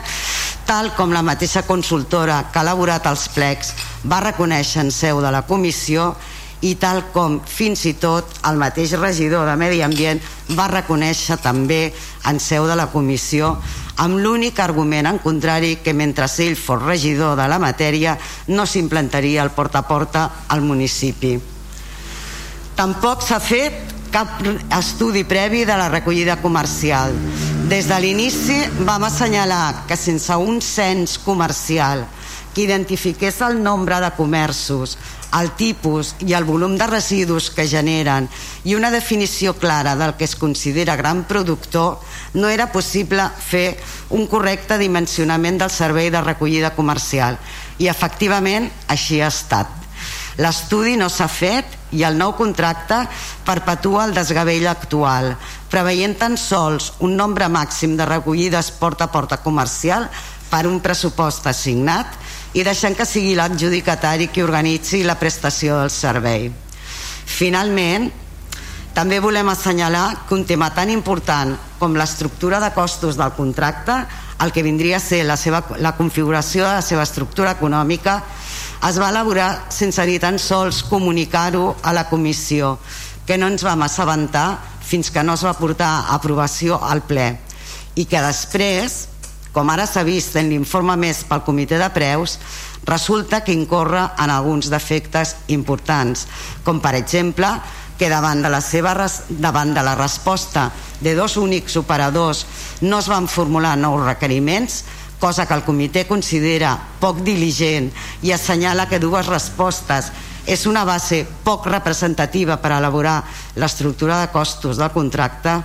tal 0.69 0.93
com 0.95 1.11
la 1.11 1.25
mateixa 1.25 1.65
consultora 1.67 2.45
que 2.53 2.61
ha 2.61 2.67
elaborat 2.67 3.09
els 3.09 3.27
plecs 3.33 3.73
va 4.05 4.21
reconèixer 4.23 4.85
en 4.85 4.93
seu 4.93 5.19
de 5.25 5.33
la 5.33 5.43
comissió 5.49 6.13
i 6.61 6.75
tal 6.75 7.05
com 7.13 7.39
fins 7.47 7.85
i 7.87 7.93
tot 7.99 8.39
el 8.47 8.59
mateix 8.59 8.93
regidor 8.99 9.47
de 9.47 9.55
Medi 9.59 9.81
Ambient 9.81 10.19
va 10.57 10.67
reconèixer 10.71 11.39
també 11.41 11.93
en 12.29 12.39
seu 12.43 12.67
de 12.67 12.75
la 12.75 12.89
comissió 12.91 13.55
amb 13.99 14.19
l'únic 14.19 14.59
argument 14.63 15.07
en 15.09 15.19
contrari 15.23 15.77
que 15.83 15.95
mentre 15.95 16.27
ell 16.39 16.55
fos 16.55 16.83
regidor 16.83 17.35
de 17.39 17.47
la 17.51 17.59
matèria 17.59 18.17
no 18.47 18.65
s'implantaria 18.65 19.43
el 19.43 19.55
porta 19.55 19.83
a 19.83 19.87
porta 19.87 20.29
al 20.47 20.61
municipi. 20.61 21.58
Tampoc 22.79 23.25
s'ha 23.27 23.41
fet 23.43 23.89
cap 24.07 24.37
estudi 24.77 25.25
previ 25.27 25.65
de 25.67 25.75
la 25.75 25.89
recollida 25.91 26.37
comercial. 26.39 27.11
Des 27.67 27.89
de 27.91 27.97
l'inici 27.99 28.55
vam 28.87 29.03
assenyalar 29.03 29.83
que 29.89 29.97
sense 29.99 30.31
un 30.39 30.61
cens 30.63 31.17
comercial 31.19 32.05
que 32.53 32.63
identifiqués 32.63 33.41
el 33.43 33.59
nombre 33.59 33.97
de 33.99 34.13
comerços, 34.15 34.95
el 35.35 35.51
tipus 35.59 36.13
i 36.23 36.31
el 36.39 36.47
volum 36.47 36.77
de 36.79 36.87
residus 36.87 37.49
que 37.51 37.67
generen 37.67 38.29
i 38.63 38.77
una 38.79 38.93
definició 38.95 39.57
clara 39.59 39.97
del 39.99 40.15
que 40.15 40.23
es 40.23 40.37
considera 40.39 40.95
gran 40.95 41.25
productor, 41.27 41.99
no 42.33 42.47
era 42.47 42.71
possible 42.71 43.27
fer 43.43 43.75
un 44.07 44.23
correcte 44.31 44.79
dimensionament 44.79 45.59
del 45.59 45.75
servei 45.75 46.15
de 46.15 46.23
recollida 46.23 46.71
comercial. 46.79 47.35
I 47.77 47.91
efectivament 47.91 48.71
així 48.87 49.19
ha 49.19 49.27
estat. 49.27 49.78
L'estudi 50.39 50.95
no 50.95 51.09
s'ha 51.11 51.27
fet 51.27 51.75
i 51.97 52.05
el 52.07 52.15
nou 52.15 52.31
contracte 52.37 53.01
perpetua 53.47 54.05
el 54.07 54.13
desgavell 54.15 54.67
actual, 54.71 55.33
preveient 55.69 56.15
tan 56.19 56.37
sols 56.39 56.93
un 57.03 57.17
nombre 57.19 57.49
màxim 57.51 57.97
de 57.99 58.07
recollides 58.07 58.71
porta 58.79 59.09
a 59.09 59.11
porta 59.11 59.41
comercial 59.43 60.07
per 60.49 60.65
un 60.69 60.79
pressupost 60.81 61.49
assignat 61.51 62.15
i 62.57 62.63
deixant 62.63 62.95
que 62.97 63.05
sigui 63.05 63.35
l'adjudicatari 63.37 64.29
qui 64.31 64.45
organitzi 64.45 65.03
la 65.03 65.19
prestació 65.19 65.81
del 65.81 65.91
servei. 65.93 66.49
Finalment, 67.29 68.09
també 68.95 69.19
volem 69.21 69.51
assenyalar 69.51 70.25
que 70.27 70.33
un 70.35 70.47
tema 70.49 70.71
tan 70.73 70.89
important 70.89 71.53
com 71.79 71.93
l'estructura 71.95 72.59
de 72.59 72.71
costos 72.73 73.19
del 73.19 73.35
contracte, 73.37 73.93
el 74.43 74.51
que 74.51 74.63
vindria 74.63 74.97
a 74.97 75.03
ser 75.03 75.21
la, 75.27 75.37
seva, 75.37 75.61
la 75.77 75.93
configuració 75.95 76.65
de 76.65 76.73
la 76.79 76.83
seva 76.83 77.05
estructura 77.05 77.53
econòmica, 77.55 78.17
es 78.87 78.97
va 78.99 79.09
elaborar 79.11 79.67
sense 79.75 80.03
ni 80.07 80.19
tan 80.23 80.39
sols 80.39 80.83
comunicar-ho 80.87 81.75
a 81.83 81.91
la 81.93 82.07
comissió, 82.07 82.77
que 83.27 83.37
no 83.37 83.49
ens 83.51 83.65
vam 83.67 83.83
assabentar 83.83 84.57
fins 84.89 85.11
que 85.11 85.23
no 85.23 85.35
es 85.35 85.43
va 85.45 85.57
portar 85.57 85.89
a 85.89 86.15
aprovació 86.15 86.79
al 86.81 87.03
ple. 87.05 87.27
I 87.99 88.05
que 88.09 88.21
després, 88.23 89.03
com 89.53 89.69
ara 89.69 89.85
s'ha 89.85 90.05
vist 90.07 90.37
en 90.39 90.49
l'informe 90.49 90.95
més 90.97 91.25
pel 91.27 91.43
comitè 91.45 91.77
de 91.81 91.89
preus, 91.93 92.39
resulta 92.87 93.43
que 93.43 93.53
incorre 93.53 94.07
en 94.17 94.31
alguns 94.31 94.71
defectes 94.71 95.35
importants, 95.51 96.25
com 96.63 96.79
per 96.81 96.95
exemple 96.97 97.51
que 97.99 98.07
davant 98.09 98.41
de 98.41 98.49
la, 98.49 98.61
seva, 98.63 98.95
davant 99.27 99.75
de 99.75 99.83
la 99.83 99.97
resposta 99.99 100.69
de 101.03 101.13
dos 101.19 101.35
únics 101.37 101.75
operadors 101.75 102.45
no 102.81 103.03
es 103.03 103.09
van 103.11 103.27
formular 103.27 103.75
nous 103.77 104.05
requeriments, 104.07 104.85
cosa 105.19 105.45
que 105.45 105.53
el 105.53 105.65
comitè 105.67 106.05
considera 106.07 106.73
poc 106.99 107.21
diligent 107.27 107.91
i 108.23 108.31
assenyala 108.31 108.87
que 108.89 109.01
dues 109.03 109.27
respostes 109.27 110.11
és 110.49 110.65
una 110.65 110.85
base 110.87 111.25
poc 111.43 111.67
representativa 111.69 112.57
per 112.57 112.71
elaborar 112.73 113.19
l'estructura 113.59 114.21
de 114.21 114.31
costos 114.33 114.79
del 114.79 114.89
contracte 114.95 115.59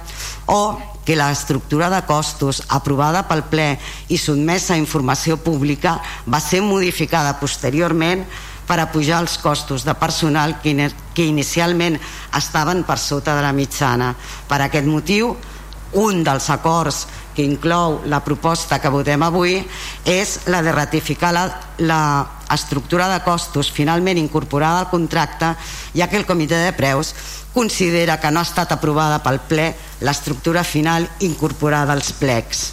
o 0.52 0.76
que 1.04 1.16
l'estructura 1.16 1.88
de 1.92 2.02
costos 2.08 2.62
aprovada 2.68 3.22
pel 3.28 3.44
ple 3.48 3.68
i 4.08 4.18
sotmesa 4.18 4.74
a 4.74 4.80
informació 4.80 5.36
pública 5.36 6.00
va 6.26 6.40
ser 6.40 6.60
modificada 6.64 7.38
posteriorment 7.40 8.24
per 8.64 8.78
a 8.80 8.88
pujar 8.90 9.20
els 9.20 9.36
costos 9.38 9.84
de 9.84 9.94
personal 9.94 10.58
que, 10.60 10.72
que 11.14 11.24
inicialment 11.28 11.98
estaven 12.36 12.82
per 12.84 12.96
sota 12.98 13.36
de 13.36 13.44
la 13.44 13.52
mitjana. 13.52 14.14
Per 14.48 14.60
aquest 14.64 14.88
motiu, 14.88 15.34
un 16.00 16.24
dels 16.24 16.48
acords 16.50 17.04
que 17.34 17.44
inclou 17.44 18.00
la 18.06 18.22
proposta 18.24 18.78
que 18.80 18.92
votem 18.92 19.22
avui 19.26 19.58
és 20.08 20.36
la 20.52 20.62
de 20.62 20.72
ratificar 20.72 21.32
la, 21.34 21.44
la 21.78 22.02
estructura 22.54 23.08
de 23.10 23.20
costos 23.24 23.70
finalment 23.74 24.18
incorporada 24.20 24.84
al 24.84 24.90
contracte 24.92 25.54
ja 25.94 26.08
que 26.08 26.20
el 26.20 26.26
comitè 26.26 26.60
de 26.62 26.72
preus 26.76 27.14
considera 27.54 28.18
que 28.20 28.30
no 28.30 28.42
ha 28.42 28.48
estat 28.48 28.72
aprovada 28.74 29.20
pel 29.22 29.40
ple 29.48 29.68
l'estructura 30.02 30.64
final 30.66 31.06
incorporada 31.22 31.94
als 31.94 32.10
plecs. 32.18 32.64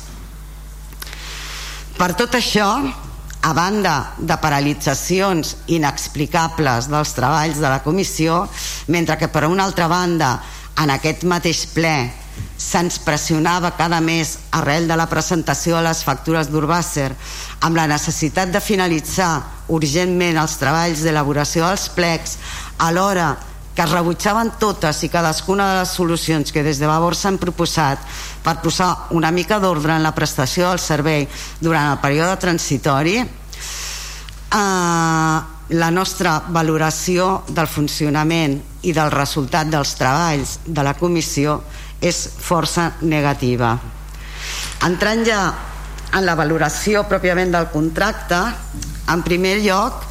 Per 1.97 2.13
tot 2.17 2.33
això, 2.33 2.67
a 3.41 3.53
banda 3.53 4.13
de 4.17 4.37
paralitzacions 4.41 5.55
inexplicables 5.73 6.89
dels 6.89 7.13
treballs 7.17 7.61
de 7.61 7.69
la 7.69 7.81
comissió, 7.85 8.47
mentre 8.87 9.17
que 9.17 9.29
per 9.29 9.45
una 9.49 9.65
altra 9.69 9.87
banda 9.89 10.35
en 10.81 10.93
aquest 10.93 11.25
mateix 11.29 11.67
ple 11.73 11.95
se'ns 12.57 12.99
pressionava 13.03 13.73
cada 13.77 13.99
mes 14.01 14.37
arrel 14.51 14.87
de 14.87 14.97
la 14.97 15.09
presentació 15.09 15.77
de 15.77 15.85
les 15.89 16.03
factures 16.05 16.49
d'Urbàcer 16.51 17.09
amb 17.61 17.75
la 17.75 17.87
necessitat 17.89 18.51
de 18.53 18.61
finalitzar 18.61 19.33
urgentment 19.73 20.37
els 20.41 20.57
treballs 20.61 21.01
d'elaboració 21.05 21.67
dels 21.67 21.87
plecs 21.95 22.37
alhora 22.77 23.35
que 23.75 23.81
es 23.83 23.91
rebutjaven 23.91 24.51
totes 24.59 25.03
i 25.05 25.09
cadascuna 25.09 25.69
de 25.71 25.79
les 25.79 25.93
solucions 25.95 26.51
que 26.51 26.63
des 26.63 26.79
de 26.79 26.87
Vavor 26.89 27.15
s'han 27.15 27.39
proposat 27.39 27.99
per 28.43 28.59
posar 28.61 29.07
una 29.15 29.31
mica 29.31 29.59
d'ordre 29.63 29.95
en 29.95 30.03
la 30.03 30.15
prestació 30.15 30.69
del 30.69 30.79
servei 30.79 31.27
durant 31.61 31.93
el 31.93 32.01
període 32.03 32.35
transitori. 32.37 33.17
Eh, 34.51 35.39
la 35.71 35.89
nostra 35.91 36.41
valoració 36.51 37.43
del 37.47 37.67
funcionament 37.71 38.57
i 38.83 38.91
del 38.91 39.11
resultat 39.13 39.69
dels 39.71 39.95
treballs 39.95 40.57
de 40.65 40.83
la 40.83 40.97
comissió 40.99 41.61
és 42.01 42.21
força 42.41 42.91
negativa. 43.01 43.75
Entrant 44.87 45.25
ja 45.25 45.41
en 46.11 46.25
la 46.25 46.35
valoració 46.35 47.05
pròpiament 47.07 47.53
del 47.53 47.69
contracte 47.71 48.39
en 49.11 49.21
primer 49.23 49.59
lloc 49.61 50.07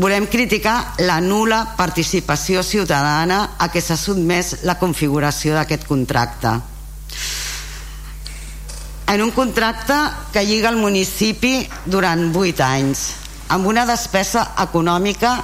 volem 0.00 0.26
criticar 0.30 0.94
la 1.02 1.20
nula 1.20 1.60
participació 1.76 2.62
ciutadana 2.62 3.56
a 3.58 3.68
què 3.70 3.82
s'ha 3.82 3.98
sotmès 3.98 4.60
la 4.64 4.78
configuració 4.78 5.56
d'aquest 5.56 5.86
contracte. 5.86 6.52
En 9.10 9.22
un 9.22 9.32
contracte 9.34 9.96
que 10.32 10.44
lliga 10.46 10.70
el 10.70 10.78
municipi 10.78 11.66
durant 11.84 12.30
8 12.30 12.62
anys 12.62 13.08
amb 13.50 13.66
una 13.66 13.82
despesa 13.86 14.52
econòmica 14.62 15.40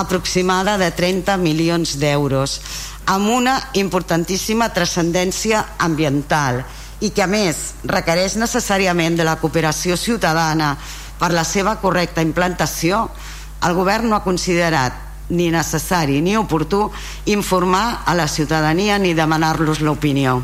aproximada 0.00 0.78
de 0.80 0.88
30 0.96 1.36
milions 1.36 1.98
d'euros 2.00 2.60
amb 3.06 3.28
una 3.34 3.56
importantíssima 3.74 4.70
transcendència 4.74 5.64
ambiental 5.78 6.62
i 7.02 7.10
que 7.10 7.24
a 7.24 7.30
més 7.30 7.62
requereix 7.84 8.36
necessàriament 8.38 9.16
de 9.18 9.26
la 9.26 9.38
cooperació 9.40 9.96
ciutadana 9.98 10.76
per 11.18 11.32
la 11.34 11.44
seva 11.44 11.76
correcta 11.82 12.22
implantació 12.22 13.08
el 13.62 13.74
govern 13.78 14.08
no 14.10 14.16
ha 14.16 14.24
considerat 14.24 14.94
ni 15.32 15.50
necessari 15.50 16.20
ni 16.20 16.36
oportú 16.36 16.90
informar 17.26 18.02
a 18.06 18.14
la 18.14 18.28
ciutadania 18.28 18.98
ni 18.98 19.14
demanar-los 19.14 19.80
l'opinió. 19.80 20.42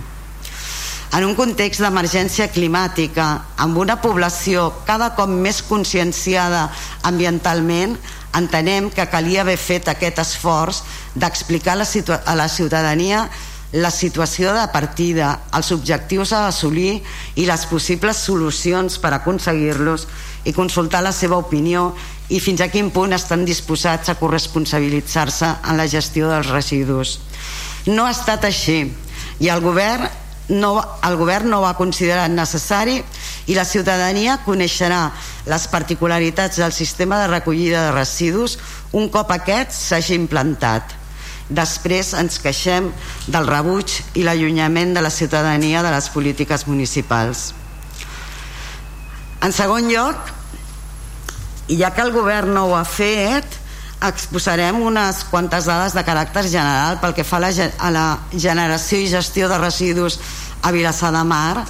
En 1.09 1.25
un 1.25 1.35
context 1.35 1.81
d'emergència 1.81 2.51
climàtica, 2.53 3.27
amb 3.57 3.79
una 3.81 3.97
població 4.03 4.69
cada 4.85 5.15
cop 5.17 5.31
més 5.33 5.63
conscienciada 5.65 6.67
ambientalment, 7.09 7.97
entenem 8.37 8.91
que 8.91 9.09
calia 9.09 9.43
haver 9.43 9.59
fet 9.61 9.89
aquest 9.89 10.19
esforç 10.21 10.83
d'explicar 11.15 11.77
a 11.79 12.35
la 12.37 12.49
ciutadania 12.49 13.29
la 13.73 13.91
situació 13.93 14.55
de 14.57 14.65
partida, 14.73 15.35
els 15.53 15.73
objectius 15.73 16.33
a 16.33 16.47
assolir 16.49 17.03
i 17.37 17.45
les 17.45 17.67
possibles 17.69 18.17
solucions 18.17 18.97
per 18.99 19.13
aconseguir-los 19.13 20.07
i 20.49 20.55
consultar 20.57 21.03
la 21.05 21.13
seva 21.13 21.37
opinió 21.37 21.91
i 22.33 22.41
fins 22.41 22.63
a 22.65 22.71
quin 22.73 22.89
punt 22.93 23.13
estan 23.13 23.45
disposats 23.45 24.09
a 24.09 24.17
corresponsabilitzar-se 24.21 25.51
en 25.69 25.77
la 25.77 25.89
gestió 25.89 26.31
dels 26.33 26.49
residus. 26.49 27.19
No 27.87 28.07
ha 28.07 28.15
estat 28.17 28.49
així 28.49 28.87
i 29.41 29.53
el 29.53 29.61
govern 29.61 30.09
no, 30.49 30.81
el 31.05 31.17
govern 31.21 31.51
no 31.53 31.61
ho 31.61 31.67
ha 31.69 31.77
considerat 31.77 32.33
necessari 32.33 32.97
i 33.49 33.57
la 33.57 33.67
ciutadania 33.69 34.39
coneixerà 34.47 35.11
les 35.49 35.67
particularitats 35.69 36.61
del 36.61 36.73
sistema 36.73 37.21
de 37.21 37.29
recollida 37.29 37.85
de 37.87 37.93
residus 37.93 38.59
un 38.93 39.11
cop 39.13 39.31
aquest 39.35 39.77
s'hagi 39.77 40.17
implantat. 40.17 40.97
Després 41.49 42.13
ens 42.17 42.41
queixem 42.45 42.91
del 43.29 43.49
rebuig 43.49 43.93
i 44.21 44.25
l'allunyament 44.25 44.93
de 44.97 45.05
la 45.05 45.13
ciutadania 45.13 45.83
de 45.85 45.93
les 45.93 46.09
polítiques 46.13 46.67
municipals. 46.69 47.53
En 49.45 49.53
segon 49.53 49.89
lloc, 49.89 50.19
ja 51.69 51.93
que 51.95 52.05
el 52.05 52.13
govern 52.13 52.53
no 52.57 52.67
ho 52.69 52.77
ha 52.77 52.85
fet 52.85 53.45
exposarem 54.07 54.79
unes 54.83 55.25
quantes 55.31 55.67
dades 55.67 55.95
de 55.97 56.05
caràcter 56.07 56.45
general 56.47 57.01
pel 57.03 57.15
que 57.17 57.27
fa 57.27 57.41
a 57.41 57.43
la, 57.43 57.51
a 57.79 57.91
la 57.91 58.19
generació 58.31 59.01
i 59.03 59.09
gestió 59.11 59.49
de 59.51 59.59
residus 59.59 60.21
a 60.63 60.71
Vilassar 60.71 61.11
de 61.15 61.25
Mar 61.27 61.65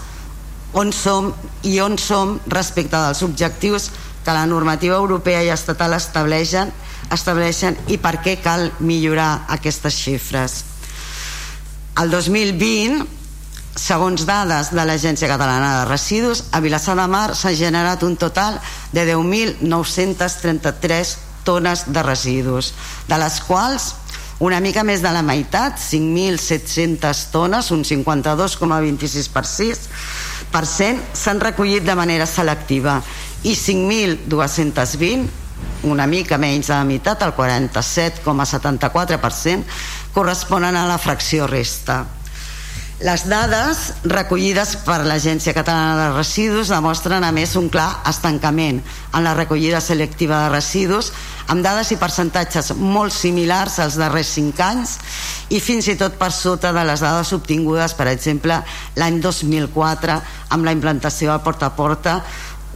on 0.76 0.92
som 0.92 1.32
i 1.64 1.80
on 1.80 1.96
som 1.98 2.40
respecte 2.46 2.96
dels 2.96 3.22
objectius 3.24 3.90
que 4.24 4.36
la 4.36 4.46
normativa 4.46 4.96
europea 4.96 5.42
i 5.42 5.48
estatal 5.48 5.94
estableixen, 5.96 6.72
estableixen 7.10 7.76
i 7.88 7.96
per 7.96 8.20
què 8.20 8.36
cal 8.44 8.72
millorar 8.80 9.46
aquestes 9.48 9.94
xifres. 9.96 10.64
El 11.96 12.10
2020 12.12 13.16
Segons 13.78 14.26
dades 14.26 14.72
de 14.74 14.82
l'Agència 14.82 15.30
Catalana 15.30 15.78
de 15.78 15.84
Residus, 15.86 16.50
a 16.50 16.58
Vilassar 16.58 16.98
de 16.98 17.06
Mar 17.06 17.38
s'ha 17.38 17.54
generat 17.54 18.02
un 18.02 18.18
total 18.18 18.58
de 18.90 19.06
10.933 19.06 21.27
tones 21.48 21.86
de 21.88 22.04
residus, 22.04 22.74
de 23.08 23.22
les 23.24 23.40
quals 23.48 23.94
una 24.38 24.60
mica 24.62 24.84
més 24.86 25.02
de 25.02 25.10
la 25.10 25.18
meitat, 25.26 25.80
5.700 25.82 27.26
tones, 27.32 27.72
un 27.74 27.80
52,26%, 27.82 29.90
s'han 31.18 31.40
recollit 31.42 31.82
de 31.82 31.96
manera 31.98 32.22
selectiva 32.26 33.02
i 33.42 33.54
5.220, 33.58 35.26
una 35.90 36.06
mica 36.06 36.38
menys 36.38 36.70
de 36.70 36.76
la 36.76 36.84
meitat, 36.86 37.18
el 37.26 37.34
47,74%, 37.34 39.66
corresponen 40.14 40.78
a 40.78 40.86
la 40.86 41.02
fracció 41.02 41.50
resta. 41.50 42.06
Les 42.98 43.22
dades 43.30 43.78
recollides 44.10 44.72
per 44.82 45.04
l'Agència 45.06 45.52
Catalana 45.54 46.08
de 46.08 46.14
Residus 46.16 46.72
demostren 46.72 47.22
a 47.22 47.28
més 47.30 47.52
un 47.54 47.68
clar 47.70 48.00
estancament 48.10 48.80
en 49.14 49.22
la 49.22 49.36
recollida 49.38 49.78
selectiva 49.78 50.40
de 50.42 50.48
residus 50.56 51.12
amb 51.46 51.62
dades 51.62 51.92
i 51.94 51.98
percentatges 52.00 52.72
molt 52.74 53.14
similars 53.14 53.76
als 53.78 53.94
darrers 54.00 54.32
5 54.34 54.64
anys 54.66 54.96
i 55.54 55.60
fins 55.62 55.86
i 55.86 55.94
tot 56.00 56.16
per 56.18 56.32
sota 56.34 56.72
de 56.74 56.82
les 56.88 57.04
dades 57.06 57.30
obtingudes 57.36 57.94
per 57.94 58.08
exemple 58.10 58.56
l'any 58.98 59.20
2004 59.22 60.18
amb 60.56 60.66
la 60.66 60.74
implantació 60.74 61.30
del 61.30 61.44
porta 61.46 61.70
a 61.70 61.76
porta 61.78 62.16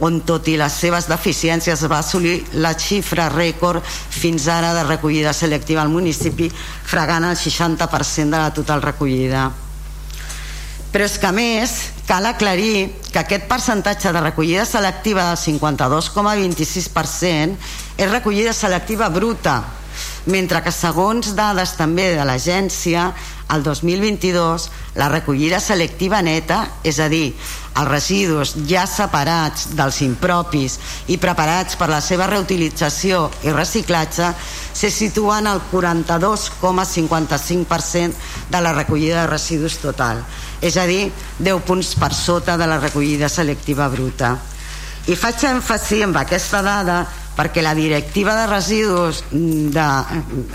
on 0.07 0.21
tot 0.23 0.47
i 0.47 0.55
les 0.55 0.79
seves 0.85 1.09
deficiències 1.11 1.83
va 1.91 1.99
assolir 1.99 2.37
la 2.63 2.71
xifra 2.79 3.27
rècord 3.27 3.83
fins 3.83 4.47
ara 4.47 4.71
de 4.73 4.87
recollida 4.87 5.35
selectiva 5.35 5.83
al 5.83 5.91
municipi, 5.91 6.49
fregant 6.49 7.27
el 7.27 7.37
60% 7.37 8.31
de 8.31 8.39
la 8.39 8.55
total 8.55 8.81
recollida. 8.81 9.51
Però 10.93 11.09
és 11.09 11.17
que 11.17 11.25
a 11.25 11.33
més 11.33 11.89
cal 12.05 12.21
aclarir 12.29 12.93
que 13.09 13.17
aquest 13.23 13.49
percentatge 13.49 14.13
de 14.13 14.21
recollida 14.21 14.61
selectiva 14.69 15.25
del 15.31 15.39
52,26% 15.41 17.57
és 17.97 18.11
recollida 18.11 18.53
selectiva 18.53 19.09
bruta, 19.09 19.63
mentre 20.29 20.61
que 20.63 20.71
segons 20.71 21.35
dades 21.35 21.75
també 21.79 22.13
de 22.13 22.23
l'agència, 22.25 23.13
el 23.53 23.63
2022 23.65 24.69
la 24.95 25.09
recollida 25.09 25.59
selectiva 25.59 26.21
neta, 26.21 26.67
és 26.85 26.99
a 27.01 27.09
dir, 27.09 27.33
els 27.73 27.89
residus 27.89 28.53
ja 28.69 28.85
separats 28.89 29.67
dels 29.77 30.01
impropis 30.05 30.79
i 31.09 31.17
preparats 31.17 31.75
per 31.77 31.89
la 31.89 32.01
seva 32.05 32.27
reutilització 32.29 33.31
i 33.43 33.51
reciclatge, 33.51 34.33
se 34.73 34.89
situen 34.93 35.47
al 35.49 35.61
42,55% 35.71 38.13
de 38.53 38.61
la 38.61 38.73
recollida 38.73 39.21
de 39.21 39.27
residus 39.33 39.77
total, 39.81 40.23
és 40.63 40.77
a 40.79 40.85
dir, 40.87 41.09
10 41.43 41.65
punts 41.67 41.93
per 41.99 42.13
sota 42.15 42.55
de 42.57 42.67
la 42.69 42.79
recollida 42.79 43.27
selectiva 43.29 43.89
bruta. 43.91 44.37
I 45.11 45.17
faig 45.19 45.43
èmfasi 45.49 45.99
en 46.05 46.15
aquesta 46.15 46.61
dada 46.63 47.01
perquè 47.35 47.63
la 47.65 47.73
directiva 47.75 48.35
de 48.37 48.45
residus 48.47 49.23
de, 49.31 49.87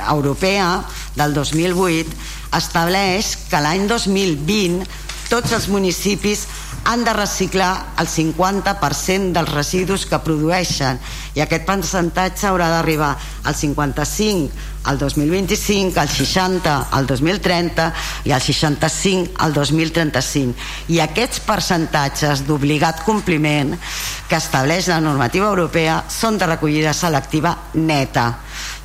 europea 0.08 0.78
del 1.18 1.34
2008 1.36 2.56
estableix 2.56 3.34
que 3.50 3.60
l'any 3.60 3.84
2020 3.90 4.86
tots 5.28 5.52
els 5.52 5.68
municipis 5.68 6.46
han 6.88 7.04
de 7.04 7.12
reciclar 7.12 7.94
el 8.00 8.08
50% 8.08 9.32
dels 9.36 9.50
residus 9.52 10.06
que 10.08 10.20
produeixen. 10.24 10.96
I 11.36 11.42
aquest 11.44 11.66
percentatge 11.68 12.48
haurà 12.48 12.70
d'arribar 12.72 13.10
al 13.44 13.54
55 13.54 14.88
al 14.88 14.96
2025, 14.98 16.00
al 16.00 16.08
60 16.08 16.76
al 16.96 17.06
2030 17.06 17.88
i 18.24 18.32
al 18.32 18.40
65 18.40 19.36
al 19.44 19.52
2035 19.52 20.94
i 20.94 21.02
aquests 21.04 21.42
percentatges 21.44 22.46
d'obligat 22.48 23.02
compliment 23.04 23.74
que 24.28 24.38
estableix 24.40 24.88
la 24.88 25.02
normativa 25.04 25.50
europea 25.50 26.00
són 26.08 26.38
de 26.40 26.48
recollida 26.48 26.94
selectiva 26.96 27.52
neta. 27.74 28.30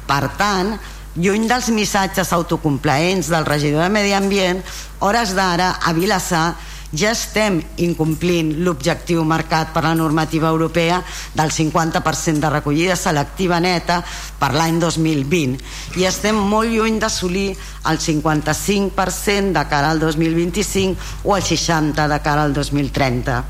Per 0.03 0.23
tant 0.35 0.75
lluny 1.15 1.47
dels 1.47 1.69
missatges 1.71 2.33
autocomplaents 2.35 3.29
del 3.31 3.47
regidor 3.47 3.85
de 3.85 3.89
Medi 3.95 4.13
Ambient 4.17 4.59
hores 4.99 5.35
d'ara 5.37 5.77
a 5.79 5.93
Vilassar 5.95 6.47
ja 6.93 7.11
estem 7.11 7.57
incomplint 7.81 8.53
l'objectiu 8.63 9.23
marcat 9.25 9.71
per 9.73 9.83
la 9.83 9.95
normativa 9.97 10.49
europea 10.49 11.01
del 11.33 11.49
50% 11.51 12.39
de 12.39 12.49
recollida 12.53 12.95
selectiva 12.95 13.59
neta 13.59 14.03
per 14.39 14.53
l'any 14.53 14.77
2020 14.79 15.97
i 15.97 16.05
estem 16.05 16.37
molt 16.37 16.69
lluny 16.69 16.99
d'assolir 17.01 17.49
el 17.89 17.97
55% 17.97 19.57
de 19.57 19.65
cara 19.69 19.89
al 19.89 19.99
2025 19.99 21.25
o 21.25 21.35
el 21.35 21.43
60% 21.43 22.07
de 22.07 22.21
cara 22.21 22.43
al 22.43 22.53
2030. 22.53 23.41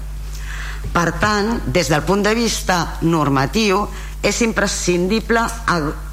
Per 0.94 1.10
tant, 1.20 1.62
des 1.74 1.88
del 1.90 2.04
punt 2.04 2.24
de 2.24 2.34
vista 2.36 3.00
normatiu, 3.02 3.86
és 4.24 4.40
imprescindible 4.42 5.42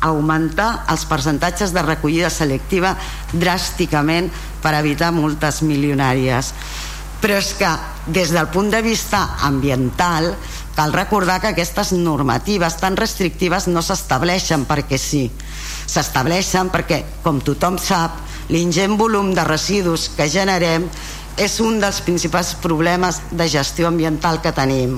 augmentar 0.02 0.84
els 0.90 1.04
percentatges 1.06 1.70
de 1.70 1.82
recollida 1.86 2.30
selectiva 2.30 2.96
dràsticament 3.30 4.30
per 4.62 4.74
evitar 4.80 5.12
multes 5.14 5.60
milionàries 5.62 6.50
però 7.20 7.36
és 7.36 7.52
que 7.58 7.68
des 8.08 8.32
del 8.32 8.48
punt 8.48 8.70
de 8.72 8.80
vista 8.82 9.36
ambiental 9.46 10.32
cal 10.74 10.94
recordar 10.94 11.40
que 11.40 11.50
aquestes 11.52 11.92
normatives 11.92 12.78
tan 12.80 12.96
restrictives 12.96 13.68
no 13.68 13.82
s'estableixen 13.84 14.64
perquè 14.68 14.96
sí. 14.98 15.26
S'estableixen 15.90 16.70
perquè, 16.72 17.02
com 17.24 17.42
tothom 17.44 17.76
sap 17.78 18.16
l'ingent 18.50 18.96
volum 18.98 19.34
de 19.34 19.44
residus 19.44 20.08
que 20.16 20.30
generem 20.30 20.88
és 21.36 21.60
un 21.60 21.78
dels 21.82 22.00
principals 22.06 22.54
problemes 22.62 23.20
de 23.30 23.48
gestió 23.48 23.88
ambiental 23.88 24.40
que 24.40 24.54
tenim. 24.56 24.96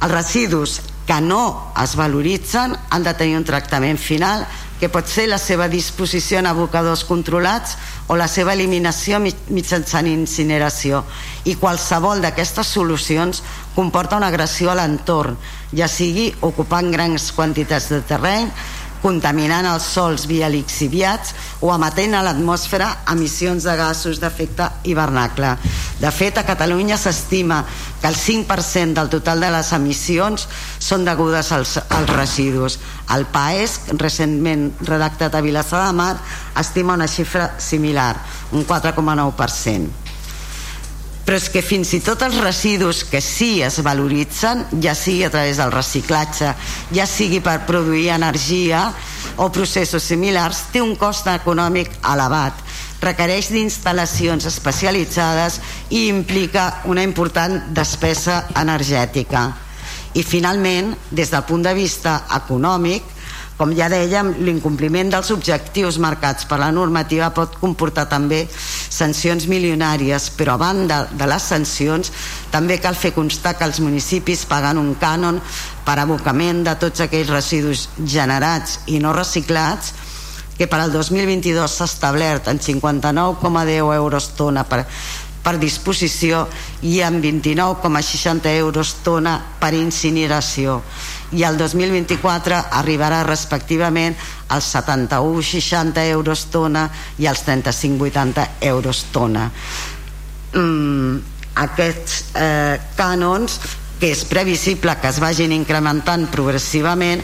Els 0.00 0.12
residus 0.12 0.80
que 1.06 1.18
no 1.20 1.72
es 1.82 1.96
valoritzen 1.98 2.76
han 2.90 3.02
de 3.02 3.14
tenir 3.18 3.36
un 3.40 3.44
tractament 3.44 3.98
final 3.98 4.46
que 4.80 4.88
pot 4.88 5.06
ser 5.06 5.26
la 5.28 5.38
seva 5.38 5.68
disposició 5.68 6.40
en 6.40 6.48
abocadors 6.48 7.04
controlats 7.04 7.76
o 8.08 8.16
la 8.16 8.26
seva 8.32 8.54
eliminació 8.56 9.20
mitjançant 9.20 10.08
incineració. 10.08 11.04
I 11.44 11.54
qualsevol 11.60 12.24
d'aquestes 12.24 12.72
solucions 12.72 13.42
comporta 13.76 14.16
una 14.16 14.32
agressió 14.32 14.72
a 14.72 14.78
l'entorn 14.80 15.36
ja 15.76 15.86
sigui 15.88 16.30
ocupant 16.42 16.90
grans 16.90 17.30
quantitats 17.36 17.90
de 17.92 18.00
terreny 18.08 18.48
contaminant 19.02 19.66
els 19.70 19.86
sols 19.94 20.26
via 20.30 20.48
lixiviats 20.52 21.34
o 21.60 21.72
emetent 21.74 22.16
a 22.16 22.22
l'atmosfera 22.24 22.90
emissions 23.12 23.64
de 23.66 23.76
gasos 23.76 24.20
d'efecte 24.20 24.68
hivernacle. 24.84 25.54
De 26.00 26.10
fet, 26.14 26.38
a 26.38 26.46
Catalunya 26.48 26.98
s'estima 26.98 27.62
que 28.00 28.08
el 28.08 28.16
5% 28.16 28.96
del 28.96 29.12
total 29.12 29.44
de 29.44 29.50
les 29.52 29.72
emissions 29.76 30.46
són 30.78 31.04
degudes 31.04 31.52
als, 31.52 31.76
als 31.88 32.12
residus. 32.16 32.78
El 33.12 33.26
PAES, 33.32 33.80
recentment 34.00 34.70
redactat 34.88 35.34
a 35.34 35.44
Vilassar 35.44 35.86
de 35.86 35.96
Mar, 35.96 36.14
estima 36.60 36.96
una 36.96 37.08
xifra 37.08 37.52
similar, 37.58 38.14
un 38.52 38.64
4,9% 38.66 39.99
però 41.30 41.38
és 41.38 41.46
que 41.54 41.60
fins 41.62 41.92
i 41.94 42.00
tot 42.02 42.24
els 42.26 42.40
residus 42.42 43.04
que 43.06 43.20
sí 43.22 43.60
es 43.62 43.76
valoritzen, 43.86 44.64
ja 44.82 44.96
sigui 44.98 45.22
a 45.22 45.28
través 45.30 45.60
del 45.60 45.70
reciclatge, 45.70 46.48
ja 46.90 47.04
sigui 47.06 47.38
per 47.38 47.68
produir 47.68 48.08
energia 48.10 48.80
o 49.38 49.46
processos 49.54 50.08
similars, 50.10 50.64
té 50.74 50.82
un 50.82 50.96
cost 50.98 51.30
econòmic 51.30 51.92
elevat, 52.10 52.58
requereix 52.98 53.52
d'instal·lacions 53.54 54.48
especialitzades 54.50 55.60
i 55.94 56.08
implica 56.08 56.82
una 56.90 57.06
important 57.06 57.60
despesa 57.78 58.48
energètica. 58.58 59.44
I 60.18 60.26
finalment, 60.26 60.96
des 61.14 61.30
del 61.30 61.46
punt 61.46 61.62
de 61.62 61.78
vista 61.78 62.24
econòmic, 62.42 63.06
com 63.60 63.74
ja 63.76 63.90
dèiem, 63.92 64.30
l'incompliment 64.40 65.10
dels 65.12 65.28
objectius 65.34 65.98
marcats 66.00 66.46
per 66.48 66.56
la 66.62 66.70
normativa 66.72 67.28
pot 67.36 67.58
comportar 67.60 68.06
també 68.08 68.46
sancions 68.48 69.44
milionàries, 69.52 70.30
però 70.32 70.54
a 70.56 70.62
banda 70.62 71.02
de 71.12 71.28
les 71.28 71.48
sancions 71.52 72.08
també 72.48 72.78
cal 72.80 72.96
fer 72.96 73.12
constar 73.12 73.58
que 73.58 73.68
els 73.68 73.82
municipis 73.84 74.46
paguen 74.48 74.80
un 74.80 74.94
cànon 74.96 75.42
per 75.84 75.98
abocament 76.00 76.64
de 76.64 76.74
tots 76.80 77.04
aquells 77.04 77.34
residus 77.34 77.90
generats 78.00 78.80
i 78.88 78.96
no 79.04 79.12
reciclats 79.12 79.92
que 80.56 80.64
per 80.64 80.80
al 80.80 80.92
2022 80.96 81.76
s'ha 81.76 81.88
establert 81.88 82.48
en 82.48 82.64
59,10 82.64 83.94
euros 84.00 84.32
tona 84.40 84.64
per, 84.64 84.86
per 85.44 85.58
disposició 85.60 86.46
i 86.80 87.02
en 87.04 87.20
29,60 87.20 88.56
euros 88.56 88.96
tona 89.04 89.36
per 89.60 89.74
incineració 89.76 90.80
i 91.32 91.44
el 91.46 91.58
2024 91.58 92.56
arribarà 92.80 93.22
respectivament 93.26 94.16
als 94.48 94.72
71,60 94.74 96.06
euros 96.10 96.46
tona 96.50 96.88
i 97.18 97.28
als 97.30 97.44
35,80 97.46 98.46
euros 98.72 99.04
tona. 99.12 99.50
Mm, 100.54 101.20
aquests 101.62 102.18
eh, 102.34 102.80
cànons 102.98 103.60
que 104.00 104.10
és 104.10 104.24
previsible 104.24 104.96
que 105.00 105.10
es 105.12 105.20
vagin 105.20 105.52
incrementant 105.52 106.26
progressivament 106.32 107.22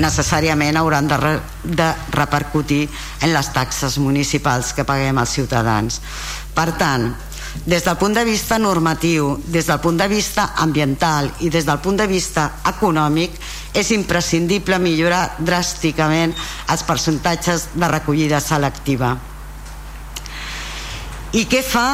necessàriament 0.00 0.76
hauran 0.76 1.08
de, 1.08 1.16
re, 1.16 1.32
de 1.64 1.88
repercutir 2.14 2.84
en 3.22 3.32
les 3.32 3.48
taxes 3.54 3.96
municipals 3.98 4.74
que 4.76 4.84
paguem 4.86 5.18
els 5.22 5.34
ciutadans. 5.38 6.00
Per 6.54 6.68
tant, 6.78 7.08
des 7.66 7.84
del 7.84 7.96
punt 7.96 8.14
de 8.16 8.24
vista 8.24 8.58
normatiu, 8.58 9.36
des 9.46 9.66
del 9.66 9.80
punt 9.80 9.98
de 10.00 10.08
vista 10.08 10.52
ambiental 10.56 11.30
i 11.40 11.50
des 11.50 11.66
del 11.66 11.78
punt 11.78 11.98
de 11.98 12.06
vista 12.06 12.46
econòmic 12.66 13.36
és 13.74 13.90
imprescindible 13.94 14.78
millorar 14.78 15.36
dràsticament 15.38 16.34
els 16.70 16.86
percentatges 16.86 17.68
de 17.74 17.88
recollida 17.88 18.40
selectiva. 18.40 19.16
I 21.32 21.44
què 21.46 21.60
fa 21.62 21.86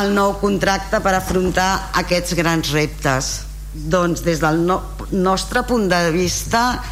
el 0.00 0.12
nou 0.12 0.34
contracte 0.42 1.00
per 1.00 1.14
afrontar 1.16 1.90
aquests 2.02 2.34
grans 2.36 2.72
reptes? 2.74 3.30
Doncs 3.74 4.20
des 4.26 4.42
del 4.42 4.60
no, 4.66 4.80
nostre 5.10 5.62
punt 5.64 5.88
de 5.88 6.10
vista 6.12 6.82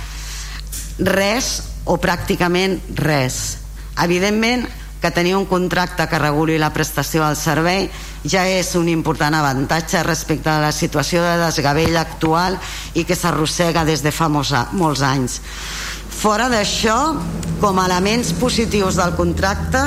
res 0.99 1.51
o 1.85 1.99
pràcticament 2.01 2.79
res. 2.97 3.59
Evidentment, 4.01 4.65
que 5.03 5.11
tenir 5.11 5.35
un 5.35 5.47
contracte 5.51 6.07
que 6.09 6.19
reguli 6.23 6.61
la 6.63 6.71
prestació 6.73 7.27
del 7.27 7.37
servei 7.37 7.89
ja 8.23 8.45
és 8.47 8.71
un 8.79 8.87
important 8.89 9.35
avantatge 9.35 10.05
respecte 10.07 10.49
a 10.49 10.61
la 10.63 10.71
situació 10.73 11.25
de 11.27 11.35
desgavell 11.43 11.99
actual 11.99 12.57
i 12.95 13.03
que 13.05 13.19
s'arrossega 13.19 13.83
des 13.85 14.07
de 14.07 14.15
fa 14.15 14.31
molts, 14.31 14.55
molts 14.79 15.03
anys. 15.03 15.41
Fora 16.23 16.47
d'això, 16.49 17.17
com 17.59 17.83
a 17.83 17.89
elements 17.91 18.31
positius 18.39 18.95
del 19.01 19.17
contracte, 19.19 19.83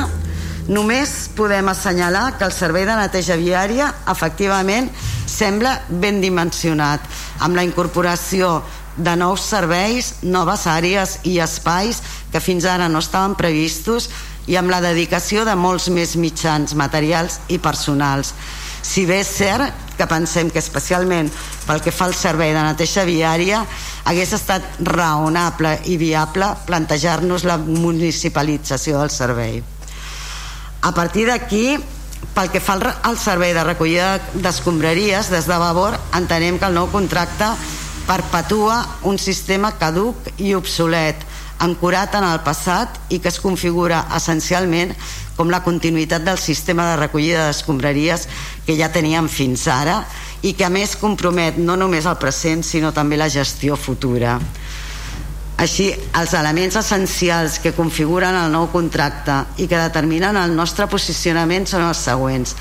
només 0.67 1.29
podem 1.37 1.69
assenyalar 1.71 2.35
que 2.35 2.43
el 2.43 2.51
servei 2.51 2.83
de 2.83 2.99
neteja 2.99 3.37
viària 3.39 3.93
efectivament 4.11 4.89
sembla 5.29 5.77
ben 5.89 6.19
dimensionat 6.19 7.05
amb 7.39 7.55
la 7.55 7.63
incorporació 7.63 8.59
de 8.97 9.15
nous 9.19 9.43
serveis, 9.43 10.13
noves 10.23 10.65
àrees 10.71 11.19
i 11.27 11.39
espais 11.43 12.01
que 12.31 12.43
fins 12.43 12.65
ara 12.65 12.87
no 12.89 12.99
estaven 13.03 13.35
previstos 13.35 14.09
i 14.47 14.57
amb 14.59 14.69
la 14.69 14.81
dedicació 14.83 15.45
de 15.45 15.55
molts 15.57 15.89
més 15.89 16.15
mitjans 16.19 16.75
materials 16.77 17.39
i 17.49 17.57
personals. 17.59 18.33
Si 18.85 19.05
bé 19.09 19.21
és 19.23 19.31
cert 19.39 19.85
que 19.97 20.05
pensem 20.05 20.51
que 20.53 20.61
especialment 20.61 21.31
pel 21.65 21.81
que 21.81 21.93
fa 21.95 22.05
al 22.05 22.13
servei 22.13 22.53
de 22.53 22.61
neteja 22.61 23.05
viària 23.07 23.63
hagués 24.05 24.35
estat 24.37 24.81
raonable 24.85 25.79
i 25.89 25.97
viable 25.97 26.51
plantejar-nos 26.67 27.47
la 27.49 27.57
municipalització 27.57 28.99
del 29.01 29.09
servei. 29.09 29.63
A 30.85 30.91
partir 30.93 31.25
d'aquí, 31.25 31.79
pel 32.35 32.51
que 32.53 32.61
fa 32.61 32.75
al 32.77 33.17
servei 33.17 33.55
de 33.55 33.63
recollida 33.63 34.19
d'escombraries, 34.35 35.31
des 35.33 35.47
de 35.49 35.57
Vavor 35.57 35.97
entenem 36.13 36.59
que 36.59 36.69
el 36.69 36.77
nou 36.77 36.91
contracte 36.93 37.47
perpetua 38.05 38.83
un 39.09 39.17
sistema 39.17 39.71
caduc 39.79 40.29
i 40.37 40.53
obsolet, 40.53 41.17
ancorat 41.63 42.15
en 42.17 42.25
el 42.27 42.41
passat 42.43 42.97
i 43.09 43.19
que 43.19 43.31
es 43.31 43.39
configura 43.39 44.05
essencialment 44.15 44.93
com 45.35 45.51
la 45.51 45.63
continuïtat 45.63 46.23
del 46.25 46.39
sistema 46.39 46.89
de 46.91 46.99
recollida 46.99 47.47
d'escombraries 47.47 48.27
que 48.65 48.77
ja 48.79 48.91
teníem 48.91 49.27
fins 49.31 49.67
ara 49.67 50.01
i 50.41 50.53
que 50.53 50.65
a 50.67 50.71
més 50.71 50.95
compromet 50.99 51.57
no 51.57 51.75
només 51.79 52.05
el 52.05 52.19
present 52.21 52.63
sinó 52.63 52.91
també 52.93 53.17
la 53.17 53.31
gestió 53.31 53.75
futura. 53.75 54.37
Així, 55.55 55.87
els 56.19 56.33
elements 56.35 56.75
essencials 56.75 57.61
que 57.63 57.71
configuren 57.75 58.35
el 58.35 58.51
nou 58.51 58.67
contracte 58.73 59.37
i 59.57 59.69
que 59.71 59.79
determinen 59.79 60.35
el 60.35 60.51
nostre 60.55 60.87
posicionament 60.91 61.67
són 61.71 61.85
els 61.87 62.03
següents. 62.03 62.55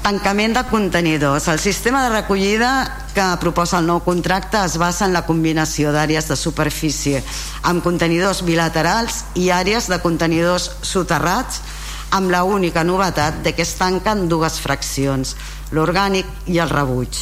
Tancament 0.00 0.54
de 0.56 0.62
contenidors. 0.64 1.46
El 1.48 1.58
sistema 1.60 2.02
de 2.02 2.14
recollida 2.14 2.70
que 3.12 3.24
proposa 3.36 3.82
el 3.82 3.88
nou 3.90 4.00
contracte 4.00 4.56
es 4.64 4.78
basa 4.80 5.04
en 5.04 5.12
la 5.12 5.26
combinació 5.26 5.92
d'àrees 5.92 6.30
de 6.30 6.38
superfície 6.40 7.20
amb 7.68 7.84
contenidors 7.84 8.40
bilaterals 8.46 9.26
i 9.36 9.50
àrees 9.52 9.90
de 9.92 10.00
contenidors 10.00 10.70
soterrats 10.80 11.60
amb 12.16 12.32
la 12.32 12.42
única 12.48 12.82
novetat 12.82 13.42
de 13.44 13.52
que 13.52 13.62
es 13.62 13.76
tanquen 13.76 14.24
dues 14.32 14.56
fraccions, 14.64 15.36
l'orgànic 15.76 16.48
i 16.48 16.58
el 16.64 16.72
rebuig. 16.72 17.20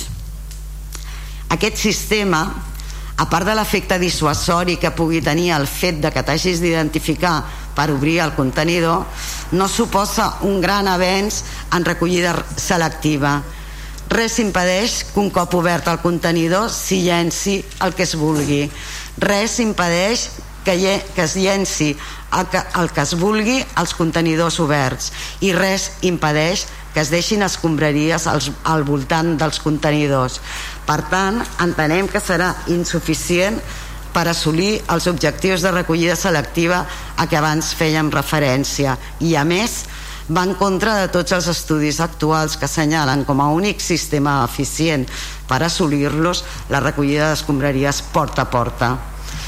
Aquest 1.51 1.83
sistema 1.83 2.45
a 3.19 3.27
part 3.27 3.49
de 3.49 3.55
l'efecte 3.59 3.99
dissuasori 3.99 4.77
que 4.79 4.95
pugui 4.95 5.19
tenir 5.21 5.51
el 5.57 5.67
fet 5.67 5.99
de 5.99 6.13
que 6.15 6.23
t'hagis 6.23 6.63
d'identificar 6.63 7.41
per 7.79 7.93
obrir 7.95 8.19
el 8.25 8.35
contenidor, 8.35 9.07
no 9.55 9.69
suposa 9.71 10.33
un 10.43 10.59
gran 10.61 10.91
avenç 10.91 11.45
en 11.77 11.87
recollida 11.87 12.35
selectiva. 12.59 13.39
Res 14.11 14.39
impedeix 14.43 15.05
que 15.13 15.21
un 15.23 15.31
cop 15.31 15.55
obert 15.55 15.87
el 15.93 16.01
contenidor 16.03 16.73
s'hi 16.75 17.05
llenci 17.07 17.61
el 17.85 17.95
que 17.95 18.03
es 18.09 18.17
vulgui. 18.19 18.65
Res 19.23 19.59
impedeix 19.63 20.27
que, 20.65 20.75
que 21.15 21.23
es 21.23 21.37
llenci 21.37 21.95
el 22.37 22.49
que, 22.51 22.61
el 22.81 22.91
que 22.91 23.05
es 23.05 23.15
vulgui 23.21 23.59
als 23.81 23.95
contenidors 23.97 24.59
oberts 24.61 25.13
i 25.45 25.55
res 25.57 25.91
impedeix 26.05 26.67
que 26.93 27.05
es 27.05 27.13
deixin 27.13 27.45
escombraries 27.47 28.27
als, 28.27 28.51
al 28.65 28.83
voltant 28.85 29.37
dels 29.39 29.61
contenidors. 29.63 30.41
Per 30.89 30.99
tant, 31.13 31.39
entenem 31.63 32.09
que 32.11 32.21
serà 32.21 32.55
insuficient 32.75 33.61
per 34.15 34.27
assolir 34.29 34.79
els 34.93 35.07
objectius 35.11 35.63
de 35.65 35.73
recollida 35.75 36.17
selectiva 36.17 36.85
a 37.17 37.27
què 37.29 37.39
abans 37.39 37.73
fèiem 37.79 38.11
referència. 38.13 38.97
I 39.21 39.35
a 39.37 39.45
més 39.49 39.85
va 40.29 40.45
en 40.45 40.55
contra 40.61 40.99
de 41.01 41.09
tots 41.13 41.33
els 41.33 41.49
estudis 41.49 42.01
actuals 42.05 42.59
que 42.61 42.69
assenyalen 42.69 43.25
com 43.25 43.41
a 43.41 43.49
únic 43.55 43.81
sistema 43.81 44.43
eficient 44.45 45.07
per 45.49 45.63
assolir-los 45.65 46.45
la 46.69 46.83
recollida 46.85 47.31
d'escombraries 47.31 48.03
porta 48.13 48.45
a 48.45 48.51
porta. 48.53 48.91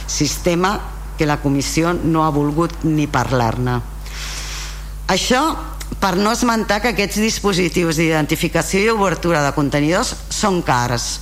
Sistema 0.07 0.79
que 1.19 1.29
la 1.29 1.41
comissió 1.43 1.93
no 1.93 2.25
ha 2.25 2.33
volgut 2.33 2.85
ni 2.89 3.07
parlar-ne. 3.07 3.77
Això 5.13 5.43
per 6.01 6.15
no 6.17 6.33
esmentar 6.33 6.81
que 6.81 6.95
aquests 6.95 7.21
dispositius 7.21 7.99
d'identificació 8.01 8.81
i 8.81 8.93
obertura 8.95 9.43
de 9.45 9.53
contenidors 9.53 10.15
són 10.33 10.63
cars 10.65 11.19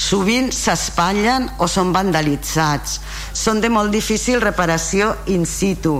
sovint 0.00 0.48
s'espatllen 0.54 1.50
o 1.60 1.68
són 1.68 1.92
vandalitzats. 1.92 3.00
Són 3.36 3.60
de 3.60 3.68
molt 3.68 3.92
difícil 3.92 4.40
reparació 4.40 5.12
in 5.28 5.44
situ. 5.44 5.98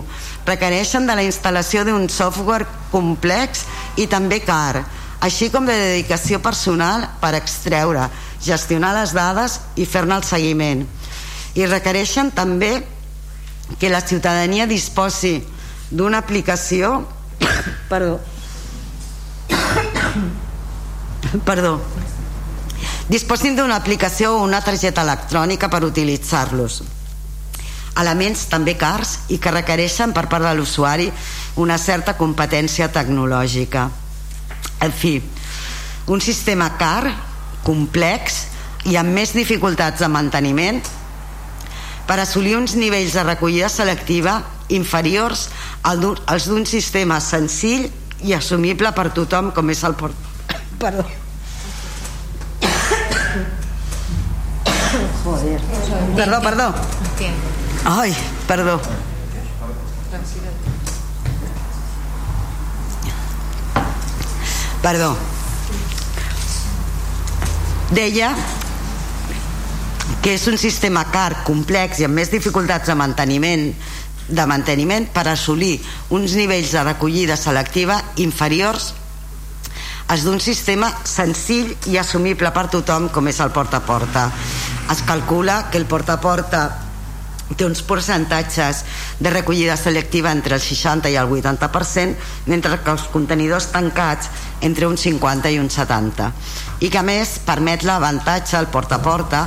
Requereixen 0.48 1.06
de 1.06 1.18
la 1.18 1.27
instal·lació 1.27 1.85
d'un 1.85 2.09
software 2.09 2.66
complex 2.90 3.66
i 4.01 4.09
també 4.09 4.40
car 4.47 4.81
així 5.20 5.51
com 5.52 5.66
de 5.68 5.77
dedicació 5.77 6.40
personal 6.40 7.05
per 7.20 7.35
extreure, 7.36 8.06
gestionar 8.40 8.94
les 8.97 9.12
dades 9.12 9.59
i 9.77 9.85
fer-ne 9.85 10.16
el 10.16 10.24
seguiment. 10.24 10.86
I 11.60 11.66
requereixen 11.68 12.32
també 12.32 12.78
que 13.78 13.90
la 13.93 14.01
ciutadania 14.01 14.66
disposi 14.66 15.36
d'una 15.90 16.22
aplicació 16.24 17.02
perdó 17.93 18.16
perdó 21.48 21.77
disposin 23.11 23.57
d'una 23.59 23.74
aplicació 23.74 24.37
o 24.37 24.43
una 24.47 24.61
targeta 24.62 25.03
electrònica 25.03 25.66
per 25.66 25.82
utilitzar-los 25.82 26.77
elements 27.99 28.45
també 28.53 28.77
cars 28.78 29.16
i 29.35 29.41
que 29.43 29.51
requereixen 29.51 30.12
per 30.15 30.28
part 30.31 30.47
de 30.47 30.53
l'usuari 30.55 31.09
una 31.59 31.78
certa 31.78 32.15
competència 32.15 32.87
tecnològica 32.95 33.89
en 34.87 34.95
fi 34.95 35.16
un 36.07 36.23
sistema 36.23 36.70
car, 36.78 37.11
complex 37.66 38.45
i 38.87 38.95
amb 38.97 39.11
més 39.15 39.35
dificultats 39.35 40.01
de 40.01 40.09
manteniment 40.09 40.78
per 42.07 42.20
assolir 42.23 42.55
uns 42.59 42.77
nivells 42.78 43.16
de 43.19 43.24
recollida 43.27 43.69
selectiva 43.69 44.39
inferiors 44.70 45.49
als 45.82 46.47
d'un 46.47 46.62
sistema 46.66 47.19
senzill 47.19 47.91
i 48.23 48.37
assumible 48.39 48.95
per 48.95 49.11
tothom 49.19 49.51
com 49.57 49.74
és 49.74 49.82
el 49.82 49.99
port... 49.99 50.15
Perdó. 50.82 51.09
Joder. 55.31 55.61
Perdó, 56.16 56.43
perdó. 56.43 56.74
Ai, 57.85 58.16
perdó. 58.48 58.81
Perdó. 64.82 65.16
Deia 67.90 68.35
que 70.20 70.35
és 70.35 70.47
un 70.51 70.59
sistema 70.59 71.05
car, 71.15 71.44
complex 71.47 72.01
i 72.01 72.07
amb 72.09 72.19
més 72.19 72.31
dificultats 72.32 72.90
de 72.90 72.97
manteniment 72.98 73.70
de 74.31 74.47
manteniment 74.47 75.07
per 75.15 75.28
assolir 75.31 75.77
uns 76.15 76.35
nivells 76.39 76.74
de 76.74 76.82
recollida 76.86 77.39
selectiva 77.39 77.97
inferiors 78.23 78.93
als 80.11 80.24
d'un 80.27 80.41
sistema 80.43 80.91
senzill 81.07 81.70
i 81.87 81.97
assumible 82.01 82.51
per 82.51 82.66
tothom 82.73 83.09
com 83.15 83.28
és 83.31 83.39
el 83.41 83.53
porta 83.55 83.78
a 83.78 83.87
porta 83.87 84.24
es 84.91 85.03
calcula 85.07 85.69
que 85.70 85.78
el 85.78 85.87
porta 85.87 86.16
a 86.19 86.20
porta 86.23 86.62
té 87.55 87.66
uns 87.66 87.82
percentatges 87.87 88.82
de 89.23 89.31
recollida 89.31 89.77
selectiva 89.78 90.32
entre 90.35 90.57
el 90.59 90.62
60 90.62 91.11
i 91.11 91.19
el 91.19 91.31
80% 91.31 92.51
mentre 92.51 92.81
que 92.82 92.95
els 92.95 93.07
contenidors 93.12 93.70
tancats 93.70 94.31
entre 94.66 94.91
un 94.91 94.99
50 94.99 95.55
i 95.55 95.61
un 95.62 95.70
70 95.70 96.31
i 96.82 96.91
que 96.91 96.99
a 96.99 97.07
més 97.07 97.39
permet 97.47 97.87
l'avantatge 97.87 98.59
al 98.59 98.70
porta 98.74 98.99
a 98.99 99.05
porta 99.07 99.45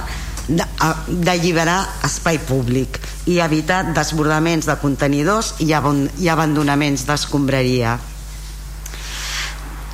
d'alliberar 0.48 1.81
espai 2.07 2.40
públic 2.40 2.99
i 3.31 3.40
evitar 3.44 3.84
desbordaments 3.95 4.68
de 4.68 4.80
contenidors 4.80 5.53
i 5.64 5.72
abandonaments 5.76 7.07
d'escombraria 7.07 7.99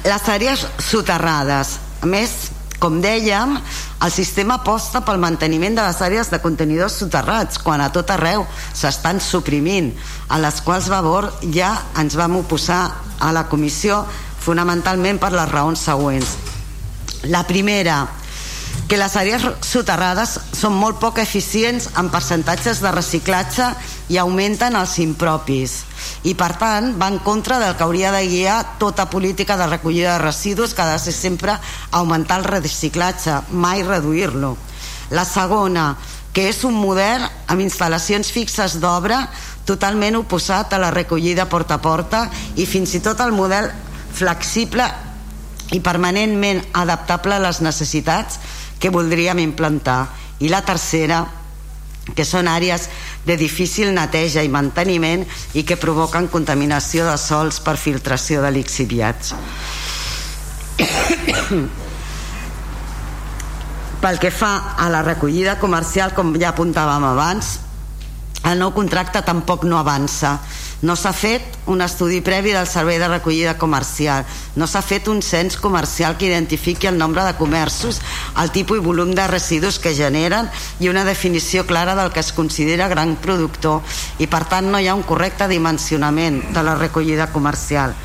les 0.04 0.30
àrees 0.32 0.66
soterrades. 0.80 1.78
A 2.02 2.08
més, 2.08 2.50
com 2.80 3.02
dèiem 3.04 3.58
el 4.06 4.12
sistema 4.12 4.56
aposta 4.62 5.02
pel 5.04 5.20
manteniment 5.20 5.76
de 5.76 5.84
les 5.84 6.00
àrees 6.02 6.30
de 6.32 6.40
contenidors 6.40 6.96
soterrats 7.02 7.60
quan 7.60 7.84
a 7.84 7.90
tot 7.92 8.12
arreu 8.16 8.46
s'estan 8.72 9.20
suprimint 9.20 9.92
a 10.32 10.40
les 10.40 10.62
quals 10.64 10.88
Vavor 10.92 11.28
ja 11.52 11.74
ens 12.00 12.16
vam 12.16 12.40
oposar 12.40 12.84
a 13.20 13.34
la 13.36 13.46
comissió 13.52 14.06
fonamentalment 14.40 15.20
per 15.20 15.34
les 15.36 15.52
raons 15.52 15.84
següents. 15.90 16.38
La 17.28 17.44
primera 17.44 18.06
que 18.90 18.98
les 18.98 19.14
àrees 19.14 19.44
soterrades 19.62 20.32
són 20.58 20.74
molt 20.74 20.98
poc 20.98 21.20
eficients 21.22 21.92
en 22.02 22.10
percentatges 22.10 22.82
de 22.82 22.90
reciclatge 22.90 23.68
i 24.10 24.18
augmenten 24.18 24.74
els 24.80 24.96
impropis 25.04 25.76
i 26.26 26.34
per 26.34 26.56
tant 26.58 26.96
va 27.00 27.12
en 27.12 27.20
contra 27.24 27.60
del 27.62 27.76
que 27.78 27.86
hauria 27.86 28.12
de 28.12 28.24
guiar 28.28 28.58
tota 28.82 29.06
política 29.10 29.58
de 29.58 29.68
recollida 29.68 30.16
de 30.18 30.24
residus 30.24 30.74
que 30.74 30.82
ha 30.82 30.90
de 30.92 31.00
ser 31.00 31.14
sempre 31.14 31.54
augmentar 31.92 32.40
el 32.40 32.46
reciclatge, 32.46 33.36
mai 33.52 33.84
reduir-lo. 33.84 34.56
La 35.12 35.26
segona, 35.26 35.96
que 36.34 36.50
és 36.50 36.64
un 36.66 36.74
model 36.74 37.24
amb 37.48 37.62
instal·lacions 37.62 38.32
fixes 38.34 38.80
d'obra 38.82 39.28
totalment 39.70 40.18
oposat 40.20 40.74
a 40.74 40.82
la 40.82 40.90
recollida 40.92 41.46
porta 41.50 41.78
a 41.78 41.84
porta 41.84 42.26
i 42.58 42.66
fins 42.66 42.96
i 42.98 43.04
tot 43.06 43.22
el 43.22 43.38
model 43.38 43.70
flexible 44.18 44.86
i 45.72 45.80
permanentment 45.86 46.64
adaptable 46.74 47.38
a 47.38 47.44
les 47.44 47.62
necessitats 47.62 48.40
que 48.80 48.90
voldríem 48.90 49.40
implantar. 49.44 50.08
I 50.40 50.50
la 50.50 50.64
tercera, 50.64 51.26
que 52.16 52.26
són 52.26 52.48
àrees 52.48 52.90
de 53.28 53.36
difícil 53.38 53.94
neteja 53.94 54.42
i 54.44 54.50
manteniment 54.50 55.26
i 55.54 55.64
que 55.68 55.78
provoquen 55.78 56.28
contaminació 56.32 57.06
de 57.06 57.18
sols 57.22 57.60
per 57.62 57.78
filtració 57.78 58.42
de 58.42 58.52
lixiviats. 58.56 59.36
Pel 64.00 64.20
que 64.20 64.32
fa 64.32 64.76
a 64.80 64.88
la 64.90 65.04
recollida 65.04 65.60
comercial, 65.60 66.14
com 66.16 66.32
ja 66.40 66.50
apuntàvem 66.54 67.04
abans, 67.04 67.60
el 68.48 68.56
nou 68.62 68.72
contracte 68.72 69.20
tampoc 69.28 69.66
no 69.68 69.78
avança 69.78 70.40
no 70.82 70.96
s'ha 70.96 71.12
fet 71.12 71.58
un 71.68 71.82
estudi 71.84 72.22
previ 72.24 72.54
del 72.56 72.68
servei 72.68 73.00
de 73.00 73.08
recollida 73.08 73.58
comercial. 73.58 74.26
No 74.56 74.68
s'ha 74.68 74.82
fet 74.82 75.10
un 75.12 75.22
cens 75.22 75.58
comercial 75.60 76.16
que 76.18 76.30
identifiqui 76.30 76.88
el 76.88 76.98
nombre 76.98 77.26
de 77.28 77.36
comerços 77.36 78.00
el 78.40 78.52
tipus 78.56 78.80
i 78.80 78.84
volum 78.86 79.12
de 79.16 79.28
residus 79.28 79.80
que 79.80 79.96
generen 79.96 80.48
i 80.80 80.90
una 80.90 81.04
definició 81.04 81.66
clara 81.68 81.96
del 82.00 82.14
que 82.14 82.24
es 82.24 82.32
considera 82.32 82.88
gran 82.88 83.18
productor. 83.18 83.82
I 84.20 84.28
per 84.28 84.46
tant 84.48 84.72
no 84.72 84.80
hi 84.80 84.88
ha 84.88 84.96
un 84.96 85.04
correcte 85.04 85.50
dimensionament 85.52 86.42
de 86.56 86.64
la 86.64 86.78
recollida 86.80 87.28
comercial 87.34 87.96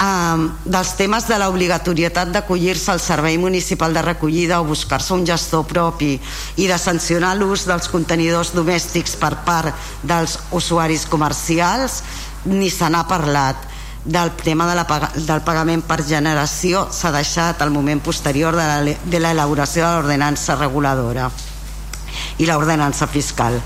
eh, 0.00 0.48
dels 0.64 0.92
temes 0.98 1.26
de 1.28 1.38
l'obligatorietat 1.38 2.32
d'acollir-se 2.32 2.92
al 2.92 3.00
servei 3.00 3.38
municipal 3.38 3.94
de 3.94 4.02
recollida 4.02 4.60
o 4.60 4.68
buscar-se 4.68 5.14
un 5.14 5.26
gestor 5.26 5.66
propi 5.66 6.14
i 6.56 6.66
de 6.66 6.78
sancionar 6.78 7.36
l'ús 7.36 7.66
dels 7.68 7.88
contenidors 7.88 8.54
domèstics 8.54 9.16
per 9.16 9.34
part 9.44 9.74
dels 10.02 10.38
usuaris 10.52 11.06
comercials 11.06 12.02
ni 12.46 12.70
se 12.70 12.88
n'ha 12.88 13.06
parlat. 13.08 13.66
Del 14.08 14.30
tema 14.40 14.64
de 14.64 14.76
la, 14.78 14.86
del 15.14 15.42
pagament 15.44 15.82
per 15.84 15.98
generació 16.06 16.86
s'ha 16.94 17.10
deixat 17.12 17.60
al 17.60 17.74
moment 17.74 18.00
posterior 18.00 18.56
de 18.56 19.20
l'elaboració 19.20 19.84
de 19.84 19.90
l'ordenança 19.96 20.56
reguladora 20.56 21.28
i 22.38 22.46
l'ordenança 22.46 23.06
fiscal 23.10 23.58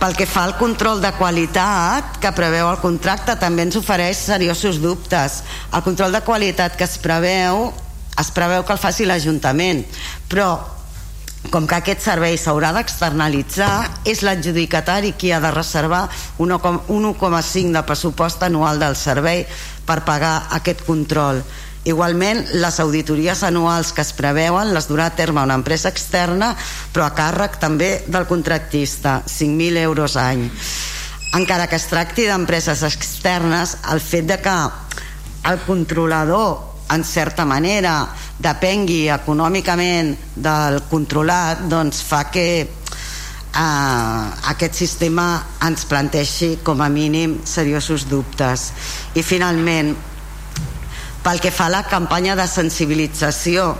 pel 0.00 0.14
que 0.16 0.26
fa 0.28 0.44
al 0.44 0.56
control 0.60 1.00
de 1.00 1.10
qualitat 1.16 2.18
que 2.20 2.34
preveu 2.36 2.68
el 2.68 2.80
contracte 2.82 3.36
també 3.40 3.64
ens 3.66 3.78
ofereix 3.80 4.20
seriosos 4.28 4.80
dubtes. 4.82 5.42
El 5.72 5.84
control 5.86 6.12
de 6.12 6.22
qualitat 6.26 6.76
que 6.76 6.84
es 6.84 6.98
preveu 7.00 7.70
es 8.20 8.32
preveu 8.32 8.64
que 8.64 8.72
el 8.72 8.80
faci 8.80 9.04
l'Ajuntament, 9.08 9.84
però 10.28 10.50
com 11.52 11.66
que 11.68 11.76
aquest 11.78 12.02
servei 12.02 12.36
s'haurà 12.40 12.72
d'externalitzar, 12.74 14.02
és 14.08 14.22
l'adjudicatari 14.26 15.12
qui 15.18 15.30
ha 15.32 15.40
de 15.40 15.52
reservar 15.54 16.06
1,5 16.42 17.72
de 17.76 17.82
pressupost 17.86 18.42
anual 18.42 18.80
del 18.82 18.96
servei 18.98 19.44
per 19.86 20.02
pagar 20.04 20.48
aquest 20.58 20.82
control. 20.86 21.42
Igualment, 21.86 22.40
les 22.58 22.80
auditories 22.82 23.44
anuals 23.46 23.92
que 23.94 24.02
es 24.02 24.10
preveuen 24.18 24.72
les 24.74 24.88
durà 24.90 25.06
a 25.06 25.14
terme 25.14 25.44
una 25.46 25.54
empresa 25.54 25.92
externa, 25.92 26.48
però 26.90 27.06
a 27.06 27.14
càrrec 27.14 27.60
també 27.62 27.90
del 28.10 28.26
contractista, 28.26 29.20
5.000 29.22 29.78
euros 29.84 30.16
any. 30.18 30.48
Encara 31.38 31.68
que 31.70 31.78
es 31.78 31.86
tracti 31.86 32.24
d'empreses 32.26 32.82
externes, 32.88 33.76
el 33.92 34.02
fet 34.02 34.26
de 34.26 34.40
que 34.42 34.56
el 35.46 35.60
controlador, 35.62 36.58
en 36.90 37.04
certa 37.06 37.44
manera, 37.46 38.00
depengui 38.42 39.06
econòmicament 39.14 40.10
del 40.34 40.80
controlat, 40.90 41.62
doncs 41.70 42.02
fa 42.02 42.24
que 42.34 42.48
eh, 43.56 44.26
aquest 44.50 44.74
sistema 44.74 45.28
ens 45.62 45.86
planteixi 45.86 46.56
com 46.66 46.82
a 46.82 46.90
mínim 46.90 47.38
seriosos 47.46 48.08
dubtes. 48.10 48.72
I 49.14 49.22
finalment, 49.22 49.94
pel 51.26 51.40
que 51.42 51.50
fa 51.50 51.66
a 51.66 51.74
la 51.74 51.82
campanya 51.90 52.36
de 52.38 52.46
sensibilització 52.46 53.72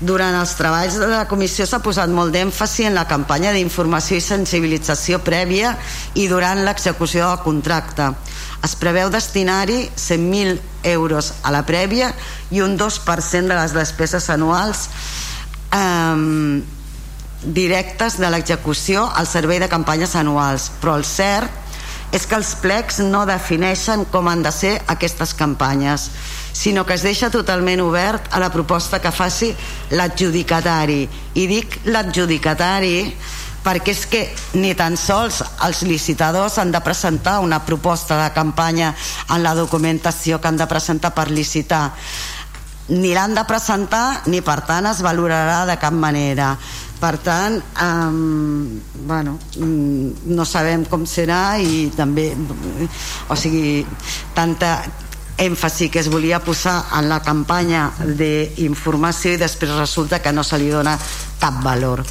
durant 0.00 0.32
els 0.38 0.54
treballs 0.54 0.94
de 0.96 1.08
la 1.10 1.26
comissió 1.28 1.66
s'ha 1.66 1.82
posat 1.84 2.08
molt 2.08 2.32
d'èmfasi 2.32 2.86
en 2.88 2.94
la 2.96 3.04
campanya 3.10 3.50
d'informació 3.52 4.16
i 4.16 4.24
sensibilització 4.24 5.18
prèvia 5.26 5.74
i 6.14 6.28
durant 6.30 6.62
l'execució 6.64 7.26
del 7.26 7.42
contracte. 7.44 8.06
Es 8.64 8.76
preveu 8.78 9.10
destinar-hi 9.10 9.90
100.000 9.98 10.56
euros 10.94 11.32
a 11.42 11.52
la 11.52 11.64
prèvia 11.66 12.12
i 12.54 12.62
un 12.64 12.78
2% 12.78 13.52
de 13.52 13.58
les 13.58 13.76
despeses 13.76 14.30
anuals 14.30 14.86
eh, 15.74 16.62
directes 17.42 18.16
de 18.22 18.32
l'execució 18.32 19.04
al 19.12 19.28
servei 19.28 19.60
de 19.60 19.68
campanyes 19.68 20.16
anuals. 20.16 20.70
Però 20.80 20.96
el 20.96 21.04
cert 21.04 22.14
és 22.14 22.24
que 22.24 22.38
els 22.38 22.54
plecs 22.62 23.02
no 23.04 23.26
defineixen 23.28 24.06
com 24.08 24.30
han 24.30 24.46
de 24.46 24.54
ser 24.54 24.78
aquestes 24.88 25.34
campanyes 25.36 26.08
sinó 26.58 26.84
que 26.84 26.94
es 26.98 27.04
deixa 27.06 27.30
totalment 27.30 27.78
obert 27.84 28.32
a 28.34 28.40
la 28.42 28.50
proposta 28.50 28.98
que 28.98 29.12
faci 29.14 29.52
l'adjudicatari. 29.94 31.04
I 31.38 31.44
dic 31.46 31.76
l'adjudicatari 31.86 32.96
perquè 33.62 33.94
és 33.94 34.02
que 34.10 34.24
ni 34.58 34.72
tan 34.74 34.96
sols 34.98 35.38
els 35.66 35.84
licitadors 35.86 36.58
han 36.58 36.74
de 36.74 36.82
presentar 36.82 37.38
una 37.46 37.60
proposta 37.62 38.18
de 38.24 38.32
campanya 38.34 38.90
en 39.30 39.46
la 39.46 39.54
documentació 39.54 40.40
que 40.40 40.50
han 40.50 40.58
de 40.58 40.66
presentar 40.66 41.14
per 41.14 41.30
licitar. 41.30 41.92
Ni 42.90 43.14
l'han 43.14 43.38
de 43.38 43.46
presentar 43.46 44.24
ni 44.26 44.42
per 44.42 44.62
tant 44.66 44.90
es 44.90 45.02
valorarà 45.06 45.62
de 45.68 45.78
cap 45.78 45.94
manera. 45.94 46.56
Per 46.98 47.16
tant 47.22 47.60
um, 47.84 48.80
bueno, 49.06 49.38
mm, 49.54 50.26
no 50.34 50.42
sabem 50.42 50.88
com 50.90 51.06
serà 51.06 51.60
i 51.62 51.92
també 51.94 52.32
o 53.30 53.36
sigui 53.38 53.84
tanta 54.34 54.80
èmfasi 55.38 55.88
que 55.88 56.02
es 56.02 56.10
volia 56.10 56.42
posar 56.44 56.80
en 56.98 57.08
la 57.08 57.20
campanya 57.22 57.88
d'informació 58.02 59.34
i 59.34 59.40
després 59.40 59.76
resulta 59.78 60.20
que 60.22 60.32
no 60.32 60.44
se 60.44 60.58
li 60.58 60.70
dona 60.70 60.98
cap 61.38 61.62
valor 61.64 62.04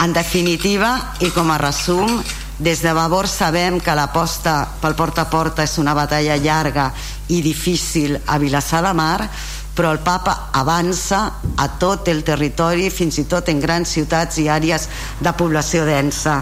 en 0.00 0.12
definitiva 0.16 0.94
i 1.20 1.28
com 1.34 1.50
a 1.50 1.58
resum 1.60 2.20
des 2.60 2.82
de 2.84 2.92
Vavor 2.92 3.28
sabem 3.28 3.80
que 3.80 3.94
l'aposta 3.96 4.62
pel 4.80 4.94
porta 4.96 5.26
a 5.26 5.30
porta 5.32 5.64
és 5.64 5.78
una 5.80 5.94
batalla 5.96 6.36
llarga 6.36 6.90
i 7.28 7.40
difícil 7.42 8.18
a 8.26 8.38
Vilassar 8.38 8.84
de 8.84 8.92
Mar 8.94 9.30
però 9.74 9.92
el 9.94 10.00
papa 10.04 10.50
avança 10.52 11.20
a 11.56 11.66
tot 11.80 12.08
el 12.12 12.24
territori, 12.26 12.90
fins 12.90 13.16
i 13.22 13.24
tot 13.24 13.48
en 13.48 13.60
grans 13.62 13.88
ciutats 13.88 14.36
i 14.42 14.48
àrees 14.50 14.88
de 15.22 15.32
població 15.38 15.86
densa. 15.88 16.34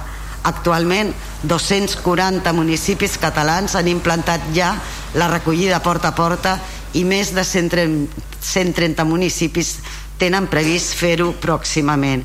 Actualment, 0.48 1.12
240 1.42 2.52
municipis 2.52 3.14
catalans 3.20 3.76
han 3.78 3.88
implantat 3.88 4.48
ja 4.54 4.72
la 5.14 5.28
recollida 5.30 5.78
porta 5.84 6.10
a 6.10 6.16
porta 6.16 6.56
i 6.98 7.04
més 7.06 7.30
de 7.36 7.44
130 7.44 9.04
municipis 9.06 9.76
tenen 10.18 10.48
previst 10.50 10.96
fer-ho 10.98 11.30
pròximament. 11.38 12.24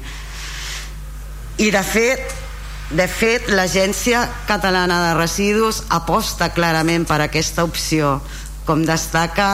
I 1.61 1.69
de 1.69 1.84
fet, 1.85 2.34
de 2.94 3.06
fet, 3.07 3.48
l'Agència 3.53 4.23
Catalana 4.49 4.99
de 5.07 5.14
Residus 5.19 5.84
aposta 5.94 6.49
clarament 6.56 7.06
per 7.06 7.22
aquesta 7.22 7.64
opció, 7.64 8.18
com 8.65 8.81
destaca 8.85 9.49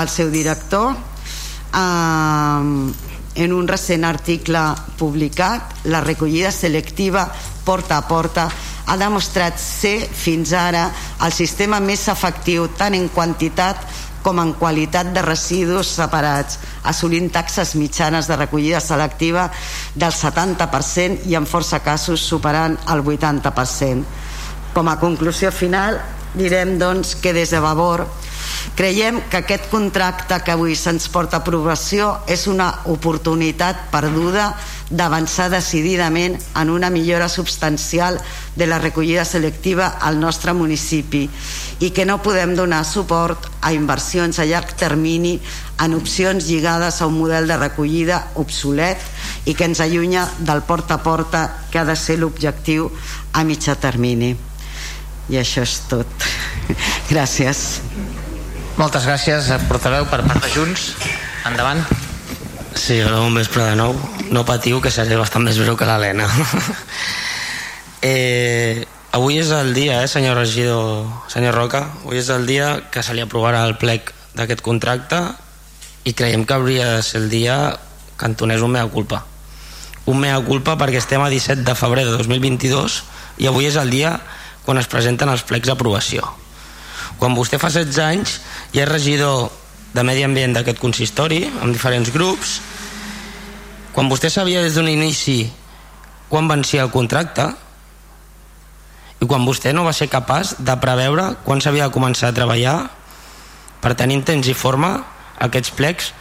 el 0.00 0.08
seu 0.08 0.30
director 0.32 0.94
eh, 1.76 2.92
en 3.34 3.52
un 3.52 3.68
recent 3.68 4.04
article 4.04 4.62
publicat 5.00 5.86
la 5.92 6.00
recollida 6.00 6.52
selectiva 6.52 7.26
porta 7.64 7.98
a 7.98 8.06
porta 8.08 8.48
ha 8.86 8.96
demostrat 8.98 9.58
ser 9.60 9.98
fins 10.06 10.52
ara 10.56 10.88
el 11.22 11.32
sistema 11.34 11.80
més 11.80 12.08
efectiu 12.10 12.68
tant 12.78 12.96
en 12.98 13.08
quantitat 13.12 13.86
com 14.22 14.38
en 14.38 14.52
qualitat 14.54 15.10
de 15.12 15.22
residus 15.24 15.90
separats, 15.96 16.60
assolint 16.86 17.28
taxes 17.34 17.74
mitjanes 17.74 18.28
de 18.30 18.38
recollida 18.38 18.80
selectiva 18.80 19.48
del 19.94 20.14
70% 20.14 21.26
i 21.26 21.34
en 21.34 21.46
força 21.50 21.82
casos 21.82 22.22
superant 22.22 22.78
el 22.94 23.02
80%. 23.02 24.04
Com 24.72 24.88
a 24.88 24.98
conclusió 25.02 25.50
final, 25.52 25.98
direm 26.38 26.78
doncs 26.80 27.16
que 27.20 27.34
des 27.34 27.50
de 27.50 27.60
Vavor 27.60 28.06
Creiem 28.76 29.20
que 29.28 29.42
aquest 29.42 29.68
contracte 29.70 30.38
que 30.44 30.52
avui 30.54 30.76
se'ns 30.78 31.08
porta 31.12 31.38
a 31.38 31.42
aprovació 31.44 32.22
és 32.26 32.46
una 32.48 32.70
oportunitat 32.88 33.90
perduda 33.92 34.52
d'avançar 34.92 35.48
decididament 35.52 36.38
en 36.56 36.70
una 36.70 36.90
millora 36.90 37.28
substancial 37.28 38.20
de 38.56 38.66
la 38.66 38.78
recollida 38.78 39.24
selectiva 39.24 39.86
al 40.00 40.20
nostre 40.20 40.52
municipi 40.52 41.24
i 41.80 41.90
que 41.90 42.04
no 42.08 42.20
podem 42.22 42.54
donar 42.56 42.84
suport 42.84 43.48
a 43.60 43.72
inversions 43.72 44.38
a 44.38 44.46
llarg 44.48 44.74
termini 44.76 45.38
en 45.82 45.96
opcions 45.96 46.46
lligades 46.46 47.00
a 47.00 47.08
un 47.08 47.18
model 47.18 47.48
de 47.48 47.56
recollida 47.56 48.22
obsolet 48.40 49.00
i 49.44 49.56
que 49.56 49.66
ens 49.66 49.80
allunya 49.80 50.28
del 50.38 50.62
porta 50.68 51.00
a 51.00 51.02
porta 51.02 51.44
que 51.70 51.80
ha 51.80 51.84
de 51.88 51.96
ser 51.96 52.20
l'objectiu 52.20 52.90
a 53.32 53.44
mitjà 53.44 53.76
termini. 53.80 54.34
I 55.32 55.38
això 55.40 55.64
és 55.64 55.78
tot. 55.88 56.30
Gràcies. 57.12 57.80
Moltes 58.80 59.04
gràcies, 59.04 59.50
portaveu, 59.68 60.06
per 60.08 60.22
part 60.24 60.40
de 60.40 60.48
Junts. 60.54 60.92
Endavant. 61.48 61.82
Sí, 62.74 63.02
bon 63.04 63.36
vespre 63.36 63.66
de 63.68 63.76
nou. 63.76 63.92
No 64.32 64.46
patiu, 64.48 64.80
que 64.80 64.90
seré 64.90 65.18
bastant 65.20 65.44
més 65.44 65.60
breu 65.60 65.76
que 65.76 65.88
l'Helena. 65.88 66.28
eh, 68.12 68.86
avui 69.12 69.36
és 69.42 69.52
el 69.52 69.74
dia, 69.76 70.00
eh, 70.02 70.08
senyor 70.08 70.40
regidor, 70.40 71.04
senyor 71.28 71.54
Roca, 71.58 71.84
avui 72.04 72.22
és 72.22 72.32
el 72.32 72.48
dia 72.48 72.74
que 72.90 73.04
se 73.04 73.12
li 73.12 73.20
aprovarà 73.20 73.66
el 73.68 73.76
plec 73.76 74.14
d'aquest 74.36 74.64
contracte 74.64 75.20
i 76.08 76.14
creiem 76.16 76.46
que 76.46 76.56
hauria 76.56 76.88
de 76.96 77.02
ser 77.04 77.20
el 77.22 77.28
dia 77.30 77.76
que 78.18 78.26
entonés 78.26 78.62
un 78.64 78.72
mea 78.74 78.88
culpa 78.90 79.22
un 80.06 80.18
mea 80.18 80.38
culpa 80.42 80.74
perquè 80.80 80.98
estem 80.98 81.22
a 81.22 81.30
17 81.30 81.62
de 81.66 81.74
febrer 81.78 82.06
de 82.08 82.16
2022 82.16 83.02
i 83.42 83.48
avui 83.50 83.68
és 83.68 83.76
el 83.78 83.92
dia 83.92 84.16
quan 84.64 84.80
es 84.80 84.88
presenten 84.90 85.30
els 85.30 85.44
plecs 85.46 85.70
d'aprovació 85.70 86.26
quan 87.20 87.36
vostè 87.38 87.60
fa 87.62 87.70
16 87.70 88.00
anys 88.02 88.40
i 88.72 88.80
és 88.80 88.88
regidor 88.88 89.50
de 89.92 90.04
Medi 90.04 90.24
Ambient 90.24 90.56
d'aquest 90.56 90.80
consistori 90.80 91.44
amb 91.60 91.72
diferents 91.74 92.12
grups. 92.12 92.60
Quan 93.92 94.08
vostè 94.08 94.30
sabia 94.32 94.62
des 94.64 94.74
d'un 94.78 94.88
inici 94.88 95.44
quan 96.32 96.48
vencia 96.48 96.80
el 96.80 96.90
contracte 96.90 97.44
i 99.20 99.28
quan 99.28 99.44
vostè 99.44 99.74
no 99.76 99.84
va 99.84 99.92
ser 99.92 100.08
capaç 100.08 100.56
de 100.58 100.76
preveure 100.80 101.34
quan 101.44 101.60
s'havia 101.60 101.90
de 101.90 101.94
començar 101.94 102.30
a 102.32 102.36
treballar 102.36 102.76
per 103.84 103.92
tenir 103.98 104.16
en 104.22 104.24
temps 104.24 104.48
i 104.48 104.56
forma 104.56 104.94
aquests 105.44 105.74
plecs 105.76 106.12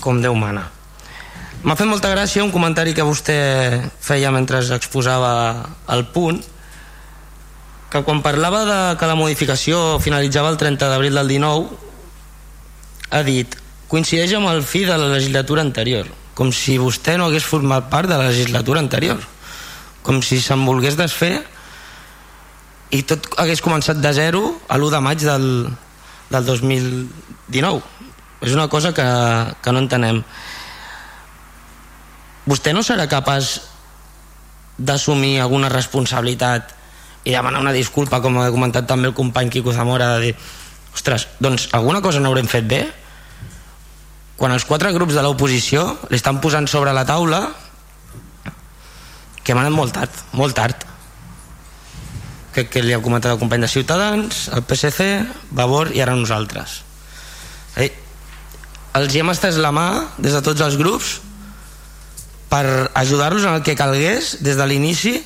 com 0.00 0.22
Déu 0.22 0.36
mana. 0.38 0.68
M'ha 1.66 1.74
fet 1.74 1.88
molta 1.90 2.12
gràcia 2.12 2.44
un 2.44 2.52
comentari 2.54 2.94
que 2.94 3.02
vostè 3.02 3.34
feia 3.98 4.30
mentre 4.30 4.60
exposava 4.76 5.32
el 5.90 6.06
punt 6.14 6.38
que 7.90 8.02
quan 8.02 8.22
parlava 8.22 8.64
de 8.66 8.80
que 8.98 9.08
la 9.08 9.18
modificació 9.18 9.98
finalitzava 10.02 10.50
el 10.50 10.58
30 10.60 10.90
d'abril 10.90 11.14
del 11.14 11.28
19 11.28 11.82
ha 13.10 13.22
dit 13.26 13.58
coincideix 13.88 14.34
amb 14.34 14.50
el 14.50 14.64
fi 14.66 14.84
de 14.84 14.96
la 14.98 15.12
legislatura 15.14 15.62
anterior 15.62 16.10
com 16.36 16.52
si 16.52 16.76
vostè 16.76 17.16
no 17.16 17.30
hagués 17.30 17.46
format 17.48 17.88
part 17.88 18.10
de 18.10 18.16
la 18.20 18.28
legislatura 18.28 18.82
anterior. 18.84 19.16
Com 20.04 20.20
si 20.20 20.36
se'n 20.44 20.66
volgués 20.68 20.98
desfer 20.98 21.40
i 22.92 23.00
tot 23.08 23.24
hagués 23.40 23.64
començat 23.64 23.98
de 23.98 24.12
zero 24.14 24.42
a 24.68 24.76
l'1 24.76 24.92
de 24.92 25.00
maig 25.02 25.24
del, 25.24 25.46
del 26.30 26.44
2019 26.44 27.80
és 28.44 28.52
una 28.52 28.68
cosa 28.68 28.92
que, 28.92 29.06
que 29.64 29.72
no 29.72 29.80
entenem. 29.80 30.20
Vostè 32.46 32.76
no 32.76 32.84
serà 32.84 33.08
capaç 33.08 33.56
d'assumir 34.76 35.40
alguna 35.40 35.72
responsabilitat 35.72 36.76
i 37.26 37.34
demanar 37.34 37.60
una 37.64 37.74
disculpa 37.74 38.20
com 38.22 38.38
ha 38.38 38.52
comentat 38.54 38.86
també 38.86 39.10
el 39.10 39.16
company 39.18 39.50
Quico 39.50 39.74
Zamora 39.74 40.12
de 40.14 40.28
dir, 40.28 40.34
ostres, 40.94 41.26
doncs 41.42 41.66
alguna 41.74 42.00
cosa 42.04 42.22
no 42.22 42.30
haurem 42.30 42.46
fet 42.46 42.68
bé? 42.70 42.84
Quan 44.38 44.54
els 44.54 44.66
quatre 44.68 44.92
grups 44.94 45.16
de 45.16 45.24
l'oposició 45.24 45.88
li 46.12 46.20
estan 46.20 46.38
posant 46.44 46.68
sobre 46.70 46.94
la 46.94 47.06
taula 47.08 47.42
que 49.42 49.54
hem 49.54 49.62
anat 49.62 49.74
molt 49.74 49.94
tard, 49.94 50.22
molt 50.38 50.54
tard. 50.58 50.86
Que, 52.54 52.66
que 52.70 52.80
li 52.82 52.94
ha 52.94 53.02
comentat 53.02 53.34
el 53.34 53.42
company 53.42 53.66
de 53.66 53.68
Ciutadans 53.70 54.46
el 54.54 54.62
PSC, 54.64 55.06
Vavor 55.54 55.92
i 55.94 56.00
ara 56.02 56.14
nosaltres. 56.16 56.80
Eh, 57.76 57.90
els 58.96 59.12
hi 59.12 59.20
hem 59.20 59.30
estès 59.34 59.58
la 59.60 59.74
mà 59.74 59.88
des 60.16 60.34
de 60.34 60.42
tots 60.46 60.62
els 60.64 60.78
grups 60.80 61.16
per 62.50 62.64
ajudar-los 62.94 63.44
en 63.44 63.58
el 63.58 63.64
que 63.66 63.76
calgués 63.76 64.36
des 64.46 64.56
de 64.56 64.66
l'inici 64.66 65.18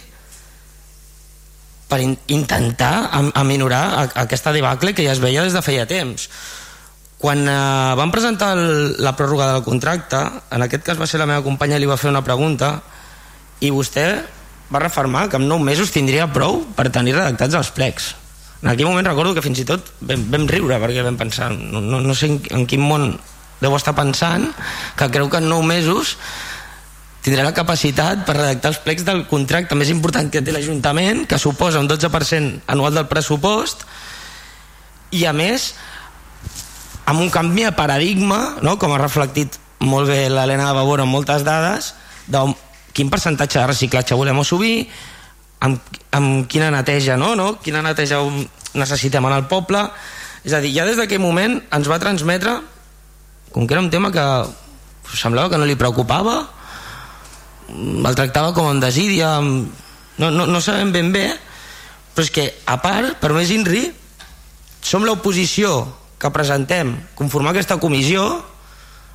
per 1.91 2.01
in 2.05 2.15
intentar 2.31 3.11
aminorar 3.35 4.09
aquesta 4.23 4.55
debacle 4.55 4.95
que 4.95 5.05
ja 5.05 5.13
es 5.13 5.23
veia 5.23 5.43
des 5.43 5.57
de 5.57 5.63
feia 5.67 5.89
temps. 5.91 6.29
Quan 7.21 7.43
eh, 7.45 7.95
van 7.99 8.13
presentar 8.15 8.55
el, 8.57 8.95
la 9.03 9.13
pròrroga 9.19 9.51
del 9.53 9.65
contracte 9.67 10.21
en 10.55 10.65
aquest 10.65 10.87
cas 10.87 11.01
va 11.01 11.09
ser 11.11 11.21
la 11.21 11.29
meva 11.29 11.45
companya 11.45 11.81
li 11.81 11.91
va 11.91 11.99
fer 12.01 12.13
una 12.15 12.25
pregunta 12.25 12.79
i 13.61 13.69
vostè 13.75 14.07
va 14.71 14.81
reformar 14.81 15.27
que 15.29 15.37
en 15.37 15.49
9 15.51 15.67
mesos 15.67 15.93
tindria 15.93 16.31
prou 16.33 16.63
per 16.79 16.89
tenir 16.95 17.17
redactats 17.19 17.59
els 17.59 17.73
plecs. 17.77 18.15
En 18.63 18.71
aquell 18.71 18.89
moment 18.89 19.09
recordo 19.09 19.35
que 19.35 19.45
fins 19.45 19.61
i 19.61 19.67
tot 19.69 19.93
vam, 20.01 20.25
vam 20.33 20.47
riure 20.49 20.79
perquè 20.81 21.05
vam 21.05 21.19
pensar 21.21 21.51
no, 21.53 21.83
no, 21.83 22.01
no 22.01 22.15
sé 22.17 22.31
en, 22.31 22.41
en 22.55 22.67
quin 22.71 22.85
món 22.85 23.13
deu 23.61 23.75
estar 23.77 23.97
pensant 23.97 24.47
que 24.97 25.11
creu 25.13 25.29
que 25.29 25.41
en 25.43 25.49
9 25.51 25.67
mesos 25.67 26.17
tindrà 27.25 27.45
la 27.45 27.55
capacitat 27.57 28.25
per 28.25 28.37
redactar 28.39 28.73
els 28.73 28.81
plecs 28.85 29.05
del 29.05 29.27
contracte 29.29 29.77
més 29.77 29.91
important 29.93 30.31
que 30.33 30.41
té 30.41 30.55
l'Ajuntament, 30.55 31.27
que 31.29 31.39
suposa 31.39 31.81
un 31.83 31.89
12% 31.91 32.65
anual 32.73 32.97
del 32.97 33.09
pressupost, 33.11 33.85
i 35.13 35.27
a 35.27 35.35
més, 35.37 35.75
amb 37.11 37.21
un 37.21 37.31
canvi 37.35 37.67
de 37.67 37.75
paradigma, 37.77 38.57
no? 38.65 38.79
com 38.79 38.95
ha 38.95 39.01
reflectit 39.03 39.59
molt 39.85 40.09
bé 40.09 40.29
l'Helena 40.31 40.71
de 40.71 40.77
Vavor 40.77 41.03
amb 41.03 41.13
moltes 41.13 41.45
dades, 41.45 41.93
de 42.31 42.45
quin 42.97 43.11
percentatge 43.13 43.59
de 43.59 43.67
reciclatge 43.69 44.17
volem 44.19 44.41
assumir, 44.41 44.87
amb, 45.61 45.81
amb 46.17 46.47
quina 46.49 46.71
neteja, 46.73 47.19
no? 47.21 47.35
no? 47.37 47.53
quina 47.61 47.83
neteja 47.85 48.23
necessitem 48.79 49.27
en 49.27 49.37
el 49.37 49.49
poble, 49.51 49.83
és 50.47 50.55
a 50.57 50.63
dir, 50.63 50.73
ja 50.73 50.87
des 50.89 50.97
d'aquell 50.97 51.21
moment 51.21 51.59
ens 51.75 51.91
va 51.91 52.01
transmetre, 52.01 52.61
com 53.53 53.67
que 53.67 53.75
era 53.77 53.83
un 53.83 53.91
tema 53.93 54.13
que 54.15 54.25
semblava 55.13 55.51
que 55.51 55.59
no 55.59 55.67
li 55.69 55.77
preocupava, 55.77 56.39
el 57.71 58.19
tractava 58.19 58.55
com 58.57 58.71
en 58.71 58.83
desídia 58.83 59.37
amb... 59.39 59.71
no, 60.19 60.31
no, 60.31 60.47
no 60.47 60.61
sabem 60.61 60.93
ben 60.93 61.13
bé 61.15 61.29
però 62.15 62.27
és 62.27 62.31
que 62.35 62.47
a 62.67 62.77
part, 62.83 63.17
per 63.23 63.33
més 63.33 63.51
INRI 63.55 63.85
som 64.85 65.05
l'oposició 65.07 65.85
que 66.21 66.31
presentem. 66.35 66.93
Conformar 67.17 67.55
aquesta 67.55 67.79
comissió 67.81 68.25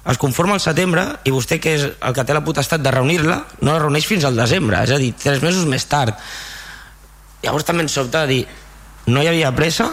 es 0.10 0.20
conforma 0.22 0.56
al 0.56 0.64
setembre 0.64 1.04
i 1.26 1.34
vostè 1.34 1.60
que 1.62 1.76
és 1.78 1.86
el 1.86 2.16
que 2.16 2.26
té 2.26 2.34
la 2.34 2.44
potestat 2.46 2.82
de 2.82 2.94
reunir-la 2.94 3.40
no 3.62 3.72
la 3.74 3.82
reuneix 3.82 4.08
fins 4.10 4.26
al 4.26 4.38
desembre 4.38 4.84
és 4.86 4.94
a 4.94 5.00
dir, 5.02 5.14
tres 5.18 5.42
mesos 5.44 5.66
més 5.70 5.86
tard. 5.90 6.18
Llavors 7.44 7.66
també 7.66 7.86
ens 7.86 7.94
sobta 7.98 8.24
de 8.26 8.34
dir 8.34 8.44
no 9.14 9.22
hi 9.22 9.30
havia 9.30 9.54
pressa? 9.54 9.90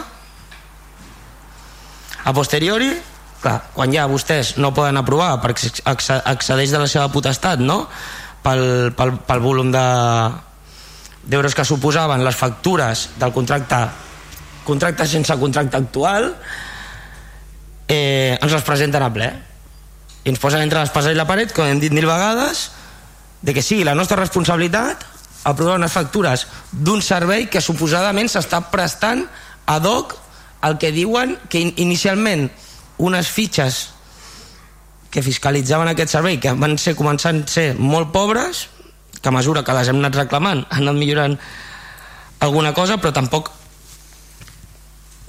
A 2.23 2.33
posteriori 2.33 2.89
clar, 3.43 3.59
quan 3.75 3.93
ja 3.93 4.07
vostès 4.09 4.55
no 4.61 4.73
poden 4.73 4.97
aprovar 5.01 5.35
perquè 5.43 5.73
accedeix 5.85 6.73
de 6.73 6.81
la 6.81 6.89
seva 6.89 7.09
potestat 7.13 7.61
no? 7.61 7.83
Pel, 8.43 8.91
pel, 8.97 9.15
pel 9.25 9.43
volum 9.43 9.71
de 9.73 9.83
d'euros 11.23 11.55
que 11.55 11.63
suposaven 11.63 12.23
les 12.25 12.35
factures 12.35 13.09
del 13.15 13.31
contracte 13.31 13.79
contracte 14.67 15.07
sense 15.07 15.35
contracte 15.39 15.79
actual 15.79 16.33
eh, 17.87 18.37
ens 18.39 18.51
les 18.51 18.63
presenten 18.63 19.03
a 19.03 19.11
ple. 19.13 19.29
I 20.23 20.31
ens 20.31 20.39
posen 20.39 20.63
entre 20.63 20.81
l'espasa 20.83 21.11
i 21.11 21.17
la 21.19 21.27
paret 21.27 21.51
com 21.55 21.67
hem 21.67 21.79
dit 21.79 21.95
mil 21.95 22.07
vegades 22.07 22.69
de 23.43 23.55
que 23.55 23.63
sigui 23.63 23.83
la 23.87 23.95
nostra 23.95 24.19
responsabilitat 24.19 25.03
aprovar 25.43 25.75
unes 25.79 25.91
factures 25.91 26.45
d'un 26.71 27.01
servei 27.03 27.49
que 27.51 27.63
suposadament 27.63 28.31
s'està 28.31 28.61
prestant 28.71 29.25
ad 29.67 29.87
hoc 29.87 30.15
el 30.63 30.77
que 30.79 30.93
diuen 30.95 31.35
que 31.51 31.59
inicialment 31.75 32.47
unes 33.03 33.27
fitxes 33.27 33.92
que 35.13 35.21
fiscalitzaven 35.21 35.91
aquest 35.91 36.15
servei, 36.15 36.39
que 36.41 36.55
van 36.57 36.73
ser 36.81 36.95
començant 36.97 37.43
a 37.43 37.49
ser 37.49 37.67
molt 37.77 38.09
pobres, 38.15 38.67
que 39.21 39.29
a 39.29 39.35
mesura 39.35 39.61
que 39.63 39.75
les 39.77 39.91
hem 39.91 39.99
anat 40.01 40.17
reclamant 40.17 40.65
han 40.65 40.87
anat 40.87 40.97
millorant 40.97 41.35
alguna 42.43 42.73
cosa, 42.73 42.97
però 42.97 43.13
tampoc 43.13 43.51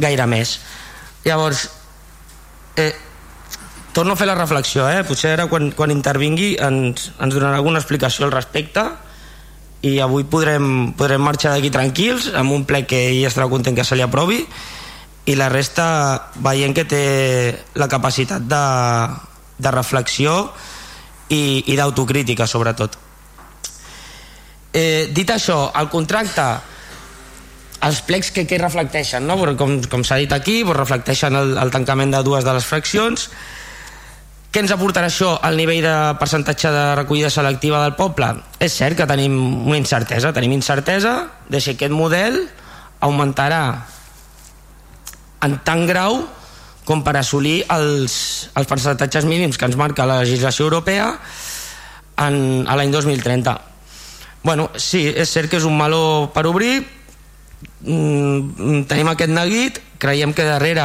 gaire 0.00 0.24
més. 0.26 0.56
Llavors, 1.24 1.68
eh, 2.80 2.94
torno 3.92 4.14
a 4.14 4.16
fer 4.16 4.26
la 4.26 4.34
reflexió, 4.34 4.88
eh? 4.88 5.04
potser 5.04 5.34
ara 5.36 5.46
quan, 5.52 5.70
quan 5.76 5.92
intervingui 5.92 6.56
ens, 6.58 7.10
ens 7.20 7.36
donarà 7.36 7.60
alguna 7.60 7.78
explicació 7.78 8.24
al 8.26 8.32
respecte 8.32 8.86
i 9.84 9.98
avui 10.00 10.24
podrem, 10.24 10.94
podrem 10.96 11.22
marxar 11.22 11.52
d'aquí 11.52 11.70
tranquils 11.70 12.30
amb 12.34 12.56
un 12.56 12.64
ple 12.64 12.82
que 12.88 13.04
ell 13.12 13.28
estarà 13.28 13.46
content 13.52 13.76
que 13.76 13.84
se 13.84 14.00
li 14.00 14.02
aprovi 14.02 14.40
i 15.28 15.36
la 15.36 15.50
resta 15.52 16.32
veient 16.42 16.74
que 16.76 16.88
té 16.88 17.04
la 17.78 17.88
capacitat 17.92 18.48
de, 18.48 18.64
de 19.58 19.72
reflexió 19.74 20.36
i, 21.28 21.64
i 21.66 21.76
d'autocrítica 21.78 22.46
sobretot 22.50 22.98
eh, 24.72 25.10
dit 25.14 25.30
això 25.30 25.70
el 25.80 25.90
contracte 25.92 26.46
els 27.84 28.00
plecs 28.06 28.30
que, 28.32 28.46
que 28.48 28.58
reflecteixen 28.60 29.26
no? 29.26 29.36
com, 29.58 29.76
com 29.90 30.04
s'ha 30.06 30.20
dit 30.22 30.32
aquí 30.32 30.62
reflecteixen 30.64 31.36
el, 31.36 31.56
el 31.60 31.74
tancament 31.74 32.14
de 32.14 32.24
dues 32.26 32.46
de 32.46 32.56
les 32.56 32.66
fraccions 32.66 33.28
què 34.54 34.62
ens 34.62 34.70
aportarà 34.70 35.08
això 35.10 35.32
al 35.42 35.56
nivell 35.58 35.80
de 35.82 35.94
percentatge 36.20 36.70
de 36.70 36.82
recollida 36.94 37.26
selectiva 37.26 37.80
del 37.82 37.96
poble? 37.98 38.28
És 38.62 38.76
cert 38.78 38.94
que 39.00 39.06
tenim 39.10 39.34
una 39.66 39.80
incertesa, 39.80 40.30
tenim 40.30 40.54
incertesa 40.54 41.14
de 41.50 41.58
si 41.58 41.72
aquest 41.72 41.90
model 41.90 42.38
augmentarà 43.02 43.64
en 45.42 45.58
tant 45.66 45.82
grau 45.90 46.20
com 46.84 47.04
per 47.04 47.16
assolir 47.16 47.62
els, 47.72 48.14
els 48.54 48.68
percentatges 48.68 49.24
mínims 49.28 49.56
que 49.58 49.68
ens 49.68 49.78
marca 49.80 50.06
la 50.08 50.20
legislació 50.22 50.68
europea 50.68 51.14
en, 52.20 52.66
a 52.68 52.76
l'any 52.76 52.92
2030 52.92 53.54
bueno, 54.44 54.68
sí, 54.76 55.08
és 55.08 55.30
cert 55.32 55.48
que 55.48 55.56
és 55.56 55.64
un 55.64 55.74
meló 55.74 56.28
per 56.30 56.44
obrir. 56.46 56.84
Mm, 57.80 58.84
tenim 58.86 59.08
aquest 59.08 59.32
neguit. 59.32 59.80
Creiem 59.98 60.34
que 60.36 60.44
darrere 60.44 60.84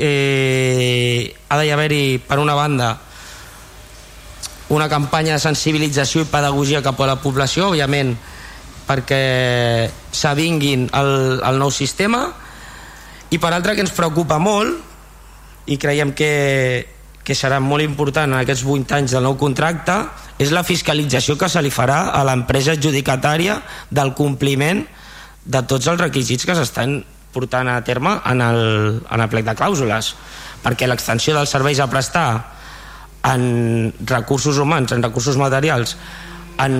eh, 0.00 1.28
ha 1.46 1.60
d'haver-hi 1.60 2.18
per 2.24 2.40
una 2.40 2.56
banda 2.56 2.94
una 4.70 4.88
campanya 4.88 5.34
de 5.34 5.42
sensibilització 5.42 6.22
i 6.22 6.30
pedagogia 6.30 6.80
cap 6.80 7.00
a 7.02 7.08
la 7.10 7.18
població 7.20 7.72
òbviament 7.72 8.14
perquè 8.86 9.90
s'avinguin 10.14 10.86
el, 10.94 11.10
el 11.44 11.58
nou 11.60 11.72
sistema. 11.74 12.24
I 13.30 13.38
per 13.38 13.52
altra 13.52 13.74
que 13.76 13.84
ens 13.84 13.92
preocupa 13.94 14.40
molt 14.40 14.89
i 15.70 15.78
creiem 15.78 16.12
que, 16.18 16.32
que 17.22 17.36
serà 17.38 17.60
molt 17.62 17.84
important 17.84 18.32
en 18.32 18.40
aquests 18.42 18.66
8 18.66 18.96
anys 18.98 19.14
del 19.14 19.26
nou 19.26 19.36
contracte 19.38 19.94
és 20.42 20.50
la 20.54 20.64
fiscalització 20.66 21.36
que 21.38 21.48
se 21.52 21.62
li 21.62 21.70
farà 21.70 22.10
a 22.16 22.24
l'empresa 22.26 22.74
adjudicatària 22.74 23.60
del 23.90 24.14
compliment 24.18 24.82
de 25.44 25.62
tots 25.70 25.86
els 25.92 26.00
requisits 26.02 26.46
que 26.46 26.56
s'estan 26.58 27.00
portant 27.30 27.70
a 27.70 27.78
terme 27.86 28.16
en 28.26 28.42
el, 28.42 28.62
en 29.06 29.22
el 29.22 29.30
plec 29.30 29.46
de 29.46 29.54
clàusules 29.58 30.14
perquè 30.64 30.88
l'extensió 30.90 31.36
dels 31.36 31.52
serveis 31.54 31.78
a 31.80 31.88
prestar 31.90 32.28
en 33.30 33.92
recursos 34.08 34.58
humans, 34.58 34.92
en 34.92 35.04
recursos 35.04 35.38
materials 35.38 35.94
en, 36.58 36.74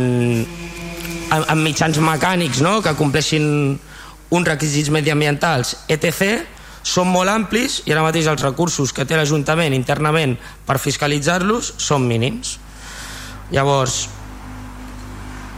en, 1.31 1.43
en 1.47 1.63
mitjans 1.63 2.01
mecànics 2.03 2.63
no? 2.65 2.81
que 2.83 2.97
compleixin 2.99 3.79
uns 4.31 4.49
requisits 4.49 4.91
mediambientals 4.91 5.77
etc 5.87 6.43
són 6.83 7.11
molt 7.13 7.31
amplis 7.31 7.81
i 7.87 7.93
ara 7.93 8.05
mateix 8.05 8.29
els 8.31 8.43
recursos 8.43 8.93
que 8.97 9.05
té 9.05 9.19
l'Ajuntament 9.19 9.75
internament 9.77 10.37
per 10.67 10.79
fiscalitzar-los 10.81 11.75
són 11.79 12.07
mínims. 12.09 12.57
Llavors 13.51 14.07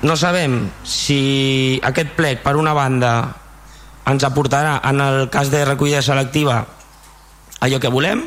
no 0.02 0.16
sabem 0.18 0.64
si 0.82 1.78
aquest 1.84 2.16
plec 2.18 2.42
per 2.42 2.56
una 2.58 2.74
banda 2.74 3.12
ens 4.10 4.24
aportarà 4.26 4.80
en 4.90 5.00
el 5.00 5.28
cas 5.30 5.50
de 5.52 5.64
recollida 5.64 6.02
selectiva 6.02 6.64
allò 7.62 7.78
que 7.78 7.92
volem. 7.92 8.24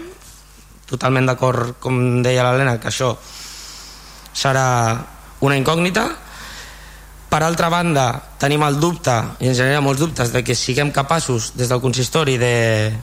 Totalment 0.88 1.28
d'acord 1.28 1.76
com 1.84 2.22
deia 2.24 2.46
l'Helena 2.46 2.78
que 2.80 2.88
això 2.92 3.12
serà 4.36 4.68
una 5.44 5.58
incògnita 5.60 6.06
per 7.36 7.44
altra 7.44 7.68
banda 7.68 8.06
tenim 8.40 8.64
el 8.64 8.78
dubte 8.80 9.12
i 9.44 9.50
ens 9.50 9.58
genera 9.60 9.82
molts 9.84 10.00
dubtes 10.00 10.30
de 10.32 10.40
que 10.40 10.56
siguem 10.56 10.94
capaços 10.96 11.50
des 11.60 11.68
del 11.68 11.82
consistori 11.84 12.38
de, 12.40 12.94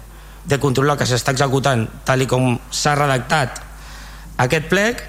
de 0.49 0.59
controlar 0.63 0.95
que 0.97 1.05
s'està 1.05 1.35
executant 1.37 1.83
tal 2.09 2.25
i 2.25 2.27
com 2.31 2.55
s'ha 2.73 2.95
redactat 2.97 3.59
aquest 4.41 4.71
plec 4.71 5.03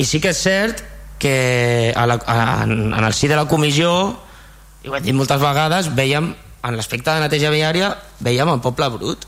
i 0.00 0.06
sí 0.08 0.22
que 0.24 0.32
és 0.32 0.40
cert 0.40 0.80
que 1.20 1.92
a 1.92 2.06
la, 2.08 2.16
a, 2.16 2.36
en, 2.64 2.94
en 2.96 3.04
el 3.04 3.12
si 3.12 3.28
de 3.28 3.36
la 3.36 3.44
comissió 3.50 3.90
i 4.86 4.88
ho 4.88 4.96
hem 4.96 5.04
dit 5.04 5.18
moltes 5.18 5.42
vegades 5.42 5.90
veiem 5.98 6.30
en 6.32 6.78
l'aspecte 6.78 7.12
de 7.12 7.26
neteja 7.26 7.52
viària 7.52 7.90
veiem 8.24 8.54
el 8.54 8.62
poble 8.64 8.88
brut 8.94 9.26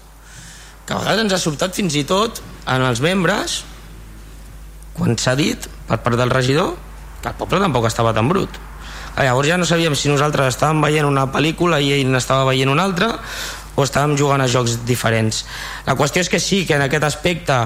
que 0.87 0.97
a 0.97 1.03
vegades 1.03 1.27
ens 1.27 1.35
ha 1.37 1.43
sobtat 1.43 1.77
fins 1.77 1.99
i 2.01 2.07
tot 2.09 2.41
en 2.65 2.87
els 2.87 3.05
membres 3.05 3.59
quan 4.97 5.21
s'ha 5.21 5.37
dit 5.37 5.69
per 5.85 6.01
part 6.01 6.17
del 6.17 6.33
regidor 6.33 6.79
que 7.21 7.29
el 7.29 7.37
poble 7.37 7.61
tampoc 7.61 7.91
estava 7.93 8.17
tan 8.17 8.33
brut 8.33 8.57
llavors 9.17 9.49
ja 9.49 9.59
no 9.59 9.67
sabíem 9.67 9.97
si 9.97 10.11
nosaltres 10.11 10.55
estàvem 10.55 10.83
veient 10.85 11.07
una 11.09 11.27
pel·lícula 11.33 11.81
i 11.83 11.93
ell 11.97 12.11
n'estava 12.13 12.47
veient 12.49 12.71
una 12.71 12.85
altra 12.87 13.15
o 13.79 13.85
estàvem 13.87 14.17
jugant 14.19 14.43
a 14.43 14.49
jocs 14.51 14.81
diferents. 14.87 15.45
La 15.87 15.95
qüestió 15.99 16.23
és 16.25 16.31
que 16.31 16.41
sí 16.43 16.65
que 16.67 16.75
en 16.75 16.85
aquest 16.85 17.07
aspecte 17.07 17.57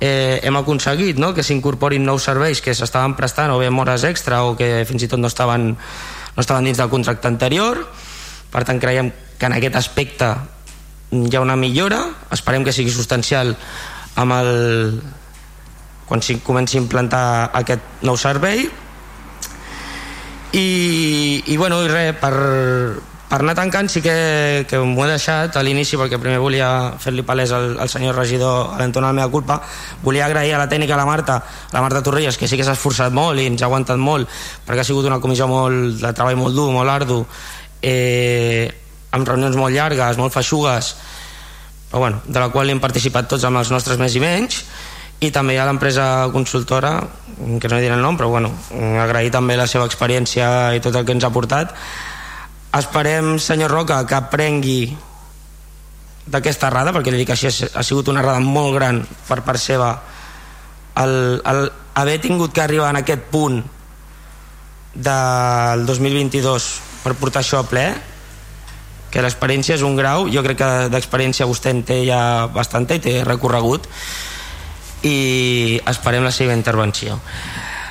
eh, 0.00 0.40
hem 0.42 0.56
aconseguit 0.56 1.18
no? 1.18 1.32
que 1.34 1.42
s'incorporin 1.42 2.04
nous 2.06 2.22
serveis 2.22 2.62
que 2.62 2.74
s'estaven 2.74 3.16
prestant 3.18 3.50
o 3.54 3.58
bé 3.58 3.70
amb 3.70 3.82
hores 3.82 4.06
extra 4.06 4.44
o 4.46 4.54
que 4.58 4.84
fins 4.86 5.06
i 5.06 5.10
tot 5.10 5.22
no 5.22 5.30
estaven, 5.30 5.72
no 5.74 6.44
estaven 6.44 6.70
dins 6.70 6.78
del 6.78 6.92
contracte 6.92 7.28
anterior. 7.28 7.82
Per 8.52 8.62
tant 8.64 8.80
creiem 8.80 9.10
que 9.38 9.50
en 9.50 9.56
aquest 9.58 9.76
aspecte 9.82 10.30
hi 11.12 11.34
ha 11.34 11.42
una 11.42 11.58
millora. 11.58 12.04
Esperem 12.30 12.64
que 12.64 12.74
sigui 12.74 12.94
substancial 12.94 13.56
amb 14.16 14.38
el 14.38 14.50
quan 16.06 16.22
comenci 16.46 16.78
a 16.78 16.84
implantar 16.84 17.50
aquest 17.58 18.02
nou 18.06 18.14
servei 18.16 18.68
i, 20.56 21.42
i 21.52 21.56
bueno 21.60 21.82
i 21.84 21.90
res 21.90 22.16
per, 22.20 22.32
per 23.26 23.40
anar 23.42 23.56
tancant 23.58 23.90
sí 23.90 24.00
que, 24.04 24.64
que 24.70 24.78
m'ho 24.80 25.04
he 25.04 25.10
deixat 25.10 25.56
a 25.58 25.62
l'inici 25.66 25.98
perquè 26.00 26.18
primer 26.22 26.38
volia 26.40 26.68
fer-li 27.02 27.24
palès 27.26 27.52
al, 27.56 27.74
al 27.82 27.90
senyor 27.92 28.16
regidor 28.16 28.72
a 28.72 28.80
l'entorn 28.80 29.04
de 29.04 29.10
la 29.10 29.16
meva 29.18 29.30
culpa. 29.32 29.58
Volia 30.04 30.26
agrair 30.28 30.54
a 30.54 30.62
la 30.62 30.68
tècnica 30.70 30.94
a 30.94 31.00
la 31.00 31.08
Marta 31.08 31.36
a 31.42 31.74
la 31.74 31.82
Marta 31.84 32.02
Torrillas 32.06 32.38
que 32.38 32.48
sí 32.48 32.56
que 32.56 32.64
s'ha 32.64 32.76
esforçat 32.78 33.12
molt 33.12 33.42
i 33.42 33.48
ens 33.50 33.62
ha 33.62 33.68
aguantat 33.68 34.00
molt 34.00 34.30
perquè 34.66 34.84
ha 34.84 34.88
sigut 34.88 35.10
una 35.10 35.20
comissió 35.20 35.48
molt, 35.50 36.00
de 36.00 36.12
treball 36.14 36.40
molt 36.40 36.56
dur, 36.56 36.70
molt 36.72 36.94
ardu 36.94 37.20
eh, 37.82 38.70
amb 39.12 39.28
reunions 39.28 39.56
molt 39.58 39.74
llargues, 39.74 40.16
molt 40.16 40.34
feixugues 40.34 40.94
però 41.90 42.00
bueno, 42.02 42.22
de 42.26 42.40
la 42.40 42.48
qual 42.50 42.70
hem 42.70 42.80
participat 42.82 43.28
tots 43.30 43.44
amb 43.46 43.60
els 43.60 43.70
nostres 43.70 43.98
més 43.98 44.14
i 44.16 44.22
menys 44.22 44.64
i 45.20 45.30
també 45.32 45.56
a 45.58 45.64
l'empresa 45.64 46.28
consultora 46.32 46.98
que 47.60 47.68
no 47.68 47.78
diré 47.80 47.94
el 47.94 48.04
nom 48.04 48.18
però 48.18 48.28
bueno, 48.28 48.50
agrair 49.00 49.30
també 49.32 49.56
la 49.56 49.68
seva 49.70 49.86
experiència 49.88 50.74
i 50.76 50.82
tot 50.84 50.94
el 50.96 51.06
que 51.06 51.16
ens 51.16 51.24
ha 51.24 51.32
portat. 51.32 51.72
Esperem 52.76 53.36
senyor 53.40 53.72
Roca 53.72 54.02
que 54.08 54.18
aprengui 54.18 54.80
d'aquesta 56.26 56.68
errada 56.68 56.92
perquè 56.92 57.14
li 57.14 57.22
dic 57.22 57.32
així 57.32 57.48
ha 57.48 57.84
sigut 57.86 58.10
una 58.12 58.20
errada 58.20 58.42
molt 58.42 58.74
gran 58.76 59.00
per 59.28 59.40
part 59.46 59.62
seva. 59.62 59.94
El, 61.00 61.40
el 61.44 61.70
haver 61.96 62.18
tingut 62.20 62.52
que 62.52 62.64
arribar 62.64 62.90
en 62.92 63.00
aquest 63.00 63.24
punt 63.32 63.62
del 64.96 65.86
2022 65.88 66.68
per 67.04 67.14
portar 67.16 67.40
això 67.44 67.60
a 67.60 67.68
ple 67.68 67.86
que 69.12 69.22
l'experiència 69.24 69.76
és 69.76 69.84
un 69.86 69.96
grau 69.96 70.26
jo 70.32 70.42
crec 70.44 70.58
que 70.60 70.70
d'experiència 70.92 71.48
vostè 71.48 71.72
en 71.72 71.82
té 71.88 72.00
ja 72.08 72.48
bastanta 72.52 72.96
i 72.96 73.02
té 73.04 73.20
recorregut 73.24 73.86
i 75.04 75.80
esperem 75.86 76.24
la 76.24 76.32
seva 76.32 76.56
intervenció 76.56 77.20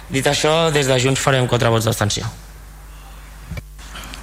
dit 0.09 0.25
això 0.27 0.71
des 0.71 0.87
de 0.89 0.97
Junts 1.01 1.21
farem 1.21 1.47
quatre 1.47 1.69
vots 1.69 1.85
d'abstenció 1.85 2.25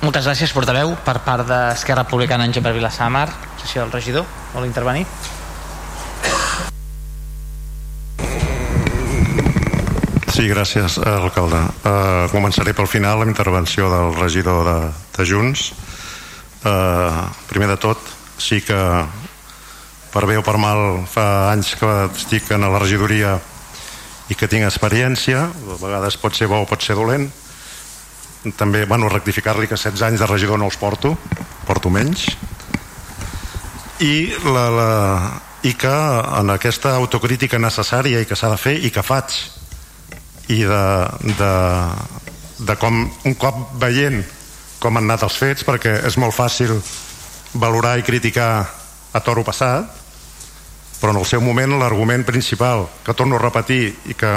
moltes 0.03 0.27
gràcies, 0.27 0.51
portaveu. 0.51 0.97
Per 1.07 1.21
part 1.23 1.47
d'Esquerra 1.47 2.03
Republicana, 2.03 2.45
en 2.45 2.53
Gemma 2.55 2.73
Vilassamar, 2.75 3.29
sessió 3.63 3.85
del 3.85 3.93
regidor, 3.95 4.27
vol 4.53 4.67
intervenir? 4.67 5.07
Sí, 10.33 10.49
gràcies, 10.49 10.97
alcalde. 11.07 11.61
Uh, 11.85 12.27
començaré 12.33 12.75
pel 12.75 12.89
final 12.91 13.21
la 13.21 13.29
intervenció 13.29 13.91
del 13.93 14.17
regidor 14.19 14.67
de, 14.67 14.79
de 15.19 15.27
Junts. 15.29 15.71
Uh, 16.65 17.29
primer 17.51 17.69
de 17.71 17.77
tot, 17.79 18.01
sí 18.43 18.63
que 18.65 18.79
per 20.13 20.27
bé 20.29 20.37
o 20.37 20.45
per 20.45 20.59
mal 20.61 21.03
fa 21.09 21.53
anys 21.53 21.73
que 21.81 21.91
estic 22.11 22.51
en 22.53 22.67
la 22.69 22.81
regidoria 22.81 23.39
i 24.29 24.37
que 24.37 24.49
tinc 24.49 24.67
experiència, 24.69 25.47
a 25.49 25.79
vegades 25.81 26.19
pot 26.21 26.37
ser 26.37 26.49
bo 26.53 26.61
o 26.63 26.69
pot 26.69 26.85
ser 26.85 26.97
dolent, 26.99 27.31
també, 28.59 28.85
bueno, 28.91 29.09
rectificar-li 29.09 29.69
que 29.71 29.79
16 29.79 30.03
anys 30.11 30.21
de 30.21 30.29
regidor 30.29 30.59
no 30.59 30.69
els 30.69 30.77
porto, 30.77 31.15
porto 31.67 31.91
menys, 31.95 32.27
i, 34.03 34.33
la, 34.45 34.67
la, 34.75 34.91
i 35.63 35.75
que 35.79 35.93
en 36.41 36.51
aquesta 36.51 36.97
autocrítica 36.99 37.61
necessària 37.63 38.21
i 38.21 38.29
que 38.29 38.37
s'ha 38.39 38.51
de 38.53 38.59
fer 38.61 38.75
i 38.83 38.91
que 38.91 39.05
faig 39.07 39.37
i 40.51 40.63
de, 40.67 40.85
de, 41.39 41.53
de 42.67 42.77
com 42.83 42.99
un 43.07 43.37
cop 43.39 43.63
veient 43.81 44.21
com 44.83 44.99
han 44.99 45.07
anat 45.07 45.23
els 45.29 45.39
fets 45.39 45.65
perquè 45.65 46.01
és 46.09 46.19
molt 46.19 46.35
fàcil 46.35 46.75
valorar 47.55 47.95
i 48.01 48.07
criticar 48.07 48.51
a 49.13 49.21
toro 49.23 49.45
passat 49.47 50.02
però 51.03 51.11
en 51.11 51.19
el 51.19 51.27
seu 51.27 51.43
moment 51.43 51.74
l'argument 51.81 52.23
principal 52.24 52.87
que 53.03 53.15
torno 53.19 53.37
a 53.37 53.43
repetir 53.43 53.91
i 54.07 54.15
que, 54.15 54.33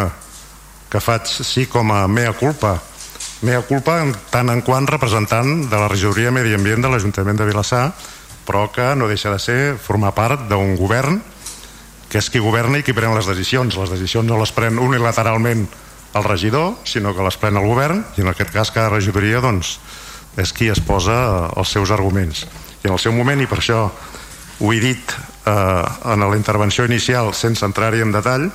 que 0.89 1.01
faig 1.03 1.29
sí 1.29 1.69
com 1.69 1.93
a 1.93 2.07
mea 2.09 2.33
culpa 2.33 2.79
Mea 3.45 3.61
culpa 3.67 3.99
tant 4.31 4.49
en 4.49 4.61
quant 4.65 4.87
representant 4.87 5.67
de 5.69 5.77
la 5.77 5.89
regidoria 5.91 6.31
Medi 6.31 6.55
Ambient 6.55 6.85
de 6.85 6.89
l'Ajuntament 6.89 7.37
de 7.37 7.45
Vilassar, 7.45 7.89
però 8.47 8.69
que 8.71 8.93
no 8.95 9.09
deixa 9.11 9.33
de 9.33 9.41
ser 9.43 9.57
formar 9.77 10.13
part 10.15 10.47
d'un 10.49 10.75
govern 10.79 11.19
que 12.09 12.21
és 12.21 12.29
qui 12.31 12.39
governa 12.39 12.79
i 12.79 12.85
qui 12.85 12.95
pren 12.95 13.13
les 13.13 13.27
decisions. 13.27 13.75
Les 13.75 13.91
decisions 13.91 14.25
no 14.25 14.39
les 14.39 14.53
pren 14.55 14.79
unilateralment 14.79 15.65
el 16.15 16.23
regidor, 16.23 16.77
sinó 16.87 17.11
que 17.13 17.25
les 17.25 17.37
pren 17.37 17.59
el 17.59 17.67
govern, 17.67 18.05
i 18.15 18.23
en 18.23 18.31
aquest 18.31 18.53
cas 18.55 18.71
cada 18.71 18.93
regidoria 18.93 19.43
doncs, 19.43 19.75
és 20.39 20.53
qui 20.55 20.69
es 20.71 20.79
posa 20.79 21.51
els 21.51 21.75
seus 21.75 21.91
arguments. 21.91 22.45
I 22.85 22.87
en 22.87 22.95
el 22.95 23.03
seu 23.03 23.11
moment, 23.11 23.41
i 23.41 23.49
per 23.51 23.59
això 23.59 23.89
ho 23.91 24.71
he 24.71 24.79
dit 24.79 25.15
en 25.45 26.19
la 26.19 26.37
intervenció 26.37 26.85
inicial 26.85 27.33
sense 27.33 27.65
entrar-hi 27.65 28.01
en 28.01 28.11
detall, 28.11 28.51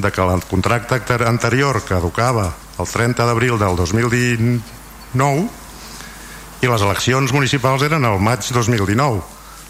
de 0.00 0.10
que 0.12 0.22
el 0.22 0.42
contracte 0.48 1.00
anterior 1.26 1.82
caducava 1.84 2.54
el 2.78 2.88
30 2.88 3.26
d'abril 3.26 3.58
del 3.60 3.76
2019 3.76 5.48
i 6.60 6.68
les 6.68 6.82
eleccions 6.82 7.32
municipals 7.36 7.82
eren 7.84 8.04
el 8.08 8.20
maig 8.20 8.40
2019 8.48 9.20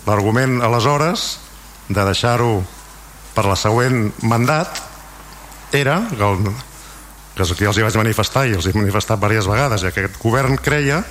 l'argument 0.07 0.61
aleshores 0.63 1.39
de 1.89 2.05
deixar-ho 2.07 2.63
per 3.35 3.45
la 3.49 3.57
següent 3.59 4.13
mandat 4.23 4.79
era 5.73 5.99
que, 6.11 6.23
el, 6.23 6.39
que 7.35 7.43
aquí 7.43 7.67
els 7.67 7.79
hi 7.79 7.87
vaig 7.87 7.99
manifestar 7.99 8.47
i 8.47 8.55
els 8.59 8.67
he 8.67 8.75
manifestat 8.77 9.19
diverses 9.19 9.51
vegades 9.51 9.83
i 9.83 9.91
aquest 9.91 10.19
govern 10.23 10.59
creia 10.63 11.03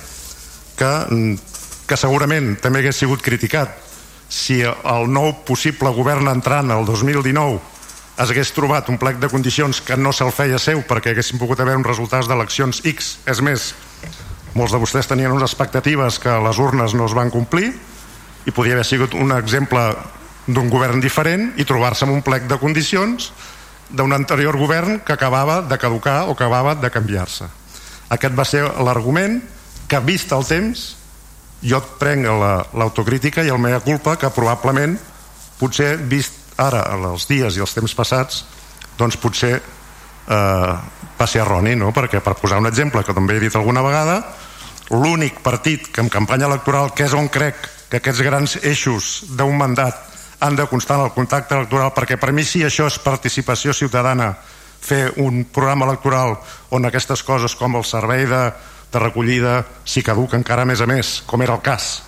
que, 0.80 0.92
que 1.84 2.00
segurament 2.00 2.54
també 2.64 2.80
hagués 2.80 3.00
sigut 3.04 3.20
criticat 3.24 3.89
si 4.30 4.62
el 4.62 5.10
nou 5.10 5.32
possible 5.44 5.90
govern 5.92 6.30
entrant 6.30 6.70
el 6.70 6.86
2019 6.86 7.58
es 8.20 8.30
hagués 8.30 8.52
trobat 8.54 8.88
un 8.92 8.98
plec 9.00 9.18
de 9.18 9.30
condicions 9.32 9.80
que 9.82 9.96
no 9.96 10.12
se'l 10.12 10.32
feia 10.34 10.58
seu 10.60 10.82
perquè 10.86 11.14
haguessin 11.14 11.40
pogut 11.40 11.60
haver 11.60 11.74
uns 11.78 11.88
resultats 11.88 12.28
d'eleccions 12.28 12.82
X. 12.84 13.14
És 13.26 13.40
més, 13.42 13.70
molts 14.54 14.74
de 14.74 14.80
vostès 14.82 15.08
tenien 15.08 15.32
unes 15.32 15.48
expectatives 15.48 16.20
que 16.20 16.34
les 16.44 16.60
urnes 16.60 16.94
no 16.94 17.08
es 17.08 17.16
van 17.16 17.32
complir 17.32 17.72
i 18.46 18.52
podia 18.52 18.76
haver 18.76 18.84
sigut 18.86 19.16
un 19.16 19.32
exemple 19.32 19.82
d'un 20.46 20.70
govern 20.70 21.00
diferent 21.00 21.50
i 21.56 21.66
trobar-se 21.66 22.06
amb 22.06 22.18
un 22.18 22.22
plec 22.26 22.46
de 22.50 22.58
condicions 22.60 23.32
d'un 23.90 24.12
anterior 24.12 24.56
govern 24.58 25.00
que 25.04 25.16
acabava 25.16 25.60
de 25.66 25.78
caducar 25.78 26.28
o 26.28 26.36
acabava 26.36 26.76
de 26.78 26.90
canviar-se. 26.92 27.48
Aquest 28.10 28.36
va 28.36 28.46
ser 28.46 28.62
l'argument 28.84 29.40
que, 29.88 30.00
vist 30.06 30.32
el 30.32 30.46
temps, 30.46 30.99
jo 31.62 31.80
prenc 32.00 32.26
l'autocrítica 32.72 33.42
la, 33.42 33.48
i 33.48 33.52
el 33.52 33.60
mea 33.60 33.80
culpa 33.84 34.16
que 34.16 34.30
probablement, 34.32 34.96
potser 35.60 35.96
vist 36.08 36.56
ara 36.60 36.84
els 36.96 37.26
dies 37.28 37.56
i 37.56 37.64
els 37.64 37.74
temps 37.76 37.94
passats, 37.96 38.44
doncs 38.98 39.16
potser 39.20 39.54
eh, 39.56 40.74
va 41.20 41.26
ser 41.28 41.42
erroni, 41.44 41.74
no? 41.76 41.92
perquè 41.96 42.22
per 42.24 42.36
posar 42.40 42.60
un 42.60 42.68
exemple 42.68 43.04
que 43.04 43.16
també 43.16 43.36
he 43.36 43.44
dit 43.44 43.56
alguna 43.56 43.84
vegada, 43.84 44.20
l'únic 44.90 45.40
partit 45.44 45.90
que 45.92 46.02
en 46.02 46.08
campanya 46.10 46.48
electoral, 46.48 46.94
que 46.94 47.06
és 47.06 47.14
on 47.14 47.28
crec 47.32 47.60
que 47.90 48.00
aquests 48.00 48.22
grans 48.22 48.56
eixos 48.62 49.10
d'un 49.36 49.56
mandat 49.58 50.06
han 50.40 50.56
de 50.56 50.66
constar 50.66 50.96
en 50.98 51.08
el 51.08 51.14
contacte 51.14 51.54
electoral 51.54 51.92
perquè 51.94 52.16
per 52.16 52.32
mi 52.32 52.44
sí 52.48 52.64
això 52.64 52.86
és 52.88 52.98
participació 53.02 53.74
ciutadana 53.76 54.32
fer 54.80 55.10
un 55.20 55.44
programa 55.52 55.86
electoral 55.90 56.38
on 56.72 56.88
aquestes 56.88 57.22
coses 57.22 57.54
com 57.54 57.76
el 57.76 57.84
servei 57.84 58.24
de, 58.26 58.44
de 58.90 58.98
recollida 58.98 59.60
s'hi 59.84 60.02
caduca 60.02 60.38
encara 60.38 60.66
més 60.66 60.80
a 60.82 60.88
més, 60.90 61.20
com 61.26 61.42
era 61.42 61.54
el 61.54 61.62
cas. 61.62 62.02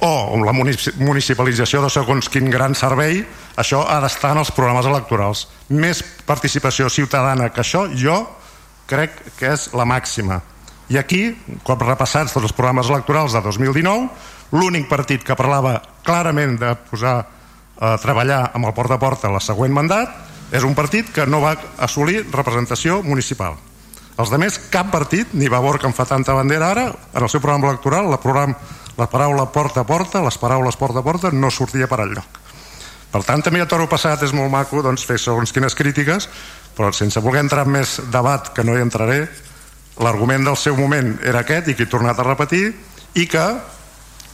O 0.00 0.38
la 0.40 0.54
municipalització 0.56 1.82
de 1.84 1.90
segons 1.92 2.30
quin 2.32 2.48
gran 2.48 2.74
servei 2.74 3.20
això 3.60 3.82
ha 3.84 3.98
d'estar 4.00 4.32
en 4.32 4.40
els 4.40 4.52
programes 4.56 4.88
electorals. 4.88 5.46
Més 5.68 6.00
participació 6.24 6.88
ciutadana 6.88 7.50
que 7.52 7.60
això 7.60 7.84
jo 7.92 8.22
crec 8.88 9.20
que 9.36 9.52
és 9.52 9.68
la 9.76 9.84
màxima. 9.84 10.40
I 10.90 10.98
aquí, 10.98 11.20
cop 11.62 11.84
repassats 11.84 12.32
tots 12.32 12.48
els 12.48 12.56
programes 12.56 12.88
electorals 12.90 13.36
de 13.36 13.44
2019 13.44 14.08
l'únic 14.56 14.88
partit 14.90 15.22
que 15.22 15.36
parlava 15.38 15.76
clarament 16.02 16.56
de 16.58 16.74
posar 16.88 17.20
a 17.80 17.94
treballar 18.02 18.50
amb 18.56 18.66
el 18.66 18.74
porta 18.74 18.96
a 18.98 19.02
porta 19.02 19.30
la 19.30 19.40
següent 19.40 19.72
mandat 19.72 20.16
és 20.50 20.66
un 20.66 20.74
partit 20.74 21.12
que 21.14 21.28
no 21.30 21.44
va 21.44 21.54
assolir 21.78 22.24
representació 22.32 22.98
municipal 23.06 23.54
els 24.20 24.30
de 24.32 24.38
més 24.40 24.58
cap 24.72 24.90
partit, 24.92 25.32
ni 25.32 25.48
Vavor 25.48 25.78
que 25.80 25.88
en 25.88 25.96
fa 25.96 26.06
tanta 26.08 26.36
bandera 26.36 26.70
ara 26.74 26.86
en 26.90 27.22
el 27.24 27.30
seu 27.32 27.40
programa 27.40 27.70
electoral 27.70 28.10
la, 28.10 28.20
program, 28.20 28.54
la 28.98 29.08
paraula 29.10 29.48
porta 29.52 29.82
a 29.82 29.88
porta 29.88 30.22
les 30.24 30.38
paraules 30.38 30.76
porta 30.76 31.00
a 31.00 31.06
porta 31.06 31.32
no 31.32 31.50
sortia 31.50 31.88
per 31.88 32.00
al 32.02 32.14
lloc 32.14 32.40
per 33.10 33.24
tant 33.26 33.42
també 33.42 33.62
a 33.64 33.68
toro 33.68 33.88
passat 33.90 34.22
és 34.26 34.34
molt 34.36 34.52
maco 34.52 34.82
doncs, 34.84 35.06
fer 35.08 35.18
segons 35.18 35.52
quines 35.52 35.74
crítiques 35.74 36.28
però 36.76 36.92
sense 36.94 37.22
voler 37.24 37.44
entrar 37.46 37.66
en 37.66 37.74
més 37.80 37.98
debat 38.12 38.52
que 38.54 38.64
no 38.66 38.76
hi 38.76 38.84
entraré 38.84 39.24
l'argument 40.00 40.46
del 40.46 40.56
seu 40.56 40.76
moment 40.78 41.16
era 41.26 41.42
aquest 41.42 41.68
i 41.68 41.76
que 41.76 41.88
he 41.88 41.92
tornat 41.92 42.20
a 42.20 42.28
repetir 42.28 42.70
i 43.18 43.26
que 43.26 43.46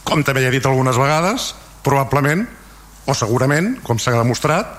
com 0.06 0.22
també 0.22 0.44
he 0.46 0.52
dit 0.54 0.66
algunes 0.66 0.98
vegades 1.00 1.54
probablement 1.86 2.46
o 3.06 3.14
segurament, 3.14 3.76
com 3.86 4.00
s'ha 4.02 4.16
demostrat, 4.18 4.70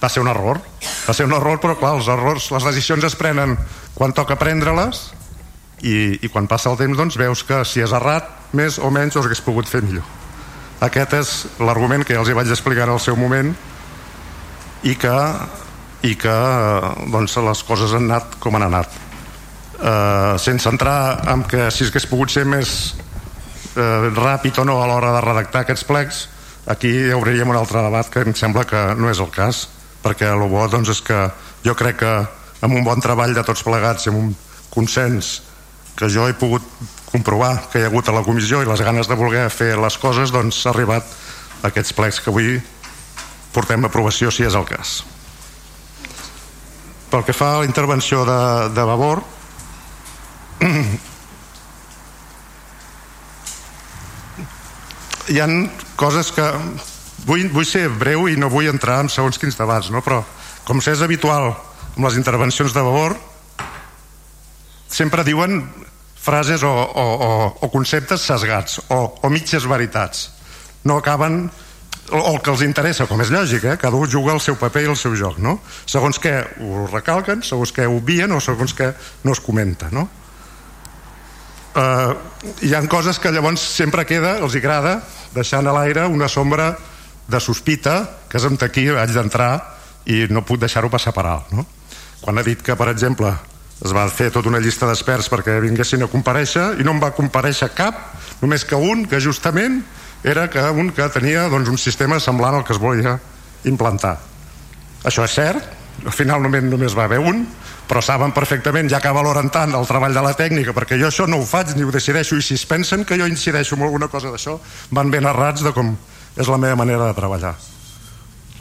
va 0.00 0.08
ser 0.08 0.22
un 0.22 0.28
error. 0.28 0.60
Va 1.06 1.14
ser 1.16 1.26
un 1.28 1.34
error, 1.36 1.60
però 1.60 1.76
clar, 1.80 1.94
els 1.98 2.08
errors, 2.12 2.50
les 2.52 2.66
decisions 2.68 3.04
es 3.08 3.16
prenen 3.16 3.56
quan 3.94 4.14
toca 4.16 4.38
prendre-les 4.40 5.10
i, 5.82 6.18
i 6.20 6.28
quan 6.28 6.48
passa 6.50 6.70
el 6.70 6.78
temps 6.80 6.98
doncs 6.98 7.18
veus 7.20 7.42
que 7.46 7.62
si 7.68 7.82
és 7.84 7.92
errat, 7.96 8.28
més 8.56 8.78
o 8.78 8.90
menys 8.92 9.16
ho 9.16 9.24
hagués 9.24 9.42
pogut 9.44 9.68
fer 9.68 9.82
millor. 9.84 10.06
Aquest 10.80 11.14
és 11.18 11.30
l'argument 11.60 12.04
que 12.06 12.16
ja 12.16 12.22
els 12.22 12.30
hi 12.30 12.36
vaig 12.36 12.48
explicar 12.48 12.88
el 12.88 13.00
seu 13.02 13.16
moment 13.16 13.52
i 14.88 14.94
que, 14.96 15.16
i 16.08 16.14
que 16.16 16.36
doncs, 17.12 17.36
les 17.36 17.62
coses 17.68 17.92
han 17.96 18.08
anat 18.08 18.38
com 18.40 18.56
han 18.56 18.66
anat. 18.70 18.96
Uh, 19.80 20.36
sense 20.40 20.68
entrar 20.68 21.22
en 21.32 21.44
que 21.48 21.70
si 21.72 21.86
hagués 21.88 22.04
pogut 22.08 22.32
ser 22.32 22.44
més 22.48 22.94
uh, 23.76 24.08
ràpid 24.16 24.60
o 24.60 24.66
no 24.68 24.80
a 24.80 24.88
l'hora 24.88 25.14
de 25.16 25.22
redactar 25.24 25.64
aquests 25.64 25.86
plecs, 25.88 26.24
aquí 26.68 26.92
obrirem 27.16 27.48
un 27.48 27.60
altre 27.60 27.80
debat 27.84 28.08
que 28.12 28.24
em 28.26 28.36
sembla 28.36 28.66
que 28.68 28.82
no 28.96 29.08
és 29.12 29.20
el 29.20 29.30
cas 29.32 29.66
perquè 30.04 30.28
el 30.32 30.44
bo 30.48 30.66
doncs, 30.68 30.92
és 30.92 31.00
que 31.04 31.22
jo 31.64 31.74
crec 31.76 32.00
que 32.00 32.12
amb 32.60 32.76
un 32.76 32.84
bon 32.84 33.00
treball 33.00 33.34
de 33.34 33.44
tots 33.46 33.62
plegats 33.64 34.06
i 34.06 34.10
amb 34.12 34.18
un 34.20 34.34
consens 34.70 35.42
que 35.96 36.08
jo 36.12 36.28
he 36.28 36.34
pogut 36.38 36.62
comprovar 37.10 37.68
que 37.72 37.78
hi 37.80 37.84
ha 37.84 37.88
hagut 37.90 38.08
a 38.08 38.14
la 38.14 38.22
comissió 38.26 38.62
i 38.62 38.68
les 38.68 38.80
ganes 38.84 39.08
de 39.08 39.16
voler 39.18 39.50
fer 39.52 39.76
les 39.80 39.96
coses 39.98 40.30
doncs 40.32 40.62
s'ha 40.62 40.70
arribat 40.74 41.04
a 41.62 41.68
aquests 41.68 41.92
plecs 41.96 42.20
que 42.22 42.30
avui 42.32 42.60
portem 43.54 43.84
a 43.84 43.86
aprovació 43.90 44.30
si 44.30 44.44
és 44.46 44.54
el 44.54 44.66
cas 44.68 45.04
pel 47.10 47.24
que 47.26 47.34
fa 47.34 47.54
a 47.54 47.58
la 47.60 47.68
intervenció 47.68 48.24
de, 48.28 48.40
de 48.76 48.82
Vavor 48.92 49.18
hi 55.30 55.40
han 55.40 55.70
coses 55.96 56.30
que 56.36 56.46
vull, 57.26 57.48
vull 57.50 57.66
ser 57.66 57.88
breu 57.88 58.28
i 58.30 58.36
no 58.38 58.48
vull 58.52 58.68
entrar 58.70 59.00
en 59.02 59.08
segons 59.10 59.38
quins 59.40 59.58
debats 59.58 59.90
no? 59.90 60.00
però 60.04 60.22
com 60.68 60.78
és 60.84 61.02
habitual 61.02 61.69
amb 62.00 62.08
les 62.08 62.16
intervencions 62.16 62.72
de 62.72 62.80
Vavor 62.80 63.12
sempre 64.88 65.20
diuen 65.20 65.58
frases 66.16 66.62
o, 66.64 66.70
o, 66.72 67.02
o, 67.04 67.32
o 67.60 67.68
conceptes 67.68 68.24
sesgats 68.24 68.78
o, 68.88 69.00
o 69.20 69.28
mitges 69.28 69.66
veritats 69.68 70.30
no 70.88 70.96
acaben 70.96 71.42
o, 72.08 72.16
o 72.16 72.30
el 72.32 72.38
que 72.40 72.54
els 72.54 72.62
interessa, 72.64 73.04
com 73.06 73.20
és 73.20 73.28
lògic, 73.30 73.66
eh? 73.68 73.76
cada 73.76 74.00
un 74.00 74.08
juga 74.08 74.32
el 74.32 74.40
seu 74.40 74.56
paper 74.56 74.86
i 74.86 74.88
el 74.90 74.96
seu 74.96 75.12
joc, 75.14 75.36
no? 75.44 75.58
Segons 75.86 76.18
què 76.18 76.32
ho 76.64 76.86
recalquen, 76.88 77.44
segons 77.46 77.70
què 77.76 77.84
ho 77.86 77.98
obvien 78.00 78.32
o 78.32 78.40
segons 78.40 78.72
què 78.74 78.88
no 79.28 79.36
es 79.36 79.42
comenta, 79.44 79.90
no? 79.92 80.06
Uh, 81.76 82.16
hi 82.66 82.72
han 82.74 82.88
coses 82.90 83.20
que 83.20 83.30
llavors 83.30 83.62
sempre 83.62 84.06
queda, 84.08 84.38
els 84.40 84.56
agrada 84.58 84.96
deixant 85.36 85.68
a 85.68 85.76
l'aire 85.76 86.08
una 86.08 86.32
sombra 86.32 86.72
de 87.30 87.42
sospita 87.44 88.00
que 88.32 88.40
és 88.40 88.48
amb 88.48 88.64
aquí 88.64 88.88
haig 88.88 89.12
d'entrar 89.14 89.52
i 90.10 90.24
no 90.32 90.42
puc 90.48 90.64
deixar-ho 90.64 90.90
passar 90.90 91.12
per 91.14 91.28
alt 91.28 91.52
no? 91.54 91.68
Quan 92.20 92.38
ha 92.38 92.44
dit 92.46 92.62
que 92.62 92.76
per 92.76 92.90
exemple 92.92 93.32
es 93.80 93.94
va 93.96 94.04
fer 94.12 94.28
tota 94.34 94.50
una 94.50 94.60
llista 94.60 94.88
d'experts 94.88 95.30
perquè 95.32 95.56
vinguessin 95.64 96.04
a 96.04 96.10
compareixer 96.12 96.80
i 96.80 96.86
no 96.86 96.94
en 96.96 97.02
va 97.02 97.14
compareixer 97.16 97.70
cap 97.76 98.00
només 98.42 98.64
que 98.64 98.76
un 98.76 99.06
que 99.08 99.20
justament 99.20 99.80
era 100.24 100.48
que 100.52 100.62
un 100.70 100.92
que 100.92 101.08
tenia 101.12 101.48
doncs, 101.48 101.70
un 101.72 101.80
sistema 101.80 102.20
semblant 102.20 102.58
al 102.58 102.64
que 102.64 102.76
es 102.76 102.82
volia 102.82 103.16
implantar 103.64 104.18
això 105.04 105.24
és 105.24 105.36
cert 105.36 105.76
al 106.04 106.12
final 106.16 106.42
només, 106.44 106.64
només 106.64 106.96
va 106.96 107.08
haver 107.08 107.20
un 107.24 107.46
però 107.90 107.98
saben 107.98 108.30
perfectament, 108.30 108.86
ja 108.86 109.00
que 109.02 109.10
valoren 109.10 109.48
tant 109.50 109.72
el 109.74 109.88
treball 109.88 110.14
de 110.14 110.22
la 110.22 110.36
tècnica, 110.38 110.70
perquè 110.76 110.94
jo 111.00 111.08
això 111.08 111.24
no 111.26 111.40
ho 111.40 111.46
faig 111.46 111.72
ni 111.74 111.82
ho 111.82 111.90
decideixo, 111.90 112.36
i 112.38 112.44
si 112.46 112.54
es 112.54 112.62
pensen 112.62 113.02
que 113.02 113.18
jo 113.18 113.26
incideixo 113.26 113.74
en 113.74 113.82
alguna 113.82 114.06
cosa 114.06 114.30
d'això, 114.30 114.60
van 114.94 115.10
ben 115.10 115.26
errats 115.26 115.64
de 115.66 115.72
com 115.74 115.96
és 116.38 116.46
la 116.46 116.58
meva 116.62 116.78
manera 116.78 117.08
de 117.08 117.16
treballar. 117.18 117.56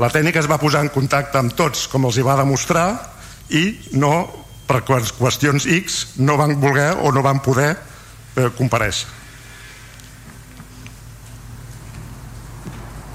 La 0.02 0.10
tècnica 0.10 0.42
es 0.42 0.50
va 0.50 0.58
posar 0.58 0.82
en 0.82 0.90
contacte 0.90 1.38
amb 1.38 1.54
tots, 1.54 1.86
com 1.92 2.10
els 2.10 2.18
hi 2.18 2.26
va 2.26 2.40
demostrar, 2.42 2.88
i 3.50 3.64
no, 3.98 4.14
per 4.70 4.84
qüestions 4.86 5.66
X, 5.66 6.02
no 6.22 6.38
van 6.38 6.58
voler 6.62 6.92
o 7.02 7.14
no 7.14 7.24
van 7.26 7.42
poder 7.42 7.72
eh, 7.74 8.50
compareixer. 8.58 9.18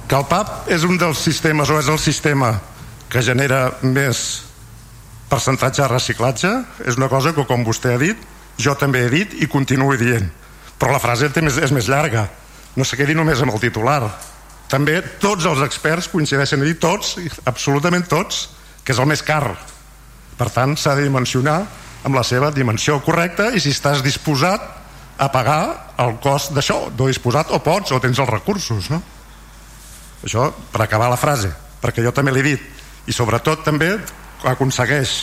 Que 0.04 0.16
el 0.18 0.26
PAP 0.28 0.68
és 0.74 0.84
un 0.84 0.98
dels 1.00 1.20
sistemes, 1.24 1.70
o 1.70 1.78
és 1.80 1.88
el 1.88 1.98
sistema 1.98 2.52
que 3.08 3.22
genera 3.24 3.70
més 3.82 4.44
percentatge 5.30 5.82
de 5.82 5.88
reciclatge 5.90 6.50
és 6.84 6.98
una 6.98 7.08
cosa 7.08 7.32
que, 7.34 7.46
com 7.48 7.64
vostè 7.64 7.94
ha 7.94 8.00
dit, 8.00 8.18
jo 8.60 8.74
també 8.78 9.04
he 9.04 9.10
dit 9.10 9.36
i 9.42 9.48
continuo 9.50 9.96
dient. 9.98 10.28
Però 10.78 10.92
la 10.92 11.02
frase 11.02 11.30
és 11.30 11.72
més 11.72 11.88
llarga. 11.88 12.28
No 12.76 12.84
se 12.84 12.98
quedi 12.98 13.14
només 13.14 13.40
amb 13.40 13.54
el 13.54 13.62
titular. 13.62 14.02
També 14.68 15.00
tots 15.22 15.46
els 15.46 15.62
experts 15.62 16.08
coincideixen 16.10 16.60
a 16.60 16.66
dir, 16.66 16.76
tots, 16.82 17.16
absolutament 17.46 18.06
tots, 18.10 18.48
que 18.84 18.92
és 18.92 18.98
el 18.98 19.06
més 19.06 19.22
car. 19.22 19.54
Per 20.38 20.48
tant, 20.50 20.74
s'ha 20.76 20.94
de 20.98 21.06
dimensionar 21.06 21.58
amb 22.04 22.16
la 22.16 22.24
seva 22.26 22.50
dimensió 22.52 22.98
correcta 23.04 23.50
i 23.54 23.60
si 23.62 23.72
estàs 23.72 24.02
disposat 24.04 24.64
a 25.18 25.28
pagar 25.32 25.94
el 26.02 26.16
cost 26.22 26.52
d'això, 26.52 26.90
no 26.90 27.06
disposat 27.08 27.52
o 27.54 27.60
pots 27.62 27.94
o 27.94 28.00
tens 28.02 28.18
els 28.18 28.30
recursos, 28.30 28.90
no? 28.90 29.00
Això 30.24 30.48
per 30.72 30.82
acabar 30.82 31.08
la 31.12 31.20
frase, 31.20 31.52
perquè 31.80 32.02
jo 32.02 32.12
també 32.12 32.32
l'he 32.34 32.42
dit. 32.42 32.66
I 33.06 33.12
sobretot 33.12 33.62
també 33.64 33.92
aconsegueix 34.44 35.14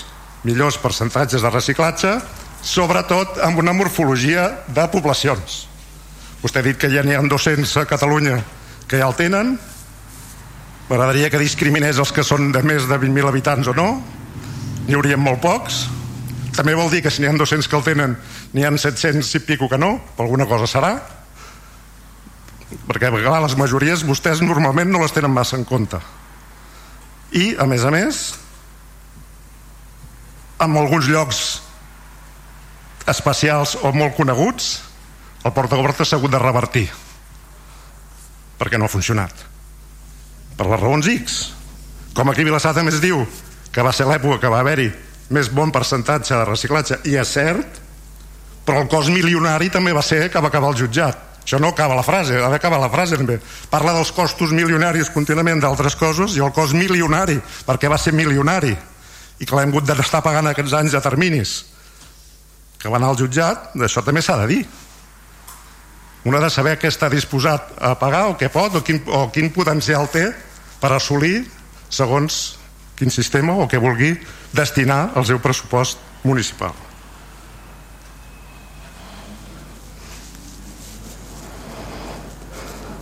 millors 0.43 0.77
percentatges 0.81 1.43
de 1.43 1.49
reciclatge 1.53 2.15
sobretot 2.61 3.39
amb 3.45 3.59
una 3.61 3.73
morfologia 3.73 4.47
de 4.69 4.85
poblacions 4.93 5.65
vostè 6.41 6.61
ha 6.61 6.65
dit 6.65 6.77
que 6.81 6.89
ja 6.89 7.03
n'hi 7.05 7.17
ha 7.17 7.21
200 7.21 7.75
a 7.81 7.85
Catalunya 7.89 8.39
que 8.89 8.97
ja 9.01 9.09
el 9.09 9.17
tenen 9.17 9.55
m'agradaria 10.89 11.29
que 11.29 11.41
discriminés 11.41 12.01
els 12.01 12.13
que 12.13 12.25
són 12.25 12.51
de 12.53 12.61
més 12.65 12.87
de 12.89 12.97
20.000 12.97 13.29
habitants 13.29 13.69
o 13.69 13.75
no 13.77 13.89
n'hi 14.87 14.97
haurien 14.97 15.21
molt 15.21 15.41
pocs. 15.43 15.85
També 16.55 16.75
vol 16.75 16.91
dir 16.91 17.01
que 17.03 17.11
si 17.11 17.21
n'hi 17.21 17.29
ha 17.29 17.33
200 17.37 17.67
que 17.69 17.77
el 17.77 17.85
tenen 17.85 18.15
n'hi 18.53 18.65
ha 18.67 18.71
700 18.71 19.35
i 19.37 19.43
pico 19.47 19.69
que 19.71 19.79
no 19.79 19.95
per 20.17 20.25
alguna 20.25 20.47
cosa 20.49 20.67
serà. 20.69 20.93
Perquè 22.87 23.11
clar, 23.11 23.41
les 23.43 23.57
majories 23.59 24.05
vostès 24.07 24.41
normalment 24.43 24.91
no 24.91 25.01
les 25.03 25.11
tenen 25.15 25.31
massa 25.33 25.57
en 25.59 25.65
compte. 25.67 25.99
I 27.31 27.55
a 27.59 27.67
més 27.67 27.83
a 27.87 27.91
més 27.91 28.21
en 30.61 30.77
alguns 30.77 31.07
llocs 31.09 31.61
especials 33.09 33.77
o 33.81 33.91
molt 33.95 34.15
coneguts 34.15 34.73
el 35.41 35.53
portagoverta 35.55 36.05
s'ha 36.05 36.19
hagut 36.19 36.31
de 36.31 36.41
revertir 36.41 36.85
perquè 38.61 38.77
no 38.77 38.85
ha 38.85 38.93
funcionat. 38.93 39.33
Per 40.53 40.67
les 40.69 40.79
raons 40.79 41.07
X. 41.09 41.39
Com 42.13 42.29
aquí 42.29 42.43
a 42.43 42.45
Vilassar 42.45 42.75
també 42.77 42.93
es 42.93 43.01
diu 43.01 43.23
que 43.71 43.83
va 43.85 43.93
ser 43.95 44.07
l'època 44.09 44.39
que 44.41 44.51
va 44.51 44.59
haver-hi 44.63 44.89
més 45.31 45.49
bon 45.51 45.71
percentatge 45.71 46.35
de 46.35 46.45
reciclatge. 46.47 46.99
I 47.07 47.15
és 47.21 47.33
cert 47.37 47.81
però 48.65 48.83
el 48.83 48.89
cost 48.91 49.09
milionari 49.09 49.71
també 49.73 49.93
va 49.93 50.03
ser 50.05 50.27
que 50.29 50.41
va 50.41 50.51
acabar 50.51 50.71
el 50.71 50.79
jutjat. 50.79 51.27
Això 51.41 51.57
no 51.59 51.71
acaba 51.73 51.95
la 51.97 52.05
frase, 52.05 52.37
ha 52.37 52.49
d'acabar 52.53 52.77
la 52.79 52.91
frase 52.93 53.17
també. 53.17 53.39
Parla 53.71 53.95
dels 53.95 54.11
costos 54.13 54.53
milionaris 54.53 55.09
contínuament 55.09 55.59
d'altres 55.63 55.97
coses 55.97 56.35
i 56.37 56.43
el 56.45 56.53
cost 56.53 56.77
milionari 56.77 57.39
perquè 57.65 57.89
va 57.89 57.97
ser 57.97 58.13
milionari? 58.13 58.75
I 59.41 59.47
que 59.49 59.57
l'hem 59.57 59.73
hagut 59.73 59.87
d'estar 59.89 60.21
pagant 60.21 60.51
aquests 60.51 60.77
anys 60.77 60.93
de 60.93 61.01
terminis. 61.01 61.55
Que 62.77 62.89
va 62.89 63.01
anar 63.01 63.09
al 63.11 63.17
jutjat 63.17 63.73
això 63.81 64.05
també 64.05 64.21
s'ha 64.21 64.37
de 64.43 64.47
dir. 64.53 64.61
Un 66.29 66.37
ha 66.37 66.43
de 66.43 66.51
saber 66.53 66.77
què 66.77 66.91
està 66.91 67.09
disposat 67.09 67.73
a 67.81 67.95
pagar 67.97 68.27
o 68.29 68.37
què 68.37 68.51
pot 68.53 68.77
o 68.77 68.83
quin, 68.85 69.01
o 69.09 69.25
quin 69.33 69.49
potencial 69.49 70.05
té 70.13 70.27
per 70.79 70.93
assolir 70.93 71.47
segons 71.89 72.60
quin 72.97 73.13
sistema 73.13 73.55
o 73.57 73.67
què 73.67 73.79
vulgui 73.81 74.13
destinar 74.53 75.11
al 75.15 75.25
seu 75.25 75.41
pressupost 75.41 75.99
municipal. 76.23 76.73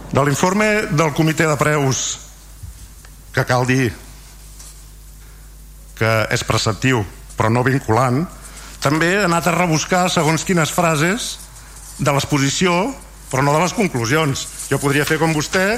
De 0.10 0.24
l'informe 0.26 0.70
del 0.90 1.14
comitè 1.14 1.46
de 1.46 1.58
preus 1.60 2.00
que 3.36 3.46
cal 3.46 3.68
dir 3.70 3.92
que 6.00 6.14
és 6.34 6.44
preceptiu 6.48 7.04
però 7.38 7.52
no 7.54 7.64
vinculant 7.64 8.24
també 8.80 9.12
he 9.14 9.24
anat 9.28 9.48
a 9.48 9.54
rebuscar 9.56 10.08
segons 10.10 10.46
quines 10.48 10.72
frases 10.72 11.36
de 12.00 12.12
l'exposició 12.16 12.74
però 13.30 13.44
no 13.46 13.54
de 13.54 13.62
les 13.62 13.76
conclusions. 13.78 14.48
Jo 14.72 14.80
podria 14.82 15.06
fer 15.06 15.20
com 15.22 15.36
vostè 15.36 15.78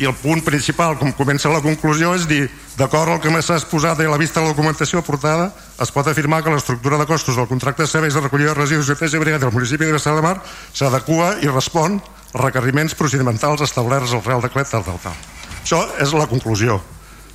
i 0.00 0.06
el 0.08 0.14
punt 0.16 0.40
principal, 0.40 0.94
com 0.96 1.12
comença 1.12 1.50
la 1.52 1.60
conclusió 1.60 2.14
és 2.16 2.24
dir, 2.28 2.46
d'acord 2.78 3.12
al 3.12 3.18
que 3.20 3.28
m'ha 3.28 3.42
exposat 3.44 4.00
i 4.00 4.06
a 4.08 4.12
la 4.14 4.20
vista 4.20 4.40
de 4.40 4.46
la 4.46 4.54
documentació 4.54 5.02
aportada 5.02 5.50
es 5.76 5.92
pot 5.92 6.08
afirmar 6.08 6.40
que 6.42 6.54
l'estructura 6.54 6.96
de 6.96 7.06
costos 7.06 7.36
del 7.36 7.48
contracte 7.50 7.84
de 7.84 7.90
serveis 7.90 8.16
de 8.16 8.22
recollida 8.24 8.54
de 8.54 8.62
residus 8.62 8.88
i 8.88 8.94
neteja 8.96 9.38
del 9.38 9.52
municipi 9.52 9.84
de 9.84 9.90
Vilassar 9.92 10.14
de 10.16 10.22
Mar 10.24 10.38
s'adequa 10.72 11.34
i 11.44 11.52
respon 11.52 12.00
als 12.00 12.44
requeriments 12.44 12.96
procedimentals 12.96 13.60
establerts 13.60 14.14
al 14.16 14.24
Real 14.24 14.40
Decret 14.40 14.72
tal, 14.72 14.88
tal. 14.88 15.20
Això 15.60 15.82
és 16.00 16.14
la 16.16 16.26
conclusió. 16.30 16.80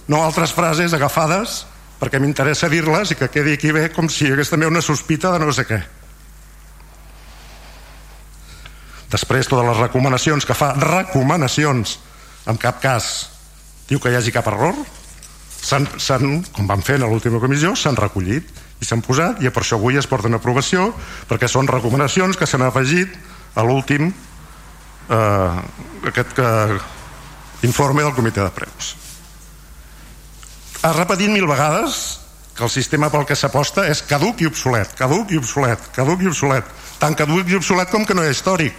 No 0.08 0.24
altres 0.24 0.54
frases 0.54 0.94
agafades 0.94 1.66
perquè 2.02 2.18
m'interessa 2.20 2.70
dir-les 2.70 3.14
i 3.14 3.20
que 3.20 3.30
quedi 3.30 3.54
aquí 3.60 3.72
bé 3.76 3.92
com 3.94 4.10
si 4.10 4.26
hi 4.26 4.34
hagués 4.34 4.50
també 4.50 4.66
una 4.66 4.82
sospita 4.82 5.32
de 5.36 5.46
no 5.46 5.54
sé 5.54 5.68
què. 5.70 5.80
Després, 9.14 9.46
totes 9.48 9.70
les 9.70 9.78
recomanacions 9.86 10.46
que 10.50 10.58
fa, 10.58 10.74
recomanacions, 10.82 12.00
en 12.46 12.60
cap 12.62 12.82
cas 12.84 13.30
diu 13.90 14.02
que 14.02 14.12
hi 14.12 14.18
hagi 14.18 14.34
cap 14.34 14.48
error, 14.50 14.78
s'han, 15.66 15.88
com 16.54 16.68
van 16.70 16.84
fer 16.86 16.98
en 17.00 17.08
l'última 17.10 17.42
comissió, 17.42 17.74
s'han 17.78 17.98
recollit 17.98 18.50
i 18.82 18.86
s'han 18.86 19.04
posat 19.06 19.42
i 19.42 19.50
per 19.50 19.64
això 19.64 19.80
avui 19.80 19.98
es 19.98 20.10
porten 20.10 20.36
a 20.36 20.42
aprovació 20.42 20.90
perquè 21.30 21.50
són 21.50 21.70
recomanacions 21.70 22.38
que 22.38 22.50
s'han 22.50 22.66
afegit 22.66 23.14
a 23.56 23.64
l'últim 23.66 24.10
eh, 24.10 25.56
aquest 26.12 26.36
que, 26.38 26.52
informe 27.66 28.04
del 28.04 28.14
comitè 28.18 28.44
de 28.44 28.54
preus 28.54 28.94
ha 30.86 30.94
repetit 30.94 31.32
mil 31.34 31.48
vegades 31.50 32.20
que 32.56 32.64
el 32.64 32.72
sistema 32.72 33.10
pel 33.12 33.26
que 33.28 33.36
s'aposta 33.36 33.84
és 33.90 34.02
caduc 34.08 34.40
i 34.42 34.48
obsolet, 34.48 34.94
caduc 34.96 35.34
i 35.34 35.40
obsolet, 35.42 35.90
caduc 35.96 36.22
i 36.24 36.30
obsolet, 36.30 36.68
tan 37.02 37.18
caduc 37.18 37.50
i 37.52 37.58
obsolet 37.58 37.92
com 37.92 38.06
que 38.08 38.16
no 38.16 38.24
és 38.24 38.38
històric. 38.38 38.78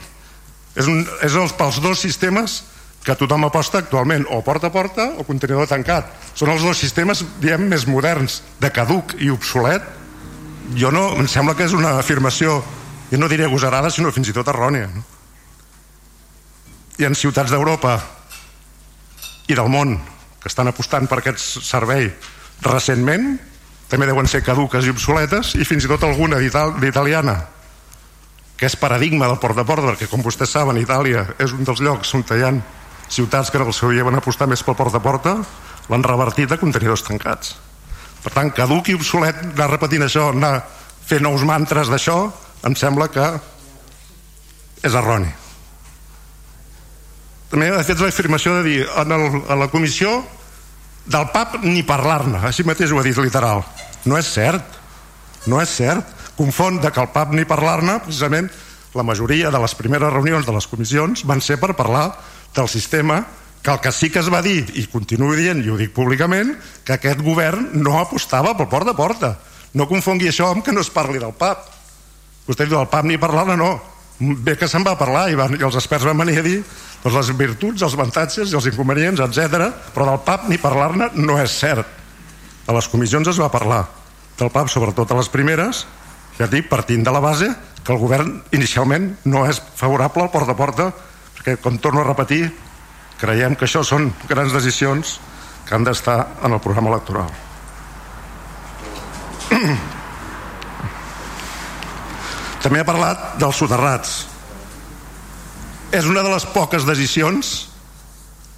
És, 0.76 0.88
un, 0.88 1.02
és 1.24 1.36
els, 1.36 1.52
pels 1.56 1.80
dos 1.84 2.00
sistemes 2.00 2.62
que 3.06 3.14
tothom 3.14 3.46
aposta 3.46 3.78
actualment, 3.78 4.24
o 4.34 4.40
porta 4.42 4.66
a 4.66 4.74
porta 4.74 5.04
o 5.14 5.24
contenidor 5.24 5.68
tancat. 5.70 6.08
Són 6.34 6.50
els 6.50 6.64
dos 6.66 6.80
sistemes, 6.82 7.22
diem, 7.38 7.68
més 7.70 7.86
moderns, 7.86 8.40
de 8.58 8.70
caduc 8.74 9.14
i 9.22 9.30
obsolet. 9.30 9.84
Jo 10.74 10.90
no, 10.90 11.12
em 11.14 11.28
sembla 11.30 11.54
que 11.54 11.68
és 11.68 11.76
una 11.76 11.94
afirmació, 12.00 12.58
jo 13.12 13.20
no 13.22 13.30
diré 13.30 13.46
agosarada, 13.46 13.92
sinó 13.94 14.10
fins 14.10 14.32
i 14.32 14.34
tot 14.34 14.50
errònia. 14.50 14.90
No? 14.90 15.04
I 16.98 17.06
en 17.06 17.14
ciutats 17.14 17.54
d'Europa 17.54 18.00
i 19.46 19.54
del 19.54 19.70
món 19.70 19.94
que 20.42 20.50
estan 20.50 20.66
apostant 20.66 21.06
per 21.06 21.20
aquest 21.20 21.62
servei 21.62 22.08
recentment 22.64 23.36
també 23.86 24.08
deuen 24.08 24.26
ser 24.26 24.42
caduques 24.42 24.86
i 24.86 24.90
obsoletes 24.90 25.54
i 25.60 25.66
fins 25.68 25.86
i 25.86 25.90
tot 25.90 26.02
alguna 26.02 26.40
d'italiana 26.40 27.36
que 28.56 28.66
és 28.66 28.78
paradigma 28.80 29.28
del 29.28 29.38
port 29.38 29.54
de 29.58 29.66
port 29.68 29.84
perquè 29.84 30.08
com 30.10 30.24
vostès 30.24 30.56
saben 30.56 30.80
Itàlia 30.80 31.26
és 31.38 31.52
un 31.54 31.62
dels 31.68 31.84
llocs 31.84 32.14
on 32.16 32.24
hi 32.32 32.42
ha 32.42 32.50
ciutats 33.08 33.50
que 33.50 33.58
en 33.60 33.66
el 33.66 33.76
seu 33.76 33.92
van 34.04 34.18
apostar 34.18 34.48
més 34.50 34.62
pel 34.62 34.76
port 34.78 34.92
de 34.92 35.00
porta 35.00 35.36
l'han 35.88 36.04
revertit 36.06 36.52
a 36.52 36.60
contenidors 36.60 37.04
tancats 37.06 37.56
per 38.24 38.32
tant 38.34 38.50
caduc 38.50 38.90
i 38.90 38.98
obsolet 38.98 39.42
anar 39.46 39.70
repetint 39.70 40.06
això 40.06 40.30
anar 40.32 40.60
fer 41.06 41.20
nous 41.22 41.44
mantres 41.46 41.88
d'això 41.92 42.18
em 42.66 42.74
sembla 42.74 43.08
que 43.08 43.26
és 44.82 44.94
erroni 44.94 45.30
també 47.50 47.70
ha 47.70 47.84
fet 47.86 48.00
l'afirmació 48.02 48.56
de 48.58 48.62
dir 48.66 48.80
en, 48.84 49.12
el, 49.14 49.26
en 49.46 49.60
la 49.60 49.68
comissió 49.70 50.18
del 51.06 51.28
PAP 51.30 51.60
ni 51.62 51.84
parlar-ne, 51.86 52.40
així 52.48 52.64
mateix 52.66 52.90
ho 52.90 52.98
ha 52.98 53.04
dit 53.06 53.18
literal. 53.22 53.62
No 54.06 54.18
és 54.18 54.26
cert, 54.26 54.78
no 55.46 55.60
és 55.62 55.70
cert. 55.70 56.14
Confon 56.36 56.80
de 56.82 56.90
que 56.92 57.00
el 57.00 57.12
PAP 57.14 57.32
ni 57.32 57.46
parlar-ne, 57.48 58.00
precisament 58.04 58.50
la 58.96 59.04
majoria 59.06 59.52
de 59.52 59.60
les 59.62 59.74
primeres 59.78 60.12
reunions 60.12 60.46
de 60.46 60.52
les 60.56 60.66
comissions 60.68 61.22
van 61.28 61.40
ser 61.40 61.56
per 61.62 61.76
parlar 61.78 62.10
del 62.56 62.68
sistema 62.72 63.20
que 63.66 63.72
el 63.72 63.80
que 63.80 63.90
sí 63.90 64.10
que 64.10 64.20
es 64.22 64.28
va 64.30 64.38
dir, 64.44 64.62
i 64.78 64.84
continuo 64.86 65.34
dient, 65.34 65.58
i 65.64 65.70
ho 65.72 65.76
dic 65.78 65.90
públicament, 65.90 66.52
que 66.86 66.94
aquest 66.94 67.18
govern 67.18 67.72
no 67.74 67.96
apostava 67.98 68.52
pel 68.54 68.68
port 68.70 68.86
de 68.86 68.94
porta. 68.94 69.32
No 69.74 69.88
confongui 69.90 70.30
això 70.30 70.52
amb 70.52 70.62
que 70.62 70.70
no 70.70 70.84
es 70.84 70.90
parli 70.94 71.18
del 71.18 71.34
PAP. 71.34 71.64
Vostè 72.46 72.68
diu 72.68 72.76
del 72.76 72.86
PAP 72.92 73.08
ni 73.10 73.18
parlar-ne, 73.18 73.56
no. 73.58 73.72
Bé 74.46 74.54
que 74.56 74.68
se'n 74.70 74.86
va 74.86 74.94
parlar 74.96 75.26
i, 75.32 75.34
van, 75.36 75.56
i 75.58 75.66
els 75.66 75.74
experts 75.76 76.06
van 76.06 76.22
venir 76.22 76.38
a 76.38 76.44
dir 76.46 76.60
doncs 77.02 77.16
les 77.18 77.32
virtuts, 77.38 77.82
els 77.82 77.96
avantatges 77.98 78.52
i 78.52 78.56
els 78.56 78.68
inconvenients, 78.70 79.20
etc. 79.26 79.66
però 79.94 80.06
del 80.12 80.22
PAP 80.24 80.46
ni 80.50 80.60
parlar-ne 80.62 81.10
no 81.18 81.36
és 81.42 81.58
cert. 81.58 81.90
A 82.66 82.74
les 82.74 82.88
comissions 82.90 83.28
es 83.34 83.42
va 83.42 83.50
parlar 83.50 83.82
del 84.38 84.50
PAP, 84.54 84.70
sobretot 84.70 85.10
a 85.10 85.18
les 85.18 85.32
primeres, 85.32 85.84
ja 86.38 86.46
dic, 86.50 86.70
partint 86.70 87.02
de 87.02 87.12
la 87.12 87.24
base 87.24 87.50
que 87.82 87.92
el 87.94 87.98
govern 87.98 88.32
inicialment 88.54 89.12
no 89.26 89.44
és 89.46 89.60
favorable 89.74 90.22
al 90.22 90.32
porta 90.32 90.54
a 90.54 90.58
porta, 90.58 90.88
perquè, 91.46 91.62
com 91.62 91.78
torno 91.78 92.00
a 92.02 92.04
repetir, 92.08 92.50
creiem 93.20 93.54
que 93.54 93.64
això 93.68 93.84
són 93.86 94.10
grans 94.26 94.52
decisions 94.52 95.20
que 95.66 95.74
han 95.74 95.84
d'estar 95.86 96.26
en 96.42 96.52
el 96.52 96.60
programa 96.60 96.90
electoral. 96.90 97.30
També 102.66 102.80
ha 102.82 102.84
parlat 102.88 103.38
dels 103.38 103.56
soterrats 103.62 104.26
és 105.94 106.04
una 106.10 106.22
de 106.26 106.30
les 106.32 106.44
poques 106.50 106.82
decisions 106.84 107.70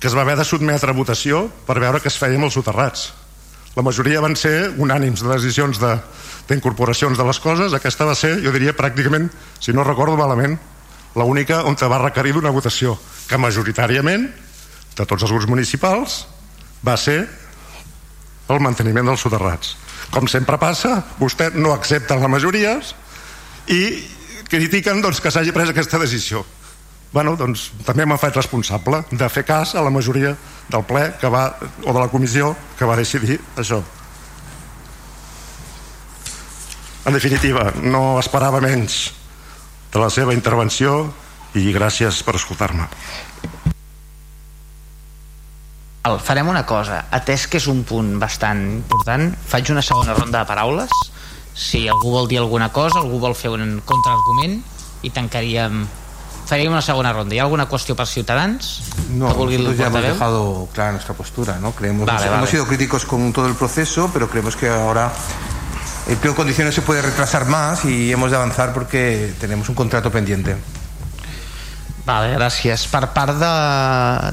que 0.00 0.08
es 0.08 0.14
va 0.16 0.22
haver 0.24 0.38
de 0.38 0.44
sotmetre 0.48 0.90
a 0.90 0.96
votació 0.96 1.50
per 1.66 1.76
veure 1.82 2.00
què 2.00 2.08
es 2.08 2.16
feia 2.16 2.36
amb 2.38 2.44
els 2.48 2.56
soterrats. 2.56 3.12
La 3.76 3.84
majoria 3.84 4.24
van 4.24 4.36
ser 4.36 4.72
unànims 4.80 5.20
de 5.22 5.28
decisions 5.34 5.76
d'incorporacions 6.48 7.18
de, 7.18 7.22
de 7.22 7.26
les 7.28 7.40
coses. 7.42 7.74
Aquesta 7.76 8.08
va 8.08 8.16
ser, 8.16 8.40
jo 8.40 8.50
diria, 8.54 8.72
pràcticament, 8.72 9.28
si 9.60 9.76
no 9.76 9.84
recordo 9.84 10.16
malament, 10.16 10.56
l'única 11.24 11.62
on 11.66 11.76
va 11.78 12.02
requerir 12.04 12.34
d'una 12.36 12.52
votació, 12.54 12.96
que 13.28 13.38
majoritàriament, 13.38 14.28
de 14.96 15.06
tots 15.06 15.22
els 15.22 15.30
grups 15.30 15.48
municipals, 15.48 16.26
va 16.84 16.96
ser 16.96 17.20
el 18.48 18.60
manteniment 18.60 19.06
dels 19.06 19.20
soterrats. 19.20 19.76
Com 20.10 20.28
sempre 20.30 20.58
passa, 20.58 21.02
vostè 21.18 21.50
no 21.54 21.74
accepta 21.74 22.16
la 22.16 22.30
majoria 22.30 22.78
i 23.68 23.82
critiquen 24.48 25.02
doncs, 25.04 25.20
que 25.20 25.30
s'hagi 25.30 25.52
pres 25.52 25.70
aquesta 25.70 26.00
decisió. 26.00 26.44
Bueno, 27.12 27.36
doncs, 27.40 27.70
també 27.86 28.04
m'ha 28.04 28.18
fet 28.20 28.36
responsable 28.36 29.02
de 29.10 29.28
fer 29.32 29.44
cas 29.48 29.74
a 29.74 29.84
la 29.84 29.92
majoria 29.92 30.34
del 30.68 30.84
ple 30.88 31.06
que 31.20 31.28
va, 31.32 31.44
o 31.84 31.92
de 31.92 32.00
la 32.00 32.08
comissió 32.12 32.54
que 32.78 32.88
va 32.88 32.96
decidir 32.96 33.38
això. 33.56 33.80
En 37.08 37.16
definitiva 37.16 37.70
no 37.80 38.18
esperava 38.20 38.60
menys 38.60 39.06
de 39.92 40.00
la 40.00 40.10
seva 40.10 40.34
intervenció 40.36 41.12
i 41.58 41.72
gràcies 41.72 42.22
per 42.24 42.36
escoltar-me 42.38 42.88
farem 46.24 46.48
una 46.48 46.64
cosa 46.64 47.02
atès 47.12 47.44
que 47.52 47.58
és 47.60 47.66
un 47.68 47.82
punt 47.84 48.14
bastant 48.20 48.62
important 48.78 49.34
faig 49.48 49.68
una 49.74 49.84
segona 49.84 50.14
ronda 50.16 50.40
de 50.40 50.48
paraules 50.48 50.92
si 51.52 51.84
algú 51.88 52.14
vol 52.14 52.28
dir 52.30 52.38
alguna 52.40 52.70
cosa 52.72 53.02
algú 53.02 53.18
vol 53.20 53.36
fer 53.36 53.52
un 53.52 53.80
contraargument 53.84 54.62
i 55.04 55.10
tancaríem 55.12 55.82
faríem 56.48 56.72
una 56.72 56.80
segona 56.80 57.12
ronda. 57.12 57.34
¿Hay 57.34 57.40
alguna 57.40 57.66
cuestión 57.66 57.94
para 57.94 58.06
Ciudadanos? 58.06 58.82
No, 59.10 59.28
nosotros 59.28 59.76
ya 59.76 59.86
hemos 59.88 60.02
dejado 60.02 60.68
clara 60.72 60.92
nuestra 60.92 61.14
postura, 61.14 61.58
¿no? 61.60 61.72
Creemos 61.72 62.06
vale, 62.06 62.26
hemos 62.26 62.40
vale. 62.40 62.50
sido 62.50 62.66
críticos 62.66 63.04
con 63.04 63.32
todo 63.34 63.46
el 63.46 63.54
proceso, 63.54 64.10
pero 64.12 64.30
creemos 64.30 64.56
que 64.56 64.68
ahora 64.68 65.12
el 66.08 66.16
pleno 66.16 66.32
de 66.32 66.36
condiciones 66.36 66.74
se 66.74 66.82
puede 66.82 67.02
retrasar 67.02 67.46
más 67.46 67.84
y 67.84 68.10
hemos 68.10 68.30
de 68.30 68.36
avanzar 68.36 68.72
porque 68.72 69.32
tenemos 69.40 69.68
un 69.68 69.74
contrato 69.74 70.10
pendiente. 70.10 70.56
Vale, 72.08 72.32
gràcies. 72.38 72.86
Per 72.88 73.04
part 73.12 73.36
de, 73.36 73.52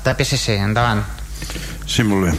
de 0.06 0.14
PSC, 0.16 0.56
endavant. 0.64 1.02
Sí, 1.86 2.06
molt 2.08 2.30
bé. 2.30 2.32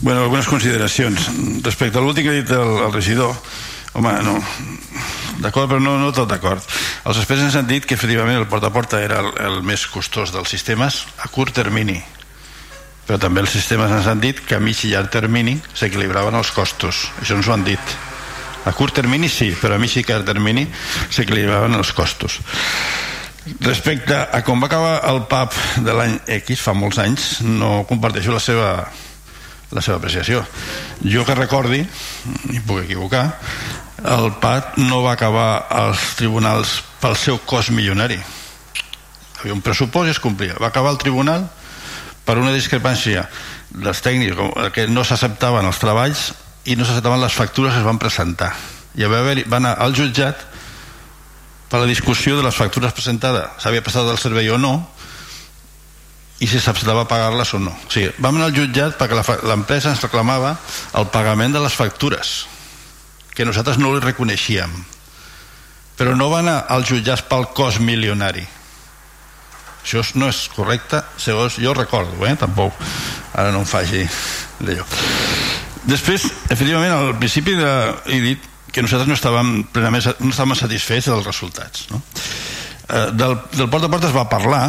Bueno, 0.00 0.24
algunes 0.24 0.48
consideracions. 0.50 1.28
Respecte 1.62 2.00
a 2.00 2.02
l'últim 2.02 2.26
que 2.26 2.32
ha 2.34 2.40
dit 2.40 2.50
el, 2.50 2.72
el 2.88 2.90
regidor, 2.92 3.30
home, 3.94 4.16
no, 4.26 4.34
d'acord, 5.44 5.70
però 5.70 5.78
no, 5.78 5.94
no 6.02 6.10
tot 6.16 6.26
d'acord. 6.32 6.66
Els 7.06 7.22
experts 7.22 7.46
ens 7.46 7.60
han 7.60 7.70
dit 7.70 7.86
que 7.86 7.94
efectivament 7.94 8.40
el 8.40 8.48
porta 8.50 8.72
a 8.72 8.74
porta 8.74 9.00
era 9.04 9.22
el, 9.22 9.30
el 9.46 9.62
més 9.62 9.86
costós 9.86 10.34
dels 10.34 10.50
sistemes 10.50 11.04
a 11.22 11.30
curt 11.30 11.54
termini, 11.54 12.00
però 13.06 13.22
també 13.22 13.46
els 13.46 13.54
sistemes 13.54 13.94
ens 13.94 14.10
han 14.10 14.20
dit 14.20 14.42
que 14.42 14.58
a 14.58 14.60
mig 14.60 14.82
i 14.82 14.92
llarg 14.96 15.14
termini 15.14 15.60
s'equilibraven 15.78 16.34
els 16.34 16.50
costos. 16.50 17.06
Això 17.22 17.38
ens 17.38 17.46
ho 17.46 17.54
han 17.54 17.64
dit. 17.70 17.96
A 18.66 18.72
curt 18.74 18.96
termini 18.98 19.28
sí, 19.30 19.52
però 19.54 19.76
a 19.76 19.78
mig 19.78 19.94
i 19.94 20.02
llarg 20.02 20.26
termini 20.26 20.66
s'equilibraven 20.66 21.78
els 21.78 21.92
costos. 21.94 22.40
Respecte 23.62 24.16
a 24.18 24.40
com 24.42 24.58
va 24.58 24.66
acabar 24.66 24.94
el 25.06 25.22
PAP 25.30 25.54
de 25.86 25.92
l'any 25.94 26.16
X, 26.40 26.58
fa 26.66 26.74
molts 26.74 26.98
anys, 26.98 27.26
no 27.46 27.84
comparteixo 27.86 28.34
la 28.34 28.42
seva, 28.42 28.70
la 29.70 29.82
seva 29.86 30.00
apreciació. 30.00 30.42
Jo 31.06 31.22
que 31.24 31.36
recordi, 31.38 31.84
i 32.50 32.62
puc 32.66 32.82
equivocar, 32.82 33.28
el 34.02 34.32
PAP 34.42 34.80
no 34.82 34.98
va 35.04 35.14
acabar 35.14 35.68
als 35.70 36.16
tribunals 36.18 36.80
pel 36.98 37.14
seu 37.14 37.38
cost 37.46 37.70
milionari. 37.70 38.18
Havia 39.38 39.54
un 39.54 39.62
pressupost 39.62 40.10
i 40.10 40.16
es 40.16 40.22
complia. 40.22 40.58
Va 40.58 40.72
acabar 40.72 40.90
el 40.90 40.98
tribunal 40.98 41.46
per 42.26 42.34
una 42.40 42.50
discrepància 42.50 43.28
dels 43.70 44.02
tècnics 44.02 44.74
que 44.74 44.88
no 44.90 45.06
s'acceptaven 45.06 45.70
els 45.70 45.78
treballs 45.78 46.32
i 46.66 46.76
no 46.76 46.84
s'acceptaven 46.84 47.22
les 47.22 47.34
factures 47.34 47.72
que 47.72 47.80
es 47.80 47.86
van 47.86 47.98
presentar. 48.02 48.52
I 48.96 49.04
va, 49.06 49.20
haver, 49.20 49.44
va 49.48 49.60
anar 49.60 49.76
al 49.82 49.94
jutjat 49.94 50.44
per 51.68 51.80
la 51.80 51.86
discussió 51.86 52.36
de 52.36 52.44
les 52.46 52.54
factures 52.54 52.94
presentades 52.94 53.62
s'havia 53.62 53.82
passat 53.82 54.06
el 54.06 54.20
servei 54.22 54.48
o 54.54 54.58
no 54.58 54.74
i 56.38 56.46
si 56.46 56.60
s'acceptava 56.60 57.06
pagar-les 57.08 57.54
o 57.56 57.60
no 57.62 57.72
o 57.72 57.90
sigui, 57.90 58.12
vam 58.22 58.38
anar 58.38 58.50
al 58.50 58.56
jutjat 58.56 58.98
perquè 59.00 59.40
l'empresa 59.48 59.90
ens 59.94 60.04
reclamava 60.04 60.54
el 61.00 61.08
pagament 61.14 61.56
de 61.56 61.62
les 61.64 61.74
factures 61.74 62.36
que 63.34 63.48
nosaltres 63.48 63.80
no 63.82 63.94
li 63.94 64.04
reconeixíem 64.04 64.72
però 65.98 66.14
no 66.14 66.30
va 66.30 66.42
anar 66.44 66.58
als 66.70 66.92
jutjats 66.92 67.26
pel 67.26 67.48
cost 67.56 67.82
milionari 67.82 68.46
això 69.82 70.02
no 70.14 70.30
és 70.30 70.46
correcte 70.54 71.02
segons 71.18 71.58
jo 71.62 71.74
recordo 71.74 72.26
eh? 72.26 72.36
tampoc 72.38 72.78
ara 73.34 73.50
no 73.50 73.64
em 73.64 73.70
faci 73.70 74.06
d'allò 74.60 74.86
després 75.86 76.26
efectivament 76.50 76.92
al 76.92 77.14
principi 77.20 77.56
de, 77.58 77.72
he 78.12 78.20
dit 78.24 78.52
que 78.72 78.84
nosaltres 78.84 79.08
no 79.08 79.16
estàvem 79.16 79.52
plenament 79.72 80.04
no 80.20 80.32
estàvem 80.34 80.56
satisfets 80.58 81.10
dels 81.10 81.26
resultats 81.26 81.86
no? 81.92 82.02
eh, 82.90 83.06
del, 83.14 83.38
del 83.54 83.70
porta 83.70 83.88
a 83.88 83.92
porta 83.92 84.10
es 84.10 84.16
va 84.16 84.26
parlar 84.30 84.66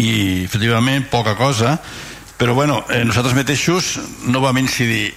i 0.00 0.42
efectivament 0.44 1.06
poca 1.12 1.36
cosa 1.38 1.76
però 2.42 2.56
bueno, 2.58 2.80
eh, 2.90 3.04
nosaltres 3.06 3.36
mateixos 3.38 3.98
no 4.26 4.40
vam 4.42 4.58
incidir 4.58 5.12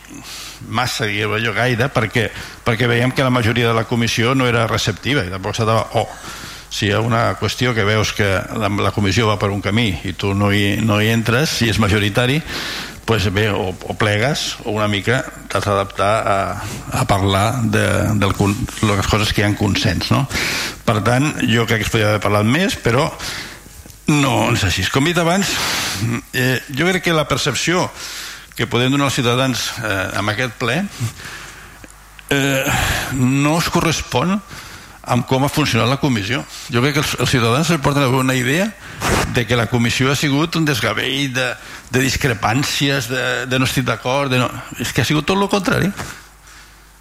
massa 0.69 1.07
diguem 1.09 1.31
allò 1.33 1.55
gaire 1.55 1.87
perquè, 1.89 2.27
perquè 2.65 2.89
veiem 2.89 3.13
que 3.15 3.25
la 3.25 3.33
majoria 3.33 3.71
de 3.71 3.73
la 3.73 3.87
comissió 3.89 4.35
no 4.37 4.45
era 4.45 4.67
receptiva 4.69 5.23
i 5.25 5.31
tampoc 5.33 5.57
s'estava 5.57 5.87
oh, 5.97 6.05
si 6.69 6.87
hi 6.87 6.93
ha 6.93 7.01
una 7.01 7.35
qüestió 7.39 7.73
que 7.73 7.85
veus 7.87 8.11
que 8.13 8.27
la, 8.59 8.69
la 8.69 8.91
comissió 8.91 9.25
va 9.29 9.39
per 9.41 9.49
un 9.53 9.63
camí 9.63 9.87
i 10.03 10.13
tu 10.13 10.33
no 10.37 10.51
hi, 10.53 10.77
no 10.83 10.99
hi 11.01 11.09
entres 11.13 11.61
si 11.61 11.69
és 11.71 11.79
majoritari 11.81 12.41
pues 13.05 13.31
bé, 13.31 13.49
o, 13.53 13.69
o 13.69 13.93
plegues 13.93 14.57
o 14.65 14.73
una 14.73 14.87
mica 14.89 15.21
t'has 15.47 15.65
d'adaptar 15.65 16.13
a, 16.25 16.37
a 17.01 17.05
parlar 17.05 17.61
de, 17.61 17.85
de 18.17 18.27
les 18.27 19.07
coses 19.07 19.31
que 19.31 19.43
hi 19.43 19.45
ha 19.45 19.51
en 19.53 19.57
consens 19.59 20.09
no? 20.11 20.25
per 20.85 20.99
tant 21.05 21.29
jo 21.45 21.67
crec 21.69 21.83
que 21.83 21.87
es 21.87 21.93
podria 21.93 22.09
haver 22.13 22.23
parlat 22.25 22.49
més 22.49 22.77
però 22.81 23.07
no 24.09 24.35
és 24.53 24.65
així 24.65 24.85
com 24.89 25.05
he 25.05 25.13
dit 25.13 25.21
abans 25.21 25.53
eh, 26.33 26.59
jo 26.73 26.89
crec 26.89 27.05
que 27.05 27.15
la 27.15 27.27
percepció 27.29 27.85
que 28.57 28.69
podem 28.71 28.93
donar 28.93 29.09
als 29.09 29.19
ciutadans 29.19 29.69
eh, 29.83 30.19
amb 30.19 30.33
aquest 30.33 30.57
ple 30.57 30.81
eh, 32.33 32.63
no 33.21 33.57
es 33.59 33.69
correspon 33.69 34.39
com 35.29 35.45
ha 35.45 35.49
funcionat 35.49 35.89
la 35.89 35.99
comissió. 36.01 36.41
Jo 36.73 36.81
crec 36.81 36.97
que 36.97 37.03
els, 37.03 37.13
els 37.21 37.29
ciutadans 37.29 37.69
es 37.69 37.81
porten 37.81 38.03
a 38.03 38.09
una 38.09 38.35
idea 38.35 38.71
de 39.35 39.45
que 39.45 39.57
la 39.57 39.67
comissió 39.67 40.11
ha 40.11 40.15
sigut 40.15 40.55
un 40.55 40.65
desgavell 40.65 41.33
de, 41.33 41.47
de 41.91 42.01
discrepàncies, 42.01 43.09
de, 43.11 43.45
de 43.45 43.59
no 43.59 43.69
estic 43.69 43.85
d'acord, 43.85 44.33
no... 44.33 44.49
és 44.79 44.93
que 44.93 45.03
ha 45.03 45.07
sigut 45.07 45.27
tot 45.27 45.37
el 45.37 45.49
contrari. 45.51 45.91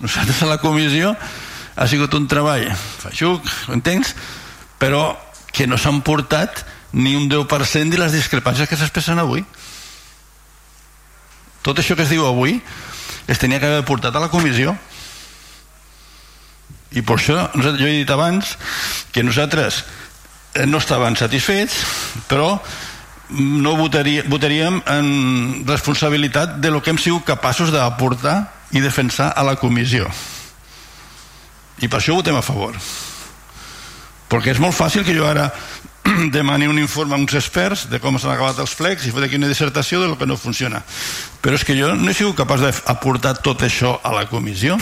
Nosaltres 0.04 0.42
a 0.42 0.50
la 0.50 0.60
comissió 0.60 1.14
ha 1.74 1.86
sigut 1.88 2.14
un 2.14 2.28
treball 2.30 2.66
feixuc, 3.02 3.46
entens? 3.72 4.12
Però 4.78 5.14
que 5.54 5.68
no 5.70 5.78
s'han 5.80 6.02
portat 6.04 6.64
ni 6.92 7.14
un 7.16 7.28
10% 7.30 7.90
de 7.90 7.98
les 7.98 8.14
discrepàncies 8.14 8.68
que 8.68 8.78
s'expressen 8.78 9.18
avui. 9.22 9.44
Tot 11.64 11.78
això 11.80 11.96
que 11.96 12.04
es 12.04 12.12
diu 12.12 12.26
avui 12.26 12.58
es 13.26 13.40
tenia 13.40 13.58
que 13.58 13.70
haver 13.70 13.86
portat 13.88 14.14
a 14.14 14.22
la 14.22 14.28
comissió 14.28 14.76
i 16.94 17.02
per 17.02 17.18
això 17.18 17.38
jo 17.58 17.86
he 17.86 18.00
dit 18.00 18.10
abans 18.10 18.56
que 19.12 19.24
nosaltres 19.26 19.82
eh, 20.54 20.66
no 20.66 20.80
estàvem 20.82 21.16
satisfets 21.18 21.80
però 22.30 22.58
no 23.34 23.76
votaria, 23.76 24.22
votaríem 24.28 24.82
en 24.86 25.64
responsabilitat 25.66 26.58
de 26.60 26.70
lo 26.70 26.82
que 26.82 26.92
hem 26.92 27.00
sigut 27.00 27.24
capaços 27.24 27.72
d'aportar 27.72 28.52
i 28.74 28.82
defensar 28.84 29.32
a 29.36 29.42
la 29.46 29.56
comissió. 29.56 30.08
I 31.80 31.88
per 31.88 31.98
això 32.00 32.14
votem 32.14 32.36
a 32.36 32.44
favor. 32.44 32.76
Perquè 34.30 34.52
és 34.52 34.60
molt 34.60 34.76
fàcil 34.76 35.06
que 35.06 35.14
jo 35.16 35.26
ara 35.26 35.48
demani 36.36 36.68
un 36.68 36.78
informe 36.78 37.16
a 37.16 37.18
uns 37.18 37.34
experts 37.34 37.86
de 37.90 38.00
com 38.02 38.18
s'han 38.18 38.34
acabat 38.34 38.60
els 38.62 38.74
flecs 38.76 39.06
i 39.06 39.14
fer 39.14 39.24
aquí 39.24 39.40
una 39.40 39.50
dissertació 39.50 40.02
de 40.02 40.10
lo 40.10 40.18
que 40.20 40.28
no 40.28 40.36
funciona. 40.36 40.82
Però 41.40 41.56
és 41.56 41.64
que 41.64 41.76
jo 41.78 41.94
no 41.96 42.10
he 42.10 42.16
sigut 42.16 42.36
capaç 42.38 42.66
d'aportar 42.66 43.38
tot 43.40 43.64
això 43.64 43.96
a 44.02 44.12
la 44.14 44.28
comissió. 44.28 44.78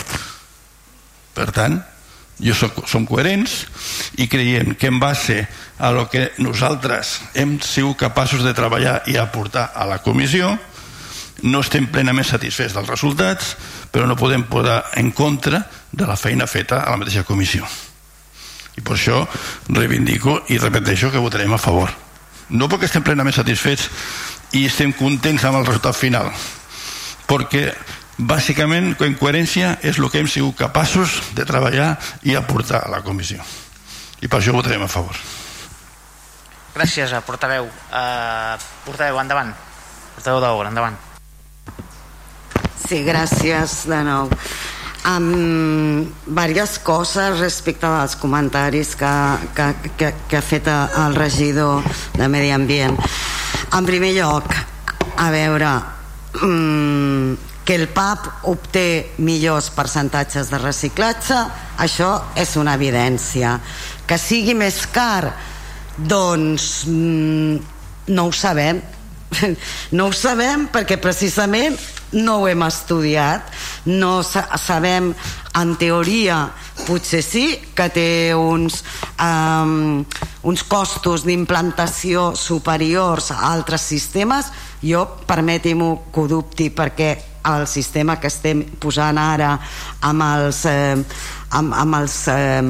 Per 1.33 1.49
tant 1.55 1.79
jo 2.41 2.55
soc, 2.57 2.83
som 2.89 3.05
coherents 3.05 3.63
i 4.17 4.27
creiem 4.27 4.73
que 4.75 4.89
en 4.89 4.99
base 4.99 5.43
a 5.77 5.91
lo 5.91 6.07
que 6.09 6.31
nosaltres 6.37 7.19
hem 7.33 7.59
sigut 7.61 7.99
capaços 7.99 8.43
de 8.43 8.53
treballar 8.57 9.01
i 9.07 9.17
aportar 9.17 9.71
a 9.75 9.85
la 9.89 9.99
comissió 10.01 10.55
no 11.43 11.59
estem 11.59 11.89
plenament 11.91 12.27
satisfets 12.27 12.73
dels 12.73 12.89
resultats 12.89 13.55
però 13.91 14.07
no 14.07 14.17
podem 14.17 14.45
posar 14.49 14.81
en 14.97 15.11
contra 15.11 15.61
de 15.91 16.07
la 16.07 16.17
feina 16.17 16.47
feta 16.47 16.81
a 16.81 16.93
la 16.93 16.97
mateixa 16.97 17.25
comissió. 17.27 17.67
I 18.73 18.81
per 18.81 18.95
això 18.95 19.19
reivindico 19.69 20.39
i 20.49 20.57
repeteixo 20.57 21.11
que 21.13 21.21
votarem 21.21 21.53
a 21.53 21.61
favor. 21.61 21.91
No 22.49 22.65
perquè 22.69 22.89
estem 22.89 23.05
plenament 23.05 23.35
satisfets 23.35 23.89
i 24.57 24.65
estem 24.65 24.95
contents 24.97 25.45
amb 25.45 25.61
el 25.61 25.67
resultat 25.67 25.97
final 25.97 26.31
perquè 27.27 27.69
bàsicament 28.17 28.93
en 29.01 29.15
coherència 29.17 29.77
és 29.81 29.97
el 29.99 30.09
que 30.11 30.21
hem 30.21 30.29
sigut 30.29 30.57
capaços 30.59 31.19
de 31.33 31.45
treballar 31.45 31.95
i 32.23 32.35
aportar 32.37 32.83
a 32.85 32.91
la 32.93 33.01
comissió. 33.05 33.41
I 34.21 34.29
per 34.29 34.39
això 34.39 34.53
votarem 34.55 34.83
a 34.85 34.91
favor. 34.91 35.17
Gràcies, 36.73 37.11
a 37.13 37.21
portaveu. 37.21 37.67
Uh, 37.93 38.57
portaveu, 38.85 39.19
endavant. 39.21 39.51
Portaveu 40.15 40.39
d'obra, 40.41 40.69
endavant. 40.71 40.95
Sí, 42.87 43.03
gràcies 43.05 43.83
de 43.89 43.99
nou. 44.05 44.31
Amb 45.03 46.13
diverses 46.25 46.77
coses 46.79 47.41
respecte 47.41 47.87
als 47.87 48.15
comentaris 48.15 48.93
que, 48.95 49.13
que, 49.55 49.67
que, 49.99 50.11
que 50.29 50.37
ha 50.39 50.41
fet 50.41 50.69
el 50.71 51.17
regidor 51.17 51.83
de 52.15 52.29
Medi 52.31 52.53
Ambient. 52.55 52.95
En 53.75 53.85
primer 53.85 54.13
lloc 54.15 54.47
a 55.19 55.27
veure 55.33 55.73
mmm, 56.39 57.35
que 57.63 57.75
el 57.75 57.87
PAP 57.87 58.45
obté 58.51 59.13
millors 59.23 59.69
percentatges 59.71 60.51
de 60.51 60.59
reciclatge 60.59 61.37
això 61.79 62.11
és 62.35 62.55
una 62.59 62.75
evidència. 62.75 63.55
Que 64.07 64.19
sigui 64.19 64.55
més 64.57 64.83
car 64.91 65.31
doncs 65.97 66.83
mm, 66.89 67.55
no 68.11 68.27
ho 68.27 68.35
sabem. 68.35 68.81
No 69.97 70.07
ho 70.09 70.13
sabem 70.13 70.67
perquè 70.69 70.99
precisament 71.01 71.77
no 72.13 72.41
ho 72.41 72.47
hem 72.47 72.61
estudiat. 72.67 73.49
No 73.89 74.21
sa 74.23 74.45
sabem 74.61 75.11
en 75.57 75.73
teoria 75.81 76.45
potser 76.85 77.21
sí 77.25 77.45
que 77.73 77.89
té 77.93 78.07
uns 78.37 78.83
um, 79.17 80.03
uns 80.49 80.63
costos 80.69 81.25
d'implantació 81.25 82.33
superiors 82.37 83.31
a 83.33 83.41
altres 83.49 83.85
sistemes. 83.89 84.51
Jo 84.83 85.05
permeti-m'ho 85.25 86.11
que 86.13 86.21
ho 86.21 86.29
dubti 86.29 86.69
perquè 86.73 87.13
el 87.43 87.67
sistema 87.67 88.19
que 88.19 88.31
estem 88.31 88.63
posant 88.79 89.19
ara 89.19 89.57
amb 90.01 90.23
els, 90.23 90.63
eh, 90.69 90.95
amb, 91.51 91.75
amb 91.75 91.99
els 91.99 92.17
eh, 92.31 92.61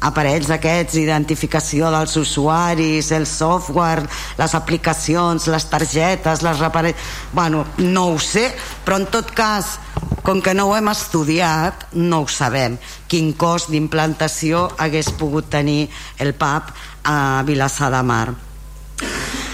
aparells 0.00 0.48
aquests, 0.54 0.96
identificació 0.96 1.90
dels 1.92 2.16
usuaris, 2.16 3.10
el 3.12 3.26
software, 3.28 4.06
les 4.38 4.54
aplicacions, 4.56 5.46
les 5.52 5.68
targetes, 5.68 6.42
les 6.42 6.58
repare... 6.58 6.94
Bueno, 7.32 7.66
no 7.78 8.06
ho 8.14 8.18
sé, 8.18 8.48
però 8.84 9.00
en 9.00 9.06
tot 9.12 9.30
cas, 9.36 9.76
com 10.24 10.40
que 10.42 10.54
no 10.56 10.70
ho 10.70 10.76
hem 10.76 10.88
estudiat, 10.92 11.90
no 12.00 12.24
ho 12.24 12.28
sabem. 12.28 12.78
Quin 13.08 13.34
cost 13.36 13.70
d'implantació 13.72 14.68
hagués 14.80 15.12
pogut 15.20 15.50
tenir 15.52 15.90
el 16.18 16.32
PAP 16.34 16.72
a 17.04 17.16
Vilassar 17.46 17.92
de 17.92 18.02
Mar. 18.02 18.28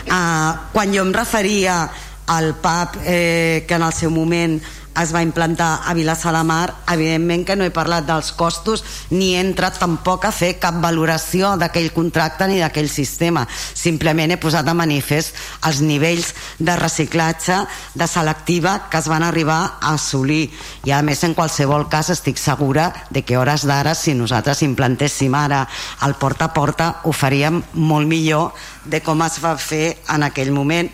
Uh, 0.07 0.53
quan 0.71 0.93
jo 0.95 1.03
em 1.03 1.11
referia 1.15 1.89
al 2.27 2.55
PAP 2.55 2.97
eh, 3.05 3.65
que 3.67 3.75
en 3.75 3.83
el 3.83 3.93
seu 3.93 4.11
moment 4.11 4.59
es 5.03 5.13
va 5.15 5.23
implantar 5.23 5.83
a 5.85 5.95
Vilassar 5.95 6.33
de 6.35 6.43
Mar, 6.45 6.75
evidentment 6.93 7.45
que 7.47 7.57
no 7.57 7.65
he 7.67 7.73
parlat 7.75 8.07
dels 8.09 8.33
costos 8.33 8.85
ni 9.11 9.35
he 9.35 9.41
entrat 9.43 9.79
tampoc 9.81 10.25
a 10.25 10.33
fer 10.33 10.55
cap 10.63 10.79
valoració 10.83 11.55
d'aquell 11.61 11.93
contracte 11.93 12.49
ni 12.49 12.61
d'aquell 12.63 12.89
sistema. 12.91 13.47
Simplement 13.51 14.33
he 14.33 14.41
posat 14.41 14.67
de 14.67 14.75
manifest 14.77 15.37
els 15.69 15.83
nivells 15.85 16.33
de 16.59 16.77
reciclatge 16.81 17.59
de 17.95 18.09
selectiva 18.09 18.77
que 18.91 19.01
es 19.03 19.11
van 19.13 19.27
arribar 19.27 19.61
a 19.81 19.95
assolir. 19.95 20.51
I 20.89 20.95
a 20.97 21.03
més, 21.03 21.23
en 21.25 21.35
qualsevol 21.37 21.89
cas, 21.93 22.11
estic 22.15 22.41
segura 22.41 22.91
de 23.11 23.23
que 23.23 23.37
hores 23.37 23.67
d'ara, 23.69 23.95
si 23.95 24.15
nosaltres 24.15 24.65
implantéssim 24.67 25.35
ara 25.35 25.67
el 26.07 26.17
porta 26.21 26.49
a 26.49 26.55
porta, 26.55 26.91
ho 27.05 27.13
faríem 27.13 27.63
molt 27.75 28.09
millor 28.09 28.53
de 28.87 29.01
com 29.03 29.23
es 29.27 29.39
va 29.43 29.57
fer 29.59 29.97
en 30.15 30.23
aquell 30.23 30.53
moment 30.55 30.89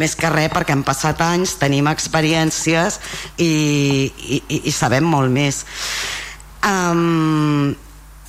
més 0.00 0.16
que 0.18 0.30
res 0.32 0.50
perquè 0.52 0.74
han 0.74 0.82
passat 0.86 1.20
anys 1.22 1.54
tenim 1.60 1.86
experiències 1.90 2.98
i, 3.38 3.45
i, 3.46 4.42
i 4.68 4.72
sabem 4.74 5.06
molt 5.08 5.32
més. 5.32 5.62
Um, 6.66 7.74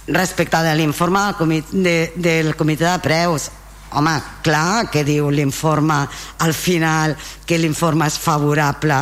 respecte 0.07 0.59
de 0.63 0.75
l'informe 0.79 1.23
del, 1.25 1.37
comitè, 1.39 1.81
de, 1.83 1.95
del 2.15 2.53
comitè 2.55 2.85
de 2.87 2.99
preus 3.03 3.49
home, 3.97 4.13
clar 4.43 4.89
que 4.91 5.03
diu 5.07 5.29
l'informe 5.31 6.01
al 6.43 6.53
final 6.53 7.15
que 7.47 7.59
l'informe 7.59 8.07
és 8.07 8.19
favorable 8.19 9.01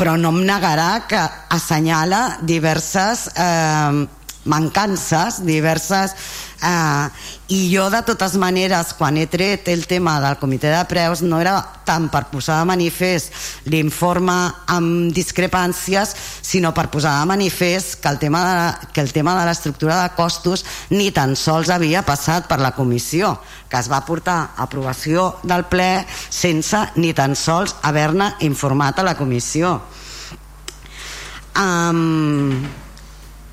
però 0.00 0.16
no 0.16 0.30
em 0.32 0.40
negarà 0.48 1.04
que 1.08 1.20
assenyala 1.52 2.38
diverses 2.46 3.26
eh, 3.34 4.06
mancances, 4.44 5.42
diverses 5.44 6.14
eh, 6.62 7.08
i 7.52 7.60
jo 7.74 7.88
de 7.90 8.00
totes 8.06 8.36
maneres 8.40 8.94
quan 8.96 9.18
he 9.18 9.26
tret 9.28 9.68
el 9.68 9.86
tema 9.90 10.18
del 10.22 10.38
comitè 10.40 10.70
de 10.72 10.80
preus 10.88 11.20
no 11.20 11.40
era 11.42 11.58
tant 11.84 12.08
per 12.12 12.26
posar 12.30 12.60
de 12.60 12.68
manifest 12.70 13.66
l'informe 13.72 14.36
amb 14.72 15.12
discrepàncies 15.12 16.14
sinó 16.40 16.72
per 16.76 16.88
posar 16.92 17.18
de 17.20 17.30
manifest 17.32 17.98
que 18.00 18.08
el 18.08 18.20
tema 18.22 18.44
de, 18.46 18.54
la, 18.56 18.92
que 18.94 19.04
el 19.04 19.12
tema 19.12 19.36
de 19.38 19.46
l'estructura 19.48 20.00
de 20.02 20.14
costos 20.16 20.64
ni 20.90 21.10
tan 21.10 21.36
sols 21.36 21.72
havia 21.74 22.04
passat 22.06 22.48
per 22.48 22.60
la 22.62 22.72
comissió 22.76 23.36
que 23.68 23.78
es 23.78 23.90
va 23.90 24.04
portar 24.06 24.38
a 24.40 24.64
aprovació 24.64 25.34
del 25.42 25.66
ple 25.68 26.06
sense 26.08 26.86
ni 26.96 27.12
tan 27.12 27.36
sols 27.36 27.76
haver-ne 27.82 28.34
informat 28.46 28.98
a 28.98 29.04
la 29.06 29.16
comissió. 29.18 29.80
Um, 31.60 32.62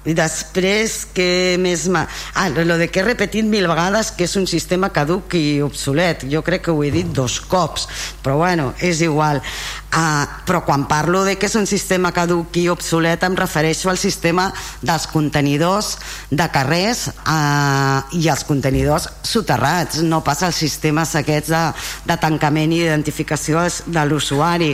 després 0.06 1.02
que 1.16 1.58
més 1.60 1.88
ma... 1.92 2.06
ah, 2.34 2.48
lo 2.50 2.78
de 2.80 2.88
que 2.88 3.02
he 3.02 3.06
repetit 3.06 3.46
mil 3.46 3.68
vegades 3.68 4.12
que 4.16 4.24
és 4.28 4.36
un 4.40 4.48
sistema 4.48 4.90
caduc 4.96 5.36
i 5.36 5.62
obsolet. 5.66 6.24
Jo 6.32 6.44
crec 6.46 6.68
que 6.68 6.76
ho 6.76 6.84
he 6.84 6.92
dit 6.94 7.10
dos 7.12 7.40
cops 7.42 7.88
però 8.24 8.38
bueno, 8.38 8.74
és 8.80 9.02
igual. 9.02 9.42
Uh, 9.88 10.28
però 10.46 10.62
quan 10.68 10.84
parlo 10.88 11.24
de 11.24 11.38
que 11.40 11.48
és 11.48 11.56
un 11.56 11.66
sistema 11.66 12.12
caduc 12.16 12.56
i 12.60 12.68
obsolet 12.70 13.24
em 13.24 13.36
refereixo 13.40 13.90
al 13.90 13.98
sistema 13.98 14.50
dels 14.82 15.08
contenidors 15.08 15.96
de 16.30 16.48
carrers 16.54 17.08
uh, 17.24 18.04
i 18.12 18.28
els 18.30 18.44
contenidors 18.48 19.10
soterrats. 19.24 20.04
No 20.04 20.24
passa 20.24 20.48
als 20.52 20.60
sistemes 20.60 21.16
aquests 21.16 21.52
de, 21.52 21.64
de 22.08 22.20
tancament 22.22 22.76
i 22.76 22.84
identificació 22.86 23.66
de 23.88 24.06
l'usuari 24.08 24.74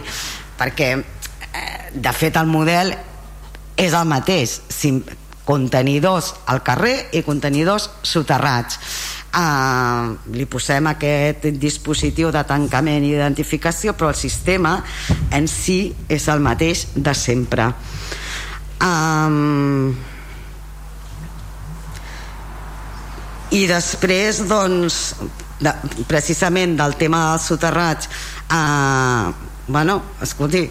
perquè 0.57 0.91
eh, 0.97 1.89
de 1.93 2.13
fet 2.13 2.37
el 2.37 2.49
model 2.49 2.93
és 3.77 3.93
el 3.93 4.07
mateix 4.09 4.59
contenidors 5.43 6.31
al 6.47 6.61
carrer 6.63 6.95
i 7.17 7.23
contenidors 7.25 7.89
soterrats. 8.05 8.79
Uh, 9.33 10.13
li 10.37 10.45
posem 10.45 10.91
aquest 10.91 11.47
dispositiu 11.57 12.29
de 12.29 12.43
tancament 12.45 13.01
i 13.01 13.15
identificació 13.15 13.95
però 13.97 14.11
el 14.13 14.19
sistema 14.19 14.75
en 15.33 15.47
si 15.49 15.87
és 16.05 16.27
el 16.29 16.43
mateix 16.45 16.85
de 16.93 17.15
sempre. 17.17 17.71
Um, 18.83 19.95
i 23.57 23.63
després 23.69 24.43
doncs 24.49 24.99
de, 25.63 25.73
precisament 26.09 26.77
del 26.77 26.93
tema 27.01 27.23
dels 27.31 27.49
soterrats 27.49 28.09
uh, 28.53 29.33
bueno, 29.67 30.01
escolti 30.21 30.67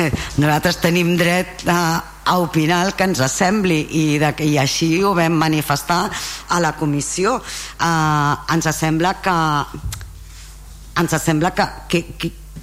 nosaltres 0.40 0.80
tenim 0.82 1.14
dret 1.18 1.64
a, 1.68 1.80
a 2.24 2.38
opinar 2.38 2.82
el 2.86 2.94
que 2.96 3.06
ens 3.08 3.22
sembli 3.32 3.80
i, 3.98 4.04
de, 4.22 4.32
i 4.46 4.56
així 4.60 4.94
ho 5.04 5.14
vam 5.18 5.36
manifestar 5.40 6.04
a 6.48 6.60
la 6.62 6.74
comissió. 6.78 7.38
Eh, 7.38 8.54
ens 8.54 8.70
sembla 8.76 9.16
que 9.22 9.38
ens 11.00 11.16
sembla 11.22 11.52
que, 11.56 11.66
que, 11.88 12.02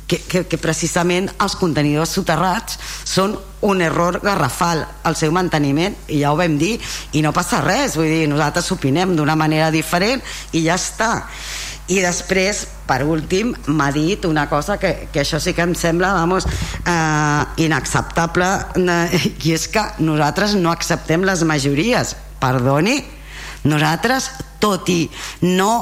que, 0.10 0.18
que, 0.26 0.44
que 0.50 0.58
precisament 0.62 1.30
els 1.42 1.56
contenidors 1.60 2.14
soterrats 2.18 2.78
són 3.06 3.36
un 3.66 3.82
error 3.82 4.20
garrafal 4.24 4.86
al 5.06 5.18
seu 5.20 5.34
manteniment 5.36 5.96
i 6.08 6.22
ja 6.22 6.32
ho 6.32 6.38
vam 6.40 6.58
dir 6.62 6.78
i 7.14 7.24
no 7.26 7.34
passa 7.36 7.62
res. 7.66 7.98
Vull 8.00 8.10
dir, 8.10 8.28
nosaltres 8.32 8.72
opinem 8.76 9.16
d'una 9.18 9.38
manera 9.40 9.70
diferent 9.74 10.24
i 10.54 10.66
ja 10.66 10.78
està 10.80 11.12
i 11.90 12.00
després, 12.04 12.64
per 12.86 13.02
últim, 13.02 13.54
m'ha 13.68 13.90
dit 13.94 14.26
una 14.30 14.46
cosa 14.50 14.78
que, 14.82 15.10
que 15.14 15.24
això 15.24 15.40
sí 15.42 15.56
que 15.58 15.66
em 15.66 15.74
sembla 15.78 16.14
vamos, 16.14 16.46
eh, 16.46 17.64
inacceptable 17.66 18.50
i 19.46 19.56
és 19.56 19.68
que 19.74 19.86
nosaltres 20.06 20.54
no 20.60 20.72
acceptem 20.74 21.26
les 21.26 21.44
majories. 21.50 22.16
Perdoni, 22.40 23.00
nosaltres 23.66 24.30
tot 24.60 24.90
i 24.94 25.02
no 25.42 25.74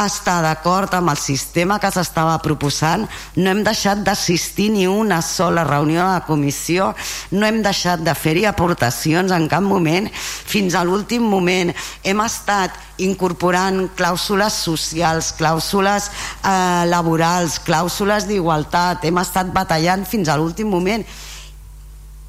estar 0.00 0.40
d'acord 0.42 0.92
amb 0.94 1.10
el 1.12 1.18
sistema 1.18 1.78
que 1.80 1.90
s'estava 1.92 2.38
proposant, 2.42 3.06
no 3.36 3.50
hem 3.50 3.62
deixat 3.66 4.02
d'assistir 4.06 4.70
ni 4.72 4.86
una 4.88 5.20
sola 5.22 5.64
reunió 5.66 6.00
de 6.00 6.12
la 6.14 6.24
comissió, 6.26 6.92
no 7.32 7.46
hem 7.46 7.60
deixat 7.62 8.04
de 8.06 8.14
fer-hi 8.14 8.46
aportacions 8.48 9.32
en 9.34 9.48
cap 9.50 9.64
moment, 9.66 10.08
fins 10.14 10.74
a 10.74 10.84
l'últim 10.86 11.26
moment 11.26 11.74
hem 12.04 12.22
estat 12.24 12.76
incorporant 13.00 13.88
clàusules 13.96 14.60
socials, 14.64 15.34
clàusules 15.38 16.10
eh, 16.44 16.86
laborals, 16.88 17.58
clàusules 17.66 18.28
d'igualtat, 18.30 19.04
hem 19.04 19.20
estat 19.20 19.52
batallant 19.52 20.06
fins 20.08 20.28
a 20.28 20.38
l'últim 20.40 20.70
moment. 20.70 21.04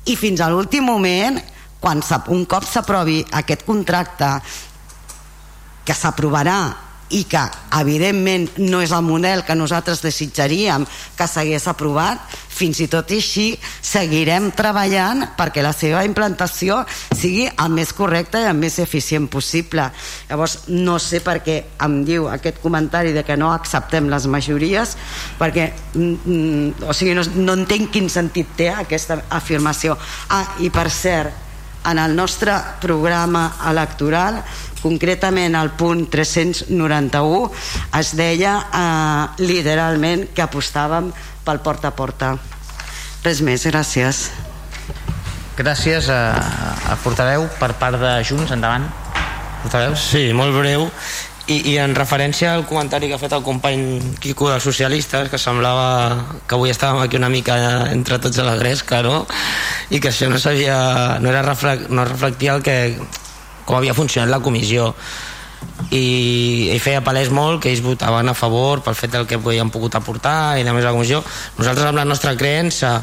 I 0.06 0.16
fins 0.18 0.42
a 0.42 0.50
l'últim 0.50 0.84
moment 0.84 1.38
quan 1.82 2.02
un 2.30 2.46
cop 2.46 2.66
s'aprovi 2.66 3.22
aquest 3.38 3.66
contracte 3.66 4.30
que 5.92 5.98
s'aprovarà 6.00 6.62
i 7.12 7.26
que 7.28 7.42
evidentment 7.76 8.46
no 8.64 8.80
és 8.80 8.94
el 8.96 9.04
model 9.04 9.42
que 9.44 9.58
nosaltres 9.60 10.00
desitjaríem 10.00 10.86
que 11.18 11.28
s'hagués 11.28 11.66
aprovat 11.68 12.22
fins 12.56 12.80
i 12.80 12.88
tot 12.88 13.12
així 13.12 13.50
seguirem 13.60 14.48
treballant 14.56 15.26
perquè 15.36 15.60
la 15.66 15.74
seva 15.76 16.06
implantació 16.08 16.80
sigui 17.12 17.50
el 17.50 17.76
més 17.76 17.92
correcte 17.98 18.40
i 18.40 18.48
el 18.48 18.56
més 18.56 18.80
eficient 18.80 19.28
possible. 19.34 19.90
Llavors 20.30 20.70
no 20.72 20.96
sé 21.04 21.20
per 21.26 21.42
què 21.44 21.58
em 21.84 22.02
diu 22.08 22.30
aquest 22.32 22.64
comentari 22.64 23.12
de 23.12 23.26
que 23.28 23.36
no 23.36 23.52
acceptem 23.52 24.08
les 24.14 24.32
majories 24.32 24.96
perquè 25.42 25.72
mm, 25.92 26.16
mm 26.24 26.88
o 26.88 26.96
sigui, 26.96 27.18
no, 27.18 27.28
no 27.44 27.60
entenc 27.60 27.92
quin 27.92 28.08
sentit 28.10 28.56
té 28.56 28.72
aquesta 28.72 29.26
afirmació. 29.42 30.00
Ah, 30.32 30.46
i 30.64 30.72
per 30.72 30.88
cert 30.88 31.50
en 31.84 31.98
el 31.98 32.16
nostre 32.16 32.54
programa 32.80 33.48
electoral 33.68 34.44
concretament 34.82 35.56
al 35.56 35.74
punt 35.78 36.08
391 36.12 37.42
es 38.00 38.14
deia 38.18 38.58
eh, 38.62 39.44
literalment 39.46 40.28
que 40.36 40.46
apostàvem 40.46 41.12
pel 41.46 41.62
porta 41.66 41.92
a 41.92 41.96
porta. 41.98 42.36
Res 43.24 43.42
més, 43.46 43.66
gràcies. 43.70 44.30
Gràcies 45.58 46.08
a, 46.10 46.22
a 46.90 46.96
portaveu 47.04 47.46
per 47.60 47.74
part 47.78 48.00
de 48.02 48.16
Junts, 48.26 48.54
endavant. 48.56 48.88
Portaveu. 49.62 49.94
Sí, 50.00 50.32
molt 50.34 50.56
breu. 50.58 50.88
I, 51.52 51.58
i 51.74 51.78
en 51.82 51.94
referència 51.98 52.54
al 52.54 52.64
comentari 52.70 53.10
que 53.10 53.18
ha 53.18 53.22
fet 53.22 53.34
el 53.34 53.42
company 53.44 53.82
Quico 54.22 54.48
dels 54.50 54.64
socialistes 54.64 55.30
que 55.32 55.40
semblava 55.42 56.38
que 56.46 56.56
avui 56.56 56.72
estàvem 56.72 57.02
aquí 57.02 57.18
una 57.18 57.32
mica 57.34 57.56
entre 57.90 58.20
tots 58.22 58.38
a 58.40 58.46
la 58.46 58.54
gresca 58.60 59.02
no? 59.02 59.26
i 59.90 60.00
que 60.00 60.12
això 60.12 60.30
no 60.30 60.38
sabia 60.40 61.18
no, 61.20 61.32
era 61.34 61.42
reflect, 61.42 61.90
no 61.90 62.06
reflectia 62.06 62.54
el 62.56 62.64
que 62.64 62.78
com 63.66 63.78
havia 63.78 63.96
funcionat 63.98 64.32
la 64.32 64.42
comissió. 64.44 64.92
I, 65.94 66.72
i 66.74 66.78
feia 66.82 67.04
palès 67.06 67.30
molt 67.34 67.62
que 67.62 67.70
ells 67.70 67.84
votaven 67.86 68.32
a 68.32 68.34
favor 68.38 68.82
pel 68.82 68.96
fet 68.98 69.14
del 69.14 69.28
que 69.30 69.38
havien 69.38 69.70
pogut 69.70 69.94
aportar 69.98 70.58
i 70.58 70.66
a 70.66 70.74
més 70.74 70.86
la 70.86 70.94
comissió. 70.96 71.22
Nosaltres 71.58 71.90
amb 71.90 72.02
la 72.02 72.08
nostra 72.08 72.34
creença 72.38 73.00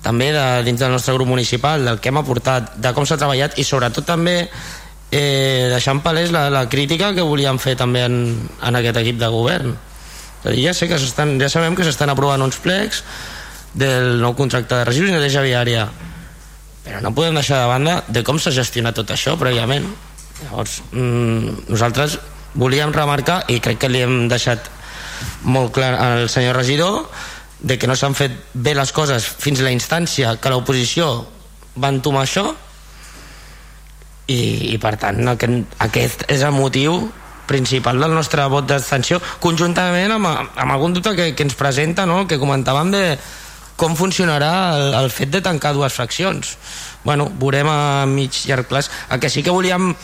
també 0.00 0.30
de, 0.32 0.44
dins 0.64 0.80
del 0.80 0.92
nostre 0.92 1.14
grup 1.14 1.28
municipal 1.28 1.84
del 1.84 2.00
que 2.00 2.08
hem 2.08 2.20
aportat, 2.20 2.74
de 2.80 2.92
com 2.96 3.04
s'ha 3.04 3.20
treballat 3.20 3.58
i 3.60 3.66
sobretot 3.68 4.06
també 4.08 4.36
eh, 4.46 5.68
deixant 5.72 6.00
palès 6.04 6.32
la, 6.32 6.48
la 6.52 6.64
crítica 6.72 7.12
que 7.16 7.26
volíem 7.26 7.60
fer 7.60 7.76
també 7.76 8.06
en, 8.06 8.16
en 8.64 8.80
aquest 8.80 9.00
equip 9.02 9.20
de 9.20 9.28
govern. 9.32 9.76
Ja, 10.56 10.72
sé 10.72 10.88
que 10.88 10.96
ja 10.96 11.50
sabem 11.52 11.76
que 11.76 11.84
s'estan 11.84 12.12
aprovant 12.14 12.40
uns 12.40 12.56
plecs 12.64 13.02
del 13.76 14.16
nou 14.22 14.32
contracte 14.38 14.78
de 14.78 14.86
residus 14.88 15.12
i 15.12 15.14
neteja 15.14 15.44
viària 15.44 15.84
però 16.84 17.00
no 17.04 17.14
podem 17.14 17.36
deixar 17.36 17.60
de 17.62 17.70
banda 17.70 17.96
de 18.08 18.22
com 18.24 18.38
s'ha 18.40 18.54
gestionat 18.54 18.96
tot 18.96 19.10
això 19.12 19.36
prèviament 19.40 19.86
llavors 20.44 20.80
mm, 20.92 21.66
nosaltres 21.68 22.18
volíem 22.54 22.92
remarcar 22.94 23.44
i 23.52 23.60
crec 23.62 23.82
que 23.84 23.90
li 23.90 24.02
hem 24.04 24.24
deixat 24.30 24.70
molt 25.44 25.74
clar 25.76 25.92
al 26.00 26.28
senyor 26.32 26.56
regidor 26.56 27.04
de 27.60 27.76
que 27.78 27.86
no 27.86 27.96
s'han 27.96 28.16
fet 28.16 28.32
bé 28.54 28.74
les 28.74 28.92
coses 28.96 29.24
fins 29.24 29.60
a 29.60 29.68
la 29.68 29.74
instància 29.74 30.36
que 30.40 30.52
l'oposició 30.52 31.10
va 31.76 31.92
entomar 31.92 32.24
això 32.24 32.48
i, 34.30 34.72
i 34.74 34.76
per 34.80 34.96
tant 35.00 35.20
aquest, 35.34 35.76
aquest 35.84 36.24
és 36.32 36.44
el 36.46 36.56
motiu 36.56 36.96
principal 37.50 37.98
del 38.00 38.14
nostre 38.14 38.46
vot 38.48 38.66
d'abstenció 38.68 39.18
conjuntament 39.42 40.14
amb, 40.14 40.30
amb 40.30 40.72
algun 40.72 40.94
dubte 40.96 41.14
que, 41.18 41.32
que 41.34 41.46
ens 41.46 41.58
presenta 41.58 42.06
no? 42.06 42.24
que 42.30 42.40
comentàvem 42.40 42.94
de 42.94 43.04
com 43.80 43.96
funcionarà 43.96 44.52
el, 44.76 44.94
el 44.98 45.08
fet 45.14 45.32
de 45.32 45.40
tancar 45.40 45.72
dues 45.72 45.94
fraccions? 45.96 46.56
Bueno, 47.04 47.30
veurem 47.40 47.68
a 47.72 48.04
mig 48.04 48.42
llarg 48.44 48.68
plaç. 48.68 48.90
El 49.08 49.20
que 49.22 49.30
sí 49.32 49.42
que 49.42 49.54
volíem 49.54 49.94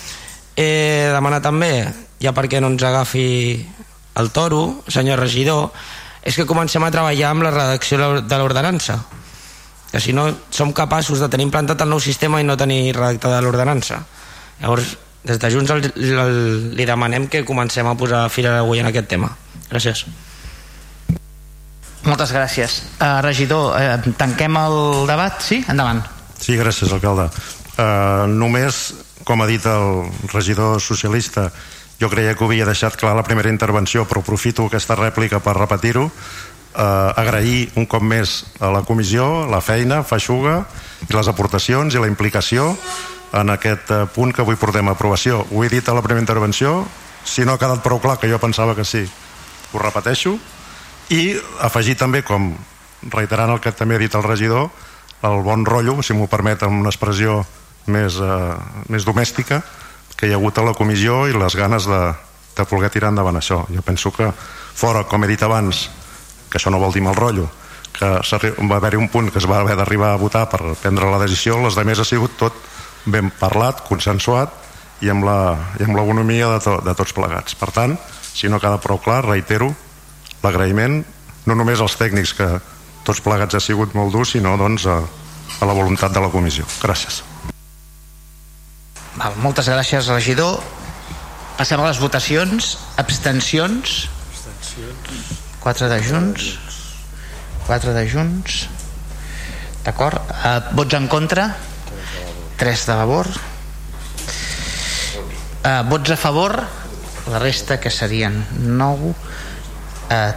eh, 0.56 1.12
demanar 1.12 1.42
també 1.44 1.84
ja 2.22 2.32
perquè 2.32 2.62
no 2.64 2.72
ens 2.72 2.86
agafi 2.88 3.28
el 4.16 4.32
toro, 4.32 4.80
senyor 4.88 5.20
regidor 5.20 5.68
és 6.26 6.34
que 6.34 6.48
comencem 6.48 6.82
a 6.82 6.90
treballar 6.90 7.34
amb 7.34 7.44
la 7.44 7.52
redacció 7.52 8.22
de 8.24 8.38
l'ordenança. 8.40 8.96
Que 9.92 10.00
si 10.00 10.16
no 10.16 10.30
som 10.50 10.72
capaços 10.74 11.20
de 11.20 11.28
tenir 11.30 11.46
implantat 11.46 11.84
el 11.84 11.92
nou 11.92 12.00
sistema 12.00 12.40
i 12.40 12.48
no 12.48 12.56
tenir 12.56 12.96
redactada 12.96 13.42
l'ordenança. 13.44 14.00
Llavors 14.62 14.96
des 15.26 15.38
de 15.42 15.50
Junts 15.52 15.74
el, 15.74 15.90
el, 16.00 16.40
li 16.78 16.88
demanem 16.88 17.28
que 17.28 17.44
comencem 17.44 17.86
a 17.86 17.94
posar 17.98 18.24
fil 18.32 18.48
a 18.48 18.56
l'agulla 18.56 18.86
en 18.86 18.90
aquest 18.90 19.12
tema. 19.12 19.36
Gràcies 19.68 20.06
moltes 22.06 22.32
gràcies. 22.34 22.82
Uh, 22.96 23.20
regidor, 23.24 23.74
uh, 23.76 24.14
tanquem 24.18 24.56
el 24.60 25.06
debat? 25.08 25.40
Sí? 25.42 25.62
endavant. 25.68 26.04
Sí, 26.38 26.56
gràcies 26.58 26.92
alcalde. 26.92 27.30
Uh, 27.76 28.26
només 28.30 28.94
com 29.26 29.42
ha 29.42 29.48
dit 29.50 29.64
el 29.66 30.06
regidor 30.30 30.80
socialista 30.80 31.50
jo 31.98 32.10
creia 32.12 32.34
que 32.36 32.44
ho 32.44 32.46
havia 32.46 32.66
deixat 32.68 32.96
clar 33.00 33.16
la 33.16 33.24
primera 33.24 33.50
intervenció 33.50 34.04
però 34.06 34.20
aprofito 34.22 34.66
aquesta 34.68 34.96
rèplica 34.98 35.40
per 35.40 35.56
repetir-ho. 35.56 36.06
Eh, 36.76 37.12
agrair 37.16 37.70
un 37.80 37.86
cop 37.88 38.04
més 38.04 38.44
a 38.60 38.68
la 38.68 38.82
comissió 38.84 39.46
la 39.48 39.62
feina 39.64 40.02
feixuga 40.04 40.58
i 41.08 41.12
les 41.14 41.28
aportacions 41.32 41.94
i 41.94 42.02
la 42.02 42.10
implicació 42.10 42.74
en 43.32 43.48
aquest 43.50 43.90
punt 44.12 44.34
que 44.36 44.44
avui 44.44 44.60
portem 44.60 44.88
a 44.88 44.92
aprovació. 44.92 45.40
Ho 45.50 45.64
he 45.64 45.70
dit 45.72 45.88
a 45.88 45.94
la 45.96 46.04
primera 46.04 46.20
intervenció 46.20 46.84
si 47.24 47.44
no 47.44 47.56
ha 47.56 47.58
quedat 47.58 47.82
prou 47.82 47.98
clar 47.98 48.20
que 48.20 48.28
jo 48.30 48.38
pensava 48.38 48.76
que 48.76 48.84
sí. 48.84 49.06
Ho 49.72 49.80
repeteixo 49.80 50.36
i 51.12 51.36
afegir 51.62 51.96
també 51.98 52.22
com 52.26 52.52
reiterant 53.12 53.52
el 53.54 53.60
que 53.62 53.72
també 53.72 53.96
ha 53.96 54.02
dit 54.02 54.14
el 54.14 54.24
regidor 54.26 54.70
el 55.26 55.42
bon 55.42 55.64
rotllo, 55.66 56.02
si 56.02 56.14
m'ho 56.14 56.28
permet 56.30 56.62
amb 56.66 56.80
una 56.80 56.92
expressió 56.92 57.40
més, 57.86 58.18
eh, 58.20 58.54
més 58.92 59.06
domèstica 59.06 59.62
que 60.16 60.26
hi 60.28 60.32
ha 60.32 60.40
hagut 60.40 60.58
a 60.58 60.64
la 60.66 60.74
comissió 60.74 61.26
i 61.28 61.36
les 61.36 61.56
ganes 61.56 61.86
de, 61.88 62.00
de 62.56 62.66
poder 62.68 62.90
tirar 62.90 63.12
endavant 63.14 63.38
això 63.38 63.64
jo 63.72 63.84
penso 63.86 64.12
que 64.12 64.30
fora, 64.32 65.04
com 65.04 65.24
he 65.24 65.30
dit 65.30 65.42
abans 65.42 65.86
que 66.50 66.58
això 66.58 66.70
no 66.70 66.82
vol 66.82 66.94
dir 66.94 67.04
mal 67.04 67.16
rotllo 67.16 67.48
que 67.96 68.08
va 68.68 68.76
haver-hi 68.76 68.98
un 69.00 69.08
punt 69.08 69.30
que 69.32 69.40
es 69.40 69.48
va 69.48 69.62
haver 69.62 69.76
d'arribar 69.76 70.12
a 70.12 70.20
votar 70.20 70.44
per 70.52 70.74
prendre 70.82 71.08
la 71.10 71.20
decisió, 71.22 71.56
les 71.62 71.74
de 71.74 71.84
més 71.84 71.98
ha 71.98 72.04
sigut 72.04 72.36
tot 72.36 72.56
ben 73.06 73.30
parlat, 73.40 73.80
consensuat 73.88 74.52
i 75.04 75.10
amb 75.12 75.24
la, 75.24 75.38
i 75.80 75.86
amb 75.86 75.96
l'economia 75.96 76.50
de, 76.54 76.60
to, 76.64 76.76
de 76.84 76.94
tots 76.98 77.14
plegats. 77.16 77.56
Per 77.56 77.70
tant, 77.72 77.96
si 78.36 78.50
no 78.52 78.60
queda 78.60 78.80
prou 78.82 79.00
clar, 79.00 79.22
reitero 79.24 79.70
l'agraïment 80.46 81.02
no 81.46 81.54
només 81.58 81.82
als 81.82 81.98
tècnics 81.98 82.34
que 82.38 82.48
tots 83.06 83.22
plegats 83.22 83.54
ha 83.54 83.62
sigut 83.62 83.94
molt 83.94 84.14
dur, 84.14 84.26
sinó 84.26 84.56
doncs, 84.58 84.86
a, 84.90 84.98
a 85.60 85.68
la 85.68 85.74
voluntat 85.76 86.14
de 86.14 86.22
la 86.22 86.30
comissió. 86.32 86.66
Gràcies. 86.82 87.22
Val, 89.16 89.36
moltes 89.40 89.70
gràcies, 89.70 90.10
regidor. 90.12 90.58
Passem 91.56 91.80
a 91.80 91.86
les 91.88 92.00
votacions. 92.02 92.74
Abstencions. 93.00 93.94
Abstencions. 94.34 95.30
4 95.62 95.88
de 95.88 96.00
Junts. 96.04 96.48
4 97.66 97.94
de 97.96 98.02
Junts. 98.10 98.66
D'acord. 99.86 100.18
Uh, 100.34 100.58
vots 100.76 100.98
en 100.98 101.06
contra? 101.08 101.46
3 102.60 102.84
de 102.90 102.98
favor. 103.00 103.30
Uh, 105.62 105.80
vots 105.88 106.12
a 106.12 106.18
favor? 106.20 106.58
La 107.30 107.40
resta 107.42 107.80
que 107.82 107.90
serien 107.90 108.36
9 108.60 109.14
uh, 110.10 110.34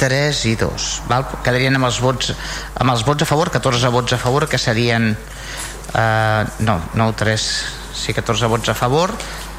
3 0.00 0.44
i 0.50 0.56
2 0.58 0.90
val? 1.10 1.26
quedarien 1.44 1.78
amb 1.78 1.88
els 1.88 2.00
vots 2.02 2.34
amb 2.80 2.90
els 2.90 3.04
vots 3.06 3.22
a 3.22 3.28
favor, 3.28 3.50
14 3.54 3.94
vots 3.94 4.16
a 4.16 4.20
favor 4.20 4.48
que 4.50 4.58
serien 4.58 5.12
uh, 5.14 6.42
no, 6.66 6.80
9 6.94 7.18
3 7.24 7.48
sí, 7.94 8.12
14 8.12 8.50
vots 8.50 8.72
a 8.72 8.78
favor 8.78 9.14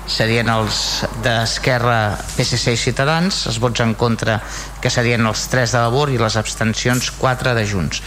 serien 0.05 0.49
els 0.53 0.79
d'Esquerra, 1.25 2.15
PSC 2.37 2.75
i 2.75 2.77
Ciutadans, 2.77 3.45
els 3.49 3.57
vots 3.61 3.81
en 3.81 3.95
contra 3.97 4.37
que 4.81 4.91
serien 4.93 5.25
els 5.25 5.47
3 5.49 5.73
de 5.73 5.81
Labor 5.81 6.11
i 6.13 6.19
les 6.21 6.37
abstencions 6.37 7.09
4 7.17 7.55
de 7.57 7.65
Junts. 7.65 8.03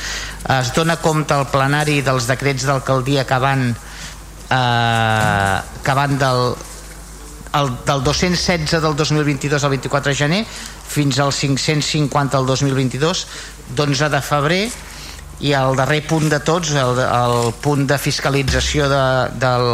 Es 0.59 0.71
dona 0.77 0.99
compte 1.03 1.35
al 1.35 1.49
plenari 1.51 2.01
dels 2.07 2.29
decrets 2.31 2.69
d'alcaldia 2.69 3.27
que 3.27 3.39
van 3.43 3.67
eh, 3.75 5.59
que 5.83 5.95
van 5.95 6.19
del, 6.19 6.55
el, 7.59 7.73
del 7.87 8.05
216 8.05 8.81
del 8.83 8.97
2022 8.97 9.65
al 9.65 9.71
24 9.71 10.13
de 10.13 10.17
gener 10.17 10.43
fins 10.89 11.19
al 11.21 11.33
550 11.33 12.37
del 12.39 12.47
2022 12.47 13.27
d'11 13.77 14.09
de 14.09 14.23
febrer 14.25 14.63
i 15.41 15.53
el 15.55 15.77
darrer 15.79 16.01
punt 16.09 16.31
de 16.33 16.41
tots 16.43 16.73
el, 16.75 16.99
el 16.99 17.53
punt 17.63 17.87
de 17.87 17.99
fiscalització 18.01 18.89
de, 18.91 19.05
del, 19.39 19.69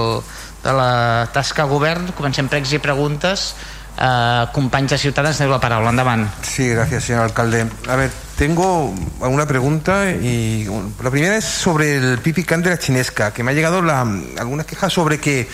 de 0.65 0.74
la 0.77 0.91
tasca 1.32 1.65
govern. 1.70 2.12
Comencem 2.16 2.51
pregs 2.53 2.74
i 2.77 2.82
preguntes. 2.82 3.55
Uh, 3.95 4.51
companys 4.51 4.91
de 4.91 4.97
Ciutadans, 4.99 5.39
teniu 5.39 5.53
la 5.53 5.61
paraula, 5.62 5.93
endavant. 5.95 6.24
Sí, 6.43 6.66
gracias, 6.66 7.05
señor 7.05 7.23
alcalde. 7.28 7.61
A 7.86 7.95
ver, 7.95 8.11
tengo 8.36 8.93
una 9.20 9.47
pregunta 9.47 10.11
y 10.11 10.66
la 11.01 11.11
primera 11.11 11.36
es 11.36 11.45
sobre 11.45 11.97
el 11.99 12.19
pipicán 12.19 12.61
de 12.61 12.70
la 12.70 12.78
chinesca, 12.78 13.32
que 13.32 13.45
me 13.45 13.53
ha 13.53 13.55
llegado 13.55 13.82
la, 13.82 14.01
algunas 14.01 14.66
quejas 14.66 14.93
sobre 14.93 15.20
que 15.20 15.49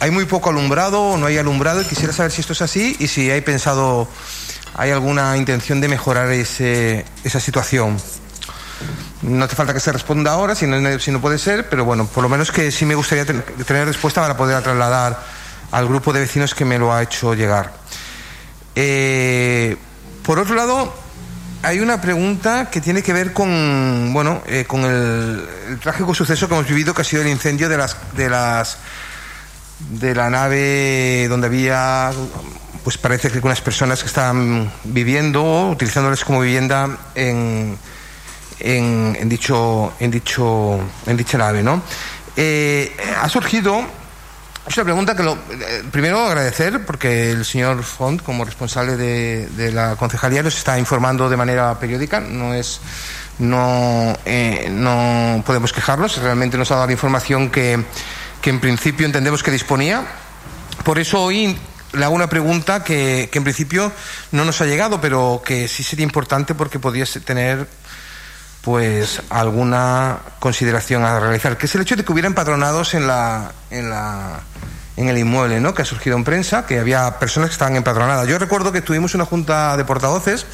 hay 0.00 0.10
muy 0.10 0.26
poco 0.26 0.50
alumbrado 0.50 1.00
o 1.00 1.16
no 1.16 1.24
hay 1.24 1.38
alumbrado 1.38 1.80
y 1.80 1.86
quisiera 1.86 2.12
saber 2.12 2.30
si 2.30 2.42
esto 2.42 2.52
es 2.52 2.60
así 2.60 2.94
y 2.98 3.08
si 3.08 3.30
hay 3.30 3.40
pensado, 3.40 4.06
hay 4.74 4.90
alguna 4.90 5.36
intención 5.36 5.80
de 5.80 5.88
mejorar 5.88 6.30
ese, 6.30 7.04
esa 7.24 7.40
situación. 7.40 7.96
No 9.22 9.44
hace 9.44 9.56
falta 9.56 9.74
que 9.74 9.80
se 9.80 9.92
responda 9.92 10.32
ahora, 10.32 10.54
si 10.54 10.66
no, 10.66 10.98
si 10.98 11.10
no 11.10 11.20
puede 11.20 11.38
ser, 11.38 11.68
pero 11.68 11.84
bueno, 11.84 12.06
por 12.06 12.22
lo 12.22 12.28
menos 12.28 12.52
que 12.52 12.70
sí 12.70 12.84
me 12.86 12.94
gustaría 12.94 13.24
ten, 13.24 13.42
tener 13.66 13.86
respuesta 13.86 14.20
para 14.20 14.36
poder 14.36 14.62
trasladar 14.62 15.18
al 15.72 15.88
grupo 15.88 16.12
de 16.12 16.20
vecinos 16.20 16.54
que 16.54 16.64
me 16.64 16.78
lo 16.78 16.92
ha 16.92 17.02
hecho 17.02 17.34
llegar. 17.34 17.72
Eh, 18.76 19.76
por 20.22 20.38
otro 20.38 20.54
lado, 20.54 20.94
hay 21.62 21.80
una 21.80 22.00
pregunta 22.00 22.70
que 22.70 22.80
tiene 22.80 23.02
que 23.02 23.12
ver 23.12 23.32
con, 23.32 24.12
bueno, 24.12 24.42
eh, 24.46 24.64
con 24.66 24.84
el, 24.84 25.48
el, 25.68 25.78
trágico 25.80 26.14
suceso 26.14 26.46
que 26.46 26.54
hemos 26.54 26.68
vivido, 26.68 26.94
que 26.94 27.02
ha 27.02 27.04
sido 27.04 27.22
el 27.22 27.28
incendio 27.28 27.68
de 27.68 27.76
las, 27.76 27.96
de 28.14 28.28
las, 28.30 28.78
de 29.80 30.14
la 30.14 30.30
nave 30.30 31.26
donde 31.28 31.48
había, 31.48 32.12
pues 32.88 32.96
parece 32.96 33.30
que 33.30 33.38
unas 33.40 33.60
personas 33.60 34.00
que 34.00 34.06
estaban 34.06 34.72
viviendo, 34.82 35.68
utilizándoles 35.68 36.24
como 36.24 36.40
vivienda 36.40 36.96
en 37.14 37.76
en, 38.60 39.14
en, 39.20 39.28
dicho, 39.28 39.92
en, 40.00 40.10
dicho, 40.10 40.80
en 41.04 41.16
dicha 41.18 41.36
nave. 41.36 41.62
¿no? 41.62 41.82
Eh, 42.34 42.96
ha 43.20 43.28
surgido 43.28 43.84
es 44.66 44.74
una 44.78 44.84
pregunta 44.84 45.14
que 45.14 45.22
lo, 45.22 45.34
eh, 45.34 45.82
primero 45.92 46.18
agradecer 46.18 46.86
porque 46.86 47.30
el 47.30 47.44
señor 47.44 47.82
Font, 47.82 48.22
como 48.22 48.46
responsable 48.46 48.96
de, 48.96 49.48
de, 49.48 49.70
la 49.70 49.96
concejalía, 49.96 50.42
nos 50.42 50.56
está 50.56 50.78
informando 50.78 51.28
de 51.28 51.36
manera 51.36 51.78
periódica. 51.78 52.20
No 52.20 52.54
es, 52.54 52.80
no, 53.38 54.16
eh, 54.24 54.68
no 54.72 55.42
podemos 55.44 55.74
quejarnos. 55.74 56.16
Realmente 56.16 56.56
nos 56.56 56.70
ha 56.70 56.76
dado 56.76 56.86
la 56.86 56.92
información 56.94 57.50
que, 57.50 57.84
que 58.40 58.48
en 58.48 58.60
principio 58.60 59.04
entendemos 59.04 59.42
que 59.42 59.50
disponía. 59.50 60.06
Por 60.84 60.98
eso 60.98 61.20
hoy 61.20 61.54
le 61.92 62.04
hago 62.04 62.14
una 62.14 62.28
pregunta 62.28 62.84
que, 62.84 63.28
que 63.30 63.38
en 63.38 63.44
principio 63.44 63.92
no 64.32 64.44
nos 64.44 64.60
ha 64.60 64.66
llegado, 64.66 65.00
pero 65.00 65.42
que 65.44 65.68
sí 65.68 65.82
sería 65.82 66.04
importante 66.04 66.54
porque 66.54 66.78
podría 66.78 67.04
tener 67.24 67.66
pues 68.62 69.22
alguna 69.30 70.18
consideración 70.40 71.04
a 71.04 71.18
realizar, 71.20 71.56
que 71.56 71.66
es 71.66 71.74
el 71.74 71.82
hecho 71.82 71.96
de 71.96 72.04
que 72.04 72.12
hubiera 72.12 72.26
empadronados 72.26 72.94
en 72.94 73.06
la, 73.06 73.52
en 73.70 73.88
la, 73.88 74.40
en 74.98 75.08
el 75.08 75.16
inmueble, 75.16 75.60
¿no? 75.60 75.74
Que 75.74 75.82
ha 75.82 75.84
surgido 75.84 76.16
en 76.16 76.24
prensa, 76.24 76.66
que 76.66 76.80
había 76.80 77.18
personas 77.20 77.50
que 77.50 77.52
estaban 77.52 77.76
empadronadas. 77.76 78.26
Yo 78.26 78.36
recuerdo 78.36 78.72
que 78.72 78.82
tuvimos 78.82 79.14
una 79.14 79.24
junta 79.24 79.76
de 79.76 79.84
portavoces 79.84 80.44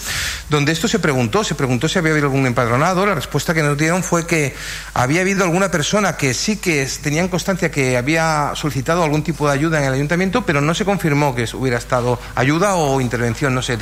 donde 0.50 0.70
esto 0.70 0.86
se 0.86 0.98
preguntó, 0.98 1.42
se 1.42 1.54
preguntó 1.54 1.88
si 1.88 1.98
había 1.98 2.12
habido 2.12 2.26
algún 2.26 2.46
empadronado. 2.46 3.06
La 3.06 3.14
respuesta 3.14 3.54
que 3.54 3.62
nos 3.62 3.78
dieron 3.78 4.02
fue 4.02 4.26
que 4.26 4.54
había 4.92 5.22
habido 5.22 5.44
alguna 5.44 5.70
persona 5.70 6.18
que 6.18 6.34
sí 6.34 6.58
que 6.58 6.86
tenían 7.02 7.28
constancia 7.28 7.70
que 7.70 7.96
había 7.96 8.52
solicitado 8.54 9.02
algún 9.02 9.22
tipo 9.22 9.48
de 9.48 9.54
ayuda 9.54 9.78
en 9.78 9.84
el 9.84 9.94
ayuntamiento, 9.94 10.44
pero 10.44 10.60
no 10.60 10.74
se 10.74 10.84
confirmó 10.84 11.34
que 11.34 11.48
hubiera 11.54 11.78
estado 11.78 12.20
ayuda 12.34 12.74
o 12.74 13.00
intervención. 13.00 13.54
No 13.54 13.62
sé, 13.62 13.78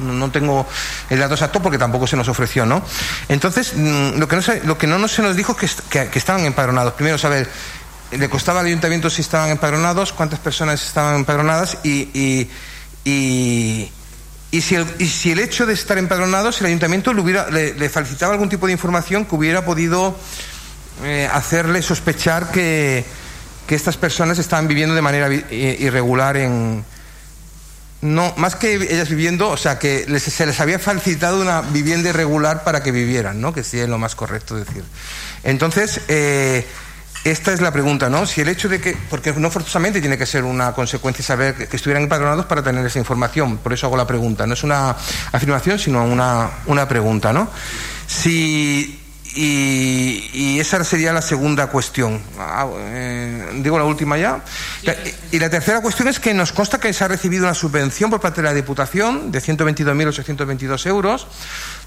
no 0.00 0.30
tengo 0.30 0.64
el 1.10 1.18
dato 1.18 1.34
exacto 1.34 1.60
porque 1.60 1.76
tampoco 1.78 2.06
se 2.06 2.16
nos 2.16 2.28
ofreció, 2.28 2.64
¿no? 2.64 2.82
Entonces, 3.28 3.72
mm, 3.74 4.18
lo 4.18 4.28
que 4.28 4.86
no, 4.86 5.08
se, 5.08 5.22
nos 5.22 5.34
dijo 5.34 5.56
es 5.60 5.74
que, 5.90 6.06
que 6.06 6.18
estaban 6.20 6.44
empadronados. 6.44 6.92
Primero, 6.92 7.18
saber 7.18 7.48
le 8.16 8.28
costaba 8.28 8.60
al 8.60 8.66
ayuntamiento 8.66 9.10
si 9.10 9.22
estaban 9.22 9.50
empadronados, 9.50 10.12
cuántas 10.12 10.38
personas 10.38 10.84
estaban 10.84 11.16
empadronadas 11.16 11.78
y, 11.82 12.48
si, 13.04 14.74
el, 14.74 15.38
hecho 15.38 15.66
de 15.66 15.74
estar 15.74 15.98
empadronados, 15.98 16.60
el 16.60 16.68
ayuntamiento 16.68 17.12
le, 17.12 17.20
hubiera, 17.20 17.46
facilitaba 17.90 18.32
algún 18.32 18.48
tipo 18.48 18.66
de 18.66 18.72
información 18.72 19.24
que 19.24 19.34
hubiera 19.34 19.64
podido 19.64 20.16
eh, 21.04 21.28
hacerle 21.32 21.82
sospechar 21.82 22.50
que, 22.50 23.04
estas 23.68 23.96
personas 23.96 24.38
estaban 24.38 24.68
viviendo 24.68 24.94
de 24.94 25.02
manera 25.02 25.32
irregular 25.32 26.36
en, 26.36 26.84
no, 28.04 28.34
más 28.36 28.54
que 28.54 28.74
ellas 28.74 29.08
viviendo, 29.08 29.48
o 29.48 29.56
sea, 29.56 29.78
que 29.78 30.04
se 30.20 30.44
les 30.44 30.60
había 30.60 30.78
facilitado 30.78 31.40
una 31.40 31.62
vivienda 31.62 32.10
irregular 32.10 32.62
para 32.62 32.82
que 32.82 32.92
vivieran, 32.92 33.40
¿no? 33.40 33.54
Que 33.54 33.64
sería 33.64 33.86
lo 33.86 33.96
más 33.96 34.14
correcto 34.14 34.56
decir. 34.56 34.84
Entonces, 35.42 36.02
eh, 36.08 36.66
esta 37.24 37.52
es 37.52 37.60
la 37.60 37.72
pregunta, 37.72 38.10
¿no? 38.10 38.26
Si 38.26 38.42
el 38.42 38.48
hecho 38.48 38.68
de 38.68 38.80
que, 38.80 38.96
porque 39.08 39.32
no 39.32 39.50
forzosamente 39.50 40.00
tiene 40.00 40.18
que 40.18 40.26
ser 40.26 40.44
una 40.44 40.72
consecuencia 40.72 41.24
saber 41.24 41.54
que, 41.54 41.66
que 41.66 41.76
estuvieran 41.76 42.02
empadronados 42.02 42.46
para 42.46 42.62
tener 42.62 42.84
esa 42.84 42.98
información, 42.98 43.58
por 43.58 43.72
eso 43.72 43.86
hago 43.86 43.96
la 43.96 44.06
pregunta, 44.06 44.46
no 44.46 44.54
es 44.54 44.62
una 44.62 44.94
afirmación, 45.32 45.78
sino 45.78 46.04
una, 46.04 46.50
una 46.66 46.86
pregunta, 46.86 47.32
¿no? 47.32 47.48
Si 48.06 49.00
y, 49.36 50.30
y, 50.32 50.60
esa 50.60 50.84
sería 50.84 51.12
la 51.12 51.22
segunda 51.22 51.66
cuestión. 51.66 52.20
Ah, 52.38 52.68
eh, 52.78 53.60
digo 53.62 53.76
la 53.78 53.84
última 53.84 54.16
ya. 54.16 54.44
Y 55.32 55.40
la 55.40 55.50
tercera 55.50 55.80
cuestión 55.80 56.06
es 56.06 56.20
que 56.20 56.32
nos 56.32 56.52
consta 56.52 56.78
que 56.78 56.92
se 56.92 57.02
ha 57.02 57.08
recibido 57.08 57.44
una 57.44 57.54
subvención 57.54 58.10
por 58.10 58.20
parte 58.20 58.42
de 58.42 58.48
la 58.48 58.54
Diputación 58.54 59.32
de 59.32 59.40
122.822 59.40 60.86
euros 60.86 61.26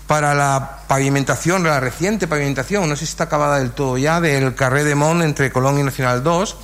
para 0.07 0.33
la 0.33 0.79
pavimentación, 0.87 1.63
la 1.63 1.79
reciente 1.79 2.27
pavimentación, 2.27 2.87
no 2.87 2.95
sé 2.95 3.05
si 3.05 3.11
está 3.11 3.25
acabada 3.25 3.59
del 3.59 3.71
todo 3.71 3.97
ya, 3.97 4.21
del 4.21 4.55
Carré 4.55 4.83
de 4.83 4.95
Mont 4.95 5.21
entre 5.21 5.51
Colón 5.51 5.79
y 5.79 5.83
Nacional 5.83 6.23
2. 6.23 6.57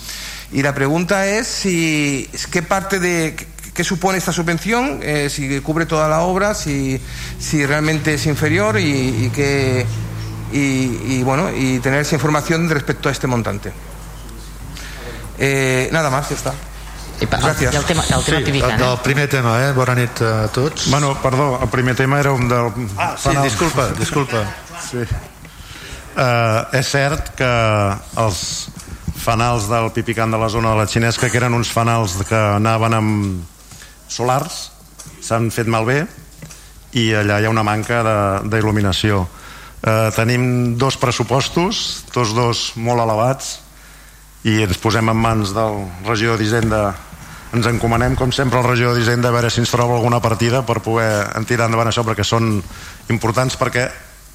Y 0.54 0.64
la 0.64 0.74
pregunta 0.74 1.28
es 1.28 1.48
si 1.48 2.30
qué 2.52 2.62
parte 2.62 3.00
de 3.00 3.36
qué 3.74 3.84
supone 3.84 4.18
esta 4.18 4.32
subvención, 4.32 5.00
eh, 5.02 5.30
si 5.30 5.60
cubre 5.60 5.86
toda 5.86 6.08
la 6.08 6.22
obra, 6.22 6.54
si, 6.54 7.02
si 7.40 7.66
realmente 7.66 8.14
es 8.14 8.26
inferior 8.28 8.80
y, 8.80 9.26
y 9.26 9.32
qué 9.34 9.86
y, 10.54 11.24
bueno, 11.24 11.50
y 11.52 11.80
tener 11.80 12.02
esa 12.02 12.16
información 12.16 12.70
respecto 12.70 13.10
a 13.10 13.12
este 13.12 13.28
montante. 13.28 13.72
Eh, 15.40 15.90
nada 15.92 16.10
más, 16.10 16.30
està. 17.28 17.40
Gràcies. 17.44 17.76
El, 17.76 17.86
tema, 17.90 18.04
el, 18.04 18.24
tema 18.28 18.42
sí, 18.46 18.60
el, 18.60 18.84
el 18.88 18.98
primer 19.06 19.28
tema, 19.32 19.56
eh? 19.66 19.72
Bona 19.76 19.96
nit 19.98 20.22
a 20.24 20.48
tots. 20.54 20.90
Bueno, 20.92 21.14
perdó, 21.22 21.60
el 21.62 21.70
primer 21.74 21.96
tema 21.96 22.20
era 22.20 22.32
un 22.32 22.48
del... 22.50 22.72
Ah, 22.98 23.14
sí, 23.18 23.36
disculpa, 23.44 23.90
disculpa. 24.00 24.44
Sí. 24.84 25.06
Uh, 26.14 26.70
és 26.78 26.90
cert 26.94 27.32
que 27.38 27.50
els 28.22 28.42
fanals 29.24 29.70
del 29.72 29.90
Pipicant 29.96 30.34
de 30.34 30.38
la 30.38 30.50
zona 30.50 30.74
de 30.74 30.84
la 30.84 30.88
Xinesca, 30.88 31.30
que 31.32 31.40
eren 31.40 31.56
uns 31.58 31.72
fanals 31.74 32.20
que 32.28 32.38
anaven 32.60 32.98
amb 32.98 34.12
solars, 34.12 34.68
s'han 35.24 35.50
fet 35.54 35.70
malbé 35.72 36.04
i 37.00 37.08
allà 37.18 37.40
hi 37.40 37.48
ha 37.48 37.54
una 37.54 37.64
manca 37.66 38.04
d'il·luminació. 38.46 39.24
Eh, 39.84 40.10
tenim 40.16 40.76
dos 40.80 41.00
pressupostos, 41.02 42.04
tots 42.14 42.36
dos 42.38 42.66
molt 42.78 43.02
elevats, 43.04 43.56
i 44.44 44.60
ens 44.64 44.78
posem 44.80 45.10
en 45.10 45.18
mans 45.18 45.56
del 45.56 45.82
regidor 46.06 46.38
d'Hisenda 46.40 46.84
ens 47.54 47.68
encomanem 47.70 48.16
com 48.18 48.32
sempre 48.34 48.60
al 48.60 48.66
regidor 48.66 48.98
d'Hisenda 48.98 49.30
a 49.30 49.36
veure 49.36 49.52
si 49.54 49.62
ens 49.62 49.72
troba 49.72 49.96
alguna 49.96 50.22
partida 50.22 50.64
per 50.66 50.82
poder 50.82 51.28
tirar 51.50 51.70
endavant 51.70 51.92
això 51.92 52.06
perquè 52.06 52.26
són 52.26 52.58
importants 53.14 53.58
perquè 53.62 53.88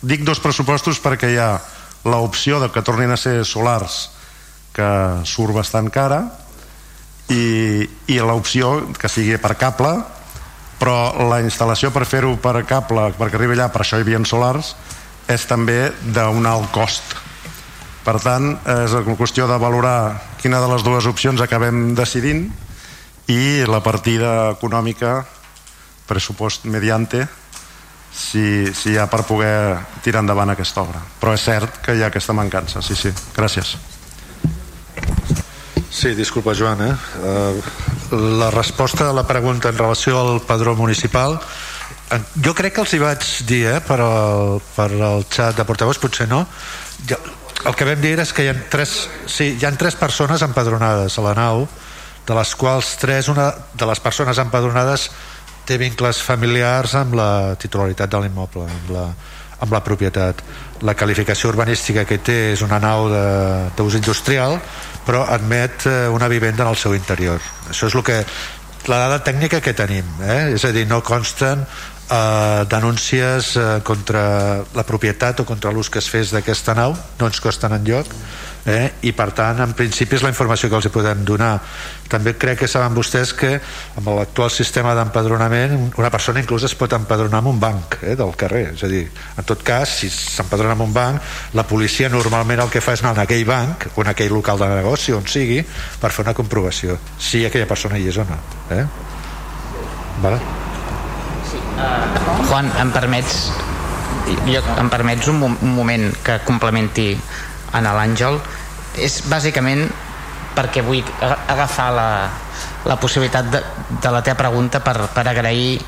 dic 0.07 0.23
dos 0.27 0.39
pressupostos 0.40 1.01
perquè 1.03 1.32
hi 1.32 1.40
ha 1.43 1.57
l'opció 2.07 2.61
de 2.62 2.70
que 2.70 2.85
tornin 2.86 3.11
a 3.11 3.19
ser 3.19 3.43
solars 3.45 4.09
que 4.77 4.90
surt 5.27 5.57
bastant 5.57 5.90
cara 5.90 6.20
i, 7.28 7.82
i 8.07 8.20
l'opció 8.23 8.95
que 8.95 9.11
sigui 9.11 9.36
per 9.43 9.57
cable 9.59 9.97
però 10.78 11.27
la 11.27 11.40
instal·lació 11.43 11.90
per 11.90 12.07
fer-ho 12.07 12.36
per 12.39 12.62
cable 12.69 13.11
perquè 13.19 13.40
arribi 13.40 13.59
allà 13.59 13.66
per 13.74 13.82
això 13.82 13.99
hi 13.99 14.07
havia 14.07 14.23
solars 14.23 14.77
és 15.28 15.45
també 15.45 15.90
d'un 16.01 16.47
alt 16.49 16.70
cost. 16.73 17.16
Per 18.07 18.15
tant 18.23 18.55
és 18.86 18.95
una 18.97 19.16
qüestió 19.19 19.45
de 19.51 19.59
valorar 19.61 19.99
quina 20.40 20.62
de 20.62 20.70
les 20.70 20.86
dues 20.86 21.05
opcions 21.11 21.43
acabem 21.45 21.93
decidint 21.99 22.47
i 23.28 23.66
la 23.68 23.82
partida 23.84 24.55
econòmica 24.55 25.20
pressupost 26.09 26.64
mediante 26.64 27.26
si, 28.09 28.72
si 28.72 28.94
hi 28.94 28.98
ha 28.98 29.06
per 29.10 29.22
poder 29.28 29.76
tirar 30.02 30.24
endavant 30.24 30.55
aquesta 30.55 30.82
obra. 30.82 31.02
Però 31.20 31.34
és 31.36 31.44
cert 31.44 31.82
que 31.84 31.94
hi 31.94 32.02
ha 32.02 32.09
aquesta 32.09 32.32
mancança. 32.36 32.82
Sí, 32.82 32.96
sí, 32.96 33.12
gràcies. 33.36 33.76
Sí, 35.88 36.14
disculpa 36.14 36.55
Joan 36.55 36.82
eh? 36.84 36.94
Uh, 37.20 38.16
la 38.38 38.50
resposta 38.50 39.09
a 39.09 39.16
la 39.16 39.26
pregunta 39.26 39.70
en 39.72 39.78
relació 39.78 40.18
al 40.20 40.40
padró 40.46 40.76
municipal 40.76 41.38
jo 42.44 42.55
crec 42.56 42.76
que 42.76 42.84
els 42.84 42.92
hi 42.94 43.00
vaig 43.02 43.24
dir 43.48 43.64
eh, 43.68 43.80
per, 43.84 43.98
al, 44.00 44.60
per 44.74 44.88
al 44.88 45.26
xat 45.28 45.59
de 45.59 45.66
portaveus, 45.68 46.00
potser 46.00 46.28
no. 46.30 46.40
El 47.68 47.74
que 47.76 47.84
vam 47.84 48.00
dir 48.00 48.14
és 48.22 48.32
que 48.32 48.46
hi 48.46 48.48
ha 48.48 48.56
tres, 48.72 48.94
sí, 49.28 49.50
hi 49.59 49.66
ha 49.66 49.72
tres 49.76 49.98
persones 49.98 50.42
empadronades 50.46 51.18
a 51.18 51.24
la 51.26 51.34
nau 51.36 51.66
de 52.28 52.36
les 52.36 52.55
quals 52.60 52.94
tres, 53.00 53.28
una 53.32 53.48
de 53.72 53.88
les 53.88 54.00
persones 54.05 54.38
empadronades 54.38 55.09
té 55.68 55.76
vincles 55.80 56.20
familiars 56.24 56.94
amb 56.96 57.16
la 57.18 57.30
titularitat 57.60 58.12
de 58.12 58.22
l'immoble 58.24 58.64
amb, 58.64 58.92
la, 58.92 59.05
amb 59.64 59.74
la 59.74 59.82
propietat 59.84 60.40
la 60.86 60.94
qualificació 60.96 61.50
urbanística 61.52 62.06
que 62.09 62.20
té 62.24 62.38
és 62.55 62.62
una 62.64 62.78
nau 62.80 63.09
d'ús 63.76 63.98
industrial 63.98 64.56
però 65.09 65.24
admet 65.28 65.88
eh, 65.88 65.98
una 66.12 66.28
vivenda 66.28 66.64
en 66.64 66.72
el 66.72 66.80
seu 66.80 66.96
interior 66.96 67.42
això 67.68 67.90
és 67.90 67.98
el 67.98 68.05
que 68.06 68.22
la 68.89 69.02
dada 69.05 69.20
tècnica 69.24 69.60
que 69.60 69.76
tenim 69.76 70.08
eh? 70.24 70.55
és 70.57 70.65
a 70.65 70.73
dir, 70.73 70.86
no 70.89 71.02
consten 71.05 71.66
eh, 72.11 72.65
denúncies 72.69 73.57
eh, 73.57 73.81
contra 73.85 74.65
la 74.75 74.85
propietat 74.85 75.41
o 75.41 75.47
contra 75.47 75.73
l'ús 75.73 75.91
que 75.91 76.01
es 76.03 76.09
fes 76.11 76.33
d'aquesta 76.33 76.75
nau 76.75 76.97
no 77.19 77.28
ens 77.28 77.41
costen 77.41 77.75
en 77.77 77.85
lloc 77.85 78.12
eh? 78.67 78.93
i 79.09 79.12
per 79.17 79.31
tant 79.37 79.61
en 79.65 79.75
principi 79.77 80.17
és 80.17 80.25
la 80.25 80.33
informació 80.33 80.69
que 80.69 80.78
els 80.78 80.89
hi 80.89 80.93
podem 80.93 81.25
donar 81.28 81.57
també 82.09 82.35
crec 82.41 82.62
que 82.62 82.70
saben 82.70 82.97
vostès 82.97 83.35
que 83.37 83.55
amb 83.99 84.11
l'actual 84.17 84.51
sistema 84.53 84.95
d'empadronament 84.97 85.95
una 86.01 86.11
persona 86.11 86.41
inclús 86.43 86.65
es 86.69 86.77
pot 86.78 86.93
empadronar 86.97 87.43
en 87.45 87.51
un 87.53 87.61
banc 87.61 87.99
eh, 88.03 88.17
del 88.17 88.35
carrer, 88.37 88.73
és 88.75 88.85
a 88.85 88.91
dir 88.91 89.05
en 89.37 89.49
tot 89.49 89.62
cas 89.67 89.99
si 90.01 90.11
s'empadrona 90.12 90.77
en 90.78 90.87
un 90.89 90.95
banc 90.95 91.55
la 91.59 91.67
policia 91.69 92.09
normalment 92.12 92.65
el 92.65 92.73
que 92.73 92.85
fa 92.85 92.97
és 92.97 93.05
anar 93.05 93.17
en 93.19 93.25
aquell 93.27 93.45
banc 93.49 93.91
o 93.95 94.03
en 94.05 94.12
aquell 94.15 94.33
local 94.33 94.61
de 94.61 94.70
negoci 94.78 95.17
on 95.17 95.28
sigui 95.28 95.61
per 96.01 96.12
fer 96.12 96.27
una 96.27 96.37
comprovació 96.37 96.99
si 97.19 97.45
aquella 97.47 97.69
persona 97.69 97.99
hi 97.99 98.09
és 98.09 98.19
o 98.19 98.27
no 98.28 98.43
eh? 98.75 98.85
vale? 100.23 100.77
Juan, 102.48 102.70
em 102.81 102.90
permets 102.94 103.48
jo, 104.48 104.62
em 104.81 104.90
permets 104.90 105.28
un, 105.28 105.42
un 105.48 105.73
moment 105.74 106.10
que 106.24 106.39
complementi 106.47 107.12
en 107.76 107.89
l'Àngel? 107.89 108.39
És 108.98 109.23
bàsicament 109.31 109.86
perquè 110.58 110.82
vull 110.82 111.05
agafar 111.23 111.89
la, 111.94 112.10
la 112.89 112.97
possibilitat 112.98 113.50
de, 113.52 113.62
de 114.02 114.10
la 114.10 114.23
teva 114.26 114.40
pregunta 114.40 114.82
per, 114.82 114.97
per 115.15 115.26
agrair 115.31 115.78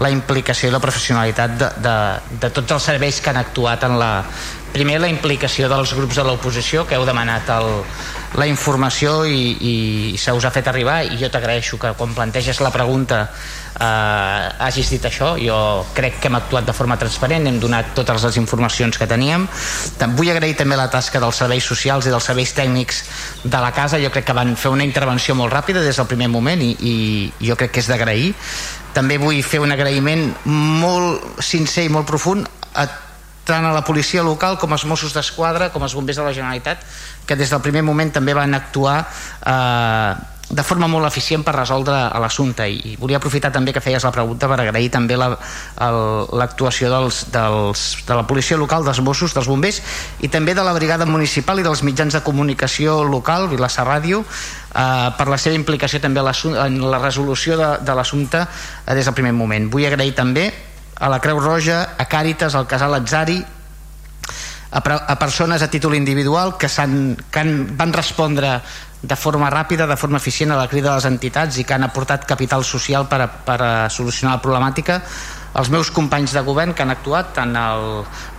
la 0.00 0.10
implicació 0.12 0.68
i 0.68 0.72
la 0.72 0.80
professionalitat 0.82 1.56
de, 1.58 1.68
de, 1.82 1.94
de 2.42 2.50
tots 2.54 2.76
els 2.76 2.88
serveis 2.92 3.20
que 3.20 3.32
han 3.32 3.40
actuat 3.40 3.86
en 3.88 3.98
la... 3.98 4.12
Primer, 4.70 5.00
la 5.02 5.08
implicació 5.10 5.66
dels 5.66 5.96
grups 5.98 6.20
de 6.20 6.22
l'oposició, 6.22 6.84
que 6.86 6.94
heu 6.94 7.02
demanat 7.02 7.48
el, 7.56 7.80
la 8.38 8.46
informació 8.46 9.24
i, 9.26 9.40
i 9.58 9.74
se 10.20 10.30
us 10.30 10.46
ha 10.46 10.52
fet 10.54 10.68
arribar 10.70 11.00
i 11.08 11.18
jo 11.18 11.30
t'agraeixo 11.32 11.80
que 11.80 11.90
quan 11.98 12.14
planteges 12.14 12.60
la 12.62 12.70
pregunta 12.70 13.24
eh, 13.80 14.64
hagis 14.66 14.90
dit 14.92 15.04
això. 15.04 15.32
Jo 15.40 15.86
crec 15.96 16.20
que 16.20 16.28
hem 16.28 16.36
actuat 16.38 16.68
de 16.68 16.74
forma 16.76 16.98
transparent 17.00 17.48
hem 17.48 17.58
donat 17.62 17.94
totes 17.96 18.22
les 18.28 18.38
informacions 18.40 18.98
que 18.98 19.08
teníem. 19.10 19.46
Vull 20.16 20.30
agrair 20.32 20.56
també 20.58 20.78
la 20.78 20.90
tasca 20.92 21.20
dels 21.22 21.40
serveis 21.42 21.64
socials 21.64 22.06
i 22.06 22.14
dels 22.14 22.30
serveis 22.30 22.52
tècnics 22.56 23.02
de 23.44 23.60
la 23.60 23.72
casa. 23.76 24.00
Jo 24.02 24.12
crec 24.12 24.28
que 24.28 24.36
van 24.36 24.54
fer 24.56 24.72
una 24.72 24.84
intervenció 24.84 25.34
molt 25.34 25.52
ràpida 25.52 25.84
des 25.84 25.96
del 25.96 26.08
primer 26.10 26.28
moment 26.28 26.60
i, 26.62 26.74
i 26.80 26.96
jo 27.46 27.56
crec 27.56 27.74
que 27.74 27.84
és 27.84 27.90
d'agrair. 27.90 28.34
També 28.94 29.20
vull 29.22 29.42
fer 29.46 29.62
un 29.62 29.72
agraïment 29.72 30.28
molt 30.44 31.44
sincer 31.44 31.86
i 31.86 31.92
molt 31.92 32.08
profund 32.08 32.48
a 32.74 32.88
tant 33.50 33.64
a 33.66 33.72
la 33.74 33.82
policia 33.82 34.22
local 34.22 34.58
com 34.60 34.72
als 34.72 34.84
Mossos 34.86 35.14
d'Esquadra 35.16 35.70
com 35.74 35.82
als 35.82 35.94
bombers 35.96 36.20
de 36.20 36.26
la 36.26 36.34
Generalitat 36.36 36.84
que 37.26 37.34
des 37.36 37.50
del 37.50 37.62
primer 37.64 37.82
moment 37.82 38.12
també 38.12 38.34
van 38.36 38.54
actuar 38.54 39.00
eh, 39.02 40.12
de 40.50 40.62
forma 40.66 40.88
molt 40.90 41.06
eficient 41.06 41.44
per 41.46 41.54
resoldre 41.54 41.94
l'assumpte 42.18 42.64
i 42.66 42.96
volia 42.98 43.20
aprofitar 43.20 43.52
també 43.54 43.70
que 43.72 43.82
feies 43.82 44.02
la 44.02 44.10
pregunta 44.10 44.48
per 44.50 44.58
agrair 44.58 44.90
també 44.90 45.14
l'actuació 45.16 46.90
la, 46.90 46.98
dels, 46.98 47.20
dels, 47.30 47.84
de 48.08 48.16
la 48.18 48.24
policia 48.26 48.58
local, 48.58 48.82
dels 48.84 48.98
Mossos, 49.06 49.34
dels 49.36 49.46
bombers 49.46 49.78
i 50.26 50.28
també 50.28 50.54
de 50.58 50.64
la 50.66 50.74
brigada 50.74 51.06
municipal 51.06 51.62
i 51.62 51.66
dels 51.66 51.84
mitjans 51.86 52.18
de 52.18 52.22
comunicació 52.26 53.04
local, 53.06 53.46
Vilassar 53.52 53.86
Ràdio 53.86 54.24
eh, 54.24 55.08
per 55.14 55.28
la 55.30 55.38
seva 55.38 55.54
implicació 55.54 56.02
també 56.02 56.20
en 56.20 56.82
la 56.90 56.98
resolució 56.98 57.56
de, 57.56 57.70
de 57.86 57.94
l'assumpte 57.94 58.42
eh, 58.42 58.94
des 58.94 59.06
del 59.06 59.14
primer 59.14 59.32
moment. 59.32 59.70
Vull 59.70 59.86
agrair 59.86 60.14
també 60.18 60.50
a 61.00 61.08
la 61.08 61.22
Creu 61.22 61.38
Roja, 61.40 61.94
a 61.96 62.04
Càritas, 62.10 62.58
al 62.58 62.66
Casal 62.66 62.98
Atzari, 62.98 63.38
a, 64.70 64.78
a 64.78 65.18
persones 65.18 65.62
a 65.62 65.70
títol 65.70 65.94
individual 65.94 66.56
que, 66.58 66.68
han, 66.76 67.16
que 67.30 67.40
han, 67.40 67.76
van 67.76 67.92
respondre 67.92 68.60
de 69.02 69.16
forma 69.16 69.48
ràpida, 69.50 69.86
de 69.88 69.96
forma 69.96 70.18
eficient 70.20 70.52
a 70.52 70.58
la 70.58 70.68
crida 70.68 70.90
de 70.90 70.96
les 70.98 71.08
entitats 71.08 71.58
i 71.58 71.64
que 71.64 71.74
han 71.74 71.86
aportat 71.86 72.26
capital 72.28 72.64
social 72.64 73.06
per 73.08 73.20
a, 73.24 73.28
per 73.28 73.60
a 73.62 73.70
solucionar 73.88 74.36
la 74.36 74.42
problemàtica. 74.44 75.00
Els 75.60 75.70
meus 75.72 75.90
companys 75.90 76.34
de 76.36 76.42
govern 76.46 76.74
que 76.76 76.84
han 76.84 76.92
actuat 76.92 77.32
tant 77.34 77.56
el 77.58 77.86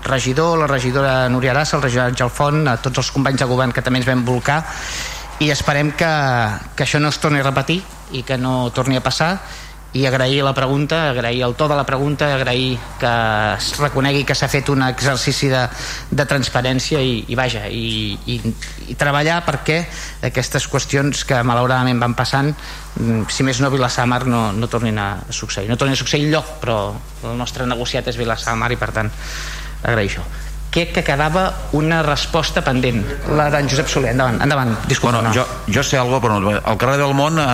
regidor, 0.05 0.59
la 0.61 0.67
regidora 0.69 1.15
Núria 1.29 1.51
Arassa, 1.51 1.77
el 1.77 1.83
regidor 1.83 2.11
Àngel 2.11 2.29
Font 2.31 2.61
a 2.69 2.77
tots 2.79 3.01
els 3.01 3.09
companys 3.11 3.41
de 3.41 3.49
govern 3.49 3.73
que 3.75 3.83
també 3.83 3.99
ens 3.99 4.07
vam 4.07 4.23
volcar 4.27 4.61
i 5.41 5.49
esperem 5.49 5.91
que, 5.97 6.11
que 6.77 6.85
això 6.85 7.01
no 7.01 7.09
es 7.09 7.17
torni 7.19 7.41
a 7.41 7.47
repetir 7.47 7.81
i 8.13 8.21
que 8.23 8.37
no 8.37 8.69
torni 8.75 8.99
a 8.99 9.03
passar 9.03 9.33
i 9.93 10.05
agrair 10.05 10.43
la 10.43 10.53
pregunta, 10.53 11.09
agrair 11.09 11.43
el 11.43 11.55
to 11.55 11.67
de 11.67 11.75
la 11.75 11.85
pregunta, 11.85 12.33
agrair 12.33 12.77
que 12.99 13.11
es 13.57 13.71
reconegui 13.79 14.23
que 14.23 14.35
s'ha 14.35 14.47
fet 14.47 14.69
un 14.71 14.85
exercici 14.85 15.49
de, 15.51 15.65
de 16.09 16.25
transparència 16.25 17.01
i, 17.03 17.25
i 17.27 17.35
vaja, 17.35 17.65
i, 17.67 18.15
i, 18.31 18.37
i 18.87 18.95
treballar 18.95 19.41
perquè 19.47 19.81
aquestes 20.31 20.69
qüestions 20.71 21.25
que 21.27 21.41
malauradament 21.43 21.99
van 21.99 22.15
passant, 22.15 22.53
mm, 23.01 23.25
si 23.27 23.43
més 23.47 23.59
no 23.59 23.71
Vilassar 23.73 24.07
Mar 24.07 24.23
no, 24.27 24.51
no 24.55 24.71
tornin 24.71 24.99
a 24.99 25.09
succeir. 25.29 25.67
No 25.67 25.75
tornin 25.75 25.99
a 25.99 26.03
succeir 26.03 26.31
lloc, 26.31 26.55
però 26.63 26.79
el 27.27 27.35
nostre 27.39 27.67
negociat 27.67 28.07
és 28.07 28.19
Vilassar 28.19 28.55
Mar 28.55 28.71
i 28.71 28.79
per 28.79 28.93
tant 28.95 29.11
agrair 29.83 30.07
això 30.07 30.50
crec 30.71 30.93
que 30.95 31.03
quedava 31.03 31.43
una 31.75 31.99
resposta 32.05 32.63
pendent 32.63 33.03
la 33.35 33.49
d'en 33.51 33.67
Josep 33.69 33.89
Soler, 33.91 34.13
endavant, 34.15 34.39
endavant 34.41 34.71
disculpa, 34.87 35.19
bueno, 35.19 35.27
no. 35.27 35.33
jo, 35.35 35.43
jo 35.67 35.83
sé 35.83 35.99
algo 35.99 36.21
però 36.23 36.39
no, 36.39 36.55
al 36.55 36.79
carrer 36.79 36.97
del 37.03 37.13
món 37.17 37.37
eh, 37.43 37.45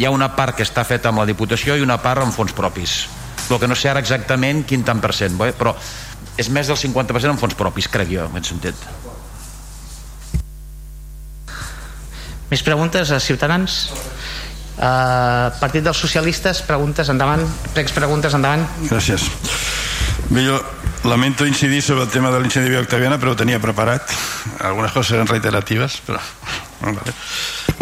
hi 0.00 0.08
ha 0.08 0.14
una 0.14 0.30
part 0.34 0.56
que 0.56 0.64
està 0.64 0.86
feta 0.88 1.12
amb 1.12 1.20
la 1.20 1.28
Diputació 1.28 1.76
i 1.76 1.84
una 1.84 2.00
part 2.02 2.24
amb 2.24 2.34
fons 2.34 2.56
propis 2.56 3.04
el 3.50 3.60
que 3.60 3.68
no 3.68 3.76
sé 3.76 3.92
ara 3.92 4.00
exactament 4.00 4.64
quin 4.64 4.82
tant 4.82 5.02
per 5.04 5.12
cent 5.12 5.36
bé? 5.38 5.52
però 5.52 5.76
és 6.40 6.48
més 6.50 6.66
del 6.72 6.80
50% 6.80 7.36
amb 7.36 7.44
fons 7.44 7.54
propis 7.58 7.90
crec 7.92 8.16
jo, 8.16 8.24
en 8.24 8.32
aquest 8.32 8.54
sentit 8.54 8.88
més 12.50 12.62
preguntes 12.64 13.10
a 13.12 13.20
Ciutadans? 13.20 13.88
Uh, 14.74 15.54
Partit 15.60 15.84
dels 15.86 15.98
Socialistes, 15.98 16.60
preguntes 16.66 17.08
endavant, 17.10 17.44
pregs 17.76 17.94
preguntes 17.94 18.34
endavant. 18.34 18.64
Gràcies. 18.90 19.28
Bé, 20.34 20.42
jo 20.42 20.58
lamento 21.04 21.46
incidir 21.46 21.82
sobre 21.82 22.04
el 22.04 22.08
tema 22.08 22.30
de 22.30 22.40
l'incendi 22.40 22.70
de 22.70 22.78
Octaviana, 22.80 23.18
però 23.20 23.32
ho 23.32 23.36
tenia 23.36 23.60
preparat. 23.60 24.08
Algunes 24.64 24.92
coses 24.92 25.14
eren 25.16 25.28
reiteratives, 25.28 26.00
però... 26.06 26.20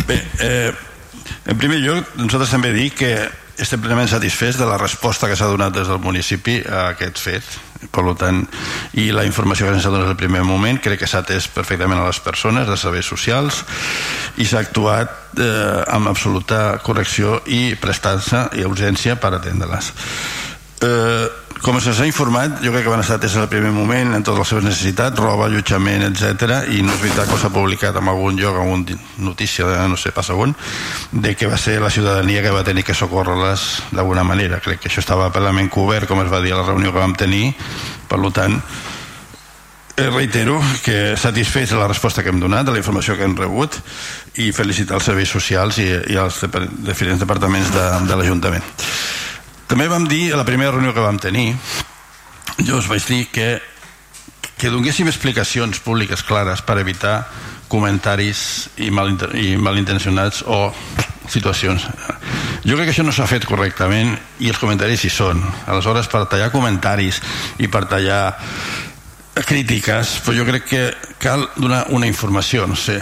Bé, 0.07 0.19
eh, 0.41 0.73
en 1.47 1.59
primer 1.59 1.81
lloc, 1.83 2.17
nosaltres 2.19 2.53
també 2.55 2.73
dic 2.75 2.99
que 3.03 3.13
estem 3.63 3.83
plenament 3.83 4.09
satisfets 4.11 4.59
de 4.59 4.67
la 4.67 4.79
resposta 4.81 5.29
que 5.29 5.37
s'ha 5.37 5.51
donat 5.51 5.75
des 5.75 5.91
del 5.91 6.01
municipi 6.03 6.61
a 6.67 6.89
aquest 6.95 7.21
fet. 7.23 7.59
Per 7.93 8.05
tant, 8.19 8.45
i 8.95 9.09
la 9.11 9.25
informació 9.27 9.67
que 9.67 9.75
ens 9.75 9.87
ha 9.87 9.91
donat 9.91 10.13
el 10.13 10.19
primer 10.19 10.45
moment 10.47 10.79
crec 10.83 11.03
que 11.03 11.09
s'ha 11.11 11.25
atès 11.25 11.49
perfectament 11.51 11.99
a 11.99 12.07
les 12.07 12.21
persones 12.23 12.69
de 12.69 12.77
serveis 12.79 13.09
socials 13.11 13.65
i 14.39 14.47
s'ha 14.47 14.63
actuat 14.63 15.39
eh, 15.39 15.83
amb 15.91 16.09
absoluta 16.09 16.79
correcció 16.87 17.41
i 17.47 17.75
prestança 17.75 18.47
i 18.55 18.63
urgència 18.69 19.19
per 19.19 19.35
atendre-les 19.35 19.91
eh, 20.83 21.43
com 21.63 21.77
se'ns 21.79 22.01
ha 22.03 22.07
informat, 22.09 22.57
jo 22.59 22.73
crec 22.75 22.83
que 22.83 22.91
van 22.91 23.01
estar 23.05 23.21
ateses 23.21 23.39
al 23.39 23.49
primer 23.51 23.71
moment 23.71 24.17
en 24.17 24.25
totes 24.27 24.41
les 24.41 24.51
seves 24.51 24.65
necessitats, 24.67 25.19
roba, 25.21 25.47
allotjament, 25.47 26.03
etc. 26.09 26.57
i 26.75 26.83
no 26.83 26.91
és 26.91 27.03
veritat 27.05 27.31
que 27.31 27.39
s'ha 27.39 27.53
publicat 27.55 28.01
en 28.01 28.11
algun 28.11 28.41
lloc, 28.41 28.57
en 28.59 28.67
alguna 28.67 28.97
notícia 29.23 29.69
de 29.69 29.77
no 29.89 29.97
sé 29.97 30.11
pas 30.11 30.31
on, 30.35 30.57
de 31.13 31.37
que 31.39 31.47
va 31.47 31.57
ser 31.57 31.79
la 31.81 31.91
ciutadania 31.91 32.43
que 32.43 32.51
va 32.51 32.65
tenir 32.67 32.83
que 32.83 32.99
socórrer-les 32.99 33.69
d'alguna 33.93 34.27
manera. 34.27 34.59
Crec 34.59 34.83
que 34.83 34.91
això 34.91 35.05
estava 35.05 35.31
plenament 35.31 35.71
cobert, 35.71 36.11
com 36.11 36.25
es 36.25 36.33
va 36.33 36.43
dir 36.43 36.53
a 36.53 36.59
la 36.59 36.67
reunió 36.67 36.91
que 36.91 36.99
vam 36.99 37.15
tenir, 37.15 37.55
per 38.11 38.19
tant, 38.35 38.59
eh, 39.97 40.11
reitero 40.11 40.61
que 40.83 41.17
satisfets 41.17 41.71
de 41.71 41.79
la 41.79 41.87
resposta 41.87 42.25
que 42.25 42.35
hem 42.35 42.41
donat, 42.41 42.67
de 42.67 42.73
la 42.73 42.83
informació 42.83 43.15
que 43.15 43.23
hem 43.23 43.39
rebut 43.39 43.79
i 44.35 44.51
felicitar 44.51 44.99
els 44.99 45.07
serveis 45.07 45.31
socials 45.31 45.79
i, 45.79 45.91
i 46.11 46.19
els 46.19 46.43
diferents 46.83 47.23
departaments 47.23 47.71
de, 47.71 47.91
de 48.09 48.17
l'Ajuntament. 48.17 48.67
També 49.73 49.87
vam 49.89 50.05
dir 50.05 50.35
a 50.35 50.37
la 50.37 50.45
primera 50.45 50.69
reunió 50.75 50.93
que 50.93 51.01
vam 51.01 51.17
tenir, 51.17 51.55
jo 52.61 52.77
us 52.77 52.91
vaig 52.91 53.07
dir 53.09 53.23
que, 53.33 53.47
que 54.61 54.69
donéssim 54.69 55.09
explicacions 55.09 55.81
públiques 55.81 56.21
clares 56.29 56.61
per 56.61 56.77
evitar 56.83 57.23
comentaris 57.73 58.43
i, 58.77 58.91
mal, 58.93 59.15
i 59.33 59.57
malintencionats 59.57 60.43
o 60.45 60.59
situacions. 61.25 61.87
Jo 62.69 62.77
crec 62.77 62.91
que 62.91 62.93
això 62.93 63.07
no 63.07 63.17
s'ha 63.17 63.25
fet 63.31 63.49
correctament 63.49 64.13
i 64.45 64.53
els 64.53 64.61
comentaris 64.61 65.07
hi 65.09 65.11
són. 65.15 65.41
Aleshores, 65.65 66.13
per 66.13 66.27
tallar 66.29 66.53
comentaris 66.53 67.23
i 67.57 67.73
per 67.73 67.87
tallar 67.89 68.27
crítiques, 69.49 70.19
però 70.27 70.37
jo 70.37 70.49
crec 70.53 70.69
que 70.69 70.83
cal 71.17 71.47
donar 71.57 71.87
una 71.97 72.11
informació, 72.13 72.69
no 72.69 72.77
sé, 72.77 72.99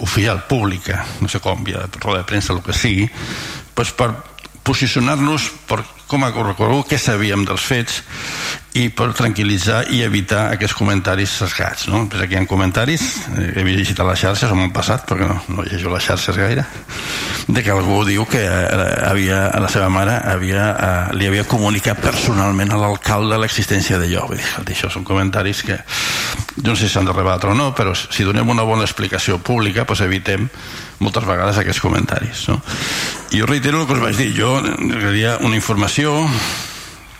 oficial, 0.00 0.46
pública, 0.48 1.04
no 1.20 1.28
sé 1.28 1.44
com, 1.44 1.60
via 1.68 1.84
roda 1.98 2.22
de 2.22 2.30
premsa, 2.32 2.56
el 2.56 2.64
que 2.64 2.72
sigui, 2.72 3.10
doncs 3.76 3.92
per 3.92 4.14
posicionar-nos 4.64 5.50
per 5.68 5.82
com 6.10 6.24
a 6.24 6.32
correcorregut 6.34 6.90
què 6.90 6.98
sabíem 7.00 7.46
dels 7.48 7.64
fets 7.64 8.02
i 8.74 8.88
per 8.90 9.12
tranquil·litzar 9.14 9.84
i 9.94 10.00
evitar 10.02 10.48
aquests 10.50 10.74
comentaris 10.74 11.36
sesgats 11.38 11.86
no? 11.92 12.04
Pues 12.10 12.24
aquí 12.24 12.34
hi 12.34 12.40
ha 12.40 12.46
comentaris 12.50 13.04
eh, 13.38 13.52
he 13.54 13.62
a 13.62 14.06
les 14.08 14.18
xarxes 14.18 14.50
o 14.50 14.56
m'han 14.58 14.72
passat 14.74 15.04
perquè 15.06 15.28
no, 15.30 15.36
no 15.48 15.62
llegeixo 15.62 15.92
les 15.92 16.08
xarxes 16.08 16.36
gaire 16.36 16.64
de 17.46 17.62
que 17.62 17.70
algú 17.70 18.00
diu 18.08 18.26
que 18.26 18.42
eh, 18.42 18.88
havia, 19.06 19.46
la 19.62 19.70
seva 19.70 19.88
mare 19.94 20.16
havia, 20.18 20.66
eh, 20.74 21.14
li 21.14 21.30
havia 21.30 21.46
comunicat 21.46 22.02
personalment 22.02 22.74
a 22.74 22.80
l'alcalde 22.82 23.38
l'existència 23.38 24.02
d'allò 24.02 24.26
això 24.64 24.90
són 24.90 25.06
comentaris 25.06 25.62
que 25.62 25.78
no 26.66 26.74
sé 26.74 26.88
si 26.88 26.96
s'han 26.96 27.06
de 27.06 27.14
rebatre 27.14 27.54
o 27.54 27.54
no 27.54 27.70
però 27.78 27.94
si 27.94 28.26
donem 28.26 28.50
una 28.50 28.66
bona 28.66 28.88
explicació 28.88 29.38
pública 29.38 29.86
doncs 29.86 30.02
evitem 30.02 30.50
moltes 30.98 31.30
vegades 31.30 31.62
aquests 31.62 31.82
comentaris 31.84 32.48
no? 32.50 32.58
jo 33.30 33.46
reitero 33.46 33.82
el 33.82 33.86
que 33.86 34.00
us 34.00 34.06
vaig 34.10 34.18
dir 34.18 34.32
jo 34.34 34.56
agradaria 34.58 35.38
una 35.46 35.54
informació 35.54 36.24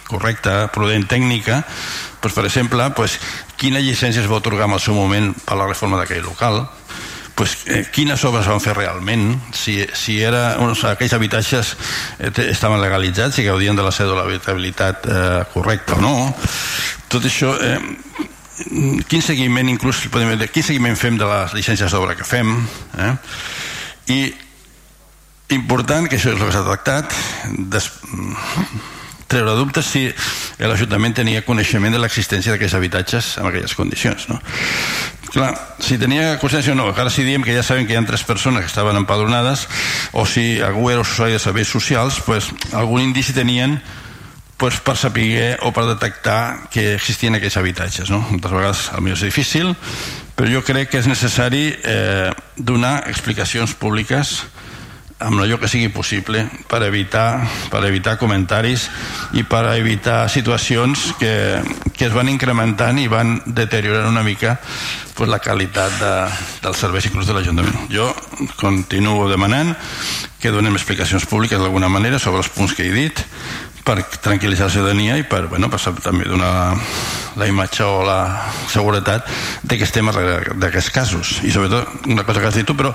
correcta, 0.09 0.69
prudent, 0.75 1.07
tècnica 1.09 1.63
doncs, 2.25 2.35
per 2.35 2.45
exemple 2.47 2.87
pues, 2.97 3.19
quina 3.61 3.83
llicència 3.85 4.23
es 4.23 4.31
va 4.31 4.41
otorgar 4.41 4.69
en 4.69 4.79
el 4.79 4.81
seu 4.81 4.97
moment 4.97 5.33
per 5.45 5.59
la 5.61 5.69
reforma 5.69 6.01
d'aquell 6.01 6.25
local? 6.25 6.65
Pues, 7.35 7.57
eh, 7.67 7.83
quines 7.91 8.23
obres 8.25 8.47
van 8.47 8.63
fer 8.63 8.77
realment? 8.77 9.35
Si, 9.53 9.81
si 9.99 10.21
era, 10.23 10.55
uns, 10.63 10.85
aquells 10.87 11.17
habitatges 11.17 11.75
eh, 12.21 12.31
estaven 12.47 12.81
legalitzats 12.81 13.41
i 13.43 13.49
gaudien 13.49 13.77
de 13.77 13.83
la 13.83 13.91
seva 13.93 14.23
habitabilitat 14.23 15.09
eh, 15.11 15.43
correcta 15.53 15.99
o 15.99 16.01
no. 16.01 16.15
Tot 17.11 17.27
això 17.27 17.57
eh, 17.59 17.81
quin 19.11 19.23
seguiment 19.23 19.69
inclús 19.69 20.05
podem 20.15 20.37
dir, 20.39 20.49
quin 20.55 20.67
seguiment 20.67 20.97
fem 20.99 21.19
de 21.19 21.27
les 21.27 21.57
llicències 21.59 21.91
d'obra 21.91 22.15
que 22.15 22.27
fem 22.27 22.55
eh? 23.03 23.13
i 24.15 24.19
important 25.55 26.07
que 26.09 26.21
això 26.21 26.31
és 26.31 26.39
el 26.39 26.47
que 26.47 26.55
s'ha 26.55 26.67
tractat 26.69 27.17
des... 27.75 27.91
treure 29.35 29.57
dubtes 29.59 29.91
si 29.91 30.07
l'Ajuntament 30.63 31.17
tenia 31.19 31.45
coneixement 31.47 31.95
de 31.95 32.01
l'existència 32.03 32.55
d'aquests 32.55 32.79
habitatges 32.79 33.35
en 33.43 33.51
aquelles 33.51 33.75
condicions 33.77 34.29
no? 34.31 34.39
clar, 35.35 35.51
si 35.83 35.99
tenia 35.99 36.37
consciència 36.43 36.75
o 36.75 36.79
no 36.79 36.89
ara 36.93 37.11
si 37.11 37.27
diem 37.27 37.43
que 37.43 37.57
ja 37.57 37.67
sabem 37.67 37.89
que 37.89 37.97
hi 37.97 37.99
ha 37.99 38.07
tres 38.07 38.25
persones 38.25 38.63
que 38.63 38.71
estaven 38.71 38.97
empadronades 39.01 39.67
o 40.13 40.25
si 40.27 40.61
algú 40.63 40.89
era 40.91 41.03
usuari 41.03 41.35
de 41.35 41.43
serveis 41.43 41.69
socials 41.69 42.23
pues, 42.25 42.53
algun 42.73 43.03
indici 43.03 43.35
tenien 43.35 43.81
pues, 44.57 44.79
per 44.81 44.97
saber 44.97 45.59
o 45.67 45.73
per 45.75 45.87
detectar 45.91 46.71
que 46.71 46.95
existien 46.95 47.35
aquests 47.35 47.59
habitatges 47.59 48.15
no? 48.15 48.23
moltes 48.31 48.55
vegades 48.55 48.89
potser 48.95 49.19
és 49.19 49.27
difícil 49.27 49.75
però 50.35 50.51
jo 50.51 50.65
crec 50.67 50.91
que 50.91 51.03
és 51.03 51.11
necessari 51.11 51.69
eh, 51.83 52.31
donar 52.57 53.05
explicacions 53.11 53.75
públiques 53.79 54.43
amb 55.19 55.41
allò 55.41 55.59
que 55.61 55.69
sigui 55.71 55.89
possible 55.95 56.43
per 56.69 56.83
evitar, 56.83 57.47
per 57.71 57.85
evitar 57.87 58.17
comentaris 58.19 58.89
i 59.39 59.45
per 59.47 59.65
evitar 59.77 60.29
situacions 60.29 61.13
que, 61.21 61.63
que 61.95 62.09
es 62.09 62.15
van 62.15 62.29
incrementant 62.33 62.99
i 62.99 63.07
van 63.09 63.39
deteriorant 63.47 64.11
una 64.11 64.25
mica 64.27 64.57
pues, 65.15 65.31
la 65.31 65.39
qualitat 65.39 65.95
de, 66.01 66.15
dels 66.65 66.83
serveis 66.83 67.07
inclús 67.07 67.31
de 67.31 67.37
l'Ajuntament. 67.37 67.87
Jo 67.93 68.11
continuo 68.61 69.29
demanant 69.31 69.75
que 70.43 70.53
donem 70.53 70.75
explicacions 70.77 71.27
públiques 71.31 71.63
d'alguna 71.63 71.89
manera 71.89 72.19
sobre 72.19 72.43
els 72.43 72.51
punts 72.53 72.75
que 72.75 72.89
he 72.89 72.93
dit 72.93 73.23
per 73.85 74.01
tranquil·litzar 74.01 74.67
la 74.67 74.73
ciutadania 74.73 75.17
i 75.21 75.27
per, 75.29 75.45
bueno, 75.47 75.69
per 75.71 75.79
també 76.03 76.25
donar 76.25 76.73
la 77.37 77.49
imatge 77.49 77.85
o 77.85 78.01
la 78.07 78.19
seguretat 78.73 79.29
de 79.63 79.77
que 79.77 79.85
estem 79.85 80.09
d'aquests 80.09 80.91
casos 80.91 81.37
i 81.45 81.53
sobretot 81.53 82.09
una 82.09 82.25
cosa 82.25 82.41
que 82.41 82.49
has 82.49 82.57
dit 82.57 82.67
tu 82.67 82.77
però 82.79 82.95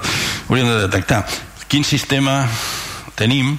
hauríem 0.49 0.67
de 0.71 0.81
detectar 0.87 1.23
quin 1.69 1.85
sistema 1.85 2.43
tenim 3.15 3.57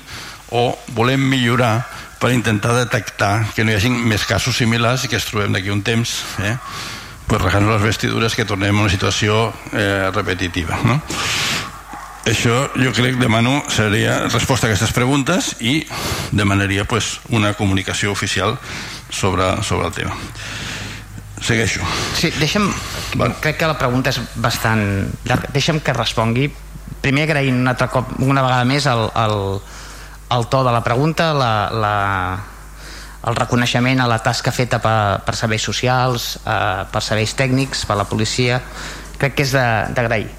o 0.51 0.75
volem 0.97 1.23
millorar 1.31 1.87
per 2.21 2.35
intentar 2.35 2.75
detectar 2.77 3.47
que 3.55 3.65
no 3.65 3.73
hi 3.73 3.79
hagi 3.79 3.91
més 3.91 4.27
casos 4.29 4.59
similars 4.61 5.07
i 5.07 5.11
que 5.11 5.17
es 5.17 5.29
trobem 5.31 5.55
d'aquí 5.55 5.71
un 5.73 5.85
temps 5.87 6.19
eh? 6.45 6.57
pues 7.31 7.41
regant 7.41 7.69
les 7.71 7.83
vestidures 7.83 8.35
que 8.35 8.45
tornem 8.45 8.77
a 8.77 8.85
una 8.85 8.93
situació 8.93 9.49
eh, 9.73 10.11
repetitiva 10.13 10.81
no? 10.85 10.99
això 12.29 12.67
jo 12.77 12.93
crec 12.97 13.17
demano 13.21 13.63
seria 13.73 14.27
resposta 14.29 14.67
a 14.67 14.71
aquestes 14.71 14.93
preguntes 14.93 15.55
i 15.61 15.81
demanaria 16.33 16.85
pues, 16.85 17.21
una 17.31 17.55
comunicació 17.55 18.13
oficial 18.13 18.59
sobre, 19.09 19.63
sobre 19.63 19.87
el 19.87 19.95
tema 19.95 20.19
segueixo 21.41 21.81
sí, 22.19 22.29
deixa'm, 22.37 22.67
bueno. 23.15 23.39
crec 23.41 23.63
que 23.63 23.71
la 23.71 23.79
pregunta 23.79 24.13
és 24.13 24.21
bastant 24.37 24.83
llarga 25.25 25.49
deixa'm 25.55 25.81
que 25.81 25.97
respongui 25.97 26.51
primer 27.01 27.27
agraint 27.29 27.57
un 27.63 27.69
altre 27.71 27.89
cop, 27.93 28.17
una 28.21 28.43
vegada 28.45 28.65
més 28.69 28.87
el, 28.91 29.07
el, 29.17 29.37
el 30.37 30.49
to 30.53 30.63
de 30.67 30.73
la 30.75 30.83
pregunta 30.85 31.31
la, 31.35 31.53
la, 31.73 31.95
el 33.31 33.39
reconeixement 33.39 34.01
a 34.01 34.09
la 34.11 34.21
tasca 34.25 34.53
feta 34.53 34.81
per, 34.83 35.23
per 35.27 35.37
serveis 35.39 35.65
socials 35.65 36.35
eh, 36.45 36.85
per 36.91 37.03
serveis 37.05 37.37
tècnics, 37.39 37.87
per 37.87 37.99
la 38.01 38.09
policia 38.09 38.61
crec 39.21 39.37
que 39.37 39.45
és 39.45 39.53
d'agrair. 39.53 40.31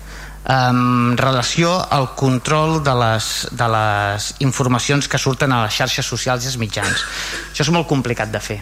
En 0.52 1.18
relació 1.22 1.76
al 1.94 2.16
control 2.18 2.80
de 2.82 2.96
les, 2.98 3.28
de 3.54 3.68
les 3.70 4.32
informacions 4.42 5.08
que 5.08 5.22
surten 5.22 5.54
a 5.54 5.62
les 5.68 5.78
xarxes 5.78 6.08
socials 6.10 6.48
i 6.48 6.50
els 6.50 6.58
mitjans. 6.58 7.06
Això 7.52 7.68
és 7.68 7.70
molt 7.70 7.86
complicat 7.92 8.34
de 8.34 8.42
fer 8.42 8.58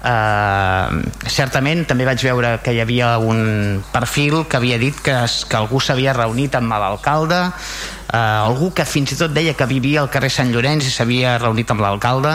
Uh, 0.00 1.02
certament 1.28 1.82
també 1.84 2.06
vaig 2.08 2.22
veure 2.24 2.54
que 2.64 2.72
hi 2.72 2.78
havia 2.80 3.18
un 3.20 3.82
perfil 3.92 4.46
que 4.48 4.56
havia 4.56 4.78
dit 4.80 4.96
que, 4.96 5.12
es, 5.26 5.42
que 5.44 5.58
algú 5.58 5.76
s'havia 5.80 6.14
reunit 6.16 6.56
amb 6.56 6.72
l'alcalde. 6.72 7.40
Uh, 8.08 8.48
algú 8.48 8.70
que 8.72 8.86
fins 8.88 9.12
i 9.12 9.18
tot 9.20 9.34
deia 9.36 9.52
que 9.54 9.68
vivia 9.68 10.00
al 10.00 10.08
carrer 10.10 10.32
Sant 10.32 10.52
Llorenç 10.54 10.88
i 10.88 10.94
s'havia 10.94 11.36
reunit 11.42 11.70
amb 11.70 11.84
l'alcalde. 11.84 12.32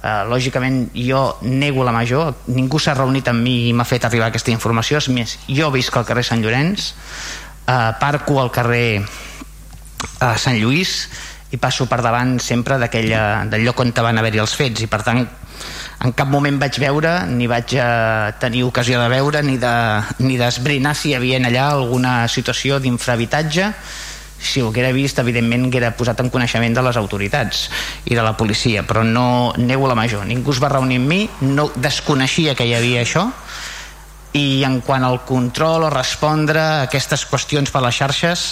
Uh, 0.00 0.22
lògicament 0.30 0.86
jo 0.94 1.24
nego 1.42 1.82
la 1.84 1.92
major. 1.96 2.30
Ningú 2.54 2.78
s'ha 2.78 2.94
reunit 2.94 3.26
amb 3.28 3.42
mi 3.42 3.56
i 3.68 3.74
m'ha 3.74 3.88
fet 3.88 4.06
arribar 4.06 4.30
aquesta 4.30 4.54
informació. 4.54 5.02
És 5.02 5.10
més, 5.10 5.34
jo 5.50 5.72
visc 5.74 5.98
al 5.98 6.06
carrer 6.06 6.24
Sant 6.24 6.44
Llorenç. 6.44 6.92
Uh, 7.66 7.90
parco 7.98 8.38
al 8.40 8.54
carrer 8.54 9.02
uh, 9.02 10.36
Sant 10.38 10.56
Lluís 10.62 10.94
i 11.50 11.58
passo 11.58 11.84
per 11.90 11.98
davant 12.06 12.38
sempre 12.38 12.78
del 12.78 13.62
lloc 13.66 13.80
on 13.82 13.90
van 13.90 14.18
haver-hi 14.22 14.38
els 14.38 14.54
fets. 14.54 14.86
I 14.86 14.86
per 14.86 15.02
tant 15.02 15.26
en 16.00 16.12
cap 16.16 16.28
moment 16.32 16.56
vaig 16.60 16.78
veure 16.80 17.10
ni 17.28 17.46
vaig 17.50 17.74
eh, 17.76 18.32
tenir 18.40 18.64
ocasió 18.64 19.00
de 19.02 19.08
veure 19.12 19.42
ni 19.44 19.58
d'esbrinar 19.60 20.94
de, 20.94 20.96
ni 20.96 21.00
si 21.00 21.10
hi 21.10 21.16
havia 21.18 21.40
allà 21.44 21.66
alguna 21.74 22.14
situació 22.28 22.78
d'infrahabitatge. 22.80 23.72
Si 24.40 24.62
ho 24.62 24.70
haguera 24.70 24.94
vist 24.96 25.18
evidentment 25.20 25.66
haguera 25.68 25.90
posat 25.92 26.22
en 26.24 26.30
coneixement 26.32 26.72
de 26.72 26.84
les 26.86 26.96
autoritats 26.96 27.66
i 28.08 28.16
de 28.16 28.24
la 28.24 28.32
policia 28.36 28.86
però 28.88 29.04
no 29.04 29.52
nego 29.58 29.88
la 29.88 29.98
major. 29.98 30.24
Ningú 30.24 30.56
es 30.56 30.62
va 30.62 30.72
reunir 30.72 31.02
amb 31.02 31.12
mi 31.12 31.20
no 31.42 31.68
desconeixia 31.76 32.56
que 32.56 32.64
hi 32.64 32.74
havia 32.78 33.04
això 33.04 33.28
i 34.40 34.62
en 34.64 34.80
quant 34.80 35.04
al 35.04 35.20
control 35.28 35.84
o 35.84 35.92
respondre 35.92 36.62
a 36.62 36.82
aquestes 36.88 37.26
qüestions 37.28 37.68
per 37.74 37.84
les 37.84 38.00
xarxes 38.00 38.48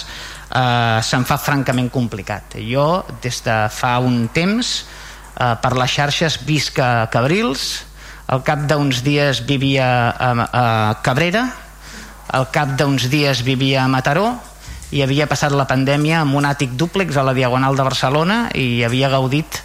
eh, 0.53 1.01
se'm 1.01 1.25
fa 1.25 1.41
francament 1.41 1.89
complicat. 1.89 2.59
Jo 2.61 3.05
des 3.23 3.41
de 3.41 3.61
fa 3.73 3.97
un 3.97 4.27
temps 4.35 4.83
eh, 5.39 5.55
per 5.61 5.73
les 5.77 5.95
xarxes 5.95 6.39
visc 6.45 6.79
a 6.83 7.07
Cabrils 7.11 7.85
al 8.29 8.43
cap 8.45 8.67
d'uns 8.69 9.01
dies 9.01 9.41
vivia 9.47 9.87
a, 10.11 10.29
a 10.45 10.65
Cabrera 11.01 11.47
al 12.35 12.51
cap 12.53 12.75
d'uns 12.77 13.07
dies 13.09 13.41
vivia 13.41 13.83
a 13.83 13.89
Mataró 13.89 14.35
i 14.89 15.03
havia 15.05 15.27
passat 15.29 15.53
la 15.53 15.67
pandèmia 15.69 16.23
amb 16.23 16.33
un 16.39 16.47
àtic 16.49 16.73
dúplex 16.77 17.17
a 17.17 17.23
la 17.25 17.35
Diagonal 17.37 17.77
de 17.77 17.85
Barcelona 17.85 18.37
i 18.57 18.81
havia 18.85 19.11
gaudit 19.13 19.59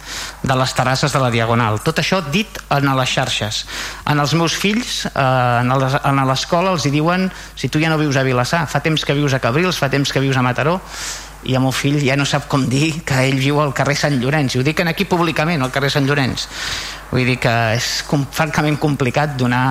de 0.45 0.57
les 0.57 0.73
terrasses 0.77 1.13
de 1.13 1.21
la 1.21 1.31
Diagonal. 1.33 1.79
Tot 1.81 1.97
això 2.01 2.19
dit 2.29 2.59
en 2.69 2.91
les 2.99 3.09
xarxes. 3.09 3.63
En 4.05 4.21
els 4.21 4.35
meus 4.37 4.53
fills, 4.53 5.05
eh, 5.09 5.61
en 5.65 6.21
l'escola 6.29 6.75
els 6.75 6.85
hi 6.85 6.93
diuen 6.93 7.31
si 7.55 7.69
tu 7.69 7.81
ja 7.81 7.89
no 7.89 7.97
vius 7.97 8.17
a 8.17 8.23
Vilassar, 8.23 8.67
fa 8.69 8.83
temps 8.85 9.05
que 9.05 9.17
vius 9.17 9.33
a 9.33 9.41
Cabrils, 9.41 9.81
fa 9.81 9.89
temps 9.89 10.13
que 10.13 10.21
vius 10.21 10.37
a 10.37 10.45
Mataró, 10.45 10.79
i 11.45 11.55
el 11.55 11.61
meu 11.61 11.73
fill 11.75 11.99
ja 12.01 12.15
no 12.17 12.25
sap 12.25 12.47
com 12.51 12.65
dir 12.69 13.01
que 13.05 13.19
ell 13.27 13.37
viu 13.39 13.59
al 13.61 13.73
carrer 13.77 13.95
Sant 13.99 14.17
Llorenç. 14.21 14.55
I 14.55 14.59
ho 14.59 14.65
dic 14.65 14.81
aquí 14.81 15.05
públicament, 15.05 15.61
al 15.61 15.71
carrer 15.71 15.91
Sant 15.93 16.07
Llorenç. 16.07 16.47
Vull 17.11 17.25
dir 17.25 17.37
que 17.41 17.53
és 17.75 17.89
com, 18.07 18.25
francament 18.31 18.79
complicat 18.81 19.37
donar 19.37 19.65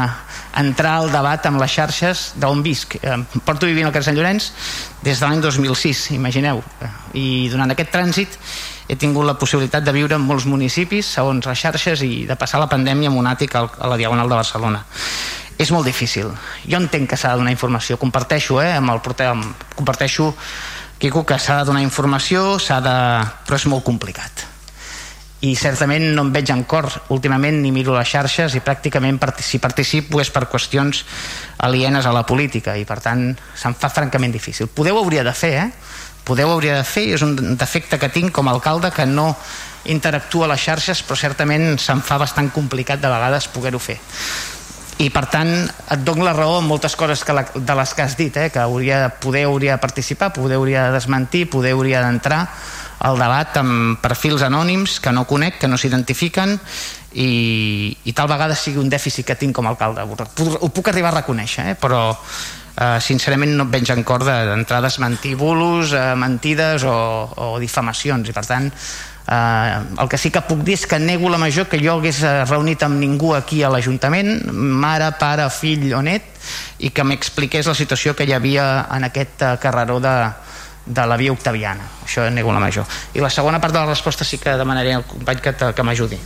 entrar 0.56 1.00
al 1.00 1.10
debat 1.10 1.46
amb 1.50 1.58
les 1.60 1.72
xarxes 1.72 2.26
d'on 2.38 2.62
visc. 2.62 2.96
Porto 3.44 3.66
vivint 3.66 3.88
al 3.88 3.92
carrer 3.92 4.06
Sant 4.10 4.18
Llorenç 4.18 4.52
des 5.02 5.18
de 5.18 5.26
l'any 5.26 5.42
2006, 5.42 6.12
imagineu. 6.14 6.62
I 7.12 7.50
durant 7.52 7.74
aquest 7.74 7.90
trànsit 7.94 8.38
he 8.88 8.96
tingut 9.00 9.26
la 9.26 9.38
possibilitat 9.40 9.84
de 9.84 9.94
viure 9.96 10.14
en 10.14 10.24
molts 10.24 10.46
municipis 10.46 11.08
segons 11.16 11.46
les 11.48 11.58
xarxes 11.58 12.04
i 12.04 12.26
de 12.28 12.36
passar 12.38 12.60
la 12.62 12.70
pandèmia 12.70 13.10
amb 13.10 13.18
un 13.18 13.30
àtic 13.30 13.56
a 13.56 13.66
la 13.88 13.98
Diagonal 13.98 14.30
de 14.30 14.38
Barcelona. 14.38 14.84
És 15.58 15.70
molt 15.70 15.86
difícil. 15.86 16.32
Jo 16.66 16.78
entenc 16.80 17.08
que 17.10 17.16
s'ha 17.16 17.32
de 17.32 17.42
donar 17.42 17.52
informació. 17.54 17.96
Comparteixo, 17.98 18.60
eh, 18.62 18.72
amb 18.74 18.90
el 18.90 19.00
porter, 19.00 19.30
comparteixo 19.76 20.32
Quico, 20.98 21.24
que 21.26 21.38
s'ha 21.38 21.58
de 21.60 21.68
donar 21.68 21.82
informació, 21.82 22.58
s'ha 22.62 22.80
de... 22.80 22.96
però 23.46 23.58
és 23.58 23.66
molt 23.70 23.84
complicat. 23.84 24.44
I 25.44 25.52
certament 25.60 26.06
no 26.16 26.22
em 26.24 26.30
veig 26.32 26.48
en 26.54 26.62
cor 26.64 26.86
últimament 27.12 27.58
ni 27.60 27.72
miro 27.74 27.92
les 27.92 28.08
xarxes 28.08 28.54
i 28.56 28.62
pràcticament 28.64 29.18
si 29.44 29.60
participo 29.60 30.22
és 30.22 30.30
per 30.32 30.46
qüestions 30.48 31.02
alienes 31.58 32.06
a 32.06 32.14
la 32.16 32.24
política 32.24 32.78
i 32.80 32.86
per 32.88 33.00
tant 33.04 33.34
se'm 33.54 33.74
fa 33.74 33.90
francament 33.92 34.32
difícil. 34.32 34.68
Podeu 34.68 34.96
hauria 34.96 35.24
de 35.24 35.34
fer, 35.34 35.52
eh? 35.66 35.70
Podeu 36.24 36.48
hauria 36.48 36.78
de 36.78 36.84
fer 36.88 37.10
és 37.12 37.22
un 37.22 37.36
defecte 37.58 37.98
que 37.98 38.08
tinc 38.08 38.32
com 38.32 38.48
a 38.48 38.54
alcalde 38.56 38.90
que 38.90 39.04
no 39.04 39.34
interactua 39.84 40.46
a 40.46 40.54
les 40.54 40.64
xarxes 40.64 41.02
però 41.04 41.18
certament 41.20 41.76
se'm 41.76 42.00
fa 42.00 42.16
bastant 42.16 42.48
complicat 42.54 43.02
de 43.02 43.10
vegades 43.12 43.50
poder-ho 43.52 43.78
fer 43.78 43.98
i 45.02 45.08
per 45.10 45.24
tant 45.26 45.50
et 45.66 46.02
dono 46.06 46.22
la 46.26 46.34
raó 46.36 46.60
en 46.60 46.68
moltes 46.68 46.94
coses 46.96 47.24
que 47.26 47.34
la, 47.34 47.44
de 47.54 47.74
les 47.74 47.94
que 47.94 48.02
has 48.04 48.16
dit 48.16 48.36
eh? 48.38 48.48
que 48.54 48.62
hauria, 48.62 49.08
poder 49.20 49.44
hauria 49.48 49.74
de 49.74 49.82
participar 49.82 50.32
poder 50.32 50.58
hauria 50.60 50.86
de 50.88 50.94
desmentir, 50.94 51.48
poder 51.50 51.72
hauria 51.74 52.02
d'entrar 52.04 52.44
al 53.04 53.18
debat 53.18 53.56
amb 53.58 53.98
perfils 54.00 54.44
anònims 54.46 55.00
que 55.02 55.12
no 55.12 55.26
conec, 55.26 55.58
que 55.58 55.68
no 55.68 55.78
s'identifiquen 55.80 56.54
i, 57.14 57.96
i 58.04 58.12
tal 58.14 58.30
vegada 58.30 58.54
sigui 58.58 58.78
un 58.82 58.90
dèficit 58.90 59.26
que 59.26 59.38
tinc 59.38 59.56
com 59.56 59.66
a 59.66 59.74
alcalde 59.74 60.06
ho, 60.06 60.68
puc 60.70 60.92
arribar 60.92 61.10
a 61.10 61.18
reconèixer 61.18 61.72
eh? 61.72 61.74
però 61.74 62.04
eh, 62.14 63.00
sincerament 63.02 63.56
no 63.58 63.66
et 63.66 63.74
veig 63.74 63.90
en 63.90 64.06
cor 64.06 64.22
d'entrar 64.26 64.78
a 64.78 64.86
desmentir 64.86 65.34
bulos, 65.40 65.92
eh, 65.92 66.14
mentides 66.14 66.86
o, 66.86 66.94
o 67.34 67.50
difamacions 67.58 68.30
i 68.30 68.36
per 68.36 68.46
tant 68.46 68.70
Eh, 69.26 69.82
el 70.02 70.08
que 70.08 70.18
sí 70.20 70.30
que 70.30 70.42
puc 70.44 70.60
dir 70.66 70.74
és 70.76 70.84
que 70.86 70.98
nego 71.00 71.30
la 71.32 71.38
major 71.40 71.64
que 71.70 71.80
jo 71.80 71.96
hagués 71.96 72.20
eh, 72.22 72.44
reunit 72.44 72.82
amb 72.84 73.00
ningú 73.00 73.32
aquí 73.34 73.62
a 73.64 73.70
l'Ajuntament, 73.72 74.50
mare, 74.52 75.08
pare, 75.20 75.46
fill 75.48 75.94
o 75.96 76.02
net, 76.04 76.26
i 76.84 76.90
que 76.92 77.06
m'expliqués 77.08 77.70
la 77.70 77.76
situació 77.78 78.12
que 78.14 78.26
hi 78.28 78.34
havia 78.36 78.86
en 78.92 79.08
aquest 79.08 79.42
eh, 79.42 79.54
carreró 79.62 79.96
de, 80.04 80.14
de 80.84 81.06
la 81.08 81.16
via 81.16 81.32
octaviana. 81.32 81.88
Això 82.04 82.28
nego 82.30 82.52
la 82.52 82.60
major. 82.60 82.84
I 83.16 83.24
la 83.24 83.32
segona 83.32 83.62
part 83.62 83.72
de 83.72 83.80
la 83.80 83.88
resposta 83.88 84.28
sí 84.28 84.38
que 84.38 84.58
demanaré 84.60 84.92
al 84.98 85.08
company 85.08 85.40
que, 85.40 85.56
que 85.72 85.82
m'ajudi. 85.88 86.20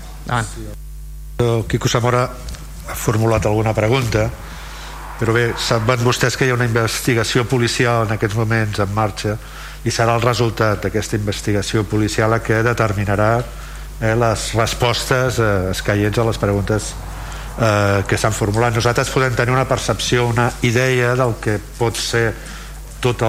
Quico 1.70 1.88
Zamora 1.88 2.24
ha 2.26 2.96
formulat 2.98 3.46
alguna 3.46 3.76
pregunta, 3.76 4.26
però 5.20 5.34
bé, 5.34 5.52
saben 5.54 6.02
vostès 6.02 6.34
que 6.38 6.46
hi 6.46 6.50
ha 6.50 6.58
una 6.58 6.66
investigació 6.66 7.46
policial 7.46 8.08
en 8.08 8.16
aquests 8.16 8.34
moments 8.38 8.82
en 8.82 8.94
marxa 8.94 9.38
i 9.84 9.94
serà 9.94 10.16
el 10.18 10.24
resultat 10.24 10.82
d'aquesta 10.84 11.18
investigació 11.18 11.84
policial 11.86 12.34
que 12.42 12.62
determinarà 12.66 13.32
eh, 13.38 14.14
les 14.18 14.52
respostes 14.58 15.38
eh, 15.38 15.70
escaients 15.70 16.18
a 16.18 16.26
les 16.26 16.38
preguntes 16.38 16.92
eh, 17.58 18.02
que 18.08 18.18
s'han 18.18 18.34
formulat. 18.34 18.74
Nosaltres 18.74 19.10
podem 19.14 19.34
tenir 19.38 19.54
una 19.54 19.68
percepció, 19.68 20.26
una 20.26 20.50
idea 20.62 21.14
del 21.18 21.36
que 21.42 21.58
pot 21.78 21.96
ser 21.96 22.32
tota 23.00 23.28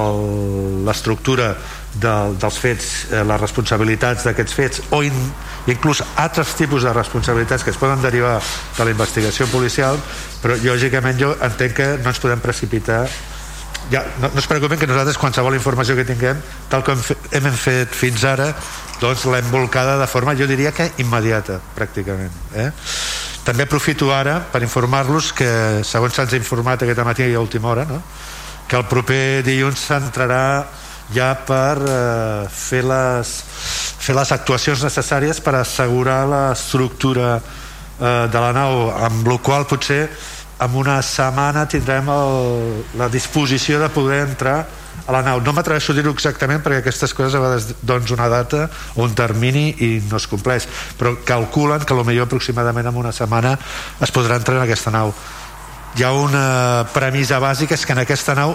l'estructura 0.85 1.53
de, 1.93 2.13
dels 2.41 2.57
fets, 2.57 2.89
eh, 3.11 3.23
les 3.25 3.41
responsabilitats 3.41 4.25
d'aquests 4.25 4.55
fets 4.57 4.81
o 4.93 5.01
in, 5.05 5.15
inclús 5.69 6.01
altres 6.17 6.55
tipus 6.57 6.85
de 6.85 6.93
responsabilitats 6.93 7.65
que 7.65 7.73
es 7.73 7.77
poden 7.77 8.01
derivar 8.01 8.39
de 8.41 8.85
la 8.85 8.93
investigació 8.93 9.47
policial 9.49 9.97
però 10.41 10.57
lògicament 10.63 11.19
jo 11.19 11.33
entenc 11.45 11.75
que 11.77 11.89
no 12.01 12.13
ens 12.13 12.21
podem 12.21 12.41
precipitar 12.41 13.03
ja, 13.91 14.03
no, 14.21 14.29
no 14.33 14.39
es 14.39 14.47
preocupen 14.47 14.79
que 14.79 14.87
nosaltres 14.87 15.17
qualsevol 15.17 15.57
informació 15.57 15.95
que 15.97 16.05
tinguem 16.07 16.39
tal 16.69 16.83
com 16.85 16.99
hem 17.35 17.49
fet 17.57 17.93
fins 17.95 18.25
ara 18.27 18.51
doncs 19.01 19.25
l'hem 19.29 19.49
volcada 19.51 19.97
de 19.99 20.07
forma 20.07 20.35
jo 20.37 20.47
diria 20.49 20.73
que 20.75 20.91
immediata 21.01 21.59
pràcticament 21.75 22.33
eh? 22.53 22.69
també 23.45 23.65
aprofito 23.65 24.11
ara 24.13 24.39
per 24.51 24.61
informar-los 24.65 25.31
que 25.33 25.49
segons 25.87 26.13
se'ns 26.15 26.35
ha 26.35 26.41
informat 26.41 26.85
aquest 26.85 27.05
matí 27.07 27.25
a 27.33 27.41
última 27.41 27.73
hora 27.73 27.87
no? 27.89 28.01
que 28.69 28.77
el 28.77 28.85
proper 28.85 29.41
dilluns 29.45 29.87
s'entrarà 29.89 30.43
ja 31.13 31.33
per 31.45 31.77
eh, 31.81 32.49
fer, 32.53 32.83
les, 32.85 33.31
fer 33.97 34.13
les 34.13 34.31
actuacions 34.35 34.83
necessàries 34.85 35.41
per 35.41 35.55
assegurar 35.57 36.21
l'estructura 36.29 37.39
eh, 37.39 38.27
de 38.29 38.43
la 38.43 38.51
nau 38.53 38.91
amb 38.93 39.25
la 39.31 39.39
qual 39.41 39.65
potser 39.65 40.03
en 40.59 40.75
una 40.75 40.99
setmana 41.05 41.65
tindrem 41.71 42.09
el, 42.11 42.83
la 42.99 43.07
disposició 43.09 43.79
de 43.79 43.89
poder 43.93 44.25
entrar 44.27 44.67
a 45.07 45.15
la 45.15 45.21
nau. 45.25 45.39
No 45.41 45.53
m'atreveixo 45.55 45.93
a 45.93 45.97
dir-ho 45.97 46.11
exactament 46.13 46.61
perquè 46.63 46.83
aquestes 46.83 47.15
coses 47.17 47.35
a 47.35 47.41
vegades 47.41 47.69
doncs 47.81 48.11
una 48.13 48.27
data 48.29 48.67
o 48.95 49.05
un 49.07 49.15
termini 49.17 49.69
i 49.85 49.89
no 50.09 50.19
es 50.19 50.27
compleix, 50.29 50.67
però 50.99 51.15
calculen 51.25 51.85
que 51.87 51.97
millor 52.03 52.27
aproximadament 52.27 52.91
en 52.91 52.99
una 52.99 53.15
setmana 53.15 53.55
es 54.01 54.11
podrà 54.13 54.37
entrar 54.37 54.59
en 54.59 54.67
aquesta 54.67 54.91
nau. 54.91 55.13
Hi 55.97 56.05
ha 56.05 56.11
una 56.13 56.85
premissa 56.93 57.39
bàsica, 57.41 57.73
és 57.73 57.85
que 57.85 57.95
en 57.95 58.03
aquesta 58.03 58.35
nau 58.37 58.53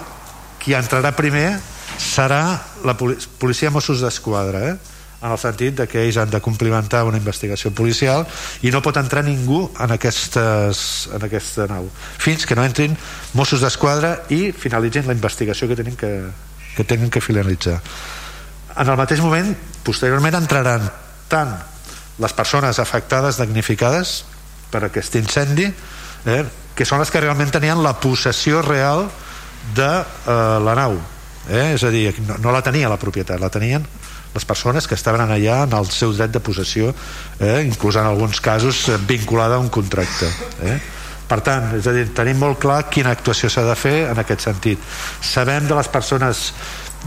qui 0.62 0.76
entrarà 0.76 1.10
primer 1.16 1.58
serà 1.98 2.60
la 2.84 2.94
policia 2.94 3.72
Mossos 3.74 4.00
d'Esquadra, 4.04 4.68
eh? 4.70 4.93
En 5.24 5.32
el 5.32 5.38
sentit 5.40 5.78
de 5.78 5.86
que 5.88 6.02
ells 6.04 6.18
han 6.20 6.28
de 6.30 6.40
complimentar 6.44 7.04
una 7.08 7.16
investigació 7.16 7.70
policial 7.72 8.26
i 8.62 8.70
no 8.74 8.82
pot 8.84 8.98
entrar 9.00 9.22
ningú 9.24 9.62
en, 9.80 9.94
aquestes, 9.96 10.82
en 11.16 11.24
aquesta 11.24 11.64
nau 11.70 11.88
fins 12.20 12.44
que 12.44 12.56
no 12.58 12.64
entrin 12.66 12.96
Mossos 13.32 13.64
d'Esquadra 13.64 14.18
i 14.36 14.52
finalitzin 14.52 15.08
la 15.08 15.16
investigació 15.16 15.70
que 15.70 15.78
tenen 15.80 15.96
que, 15.96 16.12
que 16.76 16.84
tenen 16.84 17.08
que 17.08 17.24
finalitzar 17.24 17.78
en 18.76 18.90
el 18.90 19.00
mateix 19.00 19.24
moment 19.24 19.54
posteriorment 19.86 20.36
entraran 20.42 20.84
tant 21.32 21.56
les 22.20 22.36
persones 22.36 22.78
afectades, 22.78 23.40
damnificades 23.40 24.20
per 24.70 24.84
aquest 24.84 25.16
incendi 25.16 25.70
eh, 26.28 26.42
que 26.76 26.84
són 26.84 27.00
les 27.00 27.10
que 27.10 27.24
realment 27.24 27.50
tenien 27.54 27.80
la 27.80 27.96
possessió 27.96 28.60
real 28.60 29.08
de 29.72 29.92
eh, 30.04 30.38
la 30.68 30.76
nau 30.76 31.00
eh? 31.48 31.72
és 31.72 31.84
a 31.84 31.90
dir, 31.94 32.10
no, 32.28 32.42
no 32.44 32.52
la 32.52 32.60
tenia 32.66 32.92
la 32.92 33.00
propietat 33.00 33.40
la 33.40 33.48
tenien 33.48 33.88
les 34.34 34.44
persones 34.44 34.88
que 34.90 34.96
estaven 34.98 35.22
allà 35.22 35.62
en 35.64 35.76
el 35.78 35.88
seu 35.94 36.12
dret 36.12 36.32
de 36.34 36.42
possessió 36.42 36.92
eh, 37.38 37.62
inclús 37.64 37.96
en 37.96 38.08
alguns 38.08 38.40
casos 38.40 38.88
eh, 38.88 38.98
vinculada 39.06 39.56
a 39.56 39.62
un 39.62 39.70
contracte 39.70 40.30
eh? 40.62 40.78
per 41.28 41.40
tant, 41.40 41.70
és 41.78 41.86
a 41.88 41.94
dir, 41.94 42.08
tenim 42.16 42.40
molt 42.42 42.58
clar 42.60 42.82
quina 42.92 43.14
actuació 43.14 43.48
s'ha 43.48 43.64
de 43.64 43.76
fer 43.78 43.96
en 44.10 44.20
aquest 44.20 44.44
sentit 44.44 44.82
sabem 45.24 45.68
de 45.70 45.78
les 45.78 45.88
persones 45.88 46.50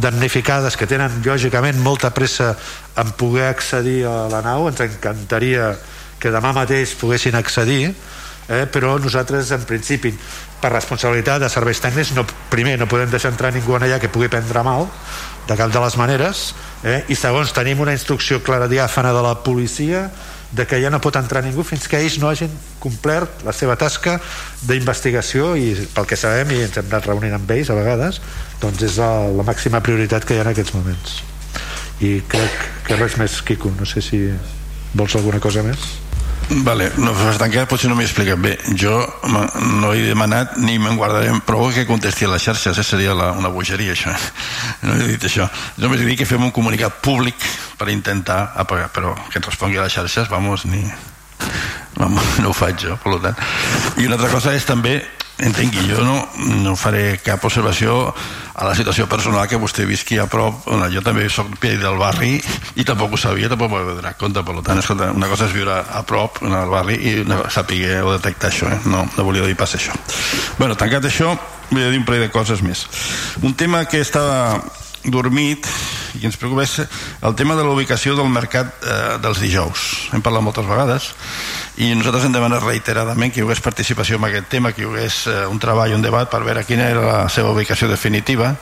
damnificades 0.02 0.78
que 0.78 0.88
tenen 0.90 1.22
lògicament 1.26 1.80
molta 1.82 2.14
pressa 2.14 2.54
en 2.98 3.14
poder 3.18 3.48
accedir 3.52 4.04
a 4.06 4.28
la 4.32 4.42
nau 4.46 4.68
ens 4.70 4.82
encantaria 4.86 5.74
que 6.22 6.34
demà 6.34 6.54
mateix 6.54 6.96
poguessin 6.98 7.38
accedir 7.38 7.92
eh, 7.92 8.66
però 8.72 8.98
nosaltres 9.02 9.52
en 9.52 9.66
principi 9.70 10.14
per 10.62 10.72
responsabilitat 10.74 11.44
de 11.44 11.50
serveis 11.54 11.82
tècnics 11.84 12.14
no, 12.18 12.26
primer 12.50 12.78
no 12.80 12.88
podem 12.90 13.10
deixar 13.12 13.34
entrar 13.34 13.52
ningú 13.54 13.76
allà 13.78 14.00
que 14.02 14.10
pugui 14.10 14.30
prendre 14.32 14.64
mal 14.66 14.88
de 15.48 15.56
cap 15.56 15.72
de 15.72 15.82
les 15.84 15.98
maneres 16.00 16.48
eh? 16.84 17.04
i 17.08 17.16
segons 17.16 17.54
tenim 17.56 17.80
una 17.84 17.94
instrucció 17.96 18.42
clara 18.44 18.68
diàfana 18.72 19.14
de 19.16 19.24
la 19.24 19.38
policia 19.44 20.08
de 20.52 20.66
que 20.68 20.80
ja 20.80 20.90
no 20.90 21.02
pot 21.04 21.16
entrar 21.20 21.44
ningú 21.44 21.64
fins 21.68 21.88
que 21.92 22.00
ells 22.00 22.18
no 22.22 22.30
hagin 22.30 22.52
complert 22.80 23.44
la 23.48 23.54
seva 23.56 23.76
tasca 23.80 24.16
d'investigació 24.68 25.56
i 25.60 25.74
pel 25.94 26.08
que 26.08 26.20
sabem 26.20 26.54
i 26.56 26.62
ens 26.64 26.80
hem 26.80 26.88
anat 26.88 27.10
reunint 27.10 27.36
amb 27.36 27.52
ells 27.52 27.72
a 27.72 27.76
vegades 27.76 28.22
doncs 28.62 28.84
és 28.88 29.00
la, 29.02 29.44
màxima 29.48 29.84
prioritat 29.84 30.26
que 30.26 30.36
hi 30.36 30.42
ha 30.42 30.48
en 30.48 30.54
aquests 30.54 30.76
moments. 30.78 31.22
I 32.00 32.22
crec 32.30 32.68
que 32.88 33.00
res 33.00 33.18
més 33.20 33.42
Quico, 33.42 33.74
no 33.76 33.86
sé 33.90 34.04
si 34.06 34.22
vols 34.96 35.16
alguna 35.20 35.42
cosa 35.44 35.66
més 35.66 36.07
Vale, 36.50 36.92
no, 36.96 37.12
encara 37.12 37.68
potser 37.68 37.90
no 37.92 37.96
m'he 37.98 38.06
explicat 38.08 38.40
bé. 38.40 38.54
Jo 38.80 39.02
no 39.82 39.92
he 39.92 40.06
demanat 40.08 40.56
ni 40.64 40.78
me'n 40.80 40.96
guardarem 40.96 41.42
prou 41.44 41.68
que 41.76 41.84
contesti 41.90 42.24
a 42.24 42.32
les 42.32 42.46
xarxes, 42.46 42.78
eh? 42.80 42.86
seria 42.88 43.16
la, 43.18 43.34
una 43.36 43.52
bogeria 43.52 43.92
això. 43.92 44.14
No 44.88 44.96
he 44.96 45.12
dit 45.12 45.28
això. 45.28 45.48
Només 45.84 46.02
he 46.02 46.08
dit 46.08 46.20
que 46.20 46.30
fem 46.30 46.44
un 46.44 46.54
comunicat 46.56 47.02
públic 47.04 47.36
per 47.78 47.90
intentar 47.92 48.54
apagar, 48.56 48.88
però 48.96 49.14
que 49.28 49.42
et 49.42 49.46
respongui 49.46 49.82
a 49.82 49.88
les 49.88 49.94
xarxes, 49.94 50.30
vamos, 50.32 50.66
ni... 50.66 50.86
Vamos, 51.98 52.24
no 52.44 52.54
ho 52.54 52.56
faig 52.56 52.80
jo, 52.86 52.96
per 53.04 53.20
tant. 53.26 53.44
I 53.98 54.08
una 54.08 54.16
altra 54.16 54.32
cosa 54.32 54.56
és 54.56 54.66
també 54.66 55.02
entengui, 55.38 55.84
jo 55.86 56.02
no, 56.02 56.18
no 56.64 56.74
faré 56.80 57.20
cap 57.22 57.44
observació 57.46 57.98
a 58.58 58.66
la 58.66 58.74
situació 58.78 59.06
personal 59.10 59.46
que 59.50 59.60
vostè 59.62 59.86
visqui 59.86 60.18
a 60.18 60.26
prop 60.30 60.64
bueno, 60.66 60.88
jo 60.90 61.04
també 61.06 61.28
soc 61.30 61.52
pell 61.62 61.78
del 61.82 62.00
barri 62.02 62.40
i 62.76 62.86
tampoc 62.88 63.14
ho 63.14 63.20
sabia, 63.22 63.50
tampoc 63.52 63.70
m'ho 63.70 63.84
donat 64.00 64.18
compte 64.18 64.42
per 64.42 64.58
tant, 64.66 64.82
escolta, 64.82 65.12
una 65.14 65.30
cosa 65.30 65.46
és 65.46 65.54
viure 65.54 65.78
a 65.78 66.02
prop 66.10 66.42
en 66.42 66.58
el 66.58 66.74
barri 66.74 66.98
i 66.98 67.14
no, 67.28 67.44
saber 67.54 68.02
o 68.02 68.16
detectar 68.16 68.50
això 68.50 68.72
eh? 68.74 68.82
no, 68.90 69.06
no 69.14 69.28
volia 69.28 69.46
dir 69.46 69.58
pas 69.60 69.78
això 69.78 69.94
bueno, 70.58 70.74
tancat 70.74 71.06
això, 71.06 71.36
vull 71.70 71.86
dir 71.86 72.02
un 72.02 72.10
parell 72.10 72.26
de 72.26 72.34
coses 72.34 72.66
més 72.66 72.88
un 73.46 73.54
tema 73.54 73.86
que 73.86 74.02
estava 74.02 74.58
dormit 75.12 75.68
i 76.18 76.26
ens 76.28 76.38
preocupa 76.40 76.64
és 76.66 76.80
el 76.82 77.36
tema 77.38 77.56
de 77.58 77.66
la 77.66 77.74
ubicació 77.74 78.16
del 78.18 78.30
mercat 78.32 78.72
eh, 78.82 79.18
dels 79.22 79.42
dijous. 79.44 80.10
Hem 80.14 80.24
parlat 80.26 80.46
moltes 80.46 80.68
vegades 80.68 81.12
i 81.78 81.92
nosaltres 81.94 82.26
hem 82.26 82.36
demanat 82.36 82.66
reiteradament 82.66 83.34
que 83.34 83.42
hi 83.42 83.46
hagués 83.46 83.62
participació 83.62 84.18
en 84.18 84.28
aquest 84.30 84.50
tema, 84.50 84.74
que 84.74 84.84
hi 84.84 84.90
hagués 84.90 85.24
eh, 85.30 85.40
un 85.50 85.60
treball, 85.62 85.96
un 85.96 86.06
debat 86.06 86.30
per 86.32 86.44
veure 86.46 86.66
quina 86.68 86.90
era 86.90 87.06
la 87.06 87.18
seva 87.34 87.54
ubicació 87.54 87.90
definitiva 87.92 88.56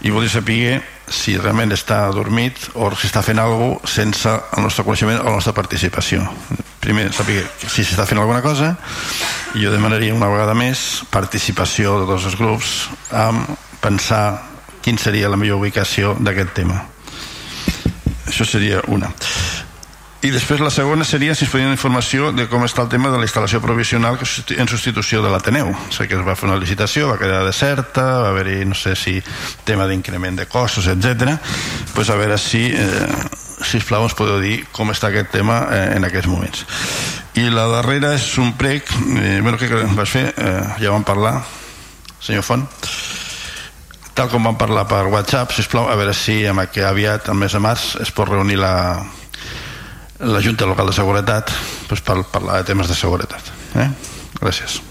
i 0.00 0.12
volia 0.12 0.32
saber 0.32 0.80
si 1.10 1.34
realment 1.36 1.74
està 1.74 2.04
dormit 2.14 2.70
o 2.78 2.90
si 2.94 3.08
està 3.08 3.22
fent 3.26 3.40
alguna 3.42 3.80
cosa 3.80 3.94
sense 3.96 4.30
el 4.30 4.62
nostre 4.62 4.84
coneixement 4.86 5.20
o 5.20 5.26
la 5.26 5.38
nostra 5.40 5.56
participació. 5.56 6.22
Primer 6.80 7.10
saber 7.12 7.42
si 7.66 7.82
s'està 7.82 8.06
fent 8.08 8.20
alguna 8.22 8.40
cosa 8.44 8.74
i 9.56 9.64
jo 9.64 9.72
demanaria 9.72 10.14
una 10.14 10.30
vegada 10.30 10.54
més 10.56 11.02
participació 11.10 11.98
de 12.00 12.06
tots 12.12 12.30
els 12.30 12.38
grups 12.38 12.76
amb 13.10 13.50
pensar 13.80 14.49
quin 14.84 14.98
seria 14.98 15.30
la 15.30 15.40
millor 15.40 15.60
ubicació 15.62 16.16
d'aquest 16.20 16.54
tema 16.56 16.84
això 18.28 18.46
seria 18.46 18.82
una 18.88 19.10
i 20.20 20.28
després 20.28 20.60
la 20.60 20.68
segona 20.68 21.04
seria 21.08 21.32
si 21.32 21.46
es 21.46 21.50
podien 21.50 21.70
informació 21.72 22.28
de 22.36 22.44
com 22.50 22.60
està 22.66 22.82
el 22.84 22.90
tema 22.92 23.08
de 23.08 23.16
la 23.16 23.24
instal·lació 23.24 23.62
provisional 23.64 24.18
en 24.20 24.68
substitució 24.68 25.22
de 25.24 25.30
l'Ateneu. 25.32 25.70
Sé 25.88 26.04
que 26.10 26.18
es 26.18 26.26
va 26.26 26.34
fer 26.36 26.50
una 26.50 26.58
licitació, 26.60 27.06
va 27.08 27.16
quedar 27.16 27.38
deserta, 27.46 28.04
va 28.20 28.28
haver-hi, 28.28 28.66
no 28.68 28.76
sé 28.76 28.92
si, 29.00 29.16
tema 29.64 29.86
d'increment 29.88 30.36
de 30.36 30.44
costos, 30.44 30.90
etc. 30.92 31.38
pues 31.94 32.10
a 32.10 32.18
veure 32.20 32.36
si, 32.36 32.66
eh, 32.68 33.08
si 33.64 33.80
plau 33.80 34.04
ens 34.04 34.16
podeu 34.18 34.36
dir 34.44 34.58
com 34.76 34.92
està 34.92 35.08
aquest 35.08 35.32
tema 35.32 35.62
eh, 35.72 35.96
en 35.96 36.04
aquests 36.04 36.28
moments. 36.28 36.66
I 37.40 37.48
la 37.48 37.64
darrera 37.72 38.12
és 38.18 38.28
un 38.44 38.52
prec, 38.60 38.92
eh, 39.16 39.40
bueno, 39.40 39.56
que 39.56 39.72
vas 39.96 40.12
fer, 40.12 40.34
eh, 40.36 40.60
ja 40.84 40.92
vam 40.92 41.08
parlar, 41.08 41.38
senyor 42.20 42.44
Font, 42.44 42.68
tal 44.20 44.28
com 44.28 44.44
vam 44.44 44.56
parlar 44.60 44.82
per 44.84 45.06
WhatsApp, 45.08 45.48
si 45.56 45.62
plau, 45.72 45.86
a 45.88 45.94
veure 45.96 46.12
si 46.12 46.42
amb 46.44 46.60
que 46.68 46.82
aviat, 46.84 47.30
el 47.32 47.38
mes 47.40 47.54
de 47.56 47.60
març, 47.64 47.94
es 48.04 48.10
pot 48.12 48.28
reunir 48.28 48.58
la, 48.60 49.00
la 50.20 50.42
Junta 50.44 50.68
Local 50.68 50.90
de 50.90 50.92
Seguretat 50.92 51.48
doncs, 51.88 52.04
per 52.04 52.18
parlar 52.28 52.58
de 52.60 52.68
temes 52.68 52.90
de 52.92 52.98
seguretat 53.00 53.48
eh? 53.80 53.88
gràcies 54.42 54.82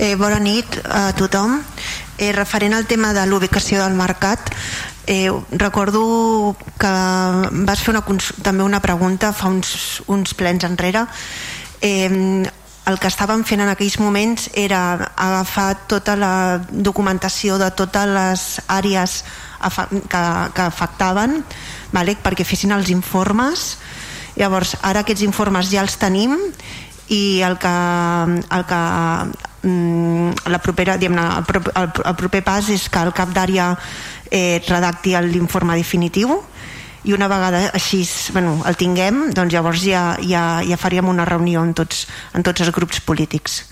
Eh, 0.00 0.14
bona 0.16 0.38
nit 0.40 0.78
a 0.88 1.10
tothom. 1.12 1.58
Eh, 2.20 2.32
referent 2.36 2.74
al 2.76 2.84
tema 2.84 3.14
de 3.16 3.24
l'ubicació 3.24 3.80
del 3.80 3.94
mercat, 3.96 4.50
eh, 5.06 5.32
recordo 5.56 6.54
que 6.76 6.92
vas 7.64 7.80
fer 7.80 7.94
una, 7.94 8.04
també 8.44 8.62
una 8.62 8.82
pregunta 8.84 9.32
fa 9.32 9.48
uns, 9.48 10.02
uns 10.04 10.34
plens 10.36 10.66
enrere 10.68 11.06
eh, 11.80 12.44
el 12.90 12.98
que 13.00 13.08
estàvem 13.08 13.40
fent 13.48 13.64
en 13.64 13.72
aquells 13.72 13.96
moments 14.02 14.50
era 14.52 15.12
agafar 15.16 15.86
tota 15.88 16.12
la 16.20 16.60
documentació 16.70 17.56
de 17.56 17.70
totes 17.72 18.12
les 18.12 18.44
àrees 18.68 19.22
que, 20.12 20.22
que 20.52 20.68
afectaven 20.68 21.40
vale? 21.96 22.18
perquè 22.20 22.44
fessin 22.44 22.76
els 22.76 22.92
informes 22.92 23.78
llavors 24.36 24.76
ara 24.82 25.06
aquests 25.06 25.24
informes 25.24 25.72
ja 25.72 25.80
els 25.80 25.96
tenim 25.96 26.36
i 27.08 27.40
el 27.42 27.56
que, 27.58 27.76
el 28.54 28.66
que 28.68 28.82
la 29.62 30.58
propera, 30.58 30.94
el, 30.94 31.90
el 32.04 32.16
proper 32.16 32.42
pas 32.42 32.68
és 32.72 32.88
que 32.88 33.02
el 33.04 33.12
cap 33.12 33.32
d'àrea 33.34 33.74
eh, 34.30 34.62
redacti 34.66 35.16
l'informe 35.26 35.76
definitiu 35.76 36.38
i 37.04 37.12
una 37.12 37.28
vegada 37.28 37.70
així 37.72 38.02
bueno, 38.32 38.58
el 38.68 38.76
tinguem 38.76 39.30
doncs 39.36 39.52
llavors 39.52 39.84
ja, 39.84 40.16
ja, 40.20 40.60
ja 40.64 40.80
faríem 40.80 41.08
una 41.08 41.24
reunió 41.24 41.64
en 41.64 41.74
tots, 41.74 42.06
en 42.34 42.44
tots 42.44 42.60
els 42.60 42.72
grups 42.72 43.00
polítics. 43.00 43.64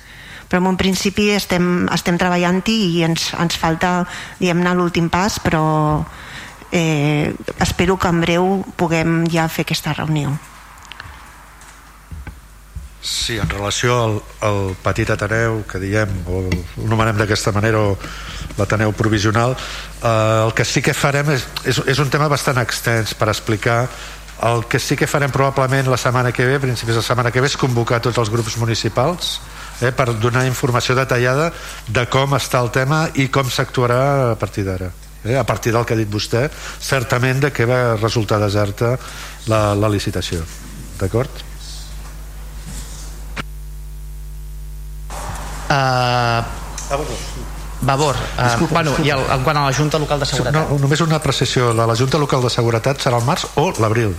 Però 0.48 0.62
en 0.62 0.68
un 0.70 0.78
principi 0.80 1.28
estem, 1.34 1.88
estem 1.92 2.16
treballant-hi 2.16 2.76
i 2.96 3.02
ens, 3.04 3.32
ens 3.36 3.56
falta 3.60 4.06
diguem-ne 4.38 4.72
l'últim 4.76 5.10
pas 5.12 5.36
però 5.44 6.04
eh, 6.72 7.34
espero 7.60 7.98
que 7.98 8.08
en 8.08 8.22
breu 8.24 8.54
puguem 8.76 9.26
ja 9.28 9.48
fer 9.48 9.68
aquesta 9.68 9.92
reunió 9.96 10.36
Sí, 13.00 13.38
en 13.38 13.48
relació 13.48 13.94
al, 14.02 14.16
al 14.42 14.60
petit 14.82 15.10
Ateneu 15.14 15.60
que 15.70 15.78
diem, 15.78 16.10
o 16.26 16.42
el 16.42 16.88
nomenem 16.90 17.20
d'aquesta 17.20 17.52
manera 17.54 17.78
o 17.78 17.92
l'Ateneu 18.58 18.90
provisional 18.98 19.54
eh, 19.54 20.10
el 20.44 20.52
que 20.54 20.66
sí 20.66 20.82
que 20.82 20.94
farem 20.98 21.30
és, 21.30 21.46
és, 21.62 21.78
és 21.94 22.00
un 22.02 22.10
tema 22.10 22.26
bastant 22.28 22.58
extens 22.58 23.14
per 23.14 23.30
explicar 23.30 23.84
el 24.50 24.64
que 24.66 24.78
sí 24.82 24.96
que 24.98 25.06
farem 25.10 25.30
probablement 25.34 25.90
la 25.90 25.98
setmana 25.98 26.32
que 26.34 26.46
ve, 26.46 26.58
principis 26.62 26.94
de 26.94 27.00
la 27.00 27.06
setmana 27.06 27.30
que 27.30 27.40
ve, 27.42 27.46
és 27.50 27.58
convocar 27.58 28.00
tots 28.02 28.18
els 28.18 28.30
grups 28.34 28.58
municipals 28.58 29.38
eh, 29.80 29.90
per 29.94 30.12
donar 30.18 30.46
informació 30.46 30.98
detallada 30.98 31.52
de 31.86 32.06
com 32.10 32.34
està 32.38 32.62
el 32.62 32.70
tema 32.74 33.04
i 33.14 33.28
com 33.30 33.50
s'actuarà 33.50 34.32
a 34.32 34.38
partir 34.38 34.66
d'ara. 34.66 34.90
eh, 35.24 35.36
a 35.38 35.44
partir 35.44 35.72
del 35.72 35.84
que 35.84 35.94
ha 35.94 35.98
dit 35.98 36.10
vostè 36.10 36.48
certament 36.80 37.40
de 37.46 37.52
que 37.52 37.66
va 37.66 37.96
resultar 37.96 38.38
deserta 38.38 38.96
la, 39.46 39.74
la 39.74 39.88
licitació 39.90 40.42
d'acord? 40.98 41.47
Uh, 45.68 46.42
Vavor, 47.80 48.16
uh, 48.16 48.42
Disculpa, 48.42 48.74
bueno, 48.74 48.90
disculpa. 48.90 49.06
i 49.06 49.10
el, 49.14 49.20
en 49.38 49.44
quant 49.44 49.56
a 49.60 49.66
la 49.68 49.72
Junta 49.76 49.98
Local 50.02 50.18
de 50.18 50.26
Seguretat 50.26 50.54
no, 50.56 50.78
només 50.82 51.00
una 51.04 51.16
apreciació 51.20 51.68
la, 51.76 51.84
la 51.86 51.94
Junta 51.94 52.18
Local 52.18 52.42
de 52.42 52.50
Seguretat 52.50 52.98
serà 53.04 53.20
al 53.20 53.26
març 53.28 53.44
o 53.60 53.68
l'abril 53.78 54.14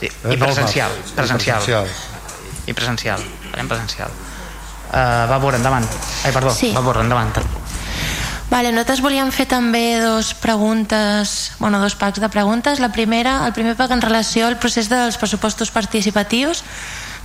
I, 0.00 0.06
Eh, 0.06 0.10
i 0.34 0.36
no 0.36 0.44
al 0.46 0.52
presencial, 0.52 0.92
març. 0.92 1.10
I 1.10 1.16
presencial. 1.16 1.58
presencial. 1.64 1.86
I 2.66 2.72
presencial. 2.76 3.20
Farem 3.50 3.68
presencial. 3.70 4.10
Uh, 4.94 5.26
va, 5.30 5.38
veure, 5.42 5.56
endavant. 5.58 5.86
Ai, 6.24 6.32
perdó, 6.32 6.50
Sí. 6.54 6.70
va, 6.76 6.80
veure, 6.86 7.00
endavant. 7.02 7.32
Vale, 8.50 8.70
nosaltres 8.70 9.00
volíem 9.02 9.30
fer 9.32 9.46
també 9.50 9.98
dos 10.02 10.34
preguntes, 10.38 11.52
bueno, 11.58 11.80
dos 11.80 11.94
packs 11.96 12.20
de 12.20 12.28
preguntes. 12.28 12.78
La 12.80 12.92
primera, 12.92 13.46
el 13.46 13.52
primer 13.56 13.74
pack 13.76 13.90
en 13.96 14.02
relació 14.04 14.46
al 14.46 14.58
procés 14.58 14.88
dels 14.92 15.16
pressupostos 15.18 15.70
participatius 15.74 16.62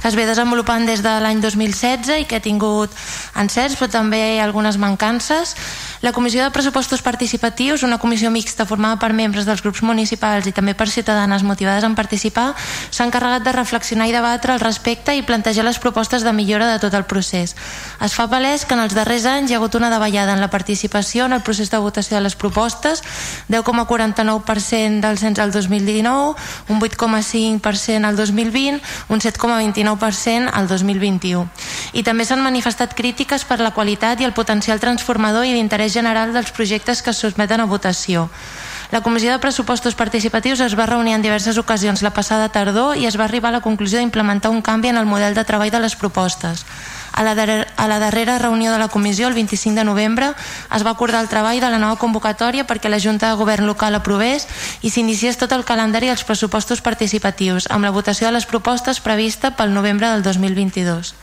que 0.02 0.08
es 0.08 0.16
ve 0.16 0.26
desenvolupant 0.26 0.86
des 0.88 1.04
de 1.04 1.12
l'any 1.20 1.42
2016 1.44 2.22
i 2.22 2.26
que 2.26 2.40
ha 2.40 2.44
tingut 2.44 2.94
encerts 3.36 3.76
però 3.80 3.90
també 3.92 4.40
algunes 4.40 4.78
mancances. 4.78 5.56
La 6.02 6.14
Comissió 6.14 6.44
de 6.44 6.52
Pressupostos 6.52 7.02
Participatius, 7.02 7.84
una 7.84 7.98
comissió 8.00 8.32
mixta 8.32 8.66
formada 8.66 8.96
per 9.02 9.12
membres 9.12 9.44
dels 9.46 9.60
grups 9.60 9.82
municipals 9.84 10.48
i 10.48 10.54
també 10.56 10.72
per 10.74 10.88
ciutadanes 10.88 11.44
motivades 11.44 11.84
en 11.84 11.96
participar, 11.96 12.54
s'ha 12.90 13.04
encarregat 13.04 13.44
de 13.44 13.52
reflexionar 13.52 14.08
i 14.08 14.16
debatre 14.16 14.54
al 14.54 14.64
respecte 14.64 15.16
i 15.16 15.26
plantejar 15.28 15.66
les 15.68 15.80
propostes 15.80 16.24
de 16.24 16.32
millora 16.32 16.72
de 16.72 16.80
tot 16.80 16.96
el 16.96 17.04
procés. 17.04 17.56
Es 18.00 18.16
fa 18.16 18.30
palès 18.32 18.64
que 18.64 18.78
en 18.78 18.84
els 18.86 18.96
darrers 18.96 19.28
anys 19.28 19.52
hi 19.52 19.58
ha 19.58 19.60
hagut 19.60 19.76
una 19.76 19.90
davallada 19.92 20.32
en 20.32 20.40
la 20.40 20.50
participació 20.50 21.26
en 21.26 21.36
el 21.36 21.44
procés 21.44 21.72
de 21.72 21.84
votació 21.84 22.16
de 22.16 22.24
les 22.24 22.36
propostes, 22.40 23.04
10,49% 23.50 25.04
del 25.04 25.18
cens 25.20 25.40
al 25.40 25.52
2019, 25.52 26.36
un 26.70 26.80
8,5% 26.80 28.06
al 28.06 28.16
2020, 28.16 28.80
un 29.10 29.20
7,29% 29.20 29.89
al 30.54 30.68
2021. 30.68 31.48
I 31.94 32.04
també 32.04 32.26
s'han 32.26 32.44
manifestat 32.44 32.94
crítiques 32.94 33.46
per 33.46 33.60
la 33.60 33.72
qualitat 33.72 34.22
i 34.22 34.26
el 34.28 34.34
potencial 34.34 34.80
transformador 34.80 35.46
i 35.46 35.54
d'interès 35.54 35.94
general 35.94 36.34
dels 36.34 36.52
projectes 36.52 37.02
que 37.02 37.10
es 37.10 37.18
sotmeten 37.18 37.62
a 37.62 37.66
votació. 37.66 38.30
La 38.92 39.02
Comissió 39.02 39.32
de 39.32 39.40
Pressupostos 39.40 39.94
Participatius 39.94 40.60
es 40.66 40.74
va 40.74 40.88
reunir 40.90 41.14
en 41.14 41.22
diverses 41.22 41.58
ocasions 41.62 42.02
la 42.02 42.10
passada 42.10 42.50
tardor 42.50 42.98
i 42.98 43.06
es 43.06 43.20
va 43.20 43.26
arribar 43.26 43.50
a 43.50 43.60
la 43.60 43.62
conclusió 43.62 44.00
d'implementar 44.00 44.50
un 44.50 44.64
canvi 44.66 44.90
en 44.90 44.98
el 44.98 45.06
model 45.06 45.36
de 45.36 45.46
treball 45.46 45.70
de 45.70 45.80
les 45.80 45.96
propostes. 45.96 46.66
A 47.12 47.24
la, 47.24 47.36
darrera, 47.36 47.68
a 47.76 47.88
la 47.88 48.00
darrera 48.00 48.38
reunió 48.40 48.72
de 48.72 48.80
la 48.80 48.88
comissió, 48.88 49.28
el 49.28 49.34
25 49.34 49.76
de 49.76 49.84
novembre, 49.84 50.32
es 50.76 50.86
va 50.86 50.92
acordar 50.92 51.22
el 51.22 51.30
treball 51.30 51.60
de 51.60 51.70
la 51.70 51.80
nova 51.82 52.00
convocatòria 52.00 52.68
perquè 52.68 52.90
la 52.90 53.02
Junta 53.02 53.30
de 53.30 53.40
Govern 53.40 53.68
local 53.68 53.96
aprovés 53.96 54.48
i 54.82 54.90
s'iniciés 54.94 55.38
tot 55.38 55.52
el 55.52 55.66
calendari 55.66 56.08
dels 56.08 56.24
pressupostos 56.24 56.82
participatius, 56.82 57.68
amb 57.70 57.84
la 57.84 57.92
votació 57.96 58.28
de 58.28 58.38
les 58.38 58.46
propostes 58.46 59.02
prevista 59.02 59.56
pel 59.58 59.74
novembre 59.74 60.10
del 60.10 60.24
2022. 60.24 61.16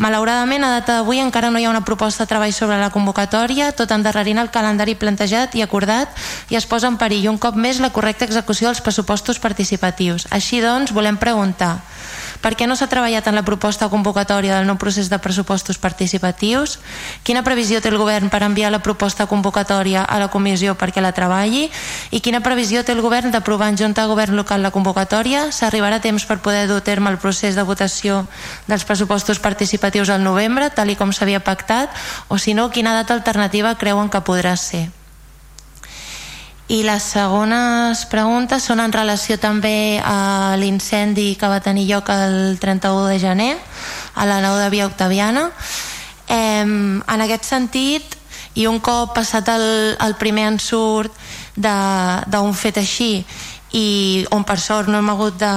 Malauradament, 0.00 0.64
a 0.64 0.70
data 0.78 0.94
d'avui 0.96 1.18
encara 1.20 1.50
no 1.52 1.60
hi 1.60 1.66
ha 1.68 1.70
una 1.70 1.84
proposta 1.84 2.24
de 2.24 2.30
treball 2.30 2.54
sobre 2.56 2.78
la 2.80 2.88
convocatòria, 2.88 3.66
tot 3.76 3.90
endarrerint 3.92 4.40
el 4.40 4.48
calendari 4.48 4.94
plantejat 4.96 5.52
i 5.60 5.60
acordat 5.60 6.16
i 6.48 6.56
es 6.56 6.64
posa 6.64 6.88
en 6.88 6.96
perill 6.96 7.28
un 7.28 7.36
cop 7.36 7.52
més 7.52 7.82
la 7.84 7.92
correcta 7.92 8.24
execució 8.24 8.70
dels 8.70 8.80
pressupostos 8.80 9.42
participatius. 9.44 10.24
Així 10.32 10.62
doncs, 10.64 10.94
volem 10.96 11.20
preguntar 11.20 11.82
per 12.40 12.54
què 12.56 12.66
no 12.68 12.76
s'ha 12.76 12.88
treballat 12.88 13.26
en 13.28 13.36
la 13.36 13.44
proposta 13.44 13.88
convocatòria 13.92 14.56
del 14.56 14.68
nou 14.68 14.78
procés 14.80 15.10
de 15.12 15.18
pressupostos 15.20 15.78
participatius? 15.78 16.78
Quina 17.22 17.44
previsió 17.44 17.80
té 17.80 17.90
el 17.92 17.98
govern 18.00 18.30
per 18.32 18.42
enviar 18.46 18.72
la 18.72 18.82
proposta 18.84 19.26
convocatòria 19.30 20.04
a 20.04 20.18
la 20.22 20.30
comissió 20.32 20.76
perquè 20.76 21.04
la 21.04 21.12
treballi? 21.16 21.68
I 22.10 22.20
quina 22.20 22.42
previsió 22.44 22.84
té 22.84 22.92
el 22.96 23.02
govern 23.04 23.30
d'aprovar 23.30 23.70
en 23.72 23.80
junta 23.80 24.06
govern 24.10 24.36
local 24.36 24.62
la 24.62 24.72
convocatòria? 24.74 25.48
S'arribarà 25.52 26.00
temps 26.00 26.24
per 26.24 26.40
poder 26.44 26.66
dur 26.68 26.80
a 26.80 26.86
terme 26.86 27.10
el 27.10 27.18
procés 27.18 27.56
de 27.56 27.66
votació 27.66 28.24
dels 28.66 28.84
pressupostos 28.84 29.38
participatius 29.38 30.08
al 30.08 30.24
novembre, 30.24 30.70
tal 30.70 30.90
i 30.90 30.96
com 30.96 31.12
s'havia 31.12 31.44
pactat? 31.44 31.92
O 32.28 32.38
si 32.38 32.54
no, 32.54 32.70
quina 32.70 32.94
data 32.96 33.14
alternativa 33.14 33.76
creuen 33.76 34.08
que 34.08 34.24
podrà 34.24 34.56
ser? 34.56 34.88
I 36.70 36.84
les 36.86 37.02
segones 37.02 38.04
preguntes 38.06 38.62
són 38.62 38.78
en 38.78 38.92
relació 38.94 39.40
també 39.42 39.98
a 40.06 40.54
l'incendi 40.60 41.34
que 41.34 41.50
va 41.50 41.58
tenir 41.64 41.88
lloc 41.88 42.12
el 42.14 42.60
31 42.62 43.08
de 43.10 43.18
gener 43.18 43.50
a 44.14 44.26
la 44.28 44.38
nau 44.44 44.54
de 44.54 44.70
Via 44.70 44.86
Octaviana. 44.86 45.48
Eh, 46.30 46.62
en 46.62 47.26
aquest 47.26 47.48
sentit, 47.48 48.20
i 48.54 48.66
un 48.66 48.80
cop 48.82 49.14
passat 49.14 49.48
el, 49.52 49.96
el 49.98 50.14
primer 50.18 50.48
ensurt 50.50 51.14
d'un 51.56 52.54
fet 52.54 52.78
així 52.80 53.24
i 53.76 54.26
on 54.34 54.42
per 54.42 54.58
sort 54.58 54.90
no 54.90 54.98
hem 54.98 55.10
hagut 55.12 55.36
de, 55.38 55.50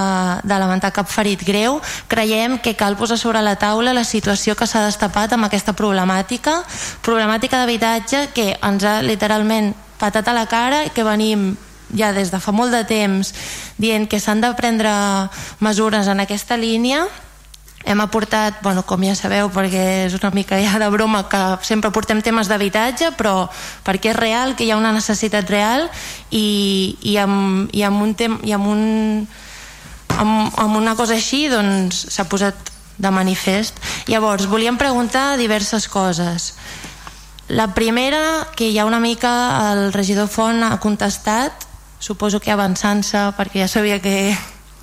de 0.46 0.58
lamentar 0.62 0.92
cap 0.94 1.10
ferit 1.10 1.42
greu, 1.46 1.80
creiem 2.08 2.60
que 2.62 2.76
cal 2.78 2.98
posar 2.98 3.18
sobre 3.18 3.42
la 3.42 3.56
taula 3.58 3.94
la 3.94 4.04
situació 4.06 4.54
que 4.54 4.68
s'ha 4.70 4.84
destapat 4.86 5.34
amb 5.34 5.48
aquesta 5.48 5.74
problemàtica, 5.74 6.60
problemàtica 7.02 7.58
d'habitatge 7.58 8.28
que 8.36 8.52
ens 8.62 8.86
ha 8.86 9.00
literalment 9.02 9.74
patat 10.04 10.28
a 10.28 10.36
la 10.36 10.48
cara 10.52 10.90
que 10.92 11.08
venim 11.08 11.54
ja 11.96 12.12
des 12.12 12.32
de 12.34 12.40
fa 12.44 12.52
molt 12.52 12.74
de 12.76 12.84
temps 12.88 13.32
dient 13.80 14.10
que 14.10 14.20
s'han 14.20 14.42
de 14.44 14.52
prendre 14.58 14.92
mesures 15.64 16.10
en 16.12 16.20
aquesta 16.20 16.58
línia. 16.58 17.06
Hem 17.84 18.00
aportat, 18.00 18.62
bueno, 18.64 18.86
com 18.88 19.02
ja 19.04 19.16
sabeu 19.16 19.50
perquè 19.52 20.08
és 20.08 20.14
una 20.16 20.32
mica 20.32 20.60
ja 20.64 20.80
de 20.80 20.88
broma 20.92 21.26
que 21.28 21.42
sempre 21.68 21.92
portem 21.92 22.22
temes 22.24 22.48
d'habitatge 22.48 23.12
però 23.20 23.50
perquè 23.84 24.14
és 24.14 24.20
real, 24.20 24.56
que 24.56 24.64
hi 24.64 24.72
ha 24.72 24.80
una 24.80 24.94
necessitat 24.96 25.50
real 25.52 25.90
i, 26.32 26.98
i, 27.04 27.18
amb, 27.20 27.68
i 27.76 27.84
amb 27.84 28.04
un 28.04 28.14
tem, 28.16 28.40
i 28.44 28.56
amb, 28.56 28.68
un, 28.72 29.28
amb, 30.16 30.60
amb 30.64 30.80
una 30.80 30.96
cosa 30.96 31.20
així 31.20 31.50
doncs 31.52 32.08
s'ha 32.16 32.28
posat 32.32 32.72
de 32.98 33.12
manifest. 33.12 33.80
Llavors 34.08 34.48
volíem 34.48 34.78
preguntar 34.80 35.34
diverses 35.36 35.90
coses 35.92 36.54
la 37.50 37.74
primera, 37.74 38.48
que 38.56 38.74
ja 38.74 38.86
una 38.86 39.00
mica 39.00 39.74
el 39.74 39.94
regidor 39.94 40.28
Font 40.28 40.64
ha 40.64 40.80
contestat, 40.80 41.68
suposo 42.00 42.40
que 42.40 42.52
avançant-se, 42.52 43.30
perquè 43.38 43.64
ja 43.64 43.68
sabia 43.68 44.00
que 44.04 44.36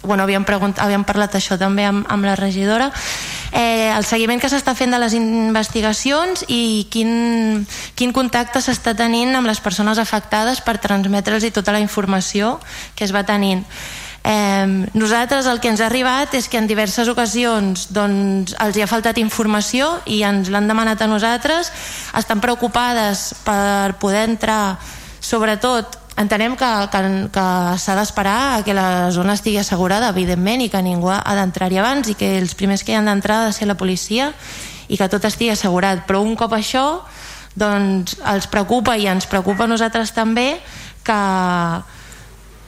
bueno, 0.03 0.25
havíem, 0.25 0.45
havíem 0.79 1.05
parlat 1.05 1.35
això 1.37 1.59
també 1.61 1.85
amb, 1.85 2.07
amb 2.09 2.25
la 2.25 2.37
regidora, 2.37 2.91
eh, 3.53 3.93
el 3.93 4.05
seguiment 4.09 4.41
que 4.41 4.49
s'està 4.49 4.75
fent 4.75 4.95
de 4.95 5.01
les 5.01 5.15
investigacions 5.17 6.45
i 6.49 6.87
quin, 6.91 7.67
quin 7.95 8.15
contacte 8.17 8.63
s'està 8.65 8.95
tenint 8.97 9.35
amb 9.37 9.51
les 9.51 9.61
persones 9.61 9.99
afectades 9.99 10.63
per 10.65 10.79
transmetre'ls 10.81 11.51
tota 11.53 11.73
la 11.77 11.83
informació 11.85 12.59
que 12.95 13.05
es 13.05 13.15
va 13.15 13.27
tenint. 13.29 13.67
Eh, 14.23 14.87
nosaltres 14.93 15.47
el 15.49 15.61
que 15.61 15.71
ens 15.73 15.81
ha 15.81 15.87
arribat 15.89 16.35
és 16.37 16.49
que 16.49 16.59
en 16.61 16.69
diverses 16.69 17.09
ocasions 17.09 17.87
doncs, 17.95 18.53
els 18.61 18.77
hi 18.77 18.85
ha 18.85 18.91
faltat 18.91 19.19
informació 19.19 19.95
i 20.05 20.21
ens 20.29 20.51
l'han 20.53 20.69
demanat 20.69 21.01
a 21.01 21.09
nosaltres. 21.09 21.73
Estan 22.19 22.43
preocupades 22.45 23.31
per 23.47 23.97
poder 24.03 24.27
entrar. 24.29 24.77
Sobretot 25.21 25.97
entenem 26.21 26.57
que, 26.59 26.69
que, 26.93 27.01
que 27.33 27.47
s'ha 27.81 27.97
d'esperar 27.97 28.41
a 28.59 28.65
que 28.67 28.77
la 28.77 29.09
zona 29.15 29.39
estigui 29.39 29.61
assegurada 29.61 30.11
evidentment 30.13 30.61
i 30.61 30.69
que 30.69 30.83
ningú 30.85 31.09
ha 31.15 31.37
d'entrar-hi 31.39 31.81
abans 31.81 32.11
i 32.13 32.17
que 32.19 32.35
els 32.39 32.53
primers 32.59 32.85
que 32.85 32.93
hi 32.93 32.99
han 32.99 33.09
d'entrar 33.09 33.41
ha 33.41 33.47
de 33.49 33.57
ser 33.57 33.71
la 33.71 33.79
policia 33.81 34.35
i 34.91 34.99
que 35.01 35.09
tot 35.09 35.25
estigui 35.25 35.55
assegurat. 35.55 36.05
Però 36.05 36.21
un 36.21 36.37
cop 36.37 36.53
això 36.53 36.85
doncs 37.57 38.19
els 38.31 38.47
preocupa 38.53 38.99
i 39.01 39.09
ens 39.11 39.27
preocupa 39.31 39.65
a 39.65 39.71
nosaltres 39.71 40.13
també 40.13 40.61
que 41.07 41.21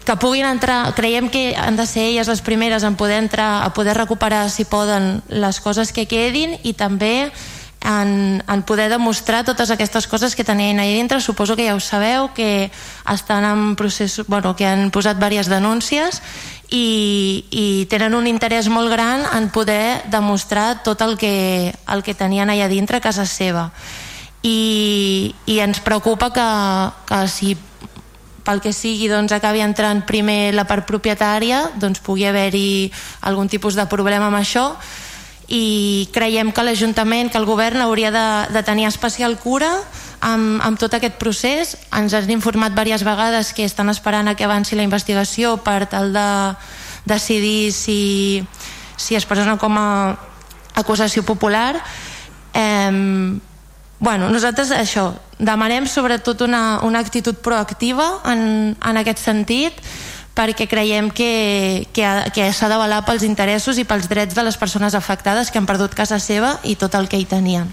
que 0.04 0.16
puguin 0.16 0.46
entrar, 0.46 0.94
creiem 0.94 1.30
que 1.30 1.54
han 1.56 1.76
de 1.76 1.86
ser 1.86 2.10
elles 2.10 2.28
les 2.28 2.42
primeres 2.42 2.82
en 2.82 2.96
poder 2.96 3.22
entrar, 3.22 3.62
a 3.62 3.72
poder 3.72 3.96
recuperar 3.96 4.50
si 4.50 4.64
poden 4.64 5.22
les 5.28 5.60
coses 5.60 5.92
que 5.92 6.08
quedin 6.10 6.58
i 6.62 6.74
també 6.74 7.30
en, 7.82 8.42
en 8.46 8.62
poder 8.62 8.88
demostrar 8.90 9.44
totes 9.44 9.70
aquestes 9.70 10.06
coses 10.06 10.36
que 10.36 10.46
tenien 10.46 10.78
allà 10.78 10.94
dintre, 10.94 11.20
suposo 11.20 11.56
que 11.56 11.66
ja 11.66 11.74
ho 11.74 11.80
sabeu 11.82 12.30
que 12.34 12.70
estan 13.10 13.44
en 13.44 13.74
procés, 13.76 14.22
bueno, 14.26 14.54
que 14.56 14.66
han 14.66 14.90
posat 14.94 15.18
diverses 15.18 15.50
denúncies 15.50 16.22
i, 16.70 17.44
i 17.50 17.66
tenen 17.90 18.14
un 18.14 18.26
interès 18.30 18.70
molt 18.72 18.90
gran 18.92 19.26
en 19.34 19.50
poder 19.50 20.02
demostrar 20.10 20.82
tot 20.86 21.02
el 21.02 21.18
que, 21.18 21.74
el 21.90 22.02
que 22.02 22.14
tenien 22.14 22.50
allà 22.50 22.70
dintre 22.70 22.98
a 22.98 23.04
casa 23.04 23.26
seva. 23.26 23.70
I, 24.42 25.34
i 25.46 25.60
ens 25.62 25.78
preocupa 25.82 26.32
que, 26.34 26.48
que 27.06 27.20
si 27.30 27.54
pel 28.44 28.60
que 28.60 28.72
sigui 28.74 29.08
doncs, 29.10 29.32
acabi 29.32 29.62
entrant 29.62 30.02
primer 30.06 30.52
la 30.54 30.66
part 30.68 30.86
propietària 30.88 31.64
doncs 31.80 32.02
pugui 32.02 32.26
haver-hi 32.26 32.90
algun 33.28 33.48
tipus 33.48 33.78
de 33.78 33.86
problema 33.90 34.28
amb 34.30 34.40
això. 34.40 34.72
I 35.52 36.08
creiem 36.14 36.52
que 36.54 36.64
l'Ajuntament, 36.64 37.30
que 37.30 37.38
el 37.38 37.46
govern 37.46 37.82
hauria 37.84 38.12
de, 38.14 38.26
de 38.54 38.62
tenir 38.64 38.86
especial 38.88 39.36
cura 39.38 39.70
amb, 40.22 40.62
amb 40.64 40.80
tot 40.80 40.94
aquest 40.96 41.18
procés. 41.20 41.76
Ens 41.92 42.14
han 42.16 42.30
informat 42.30 42.72
diverses 42.72 43.06
vegades 43.06 43.52
que 43.52 43.66
estan 43.68 43.92
esperant 43.92 44.30
a 44.30 44.36
que 44.38 44.46
avanci 44.48 44.78
la 44.78 44.86
investigació 44.86 45.58
per 45.60 45.86
tal 45.90 46.12
de 46.14 46.28
decidir 47.04 47.72
si, 47.74 48.42
si 48.96 49.18
es 49.18 49.26
presenta 49.26 49.58
com 49.60 49.76
a 49.76 49.88
acusació 50.78 51.26
popular. 51.26 51.76
Eh, 52.54 53.38
bueno, 54.02 54.28
nosaltres 54.34 54.72
això 54.74 55.12
demanem 55.38 55.86
sobretot 55.86 56.42
una, 56.42 56.80
una 56.82 56.98
actitud 56.98 57.38
proactiva 57.38 58.18
en, 58.26 58.74
en 58.74 58.98
aquest 58.98 59.22
sentit 59.22 59.78
perquè 60.34 60.66
creiem 60.66 61.12
que, 61.14 61.86
que, 61.94 62.08
que 62.34 62.48
s'ha 62.50 62.70
d'avalar 62.72 63.04
pels 63.06 63.22
interessos 63.22 63.78
i 63.78 63.86
pels 63.86 64.08
drets 64.10 64.34
de 64.34 64.42
les 64.42 64.58
persones 64.58 64.96
afectades 64.98 65.52
que 65.52 65.60
han 65.60 65.68
perdut 65.70 65.94
casa 65.94 66.18
seva 66.18 66.56
i 66.64 66.74
tot 66.74 66.96
el 66.98 67.06
que 67.06 67.20
hi 67.20 67.28
tenien. 67.30 67.70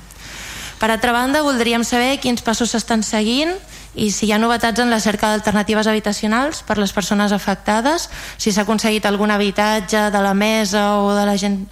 Per 0.80 0.92
altra 0.92 1.12
banda, 1.12 1.42
voldríem 1.44 1.84
saber 1.84 2.20
quins 2.24 2.46
passos 2.46 2.72
s'estan 2.72 3.02
seguint 3.04 3.52
i 4.00 4.12
si 4.14 4.28
hi 4.28 4.32
ha 4.32 4.40
novetats 4.40 4.80
en 4.80 4.92
la 4.94 5.02
cerca 5.04 5.32
d'alternatives 5.32 5.90
habitacionals 5.90 6.62
per 6.64 6.78
les 6.78 6.94
persones 6.94 7.34
afectades, 7.36 8.06
si 8.38 8.54
s'ha 8.54 8.64
aconseguit 8.68 9.08
algun 9.10 9.34
habitatge 9.34 10.08
de 10.14 10.22
la 10.24 10.36
mesa 10.38 11.00
o 11.02 11.16
de 11.18 11.26
la 11.26 11.36
gent 11.42 11.66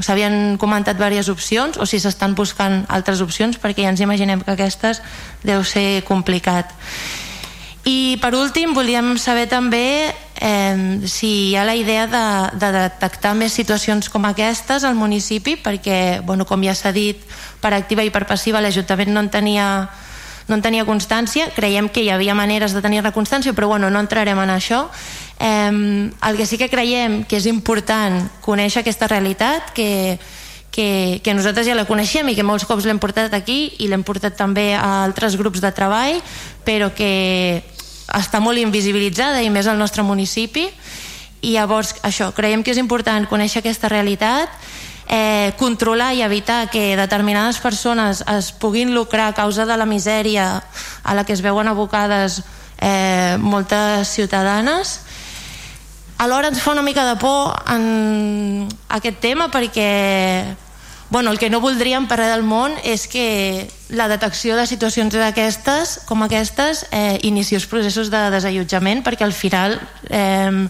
s'havien 0.00 0.56
comentat 0.60 0.98
diverses 0.98 1.30
opcions 1.32 1.78
o 1.78 1.86
si 1.86 2.00
s'estan 2.00 2.34
buscant 2.34 2.84
altres 2.88 3.22
opcions 3.24 3.58
perquè 3.60 3.84
ja 3.86 3.92
ens 3.92 4.02
imaginem 4.04 4.42
que 4.42 4.52
aquestes 4.52 5.02
deu 5.44 5.64
ser 5.64 6.02
complicat 6.08 6.72
i 7.86 8.18
per 8.18 8.34
últim 8.34 8.74
volíem 8.74 9.14
saber 9.18 9.46
també 9.46 10.10
eh, 10.40 11.00
si 11.06 11.50
hi 11.50 11.56
ha 11.56 11.64
la 11.64 11.76
idea 11.78 12.08
de, 12.10 12.26
de 12.58 12.72
detectar 12.74 13.36
més 13.38 13.54
situacions 13.54 14.10
com 14.10 14.26
aquestes 14.26 14.84
al 14.84 14.98
municipi 14.98 15.54
perquè 15.56 16.20
bueno, 16.26 16.44
com 16.44 16.64
ja 16.66 16.74
s'ha 16.74 16.92
dit 16.92 17.22
per 17.62 17.72
activa 17.76 18.02
i 18.02 18.10
per 18.10 18.26
passiva 18.26 18.60
l'Ajuntament 18.60 19.14
no 19.14 19.22
en 19.22 19.30
tenia 19.30 19.68
no 20.46 20.54
en 20.54 20.62
tenia 20.62 20.86
constància, 20.86 21.50
creiem 21.54 21.88
que 21.90 22.04
hi 22.04 22.10
havia 22.14 22.36
maneres 22.38 22.74
de 22.74 22.82
tenir-ne 22.84 23.12
constància, 23.12 23.54
però 23.54 23.68
bueno, 23.72 23.90
no 23.90 24.00
entrarem 24.00 24.38
en 24.38 24.52
això. 24.54 24.86
Eh, 25.40 26.10
el 26.28 26.36
que 26.36 26.46
sí 26.46 26.58
que 26.58 26.70
creiem 26.70 27.24
que 27.24 27.40
és 27.40 27.46
important 27.50 28.22
conèixer 28.44 28.84
aquesta 28.84 29.08
realitat, 29.10 29.72
que, 29.74 30.18
que, 30.70 31.20
que 31.24 31.34
nosaltres 31.34 31.66
ja 31.66 31.74
la 31.74 31.86
coneixem 31.88 32.28
i 32.28 32.36
que 32.36 32.44
molts 32.46 32.66
cops 32.68 32.86
l'hem 32.86 33.00
portat 33.02 33.34
aquí 33.34 33.72
i 33.80 33.88
l'hem 33.88 34.04
portat 34.04 34.36
també 34.36 34.74
a 34.76 35.04
altres 35.06 35.38
grups 35.40 35.64
de 35.64 35.72
treball, 35.72 36.20
però 36.68 36.92
que 36.94 37.64
està 38.14 38.38
molt 38.38 38.60
invisibilitzada 38.60 39.42
i 39.42 39.50
més 39.50 39.66
al 39.66 39.80
nostre 39.80 40.04
municipi 40.06 40.68
i 41.42 41.54
llavors 41.54 41.94
això, 42.06 42.30
creiem 42.36 42.62
que 42.62 42.72
és 42.74 42.80
important 42.80 43.26
conèixer 43.30 43.62
aquesta 43.62 43.90
realitat 43.92 44.52
eh, 45.08 45.54
controlar 45.58 46.14
i 46.14 46.22
evitar 46.22 46.68
que 46.70 46.96
determinades 46.96 47.58
persones 47.58 48.24
es 48.26 48.52
puguin 48.52 48.94
lucrar 48.94 49.28
a 49.28 49.34
causa 49.34 49.66
de 49.66 49.76
la 49.76 49.86
misèria 49.86 50.62
a 51.02 51.14
la 51.14 51.24
que 51.24 51.32
es 51.32 51.42
veuen 51.42 51.68
abocades 51.68 52.42
eh, 52.78 53.36
moltes 53.38 54.08
ciutadanes. 54.08 55.00
Alhora 56.18 56.48
ens 56.48 56.62
fa 56.64 56.72
una 56.72 56.82
mica 56.82 57.04
de 57.04 57.16
por 57.20 57.52
en 57.68 58.68
aquest 58.88 59.20
tema 59.20 59.50
perquè 59.52 60.56
bueno, 61.08 61.30
el 61.30 61.38
que 61.38 61.50
no 61.50 61.60
voldríem 61.60 62.08
per 62.10 62.18
del 62.18 62.42
món 62.42 62.74
és 62.82 63.06
que 63.06 63.68
la 63.94 64.08
detecció 64.10 64.56
de 64.58 64.66
situacions 64.66 65.14
d'aquestes 65.14 66.00
com 66.08 66.24
aquestes 66.24 66.86
eh, 66.90 67.18
iniciés 67.22 67.68
processos 67.70 68.10
de 68.10 68.24
desallotjament 68.34 69.04
perquè 69.06 69.22
al 69.22 69.36
final 69.36 69.78
eh, 70.10 70.66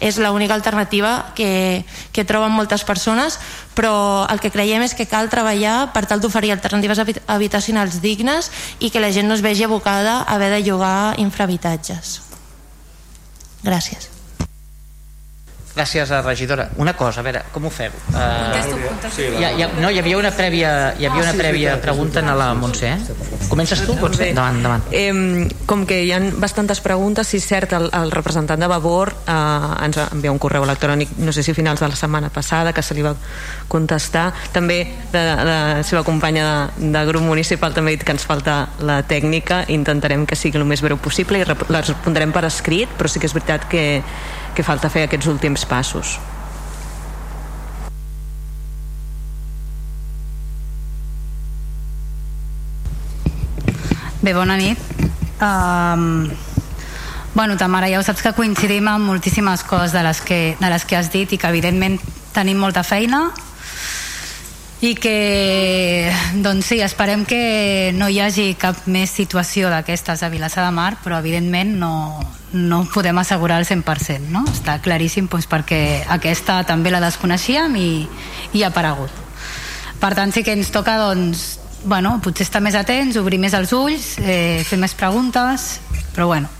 és 0.00 0.18
l'única 0.20 0.54
alternativa 0.54 1.32
que, 1.36 1.84
que 2.12 2.24
troben 2.24 2.52
moltes 2.52 2.84
persones 2.84 3.38
però 3.76 4.26
el 4.30 4.40
que 4.40 4.52
creiem 4.52 4.84
és 4.86 4.96
que 4.96 5.08
cal 5.08 5.30
treballar 5.32 5.92
per 5.94 6.06
tal 6.06 6.20
d'oferir 6.20 6.52
alternatives 6.56 7.00
habitacionals 7.26 8.00
dignes 8.02 8.50
i 8.80 8.90
que 8.90 9.00
la 9.00 9.12
gent 9.12 9.28
no 9.28 9.38
es 9.38 9.44
vegi 9.44 9.64
abocada 9.64 10.20
a 10.22 10.36
haver 10.36 10.52
de 10.52 10.62
llogar 10.64 11.16
infrahabitatges. 11.20 12.20
Gràcies 13.64 14.15
Gràcies, 15.76 16.10
a 16.10 16.22
regidora. 16.22 16.70
Una 16.80 16.94
cosa, 16.96 17.20
a 17.20 17.22
veure, 17.22 17.42
com 17.52 17.66
ho 17.68 17.70
feu? 17.70 17.92
Uh, 18.08 19.10
sí, 19.12 19.26
hi, 19.28 19.44
ha, 19.44 19.66
no, 19.76 19.90
hi 19.92 19.98
havia 20.00 20.16
una 20.16 20.30
prèvia, 20.32 20.70
hi 20.96 21.04
havia 21.04 21.26
una 21.26 21.34
prèvia 21.36 21.74
pregunta 21.82 22.22
a 22.24 22.36
la 22.38 22.46
Montse, 22.56 22.94
eh? 22.94 23.16
Comences 23.50 23.82
tu? 23.84 23.92
Pots? 24.00 24.22
Davant, 24.32 24.62
davant. 24.64 24.86
Eh, 24.88 25.12
com 25.68 25.84
que 25.84 25.98
hi 26.06 26.14
ha 26.16 26.20
bastantes 26.40 26.80
preguntes, 26.80 27.28
si 27.28 27.36
és 27.42 27.48
cert, 27.50 27.74
el, 27.76 27.90
el 27.92 28.14
representant 28.14 28.64
de 28.64 28.70
Vavor 28.72 29.12
eh, 29.18 29.34
ens 29.84 29.98
envia 30.06 30.32
un 30.32 30.40
correu 30.40 30.64
electrònic, 30.64 31.12
no 31.20 31.34
sé 31.36 31.44
si 31.44 31.52
a 31.52 31.58
finals 31.58 31.84
de 31.84 31.90
la 31.92 32.00
setmana 32.00 32.32
passada, 32.32 32.72
que 32.72 32.80
se 32.80 32.96
li 32.96 33.04
va 33.04 33.12
contestar. 33.68 34.30
També 34.56 34.78
de, 35.12 35.20
de 35.20 35.44
la 35.50 35.60
seva 35.84 36.06
companya 36.08 36.46
de, 36.48 36.88
de 36.96 37.04
grup 37.12 37.26
municipal 37.28 37.76
també 37.76 37.92
ha 37.92 37.98
dit 37.98 38.08
que 38.08 38.16
ens 38.16 38.24
falta 38.24 38.62
la 38.80 39.02
tècnica, 39.04 39.66
intentarem 39.68 40.24
que 40.24 40.40
sigui 40.40 40.56
el 40.56 40.64
més 40.64 40.80
breu 40.80 40.96
possible 40.96 41.44
i 41.44 41.44
la 41.44 41.84
respondrem 41.84 42.32
per 42.32 42.46
escrit, 42.48 42.96
però 42.96 43.12
sí 43.12 43.20
que 43.20 43.28
és 43.28 43.36
veritat 43.36 43.68
que 43.68 43.86
que 44.56 44.64
falta 44.64 44.88
fer 44.88 45.04
aquests 45.04 45.28
últims 45.28 45.66
passos. 45.68 46.16
Bé, 54.24 54.32
bona 54.34 54.56
nit. 54.58 54.80
Um, 55.38 56.32
bueno, 57.36 57.54
Tamara, 57.60 57.86
ja 57.92 58.00
ho 58.00 58.02
saps 58.02 58.24
que 58.24 58.32
coincidim 58.34 58.88
amb 58.88 59.06
moltíssimes 59.06 59.62
coses 59.68 59.92
de 59.94 60.02
les, 60.02 60.22
que, 60.24 60.38
de 60.58 60.70
les 60.72 60.86
que 60.88 60.96
has 60.98 61.12
dit 61.12 61.36
i 61.36 61.38
que 61.38 61.50
evidentment 61.52 62.00
tenim 62.34 62.58
molta 62.58 62.82
feina 62.82 63.28
i 64.80 64.92
que 64.94 66.12
doncs 66.44 66.66
sí, 66.68 66.80
esperem 66.84 67.24
que 67.24 67.92
no 67.96 68.10
hi 68.12 68.18
hagi 68.20 68.50
cap 68.60 68.84
més 68.92 69.08
situació 69.08 69.70
d'aquestes 69.72 70.20
a 70.22 70.28
Vilassar 70.28 70.66
de 70.66 70.72
Mar 70.76 70.98
però 71.04 71.16
evidentment 71.22 71.72
no, 71.80 71.92
no 72.52 72.82
podem 72.92 73.16
assegurar 73.22 73.62
el 73.62 73.68
100% 73.68 74.28
no? 74.34 74.44
està 74.52 74.76
claríssim 74.84 75.30
doncs, 75.32 75.48
perquè 75.48 76.04
aquesta 76.12 76.60
també 76.68 76.92
la 76.92 77.00
desconeixíem 77.00 77.78
i, 77.80 77.90
i 78.52 78.64
ha 78.64 78.68
aparegut 78.68 79.24
per 80.00 80.12
tant 80.18 80.34
sí 80.34 80.44
que 80.44 80.52
ens 80.52 80.68
toca 80.74 80.98
doncs, 81.00 81.46
bueno, 81.88 82.18
potser 82.20 82.44
estar 82.44 82.60
més 82.60 82.76
atents 82.76 83.16
obrir 83.16 83.40
més 83.40 83.56
els 83.56 83.72
ulls, 83.72 84.16
eh, 84.20 84.60
fer 84.68 84.76
més 84.76 84.92
preguntes 84.98 85.70
però 86.12 86.28
bueno 86.28 86.55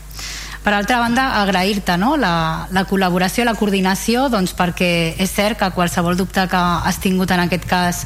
per 0.67 0.75
altra 0.75 0.99
banda, 0.99 1.29
agrair-te 1.45 1.95
no? 1.95 2.17
la, 2.19 2.67
la 2.75 2.83
col·laboració, 2.91 3.45
la 3.47 3.55
coordinació, 3.55 4.25
doncs 4.33 4.51
perquè 4.59 5.15
és 5.23 5.31
cert 5.31 5.61
que 5.61 5.69
qualsevol 5.77 6.19
dubte 6.19 6.43
que 6.51 6.63
has 6.91 6.99
tingut 6.99 7.31
en 7.31 7.45
aquest 7.45 7.69
cas 7.71 8.01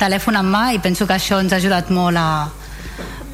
telèfon 0.00 0.40
en 0.40 0.48
mà 0.48 0.62
i 0.72 0.80
penso 0.80 1.04
que 1.04 1.12
això 1.18 1.42
ens 1.44 1.52
ha 1.52 1.60
ajudat 1.60 1.92
molt 1.92 2.16
a, 2.16 2.48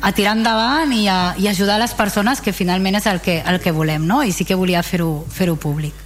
a 0.02 0.10
tirar 0.18 0.34
endavant 0.34 0.90
i 0.98 1.06
a, 1.06 1.20
i 1.38 1.46
ajudar 1.46 1.78
les 1.78 1.94
persones 1.94 2.42
que 2.42 2.50
finalment 2.50 2.98
és 2.98 3.06
el 3.06 3.22
que, 3.22 3.38
el 3.46 3.62
que 3.62 3.70
volem 3.70 4.02
no? 4.02 4.24
i 4.26 4.34
sí 4.34 4.42
que 4.42 4.58
volia 4.58 4.82
fer-ho 4.82 5.12
fer, 5.30 5.46
-ho, 5.46 5.54
públic 5.54 6.01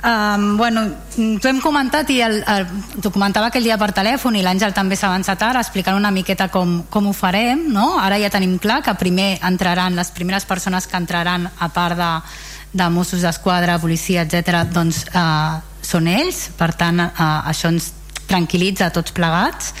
Um, 0.00 0.56
bueno, 0.56 0.86
t'ho 1.12 1.48
hem 1.50 1.58
comentat 1.60 2.08
i 2.08 2.22
t'ho 2.24 3.10
comentava 3.12 3.50
aquell 3.50 3.66
dia 3.66 3.76
per 3.76 3.90
telèfon 3.92 4.38
i 4.38 4.40
l'Àngel 4.40 4.72
també 4.72 4.96
s'ha 4.96 5.10
avançat 5.10 5.42
ara 5.44 5.60
explicant 5.60 5.98
una 5.98 6.08
miqueta 6.08 6.46
com, 6.48 6.78
com 6.88 7.10
ho 7.10 7.12
farem 7.12 7.66
no? 7.68 7.98
ara 8.00 8.16
ja 8.16 8.30
tenim 8.32 8.54
clar 8.56 8.78
que 8.80 8.94
primer 8.96 9.34
entraran 9.44 9.98
les 10.00 10.08
primeres 10.16 10.48
persones 10.48 10.88
que 10.88 10.96
entraran 10.96 11.44
a 11.52 11.68
part 11.68 12.00
de, 12.00 12.10
de 12.80 12.88
Mossos 12.88 13.20
d'Esquadra, 13.20 13.76
policia, 13.82 14.24
etc 14.24 14.64
doncs 14.72 15.02
uh, 15.12 15.60
són 15.84 16.08
ells 16.08 16.46
per 16.56 16.72
tant 16.80 17.04
uh, 17.04 17.28
això 17.52 17.68
ens 17.68 17.92
tranquil·litza 18.24 18.88
tots 18.96 19.12
plegats 19.12 19.74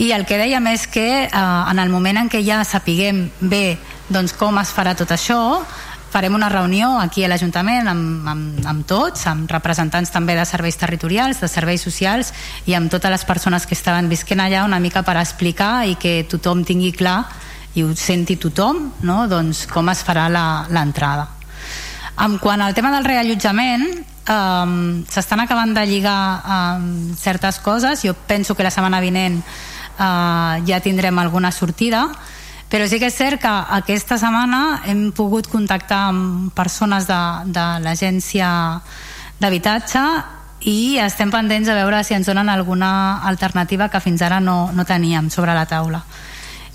i 0.00 0.08
el 0.16 0.24
que 0.24 0.40
dèiem 0.40 0.72
és 0.72 0.88
que 0.88 1.08
uh, 1.28 1.68
en 1.68 1.84
el 1.84 1.92
moment 1.92 2.24
en 2.24 2.32
què 2.32 2.40
ja 2.40 2.64
sapiguem 2.64 3.26
bé 3.44 3.76
doncs, 4.08 4.32
com 4.32 4.56
es 4.60 4.72
farà 4.72 4.96
tot 4.96 5.12
això 5.12 5.60
farem 6.14 6.34
una 6.34 6.48
reunió 6.48 6.92
aquí 7.02 7.24
a 7.24 7.28
l'Ajuntament 7.28 7.88
amb, 7.90 8.26
amb, 8.30 8.58
amb 8.70 8.86
tots, 8.86 9.24
amb 9.26 9.50
representants 9.50 10.12
també 10.14 10.36
de 10.38 10.44
serveis 10.46 10.78
territorials, 10.78 11.40
de 11.42 11.48
serveis 11.50 11.82
socials 11.82 12.30
i 12.70 12.76
amb 12.78 12.92
totes 12.92 13.10
les 13.10 13.24
persones 13.26 13.66
que 13.66 13.74
estaven 13.74 14.06
visquent 14.12 14.44
allà 14.44 14.62
una 14.62 14.78
mica 14.78 15.02
per 15.02 15.16
explicar 15.18 15.88
i 15.90 15.96
que 15.98 16.20
tothom 16.30 16.62
tingui 16.62 16.92
clar 16.94 17.24
i 17.74 17.82
ho 17.82 17.90
senti 17.98 18.36
tothom 18.38 18.92
no? 19.02 19.24
doncs 19.26 19.64
com 19.66 19.90
es 19.90 20.04
farà 20.06 20.28
l'entrada. 20.30 21.26
En 22.22 22.38
quant 22.38 22.62
al 22.62 22.76
tema 22.78 22.94
del 22.94 23.08
reallotjament 23.10 23.88
um, 24.30 25.02
s'estan 25.10 25.42
acabant 25.42 25.74
de 25.74 25.82
lligar 25.90 26.20
um, 26.46 26.86
certes 27.18 27.58
coses. 27.58 28.06
Jo 28.06 28.14
penso 28.14 28.54
que 28.54 28.62
la 28.62 28.70
setmana 28.70 29.02
vinent 29.02 29.40
uh, 29.42 30.62
ja 30.62 30.78
tindrem 30.78 31.18
alguna 31.18 31.50
sortida 31.50 32.06
però 32.70 32.86
sí 32.88 32.98
que 32.98 33.10
és 33.10 33.16
cert 33.16 33.40
que 33.42 33.50
aquesta 33.78 34.18
setmana 34.18 34.82
hem 34.90 35.10
pogut 35.16 35.48
contactar 35.50 36.08
amb 36.10 36.52
persones 36.56 37.06
de, 37.10 37.20
de 37.54 37.66
l'agència 37.84 38.48
d'habitatge 39.40 40.04
i 40.64 40.96
estem 40.98 41.30
pendents 41.30 41.68
de 41.68 41.74
veure 41.76 42.00
si 42.04 42.16
ens 42.16 42.26
donen 42.26 42.48
alguna 42.48 43.20
alternativa 43.28 43.90
que 43.92 44.00
fins 44.00 44.22
ara 44.24 44.40
no, 44.40 44.72
no 44.72 44.84
teníem 44.88 45.28
sobre 45.30 45.54
la 45.54 45.66
taula. 45.68 46.04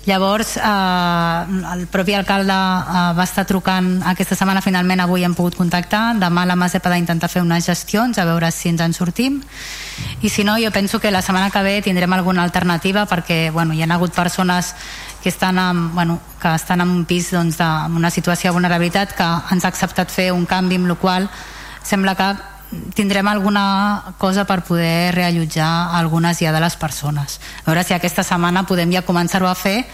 Llavors 0.06 0.56
eh, 0.56 1.72
el 1.74 1.86
propi 1.92 2.14
alcalde 2.16 2.54
eh, 2.54 3.02
va 3.18 3.24
estar 3.26 3.44
trucant 3.44 3.98
aquesta 4.08 4.38
setmana. 4.38 4.62
Finalment 4.64 5.02
avui 5.04 5.26
hem 5.26 5.34
pogut 5.36 5.58
contactar. 5.58 6.14
Demà 6.22 6.46
la 6.48 6.56
Masepa 6.56 6.92
d'intentar 6.94 7.28
fer 7.28 7.42
unes 7.44 7.66
gestions 7.68 8.16
a 8.16 8.24
veure 8.24 8.48
si 8.54 8.70
ens 8.72 8.80
en 8.80 8.96
sortim. 8.96 9.42
I 10.22 10.30
si 10.32 10.44
no 10.44 10.56
jo 10.56 10.70
penso 10.72 11.00
que 11.00 11.10
la 11.10 11.20
setmana 11.20 11.50
que 11.50 11.62
ve 11.62 11.82
tindrem 11.84 12.12
alguna 12.16 12.42
alternativa 12.42 13.04
perquè 13.06 13.50
bueno, 13.52 13.74
hi 13.74 13.82
ha 13.82 13.92
hagut 13.92 14.16
persones 14.16 14.74
que 15.22 15.28
estan 15.28 15.58
en, 15.58 15.94
bueno, 15.94 16.18
que 16.40 16.54
estan 16.54 16.80
en 16.80 16.88
un 16.88 17.04
pis 17.04 17.30
doncs, 17.30 17.58
de, 17.58 17.64
en 17.64 17.96
una 17.96 18.10
situació 18.10 18.50
de 18.50 18.54
vulnerabilitat 18.58 19.12
que 19.16 19.28
ens 19.52 19.64
ha 19.64 19.68
acceptat 19.68 20.10
fer 20.10 20.30
un 20.32 20.46
canvi 20.46 20.80
amb 20.80 20.88
la 20.88 20.96
qual 20.96 21.28
sembla 21.82 22.14
que 22.16 22.30
tindrem 22.94 23.26
alguna 23.28 24.14
cosa 24.18 24.44
per 24.46 24.62
poder 24.62 25.14
reallotjar 25.14 25.96
algunes 25.98 26.38
ja 26.38 26.52
de 26.52 26.60
les 26.60 26.76
persones. 26.76 27.40
A 27.64 27.70
veure 27.70 27.84
si 27.84 27.94
aquesta 27.94 28.22
setmana 28.22 28.64
podem 28.66 28.92
ja 28.94 29.02
començar-ho 29.02 29.48
a 29.50 29.54
fer 29.58 29.84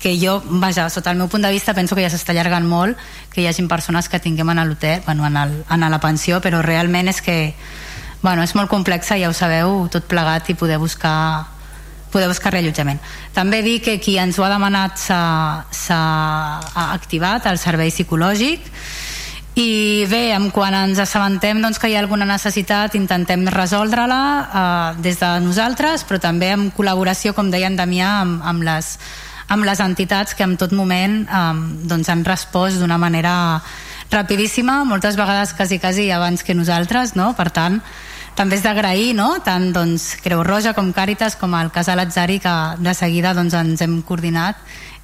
que 0.00 0.16
jo, 0.16 0.40
vaja, 0.62 0.88
sota 0.88 1.10
el 1.10 1.18
meu 1.18 1.28
punt 1.28 1.44
de 1.44 1.50
vista 1.52 1.74
penso 1.74 1.94
que 1.94 2.02
ja 2.06 2.08
s'està 2.08 2.32
allargant 2.32 2.64
molt 2.64 2.96
que 3.34 3.42
hi 3.42 3.48
hagin 3.50 3.68
persones 3.68 4.08
que 4.08 4.18
tinguem 4.18 4.48
en 4.48 4.62
l'hotel 4.64 5.02
bueno, 5.04 5.26
en, 5.26 5.36
el, 5.36 5.64
en 5.68 5.84
la 5.90 6.00
pensió, 6.00 6.40
però 6.40 6.62
realment 6.62 7.10
és 7.12 7.20
que 7.20 7.54
bueno, 8.22 8.42
és 8.42 8.54
molt 8.54 8.70
complexa, 8.70 9.18
ja 9.20 9.28
ho 9.28 9.36
sabeu 9.36 9.88
tot 9.92 10.08
plegat 10.08 10.48
i 10.48 10.56
poder 10.56 10.78
buscar 10.78 11.59
poder 12.12 12.28
buscar 12.30 12.52
reallotjament. 12.54 13.00
També 13.34 13.62
dir 13.62 13.78
que 13.84 13.98
qui 14.02 14.16
ens 14.18 14.38
ho 14.38 14.44
ha 14.44 14.50
demanat 14.52 14.98
s'ha 15.00 16.02
activat 16.90 17.46
el 17.50 17.58
servei 17.58 17.90
psicològic 17.90 18.66
i 19.58 20.06
bé, 20.06 20.30
en 20.32 20.50
quan 20.54 20.74
ens 20.76 21.00
assabentem 21.02 21.58
doncs, 21.62 21.80
que 21.80 21.90
hi 21.90 21.96
ha 21.96 22.02
alguna 22.04 22.26
necessitat 22.28 22.94
intentem 22.94 23.48
resoldre-la 23.50 24.20
eh, 24.40 25.00
des 25.02 25.18
de 25.18 25.30
nosaltres 25.42 26.06
però 26.06 26.20
també 26.22 26.52
en 26.54 26.68
col·laboració 26.76 27.34
com 27.34 27.50
deia 27.50 27.68
en 27.70 27.78
Damià 27.78 28.12
amb, 28.22 28.44
amb, 28.46 28.62
les, 28.66 28.92
amb 29.48 29.66
les 29.66 29.82
entitats 29.82 30.38
que 30.38 30.46
en 30.46 30.56
tot 30.60 30.72
moment 30.72 31.24
eh, 31.26 31.42
doncs 31.90 32.12
han 32.12 32.24
respost 32.24 32.78
d'una 32.78 32.98
manera 32.98 33.34
rapidíssima, 34.10 34.84
moltes 34.84 35.18
vegades 35.18 35.52
quasi, 35.54 35.78
quasi 35.78 36.10
abans 36.10 36.42
que 36.42 36.54
nosaltres, 36.54 37.14
no? 37.14 37.32
per 37.38 37.50
tant 37.50 37.80
també 38.40 38.56
és 38.56 38.62
d'agrair 38.64 39.10
no? 39.12 39.34
tant 39.44 39.66
doncs, 39.74 40.14
Creu 40.24 40.40
Roja 40.46 40.72
com 40.72 40.94
Càritas 40.96 41.34
com 41.36 41.52
el 41.58 41.68
Casal 41.74 42.00
Atzari 42.00 42.38
que 42.40 42.52
de 42.80 42.94
seguida 42.96 43.34
doncs, 43.36 43.52
ens 43.52 43.82
hem 43.84 43.98
coordinat 44.08 44.56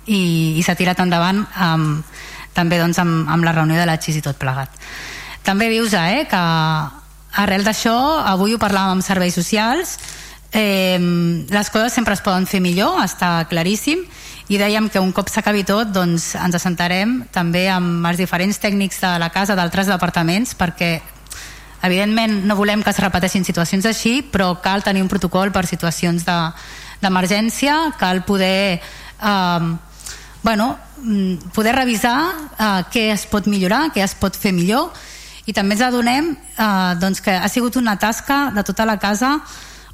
i, 0.09 0.57
i 0.57 0.63
s'ha 0.65 0.77
tirat 0.79 1.03
endavant 1.05 1.43
amb, 1.53 2.07
també 2.57 2.79
doncs, 2.81 2.97
amb, 3.03 3.27
amb 3.29 3.45
la 3.45 3.53
reunió 3.53 3.77
de 3.77 3.85
la 3.85 3.99
XIS 4.01 4.23
i 4.23 4.25
tot 4.25 4.39
plegat. 4.41 4.73
També 5.45 5.69
dius 5.69 5.93
eh, 6.01 6.25
que 6.31 6.41
arrel 7.43 7.67
d'això, 7.67 7.97
avui 8.25 8.57
ho 8.57 8.61
parlàvem 8.63 8.97
amb 8.97 9.05
serveis 9.05 9.37
socials, 9.37 9.99
eh, 10.57 10.97
les 10.97 11.71
coses 11.75 11.93
sempre 11.93 12.17
es 12.17 12.25
poden 12.25 12.49
fer 12.49 12.63
millor, 12.65 13.03
està 13.05 13.43
claríssim, 13.51 14.01
i 14.49 14.57
dèiem 14.57 14.89
que 14.89 15.03
un 15.03 15.13
cop 15.13 15.29
s'acabi 15.29 15.67
tot 15.69 15.93
doncs 15.93 16.31
ens 16.39 16.57
assentarem 16.57 17.19
també 17.35 17.67
amb 17.69 18.07
els 18.09 18.23
diferents 18.23 18.63
tècnics 18.63 19.03
de 19.05 19.13
la 19.21 19.29
casa 19.35 19.59
d'altres 19.59 19.93
departaments 19.93 20.55
perquè 20.57 20.95
evidentment 21.83 22.45
no 22.47 22.57
volem 22.57 22.83
que 22.83 22.93
es 22.93 23.01
repeteixin 23.03 23.45
situacions 23.45 23.87
així 23.87 24.21
però 24.33 24.55
cal 24.63 24.85
tenir 24.87 25.03
un 25.05 25.11
protocol 25.13 25.53
per 25.53 25.67
situacions 25.69 26.25
d'emergència 26.25 27.77
de, 27.91 27.97
cal 28.01 28.25
poder 28.25 28.81
eh, 28.81 29.77
bueno, 30.43 30.79
mm, 31.03 31.53
poder 31.53 31.75
revisar 31.77 32.17
eh, 32.59 32.83
què 32.93 33.11
es 33.13 33.27
pot 33.27 33.47
millorar, 33.51 33.91
què 33.93 34.05
es 34.05 34.15
pot 34.15 34.37
fer 34.37 34.55
millor 34.57 34.93
i 35.47 35.55
també 35.55 35.77
ens 35.77 35.87
adonem 35.87 36.35
eh, 36.35 36.93
doncs 37.01 37.21
que 37.23 37.35
ha 37.35 37.49
sigut 37.53 37.77
una 37.77 37.97
tasca 37.99 38.51
de 38.55 38.65
tota 38.67 38.87
la 38.87 38.99
casa 38.99 39.37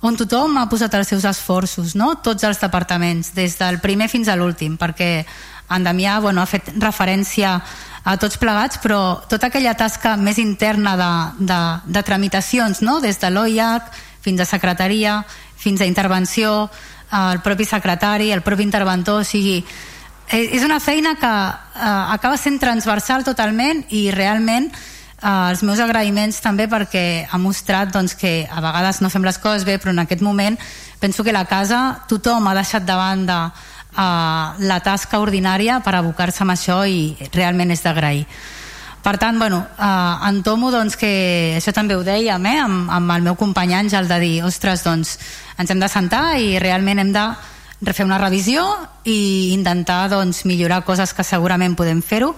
on 0.02 0.19
tothom 0.19 0.59
ha 0.59 0.67
posat 0.67 0.94
els 0.99 1.12
seus 1.12 1.25
esforços, 1.28 1.94
no? 1.94 2.17
tots 2.27 2.43
els 2.44 2.59
departaments, 2.59 3.31
des 3.36 3.55
del 3.61 3.78
primer 3.81 4.09
fins 4.11 4.28
a 4.28 4.35
l'últim, 4.36 4.75
perquè 4.77 5.12
en 5.73 5.85
Damià 5.86 6.19
bueno, 6.20 6.43
ha 6.43 6.51
fet 6.51 6.73
referència 6.83 7.55
a 8.05 8.16
tots 8.18 8.39
plegats, 8.39 8.81
però 8.82 9.22
tota 9.31 9.48
aquella 9.48 9.76
tasca 9.78 10.16
més 10.16 10.40
interna 10.42 10.97
de, 10.98 11.12
de, 11.47 11.60
de 11.86 12.02
tramitacions, 12.02 12.82
no? 12.82 13.00
des 13.00 13.20
de 13.22 13.31
l'OIAC 13.31 13.92
fins 14.22 14.42
a 14.42 14.48
secretaria, 14.48 15.20
fins 15.56 15.81
a 15.81 15.86
intervenció, 15.86 16.68
el 17.12 17.42
propi 17.44 17.64
secretari, 17.68 18.31
el 18.32 18.42
propi 18.42 18.64
interventor, 18.64 19.20
o 19.20 19.26
sigui, 19.26 19.60
Eh, 20.32 20.48
és 20.56 20.62
una 20.64 20.81
feina 20.81 21.14
que 21.20 21.28
eh, 21.28 22.12
acaba 22.14 22.39
sent 22.40 22.56
transversal 22.60 23.24
totalment 23.26 23.82
i 23.92 24.06
realment 24.14 24.70
eh, 24.70 25.50
els 25.50 25.60
meus 25.66 25.82
agraïments 25.82 26.39
també 26.40 26.68
perquè 26.72 27.26
ha 27.28 27.40
mostrat 27.42 27.92
doncs, 27.92 28.14
que 28.16 28.47
a 28.48 28.62
vegades 28.64 29.02
no 29.02 29.10
fem 29.12 29.26
les 29.28 29.36
coses 29.42 29.66
bé 29.68 29.76
però 29.76 29.92
en 29.92 30.00
aquest 30.00 30.22
moment 30.24 30.56
penso 31.02 31.24
que 31.26 31.36
la 31.36 31.44
casa 31.44 32.05
tothom 32.08 32.48
ha 32.48 32.56
deixat 32.56 32.86
de 32.89 32.97
banda 32.97 33.39
la 33.97 34.81
tasca 34.81 35.21
ordinària 35.21 35.81
per 35.85 35.95
abocar-se 35.99 36.43
amb 36.45 36.55
això 36.55 36.83
i 36.89 37.12
realment 37.35 37.71
és 37.75 37.83
d'agrair. 37.85 38.27
Per 39.03 39.17
tant, 39.19 39.39
bueno, 39.39 39.65
eh, 39.79 40.29
entomo 40.29 40.71
doncs, 40.71 40.97
que 40.97 41.57
això 41.59 41.73
també 41.75 41.97
ho 41.99 42.05
dèiem 42.07 42.45
eh, 42.47 42.59
amb, 42.62 42.91
amb 42.91 43.11
el 43.17 43.25
meu 43.27 43.35
company 43.35 43.75
Àngel 43.75 44.07
de 44.09 44.19
dir, 44.23 44.37
ostres, 44.47 44.85
doncs 44.87 45.17
ens 45.59 45.71
hem 45.71 45.81
de 45.83 45.89
sentar 45.91 46.39
i 46.39 46.55
realment 46.62 47.03
hem 47.03 47.11
de 47.12 47.25
refer 47.83 48.07
una 48.07 48.21
revisió 48.23 48.62
i 49.05 49.53
intentar 49.53 50.07
doncs, 50.09 50.45
millorar 50.47 50.85
coses 50.87 51.12
que 51.12 51.27
segurament 51.27 51.75
podem 51.75 52.03
fer-ho 52.03 52.37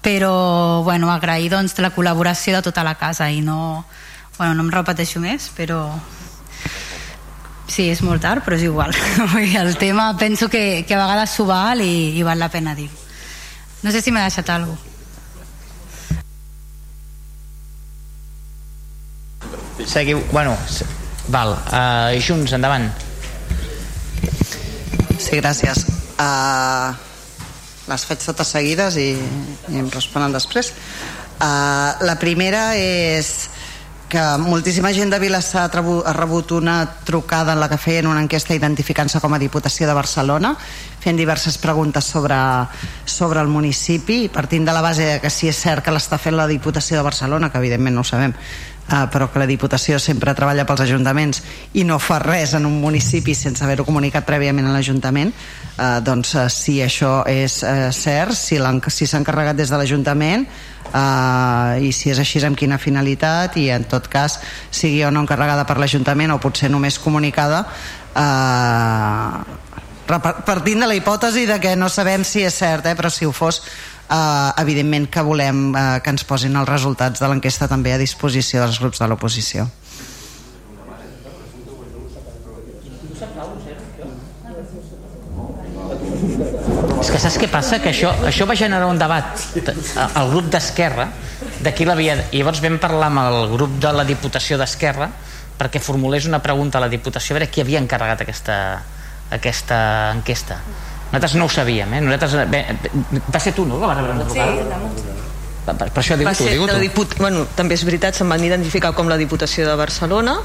però 0.00 0.84
bueno, 0.86 1.10
agrair 1.10 1.50
doncs, 1.50 1.74
la 1.82 1.90
col·laboració 1.90 2.54
de 2.54 2.62
tota 2.70 2.84
la 2.86 2.94
casa 2.94 3.26
i 3.30 3.40
no, 3.42 3.84
bueno, 4.38 4.54
no 4.54 4.68
em 4.68 4.70
repeteixo 4.70 5.18
més 5.18 5.50
però 5.56 5.82
sí, 7.68 7.88
és 7.92 8.02
molt 8.02 8.24
tard 8.24 8.44
però 8.44 8.58
és 8.58 8.66
igual 8.66 8.94
el 9.62 9.76
tema 9.78 10.10
penso 10.18 10.48
que, 10.48 10.84
que 10.88 10.96
a 10.96 11.04
vegades 11.04 11.36
s'ho 11.36 11.46
val 11.48 11.84
i, 11.84 12.18
i 12.18 12.26
val 12.26 12.40
la 12.40 12.50
pena 12.52 12.74
dir 12.74 12.90
no 13.82 13.92
sé 13.94 14.02
si 14.02 14.10
m'ha 14.10 14.26
deixat 14.26 14.50
alguna 14.50 14.76
cosa 14.76 14.88
Seguiu, 19.86 20.18
bueno, 20.32 20.56
val, 21.28 21.52
uh, 21.54 22.20
Junts, 22.20 22.52
endavant. 22.52 22.90
Sí, 25.18 25.38
gràcies. 25.38 25.84
Uh, 26.18 26.90
les 27.88 28.04
faig 28.08 28.24
totes 28.24 28.50
seguides 28.56 28.98
i, 28.98 29.12
i 29.70 29.78
em 29.78 29.88
responen 29.94 30.34
després. 30.34 30.72
Uh, 31.38 31.94
la 32.02 32.18
primera 32.18 32.72
és 32.76 33.48
que 34.08 34.20
moltíssima 34.40 34.90
gent 34.96 35.12
de 35.12 35.18
Vilassar 35.20 35.68
ha 35.68 36.12
rebut 36.16 36.52
una 36.56 36.80
trucada 37.04 37.52
en 37.52 37.60
la 37.60 37.68
que 37.68 37.76
feien 37.76 38.08
una 38.08 38.22
enquesta 38.24 38.56
identificant-se 38.56 39.20
com 39.20 39.34
a 39.34 39.38
Diputació 39.38 39.86
de 39.86 39.94
Barcelona 39.94 40.54
fent 40.98 41.20
diverses 41.20 41.58
preguntes 41.60 42.08
sobre, 42.08 42.38
sobre 43.04 43.40
el 43.44 43.52
municipi 43.52 44.28
partint 44.32 44.64
de 44.66 44.72
la 44.72 44.82
base 44.82 45.18
que 45.22 45.30
si 45.30 45.52
és 45.52 45.60
cert 45.60 45.84
que 45.84 45.94
l'està 45.94 46.18
fent 46.18 46.36
la 46.36 46.48
Diputació 46.48 46.96
de 46.96 47.04
Barcelona 47.06 47.52
que 47.52 47.60
evidentment 47.60 47.94
no 47.94 48.06
ho 48.06 48.08
sabem 48.08 48.34
eh, 48.88 49.06
però 49.12 49.28
que 49.30 49.38
la 49.38 49.46
Diputació 49.48 49.98
sempre 50.00 50.34
treballa 50.34 50.66
pels 50.66 50.82
ajuntaments 50.86 51.42
i 51.78 51.84
no 51.84 51.98
fa 52.02 52.18
res 52.22 52.54
en 52.58 52.66
un 52.66 52.80
municipi 52.80 53.34
sense 53.36 53.64
haver-ho 53.64 53.86
comunicat 53.86 54.26
prèviament 54.26 54.66
a 54.68 54.72
l'Ajuntament. 54.74 55.32
Eh, 55.76 56.00
doncs 56.04 56.34
eh, 56.34 56.48
si 56.52 56.78
això 56.84 57.22
és 57.28 57.60
eh, 57.62 57.90
cert 57.92 58.34
si 58.34 58.58
s'ha 59.06 59.20
encarregat 59.20 59.56
des 59.56 59.70
de 59.70 59.78
l'Ajuntament 59.78 60.46
eh, 60.48 61.86
i 61.86 61.92
si 61.92 62.10
és 62.10 62.18
així 62.18 62.42
amb 62.44 62.56
quina 62.58 62.78
finalitat 62.78 63.56
i 63.60 63.68
en 63.74 63.84
tot 63.84 64.08
cas 64.08 64.40
sigui 64.70 65.04
o 65.04 65.12
no 65.12 65.22
encarregada 65.24 65.66
per 65.68 65.78
l'Ajuntament 65.78 66.32
o 66.34 66.40
potser 66.42 66.70
només 66.70 66.98
comunicada 66.98 67.64
eh, 68.16 69.56
partint 70.08 70.80
de 70.80 70.88
la 70.88 70.96
hipòtesi 70.96 71.46
de 71.46 71.58
que 71.60 71.76
no 71.76 71.88
sabem 71.92 72.24
si 72.24 72.42
és 72.42 72.54
cert, 72.54 72.86
eh, 72.86 72.96
però 72.96 73.10
si 73.12 73.26
ho 73.26 73.32
fos 73.32 73.62
eh, 74.10 74.62
evidentment 74.62 75.08
que 75.10 75.22
volem 75.22 75.68
eh, 75.74 75.84
que 76.04 76.14
ens 76.14 76.24
posin 76.24 76.56
els 76.56 76.68
resultats 76.68 77.20
de 77.20 77.28
l'enquesta 77.30 77.68
també 77.68 77.92
a 77.94 78.00
disposició 78.00 78.64
dels 78.64 78.80
grups 78.80 79.02
de 79.02 79.08
l'oposició. 79.10 79.68
És 86.98 87.12
que 87.14 87.20
saps 87.22 87.38
què 87.40 87.46
passa? 87.48 87.78
Que 87.80 87.92
això, 87.92 88.10
això 88.26 88.44
va 88.48 88.56
generar 88.58 88.88
un 88.90 88.98
debat 88.98 89.38
al 90.18 90.32
grup 90.32 90.50
d'Esquerra 90.52 91.08
de 91.62 91.72
qui 91.74 91.86
l'havia... 91.86 92.18
I 92.32 92.42
llavors 92.42 92.60
vam 92.64 92.78
parlar 92.82 93.08
amb 93.08 93.22
el 93.22 93.54
grup 93.54 93.78
de 93.80 93.92
la 93.94 94.04
Diputació 94.08 94.58
d'Esquerra 94.60 95.08
perquè 95.58 95.80
formulés 95.82 96.26
una 96.28 96.42
pregunta 96.42 96.78
a 96.78 96.84
la 96.84 96.90
Diputació 96.90 97.34
a 97.34 97.38
veure 97.38 97.50
qui 97.50 97.62
havia 97.62 97.80
encarregat 97.82 98.22
aquesta, 98.26 98.58
aquesta 99.34 99.78
enquesta 100.14 100.58
nosaltres 101.08 101.34
no 101.40 101.48
ho 101.48 101.52
sabíem, 101.52 101.94
eh? 101.94 102.02
Nosaltres, 102.04 102.50
bé, 102.52 102.64
va 103.28 103.40
ser 103.40 103.54
tu, 103.56 103.66
no, 103.66 103.80
que 103.80 103.90
vas 103.90 103.98
rebre? 103.98 104.28
Sí, 104.32 105.16
per, 105.68 105.90
per 105.92 106.02
això 106.02 106.16
tu, 106.16 106.46
diu 106.48 106.66
tu. 106.68 106.78
Diput... 106.80 107.18
Bueno, 107.20 107.44
també 107.56 107.76
és 107.76 107.84
veritat, 107.84 108.16
se'm 108.16 108.30
van 108.32 108.44
identificar 108.44 108.94
com 108.96 109.10
la 109.10 109.18
Diputació 109.20 109.66
de 109.68 109.76
Barcelona 109.76 110.38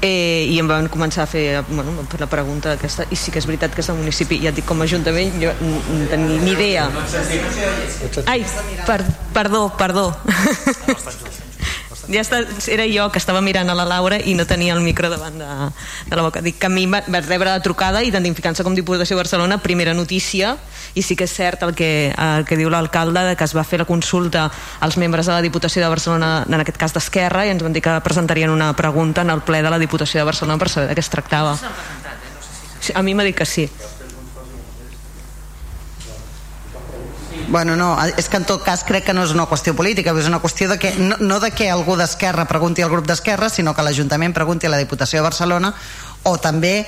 eh, 0.00 0.46
i 0.48 0.58
em 0.60 0.68
van 0.68 0.88
començar 0.92 1.24
a 1.24 1.30
fer 1.30 1.62
bueno, 1.68 2.04
per 2.10 2.20
la 2.20 2.28
pregunta 2.30 2.74
aquesta 2.76 3.06
i 3.10 3.18
sí 3.18 3.32
que 3.32 3.40
és 3.40 3.48
veritat 3.48 3.74
que 3.74 3.84
és 3.84 3.90
el 3.92 3.98
municipi 4.00 4.40
ja 4.42 4.52
et 4.52 4.60
dic 4.60 4.68
com 4.68 4.80
a 4.80 4.88
ajuntament 4.88 5.40
jo 5.40 5.54
no 5.62 6.04
tenia 6.12 6.42
ni 6.44 6.52
idea 6.52 6.86
ai, 8.26 8.44
per, 8.86 9.02
perdó, 9.36 9.68
perdó 9.76 10.10
ja 12.12 12.22
està, 12.22 12.40
era 12.72 12.86
jo 12.90 13.08
que 13.12 13.20
estava 13.20 13.40
mirant 13.44 13.70
a 13.70 13.74
la 13.76 13.86
Laura 13.88 14.18
i 14.18 14.34
no 14.38 14.46
tenia 14.46 14.74
el 14.74 14.82
micro 14.84 15.10
davant 15.10 15.38
de, 15.40 15.48
de 16.10 16.16
la 16.16 16.22
boca. 16.22 16.42
Dic 16.44 16.58
que 16.60 16.68
a 16.68 16.72
mi 16.72 16.86
va, 16.90 17.02
va 17.12 17.22
rebre 17.24 17.50
la 17.50 17.62
trucada 17.64 18.02
identificant-se 18.06 18.64
com 18.66 18.76
Diputació 18.76 19.16
de 19.16 19.22
Barcelona 19.22 19.58
primera 19.62 19.94
notícia 19.94 20.56
i 20.94 21.02
sí 21.02 21.16
que 21.16 21.26
és 21.26 21.34
cert 21.34 21.66
el 21.66 21.74
que, 21.76 22.12
el 22.12 22.46
que 22.46 22.58
diu 22.58 22.70
l'alcalde 22.72 23.34
que 23.36 23.44
es 23.44 23.56
va 23.56 23.66
fer 23.66 23.80
la 23.82 23.88
consulta 23.88 24.46
als 24.80 24.98
membres 25.00 25.26
de 25.26 25.34
la 25.34 25.42
Diputació 25.44 25.82
de 25.82 25.90
Barcelona 25.92 26.30
en 26.46 26.60
aquest 26.60 26.78
cas 26.80 26.94
d'Esquerra 26.96 27.46
i 27.46 27.54
ens 27.54 27.64
van 27.64 27.74
dir 27.74 27.82
que 27.84 27.98
presentarien 28.04 28.52
una 28.52 28.72
pregunta 28.76 29.26
en 29.26 29.34
el 29.34 29.42
ple 29.42 29.62
de 29.62 29.72
la 29.72 29.82
Diputació 29.82 30.20
de 30.20 30.30
Barcelona 30.30 30.58
per 30.62 30.70
saber 30.70 30.88
de 30.90 30.96
què 30.96 31.04
es 31.04 31.12
tractava. 31.12 31.58
A 32.94 33.02
mi 33.02 33.14
m'ha 33.14 33.26
dit 33.26 33.34
que 33.34 33.46
sí 33.48 33.66
Bueno, 37.48 37.76
no, 37.76 37.94
és 38.18 38.26
que 38.28 38.40
en 38.40 38.44
tot 38.44 38.64
cas 38.66 38.82
crec 38.82 39.04
que 39.06 39.14
no 39.14 39.22
és 39.22 39.30
una 39.30 39.46
qüestió 39.46 39.70
política, 39.78 40.10
és 40.18 40.26
una 40.26 40.40
qüestió 40.42 40.66
de 40.66 40.80
que, 40.82 40.90
no, 40.98 41.14
no 41.22 41.38
de 41.38 41.52
que 41.54 41.70
algú 41.70 41.94
d'Esquerra 41.94 42.48
pregunti 42.50 42.82
al 42.82 42.90
grup 42.90 43.06
d'Esquerra, 43.06 43.48
sinó 43.48 43.74
que 43.74 43.84
l'Ajuntament 43.86 44.34
pregunti 44.34 44.66
a 44.66 44.72
la 44.72 44.80
Diputació 44.82 45.20
de 45.20 45.28
Barcelona 45.28 45.70
o 46.26 46.38
també 46.42 46.80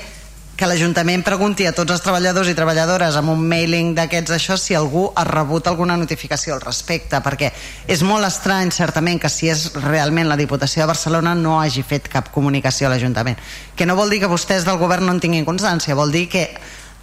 que 0.58 0.66
l'Ajuntament 0.66 1.22
pregunti 1.22 1.68
a 1.68 1.72
tots 1.72 1.94
els 1.94 2.02
treballadors 2.02 2.48
i 2.50 2.56
treballadores 2.58 3.14
amb 3.14 3.30
un 3.30 3.44
mailing 3.46 3.92
d'aquests 3.94 4.34
això 4.34 4.56
si 4.58 4.74
algú 4.74 5.04
ha 5.14 5.22
rebut 5.28 5.70
alguna 5.70 5.94
notificació 5.96 6.56
al 6.56 6.64
respecte, 6.64 7.20
perquè 7.22 7.52
és 7.86 8.02
molt 8.02 8.26
estrany 8.26 8.74
certament 8.74 9.22
que 9.22 9.30
si 9.30 9.52
és 9.52 9.68
realment 9.76 10.26
la 10.26 10.40
Diputació 10.40 10.82
de 10.82 10.90
Barcelona 10.90 11.36
no 11.38 11.60
hagi 11.60 11.86
fet 11.86 12.10
cap 12.10 12.32
comunicació 12.34 12.88
a 12.88 12.96
l'Ajuntament, 12.96 13.38
que 13.78 13.86
no 13.86 13.94
vol 13.94 14.10
dir 14.10 14.18
que 14.24 14.32
vostès 14.34 14.66
del 14.66 14.82
govern 14.82 15.06
no 15.06 15.14
en 15.14 15.22
tinguin 15.22 15.46
constància, 15.46 15.94
vol 15.94 16.10
dir 16.10 16.26
que 16.34 16.48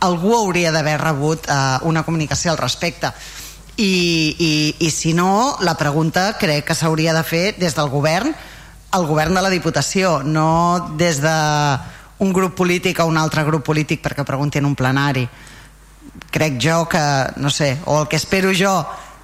algú 0.04 0.36
hauria 0.36 0.76
d'haver 0.76 1.00
rebut 1.00 1.48
eh, 1.48 1.56
una 1.88 2.04
comunicació 2.04 2.52
al 2.52 2.60
respecte 2.60 3.16
i, 3.78 4.36
i, 4.40 4.76
i 4.80 4.90
si 4.92 5.14
no, 5.14 5.58
la 5.62 5.76
pregunta 5.78 6.34
crec 6.40 6.70
que 6.70 6.76
s'hauria 6.78 7.14
de 7.16 7.24
fer 7.28 7.56
des 7.60 7.76
del 7.76 7.90
govern 7.92 8.34
al 8.96 9.06
govern 9.10 9.36
de 9.36 9.42
la 9.44 9.52
Diputació, 9.52 10.22
no 10.24 10.94
des 10.96 11.20
de 11.20 11.36
un 12.24 12.32
grup 12.32 12.56
polític 12.56 13.00
a 13.00 13.06
un 13.10 13.18
altre 13.20 13.44
grup 13.44 13.66
polític 13.68 14.00
perquè 14.04 14.24
pregunti 14.24 14.62
en 14.62 14.70
un 14.70 14.76
plenari. 14.76 15.26
Crec 16.32 16.56
jo 16.64 16.86
que, 16.88 17.04
no 17.36 17.52
sé 17.52 17.76
o 17.86 18.02
el 18.02 18.08
que 18.08 18.16
espero 18.16 18.54
jo 18.56 18.78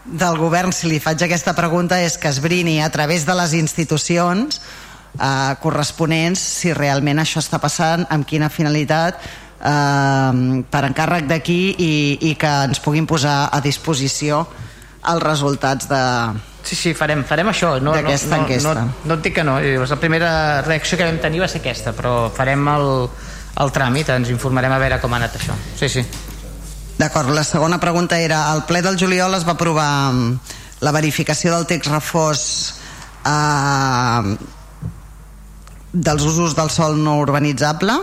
del 0.04 0.38
govern 0.38 0.74
si 0.74 0.90
li 0.90 1.00
faig 1.00 1.24
aquesta 1.24 1.56
pregunta 1.56 2.02
és 2.02 2.18
que 2.18 2.28
es 2.28 2.42
brini 2.44 2.82
a 2.82 2.90
través 2.92 3.26
de 3.26 3.36
les 3.38 3.54
institucions 3.54 4.60
eh, 4.60 5.56
corresponents 5.62 6.42
si 6.42 6.74
realment 6.74 7.22
això 7.22 7.40
està 7.40 7.62
passant, 7.62 8.04
amb 8.10 8.28
quina 8.28 8.50
finalitat 8.50 9.22
eh, 9.62 10.64
per 10.74 10.84
encàrrec 10.90 11.28
d'aquí 11.30 11.62
i, 11.78 11.94
i 12.32 12.36
que 12.36 12.54
ens 12.68 12.82
puguin 12.84 13.08
posar 13.10 13.50
a 13.54 13.62
disposició 13.64 14.46
els 15.12 15.24
resultats 15.24 15.90
de, 15.90 16.02
Sí, 16.62 16.76
sí, 16.78 16.92
farem, 16.94 17.24
farem 17.26 17.50
això. 17.50 17.74
No, 17.82 17.94
D'aquesta 17.98 18.36
no, 18.36 18.36
no, 18.36 18.44
enquesta. 18.46 18.74
No, 18.86 18.94
no 19.10 19.16
et 19.18 19.24
dic 19.26 19.34
que 19.40 19.44
no. 19.44 19.58
La 19.60 19.98
primera 20.00 20.32
reacció 20.62 21.00
que 21.00 21.08
vam 21.08 21.18
tenir 21.24 21.42
va 21.42 21.50
ser 21.50 21.62
aquesta, 21.62 21.94
però 21.98 22.30
farem 22.36 22.68
el, 22.70 22.90
el 23.66 23.74
tràmit, 23.74 24.12
ens 24.14 24.30
informarem 24.30 24.74
a 24.76 24.78
veure 24.82 25.00
com 25.02 25.14
ha 25.14 25.22
anat 25.22 25.40
això. 25.40 25.58
Sí, 25.80 25.90
sí. 25.90 26.06
D'acord, 27.02 27.32
la 27.34 27.44
segona 27.44 27.80
pregunta 27.82 28.20
era 28.22 28.52
al 28.52 28.66
ple 28.70 28.84
del 28.86 29.00
juliol 29.00 29.34
es 29.34 29.48
va 29.48 29.56
aprovar 29.58 29.90
mm, 30.14 30.58
la 30.86 30.92
verificació 30.94 31.56
del 31.56 31.66
text 31.66 31.90
reforç 31.90 32.44
eh, 33.26 34.36
dels 35.92 36.28
usos 36.28 36.54
del 36.56 36.70
sol 36.70 37.00
no 37.02 37.18
urbanitzable 37.24 37.96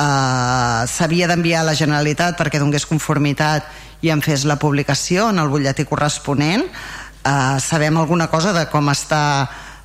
eh, 0.00 0.86
s'havia 0.88 1.28
d'enviar 1.28 1.62
a 1.62 1.70
la 1.70 1.76
Generalitat 1.76 2.38
perquè 2.38 2.60
donés 2.60 2.88
conformitat 2.88 3.68
i 4.00 4.10
en 4.12 4.22
fes 4.24 4.46
la 4.48 4.58
publicació 4.60 5.28
en 5.30 5.40
el 5.42 5.50
butlletí 5.52 5.84
corresponent. 5.88 6.64
Eh, 6.64 7.58
sabem 7.60 7.98
alguna 8.00 8.30
cosa 8.32 8.54
de 8.56 8.64
com 8.72 8.88
està 8.92 9.20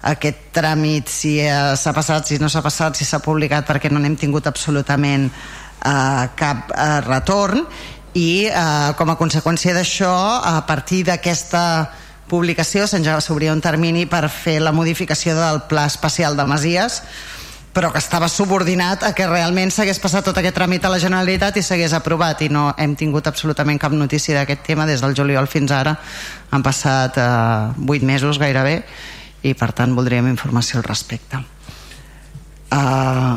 aquest 0.06 0.52
tràmit 0.56 1.10
si 1.12 1.40
eh, 1.42 1.76
s'ha 1.76 1.94
passat, 1.94 2.28
si 2.30 2.40
no 2.40 2.50
s'ha 2.50 2.64
passat 2.64 2.96
si 2.96 3.08
s'ha 3.08 3.20
publicat 3.26 3.66
perquè 3.68 3.92
no 3.92 4.00
n'hem 4.00 4.16
tingut 4.16 4.48
absolutament 4.48 5.28
eh, 5.28 6.24
cap 6.38 6.72
eh, 6.72 7.02
retorn. 7.08 7.66
I 8.16 8.48
eh, 8.48 8.96
com 8.96 9.12
a 9.12 9.20
conseqüència 9.20 9.76
d'això 9.76 10.16
a 10.48 10.62
partir 10.68 11.04
d'aquesta 11.10 11.92
publicació 12.30 12.88
s'obria 12.88 13.54
un 13.54 13.62
termini 13.62 14.06
per 14.10 14.30
fer 14.34 14.62
la 14.62 14.72
modificació 14.72 15.36
del 15.38 15.66
pla 15.70 15.86
especial 15.86 16.38
de 16.38 16.46
Masies 16.50 17.04
però 17.76 17.92
que 17.92 18.00
estava 18.00 18.30
subordinat 18.32 19.04
a 19.04 19.12
que 19.12 19.26
realment 19.28 19.68
s'hagués 19.74 19.98
passat 20.00 20.24
tot 20.24 20.38
aquest 20.40 20.56
tràmit 20.56 20.86
a 20.88 20.92
la 20.94 21.00
Generalitat 21.02 21.58
i 21.60 21.64
s'hagués 21.66 21.92
aprovat. 21.98 22.46
I 22.46 22.48
no 22.48 22.70
hem 22.80 22.94
tingut 22.96 23.28
absolutament 23.28 23.82
cap 23.82 23.92
notícia 23.92 24.38
d'aquest 24.38 24.64
tema 24.64 24.86
des 24.88 25.04
del 25.04 25.16
juliol 25.18 25.50
fins 25.52 25.74
ara. 25.76 25.98
Han 26.56 26.64
passat 26.64 27.20
eh, 27.20 27.76
8 27.84 28.08
mesos 28.08 28.40
gairebé 28.40 28.78
i 29.44 29.52
per 29.60 29.74
tant 29.76 29.92
voldríem 29.92 30.32
informació 30.32 30.80
al 30.80 30.88
respecte. 30.88 31.44
Uh, 32.72 33.36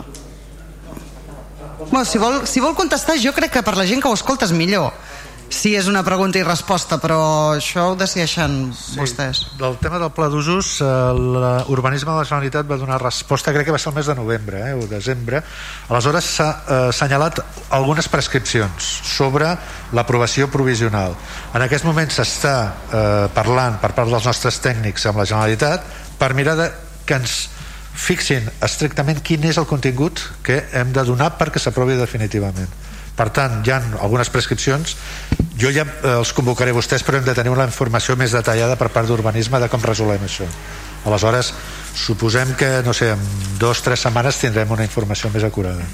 bueno, 1.90 2.04
si, 2.06 2.22
vol, 2.22 2.40
si 2.46 2.62
vol 2.62 2.78
contestar 2.78 3.18
jo 3.18 3.34
crec 3.34 3.58
que 3.58 3.66
per 3.66 3.74
la 3.76 3.84
gent 3.90 4.00
que 4.02 4.08
ho 4.08 4.14
escolta 4.14 4.46
és 4.46 4.54
millor 4.54 4.94
si 5.50 5.72
és 5.76 5.86
una 5.88 6.02
pregunta 6.04 6.38
i 6.38 6.44
resposta 6.44 6.98
però 7.00 7.18
això 7.56 7.88
ho 7.90 7.96
decideixen 7.98 8.56
sí, 8.76 8.98
vostès 9.00 9.40
Del 9.58 9.78
tema 9.80 9.98
del 10.00 10.10
pla 10.14 10.28
d'usos, 10.32 10.78
eh, 10.84 10.88
l'urbanisme 11.68 12.12
de 12.12 12.16
la 12.18 12.26
Generalitat 12.28 12.68
va 12.68 12.78
donar 12.80 13.00
resposta, 13.02 13.52
crec 13.54 13.68
que 13.68 13.74
va 13.74 13.80
ser 13.80 13.90
el 13.90 13.96
mes 13.96 14.06
de 14.06 14.16
novembre 14.18 14.60
eh, 14.70 14.74
o 14.76 14.86
desembre. 14.90 15.42
Aleshores 15.88 16.28
s'ha 16.36 16.48
eh, 16.50 16.80
assenyalat 16.92 17.40
algunes 17.74 18.08
prescripcions 18.12 18.90
sobre 19.08 19.54
l'aprovació 19.96 20.50
provisional. 20.52 21.16
En 21.54 21.64
aquest 21.64 21.86
moment 21.88 22.12
s'està 22.12 22.56
eh, 22.68 23.28
parlant 23.34 23.80
per 23.82 23.94
part 23.96 24.12
dels 24.12 24.28
nostres 24.28 24.60
tècnics 24.64 25.08
amb 25.08 25.22
la 25.22 25.28
Generalitat 25.28 25.86
per 26.18 26.34
mirar 26.36 26.58
de, 26.60 26.68
que 27.08 27.16
ens 27.16 27.38
fixin 27.98 28.46
estrictament 28.62 29.24
quin 29.24 29.48
és 29.48 29.58
el 29.58 29.66
contingut 29.66 30.20
que 30.46 30.60
hem 30.76 30.92
de 30.94 31.02
donar 31.08 31.32
perquè 31.40 31.58
s'aprovi 31.62 31.96
definitivament 31.98 32.70
per 33.18 33.28
tant 33.34 33.60
hi 33.66 33.74
ha 33.74 33.80
algunes 34.00 34.30
prescripcions 34.30 34.96
jo 35.58 35.72
ja 35.74 35.84
eh, 35.84 36.16
els 36.16 36.32
convocaré 36.36 36.72
a 36.74 36.78
vostès 36.78 37.04
però 37.06 37.20
hem 37.20 37.26
de 37.26 37.36
tenir 37.36 37.52
una 37.54 37.66
informació 37.68 38.16
més 38.16 38.34
detallada 38.36 38.78
per 38.80 38.92
part 38.94 39.10
d'urbanisme 39.10 39.60
de 39.60 39.70
com 39.72 39.82
resolem 39.84 40.24
això 40.24 40.46
aleshores 41.04 41.52
suposem 41.98 42.54
que 42.58 42.78
no 42.86 42.94
sé, 42.94 43.12
en 43.14 43.30
dos 43.58 43.82
o 43.82 43.88
tres 43.90 44.06
setmanes 44.06 44.38
tindrem 44.38 44.70
una 44.78 44.86
informació 44.86 45.30
més 45.34 45.46
acurada 45.46 45.86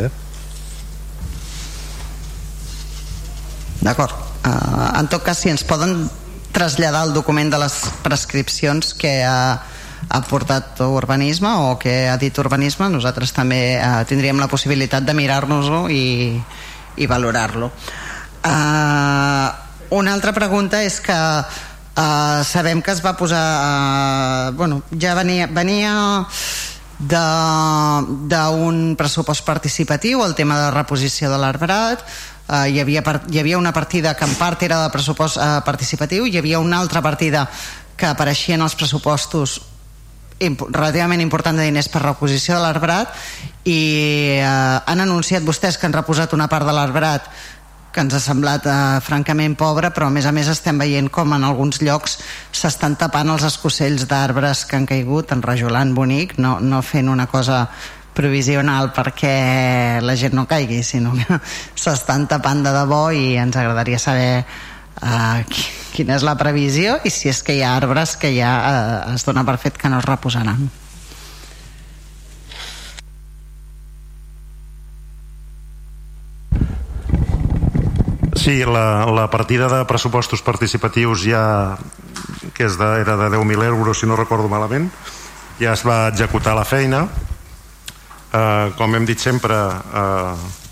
eh? 0.00 0.08
D'acord. 3.84 4.16
Uh, 4.44 4.96
en 4.96 5.08
tot 5.12 5.20
cas, 5.24 5.36
si 5.36 5.50
ens 5.52 5.64
poden 5.68 6.06
traslladar 6.56 7.02
el 7.04 7.12
document 7.12 7.50
de 7.52 7.58
les 7.60 7.74
prescripcions 8.04 8.94
que 8.96 9.18
ha, 9.26 9.60
ha 10.08 10.20
portat 10.28 10.80
urbanisme 10.84 11.50
o 11.68 11.78
que 11.78 12.08
ha 12.08 12.16
dit 12.20 12.36
urbanisme, 12.38 12.88
nosaltres 12.92 13.32
també 13.32 13.78
uh, 13.78 14.02
tindríem 14.08 14.40
la 14.40 14.50
possibilitat 14.50 15.04
de 15.06 15.14
mirar-nos-ho 15.16 15.86
i, 15.90 16.36
i 16.96 17.06
valorar-lo. 17.10 17.70
Uh, 18.44 19.48
una 19.96 20.12
altra 20.12 20.34
pregunta 20.36 20.82
és 20.84 21.00
que 21.00 21.14
uh, 21.14 22.42
sabem 22.44 22.82
que 22.82 22.92
es 22.92 23.02
va 23.04 23.16
posar... 23.16 23.44
Uh, 24.52 24.56
bueno, 24.56 24.82
ja 25.00 25.14
venia, 25.16 25.48
venia 25.48 25.94
d'un 26.98 28.94
pressupost 28.96 29.44
participatiu 29.44 30.22
el 30.24 30.34
tema 30.34 30.58
de 30.60 30.70
reposició 30.70 31.30
de 31.30 31.38
l'arbrat 31.42 32.04
eh, 32.48 32.70
hi, 32.70 32.80
havia, 32.80 33.02
hi 33.30 33.38
havia 33.40 33.58
una 33.58 33.72
partida 33.72 34.14
que 34.14 34.24
en 34.24 34.34
part 34.38 34.62
era 34.62 34.82
de 34.84 34.90
pressupost 34.94 35.36
eh, 35.36 35.60
participatiu 35.66 36.26
hi 36.26 36.38
havia 36.38 36.60
una 36.62 36.78
altra 36.78 37.02
partida 37.02 37.48
que 37.96 38.06
apareixia 38.06 38.54
en 38.54 38.62
els 38.62 38.74
pressupostos 38.78 39.60
imp 40.42 40.64
relativament 40.70 41.22
important 41.22 41.56
de 41.58 41.66
diners 41.68 41.88
per 41.92 42.02
reposició 42.02 42.56
de 42.56 42.62
l'arbrat 42.64 43.12
i 43.64 43.80
eh, 44.40 44.44
han 44.44 45.00
anunciat 45.04 45.44
vostès 45.46 45.78
que 45.78 45.86
han 45.86 45.94
reposat 45.96 46.34
una 46.34 46.48
part 46.50 46.66
de 46.66 46.74
l'arbrat 46.74 47.30
que 47.94 48.02
ens 48.02 48.14
ha 48.16 48.20
semblat 48.20 48.66
eh, 48.66 48.76
francament 49.06 49.54
pobre, 49.56 49.92
però 49.94 50.08
a 50.10 50.14
més 50.14 50.26
a 50.26 50.32
més 50.34 50.50
estem 50.50 50.80
veient 50.82 51.08
com 51.14 51.32
en 51.36 51.46
alguns 51.46 51.78
llocs 51.80 52.18
s'estan 52.50 52.98
tapant 52.98 53.30
els 53.30 53.46
escocells 53.46 54.08
d'arbres 54.10 54.64
que 54.66 54.80
han 54.80 54.88
caigut, 54.90 55.30
enrajolant 55.30 55.94
bonic, 55.94 56.34
no, 56.42 56.58
no 56.60 56.82
fent 56.82 57.08
una 57.12 57.28
cosa 57.30 57.68
provisional 58.14 58.92
perquè 58.94 60.00
la 60.02 60.14
gent 60.18 60.34
no 60.34 60.46
caigui, 60.50 60.82
sinó 60.82 61.14
que 61.14 61.38
s'estan 61.84 62.26
tapant 62.30 62.66
de 62.66 62.74
debò 62.74 63.08
i 63.14 63.36
ens 63.38 63.56
agradaria 63.62 64.02
saber 64.02 64.44
uh, 65.04 65.60
quina 65.94 66.16
és 66.16 66.24
la 66.26 66.34
previsió 66.40 66.96
i 67.04 67.12
si 67.12 67.28
és 67.30 67.42
que 67.44 67.54
hi 67.54 67.62
ha 67.62 67.76
arbres 67.76 68.16
que 68.20 68.32
ja 68.34 68.54
uh, 68.56 69.12
es 69.14 69.26
dona 69.28 69.44
per 69.44 69.58
fet 69.62 69.78
que 69.78 69.92
no 69.92 70.00
es 70.00 70.08
reposaran. 70.08 70.66
Sí, 78.44 78.58
la, 78.66 79.06
la 79.08 79.30
partida 79.30 79.70
de 79.72 79.84
pressupostos 79.88 80.42
participatius 80.44 81.22
ja 81.24 81.44
que 82.54 82.66
és 82.68 82.76
de, 82.76 82.88
era 83.00 83.16
de 83.16 83.30
10.000 83.32 83.64
euros 83.64 84.00
si 84.00 84.06
no 84.06 84.18
recordo 84.20 84.50
malament 84.52 84.90
ja 85.58 85.72
es 85.72 85.84
va 85.86 86.08
executar 86.10 86.54
la 86.58 86.66
feina 86.68 87.06
eh, 88.32 88.66
com 88.76 88.94
hem 88.94 89.06
dit 89.08 89.20
sempre 89.22 89.56
eh, 89.56 90.63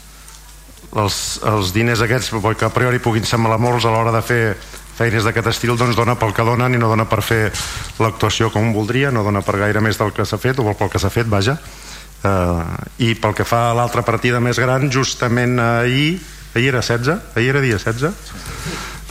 els, 1.01 1.41
els 1.49 1.73
diners 1.73 2.03
aquests 2.05 2.33
que 2.59 2.69
a 2.69 2.75
priori 2.75 3.01
puguin 3.01 3.25
semblar 3.25 3.59
molts 3.61 3.87
a 3.87 3.93
l'hora 3.95 4.13
de 4.13 4.23
fer 4.23 4.43
feines 4.97 5.25
d'aquest 5.25 5.49
estil 5.55 5.77
doncs 5.79 5.97
dona 5.97 6.19
pel 6.21 6.35
que 6.37 6.45
donen 6.45 6.75
i 6.75 6.81
no 6.81 6.91
dona 6.91 7.07
per 7.09 7.23
fer 7.25 7.47
l'actuació 8.03 8.51
com 8.53 8.73
voldria, 8.77 9.11
no 9.11 9.25
dona 9.25 9.41
per 9.43 9.59
gaire 9.63 9.81
més 9.81 9.99
del 9.99 10.13
que 10.13 10.27
s'ha 10.29 10.39
fet 10.39 10.61
o 10.61 10.67
pel 10.75 10.93
que 10.93 11.01
s'ha 11.01 11.11
fet, 11.11 11.29
vaja. 11.33 11.57
Eh, 12.23 12.63
i 13.09 13.15
pel 13.19 13.35
que 13.35 13.47
fa 13.49 13.71
a 13.71 13.75
l'altra 13.75 14.05
partida 14.07 14.41
més 14.41 14.61
gran 14.61 14.91
justament 14.93 15.59
ahir 15.59 16.21
ahir 16.55 16.69
era 16.69 16.83
16, 16.85 17.35
ahir 17.35 17.49
era 17.51 17.63
dia 17.65 17.79
16 17.81 18.13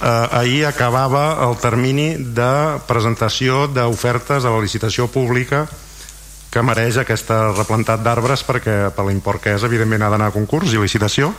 eh, 0.02 0.28
ahir 0.32 0.66
acabava 0.70 1.42
el 1.48 1.58
termini 1.60 2.14
de 2.16 2.80
presentació 2.88 3.66
d'ofertes 3.68 4.46
a 4.46 4.54
la 4.54 4.62
licitació 4.64 5.10
pública 5.12 5.66
que 6.52 6.62
mereix 6.68 6.98
aquesta 7.00 7.54
replantat 7.54 8.02
d'arbres 8.04 8.44
perquè 8.44 8.90
per 8.92 9.06
l'import 9.08 9.40
que 9.44 9.54
és 9.56 9.64
evidentment 9.64 10.04
ha 10.04 10.10
d'anar 10.12 10.30
a 10.30 10.36
concurs 10.36 10.74
i 10.76 10.82
licitació. 10.82 11.32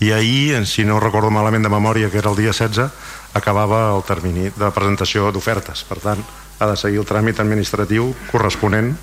I 0.00 0.12
ahir, 0.12 0.64
si 0.66 0.84
no 0.84 1.00
recordo 1.00 1.30
malament 1.30 1.64
de 1.64 1.72
memòria 1.72 2.08
que 2.10 2.18
era 2.18 2.32
el 2.32 2.40
dia 2.40 2.52
16 2.56 2.88
acabava 3.36 3.90
el 3.94 4.02
termini 4.08 4.48
de 4.56 4.70
presentació 4.72 5.28
d'ofertes. 5.32 5.84
Per 5.84 6.00
tant 6.00 6.24
ha 6.58 6.70
de 6.70 6.76
seguir 6.80 7.02
el 7.02 7.08
tràmit 7.08 7.40
administratiu 7.40 8.08
corresponent 8.30 8.94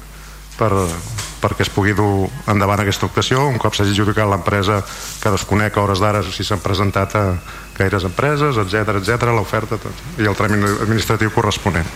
per, 0.57 0.72
perquè 1.41 1.65
es 1.65 1.72
pugui 1.73 1.93
dur 1.98 2.30
endavant 2.49 2.82
aquesta 2.82 3.06
actuació. 3.06 3.45
Un 3.45 3.61
cop 3.61 3.77
s'hagi 3.77 3.93
adjudicat 3.93 4.30
l'empresa 4.30 4.80
que 5.22 5.33
desconec 5.33 5.77
a 5.77 5.83
hores 5.85 6.01
d'ara 6.01 6.23
si 6.25 6.45
s'han 6.45 6.65
presentat 6.65 7.14
a 7.19 7.25
gaires 7.77 8.09
empreses, 8.09 8.57
etc 8.57 8.98
etc 8.98 9.30
l'oferta 9.38 9.77
i 10.17 10.25
el 10.25 10.38
tràmit 10.38 10.65
administratiu 10.82 11.33
corresponent 11.33 11.90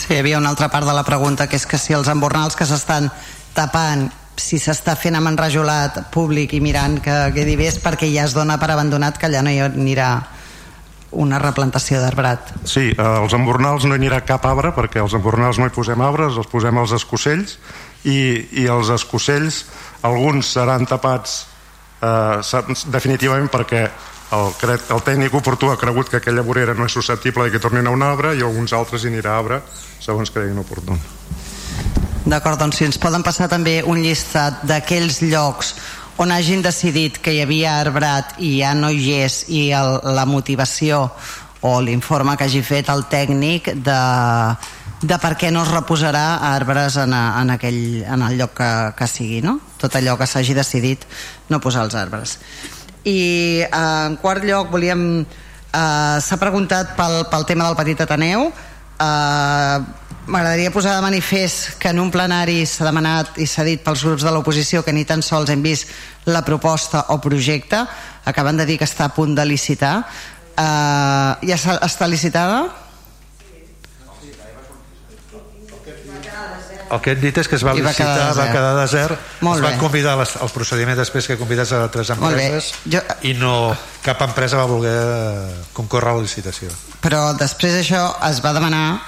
Sí, 0.00 0.14
hi 0.14 0.22
havia 0.22 0.38
una 0.40 0.48
altra 0.48 0.70
part 0.72 0.86
de 0.88 0.94
la 0.96 1.04
pregunta 1.04 1.44
que 1.46 1.58
és 1.60 1.66
que 1.68 1.76
si 1.76 1.92
els 1.92 2.08
embornals 2.08 2.56
que 2.56 2.64
s'estan 2.64 3.10
tapant 3.52 4.06
si 4.40 4.56
s'està 4.56 4.94
fent 4.96 5.18
amb 5.18 5.28
enrajolat 5.28 6.06
públic 6.14 6.54
i 6.56 6.60
mirant 6.64 6.96
que 7.04 7.16
quedi 7.34 7.58
bé 7.60 7.66
és 7.68 7.76
perquè 7.82 8.08
ja 8.08 8.24
es 8.24 8.32
dona 8.32 8.56
per 8.56 8.70
abandonat 8.72 9.18
que 9.20 9.28
allà 9.28 9.42
no 9.44 9.52
hi 9.52 9.60
anirà 9.66 10.10
una 11.10 11.40
replantació 11.42 12.00
d'arbrat. 12.00 12.54
Sí, 12.64 12.86
eh, 12.94 13.02
als 13.02 13.34
embornals 13.36 13.84
no 13.84 13.92
hi 13.92 14.00
anirà 14.00 14.22
cap 14.24 14.46
arbre 14.48 14.72
perquè 14.72 15.02
als 15.02 15.16
embornals 15.18 15.60
no 15.60 15.68
hi 15.68 15.74
posem 15.74 16.00
arbres, 16.00 16.38
els 16.40 16.48
posem 16.48 16.80
als 16.80 16.94
escocells 16.96 17.58
i, 18.08 18.46
i 18.62 18.68
els 18.70 18.88
escocells 18.94 19.66
alguns 20.06 20.54
seran 20.54 20.88
tapats 20.88 21.42
eh, 22.00 22.64
definitivament 22.88 23.52
perquè 23.52 23.88
el, 24.32 24.52
el 24.70 25.02
tècnic 25.06 25.34
oportú 25.34 25.70
ha 25.70 25.78
cregut 25.78 26.10
que 26.10 26.20
aquella 26.20 26.44
vorera 26.46 26.74
no 26.74 26.86
és 26.86 26.94
susceptible 26.94 27.46
de 27.46 27.54
que 27.54 27.62
tornin 27.62 27.86
a 27.86 27.94
un 27.94 28.02
arbre 28.06 28.34
i 28.36 28.44
alguns 28.46 28.72
altres 28.76 29.04
hi 29.04 29.10
anirà 29.10 29.36
arbre 29.38 29.60
segons 30.00 30.30
creguin 30.30 30.58
oportú. 30.62 30.96
D'acord, 32.24 32.60
doncs 32.60 32.78
si 32.78 32.86
ens 32.86 32.98
poden 33.00 33.24
passar 33.26 33.48
també 33.50 33.80
un 33.82 34.02
llistat 34.04 34.62
d'aquells 34.68 35.22
llocs 35.24 35.74
on 36.20 36.30
hagin 36.34 36.62
decidit 36.62 37.16
que 37.18 37.32
hi 37.32 37.40
havia 37.40 37.78
arbrat 37.80 38.36
i 38.38 38.58
ja 38.60 38.74
no 38.76 38.90
hi 38.92 39.14
és 39.22 39.44
i 39.48 39.70
el, 39.72 39.96
la 40.14 40.26
motivació 40.28 41.06
o 41.64 41.78
l'informe 41.80 42.36
que 42.36 42.44
hagi 42.44 42.60
fet 42.64 42.90
el 42.92 43.06
tècnic 43.08 43.72
de, 43.84 44.00
de 45.00 45.16
per 45.20 45.32
què 45.40 45.50
no 45.52 45.64
es 45.64 45.72
reposarà 45.72 46.26
arbres 46.50 46.98
en, 47.00 47.14
a, 47.16 47.40
en, 47.40 47.54
aquell, 47.56 47.80
en 48.04 48.24
el 48.28 48.36
lloc 48.36 48.52
que, 48.60 48.70
que 48.98 49.08
sigui, 49.08 49.40
no? 49.44 49.58
Tot 49.80 49.96
allò 49.96 50.18
que 50.20 50.28
s'hagi 50.28 50.56
decidit 50.56 51.06
no 51.48 51.60
posar 51.60 51.86
els 51.88 51.96
arbres. 51.96 52.36
I 53.04 53.20
eh, 53.64 53.70
en 53.72 54.18
quart 54.20 54.44
lloc 54.44 54.70
volíem... 54.72 55.24
Eh, 55.70 56.18
S'ha 56.20 56.36
preguntat 56.36 56.96
pel, 56.98 57.24
pel 57.30 57.46
tema 57.46 57.68
del 57.68 57.78
Petit 57.78 58.00
Ateneu. 58.02 58.50
Eh, 59.00 59.78
M'agradaria 60.30 60.70
posar 60.70 60.92
de 60.94 61.02
manifest 61.02 61.78
que 61.80 61.90
en 61.90 61.98
un 61.98 62.10
plenari 62.12 62.60
s'ha 62.68 62.84
demanat 62.86 63.38
i 63.42 63.48
s'ha 63.50 63.64
dit 63.66 63.80
pels 63.82 64.04
grups 64.04 64.22
de 64.22 64.30
l'oposició 64.30 64.84
que 64.86 64.92
ni 64.94 65.02
tan 65.08 65.24
sols 65.26 65.50
hem 65.50 65.62
vist 65.64 65.88
la 66.30 66.44
proposta 66.46 67.06
o 67.10 67.16
projecte. 67.24 67.80
Acaben 68.30 68.60
de 68.60 68.66
dir 68.68 68.76
que 68.78 68.86
està 68.86 69.08
a 69.08 69.14
punt 69.16 69.34
de 69.34 69.46
licitar. 69.48 70.04
Uh, 70.54 71.34
ja 71.42 71.56
està 71.56 72.06
licitada? 72.06 72.68
El 76.90 77.00
que 77.00 77.12
hem 77.12 77.20
dit 77.20 77.36
és 77.38 77.46
que 77.48 77.54
es 77.56 77.62
va 77.64 77.72
I 77.76 77.80
va 77.80 77.90
licitar, 77.90 78.14
quedar 78.16 78.36
va 78.36 78.46
quedar 78.52 78.72
desert, 78.80 79.18
Molt 79.40 79.60
es 79.60 79.62
bé. 79.62 79.68
van 79.70 79.78
convidar 79.78 80.16
les, 80.18 80.34
el 80.42 80.48
procediment 80.50 80.98
després 80.98 81.26
que 81.28 81.36
convides 81.38 81.70
a 81.72 81.84
altres 81.84 82.08
bé. 82.08 82.14
empreses 82.16 82.72
Jo- 82.90 83.04
i 83.22 83.34
no 83.34 83.76
cap 84.02 84.20
empresa 84.22 84.56
va 84.56 84.64
voler 84.66 85.64
concórrer 85.72 86.10
a 86.10 86.14
la 86.16 86.22
licitació. 86.22 86.68
però 87.00 87.32
després 87.38 87.74
això 87.86 88.16
es 88.30 88.42
va 88.44 88.52
demanar 88.52 89.00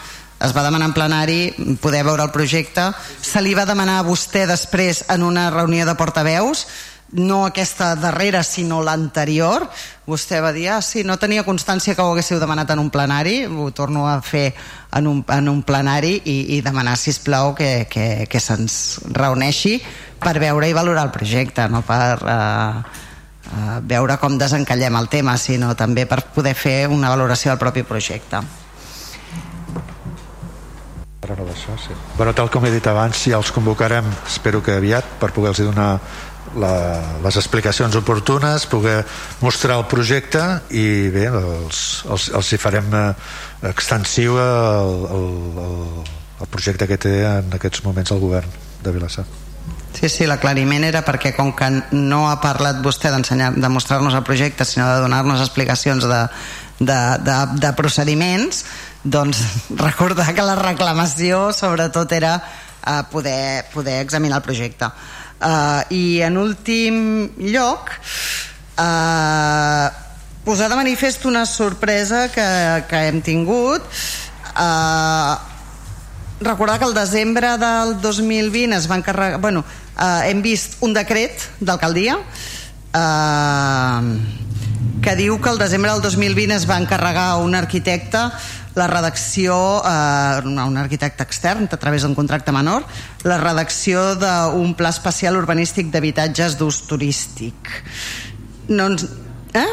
es 0.42 0.50
va 0.56 0.62
demanar 0.64 0.88
en 0.88 0.92
plenari 0.94 1.54
poder 1.80 2.04
veure 2.04 2.22
el 2.24 2.30
projecte 2.30 2.92
se 3.20 3.40
li 3.42 3.54
va 3.54 3.64
demanar 3.66 3.98
a 4.00 4.02
vostè 4.06 4.46
després 4.46 5.04
en 5.08 5.22
una 5.22 5.50
reunió 5.50 5.86
de 5.86 5.94
portaveus 5.94 6.66
no 7.12 7.44
aquesta 7.46 7.94
darrera 7.96 8.42
sinó 8.42 8.82
l'anterior. 8.82 9.68
Vostè 10.08 10.40
va 10.42 10.52
dir, 10.52 10.68
ah 10.72 10.80
sí, 10.82 11.04
no 11.04 11.18
tenia 11.20 11.44
constància 11.44 11.94
que 11.94 12.02
ho 12.02 12.12
haguéssiu 12.12 12.40
demanat 12.40 12.72
en 12.72 12.80
un 12.80 12.90
plenari. 12.90 13.44
Ho 13.46 13.70
torno 13.70 14.08
a 14.08 14.20
fer 14.22 14.52
en 14.92 15.06
un, 15.06 15.24
en 15.28 15.48
un 15.48 15.62
plenari 15.62 16.18
i, 16.24 16.56
i 16.56 16.60
demanar 16.64 16.96
sisplau 16.96 17.54
que, 17.54 17.86
que, 17.90 18.26
que 18.28 18.40
se'ns 18.40 19.00
reuneixi 19.12 19.78
per 20.22 20.38
veure 20.38 20.68
i 20.68 20.76
valorar 20.76 21.06
el 21.08 21.14
projecte 21.14 21.66
no 21.68 21.82
per 21.82 22.18
eh, 22.22 22.82
eh, 23.52 23.78
veure 23.90 24.18
com 24.22 24.38
desencallem 24.38 24.96
el 25.00 25.08
tema 25.12 25.36
sinó 25.36 25.74
també 25.74 26.06
per 26.06 26.22
poder 26.34 26.54
fer 26.54 26.76
una 26.88 27.10
valoració 27.12 27.52
del 27.52 27.62
propi 27.62 27.82
projecte. 27.82 28.42
Renovació, 31.22 31.76
sí. 31.78 31.94
Bueno, 32.16 32.32
tal 32.34 32.48
com 32.50 32.64
he 32.66 32.70
dit 32.74 32.86
abans, 32.90 33.20
ja 33.30 33.38
els 33.38 33.52
convocarem, 33.54 34.08
espero 34.26 34.58
que 34.62 34.74
aviat, 34.74 35.06
per 35.20 35.30
poder-los 35.30 35.68
donar 35.68 36.00
la, 36.58 36.72
les 37.24 37.36
explicacions 37.40 37.94
oportunes, 37.96 38.66
poder 38.66 39.04
mostrar 39.40 39.78
el 39.80 39.86
projecte 39.90 40.42
i 40.70 41.08
bé, 41.14 41.28
els, 41.28 42.02
els, 42.10 42.28
els 42.34 42.52
hi 42.52 42.58
farem 42.60 42.90
eh, 42.98 43.06
extensiu 43.70 44.38
el, 44.40 45.06
el, 45.18 45.30
el, 45.66 46.10
el 46.42 46.50
projecte 46.50 46.88
que 46.90 47.00
té 47.00 47.16
en 47.28 47.54
aquests 47.58 47.84
moments 47.86 48.12
el 48.14 48.20
govern 48.22 48.60
de 48.82 48.92
Vilassar. 48.94 49.26
Sí, 49.92 50.08
sí, 50.08 50.26
l'aclariment 50.26 50.86
era 50.88 51.02
perquè 51.04 51.34
com 51.36 51.52
que 51.54 51.68
no 51.92 52.24
ha 52.30 52.38
parlat 52.40 52.80
vostè 52.82 53.12
de 53.12 53.68
mostrar-nos 53.70 54.16
el 54.16 54.24
projecte, 54.24 54.64
sinó 54.64 54.88
de 54.88 55.02
donar-nos 55.04 55.42
explicacions 55.44 56.08
de, 56.08 56.22
de, 56.80 57.00
de, 57.26 57.36
de 57.60 57.72
procediments, 57.78 58.64
doncs 59.04 59.42
recordar 59.86 60.32
que 60.34 60.46
la 60.46 60.56
reclamació 60.58 61.50
sobretot 61.52 62.12
era 62.16 62.38
uh, 62.40 63.02
poder, 63.12 63.66
poder 63.74 64.00
examinar 64.00 64.40
el 64.40 64.46
projecte. 64.48 64.88
Uh, 65.42 65.82
I 65.90 66.22
en 66.22 66.38
últim 66.38 66.96
lloc, 67.50 67.90
uh, 68.78 69.90
posar 70.46 70.68
de 70.70 70.78
manifest 70.78 71.26
una 71.26 71.46
sorpresa 71.46 72.28
que, 72.30 72.46
que 72.86 73.06
hem 73.08 73.18
tingut. 73.26 73.82
Uh, 74.54 75.34
recordar 76.42 76.78
que 76.78 76.84
el 76.84 76.94
desembre 76.94 77.56
del 77.58 78.00
2020 78.00 78.76
es 78.76 78.90
va 78.90 78.96
encarregar... 78.96 79.40
Bueno, 79.40 79.64
eh, 79.98 80.30
hem 80.30 80.42
vist 80.42 80.80
un 80.82 80.94
decret 80.94 81.44
d'alcaldia 81.60 82.18
eh, 82.94 84.00
que 85.02 85.14
diu 85.18 85.38
que 85.42 85.50
el 85.50 85.58
desembre 85.58 85.92
del 85.92 86.02
2020 86.02 86.56
es 86.56 86.68
va 86.68 86.80
encarregar 86.80 87.36
un 87.42 87.54
arquitecte 87.58 88.22
la 88.74 88.86
redacció, 88.88 89.54
eh, 89.84 90.42
un 90.44 90.76
arquitecte 90.80 91.22
extern 91.22 91.68
a 91.70 91.76
través 91.76 92.02
d'un 92.02 92.14
contracte 92.14 92.52
menor, 92.52 92.86
la 93.24 93.38
redacció 93.38 94.14
d'un 94.16 94.74
pla 94.74 94.90
especial 94.90 95.36
urbanístic 95.36 95.90
d'habitatges 95.92 96.56
d'ús 96.58 96.82
turístic. 96.88 97.54
No 98.68 98.92
ens, 98.92 99.06
eh? 99.52 99.66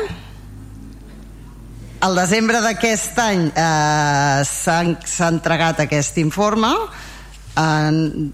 Al 2.00 2.16
desembre 2.16 2.61
d'aquest 2.64 3.18
any 3.19 3.50
eh, 3.52 4.44
s'ha 4.48 5.28
entregat 5.28 5.82
aquest 5.84 6.18
informe 6.22 6.72
eh, 7.60 8.30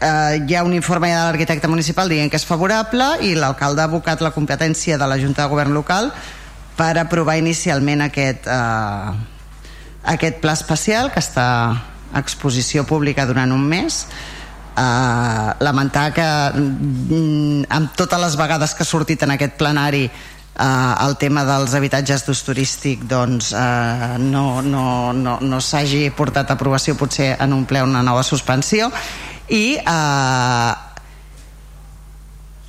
eh, 0.00 0.44
hi 0.46 0.54
ha 0.54 0.64
un 0.64 0.74
informe 0.74 1.10
de 1.10 1.20
l'arquitecte 1.20 1.68
municipal 1.68 2.08
dient 2.08 2.30
que 2.30 2.40
és 2.40 2.48
favorable 2.48 3.06
i 3.26 3.34
l'alcalde 3.36 3.82
ha 3.82 3.88
abocat 3.90 4.24
la 4.24 4.32
competència 4.34 4.98
de 4.98 5.08
la 5.08 5.18
Junta 5.20 5.44
de 5.44 5.52
Govern 5.52 5.74
local 5.76 6.10
per 6.76 6.92
aprovar 7.00 7.38
inicialment 7.40 8.04
aquest, 8.04 8.46
eh, 8.46 9.35
aquest 10.06 10.40
pla 10.42 10.54
especial 10.54 11.10
que 11.12 11.20
està 11.20 11.46
a 12.12 12.22
exposició 12.22 12.86
pública 12.86 13.26
durant 13.26 13.52
un 13.52 13.66
mes. 13.66 14.06
Eh, 14.76 15.50
lamentar 15.64 16.10
que 16.12 16.24
mm, 16.52 17.66
amb 17.72 17.94
totes 17.96 18.20
les 18.20 18.36
vegades 18.36 18.74
que 18.76 18.84
ha 18.84 18.88
sortit 18.88 19.22
en 19.24 19.32
aquest 19.32 19.56
plenari 19.56 20.04
eh, 20.04 20.94
el 21.06 21.16
tema 21.16 21.44
dels 21.48 21.74
habitatges 21.74 22.26
d'ús 22.26 22.42
turístic 22.44 23.06
doncs, 23.08 23.52
eh, 23.56 24.16
no, 24.20 24.60
no, 24.62 25.12
no, 25.16 25.38
no 25.40 25.60
s'hagi 25.60 26.10
portat 26.16 26.50
a 26.52 26.58
aprovació 26.58 26.96
potser 26.96 27.34
en 27.40 27.56
un 27.56 27.64
ple 27.64 27.82
una 27.84 28.02
nova 28.04 28.22
suspensió. 28.22 28.90
I 29.48 29.78
eh, 29.80 30.74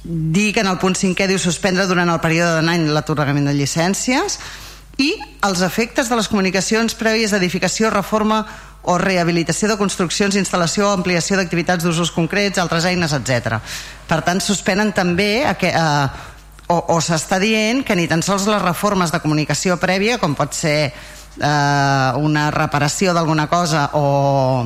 dir 0.08 0.54
que 0.54 0.64
en 0.64 0.72
el 0.72 0.80
punt 0.80 0.96
5è 0.96 1.28
diu 1.28 1.40
suspendre 1.42 1.88
durant 1.92 2.10
el 2.10 2.24
període 2.24 2.56
d'un 2.56 2.72
any 2.72 2.88
l'atorgament 2.88 3.52
de 3.52 3.58
llicències 3.58 4.40
i 4.98 5.12
els 5.46 5.62
efectes 5.62 6.10
de 6.10 6.16
les 6.18 6.28
comunicacions 6.28 6.96
prèvies 6.98 7.32
d'edificació, 7.32 7.92
reforma 7.94 8.40
o 8.88 8.96
rehabilitació 8.98 9.68
de 9.70 9.78
construccions, 9.78 10.36
instal·lació 10.40 10.88
o 10.88 10.96
ampliació 10.96 11.36
d'activitats 11.38 11.84
d'usos 11.84 12.10
concrets, 12.16 12.58
altres 12.58 12.86
eines, 12.88 13.14
etc. 13.14 13.60
Per 14.08 14.22
tant, 14.24 14.40
suspenen 14.42 14.94
també 14.96 15.44
aqu- 15.46 15.70
eh, 15.74 16.08
o, 16.72 16.78
o 16.96 16.98
s'està 17.04 17.38
dient 17.40 17.84
que 17.86 17.96
ni 17.96 18.08
tan 18.08 18.24
sols 18.24 18.48
les 18.48 18.62
reformes 18.62 19.12
de 19.12 19.20
comunicació 19.24 19.78
prèvia, 19.78 20.18
com 20.20 20.34
pot 20.36 20.54
ser 20.56 20.78
eh, 20.90 22.12
una 22.18 22.50
reparació 22.52 23.14
d'alguna 23.14 23.48
cosa 23.52 23.90
o 23.94 24.66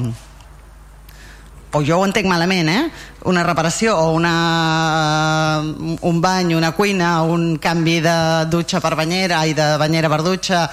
o 1.74 1.80
jo 1.88 2.02
ho 2.02 2.06
entenc 2.06 2.28
malament, 2.28 2.68
eh? 2.68 2.90
Una 3.26 3.44
reparació 3.44 3.98
o 3.98 4.14
una, 4.14 5.62
un 6.02 6.22
bany, 6.22 6.56
una 6.58 6.72
cuina, 6.74 7.22
un 7.22 7.58
canvi 7.62 8.00
de 8.02 8.18
dutxa 8.50 8.82
per 8.82 8.96
banyera 8.96 9.44
i 9.46 9.54
de 9.54 9.76
banyera 9.78 10.10
per 10.10 10.24
dutxa 10.26 10.66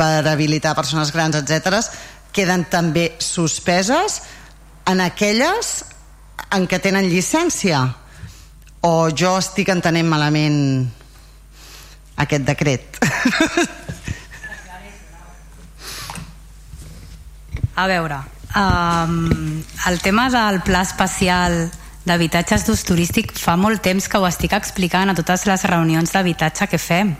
per 0.00 0.24
habilitar 0.26 0.74
persones 0.74 1.12
grans, 1.12 1.36
etc 1.36 1.84
queden 2.32 2.64
també 2.70 3.14
suspeses 3.22 4.20
en 4.90 5.00
aquelles 5.04 5.84
en 6.54 6.66
què 6.70 6.80
tenen 6.82 7.08
llicència. 7.10 7.82
O 8.86 9.10
jo 9.12 9.34
estic 9.38 9.68
entenent 9.68 10.08
malament 10.08 10.88
aquest 12.22 12.46
decret. 12.46 12.96
A 17.80 17.86
veure, 17.88 18.16
um, 18.56 19.62
el 19.88 20.00
tema 20.04 20.28
del 20.32 20.60
pla 20.64 20.82
especial 20.84 21.70
d'habitatges 22.04 22.64
d'ús 22.66 22.84
turístic 22.88 23.34
fa 23.36 23.56
molt 23.60 23.82
temps 23.84 24.08
que 24.08 24.18
ho 24.18 24.26
estic 24.28 24.54
explicant 24.56 25.10
a 25.10 25.16
totes 25.16 25.46
les 25.46 25.64
reunions 25.68 26.12
d'habitatge 26.12 26.68
que 26.70 26.78
fem. 26.78 27.14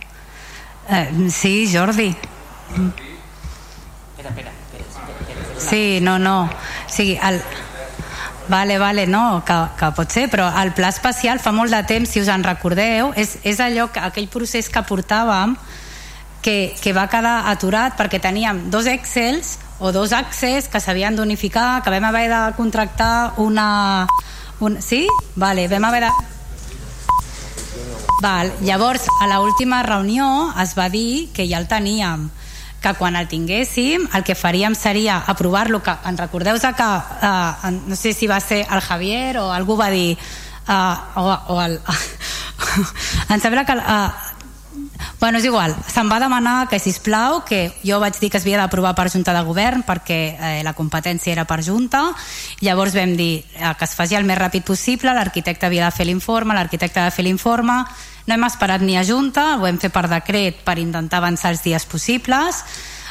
Eh, 0.88 1.06
sí, 1.30 1.68
Jordi. 1.72 2.14
Sí, 5.58 6.00
no, 6.00 6.18
no. 6.18 6.44
O 6.44 6.92
sigui, 6.92 7.18
el... 7.22 7.42
Vale, 8.50 8.78
vale, 8.78 9.06
no, 9.06 9.44
que, 9.46 9.54
que 9.78 9.90
pot 9.94 10.10
ser, 10.10 10.24
però 10.26 10.48
el 10.58 10.72
pla 10.74 10.88
especial 10.90 11.38
fa 11.38 11.52
molt 11.54 11.70
de 11.70 11.84
temps, 11.86 12.10
si 12.10 12.18
us 12.18 12.30
en 12.32 12.42
recordeu, 12.42 13.12
és, 13.14 13.36
és 13.46 13.60
allò 13.62 13.86
que, 13.94 14.02
aquell 14.02 14.26
procés 14.32 14.66
que 14.72 14.82
portàvem 14.88 15.54
que, 16.42 16.74
que 16.82 16.94
va 16.96 17.06
quedar 17.12 17.44
aturat 17.52 17.94
perquè 17.94 18.18
teníem 18.18 18.64
dos 18.72 18.88
Excels 18.90 19.58
o 19.78 19.92
dos 19.94 20.10
accés 20.12 20.66
que 20.66 20.80
s'havien 20.82 21.14
d'unificar, 21.14 21.84
que 21.84 21.94
vam 21.94 22.10
haver 22.10 22.26
de 22.32 22.42
contractar 22.58 23.38
una... 23.38 24.08
Un, 24.60 24.80
sí? 24.82 25.06
Vale, 25.36 25.68
vam 25.68 25.84
haver 25.84 26.04
de... 26.04 26.10
Val, 28.20 28.52
llavors, 28.60 29.06
a 29.20 29.26
l'última 29.32 29.82
reunió 29.82 30.52
es 30.60 30.74
va 30.76 30.90
dir 30.92 31.30
que 31.32 31.46
ja 31.48 31.56
el 31.56 31.68
teníem, 31.68 32.28
que 32.80 32.92
quan 32.98 33.16
el 33.16 33.28
tinguéssim 33.28 34.06
el 34.16 34.24
que 34.24 34.36
faríem 34.36 34.74
seria 34.76 35.18
aprovar-lo 35.28 35.82
que 35.82 35.94
en 36.04 36.18
recordeu 36.18 36.60
que 36.60 36.88
uh, 36.88 37.70
no 37.86 37.96
sé 37.96 38.12
si 38.12 38.26
va 38.26 38.40
ser 38.40 38.66
el 38.70 38.80
Javier 38.80 39.38
o 39.38 39.52
algú 39.52 39.76
va 39.76 39.88
dir 39.88 40.18
uh, 40.68 40.96
o, 41.16 41.54
o 41.56 41.62
el, 41.62 41.80
em 43.32 43.40
sembla 43.40 43.64
que 43.64 43.76
uh, 43.76 44.29
Bueno, 45.20 45.36
és 45.36 45.44
igual, 45.44 45.74
se'm 45.92 46.08
va 46.08 46.16
demanar 46.16 46.64
que, 46.70 46.78
si 46.80 46.94
plau 47.04 47.42
que 47.44 47.74
jo 47.84 47.98
vaig 48.00 48.16
dir 48.16 48.30
que 48.32 48.38
es 48.40 48.46
havia 48.46 48.56
d'aprovar 48.56 48.94
per 48.96 49.10
Junta 49.12 49.34
de 49.36 49.42
Govern 49.44 49.82
perquè 49.84 50.16
eh, 50.32 50.62
la 50.64 50.72
competència 50.72 51.34
era 51.34 51.44
per 51.44 51.58
Junta, 51.60 52.06
llavors 52.64 52.96
vam 52.96 53.12
dir 53.18 53.44
eh, 53.52 53.74
que 53.76 53.84
es 53.84 53.92
faci 53.98 54.16
el 54.16 54.24
més 54.24 54.40
ràpid 54.40 54.64
possible, 54.64 55.12
l'arquitecte 55.12 55.68
havia 55.68 55.84
de 55.84 55.92
fer 55.92 56.06
l'informe, 56.08 56.56
l'arquitecte 56.56 57.02
ha 57.02 57.10
de 57.10 57.12
fer 57.12 57.26
l'informe, 57.28 57.82
no 58.24 58.34
hem 58.34 58.48
esperat 58.48 58.80
ni 58.80 58.96
a 58.96 59.04
Junta, 59.04 59.58
ho 59.60 59.68
hem 59.68 59.76
fet 59.76 59.92
per 59.92 60.06
decret 60.08 60.64
per 60.64 60.78
intentar 60.80 61.20
avançar 61.20 61.52
els 61.52 61.60
dies 61.68 61.84
possibles, 61.84 62.64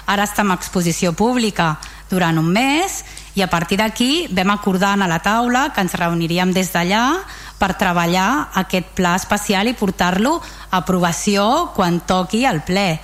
ara 0.09 0.25
estem 0.25 0.49
a 0.49 0.57
exposició 0.57 1.13
pública 1.13 1.75
durant 2.09 2.41
un 2.41 2.49
mes 2.49 3.03
i 3.35 3.41
a 3.41 3.49
partir 3.49 3.77
d'aquí 3.79 4.27
vam 4.31 4.51
acordar 4.53 4.95
a 4.97 5.07
la 5.07 5.19
taula 5.19 5.69
que 5.73 5.81
ens 5.81 5.93
reuniríem 5.93 6.53
des 6.53 6.71
d'allà 6.73 7.19
per 7.59 7.75
treballar 7.77 8.49
aquest 8.55 8.95
pla 8.95 9.15
especial 9.19 9.67
i 9.67 9.75
portar-lo 9.75 10.39
a 10.39 10.79
aprovació 10.81 11.71
quan 11.75 11.99
toqui 11.99 12.45
el 12.45 12.61
ple. 12.63 12.99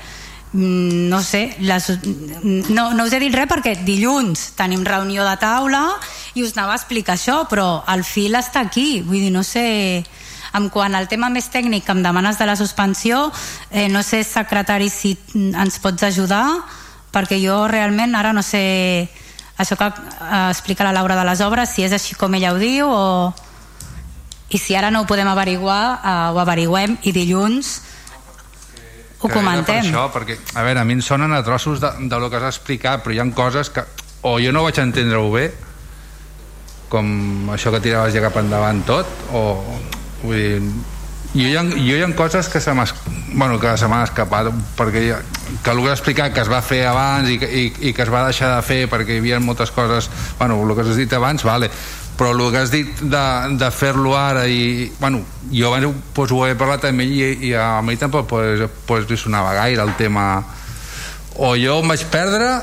Mm, 0.55 1.09
no 1.11 1.21
sé 1.21 1.57
les, 1.59 1.89
no, 2.71 2.93
no 2.93 3.03
us 3.03 3.13
he 3.13 3.19
dit 3.19 3.33
res 3.35 3.49
perquè 3.51 3.75
dilluns 3.83 4.53
tenim 4.55 4.85
reunió 4.87 5.25
de 5.27 5.35
taula 5.35 5.81
i 6.33 6.45
us 6.45 6.53
anava 6.55 6.77
a 6.77 6.79
explicar 6.79 7.17
això 7.17 7.41
però 7.49 7.83
el 7.91 8.05
fil 8.07 8.39
està 8.39 8.63
aquí. 8.63 9.01
Vull 9.03 9.27
dir, 9.27 9.33
no 9.35 9.43
sé 9.43 10.05
en 10.55 10.69
quant 10.71 10.95
al 10.95 11.09
tema 11.11 11.27
més 11.29 11.49
tècnic 11.51 11.83
que 11.83 11.91
em 11.91 12.01
demanes 12.03 12.39
de 12.39 12.47
la 12.47 12.55
suspensió 12.55 13.27
eh, 13.69 13.89
no 13.91 14.03
sé 14.03 14.23
secretari 14.23 14.87
si 14.89 15.17
ens 15.35 15.79
pots 15.83 16.07
ajudar 16.07 16.45
perquè 17.11 17.41
jo 17.43 17.65
realment 17.67 18.15
ara 18.15 18.31
no 18.31 18.43
sé 18.43 18.63
això 19.57 19.77
que 19.79 19.87
eh, 19.87 20.49
explica 20.49 20.83
la 20.83 20.93
Laura 20.95 21.15
de 21.15 21.25
les 21.27 21.41
obres 21.41 21.71
si 21.71 21.85
és 21.85 21.95
així 21.95 22.15
com 22.19 22.33
ella 22.35 22.53
ho 22.53 22.59
diu 22.59 22.89
o 22.91 23.33
i 24.49 24.59
si 24.61 24.75
ara 24.75 24.91
no 24.91 25.03
ho 25.03 25.09
podem 25.09 25.27
averiguar 25.27 25.81
uh, 25.97 26.33
ho 26.35 26.39
averiguem 26.43 26.97
i 27.03 27.13
dilluns 27.15 27.75
ho 29.19 29.29
comentem 29.31 29.81
per 29.81 29.89
això, 29.89 30.05
perquè, 30.13 30.37
a 30.53 30.65
veure, 30.67 30.81
a 30.81 30.85
mi 30.85 30.99
em 30.99 31.01
sonen 31.01 31.33
a 31.33 31.41
trossos 31.43 31.81
de, 31.81 31.89
de 32.05 32.19
lo 32.21 32.29
que 32.29 32.37
has 32.37 32.51
explicat 32.51 33.03
però 33.03 33.15
hi 33.15 33.21
ha 33.23 33.29
coses 33.33 33.71
que 33.73 33.85
o 34.25 34.37
jo 34.41 34.51
no 34.53 34.65
vaig 34.67 34.79
entendre-ho 34.83 35.31
bé 35.33 35.47
com 36.89 37.49
això 37.55 37.73
que 37.73 37.81
tiraves 37.81 38.13
ja 38.13 38.21
cap 38.23 38.37
endavant 38.43 38.83
tot 38.85 39.31
o 39.33 39.45
vull 40.21 40.37
dir, 40.37 40.59
jo 41.35 41.49
hi 41.49 41.55
ha, 41.59 41.63
jo 41.67 41.97
hi 41.97 42.01
ha 42.01 42.09
coses 42.15 42.47
que 42.49 42.61
se 42.63 42.73
m'han 42.73 42.87
bueno, 43.35 43.59
que 43.59 43.77
se 43.77 43.85
escapat 43.85 44.47
perquè 44.77 45.11
ha, 45.11 45.19
que 45.63 45.71
el 45.71 45.81
que 45.83 45.91
has 45.91 45.99
explicat 45.99 46.33
que 46.33 46.41
es 46.41 46.49
va 46.49 46.61
fer 46.61 46.85
abans 46.87 47.29
i, 47.29 47.35
i, 47.35 47.65
i 47.89 47.93
que 47.93 48.03
es 48.03 48.11
va 48.11 48.23
deixar 48.25 48.55
de 48.55 48.61
fer 48.63 48.87
perquè 48.87 49.17
hi 49.17 49.19
havia 49.19 49.39
moltes 49.39 49.71
coses 49.71 50.09
bueno, 50.39 50.61
el 50.63 50.75
que 50.75 50.81
has 50.81 50.95
dit 50.95 51.13
abans, 51.13 51.43
vale. 51.43 51.69
Però 52.15 52.31
el 52.31 52.39
que 52.51 52.61
has 52.61 52.71
dit 52.71 53.01
de, 53.01 53.25
de 53.59 53.71
fer-lo 53.75 54.15
ara 54.15 54.45
i, 54.47 54.87
bueno, 55.01 55.19
jo 55.51 55.73
abans 55.73 55.91
pues, 56.15 56.31
ho 56.31 56.45
he 56.47 56.55
parlat 56.55 56.87
amb 56.87 57.03
ell 57.03 57.11
i, 57.11 57.49
i 57.49 57.53
a 57.59 57.81
mi 57.83 57.97
tampoc 57.99 58.29
pues, 58.31 58.63
pues, 58.87 59.09
li 59.09 59.17
sonava 59.19 59.51
gaire 59.57 59.83
el 59.83 59.91
tema. 59.99 60.45
O 61.35 61.57
jo 61.59 61.81
em 61.81 61.91
vaig 61.91 62.07
perdre 62.07 62.53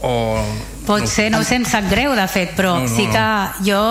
o... 0.00 0.14
Pot 0.88 1.04
no, 1.04 1.08
ser, 1.08 1.30
no 1.32 1.44
sé, 1.44 1.60
em 1.60 1.68
sap 1.68 1.84
greu 1.92 2.16
de 2.16 2.24
fet, 2.28 2.56
però 2.56 2.78
no, 2.80 2.88
no, 2.88 2.96
sí 2.96 3.04
que 3.12 3.28
jo 3.68 3.84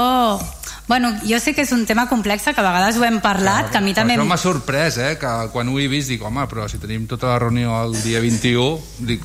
Bueno, 0.88 1.14
jo 1.24 1.40
sé 1.40 1.54
que 1.56 1.64
és 1.64 1.72
un 1.72 1.86
tema 1.88 2.10
complex, 2.10 2.44
que 2.44 2.60
a 2.60 2.66
vegades 2.66 2.98
ho 3.00 3.06
hem 3.08 3.22
parlat, 3.24 3.72
que 3.72 3.80
a 3.80 3.82
mi 3.82 3.94
també... 3.96 4.18
Això 4.18 4.28
m'ha 4.28 4.40
sorprès, 4.42 5.00
eh, 5.00 5.14
que 5.20 5.32
quan 5.54 5.72
ho 5.72 5.80
he 5.80 5.88
vist 5.88 6.12
dic, 6.12 6.24
home, 6.28 6.44
però 6.52 6.68
si 6.68 6.82
tenim 6.82 7.08
tota 7.08 7.32
la 7.32 7.40
reunió 7.40 7.78
el 7.86 7.96
dia 8.04 8.20
21, 8.20 8.82
dic, 9.08 9.24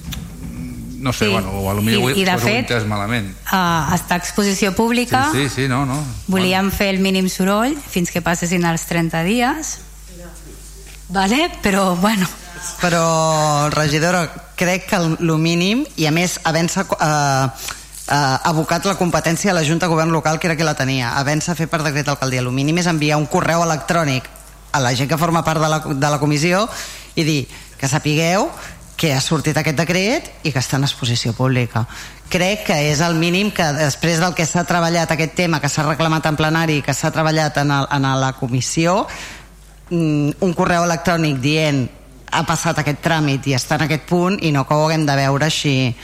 no 0.98 1.12
sé, 1.12 1.26
sí. 1.26 1.32
bueno, 1.32 1.50
o 1.50 1.62
potser 1.66 1.98
I, 1.98 2.22
i 2.22 2.24
de 2.26 2.36
fet, 2.38 2.44
ho 2.44 2.48
he 2.48 2.58
entès 2.62 2.86
malament. 2.86 3.30
Uh, 3.50 3.90
està 3.94 4.18
a 4.18 4.22
exposició 4.22 4.72
pública. 4.74 5.28
Sí, 5.32 5.48
sí, 5.48 5.64
sí 5.64 5.68
no, 5.70 5.84
no. 5.86 5.98
Volíem 6.26 6.68
bueno. 6.68 6.76
fer 6.78 6.90
el 6.94 7.02
mínim 7.02 7.28
soroll 7.30 7.76
fins 7.78 8.10
que 8.10 8.22
passessin 8.22 8.66
els 8.66 8.86
30 8.90 9.22
dies. 9.26 9.78
Vale? 11.08 11.48
Però, 11.62 11.94
bueno... 11.96 12.26
Però, 12.82 13.70
regidora, 13.70 14.26
crec 14.58 14.88
que 14.90 14.96
el, 14.98 15.14
el 15.22 15.38
mínim, 15.38 15.86
i 15.96 16.06
a 16.06 16.12
més, 16.12 16.36
havent-se 16.44 16.82
eh, 16.82 17.46
eh, 18.08 18.48
abocat 18.50 18.86
la 18.88 18.96
competència 18.96 19.52
a 19.52 19.54
la 19.54 19.64
Junta 19.64 19.86
de 19.86 19.92
Govern 19.92 20.12
Local, 20.12 20.38
que 20.38 20.48
era 20.48 20.56
qui 20.56 20.66
la 20.66 20.76
tenia, 20.78 21.12
havent-se 21.20 21.54
fet 21.58 21.70
per 21.70 21.82
decret 21.84 22.06
d'alcaldia, 22.08 22.42
el 22.42 22.50
mínim 22.52 22.80
és 22.80 22.88
enviar 22.90 23.20
un 23.20 23.28
correu 23.30 23.62
electrònic 23.64 24.28
a 24.72 24.80
la 24.80 24.94
gent 24.94 25.08
que 25.08 25.18
forma 25.20 25.44
part 25.44 25.60
de 25.60 25.68
la, 25.68 25.78
de 25.80 26.10
la 26.10 26.20
comissió 26.20 26.66
i 27.16 27.24
dir 27.24 27.40
que 27.78 27.88
sapigueu 27.88 28.48
que 28.98 29.12
ha 29.14 29.20
sortit 29.22 29.56
aquest 29.56 29.78
decret 29.78 30.30
i 30.42 30.50
que 30.50 30.58
està 30.58 30.76
en 30.76 30.86
exposició 30.88 31.32
pública. 31.32 31.84
Crec 32.28 32.64
que 32.66 32.78
és 32.90 33.00
el 33.00 33.14
mínim 33.14 33.52
que 33.54 33.64
després 33.76 34.18
del 34.18 34.34
que 34.34 34.44
s'ha 34.44 34.66
treballat 34.66 35.14
aquest 35.14 35.36
tema, 35.38 35.60
que 35.62 35.70
s'ha 35.70 35.86
reclamat 35.86 36.26
en 36.26 36.36
plenari, 36.36 36.80
que 36.82 36.92
s'ha 36.92 37.12
treballat 37.14 37.62
en, 37.62 37.70
el, 37.70 37.86
en 37.94 38.08
la 38.20 38.32
comissió, 38.36 39.06
mm, 39.90 40.42
un 40.44 40.54
correu 40.58 40.84
electrònic 40.84 41.38
dient 41.40 41.84
ha 42.28 42.42
passat 42.44 42.82
aquest 42.82 42.98
tràmit 43.00 43.46
i 43.48 43.54
està 43.56 43.78
en 43.78 43.86
aquest 43.86 44.04
punt 44.10 44.36
i 44.42 44.50
no 44.52 44.66
que 44.66 44.74
ho 44.74 44.88
haguem 44.88 45.06
de 45.06 45.16
veure 45.16 45.46
així 45.46 45.94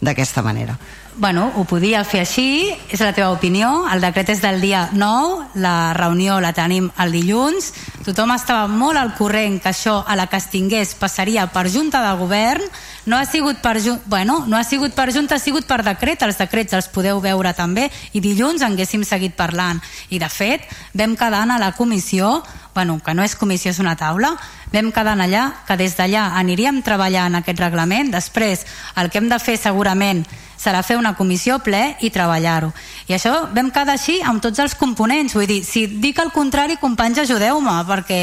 d'aquesta 0.00 0.42
manera 0.46 0.78
bueno, 1.16 1.52
ho 1.56 1.64
podia 1.64 2.02
fer 2.04 2.24
així, 2.24 2.72
és 2.90 3.00
la 3.02 3.12
teva 3.14 3.32
opinió, 3.34 3.84
el 3.92 4.02
decret 4.02 4.32
és 4.34 4.40
del 4.42 4.60
dia 4.60 4.88
9, 4.92 5.50
la 5.62 5.92
reunió 5.94 6.40
la 6.42 6.52
tenim 6.56 6.88
el 7.00 7.14
dilluns, 7.14 7.70
tothom 8.04 8.34
estava 8.34 8.66
molt 8.68 8.98
al 8.98 9.14
corrent 9.18 9.60
que 9.62 9.70
això 9.70 10.00
a 10.06 10.16
la 10.18 10.26
que 10.26 10.40
es 10.40 10.48
tingués 10.50 10.94
passaria 10.98 11.46
per 11.52 11.68
Junta 11.70 12.02
de 12.02 12.16
Govern, 12.18 12.66
no 13.06 13.18
ha 13.18 13.24
sigut 13.28 13.60
per, 13.62 13.76
bueno, 14.06 14.44
no 14.48 14.56
ha 14.56 14.64
sigut 14.64 14.94
per 14.94 15.12
Junta, 15.12 15.36
ha 15.36 15.42
sigut 15.42 15.68
per 15.68 15.82
decret, 15.84 16.22
els 16.24 16.40
decrets 16.40 16.74
els 16.74 16.88
podeu 16.88 17.20
veure 17.20 17.54
també, 17.54 17.90
i 18.12 18.20
dilluns 18.24 18.64
haguéssim 18.64 19.04
seguit 19.04 19.36
parlant. 19.36 19.82
I 20.08 20.18
de 20.18 20.28
fet, 20.32 20.64
vam 20.94 21.16
quedar 21.16 21.44
a 21.44 21.58
la 21.60 21.72
comissió, 21.76 22.42
bueno, 22.74 22.98
que 23.04 23.14
no 23.14 23.22
és 23.22 23.36
comissió, 23.36 23.70
és 23.70 23.78
una 23.78 23.96
taula, 23.96 24.34
vam 24.74 24.90
quedar 24.92 25.14
allà, 25.20 25.44
que 25.66 25.76
des 25.78 25.94
d'allà 25.96 26.32
aniríem 26.40 26.82
treballant 26.82 27.38
aquest 27.38 27.60
reglament, 27.62 28.10
després 28.10 28.66
el 29.00 29.10
que 29.10 29.22
hem 29.22 29.30
de 29.30 29.38
fer 29.38 29.56
segurament 29.60 30.24
serà 30.58 30.82
fer 30.82 30.96
una 30.98 31.14
comissió 31.14 31.58
ple 31.62 31.96
i 32.00 32.10
treballar-ho. 32.10 32.72
I 33.08 33.14
això 33.16 33.48
vam 33.54 33.70
quedar 33.70 33.94
així 33.94 34.20
amb 34.24 34.42
tots 34.42 34.58
els 34.58 34.74
components. 34.74 35.34
Vull 35.36 35.46
dir, 35.46 35.62
si 35.64 35.86
dic 35.86 36.18
el 36.22 36.32
contrari, 36.32 36.78
companys, 36.80 37.22
ajudeu-me, 37.24 37.80
perquè, 37.88 38.20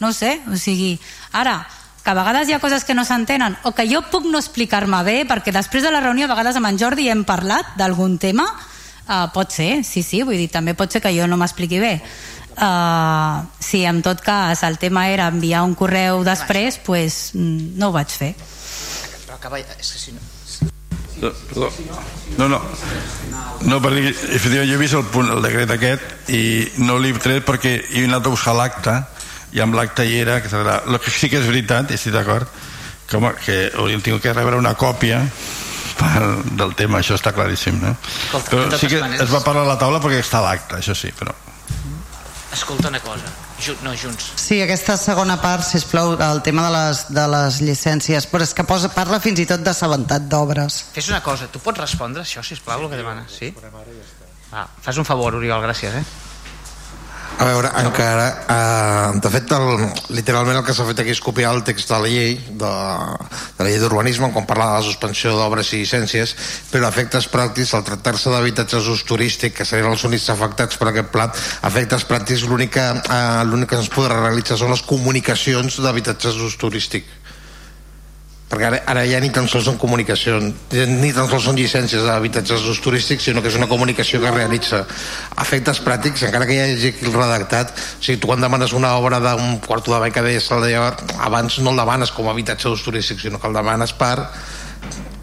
no 0.00 0.12
sé, 0.12 0.38
o 0.50 0.56
sigui, 0.56 0.94
ara, 1.32 1.58
que 2.04 2.12
a 2.12 2.14
vegades 2.14 2.48
hi 2.48 2.52
ha 2.52 2.60
coses 2.60 2.84
que 2.84 2.94
no 2.94 3.06
s'entenen 3.08 3.56
o 3.64 3.72
que 3.72 3.88
jo 3.88 4.02
puc 4.12 4.26
no 4.28 4.38
explicar-me 4.38 5.00
bé 5.06 5.22
perquè 5.24 5.54
després 5.56 5.82
de 5.82 5.90
la 5.90 6.02
reunió 6.04 6.28
a 6.28 6.34
vegades 6.34 6.58
amb 6.60 6.68
en 6.68 6.78
Jordi 6.78 7.08
hem 7.08 7.24
parlat 7.24 7.72
d'algun 7.80 8.18
tema 8.20 8.44
uh, 8.44 9.32
pot 9.32 9.48
ser, 9.56 9.80
sí, 9.88 10.02
sí, 10.04 10.20
vull 10.20 10.36
dir 10.36 10.50
també 10.52 10.76
pot 10.76 10.92
ser 10.92 11.00
que 11.00 11.14
jo 11.16 11.24
no 11.26 11.40
m'expliqui 11.40 11.80
bé 11.80 11.94
uh, 12.56 13.42
si 13.60 13.84
en 13.84 14.02
tot 14.02 14.20
cas 14.24 14.62
el 14.62 14.78
tema 14.78 15.08
era 15.10 15.28
enviar 15.28 15.64
un 15.66 15.74
correu 15.74 16.24
després 16.26 16.78
pues, 16.84 17.32
no 17.34 17.90
ho 17.90 17.96
vaig 17.96 18.10
fer 18.10 18.34
però 19.26 19.38
acaba, 19.38 19.58
és 19.58 19.92
que 19.92 19.98
si 19.98 20.12
no 20.12 20.32
no, 22.36 22.48
no. 22.48 22.60
No, 23.64 23.78
perquè 23.80 24.10
efectivament 24.10 24.68
jo 24.68 24.76
he 24.76 24.80
vist 24.80 24.96
el, 24.98 25.04
punt, 25.08 25.30
el 25.32 25.40
decret 25.44 25.70
aquest 25.72 26.30
i 26.34 26.42
no 26.84 26.98
l'he 27.00 27.14
tret 27.22 27.46
perquè 27.46 27.76
he 27.94 28.04
anat 28.08 28.26
a 28.26 28.32
buscar 28.34 28.52
l'acte 28.58 28.96
i 29.54 29.62
amb 29.62 29.76
l'acte 29.78 30.04
hi 30.04 30.18
era, 30.18 30.40
que 30.42 30.50
el 30.50 30.98
que 30.98 31.12
sí 31.14 31.30
que 31.30 31.38
és 31.38 31.46
veritat, 31.46 31.92
estic 31.94 32.12
d'acord, 32.12 32.50
que, 33.06 33.16
home, 33.16 33.30
que 33.44 33.58
hauríem 33.70 34.02
tingut 34.02 34.24
que 34.24 34.34
rebre 34.34 34.58
una 34.58 34.74
còpia 34.74 35.22
per, 35.98 36.24
del 36.58 36.74
tema, 36.74 36.98
això 36.98 37.14
està 37.14 37.32
claríssim, 37.32 37.78
no? 37.80 37.94
Però 38.50 38.66
sí 38.76 38.90
que 38.90 38.98
es 38.98 39.30
va 39.30 39.44
parlar 39.46 39.62
a 39.64 39.72
la 39.74 39.78
taula 39.80 40.02
perquè 40.02 40.20
està 40.24 40.42
l'acte, 40.44 40.82
això 40.82 40.96
sí, 40.98 41.14
però... 41.14 41.36
escolta 42.54 42.88
una 42.88 43.00
cosa, 43.00 43.30
Ju 43.60 43.76
no, 43.82 43.92
Junts. 43.94 44.32
Sí, 44.40 44.60
aquesta 44.62 44.96
segona 45.00 45.36
part, 45.42 45.64
si 45.66 45.78
plau, 45.90 46.14
el 46.16 46.42
tema 46.42 46.66
de 46.68 46.72
les, 46.74 47.04
de 47.14 47.26
les 47.34 47.60
llicències, 47.62 48.26
però 48.30 48.46
és 48.46 48.54
que 48.56 48.66
posa, 48.66 48.90
parla 48.94 49.20
fins 49.22 49.42
i 49.42 49.46
tot 49.50 49.62
d'assabentat 49.64 50.28
d'obres. 50.30 50.80
Fes 50.94 51.10
una 51.12 51.22
cosa, 51.22 51.50
tu 51.52 51.62
pots 51.62 51.82
respondre 51.82 52.24
això, 52.24 52.42
si 52.42 52.58
plau, 52.64 52.86
el 52.86 52.92
que 52.92 53.00
demanes, 53.00 53.38
sí? 53.38 53.54
Ah, 54.52 54.68
fas 54.82 54.98
un 54.98 55.06
favor, 55.06 55.34
Oriol, 55.34 55.62
gràcies, 55.62 55.98
eh? 55.98 56.04
A 57.34 57.44
veure, 57.48 57.70
encara... 57.82 58.26
Eh, 58.46 59.20
de 59.20 59.30
fet, 59.30 59.50
el, 59.56 59.80
literalment 60.14 60.60
el 60.60 60.64
que 60.66 60.74
s'ha 60.76 60.86
fet 60.86 61.00
aquí 61.02 61.10
és 61.14 61.22
copiar 61.22 61.50
el 61.54 61.64
text 61.66 61.90
de 61.90 61.98
la 61.98 62.10
llei, 62.10 62.36
de, 62.62 62.70
de 63.58 63.66
la 63.66 63.66
llei 63.66 63.80
d'urbanisme, 63.82 64.30
quan 64.34 64.46
parla 64.46 64.68
de 64.70 64.76
la 64.78 64.86
suspensió 64.86 65.34
d'obres 65.34 65.72
i 65.74 65.82
llicències, 65.82 66.36
però 66.70 66.86
efectes 66.88 67.26
pràctics, 67.32 67.74
al 67.74 67.82
tractar-se 67.86 68.30
d'habitatges 68.30 68.86
d'ús 68.86 69.02
turístic, 69.08 69.56
que 69.58 69.66
serien 69.66 69.90
els 69.90 70.06
únics 70.06 70.28
afectats 70.30 70.78
per 70.78 70.92
aquest 70.92 71.10
plat, 71.14 71.34
a 71.34 71.72
efectes 71.72 72.06
pràctics 72.06 72.46
eh, 72.46 73.42
l'únic 73.50 73.68
que 73.74 73.82
es 73.82 73.90
podrà 73.90 74.22
realitzar 74.22 74.60
són 74.60 74.70
les 74.70 74.86
comunicacions 74.86 75.82
d'habitatges 75.82 76.38
d'ús 76.38 76.58
turístic 76.60 77.10
perquè 78.48 78.66
ara, 78.68 78.78
ara 78.92 79.04
ja 79.08 79.20
ni 79.22 79.30
tan 79.32 79.46
sols 79.48 79.64
són 79.66 79.78
comunicacions 79.80 80.74
ni 80.90 81.10
tan 81.16 81.28
sols 81.30 81.46
són 81.48 81.56
llicències 81.56 82.04
d'habitatges 82.04 82.64
d'ús 82.66 82.80
turístics 82.84 83.24
sinó 83.30 83.42
que 83.42 83.48
és 83.48 83.56
una 83.58 83.68
comunicació 83.70 84.20
que 84.22 84.32
realitza 84.34 84.82
efectes 85.40 85.80
pràctics, 85.84 86.26
encara 86.28 86.46
que 86.46 86.56
hi 86.56 86.60
hagi 86.62 86.90
aquí 86.92 87.08
el 87.08 87.16
redactat. 87.16 87.72
O 87.72 88.02
sigui, 88.04 88.20
tu 88.20 88.28
quan 88.30 88.44
demanes 88.44 88.74
una 88.76 88.94
obra 89.00 89.20
d'un 89.22 89.58
quarto 89.64 89.94
de 89.94 90.02
bany 90.02 90.12
que 90.12 90.24
deies 90.26 90.50
abans 90.52 91.58
no 91.58 91.72
el 91.72 91.80
demanes 91.80 92.12
com 92.12 92.28
a 92.28 92.34
habitatge 92.34 92.68
d'ús 92.68 92.84
turístic 92.84 93.22
sinó 93.24 93.40
que 93.40 93.48
el 93.48 93.56
demanes 93.56 93.96
per 93.96 94.28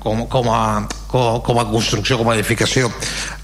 com, 0.02 0.26
com, 0.26 0.50
a, 0.50 0.88
com, 1.08 1.42
com 1.46 1.60
a 1.62 1.68
construcció, 1.70 2.18
com 2.18 2.32
a 2.32 2.36
edificació. 2.36 2.90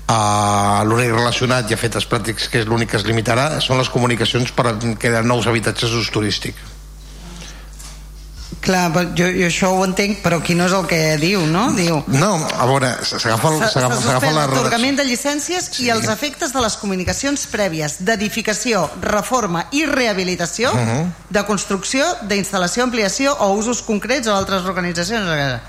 Uh, 0.07 0.87
l'únic 0.87 1.11
relacionat 1.11 1.69
i 1.69 1.75
efectes 1.75 2.07
pràctics 2.07 2.47
que 2.49 2.63
és 2.63 2.67
l'únic 2.67 2.93
que 2.93 2.97
es 2.97 3.05
limitarà 3.05 3.59
són 3.61 3.77
les 3.77 3.91
comunicacions 3.91 4.55
per 4.55 4.71
crear 4.97 5.25
nous 5.27 5.49
habitatges 5.51 5.91
d'ús 5.91 6.09
turístic 6.15 6.55
Clar, 8.67 8.91
jo, 9.15 9.27
jo 9.31 9.47
això 9.47 9.69
ho 9.71 9.83
entenc, 9.85 10.17
però 10.19 10.41
aquí 10.41 10.51
no 10.57 10.65
és 10.67 10.73
el 10.75 10.87
que 10.89 10.97
diu, 11.21 11.45
no? 11.47 11.69
Diu... 11.77 12.01
No, 12.11 12.33
a 12.35 12.65
veure, 12.67 12.89
s'agafa 13.07 13.53
la 13.55 14.41
L'atorgament 14.41 14.97
de 14.99 15.05
llicències 15.07 15.69
sí. 15.69 15.85
i 15.85 15.91
els 15.93 16.09
efectes 16.11 16.51
de 16.51 16.63
les 16.65 16.75
comunicacions 16.81 17.45
prèvies 17.47 18.01
d'edificació, 18.03 18.81
reforma 19.05 19.63
i 19.71 19.85
rehabilitació, 19.87 20.73
uh 20.75 20.81
-huh. 20.89 21.05
de 21.29 21.43
construcció, 21.47 22.03
d'instal·lació, 22.27 22.83
ampliació 22.83 23.37
o 23.39 23.53
usos 23.55 23.81
concrets 23.81 24.27
o 24.27 24.35
altres 24.35 24.67
organitzacions. 24.67 25.61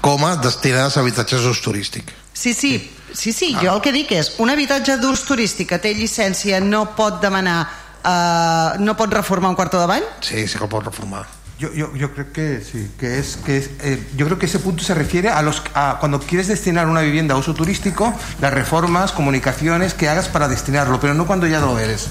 Com 0.00 0.24
a 0.24 0.34
destinades 0.36 0.96
a 0.96 1.00
habitatges 1.00 1.42
d'ús 1.46 1.62
turístic. 1.62 2.10
Sí, 2.32 2.54
sí, 2.54 2.90
sí, 3.12 3.32
sí, 3.32 3.54
ah. 3.54 3.60
jo 3.62 3.74
el 3.76 3.80
que 3.80 3.92
dic 3.92 4.10
és 4.10 4.32
un 4.38 4.50
habitatge 4.50 4.98
d'ús 4.98 5.22
turístic 5.22 5.68
que 5.68 5.78
té 5.78 5.94
llicència 5.94 6.60
no 6.60 6.96
pot 6.96 7.22
demanar 7.22 7.68
uh, 8.02 8.82
no 8.82 8.96
pot 8.96 9.12
reformar 9.12 9.50
un 9.50 9.56
quarto 9.56 9.78
de 9.78 9.86
bany? 9.86 10.02
Sí, 10.20 10.48
sí 10.48 10.58
que 10.58 10.64
el 10.64 10.70
pot 10.70 10.84
reformar. 10.84 11.43
Yo, 11.58 11.72
yo, 11.72 11.94
yo, 11.94 12.12
creo 12.12 12.32
que 12.32 12.60
sí, 12.60 12.90
que 12.98 13.18
es 13.20 13.36
que 13.36 13.58
es, 13.58 13.70
eh, 13.80 14.04
yo 14.16 14.26
creo 14.26 14.38
que 14.40 14.46
ese 14.46 14.58
punto 14.58 14.82
se 14.82 14.92
refiere 14.92 15.28
a 15.30 15.40
los 15.40 15.62
a 15.74 15.98
cuando 16.00 16.18
quieres 16.18 16.48
destinar 16.48 16.88
una 16.88 17.00
vivienda 17.00 17.34
a 17.34 17.38
uso 17.38 17.54
turístico, 17.54 18.12
las 18.40 18.52
reformas, 18.52 19.12
comunicaciones 19.12 19.94
que 19.94 20.08
hagas 20.08 20.28
para 20.28 20.48
destinarlo, 20.48 20.98
pero 20.98 21.14
no 21.14 21.26
cuando 21.26 21.46
ya 21.46 21.60
lo 21.60 21.78
eres. 21.78 22.08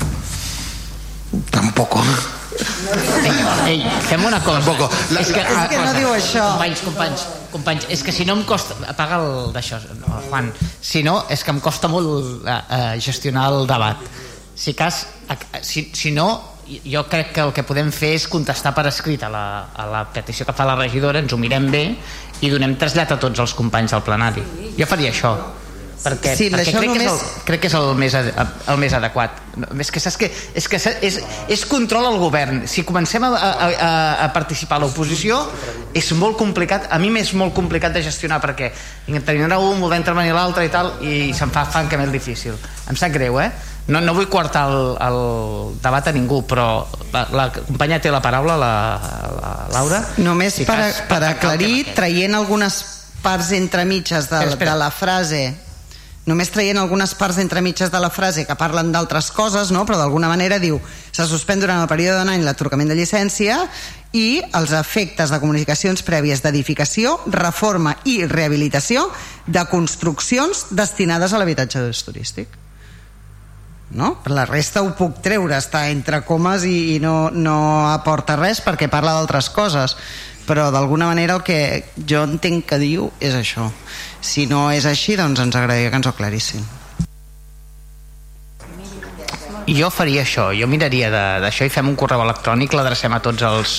Tampoco. 1.50 2.02
Ei, 3.66 3.82
ei, 3.82 3.90
fem 4.08 4.24
una 4.26 4.40
cosa. 4.40 4.60
Tampoco. 4.60 4.90
La, 5.12 5.22
és 5.22 5.32
que, 5.34 5.42
és 5.42 5.70
que 5.72 5.80
no 5.82 5.94
diu 5.98 6.12
això. 6.14 6.46
Companys, 6.54 6.84
companys, 6.86 7.26
companys, 7.52 7.88
és 7.94 8.04
que 8.06 8.14
si 8.14 8.28
no 8.30 8.36
em 8.38 8.44
costa... 8.48 8.78
Apaga 8.88 9.20
el 9.24 9.52
d'això, 9.56 9.80
no, 10.00 10.20
Juan. 10.30 10.52
Si 10.82 11.04
no, 11.06 11.24
és 11.34 11.44
que 11.44 11.54
em 11.54 11.62
costa 11.64 11.90
molt 11.92 12.46
uh, 12.46 12.94
gestionar 13.02 13.50
el 13.52 13.66
debat. 13.70 14.04
Si 14.56 14.76
cas, 14.78 15.08
si, 15.66 15.88
si 15.98 16.14
no, 16.14 16.28
jo 16.68 17.04
crec 17.12 17.34
que 17.36 17.42
el 17.44 17.52
que 17.56 17.66
podem 17.68 17.92
fer 17.92 18.14
és 18.18 18.28
contestar 18.32 18.74
per 18.76 18.88
escrit 18.92 19.24
a 19.24 19.32
la, 19.32 19.46
a 19.74 19.88
la 19.90 20.06
petició 20.14 20.48
que 20.48 20.56
fa 20.56 20.68
la 20.68 20.78
regidora, 20.80 21.24
ens 21.24 21.34
ho 21.34 21.40
mirem 21.42 21.68
bé 21.72 21.84
i 22.44 22.52
donem 22.52 22.78
trasllat 22.80 23.16
a 23.16 23.20
tots 23.20 23.44
els 23.44 23.58
companys 23.58 23.96
del 23.96 24.06
plenari. 24.06 24.46
Jo 24.78 24.88
faria 24.90 25.12
això 25.14 25.36
perquè, 26.04 26.34
sí, 26.36 26.50
perquè 26.52 26.74
crec, 26.76 26.90
només... 26.90 27.00
que 27.00 27.08
és 27.08 27.14
el, 27.14 27.44
crec 27.48 27.62
que 27.64 27.70
és 27.70 27.76
el 27.78 27.88
més, 28.00 28.16
el 28.18 28.80
més 28.82 28.96
adequat 28.98 29.40
és 29.80 29.92
que 29.94 30.02
saps 30.04 30.18
que, 30.20 30.30
és, 30.30 30.68
que 30.68 30.80
és, 31.08 31.20
és 31.56 31.66
control 31.70 32.08
al 32.10 32.18
govern 32.22 32.64
si 32.70 32.84
comencem 32.88 33.24
a, 33.28 33.32
a, 33.38 33.70
a, 34.26 34.28
participar 34.36 34.82
a 34.82 34.84
l'oposició 34.84 35.40
és 35.96 36.12
molt 36.20 36.38
complicat 36.40 36.90
a 36.92 37.00
mi 37.02 37.12
m'és 37.14 37.34
molt 37.40 37.56
complicat 37.56 37.96
de 37.96 38.04
gestionar 38.06 38.42
perquè 38.44 38.72
intervindrà 39.14 39.60
un, 39.64 39.80
voldrà 39.84 40.02
intervenir 40.02 40.36
l'altre 40.36 40.68
i 40.68 40.74
tal 40.74 40.96
i 41.06 41.32
se'n 41.38 41.54
fa 41.54 41.66
francament 41.70 42.12
difícil 42.14 42.58
em 42.90 43.00
sap 43.00 43.14
greu, 43.16 43.40
eh? 43.40 43.52
No, 43.88 44.00
no 44.00 44.14
vull 44.16 44.30
quartar 44.32 44.68
el, 44.72 44.94
el 45.04 45.18
debat 45.84 46.08
a 46.08 46.14
ningú 46.16 46.44
però 46.48 46.86
la, 47.12 47.26
la 47.36 47.50
companya 47.56 48.00
té 48.00 48.12
la 48.14 48.22
paraula 48.24 48.56
la, 48.60 48.74
la 49.36 49.54
Laura? 49.74 50.00
Només 50.24 50.62
si 50.62 50.68
per, 50.68 50.80
cas, 50.80 51.02
per 51.10 51.20
aclarir 51.28 51.90
traient 51.96 52.36
algunes 52.38 52.80
parts 53.24 53.52
entremitges 53.56 54.30
de, 54.32 54.46
de 54.56 54.78
la 54.80 54.90
frase. 54.92 55.44
Només 56.24 56.48
traient 56.48 56.80
algunes 56.80 57.12
parts 57.20 57.42
entremitges 57.44 57.92
de 57.92 58.00
la 58.00 58.08
frase 58.08 58.46
que 58.48 58.56
parlen 58.56 58.94
d'altres 58.96 59.28
coses, 59.36 59.74
no? 59.76 59.84
però 59.84 59.98
d'alguna 60.00 60.32
manera 60.32 60.62
diu 60.64 60.80
se 61.12 61.28
suspèn 61.28 61.60
durant 61.60 61.84
el 61.84 61.92
període 61.92 62.22
d'un 62.22 62.32
any 62.32 62.48
l'atorgament 62.48 62.88
de 62.88 62.96
llicència 62.96 63.60
i 64.16 64.40
els 64.56 64.72
efectes 64.80 65.34
de 65.34 65.42
comunicacions 65.44 66.08
prèvies 66.08 66.40
d'edificació, 66.46 67.18
reforma 67.28 67.98
i 68.08 68.22
rehabilitació 68.24 69.10
de 69.48 69.68
construccions 69.68 70.70
destinades 70.72 71.34
a 71.34 71.44
l'habitatge 71.44 71.84
d'ús 71.84 72.06
turístic 72.08 72.63
no? 73.94 74.18
Per 74.24 74.34
la 74.34 74.46
resta 74.50 74.84
ho 74.84 74.92
puc 74.98 75.22
treure, 75.24 75.56
està 75.58 75.88
entre 75.94 76.24
comes 76.28 76.66
i, 76.68 76.96
i 76.96 77.00
no, 77.04 77.30
no 77.32 77.58
aporta 77.92 78.38
res 78.40 78.62
perquè 78.66 78.90
parla 78.92 79.16
d'altres 79.18 79.50
coses. 79.54 79.98
Però 80.44 80.68
d'alguna 80.76 81.08
manera 81.08 81.38
el 81.38 81.44
que 81.48 81.86
jo 81.96 82.26
entenc 82.28 82.66
que 82.68 82.80
diu 82.82 83.08
és 83.24 83.36
això. 83.38 83.70
Si 84.20 84.44
no 84.50 84.66
és 84.76 84.86
així 84.90 85.16
doncs 85.16 85.40
ens 85.40 85.56
agradaria 85.56 85.92
que 85.92 86.02
ens 86.02 86.10
ho 86.10 86.12
aclarissin. 86.12 86.66
Jo 89.64 89.88
faria 89.88 90.26
això, 90.26 90.50
jo 90.52 90.68
miraria 90.68 91.08
d'això 91.40 91.64
i 91.64 91.72
fem 91.72 91.88
un 91.88 91.96
correu 91.96 92.26
electrònic 92.26 92.76
l'adrecem 92.76 93.14
a 93.16 93.22
tots 93.24 93.46
els, 93.48 93.78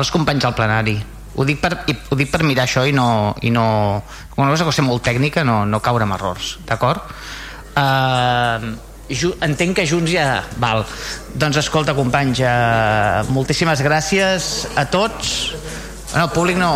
els 0.00 0.10
companys 0.14 0.46
del 0.46 0.56
plenari. 0.56 0.96
Ho 1.36 1.44
dic 1.44 1.60
per, 1.60 1.74
ho 1.84 2.16
dic 2.16 2.32
per 2.32 2.40
mirar 2.48 2.64
això 2.64 2.86
i 2.88 2.94
no, 2.96 3.36
i 3.44 3.52
no 3.52 3.66
una 4.40 4.56
cosa 4.56 4.82
molt 4.82 5.04
tècnica 5.04 5.44
no, 5.44 5.60
no 5.68 5.84
caure 5.84 6.08
en 6.08 6.14
errors 6.16 6.56
d'acord? 6.66 7.12
Uh, 7.76 8.72
entenc 9.44 9.76
que 9.78 9.86
Junts 9.88 10.12
ja... 10.12 10.42
Val. 10.60 10.84
Doncs 11.38 11.60
escolta, 11.62 11.94
companys, 11.96 12.40
eh, 12.40 13.22
moltíssimes 13.34 13.82
gràcies 13.84 14.66
a 14.76 14.84
tots. 14.90 15.54
No, 16.14 16.28
públic 16.32 16.56
no. 16.60 16.72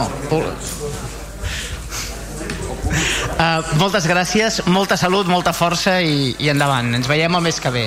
Uh, 3.33 3.65
moltes 3.81 4.07
gràcies, 4.07 4.61
molta 4.69 4.99
salut, 5.01 5.27
molta 5.27 5.55
força 5.57 6.01
i, 6.05 6.35
i 6.39 6.53
endavant. 6.53 6.95
Ens 7.01 7.09
veiem 7.11 7.41
el 7.41 7.49
mes 7.49 7.61
que 7.61 7.73
ve. 7.75 7.87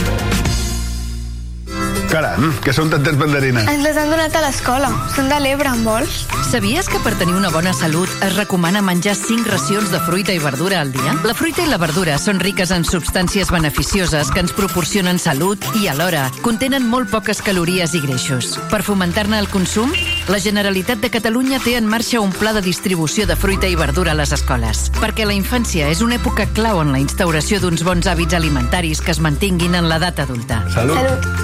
Caram, 2.11 2.49
que 2.59 2.73
són 2.75 2.89
tantes 2.91 3.15
mandarines. 3.15 3.69
Ens 3.71 3.85
les 3.85 3.95
han 3.95 4.09
donat 4.11 4.33
a 4.35 4.41
l'escola. 4.43 4.89
Són 5.15 5.29
de 5.31 5.37
l'Ebre, 5.39 5.71
en 5.71 5.85
vols? 5.87 6.25
Sabies 6.49 6.89
que 6.91 6.99
per 7.05 7.13
tenir 7.15 7.37
una 7.37 7.47
bona 7.53 7.71
salut 7.71 8.11
es 8.25 8.33
recomana 8.35 8.81
menjar 8.83 9.13
5 9.15 9.47
racions 9.47 9.93
de 9.93 10.01
fruita 10.03 10.35
i 10.35 10.41
verdura 10.43 10.81
al 10.83 10.91
dia? 10.91 11.13
La 11.23 11.31
fruita 11.37 11.63
i 11.63 11.69
la 11.71 11.79
verdura 11.79 12.17
són 12.19 12.41
riques 12.43 12.73
en 12.75 12.83
substàncies 12.83 13.53
beneficioses 13.55 14.27
que 14.35 14.43
ens 14.43 14.51
proporcionen 14.51 15.21
salut 15.23 15.63
i 15.79 15.87
alhora 15.87 16.25
contenen 16.43 16.89
molt 16.91 17.07
poques 17.13 17.39
calories 17.45 17.95
i 17.95 18.03
greixos. 18.03 18.57
Per 18.73 18.81
fomentar-ne 18.83 19.39
el 19.39 19.47
consum, 19.47 19.95
la 20.27 20.41
Generalitat 20.43 20.99
de 20.99 21.13
Catalunya 21.15 21.61
té 21.63 21.77
en 21.79 21.87
marxa 21.87 22.19
un 22.19 22.35
pla 22.35 22.51
de 22.51 22.65
distribució 22.65 23.23
de 23.29 23.39
fruita 23.39 23.71
i 23.71 23.79
verdura 23.79 24.11
a 24.11 24.19
les 24.19 24.35
escoles, 24.35 24.89
perquè 24.99 25.23
la 25.23 25.37
infància 25.37 25.87
és 25.87 26.03
una 26.03 26.19
època 26.19 26.49
clau 26.51 26.83
en 26.83 26.91
la 26.91 26.99
instauració 26.99 27.63
d'uns 27.63 27.87
bons 27.87 28.11
hàbits 28.11 28.35
alimentaris 28.35 28.99
que 28.99 29.15
es 29.15 29.23
mantinguin 29.23 29.79
en 29.79 29.87
l'edat 29.87 30.19
adulta. 30.27 30.65
Salut. 30.75 30.99
Salut. 30.99 31.41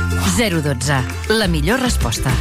012. 0.62 1.04
La 1.30 1.48
millor 1.48 1.80
resposta. 1.80 2.32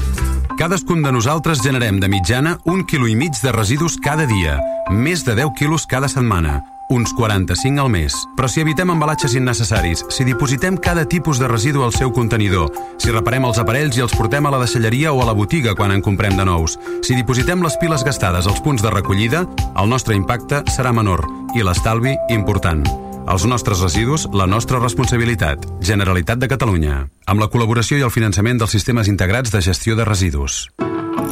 Cadascun 0.56 1.02
de 1.02 1.12
nosaltres 1.12 1.60
generem 1.62 2.00
de 2.00 2.08
mitjana 2.08 2.58
un 2.64 2.86
quilo 2.86 3.08
i 3.08 3.16
mig 3.16 3.36
de 3.42 3.52
residus 3.52 3.98
cada 4.02 4.26
dia, 4.26 4.56
més 4.90 5.24
de 5.24 5.34
10 5.36 5.52
quilos 5.58 5.86
cada 5.86 6.08
setmana. 6.08 6.62
uns 6.88 7.12
45 7.12 7.80
al 7.80 7.90
mes. 7.90 8.14
Però 8.36 8.48
si 8.48 8.60
evitem 8.60 8.90
embalatges 8.94 9.34
innecessaris, 9.34 10.04
si 10.08 10.24
dipositem 10.24 10.76
cada 10.76 11.04
tipus 11.04 11.38
de 11.38 11.48
residu 11.48 11.82
al 11.84 11.92
seu 11.92 12.12
contenidor, 12.12 12.70
si 12.98 13.10
reparem 13.10 13.44
els 13.48 13.58
aparells 13.58 13.96
i 13.98 14.04
els 14.04 14.14
portem 14.14 14.46
a 14.46 14.52
la 14.54 14.60
deixalleria 14.62 15.12
o 15.12 15.22
a 15.22 15.26
la 15.26 15.34
botiga 15.34 15.74
quan 15.74 15.92
en 15.92 16.04
comprem 16.04 16.36
de 16.36 16.46
nous, 16.46 16.78
si 17.02 17.18
dipositem 17.18 17.62
les 17.62 17.78
piles 17.80 18.04
gastades 18.06 18.46
als 18.46 18.62
punts 18.62 18.82
de 18.82 18.92
recollida, 18.94 19.46
el 19.74 19.90
nostre 19.90 20.14
impacte 20.14 20.62
serà 20.70 20.94
menor 20.94 21.26
i 21.56 21.66
l'estalvi 21.66 22.16
important. 22.30 23.05
Els 23.26 23.42
nostres 23.44 23.80
residus, 23.82 24.28
la 24.30 24.46
nostra 24.46 24.78
responsabilitat. 24.78 25.64
Generalitat 25.82 26.38
de 26.38 26.46
Catalunya. 26.46 27.00
Amb 27.26 27.42
la 27.42 27.48
col·laboració 27.50 27.98
i 27.98 28.04
el 28.06 28.12
finançament 28.14 28.60
dels 28.60 28.70
sistemes 28.70 29.08
integrats 29.10 29.50
de 29.50 29.58
gestió 29.66 29.96
de 29.98 30.04
residus. 30.06 30.68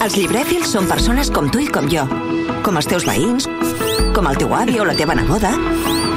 Els 0.02 0.16
llibrèfils 0.18 0.72
són 0.74 0.88
persones 0.90 1.30
com 1.30 1.46
tu 1.54 1.60
i 1.62 1.68
com 1.70 1.86
jo. 1.86 2.02
Com 2.66 2.80
els 2.80 2.88
teus 2.90 3.06
veïns, 3.06 3.46
com 4.16 4.26
el 4.26 4.40
teu 4.40 4.50
avi 4.58 4.80
o 4.82 4.86
la 4.88 4.96
teva 4.98 5.14
neboda, 5.14 5.52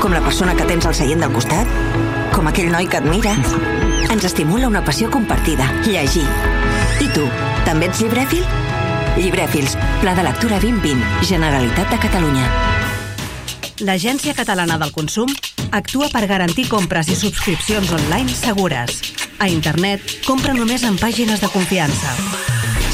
com 0.01 0.15
la 0.15 0.23
persona 0.25 0.55
que 0.57 0.65
tens 0.65 0.87
al 0.89 0.95
seient 0.97 1.21
del 1.21 1.35
costat, 1.35 1.69
com 2.33 2.49
aquell 2.49 2.71
noi 2.73 2.89
que 2.89 2.97
admires. 2.97 3.53
Ens 4.09 4.25
estimula 4.25 4.71
una 4.71 4.81
passió 4.81 5.11
compartida, 5.13 5.67
llegir. 5.85 6.25
I 7.05 7.11
tu, 7.13 7.27
també 7.69 7.91
ets 7.91 8.01
llibrèfil? 8.01 8.41
Llibrèfils, 9.21 9.77
Pla 10.01 10.17
de 10.17 10.25
Lectura 10.25 10.57
2020, 10.57 11.21
Generalitat 11.29 11.93
de 11.93 12.01
Catalunya. 12.01 12.49
L'Agència 13.85 14.33
Catalana 14.33 14.79
del 14.81 14.89
Consum 14.95 15.29
actua 15.71 16.09
per 16.13 16.25
garantir 16.27 16.67
compres 16.69 17.09
i 17.11 17.15
subscripcions 17.15 17.91
online 17.95 18.33
segures. 18.33 19.01
A 19.39 19.47
internet, 19.51 20.01
compra 20.25 20.55
només 20.57 20.83
en 20.87 20.97
pàgines 20.97 21.41
de 21.41 21.49
confiança. 21.53 22.15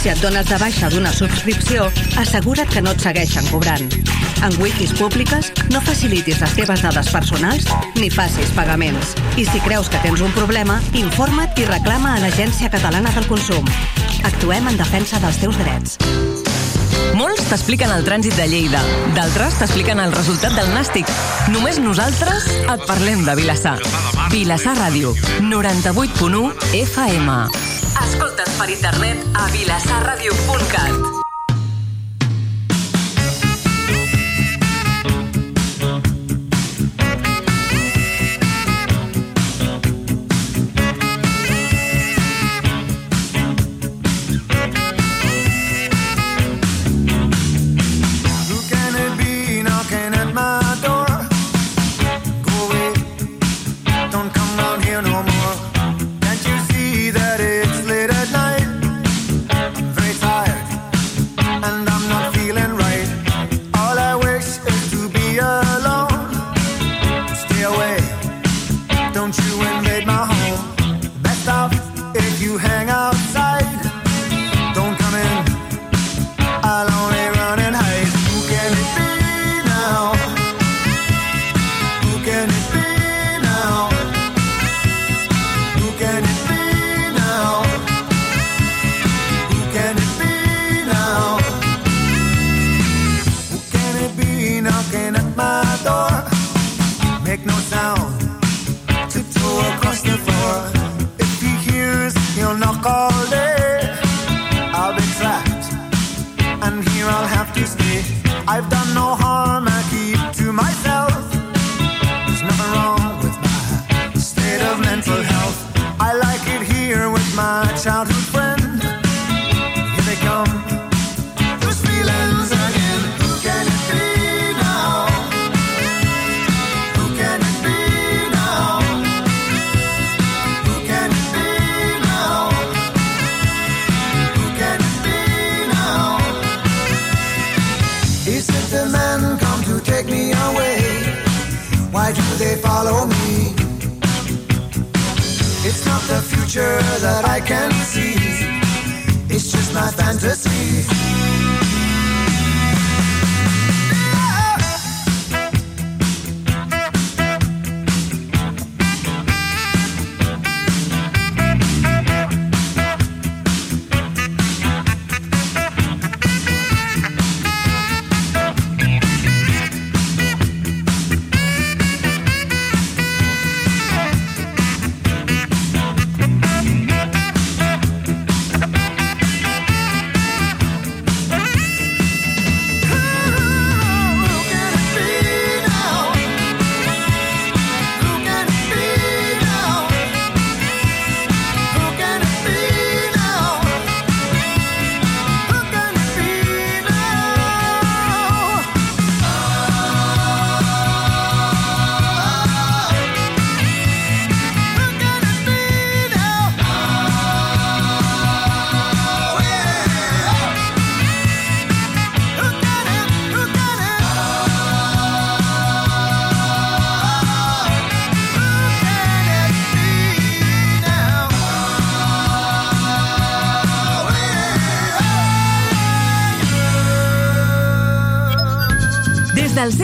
Si 0.02 0.11
et 0.11 0.19
dones 0.19 0.50
de 0.50 0.58
baixa 0.60 0.90
d'una 0.92 1.14
subscripció, 1.16 1.88
assegura't 2.19 2.68
que 2.74 2.84
no 2.84 2.92
et 2.92 3.03
segueixen 3.06 3.48
cobrant. 3.48 3.88
En 4.43 4.58
wikis 4.60 4.92
públiques, 5.00 5.53
no 5.72 5.80
facilitis 5.85 6.42
les 6.43 6.56
teves 6.58 6.84
dades 6.84 7.11
personals 7.16 7.69
ni 7.95 8.10
facis 8.11 8.52
pagaments. 8.58 9.16
I 9.40 9.48
si 9.48 9.64
creus 9.64 9.88
que 9.88 10.03
tens 10.03 10.19
un 10.19 10.35
problema, 10.35 10.82
informa't 10.92 11.56
i 11.56 11.69
reclama 11.69 12.18
a 12.18 12.24
l'Agència 12.26 12.72
Catalana 12.74 13.16
del 13.16 13.30
Consum. 13.32 13.69
Actuem 14.27 14.68
en 14.68 14.80
defensa 14.84 15.24
dels 15.24 15.40
teus 15.40 15.60
drets. 15.64 16.33
Molts 17.24 17.45
t'expliquen 17.48 17.92
el 17.93 18.03
trànsit 18.03 18.35
de 18.35 18.45
Lleida, 18.52 18.82
d'altres 19.16 19.56
t'expliquen 19.61 20.02
el 20.03 20.11
resultat 20.11 20.58
del 20.58 20.68
nàstic. 20.76 21.08
Només 21.53 21.80
nosaltres 21.80 22.50
et 22.60 22.84
parlem 22.90 23.24
de 23.24 23.38
Vilassar. 23.40 23.77
Vilassar 24.34 24.76
Ràdio, 24.82 25.16
98.1 25.48 26.52
FM. 26.84 27.40
Escolta't 28.03 28.56
per 28.60 28.72
internet 28.76 29.27
a 29.40 29.50
vilassarradio.cat. 29.56 31.12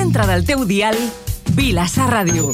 Entra 0.10 0.26
del 0.26 0.44
teu 0.44 0.66
dial 0.66 0.96
Vilassar 1.54 2.10
Ràdio. 2.10 2.50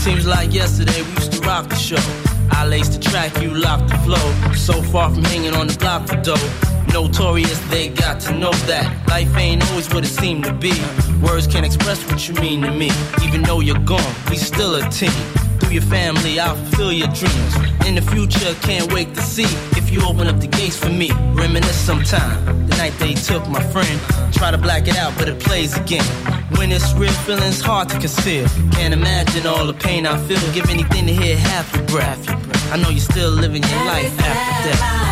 Seems 0.00 0.26
like 0.26 0.54
yesterday 0.54 1.02
we 1.02 1.12
used 1.16 1.32
to 1.32 1.40
rock 1.40 1.68
the 1.68 1.76
show. 1.76 2.00
I 2.50 2.66
laced 2.66 2.94
the 2.94 2.98
track, 2.98 3.42
you 3.42 3.50
locked 3.50 3.90
the 3.90 3.98
flow. 3.98 4.54
So 4.54 4.80
far 4.84 5.10
from 5.10 5.24
hanging 5.24 5.52
on 5.54 5.66
the 5.66 5.76
block 5.76 6.08
for 6.08 6.16
dough. 6.22 6.48
Notorious, 6.94 7.58
they 7.68 7.90
got 7.90 8.20
to 8.20 8.32
know 8.32 8.52
that 8.68 9.03
life 9.14 9.36
ain't 9.36 9.62
always 9.70 9.88
what 9.94 10.02
it 10.02 10.08
seemed 10.08 10.42
to 10.42 10.52
be. 10.52 10.74
Words 11.22 11.46
can't 11.46 11.64
express 11.64 12.04
what 12.08 12.20
you 12.26 12.34
mean 12.46 12.62
to 12.62 12.72
me. 12.72 12.90
Even 13.22 13.42
though 13.42 13.60
you're 13.60 13.84
gone, 13.94 14.12
we 14.28 14.36
still 14.36 14.74
a 14.74 14.82
team. 14.90 15.20
Through 15.58 15.74
your 15.78 15.86
family, 15.98 16.40
I'll 16.40 16.56
fulfill 16.56 16.92
your 16.92 17.12
dreams. 17.20 17.52
In 17.86 17.94
the 17.94 18.04
future, 18.14 18.52
can't 18.68 18.92
wait 18.92 19.14
to 19.14 19.22
see 19.22 19.50
if 19.78 19.92
you 19.92 20.00
open 20.10 20.26
up 20.26 20.40
the 20.40 20.48
gates 20.48 20.76
for 20.76 20.90
me. 20.90 21.12
Reminisce 21.42 21.80
sometime. 21.90 22.66
The 22.66 22.76
night 22.82 22.94
they 22.98 23.14
took 23.14 23.46
my 23.48 23.62
friend. 23.72 23.96
Try 24.32 24.50
to 24.50 24.58
black 24.58 24.88
it 24.88 24.96
out, 24.96 25.12
but 25.16 25.28
it 25.28 25.38
plays 25.38 25.76
again. 25.78 26.08
When 26.56 26.72
it's 26.72 26.92
real, 26.94 27.12
feelings 27.26 27.60
hard 27.60 27.90
to 27.90 27.98
conceal. 28.00 28.48
Can't 28.72 28.94
imagine 28.94 29.46
all 29.46 29.64
the 29.64 29.78
pain 29.86 30.06
I 30.06 30.16
feel. 30.26 30.42
Give 30.52 30.68
anything 30.68 31.06
to 31.06 31.12
hear 31.12 31.36
half 31.36 31.72
your 31.76 31.86
breath. 31.86 32.22
I 32.72 32.76
know 32.82 32.88
you're 32.88 33.10
still 33.14 33.30
living 33.30 33.62
your 33.62 33.84
life 33.84 34.12
after 34.18 34.70
death. 34.70 35.03